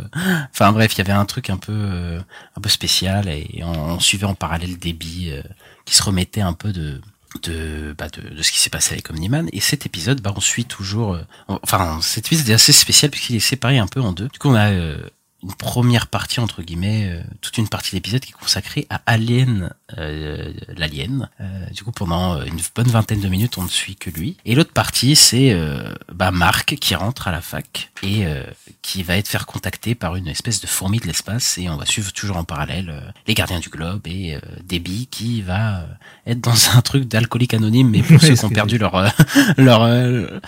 Enfin 0.51 0.71
bref, 0.71 0.93
il 0.95 0.99
y 0.99 1.01
avait 1.01 1.11
un 1.11 1.25
truc 1.25 1.49
un 1.49 1.57
peu 1.57 1.73
euh, 1.73 2.21
un 2.55 2.61
peu 2.61 2.69
spécial 2.69 3.27
et 3.27 3.59
on, 3.63 3.95
on 3.95 3.99
suivait 3.99 4.25
en 4.25 4.35
parallèle 4.35 4.77
euh, 4.81 5.43
qui 5.85 5.95
se 5.95 6.01
remettait 6.03 6.41
un 6.41 6.53
peu 6.53 6.71
de 6.71 7.01
de, 7.43 7.93
bah 7.97 8.07
de, 8.09 8.35
de 8.35 8.41
ce 8.41 8.51
qui 8.51 8.59
s'est 8.59 8.71
passé 8.71 8.93
avec 8.93 9.09
Omniman 9.11 9.49
et 9.53 9.59
cet 9.59 9.85
épisode 9.85 10.19
bah 10.21 10.33
on 10.35 10.39
suit 10.39 10.65
toujours 10.65 11.13
euh, 11.13 11.21
enfin 11.61 11.99
cet 12.01 12.25
épisode 12.27 12.49
est 12.49 12.53
assez 12.53 12.73
spécial 12.73 13.11
puisqu'il 13.11 13.35
est 13.35 13.39
séparé 13.39 13.77
un 13.77 13.85
peu 13.87 14.01
en 14.01 14.13
deux 14.13 14.29
du 14.29 14.39
coup 14.39 14.49
on 14.49 14.55
a 14.55 14.71
euh, 14.71 14.97
une 15.41 15.53
première 15.53 16.07
partie 16.07 16.39
entre 16.39 16.61
guillemets 16.61 17.09
euh, 17.09 17.21
toute 17.41 17.57
une 17.57 17.69
partie 17.69 17.91
de 17.91 17.95
l'épisode 17.95 18.19
qui 18.21 18.31
est 18.31 18.39
consacrée 18.39 18.85
à 18.89 19.01
Alien 19.05 19.69
euh, 19.97 20.51
l'alien. 20.75 21.29
Euh, 21.39 21.65
du 21.73 21.83
coup 21.83 21.91
pendant 21.91 22.35
euh, 22.35 22.43
une 22.45 22.59
bonne 22.75 22.87
vingtaine 22.89 23.21
de 23.21 23.27
minutes 23.29 23.57
on 23.57 23.63
ne 23.63 23.69
suit 23.69 23.95
que 23.95 24.09
lui. 24.09 24.35
Et 24.45 24.55
l'autre 24.55 24.73
partie 24.73 25.15
c'est 25.15 25.51
euh, 25.53 25.93
bah 26.13 26.31
Marc 26.31 26.75
qui 26.75 26.93
rentre 26.95 27.27
à 27.27 27.31
la 27.31 27.41
fac 27.41 27.91
et 28.03 28.25
euh, 28.25 28.43
qui 28.81 29.03
va 29.03 29.15
être 29.17 29.27
faire 29.27 29.45
contacter 29.45 29.95
par 29.95 30.15
une 30.15 30.27
espèce 30.27 30.59
de 30.61 30.67
fourmi 30.67 30.99
de 30.99 31.07
l'espace 31.07 31.57
et 31.57 31.69
on 31.69 31.77
va 31.77 31.85
suivre 31.85 32.11
toujours 32.11 32.37
en 32.37 32.43
parallèle 32.43 32.89
euh, 32.89 33.01
les 33.27 33.33
gardiens 33.33 33.59
du 33.59 33.69
globe 33.69 34.01
et 34.07 34.35
euh, 34.35 34.39
Debbie 34.65 35.07
qui 35.07 35.41
va 35.41 35.85
être 36.27 36.41
dans 36.41 36.53
un 36.75 36.81
truc 36.81 37.07
d'alcoolique 37.07 37.53
anonyme 37.53 37.89
mais 37.89 38.01
pour 38.01 38.11
Ouais, 38.21 38.27
ceux 38.27 38.35
ce 38.35 38.41
qui 38.41 38.45
ont 38.45 38.49
perdu 38.49 38.77
leur 38.77 38.95
euh, 38.95 39.07
leur 39.57 39.83
euh, 39.83 40.39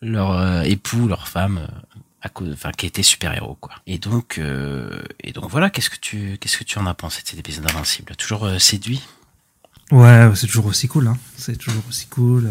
leur 0.00 0.30
euh, 0.32 0.62
époux 0.62 1.08
leur 1.08 1.28
femme 1.28 1.58
euh, 1.58 1.66
à 2.22 2.28
cause, 2.28 2.52
enfin, 2.52 2.72
qui 2.72 2.86
était 2.86 3.02
super 3.02 3.32
héros 3.34 3.56
quoi. 3.60 3.74
Et 3.86 3.98
donc, 3.98 4.38
euh, 4.38 5.02
et 5.22 5.32
donc 5.32 5.50
voilà, 5.50 5.70
qu'est-ce 5.70 5.90
que 5.90 5.98
tu, 6.00 6.36
qu'est-ce 6.40 6.58
que 6.58 6.64
tu 6.64 6.78
en 6.78 6.86
as 6.86 6.94
pensé 6.94 7.22
de 7.22 7.28
cet 7.28 7.38
épisode 7.38 7.68
invincible 7.70 8.14
Toujours 8.16 8.44
euh, 8.44 8.58
séduit? 8.58 9.02
Ouais, 9.90 10.28
c'est 10.34 10.46
toujours 10.46 10.66
aussi 10.66 10.86
cool, 10.86 11.06
hein. 11.06 11.16
C'est 11.36 11.56
toujours 11.56 11.82
aussi 11.88 12.06
cool. 12.08 12.46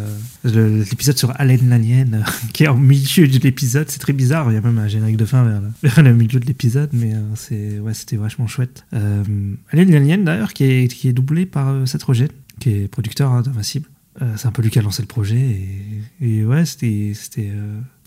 euh. 0.45 0.83
L'épisode 0.89 1.17
sur 1.19 1.39
Allen 1.39 1.69
l'Alien, 1.69 2.25
qui 2.53 2.63
est 2.63 2.67
au 2.67 2.75
milieu 2.75 3.27
de 3.27 3.37
l'épisode, 3.39 3.87
c'est 3.89 3.99
très 3.99 4.13
bizarre. 4.13 4.49
Il 4.51 4.55
y 4.55 4.57
a 4.57 4.61
même 4.61 4.79
un 4.79 4.87
générique 4.87 5.17
de 5.17 5.25
fin 5.25 5.43
vers 5.43 5.61
le, 5.61 5.67
vers 5.83 6.01
le 6.01 6.13
milieu 6.15 6.39
de 6.39 6.45
l'épisode, 6.45 6.89
mais 6.93 7.13
c'est, 7.35 7.77
ouais, 7.79 7.93
c'était 7.93 8.15
vachement 8.15 8.47
chouette. 8.47 8.85
Allen 8.91 9.57
l'Alien, 9.91 10.23
d'ailleurs, 10.23 10.53
qui 10.53 10.63
est, 10.63 10.87
qui 10.87 11.09
est 11.09 11.13
doublé 11.13 11.45
par 11.45 11.87
Seth 11.87 12.01
Rogen, 12.03 12.29
qui 12.59 12.71
est 12.71 12.87
producteur 12.87 13.31
hein, 13.31 13.43
d'Invincible. 13.43 13.87
C'est 14.35 14.47
un 14.47 14.51
peu 14.51 14.63
lui 14.63 14.71
qui 14.71 14.79
a 14.79 14.81
lancé 14.81 15.03
le 15.03 15.07
projet, 15.07 15.37
et, 15.37 16.01
et 16.21 16.43
ouais, 16.43 16.65
c'était, 16.65 17.11
c'était, 17.13 17.51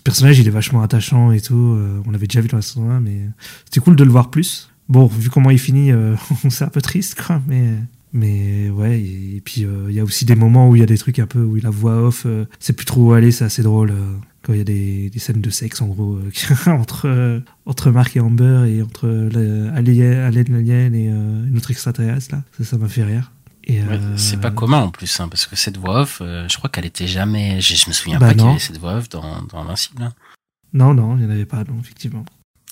personnage, 0.03 0.39
il 0.39 0.47
est 0.47 0.51
vachement 0.51 0.81
attachant 0.81 1.31
et 1.31 1.41
tout. 1.41 1.55
euh, 1.55 2.01
on 2.05 2.11
l'avait 2.11 2.27
déjà 2.27 2.41
vu 2.41 2.47
dans 2.47 2.57
la 2.57 2.61
saison 2.61 2.89
1, 2.89 2.99
mais 3.01 3.19
c'était 3.65 3.79
cool 3.79 3.95
de 3.95 4.03
le 4.03 4.11
voir 4.11 4.29
plus. 4.29 4.69
Bon, 4.89 5.05
vu 5.07 5.29
comment 5.29 5.49
il 5.51 5.59
finit, 5.59 5.91
euh, 5.91 6.15
c'est 6.49 6.65
un 6.65 6.69
peu 6.69 6.81
triste, 6.81 7.21
quoi, 7.21 7.41
mais. 7.47 7.69
Mais 8.13 8.69
ouais, 8.69 8.99
et, 8.99 9.41
puis 9.45 9.63
euh, 9.63 9.85
il 9.87 9.95
y 9.95 10.01
a 10.01 10.03
aussi 10.03 10.25
des 10.25 10.35
moments 10.35 10.69
où 10.69 10.75
il 10.75 10.79
y 10.79 10.83
a 10.83 10.85
des 10.85 10.97
trucs 10.97 11.17
un 11.19 11.27
peu 11.27 11.41
où 11.41 11.55
il 11.55 11.65
a 11.65 11.69
voix 11.69 11.95
off, 12.07 12.23
euh, 12.25 12.43
c'est 12.59 12.73
plus 12.73 12.85
trop 12.85 13.01
où 13.01 13.13
aller, 13.13 13.31
c'est 13.31 13.45
assez 13.45 13.63
drôle. 13.63 13.91
euh, 13.91 14.17
quand 14.43 14.53
il 14.53 14.57
y 14.57 14.61
a 14.61 14.65
des, 14.65 15.09
des 15.09 15.19
scènes 15.19 15.41
de 15.41 15.49
sexe 15.49 15.81
en 15.81 15.87
gros 15.87 16.15
euh, 16.15 16.31
entre 16.71 17.07
euh, 17.07 17.39
entre 17.65 17.91
Mark 17.91 18.15
et 18.15 18.19
Amber 18.19 18.65
et 18.67 18.81
entre 18.81 19.07
euh, 19.07 19.71
Alien, 19.75 20.19
Alien, 20.19 20.95
et 20.95 21.09
euh, 21.09 21.47
une 21.47 21.57
autre 21.57 21.71
extraterrestre 21.71 22.35
là, 22.35 22.43
ça 22.63 22.77
m'a 22.77 22.87
fait 22.87 23.03
rire. 23.03 23.31
Ouais, 23.69 23.79
euh, 23.81 24.17
C'est 24.17 24.39
pas 24.41 24.51
commun 24.51 24.79
en 24.79 24.89
plus, 24.89 25.19
hein, 25.19 25.27
parce 25.27 25.45
que 25.45 25.55
cette 25.55 25.77
voix 25.77 26.01
off, 26.01 26.19
euh, 26.21 26.47
je 26.49 26.57
crois 26.57 26.69
qu'elle 26.69 26.85
était 26.85 27.07
jamais. 27.07 27.61
Je, 27.61 27.75
je 27.75 27.87
me 27.87 27.93
souviens 27.93 28.17
Bah 28.19 28.27
pas 28.27 28.33
qu'il 28.33 28.43
y 28.43 28.47
avait 28.49 28.59
cette 28.59 28.77
voix 28.79 28.93
off 28.95 29.09
dans, 29.09 29.41
dans 29.43 29.59
Invincible. 29.61 30.03
hein. 30.03 30.13
Non 30.73 30.93
non, 30.93 31.17
il 31.17 31.23
y 31.23 31.27
en 31.27 31.29
avait 31.29 31.45
pas 31.45 31.57
non 31.63 31.79
effectivement. 31.81 32.23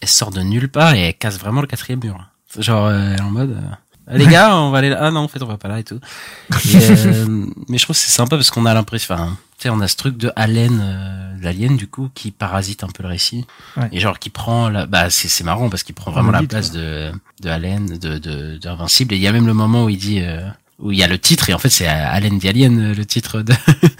Elle 0.02 0.07
sort 0.10 0.32
de 0.32 0.41
nulle 0.41 0.70
part 0.70 0.94
et 0.94 0.99
elle 1.02 1.14
casse 1.18 1.38
vraiment 1.38 1.61
le 1.61 1.68
quatrième 1.68 1.99
mur. 2.03 2.18
Genre 2.57 2.86
euh, 2.86 3.11
elle 3.14 3.20
est 3.20 3.22
en 3.22 3.30
mode. 3.32 3.52
euh, 4.10 4.18
les 4.18 4.26
gars, 4.26 4.56
on 4.57 4.72
va 4.72 4.78
aller 4.80 4.90
là. 4.90 4.98
Ah 5.02 5.11
non, 5.11 5.20
en 5.22 5.28
fait, 5.28 5.44
on 5.44 5.45
va 5.48 5.57
pas 5.57 5.68
là 5.68 5.80
et 5.80 5.84
tout. 5.84 5.99
Et, 6.52 6.76
euh, 6.76 7.45
mais 7.68 7.78
je 7.78 7.84
trouve 7.84 7.95
que 7.95 8.02
c'est 8.02 8.10
sympa 8.10 8.36
parce 8.38 8.49
qu'on 8.49 8.66
a 8.66 8.74
l'impression, 8.74 9.14
enfin, 9.14 9.38
tu 9.60 9.64
sais, 9.64 9.70
on 9.70 9.82
a 9.82 9.88
ce 9.88 9.98
truc 9.98 10.18
de 10.18 10.32
Alien, 10.38 10.80
euh, 10.82 11.34
l'alien 11.41 11.76
du 11.78 11.88
coup, 11.88 12.10
qui 12.16 12.32
parasite 12.32 12.84
un 12.84 12.88
peu 12.88 13.03
le 13.03 13.10
récit. 13.10 13.45
Ouais. 13.78 13.90
Et 13.91 13.99
genre 13.99 14.18
qui 14.18 14.30
prend 14.30 14.70
la, 14.70 14.86
bah 14.88 15.10
c'est 15.11 15.44
marrant 15.44 15.70
parce 15.70 15.84
qu'il 15.84 15.94
prend 15.94 16.10
vraiment 16.11 16.32
la 16.32 16.41
place 16.44 16.72
de 16.72 17.11
de 17.41 17.49
Alien, 17.49 17.86
de 17.99 18.18
de 18.18 18.57
d'Invincible. 18.57 19.14
Et 19.14 19.18
il 19.18 19.22
y 19.22 19.28
a 19.28 19.32
même 19.34 19.45
le 19.45 19.53
moment 19.53 19.84
où 19.84 19.90
il 19.90 19.98
dit. 19.99 20.22
euh, 20.22 20.48
où 20.80 20.92
il 20.92 20.98
y 20.98 21.04
a 21.04 21.08
le 21.08 21.20
titre 21.20 21.50
et 21.50 21.54
en 21.54 21.60
fait 21.60 21.70
c'est 21.70 21.88
Alien 21.88 22.40
the 22.40 22.46
Alien 22.46 22.80
euh, 22.80 22.94
le 22.94 23.06
titre 23.06 23.42
de 23.42 23.54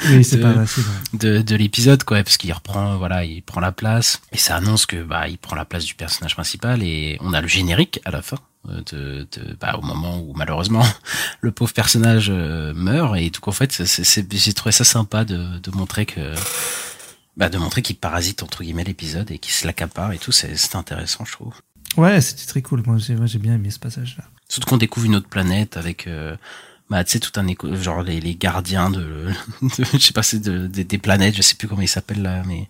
Oui, 0.10 0.22
de- 0.30 0.38
pas 0.42 0.66
de, 1.14 1.42
de 1.42 1.56
l'épisode 1.56 2.04
quoi 2.04 2.24
parce 2.24 2.38
qu'il 2.38 2.52
reprend 2.54 2.98
voilà 2.98 3.26
il 3.26 3.42
prend 3.44 3.60
la 3.60 3.72
place 3.72 4.22
et 4.32 4.38
ça 4.38 4.56
annonce 4.56 4.86
que 4.86 5.04
bah 5.04 5.28
il 5.28 5.38
prend 5.38 5.56
la 5.56 5.66
place 5.66 5.84
du 5.86 5.94
personnage 5.96 6.36
principal 6.36 6.82
et 6.84 7.18
on 7.22 7.34
a 7.34 7.42
le 7.42 7.48
générique 7.48 8.00
à 8.06 8.12
la 8.12 8.22
fin 8.22 8.38
euh, 8.70 8.82
de, 8.92 9.28
de 9.32 9.58
bah 9.60 9.76
au 9.78 9.82
moment 9.82 10.20
où 10.22 10.34
malheureusement 10.36 10.86
le 11.42 11.52
pauvre 11.52 11.74
personnage 11.74 12.28
euh, 12.30 12.74
meurt 12.74 13.18
et 13.18 13.30
tout 13.30 13.48
en 13.50 13.52
fait 13.52 13.82
j'ai 14.32 14.54
trouvé 14.54 14.72
ça 14.72 14.84
sympa 14.86 15.26
de, 15.26 15.60
de 15.60 15.72
montrer 15.72 16.06
que 16.06 16.34
bah 17.38 17.50
de 17.50 17.58
montrer 17.58 17.82
qu'il 17.82 17.96
parasite 17.98 18.42
entre 18.44 18.64
guillemets 18.64 18.84
l'épisode 18.84 19.32
et 19.32 19.38
qu'il 19.40 19.54
se 19.54 19.66
l'accapare 19.68 20.12
et 20.14 20.18
tout 20.18 20.32
c'est 20.32 20.56
c'est 20.58 20.76
intéressant 20.76 21.26
je 21.26 21.34
trouve 21.34 21.54
Ouais, 21.98 22.22
c'était 22.22 22.46
très 22.46 22.62
cool. 22.62 22.84
Moi 22.86 22.98
j'ai 23.00 23.18
j'ai 23.26 23.40
bien 23.40 23.56
aimé 23.56 23.72
ce 23.72 23.80
passage 23.80 24.16
là. 24.20 24.24
Surtout 24.48 24.70
qu'on 24.70 24.78
découvre 24.78 25.08
une 25.08 25.16
autre 25.16 25.28
planète 25.28 25.76
avec, 25.76 26.06
euh, 26.06 26.36
bah, 26.90 27.04
tu 27.04 27.12
sais, 27.12 27.20
tout 27.20 27.32
un 27.40 27.46
éco, 27.48 27.76
genre 27.76 28.02
les, 28.04 28.20
les 28.20 28.36
gardiens 28.36 28.90
de, 28.90 29.28
de- 29.62 29.84
je 29.94 29.98
sais 29.98 30.14
pas, 30.14 30.24
c'est 30.24 30.40
de, 30.40 30.68
des- 30.68 30.84
des 30.84 30.98
planètes, 30.98 31.36
je 31.36 31.42
sais 31.42 31.56
plus 31.56 31.68
comment 31.68 31.82
ils 31.82 31.88
s'appellent 31.88 32.22
là, 32.24 32.44
mais 32.48 32.68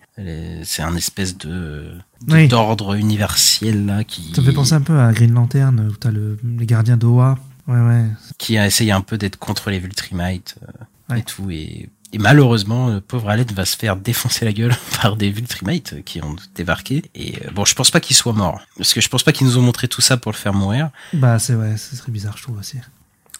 c'est 0.64 0.82
un 0.82 0.94
espèce 0.96 1.36
de, 1.38 1.92
de- 2.26 2.32
Oui. 2.34 2.48
d'ordre 2.48 2.94
universel 2.94 3.86
là 3.86 4.04
qui, 4.04 4.32
Ça 4.34 4.40
me 4.42 4.46
fait 4.46 4.52
penser 4.52 4.74
un 4.74 4.80
peu 4.82 4.98
à 4.98 5.12
Green 5.12 5.32
Lantern 5.32 5.80
où 5.90 5.96
t'as 5.96 6.10
le, 6.10 6.38
les 6.58 6.66
gardiens 6.66 6.96
d'Oa. 6.96 7.38
Ouais 7.68 7.78
ouais. 7.80 8.04
qui 8.38 8.58
a 8.58 8.66
essayé 8.66 8.90
un 8.90 9.00
peu 9.02 9.16
d'être 9.16 9.36
contre 9.38 9.70
les 9.70 9.78
Viltrumites 9.78 10.56
euh, 10.62 10.72
Ouais. 11.14 11.20
et 11.20 11.22
tout, 11.22 11.50
et, 11.50 11.88
et 12.12 12.18
malheureusement, 12.18 12.88
le 12.88 13.00
pauvre 13.00 13.28
Allen 13.30 13.46
va 13.54 13.64
se 13.64 13.76
faire 13.76 13.96
défoncer 13.96 14.44
la 14.44 14.52
gueule 14.52 14.74
par 15.02 15.16
des 15.16 15.30
Viltrumites 15.30 16.04
qui 16.04 16.22
ont 16.22 16.36
débarqué. 16.54 17.02
Et 17.16 17.36
euh, 17.46 17.50
bon, 17.52 17.64
je 17.64 17.74
pense 17.74 17.90
pas 17.90 17.98
qu'il 18.00 18.14
soit 18.16 18.32
mort, 18.32 18.60
parce 18.76 18.92
que 18.94 19.00
je 19.00 19.08
pense 19.08 19.22
pas 19.24 19.32
qu'ils 19.32 19.46
nous 19.46 19.58
ont 19.58 19.62
montré 19.62 19.88
tout 19.88 20.00
ça 20.00 20.16
pour 20.16 20.30
le 20.32 20.36
faire 20.36 20.54
mourir. 20.54 20.90
Bah 21.12 21.38
c'est 21.38 21.54
ouais, 21.54 21.76
ce 21.76 21.96
serait 21.96 22.12
bizarre 22.12 22.36
je 22.36 22.42
trouve 22.44 22.58
aussi. 22.58 22.78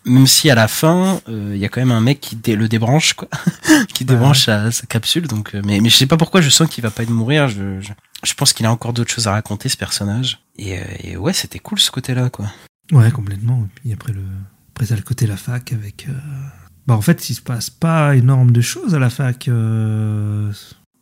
Même 0.04 0.26
si 0.26 0.50
à 0.50 0.54
la 0.54 0.68
fin 0.68 1.20
euh, 1.28 1.52
il 1.54 1.60
y 1.60 1.64
a 1.64 1.68
quand 1.68 1.80
même 1.80 1.90
un 1.90 2.00
mec 2.00 2.20
qui 2.20 2.36
dé- 2.36 2.56
le 2.56 2.68
débranche 2.68 3.14
quoi 3.14 3.28
qui 3.94 4.04
débranche 4.04 4.44
sa, 4.46 4.70
sa 4.70 4.86
capsule 4.86 5.26
donc 5.28 5.54
euh, 5.54 5.62
mais 5.64 5.80
mais 5.80 5.88
je 5.88 5.96
sais 5.96 6.06
pas 6.06 6.16
pourquoi 6.16 6.40
je 6.40 6.50
sens 6.50 6.68
qu'il 6.68 6.82
va 6.82 6.90
pas 6.90 7.02
être 7.02 7.10
mourir 7.10 7.48
je 7.48 7.80
je, 7.80 7.92
je 8.24 8.34
pense 8.34 8.52
qu'il 8.52 8.66
a 8.66 8.72
encore 8.72 8.92
d'autres 8.92 9.10
choses 9.12 9.26
à 9.28 9.32
raconter 9.32 9.68
ce 9.68 9.76
personnage 9.76 10.40
et, 10.56 10.78
euh, 10.78 10.82
et 11.02 11.16
ouais 11.16 11.32
c'était 11.32 11.58
cool 11.58 11.78
ce 11.78 11.90
côté 11.90 12.14
là 12.14 12.30
quoi 12.30 12.46
Ouais, 12.92 13.12
complètement. 13.12 13.62
Et 13.64 13.80
puis 13.80 13.92
après, 13.92 14.12
le... 14.12 14.22
après 14.74 14.86
ça, 14.86 14.96
le 14.96 15.02
côté 15.02 15.24
la 15.28 15.36
fac 15.36 15.72
avec. 15.72 16.08
Bah, 16.88 16.94
en 16.96 17.00
fait, 17.00 17.30
il 17.30 17.34
se 17.34 17.40
passe 17.40 17.70
pas 17.70 18.16
énorme 18.16 18.50
de 18.50 18.60
choses 18.60 18.96
à 18.96 18.98
la 18.98 19.10
fac. 19.10 19.48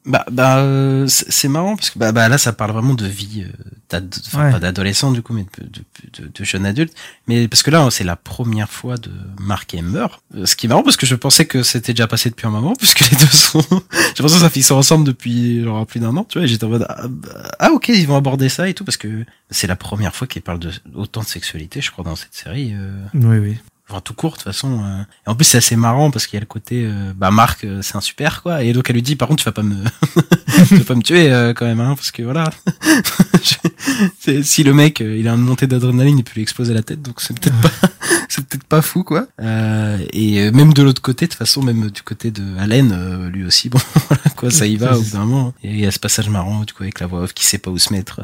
Bah 0.09 0.24
bah 0.32 0.59
euh, 0.59 1.06
c'est 1.06 1.48
marrant 1.48 1.76
parce 1.76 1.90
que 1.90 1.98
bah, 1.98 2.10
bah 2.12 2.28
là 2.28 2.39
ça 2.39 2.52
parle 2.52 2.72
vraiment 2.72 2.94
de 2.94 3.06
vie 3.06 3.44
euh, 3.47 3.52
d'ad- 3.90 4.14
enfin 4.26 4.47
Ouais. 4.47 4.51
pas 4.52 4.59
d'adolescent 4.59 5.12
du 5.12 5.22
coup 5.22 5.32
mais 5.35 5.44
de, 5.59 5.64
de, 5.66 6.24
de, 6.24 6.30
de 6.35 6.44
jeune 6.44 6.64
adulte 6.66 6.93
mais 7.26 7.47
parce 7.47 7.62
que 7.62 7.70
là 7.70 7.86
c'est 7.90 8.05
la 8.05 8.16
première 8.16 8.70
fois 8.70 8.97
de 8.97 9.10
Mark 9.40 9.72
et 9.74 9.82
meurt 9.82 10.20
Euh, 10.35 10.47
ce 10.47 10.56
qui 10.56 10.66
est 10.66 10.68
marrant 10.68 10.82
parce 10.82 10.97
que 10.97 11.06
je 11.06 11.14
pensais 11.14 11.44
que 11.47 11.62
c'était 11.62 11.93
déjà 11.93 12.06
passé 12.06 12.30
depuis 12.30 12.47
un 12.47 12.51
moment 12.51 12.74
puisque 12.78 13.01
les 13.01 13.16
deux 13.16 13.26
sont 13.26 13.60
j'ai 13.70 14.22
l'impression 14.22 14.48
que 14.48 14.52
ça 14.60 14.62
sont 14.62 14.74
ensemble 14.76 15.05
depuis 15.05 15.62
genre 15.62 15.86
plus 15.86 16.01
d'un 16.01 16.16
an 16.16 16.24
tu 16.24 16.39
vois 16.39 16.47
j'étais 16.47 16.64
en 16.64 16.70
mode 16.70 16.86
ah, 16.89 17.06
bah, 17.09 17.51
ah, 17.59 17.70
ok 17.72 17.89
ils 17.90 18.06
vont 18.06 18.16
aborder 18.16 18.48
ça 18.48 18.68
et 18.68 18.74
tout 18.74 18.85
parce 18.85 18.97
que 18.97 19.24
c'est 19.51 19.66
la 19.66 19.76
première 19.76 20.14
fois 20.14 20.26
qu'ils 20.26 20.43
parlent 20.43 20.59
de 20.59 20.70
autant 20.94 21.20
de 21.20 21.26
sexualité 21.26 21.80
je 21.80 21.90
crois 21.90 22.05
dans 22.05 22.16
cette 22.16 22.35
série 22.35 22.72
euh. 22.74 23.05
Oui, 23.14 23.39
oui. 23.39 23.56
Enfin 23.89 24.01
tout 24.01 24.15
court 24.15 24.32
de 24.32 24.36
toute 24.36 24.44
façon. 24.44 24.82
euh. 24.85 25.02
Et 25.27 25.31
en 25.31 25.35
plus 25.35 25.44
c'est 25.44 25.59
assez 25.59 25.77
marrant 25.77 26.10
parce 26.10 26.27
qu'il 26.27 26.36
y 26.36 26.39
a 26.39 26.40
le 26.40 26.47
côté, 26.47 26.85
euh, 26.85 27.12
bah 27.16 27.31
Marc 27.31 27.65
euh, 27.65 27.81
c'est 27.82 27.97
un 27.97 28.01
super 28.01 28.43
quoi, 28.43 28.62
et 28.62 28.73
donc 28.73 28.89
elle 28.90 28.97
lui 28.97 29.02
dit 29.02 29.16
par 29.16 29.28
contre 29.28 29.43
tu 29.43 29.48
vas 29.48 29.52
pas 29.52 29.62
me, 29.62 29.77
tu 30.69 30.77
vas 30.77 30.85
pas 30.85 30.94
me 30.94 31.02
tuer 31.02 31.52
quand 31.56 31.66
même 31.66 31.81
hein, 31.81 31.94
parce 31.97 32.10
que 32.10 32.23
voilà, 32.23 32.51
si 34.43 34.62
le 34.62 34.74
mec 34.74 35.01
il 35.01 35.27
a 35.28 35.32
une 35.32 35.40
montée 35.40 35.66
d'adrénaline 35.66 36.19
il 36.19 36.24
peut 36.24 36.32
lui 36.35 36.43
exploser 36.43 36.74
la 36.74 36.82
tête, 36.82 37.02
donc 37.02 37.20
c'est 37.20 37.39
peut-être 37.39 37.60
pas, 37.60 37.70
c'est 38.28 38.44
peut-être 38.47 38.65
pas 38.65 38.82
fou 38.82 39.05
quoi. 39.05 39.27
Euh, 39.40 39.98
et 40.12 40.51
même 40.51 40.73
de 40.73 40.82
l'autre 40.82 41.02
côté 41.02 41.27
de 41.27 41.31
toute 41.31 41.39
façon 41.39 41.62
même 41.62 41.90
du 41.90 42.02
côté 42.02 42.31
de 42.31 42.59
Allen 42.59 43.28
lui 43.32 43.44
aussi 43.44 43.69
bon 43.69 43.81
voilà 44.09 44.23
quoi 44.36 44.51
ça 44.51 44.66
y 44.66 44.77
va 44.77 44.97
au 44.97 45.02
bout 45.02 45.10
d'un 45.10 45.24
moment. 45.24 45.55
Et 45.62 45.70
il 45.70 45.81
y 45.81 45.86
a 45.86 45.90
ce 45.90 45.98
passage 45.98 46.28
marrant 46.28 46.60
du 46.65 46.73
coup 46.73 46.82
avec 46.82 47.01
la 47.01 47.06
voix 47.06 47.20
off 47.23 47.32
qui 47.32 47.47
sait 47.47 47.59
pas 47.59 47.70
où 47.70 47.78
se 47.78 47.93
mettre. 47.93 48.20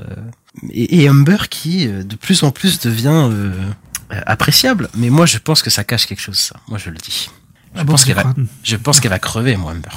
et, 0.70 1.02
et 1.02 1.08
Humber 1.08 1.48
qui 1.48 1.86
de 1.86 2.16
plus 2.16 2.42
en 2.42 2.50
plus 2.50 2.80
devient 2.80 3.30
appréciable. 4.26 4.88
Mais 4.94 5.10
moi, 5.10 5.26
je 5.26 5.38
pense 5.38 5.62
que 5.62 5.70
ça 5.70 5.84
cache 5.84 6.06
quelque 6.06 6.20
chose, 6.20 6.38
ça. 6.38 6.56
Moi, 6.68 6.78
je 6.78 6.90
le 6.90 6.96
dis. 6.96 7.30
Je 7.74 7.80
Ah 7.80 7.84
pense 7.84 8.02
tu 8.02 8.06
qu'elle 8.06 8.16
va, 8.22 8.34
je 8.62 8.76
pense 8.76 9.00
qu'elle 9.00 9.10
va 9.10 9.18
crever, 9.18 9.56
moi, 9.56 9.72
Humber. 9.72 9.90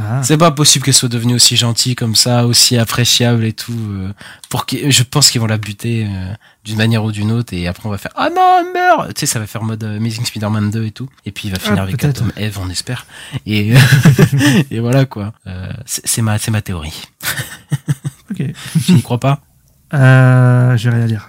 Ah. 0.00 0.22
C'est 0.22 0.38
pas 0.38 0.50
possible 0.50 0.86
qu'elle 0.86 0.94
soit 0.94 1.10
devenue 1.10 1.34
aussi 1.34 1.54
gentille 1.54 1.94
comme 1.94 2.14
ça, 2.16 2.46
aussi 2.46 2.78
appréciable 2.78 3.44
et 3.44 3.52
tout. 3.52 3.76
euh, 3.90 4.12
pour 4.48 4.64
je 4.70 5.02
pense 5.02 5.30
qu'ils 5.30 5.38
vont 5.40 5.46
la 5.46 5.58
buter 5.58 6.06
euh, 6.08 6.32
d'une 6.64 6.78
manière 6.78 7.04
ou 7.04 7.12
d'une 7.12 7.30
autre 7.30 7.52
et 7.52 7.68
après 7.68 7.86
on 7.86 7.90
va 7.90 7.98
faire 7.98 8.12
ah 8.16 8.30
non 8.30 8.40
Humber, 8.70 9.08
tu 9.14 9.20
sais 9.20 9.26
ça 9.26 9.38
va 9.38 9.46
faire 9.46 9.62
mode 9.62 9.84
euh, 9.84 9.98
Amazing 9.98 10.24
Spider-Man 10.24 10.70
2 10.70 10.86
et 10.86 10.90
tout. 10.92 11.10
Et 11.26 11.30
puis 11.30 11.48
il 11.48 11.50
va 11.50 11.58
finir 11.58 11.80
Ah, 11.80 11.82
avec. 11.82 12.02
Atom 12.04 12.32
Eve, 12.38 12.58
on 12.58 12.70
espère. 12.70 13.04
Et 13.44 13.74
et 14.70 14.80
voilà 14.80 15.04
quoi. 15.04 15.34
Euh, 15.46 15.70
c'est 15.84 16.22
ma 16.22 16.38
c'est 16.38 16.50
ma 16.50 16.62
théorie. 16.62 17.02
Ok. 18.30 18.42
Je 18.88 18.92
n'y 18.94 19.02
crois 19.02 19.20
pas? 19.20 19.40
Euh, 19.92 20.74
j'ai 20.78 20.88
rien 20.88 21.02
à 21.02 21.06
dire. 21.06 21.28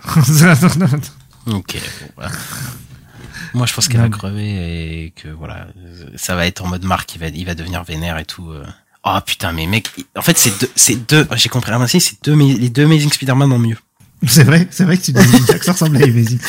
Ok. 1.48 1.76
bon, 2.02 2.08
voilà. 2.16 2.32
Moi, 3.54 3.66
je 3.68 3.74
pense 3.74 3.88
qu'elle 3.88 3.98
va 4.02 4.04
mais- 4.08 4.10
crever 4.12 5.04
et 5.06 5.12
que 5.12 5.28
voilà, 5.28 5.68
ça 6.16 6.36
va 6.36 6.48
être 6.48 6.62
en 6.64 6.68
mode 6.68 6.84
Marc, 6.86 7.14
il 7.16 7.20
va, 7.20 7.28
il 7.28 7.46
va 7.46 7.54
devenir 7.56 7.84
vénère 7.84 8.18
et 8.18 8.26
tout. 8.26 8.50
euh. 8.50 8.66
Oh 9.06 9.18
putain, 9.26 9.52
mais 9.52 9.68
mec, 9.68 9.90
en 10.18 10.22
fait, 10.22 10.38
c'est 10.38 10.58
deux, 10.60 10.70
c'est 10.76 11.08
deux, 11.10 11.28
j'ai 11.36 11.50
compris 11.50 11.72
ainsi, 11.74 12.00
c'est 12.00 12.24
deux, 12.24 12.36
les 12.36 12.70
deux 12.70 12.86
Amazing 12.86 13.12
Spider-Man 13.12 13.52
en 13.52 13.60
mieux. 13.60 13.78
c'est 14.26 14.46
vrai, 14.46 14.68
c'est 14.72 14.86
vrai 14.86 14.98
que 14.98 15.04
tu 15.04 15.12
dis 15.12 15.20
que 15.46 15.66
ça 15.66 15.74
ressemble 15.74 15.98
à 15.98 16.02
Evasie. 16.02 16.40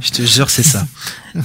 Je 0.00 0.10
te 0.12 0.22
jure, 0.22 0.48
c'est 0.48 0.62
ça. 0.62 0.86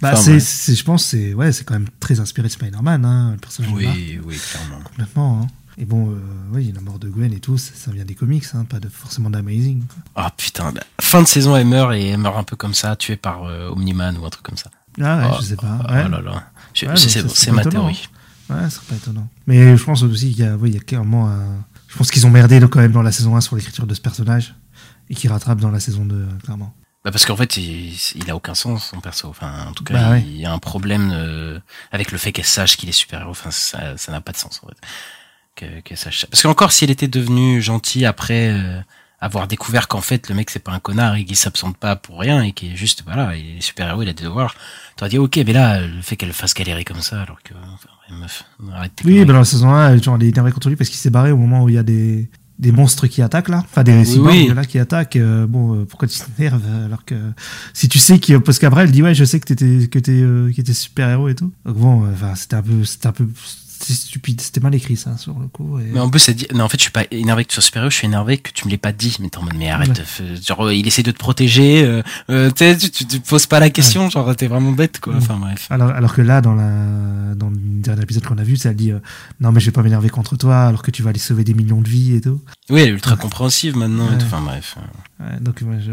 Bah, 0.00 0.12
Enfin, 0.14 0.38
c'est, 0.40 0.74
je 0.74 0.84
pense, 0.84 1.04
que 1.04 1.08
c'est, 1.10 1.34
ouais, 1.34 1.52
c'est 1.52 1.64
quand 1.64 1.74
même 1.74 1.88
très 2.00 2.18
inspiré 2.20 2.48
de 2.48 2.52
Spider-Man, 2.52 3.04
hein, 3.04 3.30
le 3.32 3.36
personnage 3.38 3.70
de 3.72 3.76
Oui, 3.76 4.20
oui, 4.24 4.36
clairement. 4.50 4.82
complètement. 4.84 5.42
Hein. 5.42 5.46
Et 5.76 5.84
bon, 5.84 6.10
euh, 6.10 6.14
oui, 6.52 6.70
la 6.72 6.80
mort 6.80 6.98
de 6.98 7.08
Gwen 7.08 7.32
et 7.32 7.40
tout, 7.40 7.58
ça, 7.58 7.72
ça 7.74 7.90
vient 7.90 8.04
des 8.04 8.14
comics, 8.14 8.44
hein, 8.54 8.64
pas 8.64 8.78
de, 8.80 8.88
forcément 8.88 9.28
d'Amazing. 9.30 9.82
Oh 10.16 10.22
putain, 10.36 10.72
la 10.72 10.82
fin 11.00 11.20
de 11.22 11.26
saison, 11.26 11.56
elle 11.56 11.66
meurt 11.66 11.92
et 11.94 12.08
elle 12.10 12.18
meurt 12.18 12.36
un 12.36 12.44
peu 12.44 12.54
comme 12.56 12.74
ça, 12.74 12.94
tuée 12.96 13.16
par 13.16 13.44
euh, 13.44 13.70
Omniman 13.70 14.16
ou 14.18 14.24
un 14.24 14.30
truc 14.30 14.44
comme 14.44 14.56
ça. 14.56 14.70
Ah 15.00 15.18
ouais, 15.18 15.24
Oh, 15.32 15.36
je 15.40 15.46
sais 15.46 15.56
pas. 15.56 15.78
oh 15.82 15.92
ouais. 15.92 16.08
là 16.08 16.20
là. 16.20 16.44
Ouais, 16.86 16.96
c'est 16.96 17.50
ma 17.50 17.62
étonnant. 17.62 17.70
théorie. 17.70 18.08
Ouais, 18.50 18.64
ce 18.70 18.76
serait 18.76 18.86
pas 18.90 18.94
étonnant. 18.96 19.28
Mais 19.46 19.76
je 19.76 19.82
pense 19.84 20.02
aussi 20.02 20.30
qu'il 20.34 20.44
y 20.44 20.46
a, 20.48 20.54
oui, 20.56 20.70
il 20.70 20.74
y 20.74 20.78
a 20.78 20.82
clairement 20.82 21.28
un... 21.28 21.64
Je 21.88 21.96
pense 21.96 22.10
qu'ils 22.10 22.26
ont 22.26 22.30
merdé 22.30 22.60
quand 22.70 22.80
même 22.80 22.92
dans 22.92 23.02
la 23.02 23.12
saison 23.12 23.36
1 23.36 23.40
sur 23.40 23.56
l'écriture 23.56 23.86
de 23.86 23.94
ce 23.94 24.00
personnage 24.00 24.54
et 25.10 25.14
qu'ils 25.14 25.30
rattrapent 25.30 25.60
dans 25.60 25.70
la 25.70 25.80
saison 25.80 26.04
2, 26.04 26.14
euh, 26.14 26.26
clairement. 26.44 26.74
Bah 27.04 27.10
parce 27.10 27.26
qu'en 27.26 27.36
fait, 27.36 27.56
il, 27.56 27.92
il 28.14 28.30
a 28.30 28.36
aucun 28.36 28.54
sens, 28.54 28.86
son 28.90 29.00
perso. 29.00 29.28
Enfin, 29.28 29.66
en 29.68 29.72
tout 29.72 29.84
cas, 29.84 29.94
Bah 29.94 30.10
ouais. 30.12 30.22
il 30.26 30.36
y 30.40 30.44
a 30.46 30.52
un 30.52 30.58
problème 30.58 31.10
euh, 31.12 31.58
avec 31.92 32.12
le 32.12 32.18
fait 32.18 32.32
qu'elle 32.32 32.44
sache 32.46 32.76
qu'il 32.76 32.88
est 32.88 32.92
super-héros. 32.92 33.30
Enfin, 33.32 33.50
ça 33.50 33.96
ça 33.96 34.10
n'a 34.12 34.20
pas 34.20 34.32
de 34.32 34.36
sens, 34.38 34.60
en 34.64 34.68
fait. 34.68 34.76
Que- 35.56 35.94
sache 35.96 36.20
ça. 36.22 36.26
Parce 36.28 36.42
qu'encore, 36.42 36.72
s'il 36.72 36.90
était 36.90 37.08
devenu 37.08 37.62
gentil 37.62 38.04
après 38.04 38.50
euh, 38.50 38.80
avoir 39.20 39.46
découvert 39.46 39.86
qu'en 39.88 40.00
fait, 40.00 40.28
le 40.28 40.34
mec, 40.34 40.50
c'est 40.50 40.58
pas 40.62 40.72
un 40.72 40.80
connard 40.80 41.14
et 41.14 41.24
qu'il 41.24 41.36
s'absente 41.36 41.76
pas 41.76 41.94
pour 41.96 42.18
rien 42.20 42.42
et 42.42 42.52
qu'il 42.52 42.72
est 42.72 42.76
juste, 42.76 43.02
voilà, 43.06 43.36
il 43.36 43.58
est 43.58 43.60
super-héros, 43.60 44.02
il 44.02 44.08
a 44.08 44.12
des 44.12 44.24
devoirs. 44.24 44.54
T'aurais 44.96 45.10
dit, 45.10 45.18
ok, 45.18 45.36
mais 45.46 45.52
là, 45.52 45.80
le 45.86 46.02
fait 46.02 46.16
qu'elle 46.16 46.28
le 46.28 46.34
fasse 46.34 46.54
galérer 46.54 46.84
comme 46.84 47.00
ça, 47.00 47.22
alors 47.22 47.40
que... 47.42 47.54
Enfin, 47.54 48.16
meuf, 48.20 48.44
arrête 48.72 48.92
Oui, 49.04 49.24
bah 49.24 49.32
dans 49.32 49.38
la 49.38 49.44
saison 49.44 49.70
1, 49.70 49.96
genre, 50.02 50.16
il 50.20 50.26
est 50.26 50.28
énervé 50.30 50.52
contre 50.52 50.68
lui 50.68 50.76
parce 50.76 50.90
qu'il 50.90 50.98
s'est 50.98 51.10
barré 51.10 51.30
au 51.30 51.36
moment 51.36 51.62
où 51.64 51.68
il 51.68 51.74
y 51.76 51.78
a 51.78 51.82
des, 51.82 52.28
des 52.58 52.70
monstres 52.72 53.06
qui 53.06 53.22
attaquent 53.22 53.48
là. 53.48 53.58
Enfin, 53.64 53.82
des 53.82 54.04
cyborgs 54.04 54.30
oui. 54.32 54.52
là 54.54 54.64
qui 54.64 54.78
attaquent. 54.78 55.16
euh, 55.16 55.46
bon, 55.46 55.74
euh, 55.74 55.84
pourquoi 55.84 56.06
tu 56.08 56.18
t'énerves 56.36 56.62
alors 56.84 57.04
que 57.04 57.14
si 57.72 57.88
tu 57.88 57.98
sais 57.98 58.18
qu'il 58.18 58.38
parce 58.40 58.58
qu'après 58.58 58.82
elle 58.82 58.90
dit 58.92 59.02
ouais, 59.02 59.14
je 59.14 59.24
sais 59.24 59.40
que 59.40 59.46
t'étais 59.46 59.88
que 59.88 59.98
t'es 59.98 60.12
euh, 60.12 60.52
que 60.54 60.60
t'es 60.62 60.74
super 60.74 61.08
héros 61.08 61.28
et 61.28 61.34
tout. 61.34 61.52
Donc 61.64 61.76
bon, 61.76 62.04
euh, 62.04 62.12
enfin, 62.12 62.34
c'était 62.34 62.56
un 62.56 62.62
peu 62.62 62.84
c'était 62.84 63.06
un 63.06 63.12
peu 63.12 63.26
c'était 63.84 63.94
stupide, 64.06 64.40
c'était 64.40 64.60
mal 64.60 64.74
écrit 64.74 64.96
ça 64.96 65.16
sur 65.16 65.38
le 65.38 65.46
coup. 65.48 65.78
Et... 65.78 65.84
Mais 65.92 66.00
en 66.00 66.08
plus, 66.10 66.28
elle 66.28 66.34
dit, 66.36 66.46
non, 66.54 66.64
en 66.64 66.68
fait, 66.68 66.78
je 66.78 66.82
suis 66.84 66.90
pas 66.92 67.04
énervé 67.10 67.44
que 67.44 67.50
tu 67.50 67.54
sois 67.54 67.62
super-héros, 67.62 67.90
je 67.90 67.96
suis 67.96 68.06
énervé 68.06 68.38
que 68.38 68.50
tu 68.50 68.64
me 68.66 68.70
l'aies 68.70 68.78
pas 68.78 68.92
dit. 68.92 69.16
Mais 69.20 69.28
t'es 69.28 69.38
en 69.38 69.42
mode, 69.42 69.54
mais 69.56 69.70
arrête, 69.70 69.90
Ouais. 69.90 69.94
f- 70.04 70.46
genre, 70.46 70.66
euh, 70.66 70.74
il 70.74 70.86
essaie 70.86 71.02
de 71.02 71.10
te 71.10 71.18
protéger, 71.18 71.84
euh, 71.84 72.02
euh, 72.30 72.50
tu 72.50 72.90
tu, 72.90 73.06
te 73.06 73.16
poses 73.28 73.46
pas 73.46 73.60
la 73.60 73.70
question, 73.70 74.08
genre, 74.10 74.34
t'es 74.34 74.46
vraiment 74.46 74.72
bête, 74.72 75.00
quoi. 75.00 75.12
Ouais. 75.12 75.18
Enfin, 75.22 75.36
bref. 75.36 75.66
Alors, 75.70 75.90
alors 75.90 76.14
que 76.14 76.22
là, 76.22 76.40
dans, 76.40 76.54
la, 76.54 77.34
dans 77.34 77.50
le 77.50 77.56
dernier 77.56 78.02
épisode 78.02 78.24
qu'on 78.24 78.38
a 78.38 78.42
vu, 78.44 78.56
ça 78.56 78.72
dit 78.72 78.90
euh, 78.92 78.98
Non, 79.40 79.52
mais 79.52 79.60
je 79.60 79.66
vais 79.66 79.72
pas 79.72 79.82
m'énerver 79.82 80.08
contre 80.08 80.36
toi 80.36 80.62
alors 80.66 80.82
que 80.82 80.90
tu 80.90 81.02
vas 81.02 81.10
aller 81.10 81.18
sauver 81.18 81.44
des 81.44 81.54
millions 81.54 81.80
de 81.80 81.88
vies 81.88 82.16
et 82.16 82.20
tout. 82.20 82.40
Oui, 82.70 82.80
elle 82.80 82.88
est 82.88 82.92
ultra 82.92 83.16
compréhensive 83.16 83.76
maintenant, 83.76 84.06
et 84.12 84.18
tout. 84.18 84.24
Enfin, 84.26 84.40
bref. 84.40 84.76
Ouais, 85.20 85.38
donc, 85.40 85.60
moi, 85.62 85.74
je. 85.84 85.92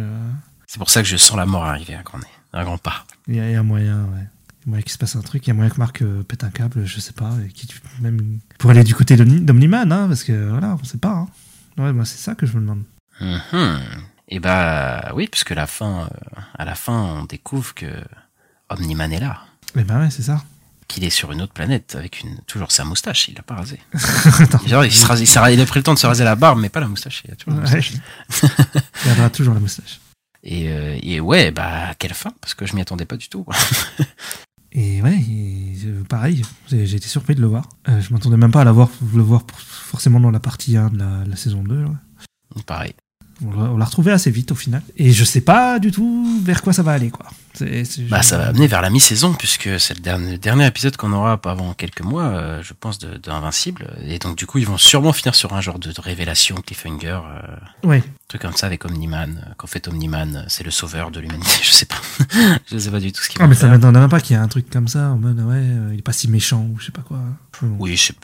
C'est 0.68 0.80
pour 0.80 0.89
ça 0.89 1.01
que 1.01 1.07
je 1.09 1.18
sens 1.18 1.35
la 1.38 1.45
mort 1.45 1.65
arriver 1.65 1.95
à 1.95 2.01
grand 2.03 2.19
à 2.53 2.63
grand 2.63 2.77
pas. 2.77 3.05
Il 3.27 3.35
y, 3.35 3.39
a- 3.39 3.47
il 3.49 3.53
y 3.53 3.55
a 3.55 3.63
moyen, 3.63 4.01
ouais. 4.13 4.26
Il 4.63 4.67
y 4.67 4.67
a 4.67 4.69
moyen 4.71 4.83
qu'il 4.83 4.91
se 4.91 4.97
passe 4.97 5.15
un 5.15 5.21
truc, 5.21 5.45
il 5.45 5.49
y 5.49 5.51
a 5.51 5.53
moyen 5.55 5.69
que 5.71 5.77
Marc 5.79 6.01
euh, 6.03 6.23
pète 6.23 6.43
un 6.43 6.49
câble, 6.51 6.85
je 6.85 6.99
sais 6.99 7.13
pas, 7.13 7.31
et 7.45 7.51
qui 7.51 7.67
même 7.99 8.39
pour 8.59 8.69
aller 8.69 8.83
du 8.83 8.93
côté 8.93 9.15
d'Omni- 9.15 9.41
d'Omniman, 9.41 9.91
hein, 9.91 10.07
parce 10.07 10.23
que 10.23 10.49
voilà, 10.49 10.77
on 10.79 10.83
sait 10.83 10.97
pas. 10.99 11.09
Hein. 11.13 11.27
Ouais, 11.77 11.91
moi 11.93 12.05
c'est 12.05 12.17
ça 12.19 12.35
que 12.35 12.45
je 12.45 12.55
me 12.57 12.61
demande. 12.61 12.83
Mhm. 13.19 13.79
Et 14.29 14.39
bah, 14.39 15.11
oui, 15.15 15.27
puisque 15.29 15.49
la 15.49 15.67
fin, 15.67 16.01
euh, 16.03 16.39
à 16.57 16.63
la 16.65 16.75
fin, 16.75 16.93
on 16.93 17.25
découvre 17.25 17.73
que 17.73 17.88
Omniman 18.69 19.11
est 19.11 19.19
là. 19.19 19.41
Mais 19.75 19.83
ben 19.83 19.99
ouais, 19.99 20.09
c'est 20.11 20.21
ça. 20.21 20.43
Qu'il 20.88 21.03
est 21.05 21.09
sur 21.09 21.31
une 21.31 21.41
autre 21.41 21.53
planète 21.53 21.95
avec 21.95 22.21
une, 22.21 22.38
toujours 22.47 22.71
sa 22.71 22.83
moustache, 22.85 23.29
il 23.29 23.35
l'a 23.35 23.41
pas 23.43 23.55
rasé. 23.55 23.79
Genre, 24.67 24.85
il, 24.85 24.91
se 24.91 25.05
rase- 25.05 25.21
il, 25.21 25.27
s'est 25.27 25.39
ra- 25.39 25.51
il 25.51 25.59
a 25.59 25.65
pris 25.65 25.79
le 25.79 25.83
temps 25.83 25.93
de 25.93 25.99
se 25.99 26.05
raser 26.07 26.23
la 26.23 26.35
barbe, 26.35 26.59
mais 26.59 26.69
pas 26.69 26.79
la 26.81 26.88
moustache. 26.88 27.23
Il 27.25 27.31
a 27.31 27.35
toujours 27.35 27.59
la 27.59 27.65
Ouais. 27.67 27.75
moustache. 27.77 27.93
Il 28.43 29.07
gardera 29.07 29.29
toujours 29.29 29.53
la 29.53 29.59
moustache. 29.59 29.99
Et, 30.43 30.69
euh, 30.69 30.97
et 31.03 31.19
ouais, 31.19 31.51
bah, 31.51 31.93
quelle 31.99 32.15
fin, 32.15 32.31
parce 32.41 32.55
que 32.55 32.65
je 32.65 32.73
m'y 32.73 32.81
attendais 32.81 33.05
pas 33.05 33.15
du 33.15 33.29
tout. 33.29 33.45
Et 34.73 35.02
ouais, 35.02 35.19
et, 35.19 35.76
pareil, 36.07 36.43
j'ai 36.68 36.95
été 36.95 37.07
surpris 37.07 37.35
de 37.35 37.41
le 37.41 37.48
voir. 37.48 37.68
Euh, 37.89 37.99
je 37.99 38.14
m'attendais 38.14 38.38
même 38.38 38.52
pas 38.52 38.61
à 38.61 38.64
la 38.64 38.72
voir, 38.72 38.89
le 39.14 39.22
voir 39.22 39.43
forcément 39.52 40.19
dans 40.19 40.31
la 40.31 40.39
partie 40.39 40.77
1 40.77 40.91
de 40.91 40.98
la, 41.30 41.35
saison 41.35 41.64
2. 41.64 41.85
ouais. 41.85 42.64
Pareil. 42.65 42.93
On 43.43 43.77
l'a 43.77 43.85
retrouvé 43.85 44.11
assez 44.11 44.30
vite 44.30 44.51
au 44.51 44.55
final. 44.55 44.81
Et 44.97 45.11
je 45.11 45.23
sais 45.23 45.41
pas 45.41 45.80
du 45.80 45.91
tout 45.91 46.39
vers 46.43 46.61
quoi 46.61 46.73
ça 46.73 46.84
va 46.84 46.91
aller, 46.91 47.09
quoi. 47.09 47.26
Bah, 48.09 48.22
ça 48.23 48.38
va 48.38 48.47
amener 48.47 48.68
vers 48.68 48.81
la 48.81 48.89
mi-saison, 48.89 49.34
puisque 49.34 49.80
c'est 49.80 49.93
le 49.95 49.99
dernier, 49.99 50.38
dernier 50.38 50.65
épisode 50.68 50.95
qu'on 50.95 51.11
aura 51.11 51.39
avant 51.43 51.73
quelques 51.73 52.01
mois, 52.01 52.23
euh, 52.23 52.63
je 52.63 52.73
pense, 52.80 52.97
de, 52.99 53.18
de 53.18 53.30
Invincible. 53.30 53.88
Et 54.05 54.19
donc, 54.19 54.38
du 54.38 54.45
coup, 54.45 54.57
ils 54.59 54.65
vont 54.68 54.77
sûrement 54.77 55.11
finir 55.11 55.35
sur 55.35 55.53
un 55.53 55.61
genre 55.61 55.77
de, 55.80 55.91
de 55.91 56.01
révélation, 56.01 56.55
cliffhanger, 56.55 57.19
euh, 57.84 57.88
Ouais. 57.88 58.03
truc 58.27 58.41
comme 58.43 58.53
ça 58.55 58.68
avec 58.68 58.85
Omniman. 58.85 59.43
euh, 59.45 59.53
Qu'en 59.57 59.68
fait, 59.68 59.88
Omniman, 59.88 60.35
euh, 60.38 60.43
c'est 60.47 60.63
le 60.63 60.72
sauveur 60.72 61.11
de 61.11 61.19
l'humanité. 61.19 61.49
Je 61.63 61.72
sais 61.72 61.85
pas. 61.85 61.97
je 62.72 62.77
sais 62.77 62.89
pas 62.91 62.99
du 62.99 63.11
tout 63.11 63.22
ce 63.22 63.30
qu'ils 63.30 63.41
Ah, 63.41 63.47
mais 63.47 63.55
ça 63.55 63.61
faire. 63.61 63.72
m'étonne 63.72 63.97
même 63.99 64.09
pas 64.09 64.22
qu'il 64.22 64.35
y 64.35 64.39
ait 64.39 64.41
un 64.41 64.47
truc 64.47 64.69
comme 64.69 64.88
ça, 64.88 65.09
en 65.09 65.18
mode 65.18 65.39
ouais, 65.39 65.55
euh, 65.57 65.89
il 65.93 65.99
est 65.99 66.03
pas 66.03 66.13
si 66.13 66.30
méchant 66.30 66.61
ou 66.72 66.80
je 66.80 66.85
sais 66.85 66.91
pas 66.91 67.01
quoi. 67.01 67.19
Oui, 67.63 67.97
c'est 67.97 68.15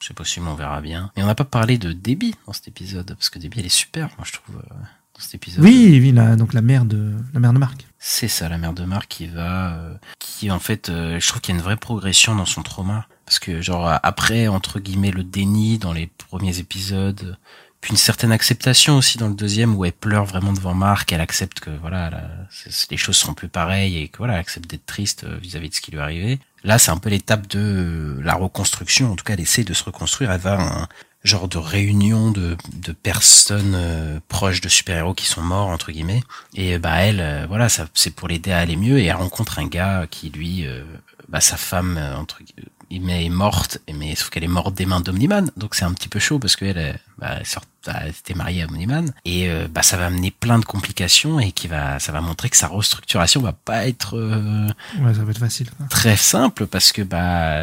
c'est 0.00 0.14
possible. 0.14 0.14
C'est 0.14 0.14
possible, 0.14 0.46
on 0.48 0.54
verra 0.54 0.80
bien. 0.80 1.10
Mais 1.16 1.22
on 1.22 1.26
n'a 1.26 1.34
pas 1.34 1.44
parlé 1.44 1.78
de 1.78 1.92
Debbie 1.92 2.34
dans 2.46 2.52
cet 2.52 2.68
épisode, 2.68 3.14
parce 3.14 3.30
que 3.30 3.38
Debbie, 3.38 3.60
elle 3.60 3.66
est 3.66 3.68
super, 3.68 4.08
moi, 4.16 4.24
je 4.24 4.32
trouve, 4.32 4.56
euh, 4.56 4.74
dans 5.14 5.20
cet 5.20 5.34
épisode. 5.34 5.64
Oui, 5.64 5.98
oui, 6.00 6.12
la, 6.12 6.36
donc 6.36 6.54
la 6.54 6.62
mère 6.62 6.84
de 6.84 7.14
la 7.34 7.40
mère 7.40 7.52
de 7.52 7.58
Marc. 7.58 7.86
C'est 7.98 8.28
ça, 8.28 8.48
la 8.48 8.58
mère 8.58 8.72
de 8.72 8.84
Marc 8.84 9.08
qui 9.08 9.26
va, 9.26 9.74
euh, 9.74 9.94
qui 10.18 10.50
en 10.50 10.60
fait, 10.60 10.88
euh, 10.88 11.18
je 11.18 11.26
trouve 11.26 11.40
qu'il 11.40 11.54
y 11.54 11.56
a 11.56 11.58
une 11.58 11.64
vraie 11.64 11.76
progression 11.76 12.34
dans 12.34 12.46
son 12.46 12.62
trauma, 12.62 13.06
parce 13.26 13.38
que 13.38 13.60
genre 13.60 13.98
après 14.02 14.46
entre 14.48 14.78
guillemets 14.78 15.10
le 15.10 15.24
déni 15.24 15.78
dans 15.78 15.92
les 15.92 16.06
premiers 16.06 16.58
épisodes, 16.60 17.36
puis 17.80 17.92
une 17.92 17.96
certaine 17.96 18.32
acceptation 18.32 18.96
aussi 18.96 19.18
dans 19.18 19.28
le 19.28 19.34
deuxième 19.34 19.76
où 19.76 19.84
elle 19.84 19.92
pleure 19.92 20.24
vraiment 20.24 20.52
devant 20.52 20.74
Marc, 20.74 21.12
elle 21.12 21.20
accepte 21.20 21.60
que 21.60 21.70
voilà, 21.70 22.10
les 22.90 22.96
choses 22.96 23.16
seront 23.16 23.34
plus 23.34 23.48
pareilles 23.48 23.98
et 23.98 24.08
que 24.08 24.18
voilà, 24.18 24.34
elle 24.34 24.40
accepte 24.40 24.68
d'être 24.68 24.86
triste 24.86 25.24
euh, 25.24 25.38
vis-à-vis 25.40 25.68
de 25.68 25.74
ce 25.74 25.80
qui 25.80 25.92
lui 25.92 25.98
est 25.98 26.02
arrivé. 26.02 26.40
Là, 26.64 26.78
c'est 26.78 26.90
un 26.90 26.96
peu 26.96 27.08
l'étape 27.08 27.46
de 27.46 27.60
euh, 27.60 28.20
la 28.22 28.34
reconstruction. 28.34 29.12
En 29.12 29.16
tout 29.16 29.24
cas, 29.24 29.34
elle 29.34 29.40
essaie 29.40 29.62
de 29.62 29.74
se 29.74 29.84
reconstruire. 29.84 30.32
Elle 30.32 30.40
va 30.40 30.54
à 30.54 30.82
un 30.82 30.88
genre 31.22 31.46
de 31.46 31.58
réunion 31.58 32.32
de, 32.32 32.56
personnes 33.02 33.74
euh, 33.76 34.18
proches 34.26 34.60
de 34.60 34.68
super-héros 34.68 35.14
qui 35.14 35.26
sont 35.26 35.42
morts 35.42 35.68
entre 35.68 35.92
guillemets. 35.92 36.22
Et 36.54 36.78
bah 36.78 36.96
elle, 36.96 37.46
voilà, 37.48 37.68
ça 37.68 37.86
c'est 37.94 38.14
pour 38.14 38.26
l'aider 38.26 38.50
à 38.50 38.58
aller 38.58 38.76
mieux. 38.76 38.98
Et 38.98 39.04
elle 39.04 39.16
rencontre 39.16 39.60
un 39.60 39.66
gars 39.66 40.06
qui 40.10 40.30
lui, 40.30 40.66
bah 41.28 41.40
sa 41.40 41.56
femme 41.56 41.98
entre 42.16 42.40
guillemets 42.90 43.26
est 43.26 43.28
morte, 43.30 43.78
mais 43.92 44.14
sauf 44.14 44.30
qu'elle 44.30 44.44
est 44.44 44.48
morte 44.48 44.74
des 44.74 44.86
mains 44.86 45.00
d'Omniman. 45.00 45.50
Donc 45.56 45.74
c'est 45.74 45.84
un 45.84 45.92
petit 45.92 46.08
peu 46.08 46.18
chaud 46.18 46.38
parce 46.38 46.56
qu'elle, 46.56 46.78
euh, 46.78 46.92
bah, 47.18 47.36
elle 47.40 47.46
sort- 47.46 47.64
elle 47.86 48.08
était 48.10 48.34
mariée 48.34 48.62
à 48.62 48.66
Omniman. 48.66 49.12
Et 49.24 49.48
euh, 49.48 49.66
bah 49.70 49.82
ça 49.82 49.96
va 49.96 50.06
amener 50.06 50.30
plein 50.30 50.58
de 50.58 50.64
complications 50.64 51.40
et 51.40 51.52
qui 51.52 51.68
va, 51.68 51.98
ça 51.98 52.12
va 52.12 52.20
montrer 52.20 52.50
que 52.50 52.56
sa 52.56 52.68
restructuration 52.68 53.40
va 53.40 53.52
pas 53.52 53.86
être 53.88 54.16
euh, 54.18 54.66
Ouais, 55.00 55.14
ça 55.14 55.24
va 55.24 55.30
être 55.30 55.38
facile. 55.38 55.70
quoi. 55.76 55.86
très 55.88 56.16
simple 56.16 56.66
parce 56.66 56.92
que 56.92 57.02
bah 57.02 57.62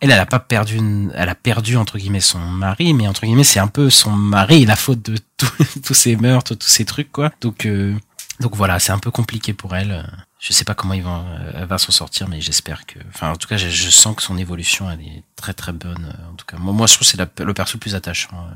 elle 0.00 0.10
elle 0.10 0.12
a 0.12 0.26
pas 0.26 0.38
perdu 0.38 0.76
une- 0.76 1.12
elle 1.16 1.28
a 1.28 1.34
perdu 1.34 1.76
entre 1.76 1.98
guillemets 1.98 2.20
son 2.20 2.38
mari 2.38 2.92
mais 2.94 3.08
entre 3.08 3.22
guillemets 3.26 3.44
c'est 3.44 3.58
un 3.60 3.66
peu 3.66 3.90
son 3.90 4.10
mari 4.12 4.64
la 4.66 4.76
faute 4.76 5.02
de 5.02 5.16
tous 5.36 5.80
tous 5.84 5.94
ces 5.94 6.16
meurtres 6.16 6.54
tous 6.54 6.68
ces 6.68 6.84
trucs 6.84 7.10
quoi 7.10 7.32
donc 7.40 7.66
euh, 7.66 7.94
Donc 8.40 8.54
voilà, 8.54 8.78
c'est 8.78 8.92
un 8.92 8.98
peu 8.98 9.10
compliqué 9.10 9.52
pour 9.54 9.74
elle. 9.76 10.06
Je 10.38 10.52
sais 10.52 10.64
pas 10.64 10.74
comment 10.74 10.98
va, 11.00 11.24
elle 11.54 11.64
va 11.64 11.78
s'en 11.78 11.92
sortir, 11.92 12.28
mais 12.28 12.40
j'espère 12.40 12.84
que, 12.86 12.98
enfin, 13.08 13.32
en 13.32 13.36
tout 13.36 13.48
cas, 13.48 13.56
je, 13.56 13.90
sens 13.90 14.14
que 14.14 14.22
son 14.22 14.36
évolution, 14.36 14.90
elle 14.90 15.00
est 15.00 15.22
très 15.36 15.54
très 15.54 15.72
bonne. 15.72 16.14
En 16.30 16.34
tout 16.34 16.44
cas, 16.46 16.58
moi, 16.58 16.72
moi 16.72 16.86
je 16.86 16.94
trouve 16.94 17.06
que 17.10 17.16
c'est 17.16 17.42
le 17.44 17.54
perso 17.54 17.74
le 17.76 17.80
plus 17.80 17.94
attachant. 17.94 18.48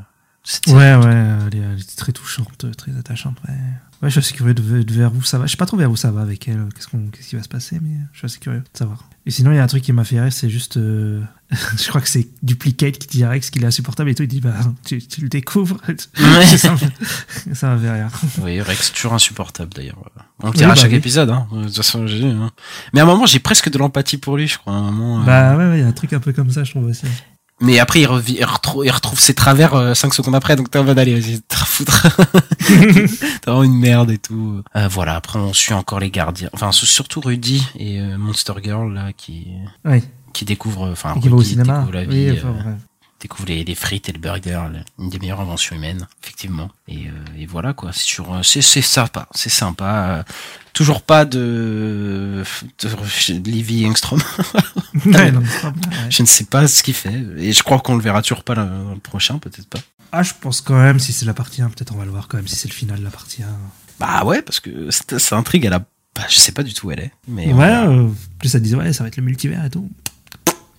Euh. 0.69 0.73
Ouais, 0.73 0.95
ouais, 1.07 1.27
elle 1.53 1.59
est, 1.59 1.63
elle 1.63 1.79
est 1.79 1.97
très 1.97 2.13
touchante, 2.13 2.67
très 2.77 2.97
attachante. 2.99 3.37
Ouais, 3.47 3.55
ouais 4.03 4.09
je 4.09 4.09
suis 4.11 4.19
assez 4.21 4.35
curieux 4.35 4.55
de, 4.55 4.83
de 4.83 4.95
vers 4.95 5.15
où 5.15 5.23
ça 5.23 5.39
va. 5.39 5.47
Je 5.47 5.51
sais 5.51 5.57
pas 5.57 5.67
trop 5.67 5.77
vers 5.77 5.91
où 5.91 5.97
ça 5.97 6.11
va 6.11 6.23
avec 6.23 6.49
elle. 6.49 6.67
Qu'est-ce, 6.75 6.89
qu'on, 6.89 7.09
qu'est-ce 7.09 7.29
qui 7.29 7.37
va 7.37 7.43
se 7.43 7.49
passer, 7.49 7.79
mais 7.83 7.97
je 8.13 8.19
suis 8.19 8.27
assez 8.27 8.39
curieux 8.39 8.61
de 8.61 8.79
savoir. 8.79 9.05
Et 9.27 9.31
sinon, 9.31 9.53
il 9.53 9.57
y 9.57 9.59
a 9.59 9.63
un 9.63 9.67
truc 9.67 9.83
qui 9.83 9.93
m'a 9.93 10.05
fait 10.05 10.21
rire, 10.21 10.33
c'est 10.33 10.49
juste. 10.49 10.79
euh, 10.79 11.23
je 11.79 11.89
crois 11.89 12.01
que 12.01 12.09
c'est 12.09 12.29
Duplicate 12.43 12.99
qui 12.99 13.07
dit 13.09 13.25
à 13.25 13.29
Rex 13.31 13.51
qu'il 13.51 13.63
est 13.63 13.67
insupportable 13.67 14.09
et 14.11 14.15
tout. 14.15 14.23
Il 14.23 14.29
dit, 14.29 14.41
bah, 14.41 14.55
tu, 14.85 15.01
tu 15.07 15.21
le 15.21 15.29
découvres. 15.29 15.77
ça, 16.57 16.73
m'a- 16.73 17.55
ça 17.55 17.75
m'a 17.75 17.79
fait 17.79 17.93
rire. 17.93 18.09
Oui, 18.43 18.61
Rex 18.63 18.93
toujours 18.93 19.13
insupportable 19.13 19.73
d'ailleurs. 19.75 19.99
On 20.43 20.47
le 20.47 20.53
Oui, 20.53 20.57
dira 20.57 20.73
à 20.73 20.75
bah 20.75 20.81
chaque 20.81 20.91
oui. 20.93 20.97
épisode. 20.97 21.29
Hein. 21.31 21.47
De 21.53 21.65
toute 21.67 21.77
façon, 21.77 22.07
j'ai- 22.07 22.25
hein. 22.31 22.51
Mais 22.95 23.01
à 23.01 23.03
un 23.03 23.07
moment, 23.07 23.27
j'ai 23.27 23.41
presque 23.41 23.71
de 23.71 23.77
l'empathie 23.79 24.17
pour 24.17 24.37
lui, 24.39 24.49
je 24.49 24.57
crois. 24.59 24.73
À 24.73 24.77
un 24.77 24.91
moment, 24.91 25.21
euh, 25.21 25.25
Bah, 25.25 25.57
ouais, 25.57 25.67
ouais, 25.69 25.79
il 25.79 25.81
y 25.83 25.85
a 25.85 25.87
un 25.89 25.93
truc 25.93 26.13
un 26.15 26.21
peu 26.21 26.33
comme 26.33 26.51
ça, 26.51 26.65
je 26.65 26.71
trouve 26.71 26.87
aussi. 26.87 27.05
Mais 27.61 27.79
après, 27.79 28.01
il, 28.01 28.07
revi- 28.07 28.37
il 28.39 28.45
retrouve, 28.45 28.87
il 28.87 28.91
retrouve 28.91 29.21
ses 29.21 29.35
travers 29.35 29.95
5 29.97 30.15
secondes 30.15 30.35
après, 30.35 30.57
donc 30.57 30.71
t'es 30.71 30.79
en 30.79 30.85
mode 30.85 30.99
allez, 30.99 31.19
vas-y, 31.19 31.41
t'as 31.49 31.57
foutre. 31.57 32.07
t'as 33.43 33.51
vraiment 33.53 33.63
une 33.65 33.79
merde 33.79 34.11
et 34.11 34.19
tout. 34.19 34.63
Euh, 34.77 34.89
voilà, 34.89 35.17
après 35.17 35.39
on 35.39 35.53
suit 35.53 35.75
encore 35.75 36.01
les 36.01 36.11
gardiens. 36.11 36.49
Enfin, 36.53 36.73
c'est 36.73 36.87
surtout 36.87 37.21
Rudy 37.21 37.67
et 37.79 38.01
euh, 38.01 38.17
Monster 38.19 38.55
Girl 38.63 38.93
là 38.95 39.13
qui 39.17 39.49
Oui. 39.85 40.03
qui 40.33 40.45
découvrent, 40.45 40.91
enfin, 40.91 41.15
qui 41.21 41.29
va 41.29 41.37
au 41.37 41.43
cinéma. 41.43 41.79
découvre 41.81 41.93
la 41.93 42.03
Oui, 42.03 42.31
vie, 42.31 42.39
enfin, 42.39 42.49
euh. 42.67 42.75
Découvre 43.21 43.49
les, 43.49 43.65
les 43.65 43.75
frites 43.75 44.09
et 44.09 44.13
le 44.13 44.19
burger, 44.19 44.63
une 44.99 45.11
des 45.11 45.19
meilleures 45.19 45.41
inventions 45.41 45.77
humaines, 45.77 46.07
effectivement. 46.23 46.71
Et, 46.89 47.07
euh, 47.07 47.11
et 47.39 47.47
voilà 47.47 47.73
quoi, 47.75 47.93
c'est 47.93 48.03
sur, 48.05 48.33
euh, 48.35 48.43
c'est 48.43 48.63
sympa, 48.83 49.29
c'est 49.35 49.51
sympa. 49.51 50.07
euh, 50.09 50.23
toujours 50.73 51.03
pas 51.03 51.25
de, 51.25 52.43
de 52.83 53.51
Livy 53.51 53.87
Engstrom. 53.87 54.21
Ouais, 55.07 55.31
non, 55.31 55.41
mais 55.41 55.47
c'est 55.49 55.61
pas 55.63 55.71
bien, 55.71 55.89
ouais. 55.91 56.11
Je 56.11 56.23
ne 56.23 56.27
sais 56.27 56.45
pas 56.45 56.67
ce 56.67 56.83
qu'il 56.83 56.95
fait 56.95 57.23
et 57.39 57.53
je 57.53 57.63
crois 57.63 57.79
qu'on 57.79 57.95
le 57.95 58.03
verra 58.03 58.23
toujours 58.23 58.43
pas 58.43 58.55
le, 58.55 58.65
le 58.95 58.99
prochain, 59.01 59.39
peut-être 59.39 59.69
pas. 59.69 59.79
Ah, 60.13 60.23
je 60.25 60.33
pense 60.41 60.61
quand 60.61 60.75
même, 60.79 60.99
si 60.99 61.13
c'est 61.13 61.25
la 61.27 61.33
partie 61.35 61.63
1, 61.63 61.69
peut-être 61.71 61.93
on 61.95 61.99
va 61.99 62.05
le 62.05 62.11
voir 62.11 62.27
quand 62.27 62.37
même, 62.37 62.49
si 62.49 62.57
c'est 62.57 62.69
le 62.69 62.75
final 62.75 62.99
de 62.99 63.05
la 63.05 63.11
partie 63.11 63.43
1. 63.43 63.47
Bah 64.01 64.25
ouais, 64.25 64.43
parce 64.43 64.59
que 64.61 64.91
c'est 64.91 65.19
c'est 65.19 65.35
intrigue, 65.37 65.65
elle 65.65 65.73
a, 65.75 65.79
bah, 66.17 66.25
je 66.29 66.37
sais 66.37 66.51
pas 66.53 66.63
du 66.65 66.75
tout 66.75 66.89
où 66.89 66.91
elle 66.91 67.01
est. 67.01 67.13
Mais 67.29 67.53
ouais, 67.53 67.67
euh, 67.87 68.09
plus 68.41 68.49
ça 68.49 68.59
disait, 68.59 68.75
ouais, 68.77 68.93
ça 68.93 69.05
va 69.05 69.09
être 69.09 69.17
le 69.17 69.23
multivers 69.23 69.65
et 69.65 69.71
tout. 69.71 69.89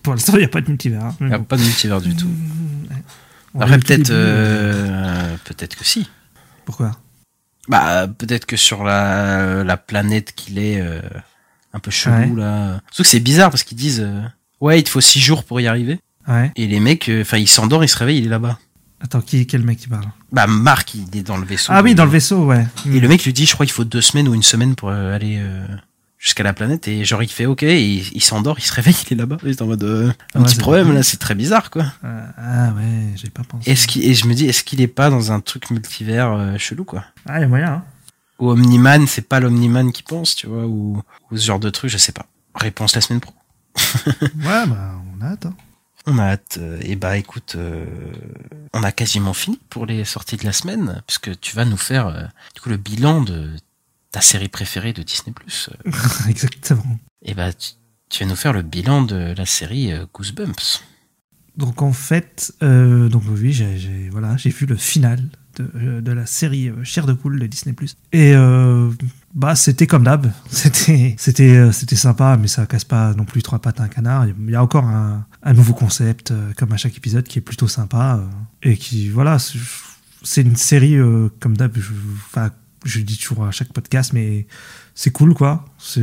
Pour 0.02 0.14
l'instant, 0.14 0.32
il 0.34 0.38
n'y 0.40 0.44
a 0.44 0.48
pas 0.48 0.60
de 0.60 0.68
multivers. 0.68 1.04
hein. 1.04 1.16
il 1.20 1.26
n'y 1.28 1.32
a 1.34 1.38
pas 1.38 1.56
de 1.56 1.62
multivers 1.62 2.00
du 2.00 2.14
tout. 2.16 2.28
On 3.54 3.60
Après 3.60 3.78
peut-être, 3.78 4.10
euh, 4.10 5.36
peut-être 5.44 5.76
que 5.76 5.84
si. 5.84 6.08
Pourquoi? 6.64 6.92
Bah 7.68 8.06
peut-être 8.08 8.46
que 8.46 8.56
sur 8.56 8.82
la, 8.82 9.62
la 9.62 9.76
planète 9.76 10.32
qu'il 10.34 10.58
est, 10.58 10.80
euh, 10.80 11.00
un 11.74 11.78
peu 11.78 11.90
chelou 11.90 12.34
Ouais. 12.34 12.40
là. 12.42 12.80
Surtout 12.90 13.02
que 13.02 13.08
c'est 13.08 13.20
bizarre 13.20 13.50
parce 13.50 13.62
qu'ils 13.62 13.76
disent, 13.78 14.00
euh, 14.00 14.22
ouais, 14.60 14.80
il 14.80 14.84
te 14.84 14.88
faut 14.90 15.00
six 15.02 15.20
jours 15.20 15.44
pour 15.44 15.60
y 15.60 15.66
arriver. 15.66 16.00
Ouais. 16.26 16.50
Et 16.56 16.66
les 16.66 16.80
mecs, 16.80 17.10
enfin, 17.20 17.36
ils 17.38 17.48
s'endorment, 17.48 17.84
ils 17.84 17.88
se 17.88 17.98
réveillent, 17.98 18.18
il 18.18 18.26
est 18.26 18.30
là-bas. 18.30 18.58
Attends, 19.00 19.20
qui, 19.20 19.46
quel 19.46 19.62
mec 19.64 19.78
qui 19.78 19.88
parle? 19.88 20.06
Bah 20.30 20.46
Marc, 20.46 20.94
il 20.94 21.14
est 21.16 21.22
dans 21.22 21.36
le 21.36 21.44
vaisseau. 21.44 21.72
Ah 21.74 21.82
oui, 21.82 21.94
dans 21.94 22.04
le 22.04 22.10
vaisseau, 22.10 22.46
ouais. 22.46 22.64
Et 22.86 23.00
le 23.00 23.08
mec 23.08 23.24
lui 23.24 23.32
dit, 23.32 23.46
je 23.46 23.52
crois 23.52 23.66
qu'il 23.66 23.72
faut 23.74 23.84
deux 23.84 24.00
semaines 24.00 24.28
ou 24.28 24.34
une 24.34 24.42
semaine 24.44 24.74
pour 24.76 24.90
aller 24.90 25.42
jusqu'à 26.22 26.44
la 26.44 26.52
planète. 26.54 26.86
Et 26.86 27.04
genre, 27.04 27.22
il 27.22 27.28
fait 27.28 27.46
OK, 27.46 27.64
et 27.64 27.82
il, 27.82 28.08
il 28.14 28.22
s'endort, 28.22 28.58
il 28.58 28.62
se 28.62 28.72
réveille, 28.72 28.94
il 29.10 29.14
est 29.14 29.16
là-bas. 29.16 29.38
Il 29.42 29.50
est 29.50 29.60
en 29.62 29.66
mode, 29.66 29.82
euh, 29.82 30.12
un 30.34 30.40
Ouais, 30.40 30.46
petit 30.46 30.56
problème 30.56 30.94
là, 30.94 31.02
c'est 31.02 31.16
très 31.18 31.34
bizarre 31.34 31.68
quoi. 31.70 31.84
Euh, 32.04 32.26
ah 32.38 32.72
ouais, 32.74 33.08
j'ai 33.16 33.28
pas 33.30 33.42
pensé. 33.42 33.68
Est-ce 33.70 33.98
et 33.98 34.14
je 34.14 34.26
me 34.26 34.34
dis, 34.34 34.46
est-ce 34.46 34.62
qu'il 34.64 34.80
est 34.80 34.86
pas 34.86 35.10
dans 35.10 35.32
un 35.32 35.40
truc 35.40 35.70
multivers 35.70 36.32
euh, 36.32 36.56
chelou 36.58 36.84
quoi? 36.84 37.04
Ah, 37.28 37.38
il 37.38 37.42
y 37.42 37.44
a 37.44 37.48
moyen, 37.48 37.72
hein. 37.72 37.84
Ou 38.38 38.50
Omniman, 38.50 39.06
c'est 39.06 39.28
pas 39.28 39.40
l'Omniman 39.40 39.92
qui 39.92 40.02
pense, 40.02 40.34
tu 40.36 40.46
vois, 40.46 40.66
ou, 40.66 41.00
ou 41.30 41.36
ce 41.36 41.44
genre 41.44 41.60
de 41.60 41.70
truc, 41.70 41.90
je 41.90 41.98
sais 41.98 42.12
pas. 42.12 42.26
Réponse 42.54 42.94
la 42.94 43.00
semaine 43.00 43.20
pro. 43.20 43.32
Ouais, 44.20 44.66
bah, 44.66 44.94
on 45.16 45.24
a 45.24 45.28
hâte. 45.30 45.46
hein. 45.46 45.54
On 46.06 46.18
a 46.18 46.24
hâte. 46.24 46.58
Et 46.80 46.96
bah 46.96 47.16
écoute, 47.16 47.54
euh, 47.56 47.84
on 48.72 48.82
a 48.82 48.90
quasiment 48.90 49.32
fini 49.34 49.60
pour 49.70 49.86
les 49.86 50.04
sorties 50.04 50.36
de 50.36 50.44
la 50.44 50.52
semaine, 50.52 51.02
puisque 51.06 51.38
tu 51.40 51.54
vas 51.54 51.64
nous 51.64 51.76
faire 51.76 52.08
euh, 52.08 52.22
du 52.54 52.60
coup 52.60 52.68
le 52.70 52.76
bilan 52.76 53.20
de 53.20 53.50
ta 54.12 54.20
série 54.20 54.48
préférée 54.48 54.92
de 54.92 55.02
Disney+. 55.02 55.34
euh. 55.86 55.90
Exactement. 56.28 56.98
Et 57.24 57.34
bah 57.34 57.52
tu, 57.52 57.70
tu 58.10 58.22
vas 58.24 58.30
nous 58.30 58.36
faire 58.36 58.52
le 58.52 58.62
bilan 58.62 59.02
de 59.02 59.34
la 59.36 59.46
série 59.46 59.92
euh, 59.92 60.06
Goosebumps. 60.14 60.80
Donc 61.56 61.82
en 61.82 61.92
fait, 61.92 62.52
euh, 62.62 63.08
donc 63.08 63.24
oui, 63.28 63.52
j'ai 63.52 64.08
voilà, 64.10 64.36
j'ai 64.38 64.48
vu 64.50 64.64
le 64.66 64.76
final 64.76 65.22
de, 65.56 66.00
de 66.00 66.12
la 66.12 66.24
série 66.24 66.70
Chair 66.82 67.04
de 67.04 67.12
poule 67.12 67.38
de 67.38 67.46
Disney+. 67.46 67.74
Et 68.12 68.32
euh, 68.34 68.90
bah 69.34 69.54
c'était 69.54 69.86
comme 69.86 70.04
d'hab, 70.04 70.30
c'était 70.50 71.14
c'était 71.18 71.70
c'était 71.72 71.96
sympa, 71.96 72.38
mais 72.40 72.48
ça 72.48 72.64
casse 72.64 72.84
pas 72.84 73.12
non 73.14 73.24
plus 73.26 73.42
trois 73.42 73.58
pattes 73.60 73.80
à 73.80 73.82
un 73.84 73.88
canard. 73.88 74.26
Il 74.26 74.50
y 74.50 74.54
a 74.54 74.62
encore 74.62 74.84
un, 74.84 75.26
un 75.42 75.52
nouveau 75.52 75.74
concept 75.74 76.32
comme 76.56 76.72
à 76.72 76.78
chaque 76.78 76.96
épisode 76.96 77.24
qui 77.24 77.38
est 77.38 77.42
plutôt 77.42 77.68
sympa 77.68 78.22
et 78.62 78.78
qui 78.78 79.10
voilà, 79.10 79.38
c'est- 79.38 80.40
une 80.42 80.56
série 80.56 80.96
euh, 80.96 81.28
comme 81.38 81.56
d'hab. 81.58 81.76
Enfin, 82.28 82.50
je 82.84 82.98
le 82.98 83.04
dis 83.04 83.16
toujours 83.18 83.44
à 83.44 83.50
chaque 83.50 83.72
podcast, 83.72 84.12
mais 84.12 84.46
c'est 84.94 85.10
cool 85.10 85.34
quoi. 85.34 85.64
C'est 85.78 86.02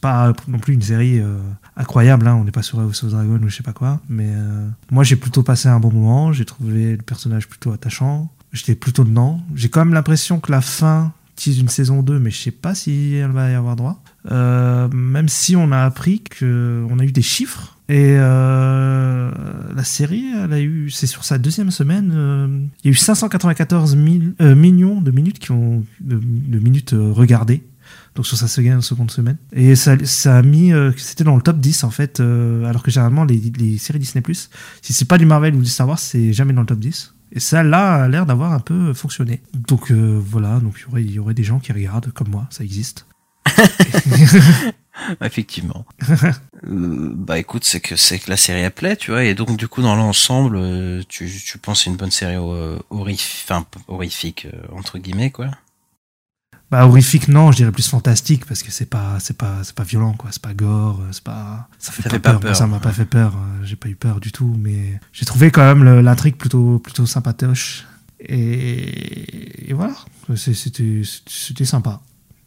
pas 0.00 0.32
non 0.46 0.58
plus 0.58 0.74
une 0.74 0.82
série 0.82 1.20
euh, 1.20 1.38
incroyable, 1.76 2.26
hein. 2.26 2.34
on 2.34 2.44
n'est 2.44 2.50
pas 2.50 2.62
sur 2.62 2.80
House 2.80 3.04
of 3.04 3.10
Dragon 3.10 3.38
ou 3.42 3.48
je 3.48 3.56
sais 3.56 3.62
pas 3.62 3.72
quoi. 3.72 4.00
Mais 4.08 4.28
euh, 4.28 4.68
moi 4.90 5.04
j'ai 5.04 5.16
plutôt 5.16 5.42
passé 5.42 5.68
un 5.68 5.80
bon 5.80 5.92
moment, 5.92 6.32
j'ai 6.32 6.44
trouvé 6.44 6.96
le 6.96 7.02
personnage 7.02 7.48
plutôt 7.48 7.72
attachant, 7.72 8.32
j'étais 8.52 8.74
plutôt 8.74 9.04
dedans. 9.04 9.40
J'ai 9.54 9.68
quand 9.68 9.80
même 9.80 9.94
l'impression 9.94 10.40
que 10.40 10.50
la 10.50 10.60
fin 10.60 11.12
tease 11.38 11.58
une 11.60 11.68
saison 11.68 12.02
2, 12.02 12.18
mais 12.18 12.30
je 12.30 12.36
sais 12.38 12.50
pas 12.50 12.74
si 12.74 13.14
elle 13.14 13.30
va 13.30 13.50
y 13.50 13.54
avoir 13.54 13.76
droit. 13.76 14.02
Euh, 14.30 14.88
même 14.92 15.28
si 15.28 15.56
on 15.56 15.70
a 15.72 15.84
appris 15.84 16.20
que 16.20 16.84
on 16.90 16.98
a 16.98 17.04
eu 17.04 17.12
des 17.12 17.22
chiffres. 17.22 17.76
Et 17.88 18.16
euh, 18.18 19.30
la 19.74 19.84
série, 19.84 20.26
elle 20.44 20.52
a 20.52 20.60
eu, 20.60 20.90
c'est 20.90 21.06
sur 21.06 21.24
sa 21.24 21.38
deuxième 21.38 21.70
semaine, 21.70 22.12
euh, 22.14 22.46
il 22.84 22.88
y 22.88 22.88
a 22.88 22.92
eu 22.92 22.94
594 22.96 23.96
mille- 23.96 24.34
euh, 24.42 24.54
millions 24.54 25.00
de 25.00 25.10
minutes 25.10 25.38
qui 25.38 25.52
ont 25.52 25.82
de, 26.00 26.20
minutes 26.58 26.94
regardées 26.94 27.62
donc 28.14 28.26
sur 28.26 28.36
sa 28.36 28.48
seconde, 28.48 29.10
semaine. 29.10 29.36
Et 29.52 29.76
ça, 29.76 29.94
a 30.36 30.42
mis, 30.42 30.72
c'était 30.96 31.22
dans 31.24 31.36
le 31.36 31.40
top 31.42 31.60
10 31.60 31.84
en 31.84 31.90
fait, 31.90 32.20
alors 32.20 32.82
que 32.82 32.90
généralement 32.90 33.24
les, 33.24 33.40
les 33.56 33.78
séries 33.78 34.00
Disney+, 34.00 34.22
si 34.82 34.92
c'est 34.92 35.04
pas 35.06 35.18
du 35.18 35.24
Marvel 35.24 35.54
ou 35.54 35.62
du 35.62 35.68
Star 35.70 35.86
Wars, 35.88 36.00
c'est 36.00 36.32
jamais 36.32 36.52
dans 36.52 36.62
le 36.62 36.66
top 36.66 36.80
10. 36.80 37.14
Et 37.32 37.40
ça, 37.40 37.62
là, 37.62 38.04
a 38.04 38.08
l'air 38.08 38.26
d'avoir 38.26 38.52
un 38.52 38.60
peu 38.60 38.94
fonctionné. 38.94 39.42
Donc 39.54 39.90
euh, 39.90 40.18
voilà, 40.24 40.60
donc 40.60 40.74
il 40.78 40.82
y 40.82 40.86
aurait- 40.92 41.02
il 41.04 41.10
y 41.12 41.18
aurait 41.18 41.34
des 41.34 41.44
gens 41.44 41.58
qui 41.58 41.72
regardent 41.72 42.10
comme 42.12 42.28
moi, 42.28 42.46
ça 42.50 42.64
existe. 42.64 43.06
Effectivement. 45.20 45.84
Euh, 46.66 47.12
bah 47.14 47.38
écoute, 47.38 47.62
c'est 47.62 47.78
que 47.78 47.94
c'est 47.94 48.18
que 48.18 48.28
la 48.28 48.36
série 48.36 48.62
elle 48.62 48.72
plaît, 48.72 48.96
tu 48.96 49.12
vois, 49.12 49.22
et 49.22 49.32
donc 49.34 49.56
du 49.56 49.68
coup 49.68 49.80
dans 49.80 49.94
l'ensemble, 49.94 50.56
euh, 50.56 51.02
tu, 51.08 51.30
tu 51.46 51.56
penses 51.56 51.86
une 51.86 51.94
bonne 51.94 52.10
série 52.10 52.34
euh, 52.36 52.76
horrifique, 52.90 53.44
enfin 53.48 53.64
horrifique 53.86 54.48
entre 54.72 54.98
guillemets 54.98 55.30
quoi. 55.30 55.52
Bah 56.70 56.86
horrifique 56.86 57.28
non, 57.28 57.50
je 57.50 57.56
dirais 57.56 57.72
plus 57.72 57.88
fantastique 57.88 58.44
parce 58.44 58.62
que 58.62 58.70
c'est 58.70 58.84
pas 58.84 59.18
c'est 59.20 59.36
pas 59.36 59.64
c'est 59.64 59.74
pas 59.74 59.84
violent 59.84 60.12
quoi, 60.12 60.30
c'est 60.32 60.42
pas 60.42 60.52
gore, 60.52 61.00
euh, 61.00 61.08
c'est 61.12 61.24
pas 61.24 61.66
ça 61.78 61.92
fait 61.92 62.02
Ça 62.02 62.10
pas 62.10 62.14
fait 62.16 62.20
pas 62.20 62.32
peur. 62.32 62.42
Moi, 62.42 62.54
ça 62.54 62.66
m'a 62.66 62.78
pas 62.78 62.92
fait 62.92 63.06
peur, 63.06 63.34
euh, 63.36 63.64
j'ai 63.64 63.76
pas 63.76 63.88
eu 63.88 63.94
peur 63.94 64.20
du 64.20 64.32
tout 64.32 64.54
mais 64.58 65.00
j'ai 65.12 65.24
trouvé 65.24 65.50
quand 65.50 65.62
même 65.62 66.00
l'intrigue 66.00 66.36
plutôt 66.36 66.78
plutôt 66.78 67.06
sympatoche 67.06 67.86
et, 68.20 69.70
et 69.70 69.72
voilà, 69.72 69.94
c'était 70.36 71.00
c'était 71.26 71.64
sympa. 71.64 72.02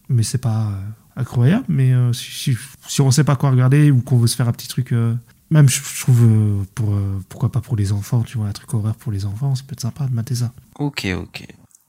Mais 0.07 0.21
c'est 0.23 0.37
pas 0.37 0.67
euh, 0.67 0.81
incroyable 1.15 1.65
mais 1.67 1.91
euh, 1.93 2.13
si, 2.13 2.31
si, 2.31 2.57
si 2.87 3.01
on 3.01 3.09
sait 3.09 3.23
pas 3.23 3.35
quoi 3.37 3.49
regarder 3.49 3.89
ou 3.89 4.01
qu'on 4.01 4.17
veut 4.17 4.27
se 4.27 4.35
faire 4.35 4.47
un 4.47 4.51
petit 4.51 4.67
truc 4.67 4.91
euh, 4.91 5.15
même 5.49 5.67
je, 5.67 5.79
je 5.81 6.01
trouve 6.01 6.65
pour 6.75 6.93
pourquoi 7.27 7.51
pas 7.51 7.61
pour 7.61 7.75
les 7.75 7.91
enfants, 7.91 8.21
tu 8.21 8.37
vois, 8.37 8.47
un 8.47 8.51
truc 8.51 8.71
horreur 8.73 8.95
pour 8.95 9.11
les 9.11 9.25
enfants, 9.25 9.55
ça 9.55 9.63
peut 9.65 9.73
être 9.73 9.81
sympa 9.81 10.05
de 10.05 10.13
mater 10.13 10.35
ça. 10.35 10.51
Ok, 10.77 11.07
ok. 11.15 11.47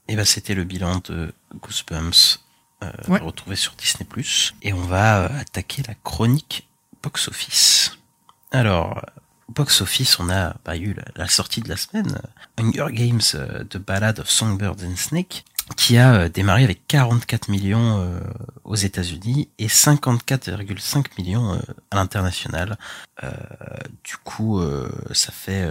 Et 0.09 0.15
ben 0.17 0.25
c'était 0.25 0.53
le 0.53 0.65
bilan 0.65 1.01
de 1.09 1.31
Goosebumps 1.61 2.39
euh, 2.83 2.91
Ouais. 3.07 3.19
retrouvé 3.19 3.55
sur 3.55 3.73
Disney+. 3.73 4.05
Et 4.61 4.73
on 4.73 4.81
va 4.81 5.23
euh, 5.23 5.39
attaquer 5.39 5.83
la 5.87 5.95
chronique 5.95 6.67
box 7.01 7.27
office. 7.27 7.97
Alors, 8.51 9.01
box 9.49 9.81
office, 9.81 10.19
on 10.19 10.29
a 10.29 10.55
bah, 10.65 10.75
eu 10.77 10.93
la, 10.93 11.03
la 11.15 11.27
sortie 11.27 11.61
de 11.61 11.69
la 11.69 11.77
semaine, 11.77 12.19
Hunger 12.59 12.87
Games, 12.91 13.21
euh, 13.35 13.63
The 13.63 13.77
Ballad 13.77 14.19
of 14.19 14.29
Songbird 14.29 14.83
and 14.83 14.95
Snake, 14.97 15.45
qui 15.77 15.97
a 15.97 16.13
euh, 16.13 16.29
démarré 16.29 16.63
avec 16.63 16.85
44 16.87 17.49
millions 17.49 17.99
euh, 17.99 18.19
aux 18.63 18.75
États-Unis 18.75 19.49
et 19.59 19.67
54,5 19.67 21.05
millions 21.17 21.53
euh, 21.53 21.57
à 21.91 21.95
l'international. 21.95 22.77
Euh, 23.23 23.31
du 24.03 24.17
coup, 24.17 24.61
ça 25.13 25.31
fait 25.31 25.69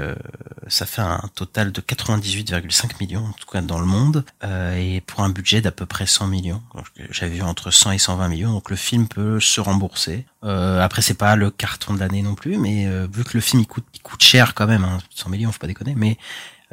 ça 0.69 0.86
fait 0.86 1.02
un 1.02 1.28
total 1.35 1.73
de 1.73 1.81
98,5 1.81 2.93
millions 3.01 3.27
en 3.27 3.32
tout 3.32 3.47
cas 3.51 3.60
dans 3.60 3.81
le 3.81 3.86
monde 3.86 4.24
et 4.43 5.02
pour 5.06 5.20
un 5.20 5.28
budget 5.28 5.60
d'à 5.60 5.73
peu 5.73 5.85
près 5.85 6.06
100 6.06 6.28
millions. 6.28 6.62
J'avais 7.10 7.35
vu 7.35 7.43
entre 7.43 7.70
100 7.70 7.93
et 7.93 7.98
120 7.98 8.28
millions, 8.28 8.52
donc 8.52 8.70
le 8.70 8.77
film 8.77 9.09
peut 9.09 9.40
se 9.40 9.60
rembourser. 9.60 10.24
Euh, 10.44 10.81
après, 10.81 11.02
c'est 11.02 11.14
pas 11.14 11.36
le 11.36 11.51
carton 11.51 11.94
de 11.94 12.01
l'année 12.01 12.23
non 12.23 12.35
plus, 12.35 12.56
mais 12.56 12.86
vu 13.09 13.24
que 13.24 13.35
le 13.35 13.40
film 13.40 13.60
il 13.60 13.66
coûte 13.66 13.86
il 13.93 14.01
coûte 14.01 14.23
cher 14.23 14.55
quand 14.55 14.66
même, 14.66 14.85
hein, 14.85 14.98
100 15.10 15.28
millions, 15.28 15.52
faut 15.52 15.59
pas 15.59 15.66
déconner, 15.66 15.94
mais 15.97 16.16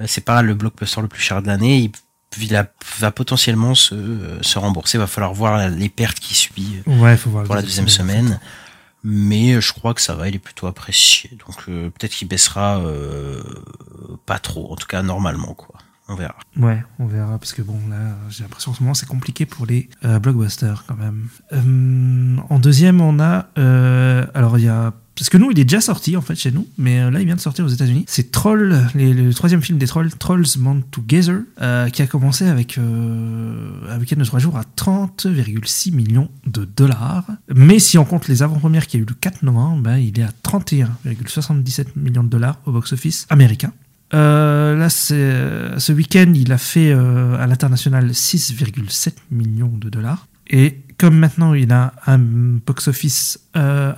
c'est 0.05 0.23
pas 0.23 0.41
le 0.41 0.53
blockbuster 0.53 1.01
le 1.01 1.07
plus 1.07 1.21
cher 1.21 1.41
de 1.41 1.47
l'année. 1.47 1.91
Il 2.41 2.55
a- 2.55 2.67
va 2.99 3.11
potentiellement 3.11 3.75
se, 3.75 4.37
se 4.41 4.59
rembourser. 4.59 4.97
Va 4.97 5.07
falloir 5.07 5.33
voir 5.33 5.67
les 5.69 5.89
pertes 5.89 6.19
qu'il 6.19 6.35
subit 6.35 6.81
Ouais, 6.85 7.17
faut 7.17 7.29
voir. 7.29 7.43
pour 7.45 7.55
la 7.55 7.61
deuxième 7.61 7.89
semaine. 7.89 8.39
Mais 9.03 9.53
euh, 9.53 9.61
je 9.61 9.71
crois 9.71 9.93
que 9.93 10.01
ça 10.01 10.13
va, 10.13 10.27
il 10.27 10.35
est 10.35 10.39
plutôt 10.39 10.67
apprécié. 10.67 11.31
Donc 11.47 11.55
euh, 11.69 11.89
peut-être 11.89 12.11
qu'il 12.11 12.27
baissera 12.27 12.79
euh, 12.79 13.41
pas 14.25 14.39
trop, 14.39 14.71
en 14.71 14.75
tout 14.75 14.87
cas 14.87 15.01
normalement 15.01 15.53
quoi. 15.53 15.75
On 16.11 16.15
verra. 16.15 16.35
Ouais, 16.57 16.83
on 16.97 17.05
verra, 17.05 17.37
parce 17.37 17.53
que 17.53 17.61
bon, 17.61 17.79
là, 17.87 18.17
j'ai 18.31 18.41
l'impression 18.43 18.71
en 18.71 18.73
ce 18.73 18.81
moment 18.81 18.95
c'est 18.95 19.05
compliqué 19.07 19.45
pour 19.45 19.67
les 19.67 19.89
euh, 20.03 20.17
blockbusters 20.17 20.83
quand 20.87 20.95
même. 20.97 21.29
En 22.49 22.57
deuxième, 22.59 22.99
on 22.99 23.19
a. 23.19 23.47
alors, 24.33 24.57
il 24.57 24.65
y 24.65 24.69
a. 24.69 24.93
Parce 25.19 25.29
que 25.29 25.37
nous, 25.37 25.51
il 25.51 25.59
est 25.59 25.65
déjà 25.65 25.81
sorti 25.81 26.15
en 26.15 26.21
fait 26.21 26.35
chez 26.35 26.49
nous, 26.49 26.65
mais 26.77 27.01
euh, 27.01 27.11
là, 27.11 27.19
il 27.19 27.25
vient 27.25 27.35
de 27.35 27.41
sortir 27.41 27.65
aux 27.65 27.69
États-Unis. 27.69 28.05
C'est 28.07 28.31
Troll, 28.31 28.79
le 28.95 29.33
troisième 29.33 29.61
film 29.61 29.77
des 29.77 29.85
Trolls, 29.85 30.11
Trolls 30.17 30.45
Band 30.57 30.79
Together, 30.91 31.41
euh, 31.61 31.89
qui 31.89 32.01
a 32.01 32.07
commencé 32.07 32.47
avec 32.47 32.77
euh, 32.77 33.69
un 33.89 33.99
week-end 33.99 34.15
de 34.15 34.23
3 34.23 34.39
jours 34.39 34.57
à 34.57 34.63
30,6 34.77 35.93
millions 35.93 36.29
de 36.47 36.63
dollars. 36.63 37.25
Mais 37.53 37.79
si 37.79 37.97
on 37.97 38.05
compte 38.05 38.29
les 38.29 38.43
avant-premières 38.43 38.87
qui 38.87 38.95
a 38.95 39.01
eu 39.01 39.05
le 39.05 39.13
4 39.13 39.43
novembre, 39.43 39.83
ben, 39.83 39.97
il 39.97 40.17
est 40.17 40.23
à 40.23 40.31
31,77 40.45 41.87
millions 41.97 42.23
de 42.23 42.29
dollars 42.29 42.57
au 42.65 42.71
box-office 42.71 43.27
américain. 43.29 43.73
Euh, 44.13 44.77
là, 44.77 44.89
ce 44.89 45.91
week-end, 45.91 46.31
il 46.33 46.53
a 46.53 46.57
fait 46.57 46.93
à 46.93 47.45
l'international 47.45 48.11
6,7 48.11 49.15
millions 49.31 49.77
de 49.77 49.89
dollars. 49.89 50.27
Et 50.49 50.79
comme 50.99 51.17
maintenant 51.17 51.55
il 51.55 51.71
a 51.71 51.93
un 52.05 52.19
box-office 52.19 53.39
euh, 53.55 53.93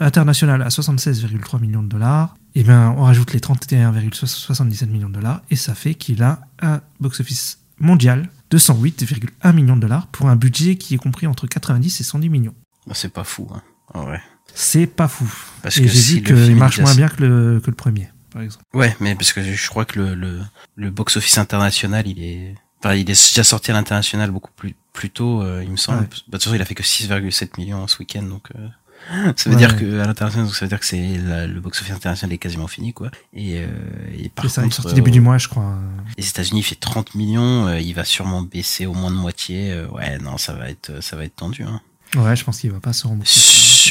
international 0.00 0.60
à 0.60 0.68
76,3 0.68 1.60
millions 1.60 1.82
de 1.82 1.88
dollars, 1.88 2.36
et 2.54 2.62
bien 2.62 2.90
on 2.98 3.04
rajoute 3.04 3.32
les 3.32 3.40
31,77 3.40 4.86
millions 4.88 5.08
de 5.08 5.14
dollars 5.14 5.40
et 5.48 5.56
ça 5.56 5.74
fait 5.74 5.94
qu'il 5.94 6.22
a 6.22 6.40
un 6.60 6.80
box-office 6.98 7.60
mondial 7.78 8.28
de 8.50 8.58
108,1 8.58 9.54
millions 9.54 9.76
de 9.76 9.80
dollars 9.80 10.08
pour 10.08 10.28
un 10.28 10.36
budget 10.36 10.76
qui 10.76 10.94
est 10.94 10.98
compris 10.98 11.26
entre 11.26 11.46
90 11.46 12.00
et 12.00 12.04
110 12.04 12.28
millions. 12.28 12.54
Bah, 12.86 12.94
c'est 12.94 13.12
pas 13.12 13.24
fou. 13.24 13.48
Hein. 13.54 13.62
En 13.94 14.04
vrai. 14.04 14.20
C'est 14.52 14.86
pas 14.86 15.08
fou. 15.08 15.32
Parce 15.62 15.76
et 15.78 15.82
que 15.82 15.88
j'ai 15.88 16.00
si 16.00 16.22
qu'il 16.22 16.56
marche 16.56 16.80
moins 16.80 16.94
bien 16.94 17.08
que 17.08 17.22
le, 17.22 17.60
que 17.60 17.70
le 17.70 17.76
premier, 17.76 18.10
par 18.32 18.42
exemple. 18.42 18.64
Ouais, 18.74 18.96
mais 18.98 19.14
parce 19.14 19.32
que 19.32 19.42
je 19.42 19.68
crois 19.68 19.84
que 19.84 20.00
le, 20.00 20.14
le, 20.14 20.40
le 20.74 20.90
box-office 20.90 21.38
international, 21.38 22.08
il 22.08 22.22
est, 22.22 22.54
enfin, 22.80 22.94
il 22.94 23.02
est 23.02 23.04
déjà 23.04 23.44
sorti 23.44 23.70
à 23.70 23.74
l'international 23.74 24.32
beaucoup 24.32 24.50
plus, 24.56 24.74
plus 24.92 25.10
tôt, 25.10 25.42
euh, 25.42 25.62
il 25.64 25.70
me 25.70 25.76
semble. 25.76 26.00
Ouais. 26.00 26.04
Bah, 26.04 26.16
de 26.16 26.20
toute 26.32 26.42
façon, 26.44 26.54
il 26.54 26.62
a 26.62 26.64
fait 26.64 26.74
que 26.74 26.82
6,7 26.82 27.58
millions 27.58 27.86
ce 27.86 27.98
week-end, 27.98 28.22
donc, 28.22 28.48
euh, 28.56 28.68
ça 29.36 29.48
veut 29.50 29.56
Ouais. 29.56 29.60
dire 29.60 29.76
que 29.78 30.00
à 30.00 30.06
l'international, 30.06 30.46
donc 30.46 30.54
ça 30.56 30.64
veut 30.64 30.68
dire 30.68 30.80
que 30.80 30.86
c'est 30.86 31.16
le 31.18 31.60
box-office 31.60 31.94
international 31.94 32.34
est 32.34 32.38
quasiment 32.38 32.66
fini, 32.66 32.92
quoi. 32.92 33.10
Et, 33.32 33.58
euh, 33.60 33.66
et 34.18 34.28
par 34.28 34.48
ça, 34.50 34.60
il 34.62 34.64
contre, 34.64 34.76
sorti 34.76 34.94
début 34.94 35.10
du 35.10 35.20
mois, 35.20 35.38
je 35.38 35.48
crois. 35.48 35.76
les 36.18 36.28
États-Unis, 36.28 36.60
il 36.60 36.64
fait 36.64 36.74
30 36.74 37.14
millions, 37.14 37.72
il 37.76 37.92
va 37.94 38.04
sûrement 38.04 38.42
baisser 38.42 38.86
au 38.86 38.94
moins 38.94 39.10
de 39.10 39.16
moitié. 39.16 39.74
ouais, 39.92 40.18
non, 40.18 40.36
ça 40.38 40.52
va 40.52 40.68
être, 40.70 41.02
ça 41.02 41.16
va 41.16 41.24
être 41.24 41.36
tendu. 41.36 41.62
Hein. 41.62 41.80
Ouais, 42.16 42.34
je 42.36 42.44
pense 42.44 42.58
qu'il 42.60 42.70
va 42.72 42.80
pas 42.80 42.92
se 42.92 43.06
rembourser. 43.06 43.40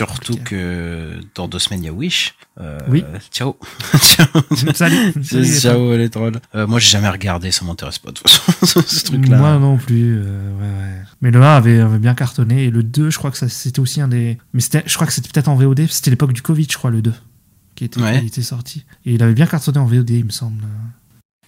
Surtout 0.05 0.37
que 0.43 1.19
dans 1.35 1.47
deux 1.47 1.59
semaines, 1.59 1.83
il 1.83 1.85
y 1.85 1.89
a 1.89 1.93
Wish. 1.93 2.35
Euh, 2.59 2.77
Oui. 2.89 3.03
Ciao. 3.31 3.57
ciao. 4.01 4.27
Salut. 4.73 5.13
Salut, 5.23 5.43
les 5.43 5.59
ciao 5.59 5.95
les 5.97 6.09
trolls. 6.09 6.39
Euh, 6.55 6.67
moi, 6.67 6.79
j'ai 6.79 6.89
jamais 6.89 7.09
regardé, 7.09 7.51
ça 7.51 7.65
m'intéresse 7.65 7.99
pas 7.99 8.09
de 8.11 8.15
toute 8.15 8.29
façon, 8.29 8.81
ce 8.87 9.03
truc-là. 9.05 9.37
Moi 9.37 9.57
non 9.59 9.77
plus. 9.77 10.19
euh, 10.23 10.51
ouais, 10.57 10.61
ouais. 10.63 11.01
Mais 11.21 11.31
le 11.31 11.41
1 11.41 11.55
avait, 11.55 11.79
avait 11.79 11.99
bien 11.99 12.15
cartonné 12.15 12.65
et 12.65 12.69
le 12.71 12.83
2, 12.83 13.09
je 13.09 13.17
crois 13.17 13.31
que 13.31 13.37
ça- 13.37 13.49
c'était 13.49 13.79
aussi 13.79 13.99
un 14.01 14.07
des. 14.07 14.37
Mais 14.53 14.61
c'était, 14.61 14.83
je 14.85 14.93
crois 14.95 15.05
que 15.07 15.13
c'était 15.13 15.29
peut-être 15.29 15.47
en 15.49 15.55
VOD. 15.55 15.87
C'était 15.89 16.11
l'époque 16.11 16.33
du 16.33 16.41
Covid, 16.41 16.67
je 16.71 16.77
crois, 16.77 16.91
le 16.91 17.01
2 17.01 17.13
qui 17.75 17.85
était, 17.85 18.01
Ouais. 18.01 18.19
qui 18.19 18.27
était 18.27 18.41
sorti. 18.41 18.85
Et 19.05 19.13
il 19.13 19.23
avait 19.23 19.33
bien 19.33 19.45
cartonné 19.47 19.77
en 19.79 19.85
VOD, 19.85 20.09
il 20.09 20.25
me 20.25 20.31
semble. 20.31 20.63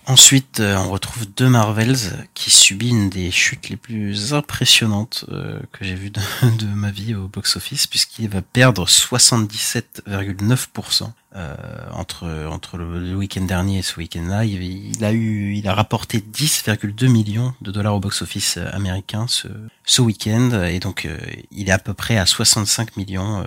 Ensuite, 0.08 0.60
euh, 0.60 0.78
on 0.78 0.90
retrouve 0.90 1.28
deux 1.38 1.48
Marvels 1.48 2.28
qui 2.34 2.50
subit 2.50 2.90
une 2.90 3.12
des 3.12 3.30
chutes 3.30 3.70
les 3.70 3.78
plus 3.78 4.34
impressionnantes 4.34 5.26
euh, 5.30 5.60
que 5.72 5.86
j'ai 5.86 5.94
vues 5.94 6.10
de, 6.10 6.20
de 6.58 6.66
ma 6.66 6.90
vie 6.90 7.14
au 7.14 7.28
box-office, 7.28 7.86
puisqu'il 7.86 8.28
va 8.28 8.42
perdre 8.42 8.88
77,9% 8.88 11.12
euh, 11.36 11.56
entre 11.94 12.48
entre 12.52 12.78
le, 12.78 13.16
week-end 13.16 13.44
dernier 13.44 13.78
et 13.78 13.84
ce 13.84 13.98
week-end-là. 13.98 14.46
Il, 14.46 15.06
a 15.06 15.14
eu, 15.14 15.54
il 15.54 15.68
a 15.68 15.76
rapporté 15.76 16.18
10,2 16.18 17.08
millions 17.08 17.54
de 17.62 17.70
dollars 17.72 17.94
au 17.96 18.00
box-office 18.00 18.58
américain 18.58 19.28
ce 19.28 19.50
ce 19.86 20.02
week-end, 20.02 20.64
et 20.64 20.80
donc 20.80 21.08
il 21.52 21.70
est 21.70 21.74
à 21.74 21.80
peu 21.80 21.94
près 21.94 22.18
à 22.18 22.26
65 22.26 22.98
millions. 22.98 23.46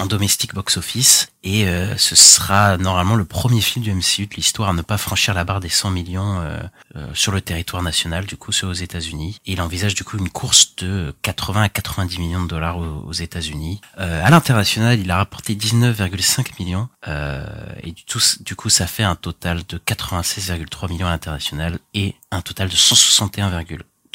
En 0.00 0.06
domestique 0.06 0.54
box-office 0.54 1.28
et 1.42 1.66
euh, 1.66 1.96
ce 1.96 2.16
sera 2.16 2.76
normalement 2.76 3.14
le 3.14 3.24
premier 3.24 3.60
film 3.60 3.84
du 3.84 3.92
MCU 3.92 4.26
de 4.26 4.34
l'histoire 4.34 4.70
à 4.70 4.72
ne 4.72 4.82
pas 4.82 4.98
franchir 4.98 5.34
la 5.34 5.44
barre 5.44 5.60
des 5.60 5.68
100 5.68 5.90
millions 5.90 6.40
euh, 6.40 6.58
euh, 6.96 7.06
sur 7.14 7.32
le 7.32 7.40
territoire 7.40 7.82
national, 7.82 8.26
du 8.26 8.36
coup, 8.36 8.50
c'est 8.52 8.66
aux 8.66 8.72
États-Unis. 8.72 9.38
Et 9.46 9.52
il 9.52 9.60
envisage 9.60 9.94
du 9.94 10.04
coup 10.04 10.18
une 10.18 10.28
course 10.28 10.74
de 10.76 11.14
80 11.22 11.62
à 11.62 11.68
90 11.68 12.18
millions 12.18 12.42
de 12.42 12.48
dollars 12.48 12.78
aux, 12.78 13.04
aux 13.06 13.12
États-Unis. 13.12 13.80
Euh, 13.98 14.24
à 14.24 14.30
l'international, 14.30 14.98
il 14.98 15.10
a 15.10 15.16
rapporté 15.16 15.54
19,5 15.54 16.46
millions 16.58 16.88
euh, 17.08 17.44
et 17.82 17.92
du, 17.92 18.04
tout, 18.04 18.20
du 18.40 18.56
coup, 18.56 18.70
ça 18.70 18.86
fait 18.86 19.04
un 19.04 19.16
total 19.16 19.62
de 19.68 19.78
96,3 19.78 20.90
millions 20.90 21.06
à 21.06 21.10
l'international 21.10 21.78
et 21.94 22.16
un 22.30 22.40
total 22.40 22.68
de 22.68 22.76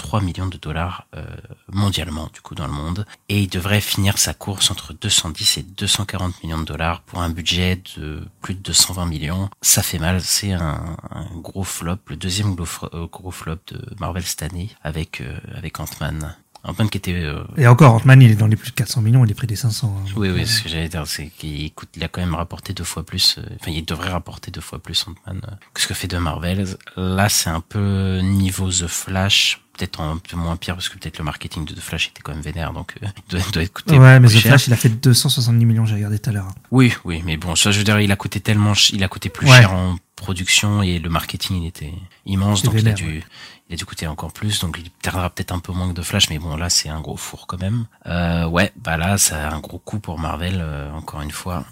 161,3 0.01 0.23
millions 0.23 0.47
de 0.47 0.57
dollars 0.57 1.07
euh, 1.15 1.23
mondialement 1.71 2.29
du 2.33 2.41
coup 2.41 2.55
dans 2.55 2.67
le 2.67 2.73
monde 2.73 3.05
et 3.29 3.41
il 3.41 3.49
devrait 3.49 3.81
finir 3.81 4.17
sa 4.17 4.33
course 4.33 4.71
entre 4.71 4.93
210 4.93 5.57
et 5.57 5.63
240 5.63 6.43
millions 6.43 6.59
de 6.59 6.65
dollars 6.65 7.01
pour 7.01 7.21
un 7.21 7.29
budget 7.29 7.81
de 7.97 8.21
plus 8.41 8.53
de 8.55 8.59
220 8.59 9.05
millions 9.05 9.49
ça 9.61 9.81
fait 9.83 9.99
mal 9.99 10.21
c'est 10.21 10.53
un, 10.53 10.97
un 11.11 11.25
gros 11.37 11.63
flop 11.63 11.97
le 12.07 12.15
deuxième 12.15 12.55
gros, 12.55 12.65
euh, 12.93 13.07
gros 13.07 13.31
flop 13.31 13.57
de 13.67 13.81
Marvel 13.99 14.23
cette 14.23 14.43
année 14.43 14.69
avec 14.83 15.21
euh, 15.21 15.37
avec 15.55 15.79
Ant-Man 15.79 16.35
Ant-Man 16.67 16.89
qui 16.89 16.97
était 16.97 17.13
euh, 17.13 17.43
Et 17.57 17.67
encore, 17.67 17.93
Ant-Man, 17.93 18.23
il 18.23 18.31
est 18.31 18.35
dans 18.35 18.47
les 18.47 18.55
plus 18.55 18.71
de 18.71 18.75
400 18.75 19.01
millions, 19.01 19.23
il 19.23 19.29
est 19.29 19.35
près 19.35 19.45
des 19.45 19.55
500. 19.55 19.87
hein. 19.99 20.09
oui, 20.15 20.31
oui, 20.31 20.41
euh, 20.41 20.45
ce 20.47 20.63
que 20.63 20.69
j'allais 20.69 20.89
dire, 20.89 21.05
c'est 21.05 21.27
qu'il 21.27 21.71
coûte, 21.73 21.89
il 21.95 22.03
a 22.03 22.07
quand 22.07 22.21
même 22.21 22.33
rapporté 22.33 22.73
deux 22.73 22.83
fois 22.83 23.05
plus, 23.05 23.35
euh, 23.37 23.43
enfin, 23.61 23.69
il 23.69 23.85
devrait 23.85 24.09
rapporter 24.09 24.49
deux 24.49 24.61
fois 24.61 24.79
plus 24.79 25.05
Ant-Man 25.07 25.41
euh, 25.47 25.51
que 25.75 25.81
ce 25.81 25.87
que 25.87 25.93
fait 25.93 26.07
de 26.07 26.17
Marvel. 26.17 26.65
Là, 26.97 27.29
c'est 27.29 27.51
un 27.51 27.61
peu 27.61 28.19
niveau 28.23 28.67
The 28.71 28.87
Flash, 28.87 29.61
peut-être 29.77 30.01
un 30.01 30.17
peu 30.17 30.37
moins 30.37 30.55
pire 30.55 30.75
parce 30.75 30.89
que 30.89 30.97
peut-être 30.97 31.17
le 31.17 31.23
marketing 31.23 31.65
de 31.65 31.73
The 31.73 31.79
Flash 31.79 32.07
était 32.07 32.21
quand 32.21 32.33
même 32.33 32.41
vénère, 32.41 32.73
donc 32.73 32.95
euh, 33.03 33.07
il 33.31 33.51
doit, 33.51 33.63
être 33.63 33.73
coûté 33.73 33.97
Ouais, 33.97 34.19
mais 34.19 34.27
The 34.27 34.31
cher. 34.31 34.41
Flash, 34.41 34.67
il 34.67 34.73
a 34.73 34.77
fait 34.77 34.89
270 34.89 35.65
millions, 35.65 35.85
j'ai 35.85 35.95
regardé 35.95 36.19
tout 36.19 36.29
à 36.29 36.33
l'heure. 36.33 36.47
Oui, 36.71 36.93
oui, 37.03 37.21
mais 37.25 37.37
bon, 37.37 37.55
ça, 37.55 37.71
je 37.71 37.77
veux 37.77 37.83
dire, 37.83 37.99
il 37.99 38.11
a 38.11 38.15
coûté 38.15 38.39
tellement, 38.39 38.73
il 38.91 39.03
a 39.03 39.07
coûté 39.07 39.29
plus 39.29 39.47
Ouais. 39.47 39.57
cher 39.57 39.73
en 39.73 39.97
production 40.15 40.81
et 40.81 40.99
le 40.99 41.09
marketing, 41.09 41.63
il 41.63 41.67
était 41.67 41.93
immense, 42.25 42.63
donc 42.63 42.75
il 42.77 42.87
a 42.87 42.93
dû, 42.93 43.23
il 43.69 43.73
a 43.73 43.77
dû 43.77 43.85
coûter 43.85 44.07
encore 44.07 44.31
plus, 44.31 44.59
donc 44.61 44.77
il 44.81 44.89
perdra 44.89 45.29
peut-être 45.29 45.51
un 45.51 45.59
peu 45.59 45.73
moins 45.73 45.89
que 45.89 45.93
de 45.93 46.01
Flash, 46.01 46.29
mais 46.29 46.39
bon, 46.39 46.55
là, 46.55 46.69
c'est 46.69 46.89
un 46.89 47.01
gros 47.01 47.17
four 47.17 47.47
quand 47.47 47.59
même. 47.59 47.85
Euh, 48.05 48.45
ouais, 48.47 48.71
bah 48.77 48.97
là, 48.97 49.17
ça 49.17 49.49
a 49.49 49.53
un 49.53 49.59
gros 49.59 49.79
coup 49.79 49.99
pour 49.99 50.19
Marvel, 50.19 50.57
euh, 50.59 50.91
encore 50.93 51.21
une 51.21 51.31
fois. 51.31 51.65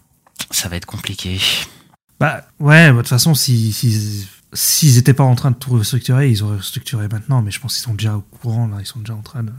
Ça 0.52 0.70
va 0.70 0.76
être 0.76 0.86
compliqué. 0.86 1.40
Bah, 2.20 2.46
ouais, 2.60 2.92
de 2.92 2.98
toute 2.98 3.08
façon, 3.08 3.34
si, 3.34 3.72
si, 3.72 4.28
s'ils 4.54 4.98
étaient 4.98 5.14
pas 5.14 5.24
en 5.24 5.36
train 5.36 5.52
de 5.52 5.56
tout 5.56 5.72
restructurer, 5.72 6.30
ils 6.30 6.44
auraient 6.44 6.58
restructuré 6.58 7.08
maintenant, 7.08 7.42
mais 7.42 7.52
je 7.52 7.60
pense 7.60 7.74
qu'ils 7.76 7.84
sont 7.84 7.94
déjà 7.94 8.16
au 8.16 8.22
courant, 8.22 8.68
là, 8.68 8.78
ils 8.80 8.86
sont 8.86 9.00
déjà 9.00 9.14
en 9.16 9.22
train 9.22 9.44
de. 9.44 9.52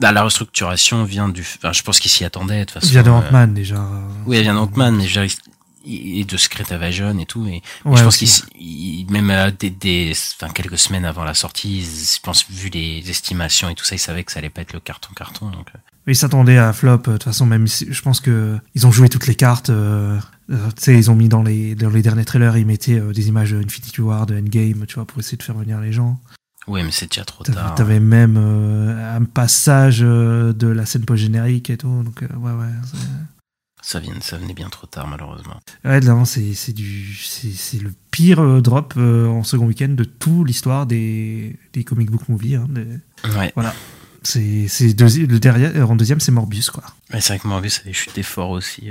Bah, 0.00 0.10
la 0.12 0.22
restructuration 0.24 1.04
vient 1.04 1.28
du, 1.28 1.42
enfin, 1.42 1.72
je 1.72 1.82
pense 1.82 2.00
qu'ils 2.00 2.10
s'y 2.10 2.24
attendaient, 2.24 2.60
de 2.60 2.64
toute 2.64 2.72
façon. 2.72 2.86
Il 2.88 2.92
vient 2.92 3.02
de 3.04 3.08
euh, 3.08 3.12
Ant-Man, 3.12 3.54
déjà. 3.54 3.88
Oui, 4.26 4.36
elle 4.36 4.42
vient 4.42 4.54
d'Ant-Man, 4.54 4.96
mais 4.96 5.06
je 5.06 5.20
veux 5.20 5.26
dire, 5.26 5.36
il- 5.84 6.20
et 6.20 6.24
de 6.24 6.36
Secret 6.36 6.72
Invasion 6.72 7.18
et 7.18 7.26
tout, 7.26 7.42
Ouais, 7.44 7.60
je 7.96 8.02
pense 8.04 8.16
qu'ils, 8.16 8.28
ils- 8.60 9.06
même 9.10 9.30
euh, 9.30 9.50
des, 9.56 9.70
des, 9.70 10.12
enfin, 10.40 10.52
quelques 10.52 10.78
semaines 10.78 11.04
avant 11.04 11.24
la 11.24 11.34
sortie, 11.34 11.78
ils- 11.78 12.14
je 12.16 12.20
pense, 12.20 12.46
vu 12.50 12.68
les 12.68 13.02
estimations 13.10 13.68
et 13.68 13.74
tout 13.74 13.84
ça, 13.84 13.94
ils 13.96 13.98
savaient 13.98 14.22
que 14.24 14.30
ça 14.32 14.38
allait 14.38 14.50
pas 14.50 14.62
être 14.62 14.72
le 14.72 14.80
carton-carton, 14.80 15.50
donc, 15.50 15.68
euh, 15.74 15.78
Ils 16.08 16.16
s'attendaient 16.16 16.58
à 16.58 16.68
un 16.68 16.72
flop, 16.72 16.90
euh, 16.90 16.96
de 16.96 17.12
toute 17.12 17.22
façon, 17.24 17.46
même 17.46 17.66
si, 17.68 17.86
je 17.90 18.02
pense 18.02 18.18
que 18.20 18.58
ils 18.74 18.86
ont 18.88 18.92
joué 18.92 19.08
toutes 19.08 19.26
les 19.28 19.34
cartes. 19.36 19.70
euh, 19.70 20.18
euh, 20.18 20.20
ils 20.86 21.10
ont 21.10 21.16
mis 21.16 21.28
dans 21.28 21.42
les, 21.42 21.74
dans 21.74 21.90
les 21.90 22.02
derniers 22.02 22.24
trailers, 22.24 22.56
ils 22.56 22.66
mettaient 22.66 22.98
euh, 23.00 23.12
des 23.12 23.28
images 23.28 23.52
de 23.52 23.58
Infinity 23.62 24.00
War, 24.00 24.26
de 24.26 24.36
Endgame, 24.36 24.84
tu 24.86 24.94
vois, 24.96 25.06
pour 25.06 25.18
essayer 25.18 25.38
de 25.38 25.42
faire 25.42 25.56
venir 25.56 25.80
les 25.80 25.92
gens. 25.92 26.20
ouais, 26.68 26.82
mais 26.82 26.90
c'est 26.92 27.06
déjà 27.10 27.24
trop 27.24 27.44
tard. 27.44 27.74
t'avais 27.74 28.00
même 28.00 28.36
euh, 28.38 29.16
un 29.16 29.24
passage 29.24 30.00
euh, 30.02 30.52
de 30.52 30.66
la 30.68 30.86
scène 30.86 31.04
post-générique 31.04 31.70
et 31.70 31.76
tout, 31.76 32.02
donc 32.02 32.22
euh, 32.22 32.28
ouais, 32.36 32.52
ouais. 32.52 32.72
Ça 33.84 33.98
vient, 33.98 34.14
ça 34.20 34.38
venait 34.38 34.54
bien 34.54 34.68
trop 34.68 34.86
tard, 34.86 35.08
malheureusement. 35.08 35.58
Ouais, 35.84 35.98
non, 36.00 36.24
c'est 36.24 36.54
c'est 36.54 36.72
du, 36.72 37.14
c'est 37.14 37.50
c'est 37.50 37.78
le 37.82 37.92
pire 38.12 38.38
euh, 38.40 38.60
drop 38.60 38.94
euh, 38.96 39.26
en 39.26 39.42
second 39.42 39.66
week-end 39.66 39.88
de 39.88 40.04
toute 40.04 40.46
l'histoire 40.46 40.86
des, 40.86 41.58
des 41.72 41.82
comic 41.82 42.08
book 42.08 42.28
movies. 42.28 42.54
Hein, 42.56 42.68
des- 42.70 43.30
Ouais. 43.36 43.50
Voilà. 43.56 43.74
C'est 44.22 44.68
c'est 44.68 44.90
deuxi- 44.94 45.26
le 45.26 45.40
derrière, 45.40 45.72
euh, 45.74 45.82
en 45.82 45.96
deuxième, 45.96 46.20
c'est 46.20 46.30
Morbius 46.30 46.70
quoi. 46.70 46.84
Mais 47.12 47.20
c'est 47.20 47.32
vrai 47.32 47.38
que 47.40 47.48
Morbius 47.48 47.80
avait 47.80 47.92
chuté 47.92 48.22
fort 48.22 48.50
aussi, 48.50 48.90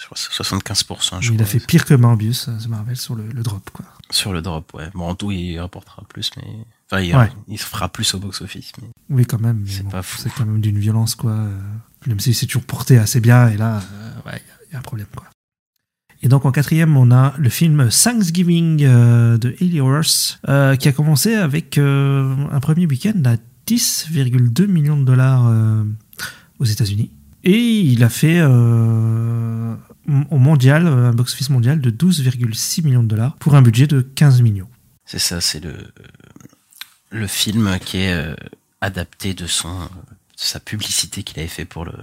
euh, 0.00 0.02
je 0.02 0.06
crois 0.06 0.16
que 0.16 0.20
c'est 0.20 0.42
75%, 0.42 1.20
je 1.22 1.30
Il 1.30 1.34
crois. 1.36 1.42
a 1.46 1.48
fait 1.48 1.60
pire 1.60 1.84
que 1.84 1.94
Morbius, 1.94 2.48
euh, 2.48 2.58
ce 2.58 2.68
Marvel 2.68 2.96
sur 2.96 3.14
le, 3.14 3.26
le 3.26 3.42
drop 3.42 3.68
quoi. 3.72 3.84
Sur 4.10 4.32
le 4.32 4.42
drop, 4.42 4.72
ouais. 4.74 4.90
Bon, 4.94 5.08
en 5.08 5.14
tout, 5.14 5.30
il 5.30 5.58
rapportera 5.60 6.02
plus, 6.08 6.30
mais, 6.36 6.44
enfin, 6.90 7.00
il, 7.02 7.14
Ouais. 7.14 7.30
il 7.48 7.58
fera 7.58 7.88
plus 7.88 8.12
au 8.14 8.18
box-office, 8.18 8.72
mais 8.82 8.88
Oui, 9.08 9.24
quand 9.26 9.40
même. 9.40 9.64
C'est 9.68 9.82
bon, 9.84 9.90
pas 9.90 10.02
fou. 10.02 10.18
C'est 10.22 10.30
quand 10.30 10.46
même 10.46 10.60
d'une 10.60 10.78
violence 10.78 11.14
quoi. 11.14 11.32
euh, 11.32 11.58
Même 12.06 12.18
si 12.20 12.34
c'est 12.34 12.46
toujours 12.46 12.64
porté 12.64 12.98
assez 12.98 13.20
bien 13.20 13.48
et 13.48 13.56
là, 13.56 13.76
euh, 13.92 14.30
ouais, 14.30 14.42
il 14.68 14.72
y 14.72 14.76
a- 14.76 14.78
un 14.78 14.82
problème 14.82 15.06
quoi. 15.14 15.26
Et 16.22 16.28
donc 16.28 16.44
en 16.44 16.52
quatrième, 16.52 16.96
on 16.98 17.10
a 17.12 17.34
le 17.38 17.48
film 17.48 17.88
Thanksgiving 17.88 18.84
euh, 18.84 19.38
de 19.38 19.54
Haley 19.60 19.80
Horse, 19.80 20.38
euh, 20.48 20.76
qui 20.76 20.86
a 20.88 20.92
commencé 20.92 21.34
avec 21.34 21.78
un 21.78 22.60
premier 22.60 22.86
week-end 22.86 23.20
à 23.24 23.36
10,2 23.66 24.66
millions 24.66 24.98
de 24.98 25.04
dollars 25.04 25.50
aux 26.58 26.64
États-Unis. 26.64 27.10
Et 27.44 27.56
il 27.80 28.04
a 28.04 28.10
fait 28.10 28.38
au 30.30 30.38
mondial, 30.38 30.86
un 30.86 31.12
box-office 31.12 31.50
mondial 31.50 31.80
de 31.80 31.90
12,6 31.90 32.84
millions 32.84 33.02
de 33.02 33.08
dollars 33.08 33.36
pour 33.36 33.54
un 33.54 33.62
budget 33.62 33.86
de 33.86 34.00
15 34.00 34.42
millions. 34.42 34.68
C'est 35.04 35.18
ça, 35.18 35.40
c'est 35.40 35.60
le 35.60 35.74
le 37.10 37.26
film 37.26 37.78
qui 37.84 37.98
est 37.98 38.12
euh, 38.12 38.34
adapté 38.80 39.34
de 39.34 39.46
son 39.46 39.68
euh, 39.68 39.84
de 39.84 39.88
sa 40.36 40.60
publicité 40.60 41.22
qu'il 41.22 41.38
avait 41.40 41.48
fait 41.48 41.64
pour 41.64 41.84
le 41.84 41.94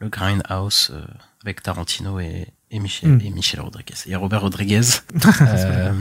le 0.00 0.08
Grindhouse 0.08 0.90
euh, 0.92 1.04
avec 1.42 1.62
Tarantino 1.62 2.18
et 2.20 2.48
et 2.72 2.78
Michel 2.80 3.10
Mm. 3.10 3.20
et 3.22 3.30
Michel 3.30 3.60
Rodriguez 3.60 3.94
et 4.06 4.16
Robert 4.16 4.40
Rodriguez. 4.42 4.80
Euh, 5.42 5.92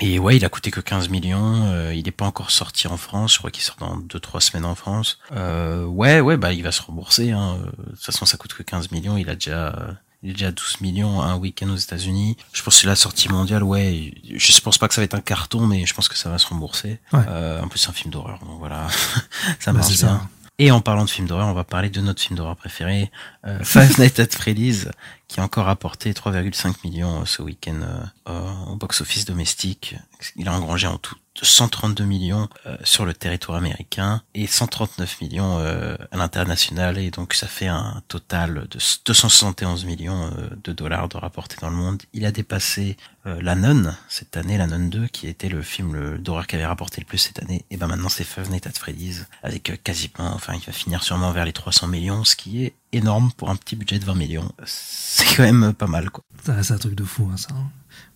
et 0.00 0.20
ouais, 0.20 0.36
il 0.36 0.44
a 0.44 0.48
coûté 0.48 0.70
que 0.70 0.80
15 0.80 1.08
millions. 1.08 1.64
euh, 1.72 1.92
il 1.92 2.04
n'est 2.04 2.12
pas 2.12 2.24
encore 2.26 2.52
sorti 2.52 2.86
en 2.86 2.96
France. 2.96 3.32
Je 3.34 3.38
crois 3.38 3.50
qu'il 3.50 3.64
sort 3.64 3.74
dans 3.80 3.98
2-3 3.98 4.38
semaines 4.40 4.64
en 4.64 4.76
France. 4.76 5.18
Euh, 5.32 5.84
ouais, 5.86 6.20
ouais, 6.20 6.36
bah 6.36 6.52
il 6.52 6.62
va 6.62 6.70
se 6.70 6.82
rembourser. 6.82 7.32
Hein. 7.32 7.56
Euh, 7.60 7.64
De 7.86 7.90
toute 7.96 8.04
façon, 8.04 8.24
ça 8.24 8.36
coûte 8.36 8.54
que 8.54 8.62
15 8.62 8.92
millions. 8.92 9.16
Il 9.16 9.28
a 9.28 9.34
déjà, 9.34 9.74
euh, 9.76 9.92
il 10.22 10.30
est 10.30 10.32
déjà 10.32 10.48
à 10.48 10.52
12 10.52 10.80
millions 10.80 11.22
un 11.22 11.36
week-end 11.36 11.68
aux 11.70 11.76
États-Unis. 11.76 12.36
Je 12.52 12.62
pense 12.62 12.80
que 12.82 12.86
la 12.86 12.96
sortie 12.96 13.28
mondiale, 13.28 13.62
ouais. 13.62 14.14
Je 14.34 14.60
pense 14.60 14.76
pas 14.78 14.88
que 14.88 14.94
ça 14.94 15.00
va 15.00 15.04
être 15.04 15.14
un 15.14 15.20
carton, 15.20 15.66
mais 15.66 15.86
je 15.86 15.94
pense 15.94 16.08
que 16.08 16.16
ça 16.16 16.28
va 16.28 16.38
se 16.38 16.46
rembourser. 16.48 17.00
Ouais. 17.12 17.20
Euh, 17.28 17.62
en 17.62 17.68
plus, 17.68 17.78
c'est 17.78 17.88
un 17.90 17.92
film 17.92 18.10
d'horreur, 18.12 18.38
donc 18.40 18.58
voilà, 18.58 18.88
ça 19.60 19.72
Bah, 19.72 19.78
marche 19.78 19.88
bien. 19.88 19.96
ça. 19.96 20.22
Et 20.60 20.72
en 20.72 20.80
parlant 20.80 21.04
de 21.04 21.10
film 21.10 21.28
d'horreur, 21.28 21.46
on 21.46 21.52
va 21.52 21.62
parler 21.62 21.88
de 21.88 22.00
notre 22.00 22.20
film 22.20 22.36
d'horreur 22.36 22.56
préféré, 22.56 23.12
euh, 23.46 23.60
Five 23.62 24.00
Nights 24.00 24.18
at 24.18 24.26
Freddy's, 24.36 24.88
qui 25.28 25.40
a 25.40 25.44
encore 25.44 25.66
rapporté 25.66 26.12
3,5 26.12 26.76
millions 26.84 27.20
euh, 27.20 27.24
ce 27.26 27.42
week-end 27.42 27.80
euh, 28.28 28.54
au 28.66 28.76
box-office 28.76 29.26
domestique. 29.26 29.94
Il 30.36 30.48
a 30.48 30.52
engrangé 30.52 30.86
en 30.86 30.96
tout 30.96 31.16
132 31.40 32.04
millions 32.04 32.48
euh, 32.66 32.76
sur 32.82 33.04
le 33.04 33.14
territoire 33.14 33.58
américain 33.58 34.22
et 34.34 34.48
139 34.48 35.20
millions 35.20 35.58
à 35.58 36.16
l'international 36.16 36.98
et 36.98 37.12
donc 37.12 37.34
ça 37.34 37.46
fait 37.46 37.68
un 37.68 38.02
total 38.08 38.66
de 38.68 38.78
271 39.04 39.84
millions 39.84 40.32
de 40.64 40.72
dollars 40.72 41.08
de 41.08 41.16
rapportés 41.16 41.56
dans 41.60 41.70
le 41.70 41.76
monde. 41.76 42.02
Il 42.12 42.26
a 42.26 42.32
dépassé 42.32 42.96
La 43.24 43.54
Nun 43.54 43.94
cette 44.08 44.36
année, 44.36 44.58
La 44.58 44.66
Nun 44.66 44.88
2 44.88 45.06
qui 45.06 45.28
était 45.28 45.48
le 45.48 45.62
film 45.62 46.18
d'horreur 46.18 46.48
qui 46.48 46.56
avait 46.56 46.66
rapporté 46.66 47.00
le 47.00 47.06
plus 47.06 47.18
cette 47.18 47.40
année 47.40 47.64
et 47.70 47.76
ben 47.76 47.86
maintenant 47.86 48.08
c'est 48.08 48.24
Five 48.24 48.50
Nights 48.50 48.66
at 48.66 48.72
Freddy's 48.72 49.26
avec 49.44 49.80
quasiment, 49.84 50.34
enfin 50.34 50.54
il 50.54 50.64
va 50.64 50.72
finir 50.72 51.04
sûrement 51.04 51.30
vers 51.30 51.44
les 51.44 51.52
300 51.52 51.86
millions 51.86 52.24
ce 52.24 52.34
qui 52.34 52.64
est 52.64 52.74
énorme 52.92 53.30
pour 53.36 53.50
un 53.50 53.56
petit 53.56 53.76
budget 53.76 53.98
de 53.98 54.04
20 54.04 54.14
millions. 54.14 54.50
C'est 54.64 55.24
quand 55.36 55.42
même 55.42 55.72
pas 55.74 55.86
mal 55.86 56.10
quoi. 56.10 56.22
C'est 56.62 56.72
un 56.72 56.78
truc 56.78 56.94
de 56.94 57.04
fou, 57.04 57.28
hein, 57.32 57.36
ça. 57.36 57.48
hein. 57.52 57.68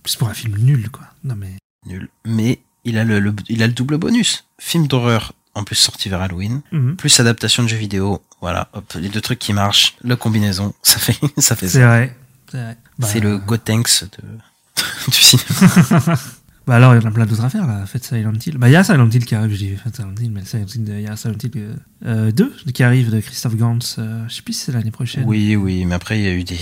Plus 0.02 0.16
pour 0.16 0.28
un 0.28 0.34
film 0.34 0.56
nul, 0.58 0.90
quoi. 0.90 1.04
Non 1.24 1.34
mais. 1.36 1.54
Nul. 1.86 2.08
Mais 2.24 2.60
il 2.84 2.98
a 2.98 3.04
le, 3.04 3.20
le- 3.20 3.34
il 3.48 3.62
a 3.62 3.66
le 3.66 3.72
double 3.72 3.98
bonus. 3.98 4.44
Film 4.58 4.86
d'horreur, 4.86 5.32
en 5.54 5.64
plus 5.64 5.76
sorti 5.76 6.08
vers 6.08 6.20
Halloween, 6.22 6.62
Mhm. 6.72 6.96
plus 6.96 7.20
adaptation 7.20 7.62
de 7.62 7.68
jeux 7.68 7.76
vidéo. 7.76 8.22
Voilà, 8.40 8.68
hop, 8.72 8.92
les 8.94 9.08
deux 9.08 9.20
trucs 9.20 9.38
qui 9.38 9.52
marchent, 9.52 9.96
la 10.02 10.16
combinaison, 10.16 10.74
ça 10.82 10.98
fait, 10.98 11.16
ça 11.38 11.54
fait 11.56 11.68
C'est 11.68 11.82
vrai. 11.84 12.16
C'est 12.50 12.58
vrai. 12.62 12.76
Bah, 12.98 13.06
C'est 13.10 13.20
le 13.20 13.38
Gotenks 13.38 14.04
de, 14.04 14.38
du 15.10 15.16
cinéma. 15.16 16.16
Bah 16.66 16.76
alors, 16.76 16.94
il 16.94 17.02
y 17.02 17.04
en 17.04 17.08
a 17.08 17.12
plein 17.12 17.26
d'autres 17.26 17.44
à 17.44 17.50
faire, 17.50 17.66
là. 17.66 17.84
Faites 17.86 18.04
Silent 18.04 18.32
Hill. 18.46 18.56
Bah, 18.58 18.68
il 18.68 18.72
y 18.72 18.76
a 18.76 18.84
Silent 18.84 19.08
Hill 19.10 19.24
qui 19.24 19.34
arrive, 19.34 19.50
je 19.52 19.56
dis 19.56 19.76
Faites 19.76 19.96
Silent 19.96 20.14
Hill, 20.20 20.30
mais 20.30 20.44
Silent 20.44 20.66
Hill, 20.72 20.84
il 20.88 21.00
y 21.00 21.06
a 21.08 21.16
Silent 21.16 21.34
Hill 21.42 21.50
euh, 21.56 21.74
euh, 22.06 22.30
2 22.32 22.54
qui 22.72 22.82
arrive 22.84 23.10
de 23.10 23.20
Christophe 23.20 23.56
Gans. 23.56 23.78
euh, 23.98 24.24
je 24.28 24.34
sais 24.34 24.42
plus 24.42 24.52
si 24.52 24.60
c'est 24.66 24.72
l'année 24.72 24.90
prochaine. 24.92 25.24
Oui, 25.26 25.56
oui, 25.56 25.84
mais 25.84 25.94
après 25.96 26.18
il 26.20 26.24
y 26.24 26.28
a 26.28 26.32
eu 26.32 26.44
des, 26.44 26.58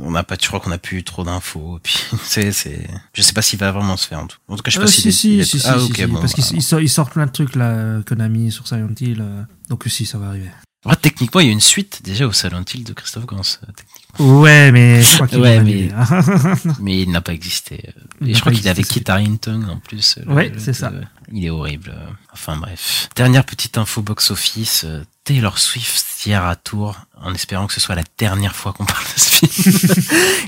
on 0.00 0.10
n'a 0.12 0.22
pas, 0.22 0.36
je 0.40 0.46
crois 0.46 0.60
qu'on 0.60 0.70
n'a 0.70 0.78
plus 0.78 0.98
eu 0.98 1.02
trop 1.04 1.24
d'infos. 1.24 1.78
Puis 1.82 1.98
c'est, 2.22 2.52
c'est, 2.52 2.88
je 3.14 3.22
sais 3.22 3.32
pas 3.32 3.42
s'il 3.42 3.58
va 3.58 3.72
vraiment 3.72 3.96
se 3.96 4.06
faire 4.06 4.20
en 4.20 4.26
tout. 4.26 4.38
En 4.48 4.56
tout 4.56 4.62
cas, 4.62 4.70
je 4.70 4.76
sais 4.76 4.80
Euh, 4.80 4.84
pas 4.84 4.90
si, 4.90 5.08
est- 5.08 5.12
si, 5.12 5.38
est- 5.40 5.44
si, 5.44 5.58
si, 5.60 5.66
ah, 5.68 5.78
si, 5.78 5.84
ok, 5.90 5.96
si, 5.96 6.06
bon. 6.06 6.20
parce 6.20 6.32
qu'il 6.34 6.44
voilà. 6.44 6.56
il 6.58 6.62
sort, 6.62 6.80
il 6.80 6.88
sort 6.88 7.10
plein 7.10 7.26
de 7.26 7.32
trucs, 7.32 7.54
là, 7.56 8.00
Konami 8.06 8.50
sur 8.52 8.66
Silent 8.68 8.94
Hill. 9.00 9.18
euh, 9.20 9.42
donc, 9.68 9.84
si, 9.88 10.06
ça 10.06 10.18
va 10.18 10.28
arriver. 10.28 10.50
Ouais, 10.86 10.94
techniquement, 10.96 11.40
il 11.40 11.46
y 11.46 11.50
a 11.50 11.52
une 11.52 11.60
suite 11.60 12.00
déjà 12.04 12.26
au 12.26 12.32
Silent 12.32 12.64
Hill 12.72 12.84
de 12.84 12.92
Christophe 12.92 13.26
Gans. 13.26 13.36
euh, 13.40 13.66
techniquement. 13.76 14.07
Ouais, 14.18 14.72
mais 14.72 15.02
je 15.02 15.14
crois 15.14 15.26
qu'il 15.28 15.38
Ouais, 15.38 15.60
mais- 15.62 15.88
mais 16.80 17.02
il 17.02 17.10
n'a 17.10 17.20
pas 17.20 17.32
existé. 17.32 17.90
Il 18.20 18.30
Et 18.30 18.34
je 18.34 18.40
crois 18.40 18.52
qu'il 18.52 18.66
existé, 18.66 19.00
Kit 19.00 19.10
Harington 19.10 19.64
en 19.70 19.78
plus. 19.78 20.18
Ouais, 20.26 20.52
c'est 20.58 20.72
ça. 20.72 20.92
Il 21.32 21.44
est 21.44 21.50
horrible. 21.50 21.94
Enfin 22.32 22.56
bref. 22.56 23.08
Dernière 23.14 23.44
petite 23.44 23.78
info 23.78 24.02
box-office. 24.02 24.84
euh, 24.84 25.02
Taylor 25.24 25.58
Swift 25.58 26.24
hier 26.24 26.42
à 26.42 26.56
Tours, 26.56 26.96
en 27.20 27.34
espérant 27.34 27.66
que 27.66 27.74
ce 27.74 27.80
soit 27.80 27.94
la 27.94 28.04
dernière 28.16 28.56
fois 28.56 28.72
qu'on 28.72 28.84
parle 28.86 29.04
de 29.04 29.20
ce 29.20 29.46
film, 29.46 30.06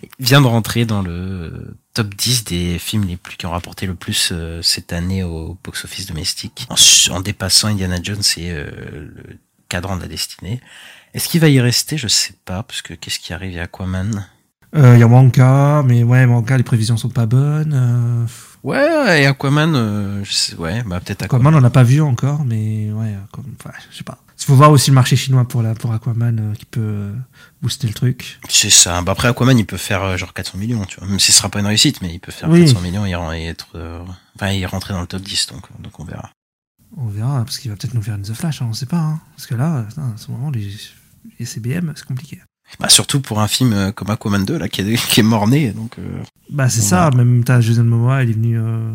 vient 0.18 0.40
de 0.40 0.46
rentrer 0.46 0.86
dans 0.86 1.02
le 1.02 1.10
euh, 1.12 1.76
top 1.92 2.14
10 2.14 2.44
des 2.44 2.78
films 2.78 3.04
les 3.06 3.18
plus 3.18 3.36
qui 3.36 3.44
ont 3.44 3.50
rapporté 3.50 3.86
le 3.86 3.94
plus 3.94 4.30
euh, 4.32 4.62
cette 4.62 4.94
année 4.94 5.22
au 5.22 5.58
box-office 5.62 6.06
domestique, 6.06 6.66
en, 7.10 7.20
dépassant 7.20 7.68
Indiana 7.68 7.98
Jones 8.02 8.22
et 8.38 8.50
euh, 8.52 8.70
le 9.28 9.38
cadran 9.68 9.96
de 9.96 10.00
la 10.02 10.08
destinée. 10.08 10.60
Est-ce 11.14 11.28
qu'il 11.28 11.40
va 11.40 11.48
y 11.48 11.60
rester? 11.60 11.96
Je 11.98 12.08
sais 12.08 12.34
pas, 12.44 12.62
parce 12.62 12.82
que 12.82 12.94
qu'est-ce 12.94 13.18
qui 13.18 13.32
arrive? 13.32 13.58
À 13.58 13.62
Aquaman? 13.62 14.26
Euh, 14.76 14.94
Il 14.94 15.00
y 15.00 15.02
a 15.02 15.06
Wonka, 15.06 15.82
mais 15.84 16.02
ouais, 16.04 16.24
Wonka, 16.24 16.56
les 16.56 16.62
prévisions 16.62 16.96
sont 16.96 17.08
pas 17.08 17.26
bonnes. 17.26 17.72
euh, 17.74 18.26
Ouais, 18.62 19.22
et 19.22 19.26
Aquaman, 19.26 19.74
euh, 19.74 20.22
je 20.24 20.32
sais, 20.32 20.54
ouais, 20.56 20.82
bah 20.84 21.00
peut-être 21.00 21.22
Aquaman. 21.22 21.46
Aquaman, 21.46 21.58
on 21.58 21.62
n'a 21.62 21.70
pas 21.70 21.82
vu 21.82 22.00
encore, 22.02 22.44
mais 22.44 22.92
ouais, 22.92 23.14
comme, 23.32 23.46
enfin, 23.58 23.74
je 23.90 23.96
sais 23.96 24.04
pas. 24.04 24.18
Il 24.38 24.44
faut 24.44 24.54
voir 24.54 24.70
aussi 24.70 24.90
le 24.90 24.94
marché 24.94 25.16
chinois 25.16 25.46
pour, 25.48 25.62
la, 25.62 25.74
pour 25.74 25.92
Aquaman 25.92 26.54
qui 26.58 26.64
peut 26.66 27.10
booster 27.62 27.86
le 27.88 27.94
truc. 27.94 28.38
C'est 28.48 28.70
ça. 28.70 29.00
Bah 29.02 29.12
après 29.12 29.28
Aquaman, 29.28 29.58
il 29.58 29.66
peut 29.66 29.76
faire 29.78 30.16
genre 30.16 30.32
400 30.32 30.58
millions, 30.58 30.84
tu 30.84 30.98
vois. 31.00 31.08
Même 31.08 31.18
si 31.20 31.32
ce 31.32 31.38
sera 31.38 31.48
pas 31.48 31.60
une 31.60 31.66
réussite, 31.66 32.00
mais 32.02 32.12
il 32.12 32.20
peut 32.20 32.32
faire 32.32 32.48
Oui. 32.48 32.60
400 32.66 32.80
millions 32.80 33.32
et, 33.32 33.44
être, 33.46 33.76
enfin, 34.36 34.66
rentré 34.68 34.92
dans 34.94 35.00
le 35.00 35.06
top 35.06 35.22
10, 35.22 35.48
donc, 35.48 35.62
donc 35.80 35.98
on 35.98 36.04
verra. 36.04 36.30
On 36.96 37.06
verra, 37.06 37.44
parce 37.44 37.58
qu'il 37.58 37.70
va 37.70 37.76
peut-être 37.76 37.94
nous 37.94 38.02
faire 38.02 38.14
une 38.16 38.22
The 38.22 38.34
Flash, 38.34 38.60
hein, 38.62 38.66
on 38.68 38.72
sait 38.74 38.86
pas. 38.86 38.96
hein. 38.98 39.20
Parce 39.36 39.46
que 39.46 39.54
là, 39.54 39.84
putain, 39.88 40.12
à 40.14 40.18
ce 40.18 40.30
moment, 40.30 40.50
les, 40.50 40.70
les 41.38 41.46
CBM, 41.46 41.92
c'est 41.96 42.04
compliqué. 42.06 42.40
Bah 42.78 42.88
surtout 42.88 43.20
pour 43.20 43.40
un 43.40 43.48
film 43.48 43.72
euh, 43.72 43.90
comme 43.92 44.10
Aquaman 44.10 44.44
2 44.44 44.56
là, 44.58 44.68
qui 44.68 44.80
est, 44.82 44.96
qui 45.08 45.20
est 45.20 45.24
mort-né, 45.24 45.72
donc. 45.72 45.98
euh, 45.98 46.22
Bah, 46.50 46.68
c'est 46.68 46.82
ça, 46.82 47.10
verra. 47.10 47.24
même 47.24 47.42
t'as 47.42 47.60
Jason 47.60 47.82
Momoa, 47.84 48.22
il 48.22 48.30
est 48.30 48.34
venu 48.34 48.58
euh, 48.58 48.92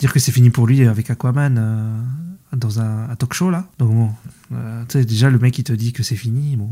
dire 0.00 0.12
que 0.12 0.18
c'est 0.18 0.32
fini 0.32 0.50
pour 0.50 0.66
lui 0.66 0.86
avec 0.86 1.10
Aquaman 1.10 1.56
euh, 1.58 2.56
dans 2.56 2.80
un, 2.80 3.10
un 3.10 3.14
talk 3.16 3.32
show 3.34 3.50
là. 3.50 3.66
Donc 3.78 3.92
bon, 3.92 4.10
tu 4.50 4.56
sais, 4.88 5.04
déjà 5.04 5.30
le 5.30 5.38
mec 5.38 5.56
il 5.58 5.64
te 5.64 5.72
dit 5.72 5.92
que 5.92 6.02
c'est 6.02 6.16
fini, 6.16 6.56
bon, 6.56 6.68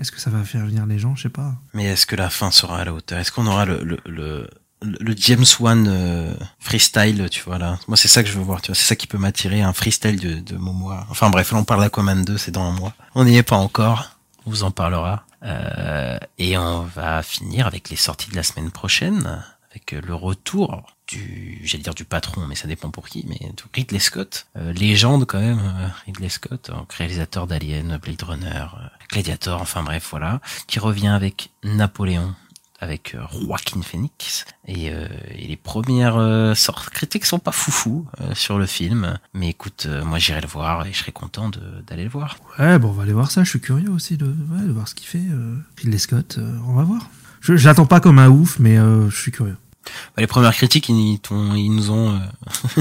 est-ce 0.00 0.10
que 0.10 0.20
ça 0.20 0.28
va 0.30 0.42
faire 0.42 0.66
venir 0.66 0.86
les 0.86 0.98
gens, 0.98 1.14
je 1.14 1.22
sais 1.22 1.28
pas. 1.28 1.54
Mais 1.72 1.84
est-ce 1.84 2.04
que 2.06 2.16
la 2.16 2.30
fin 2.30 2.50
sera 2.50 2.78
à 2.80 2.84
la 2.84 2.92
hauteur? 2.92 3.18
Est-ce 3.20 3.30
qu'on 3.30 3.46
aura 3.46 3.64
le 3.64 3.82
le, 3.84 3.98
le, 4.06 4.48
le 4.82 5.14
James 5.16 5.44
Wan 5.60 5.86
euh, 5.88 6.34
freestyle, 6.58 7.28
tu 7.30 7.42
vois 7.44 7.58
là? 7.58 7.78
Moi 7.86 7.96
c'est 7.96 8.08
ça 8.08 8.24
que 8.24 8.28
je 8.28 8.36
veux 8.36 8.42
voir, 8.44 8.60
tu 8.60 8.68
vois. 8.72 8.74
C'est 8.76 8.88
ça 8.88 8.96
qui 8.96 9.06
peut 9.06 9.18
m'attirer, 9.18 9.62
un 9.62 9.72
freestyle 9.72 10.18
de, 10.20 10.40
de 10.40 10.56
Momoa. 10.56 11.06
Enfin 11.10 11.30
bref, 11.30 11.52
là 11.52 11.58
on 11.58 11.64
parle 11.64 11.80
d'Aquaman 11.82 12.24
2, 12.24 12.36
c'est 12.38 12.50
dans 12.50 12.64
un 12.64 12.72
mois. 12.72 12.92
On 13.14 13.24
n'y 13.24 13.36
est 13.36 13.42
pas 13.44 13.56
encore. 13.56 14.10
On 14.46 14.50
vous 14.50 14.62
en 14.62 14.70
parlera. 14.70 15.26
Euh, 15.42 16.18
et 16.38 16.56
on 16.56 16.82
va 16.82 17.22
finir 17.22 17.66
avec 17.66 17.90
les 17.90 17.96
sorties 17.96 18.30
de 18.30 18.36
la 18.36 18.42
semaine 18.42 18.70
prochaine, 18.70 19.44
avec 19.70 19.92
euh, 19.92 20.00
le 20.00 20.14
retour 20.14 20.84
du, 21.06 21.60
j'allais 21.64 21.82
dire 21.82 21.94
du 21.94 22.04
patron, 22.04 22.46
mais 22.46 22.54
ça 22.54 22.66
dépend 22.66 22.90
pour 22.90 23.08
qui, 23.08 23.24
mais 23.28 23.38
de 23.38 23.62
Ridley 23.74 23.98
Scott, 23.98 24.46
euh, 24.56 24.72
légende 24.72 25.24
quand 25.26 25.40
même, 25.40 25.60
euh, 25.60 25.88
Ridley 26.06 26.28
Scott, 26.28 26.70
réalisateur 26.96 27.46
d'Alien, 27.46 27.98
Blade 28.02 28.22
Runner, 28.22 28.48
euh, 28.48 28.86
Gladiator, 29.10 29.60
enfin 29.60 29.82
bref, 29.82 30.08
voilà, 30.10 30.40
qui 30.66 30.78
revient 30.78 31.08
avec 31.08 31.50
Napoléon, 31.62 32.34
avec 32.80 33.14
euh, 33.14 33.22
Joaquin 33.32 33.80
Phoenix 33.82 34.44
et, 34.66 34.90
euh, 34.90 35.06
et 35.34 35.46
les 35.46 35.56
premières 35.56 36.16
euh, 36.16 36.54
sortes 36.54 36.90
critiques 36.90 37.24
sont 37.24 37.38
pas 37.38 37.52
foufou 37.52 38.06
euh, 38.20 38.34
sur 38.34 38.58
le 38.58 38.66
film 38.66 39.18
mais 39.34 39.48
écoute 39.48 39.86
euh, 39.88 40.04
moi 40.04 40.18
j'irai 40.18 40.40
le 40.42 40.46
voir 40.48 40.86
et 40.86 40.92
je 40.92 40.98
serai 40.98 41.12
content 41.12 41.50
d'aller 41.86 42.04
le 42.04 42.10
voir 42.10 42.36
Ouais, 42.58 42.78
bon, 42.78 42.88
on 42.88 42.92
va 42.92 43.02
aller 43.04 43.12
voir 43.12 43.30
ça, 43.30 43.44
je 43.44 43.50
suis 43.50 43.60
curieux 43.60 43.90
aussi 43.90 44.16
de, 44.16 44.26
ouais, 44.26 44.62
de 44.66 44.72
voir 44.72 44.88
ce 44.88 44.94
qu'il 44.94 45.06
fait. 45.06 45.18
Euh, 45.30 45.56
Ridley 45.78 45.98
Scott, 45.98 46.36
euh, 46.38 46.58
on 46.66 46.74
va 46.74 46.84
voir. 46.84 47.08
Je, 47.40 47.56
je 47.56 47.66
l'attends 47.68 47.84
pas 47.86 48.00
comme 48.00 48.18
un 48.18 48.28
ouf, 48.28 48.58
mais 48.58 48.78
euh, 48.78 49.08
je 49.10 49.16
suis 49.20 49.30
curieux. 49.32 49.56
Bah, 49.84 49.90
les 50.18 50.26
premières 50.26 50.54
critiques 50.54 50.88
ils, 50.88 51.18
t'ont- 51.20 51.54
ils 51.54 51.70
nous 51.70 51.90
ont 51.90 52.10
euh, 52.14 52.18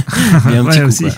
mis 0.49 0.55
un 0.55 0.63
Ouais, 0.65 0.71
petit 0.71 0.79
coup 0.81 0.85
aussi. 0.87 1.03
quoi. 1.03 1.11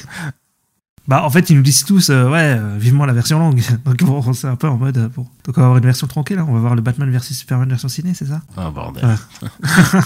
Bah, 1.07 1.23
en 1.23 1.29
fait, 1.29 1.49
ils 1.49 1.55
nous 1.55 1.61
disent 1.61 1.85
tous, 1.85 2.09
euh, 2.09 2.29
ouais, 2.29 2.57
euh, 2.59 2.77
vivement 2.77 3.05
la 3.05 3.13
version 3.13 3.39
longue. 3.39 3.61
Donc, 3.85 4.03
bon, 4.03 4.33
c'est 4.33 4.47
un 4.47 4.57
peu 4.57 4.67
en 4.67 4.77
mode, 4.77 4.97
euh, 4.97 5.07
bon. 5.07 5.25
Donc, 5.45 5.57
on 5.57 5.61
va 5.61 5.67
avoir 5.67 5.77
une 5.77 5.85
version 5.85 6.05
tranquille, 6.05 6.37
hein. 6.37 6.45
on 6.49 6.53
va 6.53 6.59
voir 6.59 6.75
le 6.75 6.81
Batman 6.81 7.09
versus 7.09 7.37
Superman 7.37 7.69
version 7.69 7.87
ciné, 7.87 8.13
c'est 8.13 8.25
ça? 8.25 8.41
Oh, 8.57 8.71
bordel. 8.71 9.05
Ouais. 9.05 9.99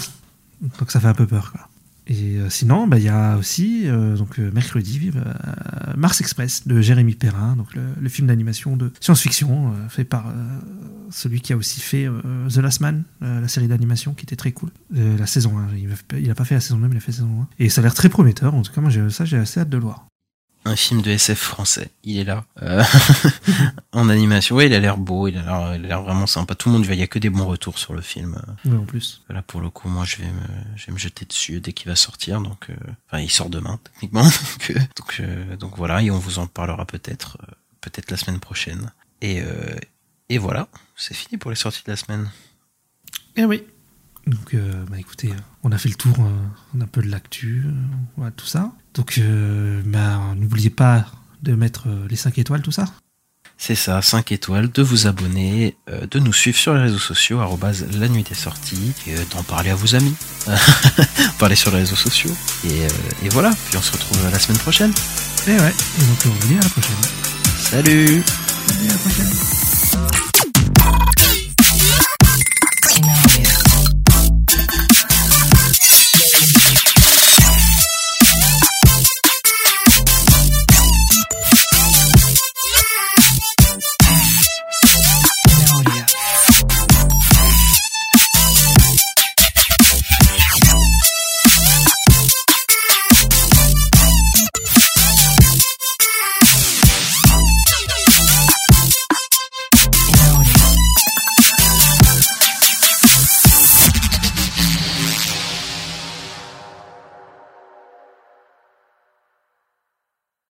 Donc 0.78 0.92
ça 0.92 1.00
fait 1.00 1.08
un 1.08 1.14
peu 1.14 1.26
peur. 1.26 1.50
Quoi. 1.50 1.68
Et 2.06 2.36
euh, 2.36 2.48
sinon, 2.48 2.86
bah, 2.86 2.98
il 2.98 3.04
y 3.04 3.08
a 3.08 3.36
aussi, 3.36 3.88
donc, 4.16 4.38
mercredi, 4.38 5.10
Mars 5.96 6.20
Express 6.20 6.68
de 6.68 6.80
Jérémy 6.80 7.14
Perrin, 7.14 7.56
donc 7.56 7.74
le, 7.74 7.82
le 8.00 8.08
film 8.08 8.28
d'animation 8.28 8.76
de 8.76 8.92
science-fiction 9.00 9.72
fait 9.88 10.04
par 10.04 10.26
celui 11.10 11.40
qui 11.40 11.52
a 11.52 11.56
aussi 11.56 11.80
fait 11.80 12.08
The 12.48 12.58
Last 12.58 12.80
Man, 12.80 13.02
la 13.20 13.48
série 13.48 13.66
d'animation 13.66 14.14
qui 14.14 14.24
était 14.24 14.36
très 14.36 14.52
cool. 14.52 14.70
La 14.92 15.26
saison 15.26 15.58
1, 15.58 15.76
il 15.76 15.90
a, 15.90 16.18
il 16.20 16.30
a 16.30 16.34
pas 16.36 16.44
fait 16.44 16.54
la 16.54 16.60
saison 16.60 16.78
2, 16.78 16.86
mais 16.86 16.94
il 16.94 16.98
a 16.98 17.00
fait 17.00 17.10
la 17.10 17.16
saison 17.16 17.42
1. 17.42 17.48
Et 17.58 17.68
ça 17.68 17.80
a 17.80 17.82
l'air 17.82 17.94
très 17.94 18.08
prometteur, 18.08 18.54
en 18.54 18.62
tout 18.62 18.72
cas, 18.72 18.80
moi 18.80 18.90
ça 19.10 19.24
j'ai 19.24 19.38
assez 19.38 19.58
hâte 19.58 19.68
de 19.68 19.78
le 19.78 19.82
voir. 19.82 20.06
Un 20.64 20.76
film 20.76 21.02
de 21.02 21.10
SF 21.10 21.38
français. 21.38 21.90
Il 22.04 22.18
est 22.18 22.24
là. 22.24 22.44
Euh, 22.62 22.82
en 23.92 24.08
animation. 24.08 24.56
Ouais, 24.56 24.66
il 24.66 24.74
a 24.74 24.80
l'air 24.80 24.96
beau, 24.96 25.28
il 25.28 25.36
a 25.36 25.76
l'air, 25.76 26.02
vraiment 26.02 26.26
sympa. 26.26 26.54
Tout 26.54 26.68
le 26.68 26.74
monde, 26.74 26.86
il 26.86 26.94
y 26.94 27.02
a 27.02 27.06
que 27.06 27.18
des 27.18 27.30
bons 27.30 27.46
retours 27.46 27.78
sur 27.78 27.94
le 27.94 28.00
film. 28.00 28.40
Ouais, 28.64 28.76
en 28.76 28.84
plus. 28.84 29.22
Là, 29.28 29.42
pour 29.42 29.60
le 29.60 29.70
coup, 29.70 29.88
moi, 29.88 30.04
je 30.04 30.16
vais 30.16 30.26
me, 30.26 30.76
je 30.76 30.86
vais 30.86 30.92
me 30.92 30.98
jeter 30.98 31.24
dessus 31.24 31.60
dès 31.60 31.72
qu'il 31.72 31.88
va 31.88 31.96
sortir. 31.96 32.40
Donc, 32.40 32.70
euh, 32.70 32.74
enfin, 33.08 33.22
il 33.22 33.30
sort 33.30 33.50
demain, 33.50 33.78
techniquement. 33.82 34.24
donc, 34.24 34.70
euh, 34.70 34.80
donc, 34.96 35.20
euh, 35.20 35.56
donc 35.56 35.76
voilà, 35.76 36.02
et 36.02 36.10
on 36.10 36.18
vous 36.18 36.38
en 36.38 36.46
parlera 36.46 36.84
peut-être, 36.84 37.38
euh, 37.42 37.52
peut-être 37.80 38.10
la 38.10 38.16
semaine 38.16 38.40
prochaine. 38.40 38.92
Et, 39.20 39.40
euh, 39.40 39.76
et 40.28 40.38
voilà, 40.38 40.68
c'est 40.96 41.14
fini 41.14 41.38
pour 41.38 41.50
les 41.50 41.56
sorties 41.56 41.82
de 41.84 41.90
la 41.90 41.96
semaine. 41.96 42.30
Eh 43.36 43.44
oui. 43.44 43.64
Donc, 44.26 44.54
euh, 44.54 44.84
bah 44.88 44.98
écoutez, 44.98 45.30
on 45.64 45.72
a 45.72 45.78
fait 45.78 45.88
le 45.88 45.94
tour 45.94 46.16
euh, 46.20 46.80
un 46.82 46.86
peu 46.86 47.02
de 47.02 47.08
l'actu, 47.08 47.64
euh, 47.66 47.70
voilà, 48.16 48.32
tout 48.32 48.46
ça. 48.46 48.72
Donc, 48.94 49.18
euh, 49.18 49.82
bah, 49.84 50.20
n'oubliez 50.36 50.70
pas 50.70 51.06
de 51.42 51.54
mettre 51.54 51.88
les 52.08 52.16
5 52.16 52.38
étoiles, 52.38 52.62
tout 52.62 52.72
ça. 52.72 52.84
C'est 53.58 53.74
ça, 53.74 54.00
5 54.02 54.32
étoiles, 54.32 54.70
de 54.70 54.82
vous 54.82 55.06
abonner, 55.06 55.76
de 55.88 56.18
nous 56.18 56.32
suivre 56.32 56.56
sur 56.56 56.74
les 56.74 56.80
réseaux 56.80 56.98
sociaux, 56.98 57.40
la 57.98 58.08
nuit 58.08 58.22
des 58.24 58.34
sorties, 58.34 58.92
et 59.06 59.14
d'en 59.32 59.42
parler 59.42 59.70
à 59.70 59.74
vos 59.74 59.94
amis. 59.94 60.14
parler 61.38 61.54
sur 61.54 61.70
les 61.70 61.78
réseaux 61.78 61.96
sociaux. 61.96 62.34
Et, 62.64 62.86
et 63.24 63.28
voilà, 63.30 63.52
puis 63.68 63.76
on 63.76 63.82
se 63.82 63.92
retrouve 63.92 64.18
la 64.30 64.38
semaine 64.38 64.58
prochaine. 64.58 64.92
Et 65.46 65.52
ouais, 65.52 65.74
et 66.00 66.04
donc 66.04 66.18
on 66.26 66.28
vous 66.30 66.48
dit 66.48 66.58
à 66.58 66.62
la 66.62 66.68
prochaine. 66.68 66.96
Salut 67.58 68.24
à 68.68 68.92
la 68.92 68.98
prochaine. 68.98 70.31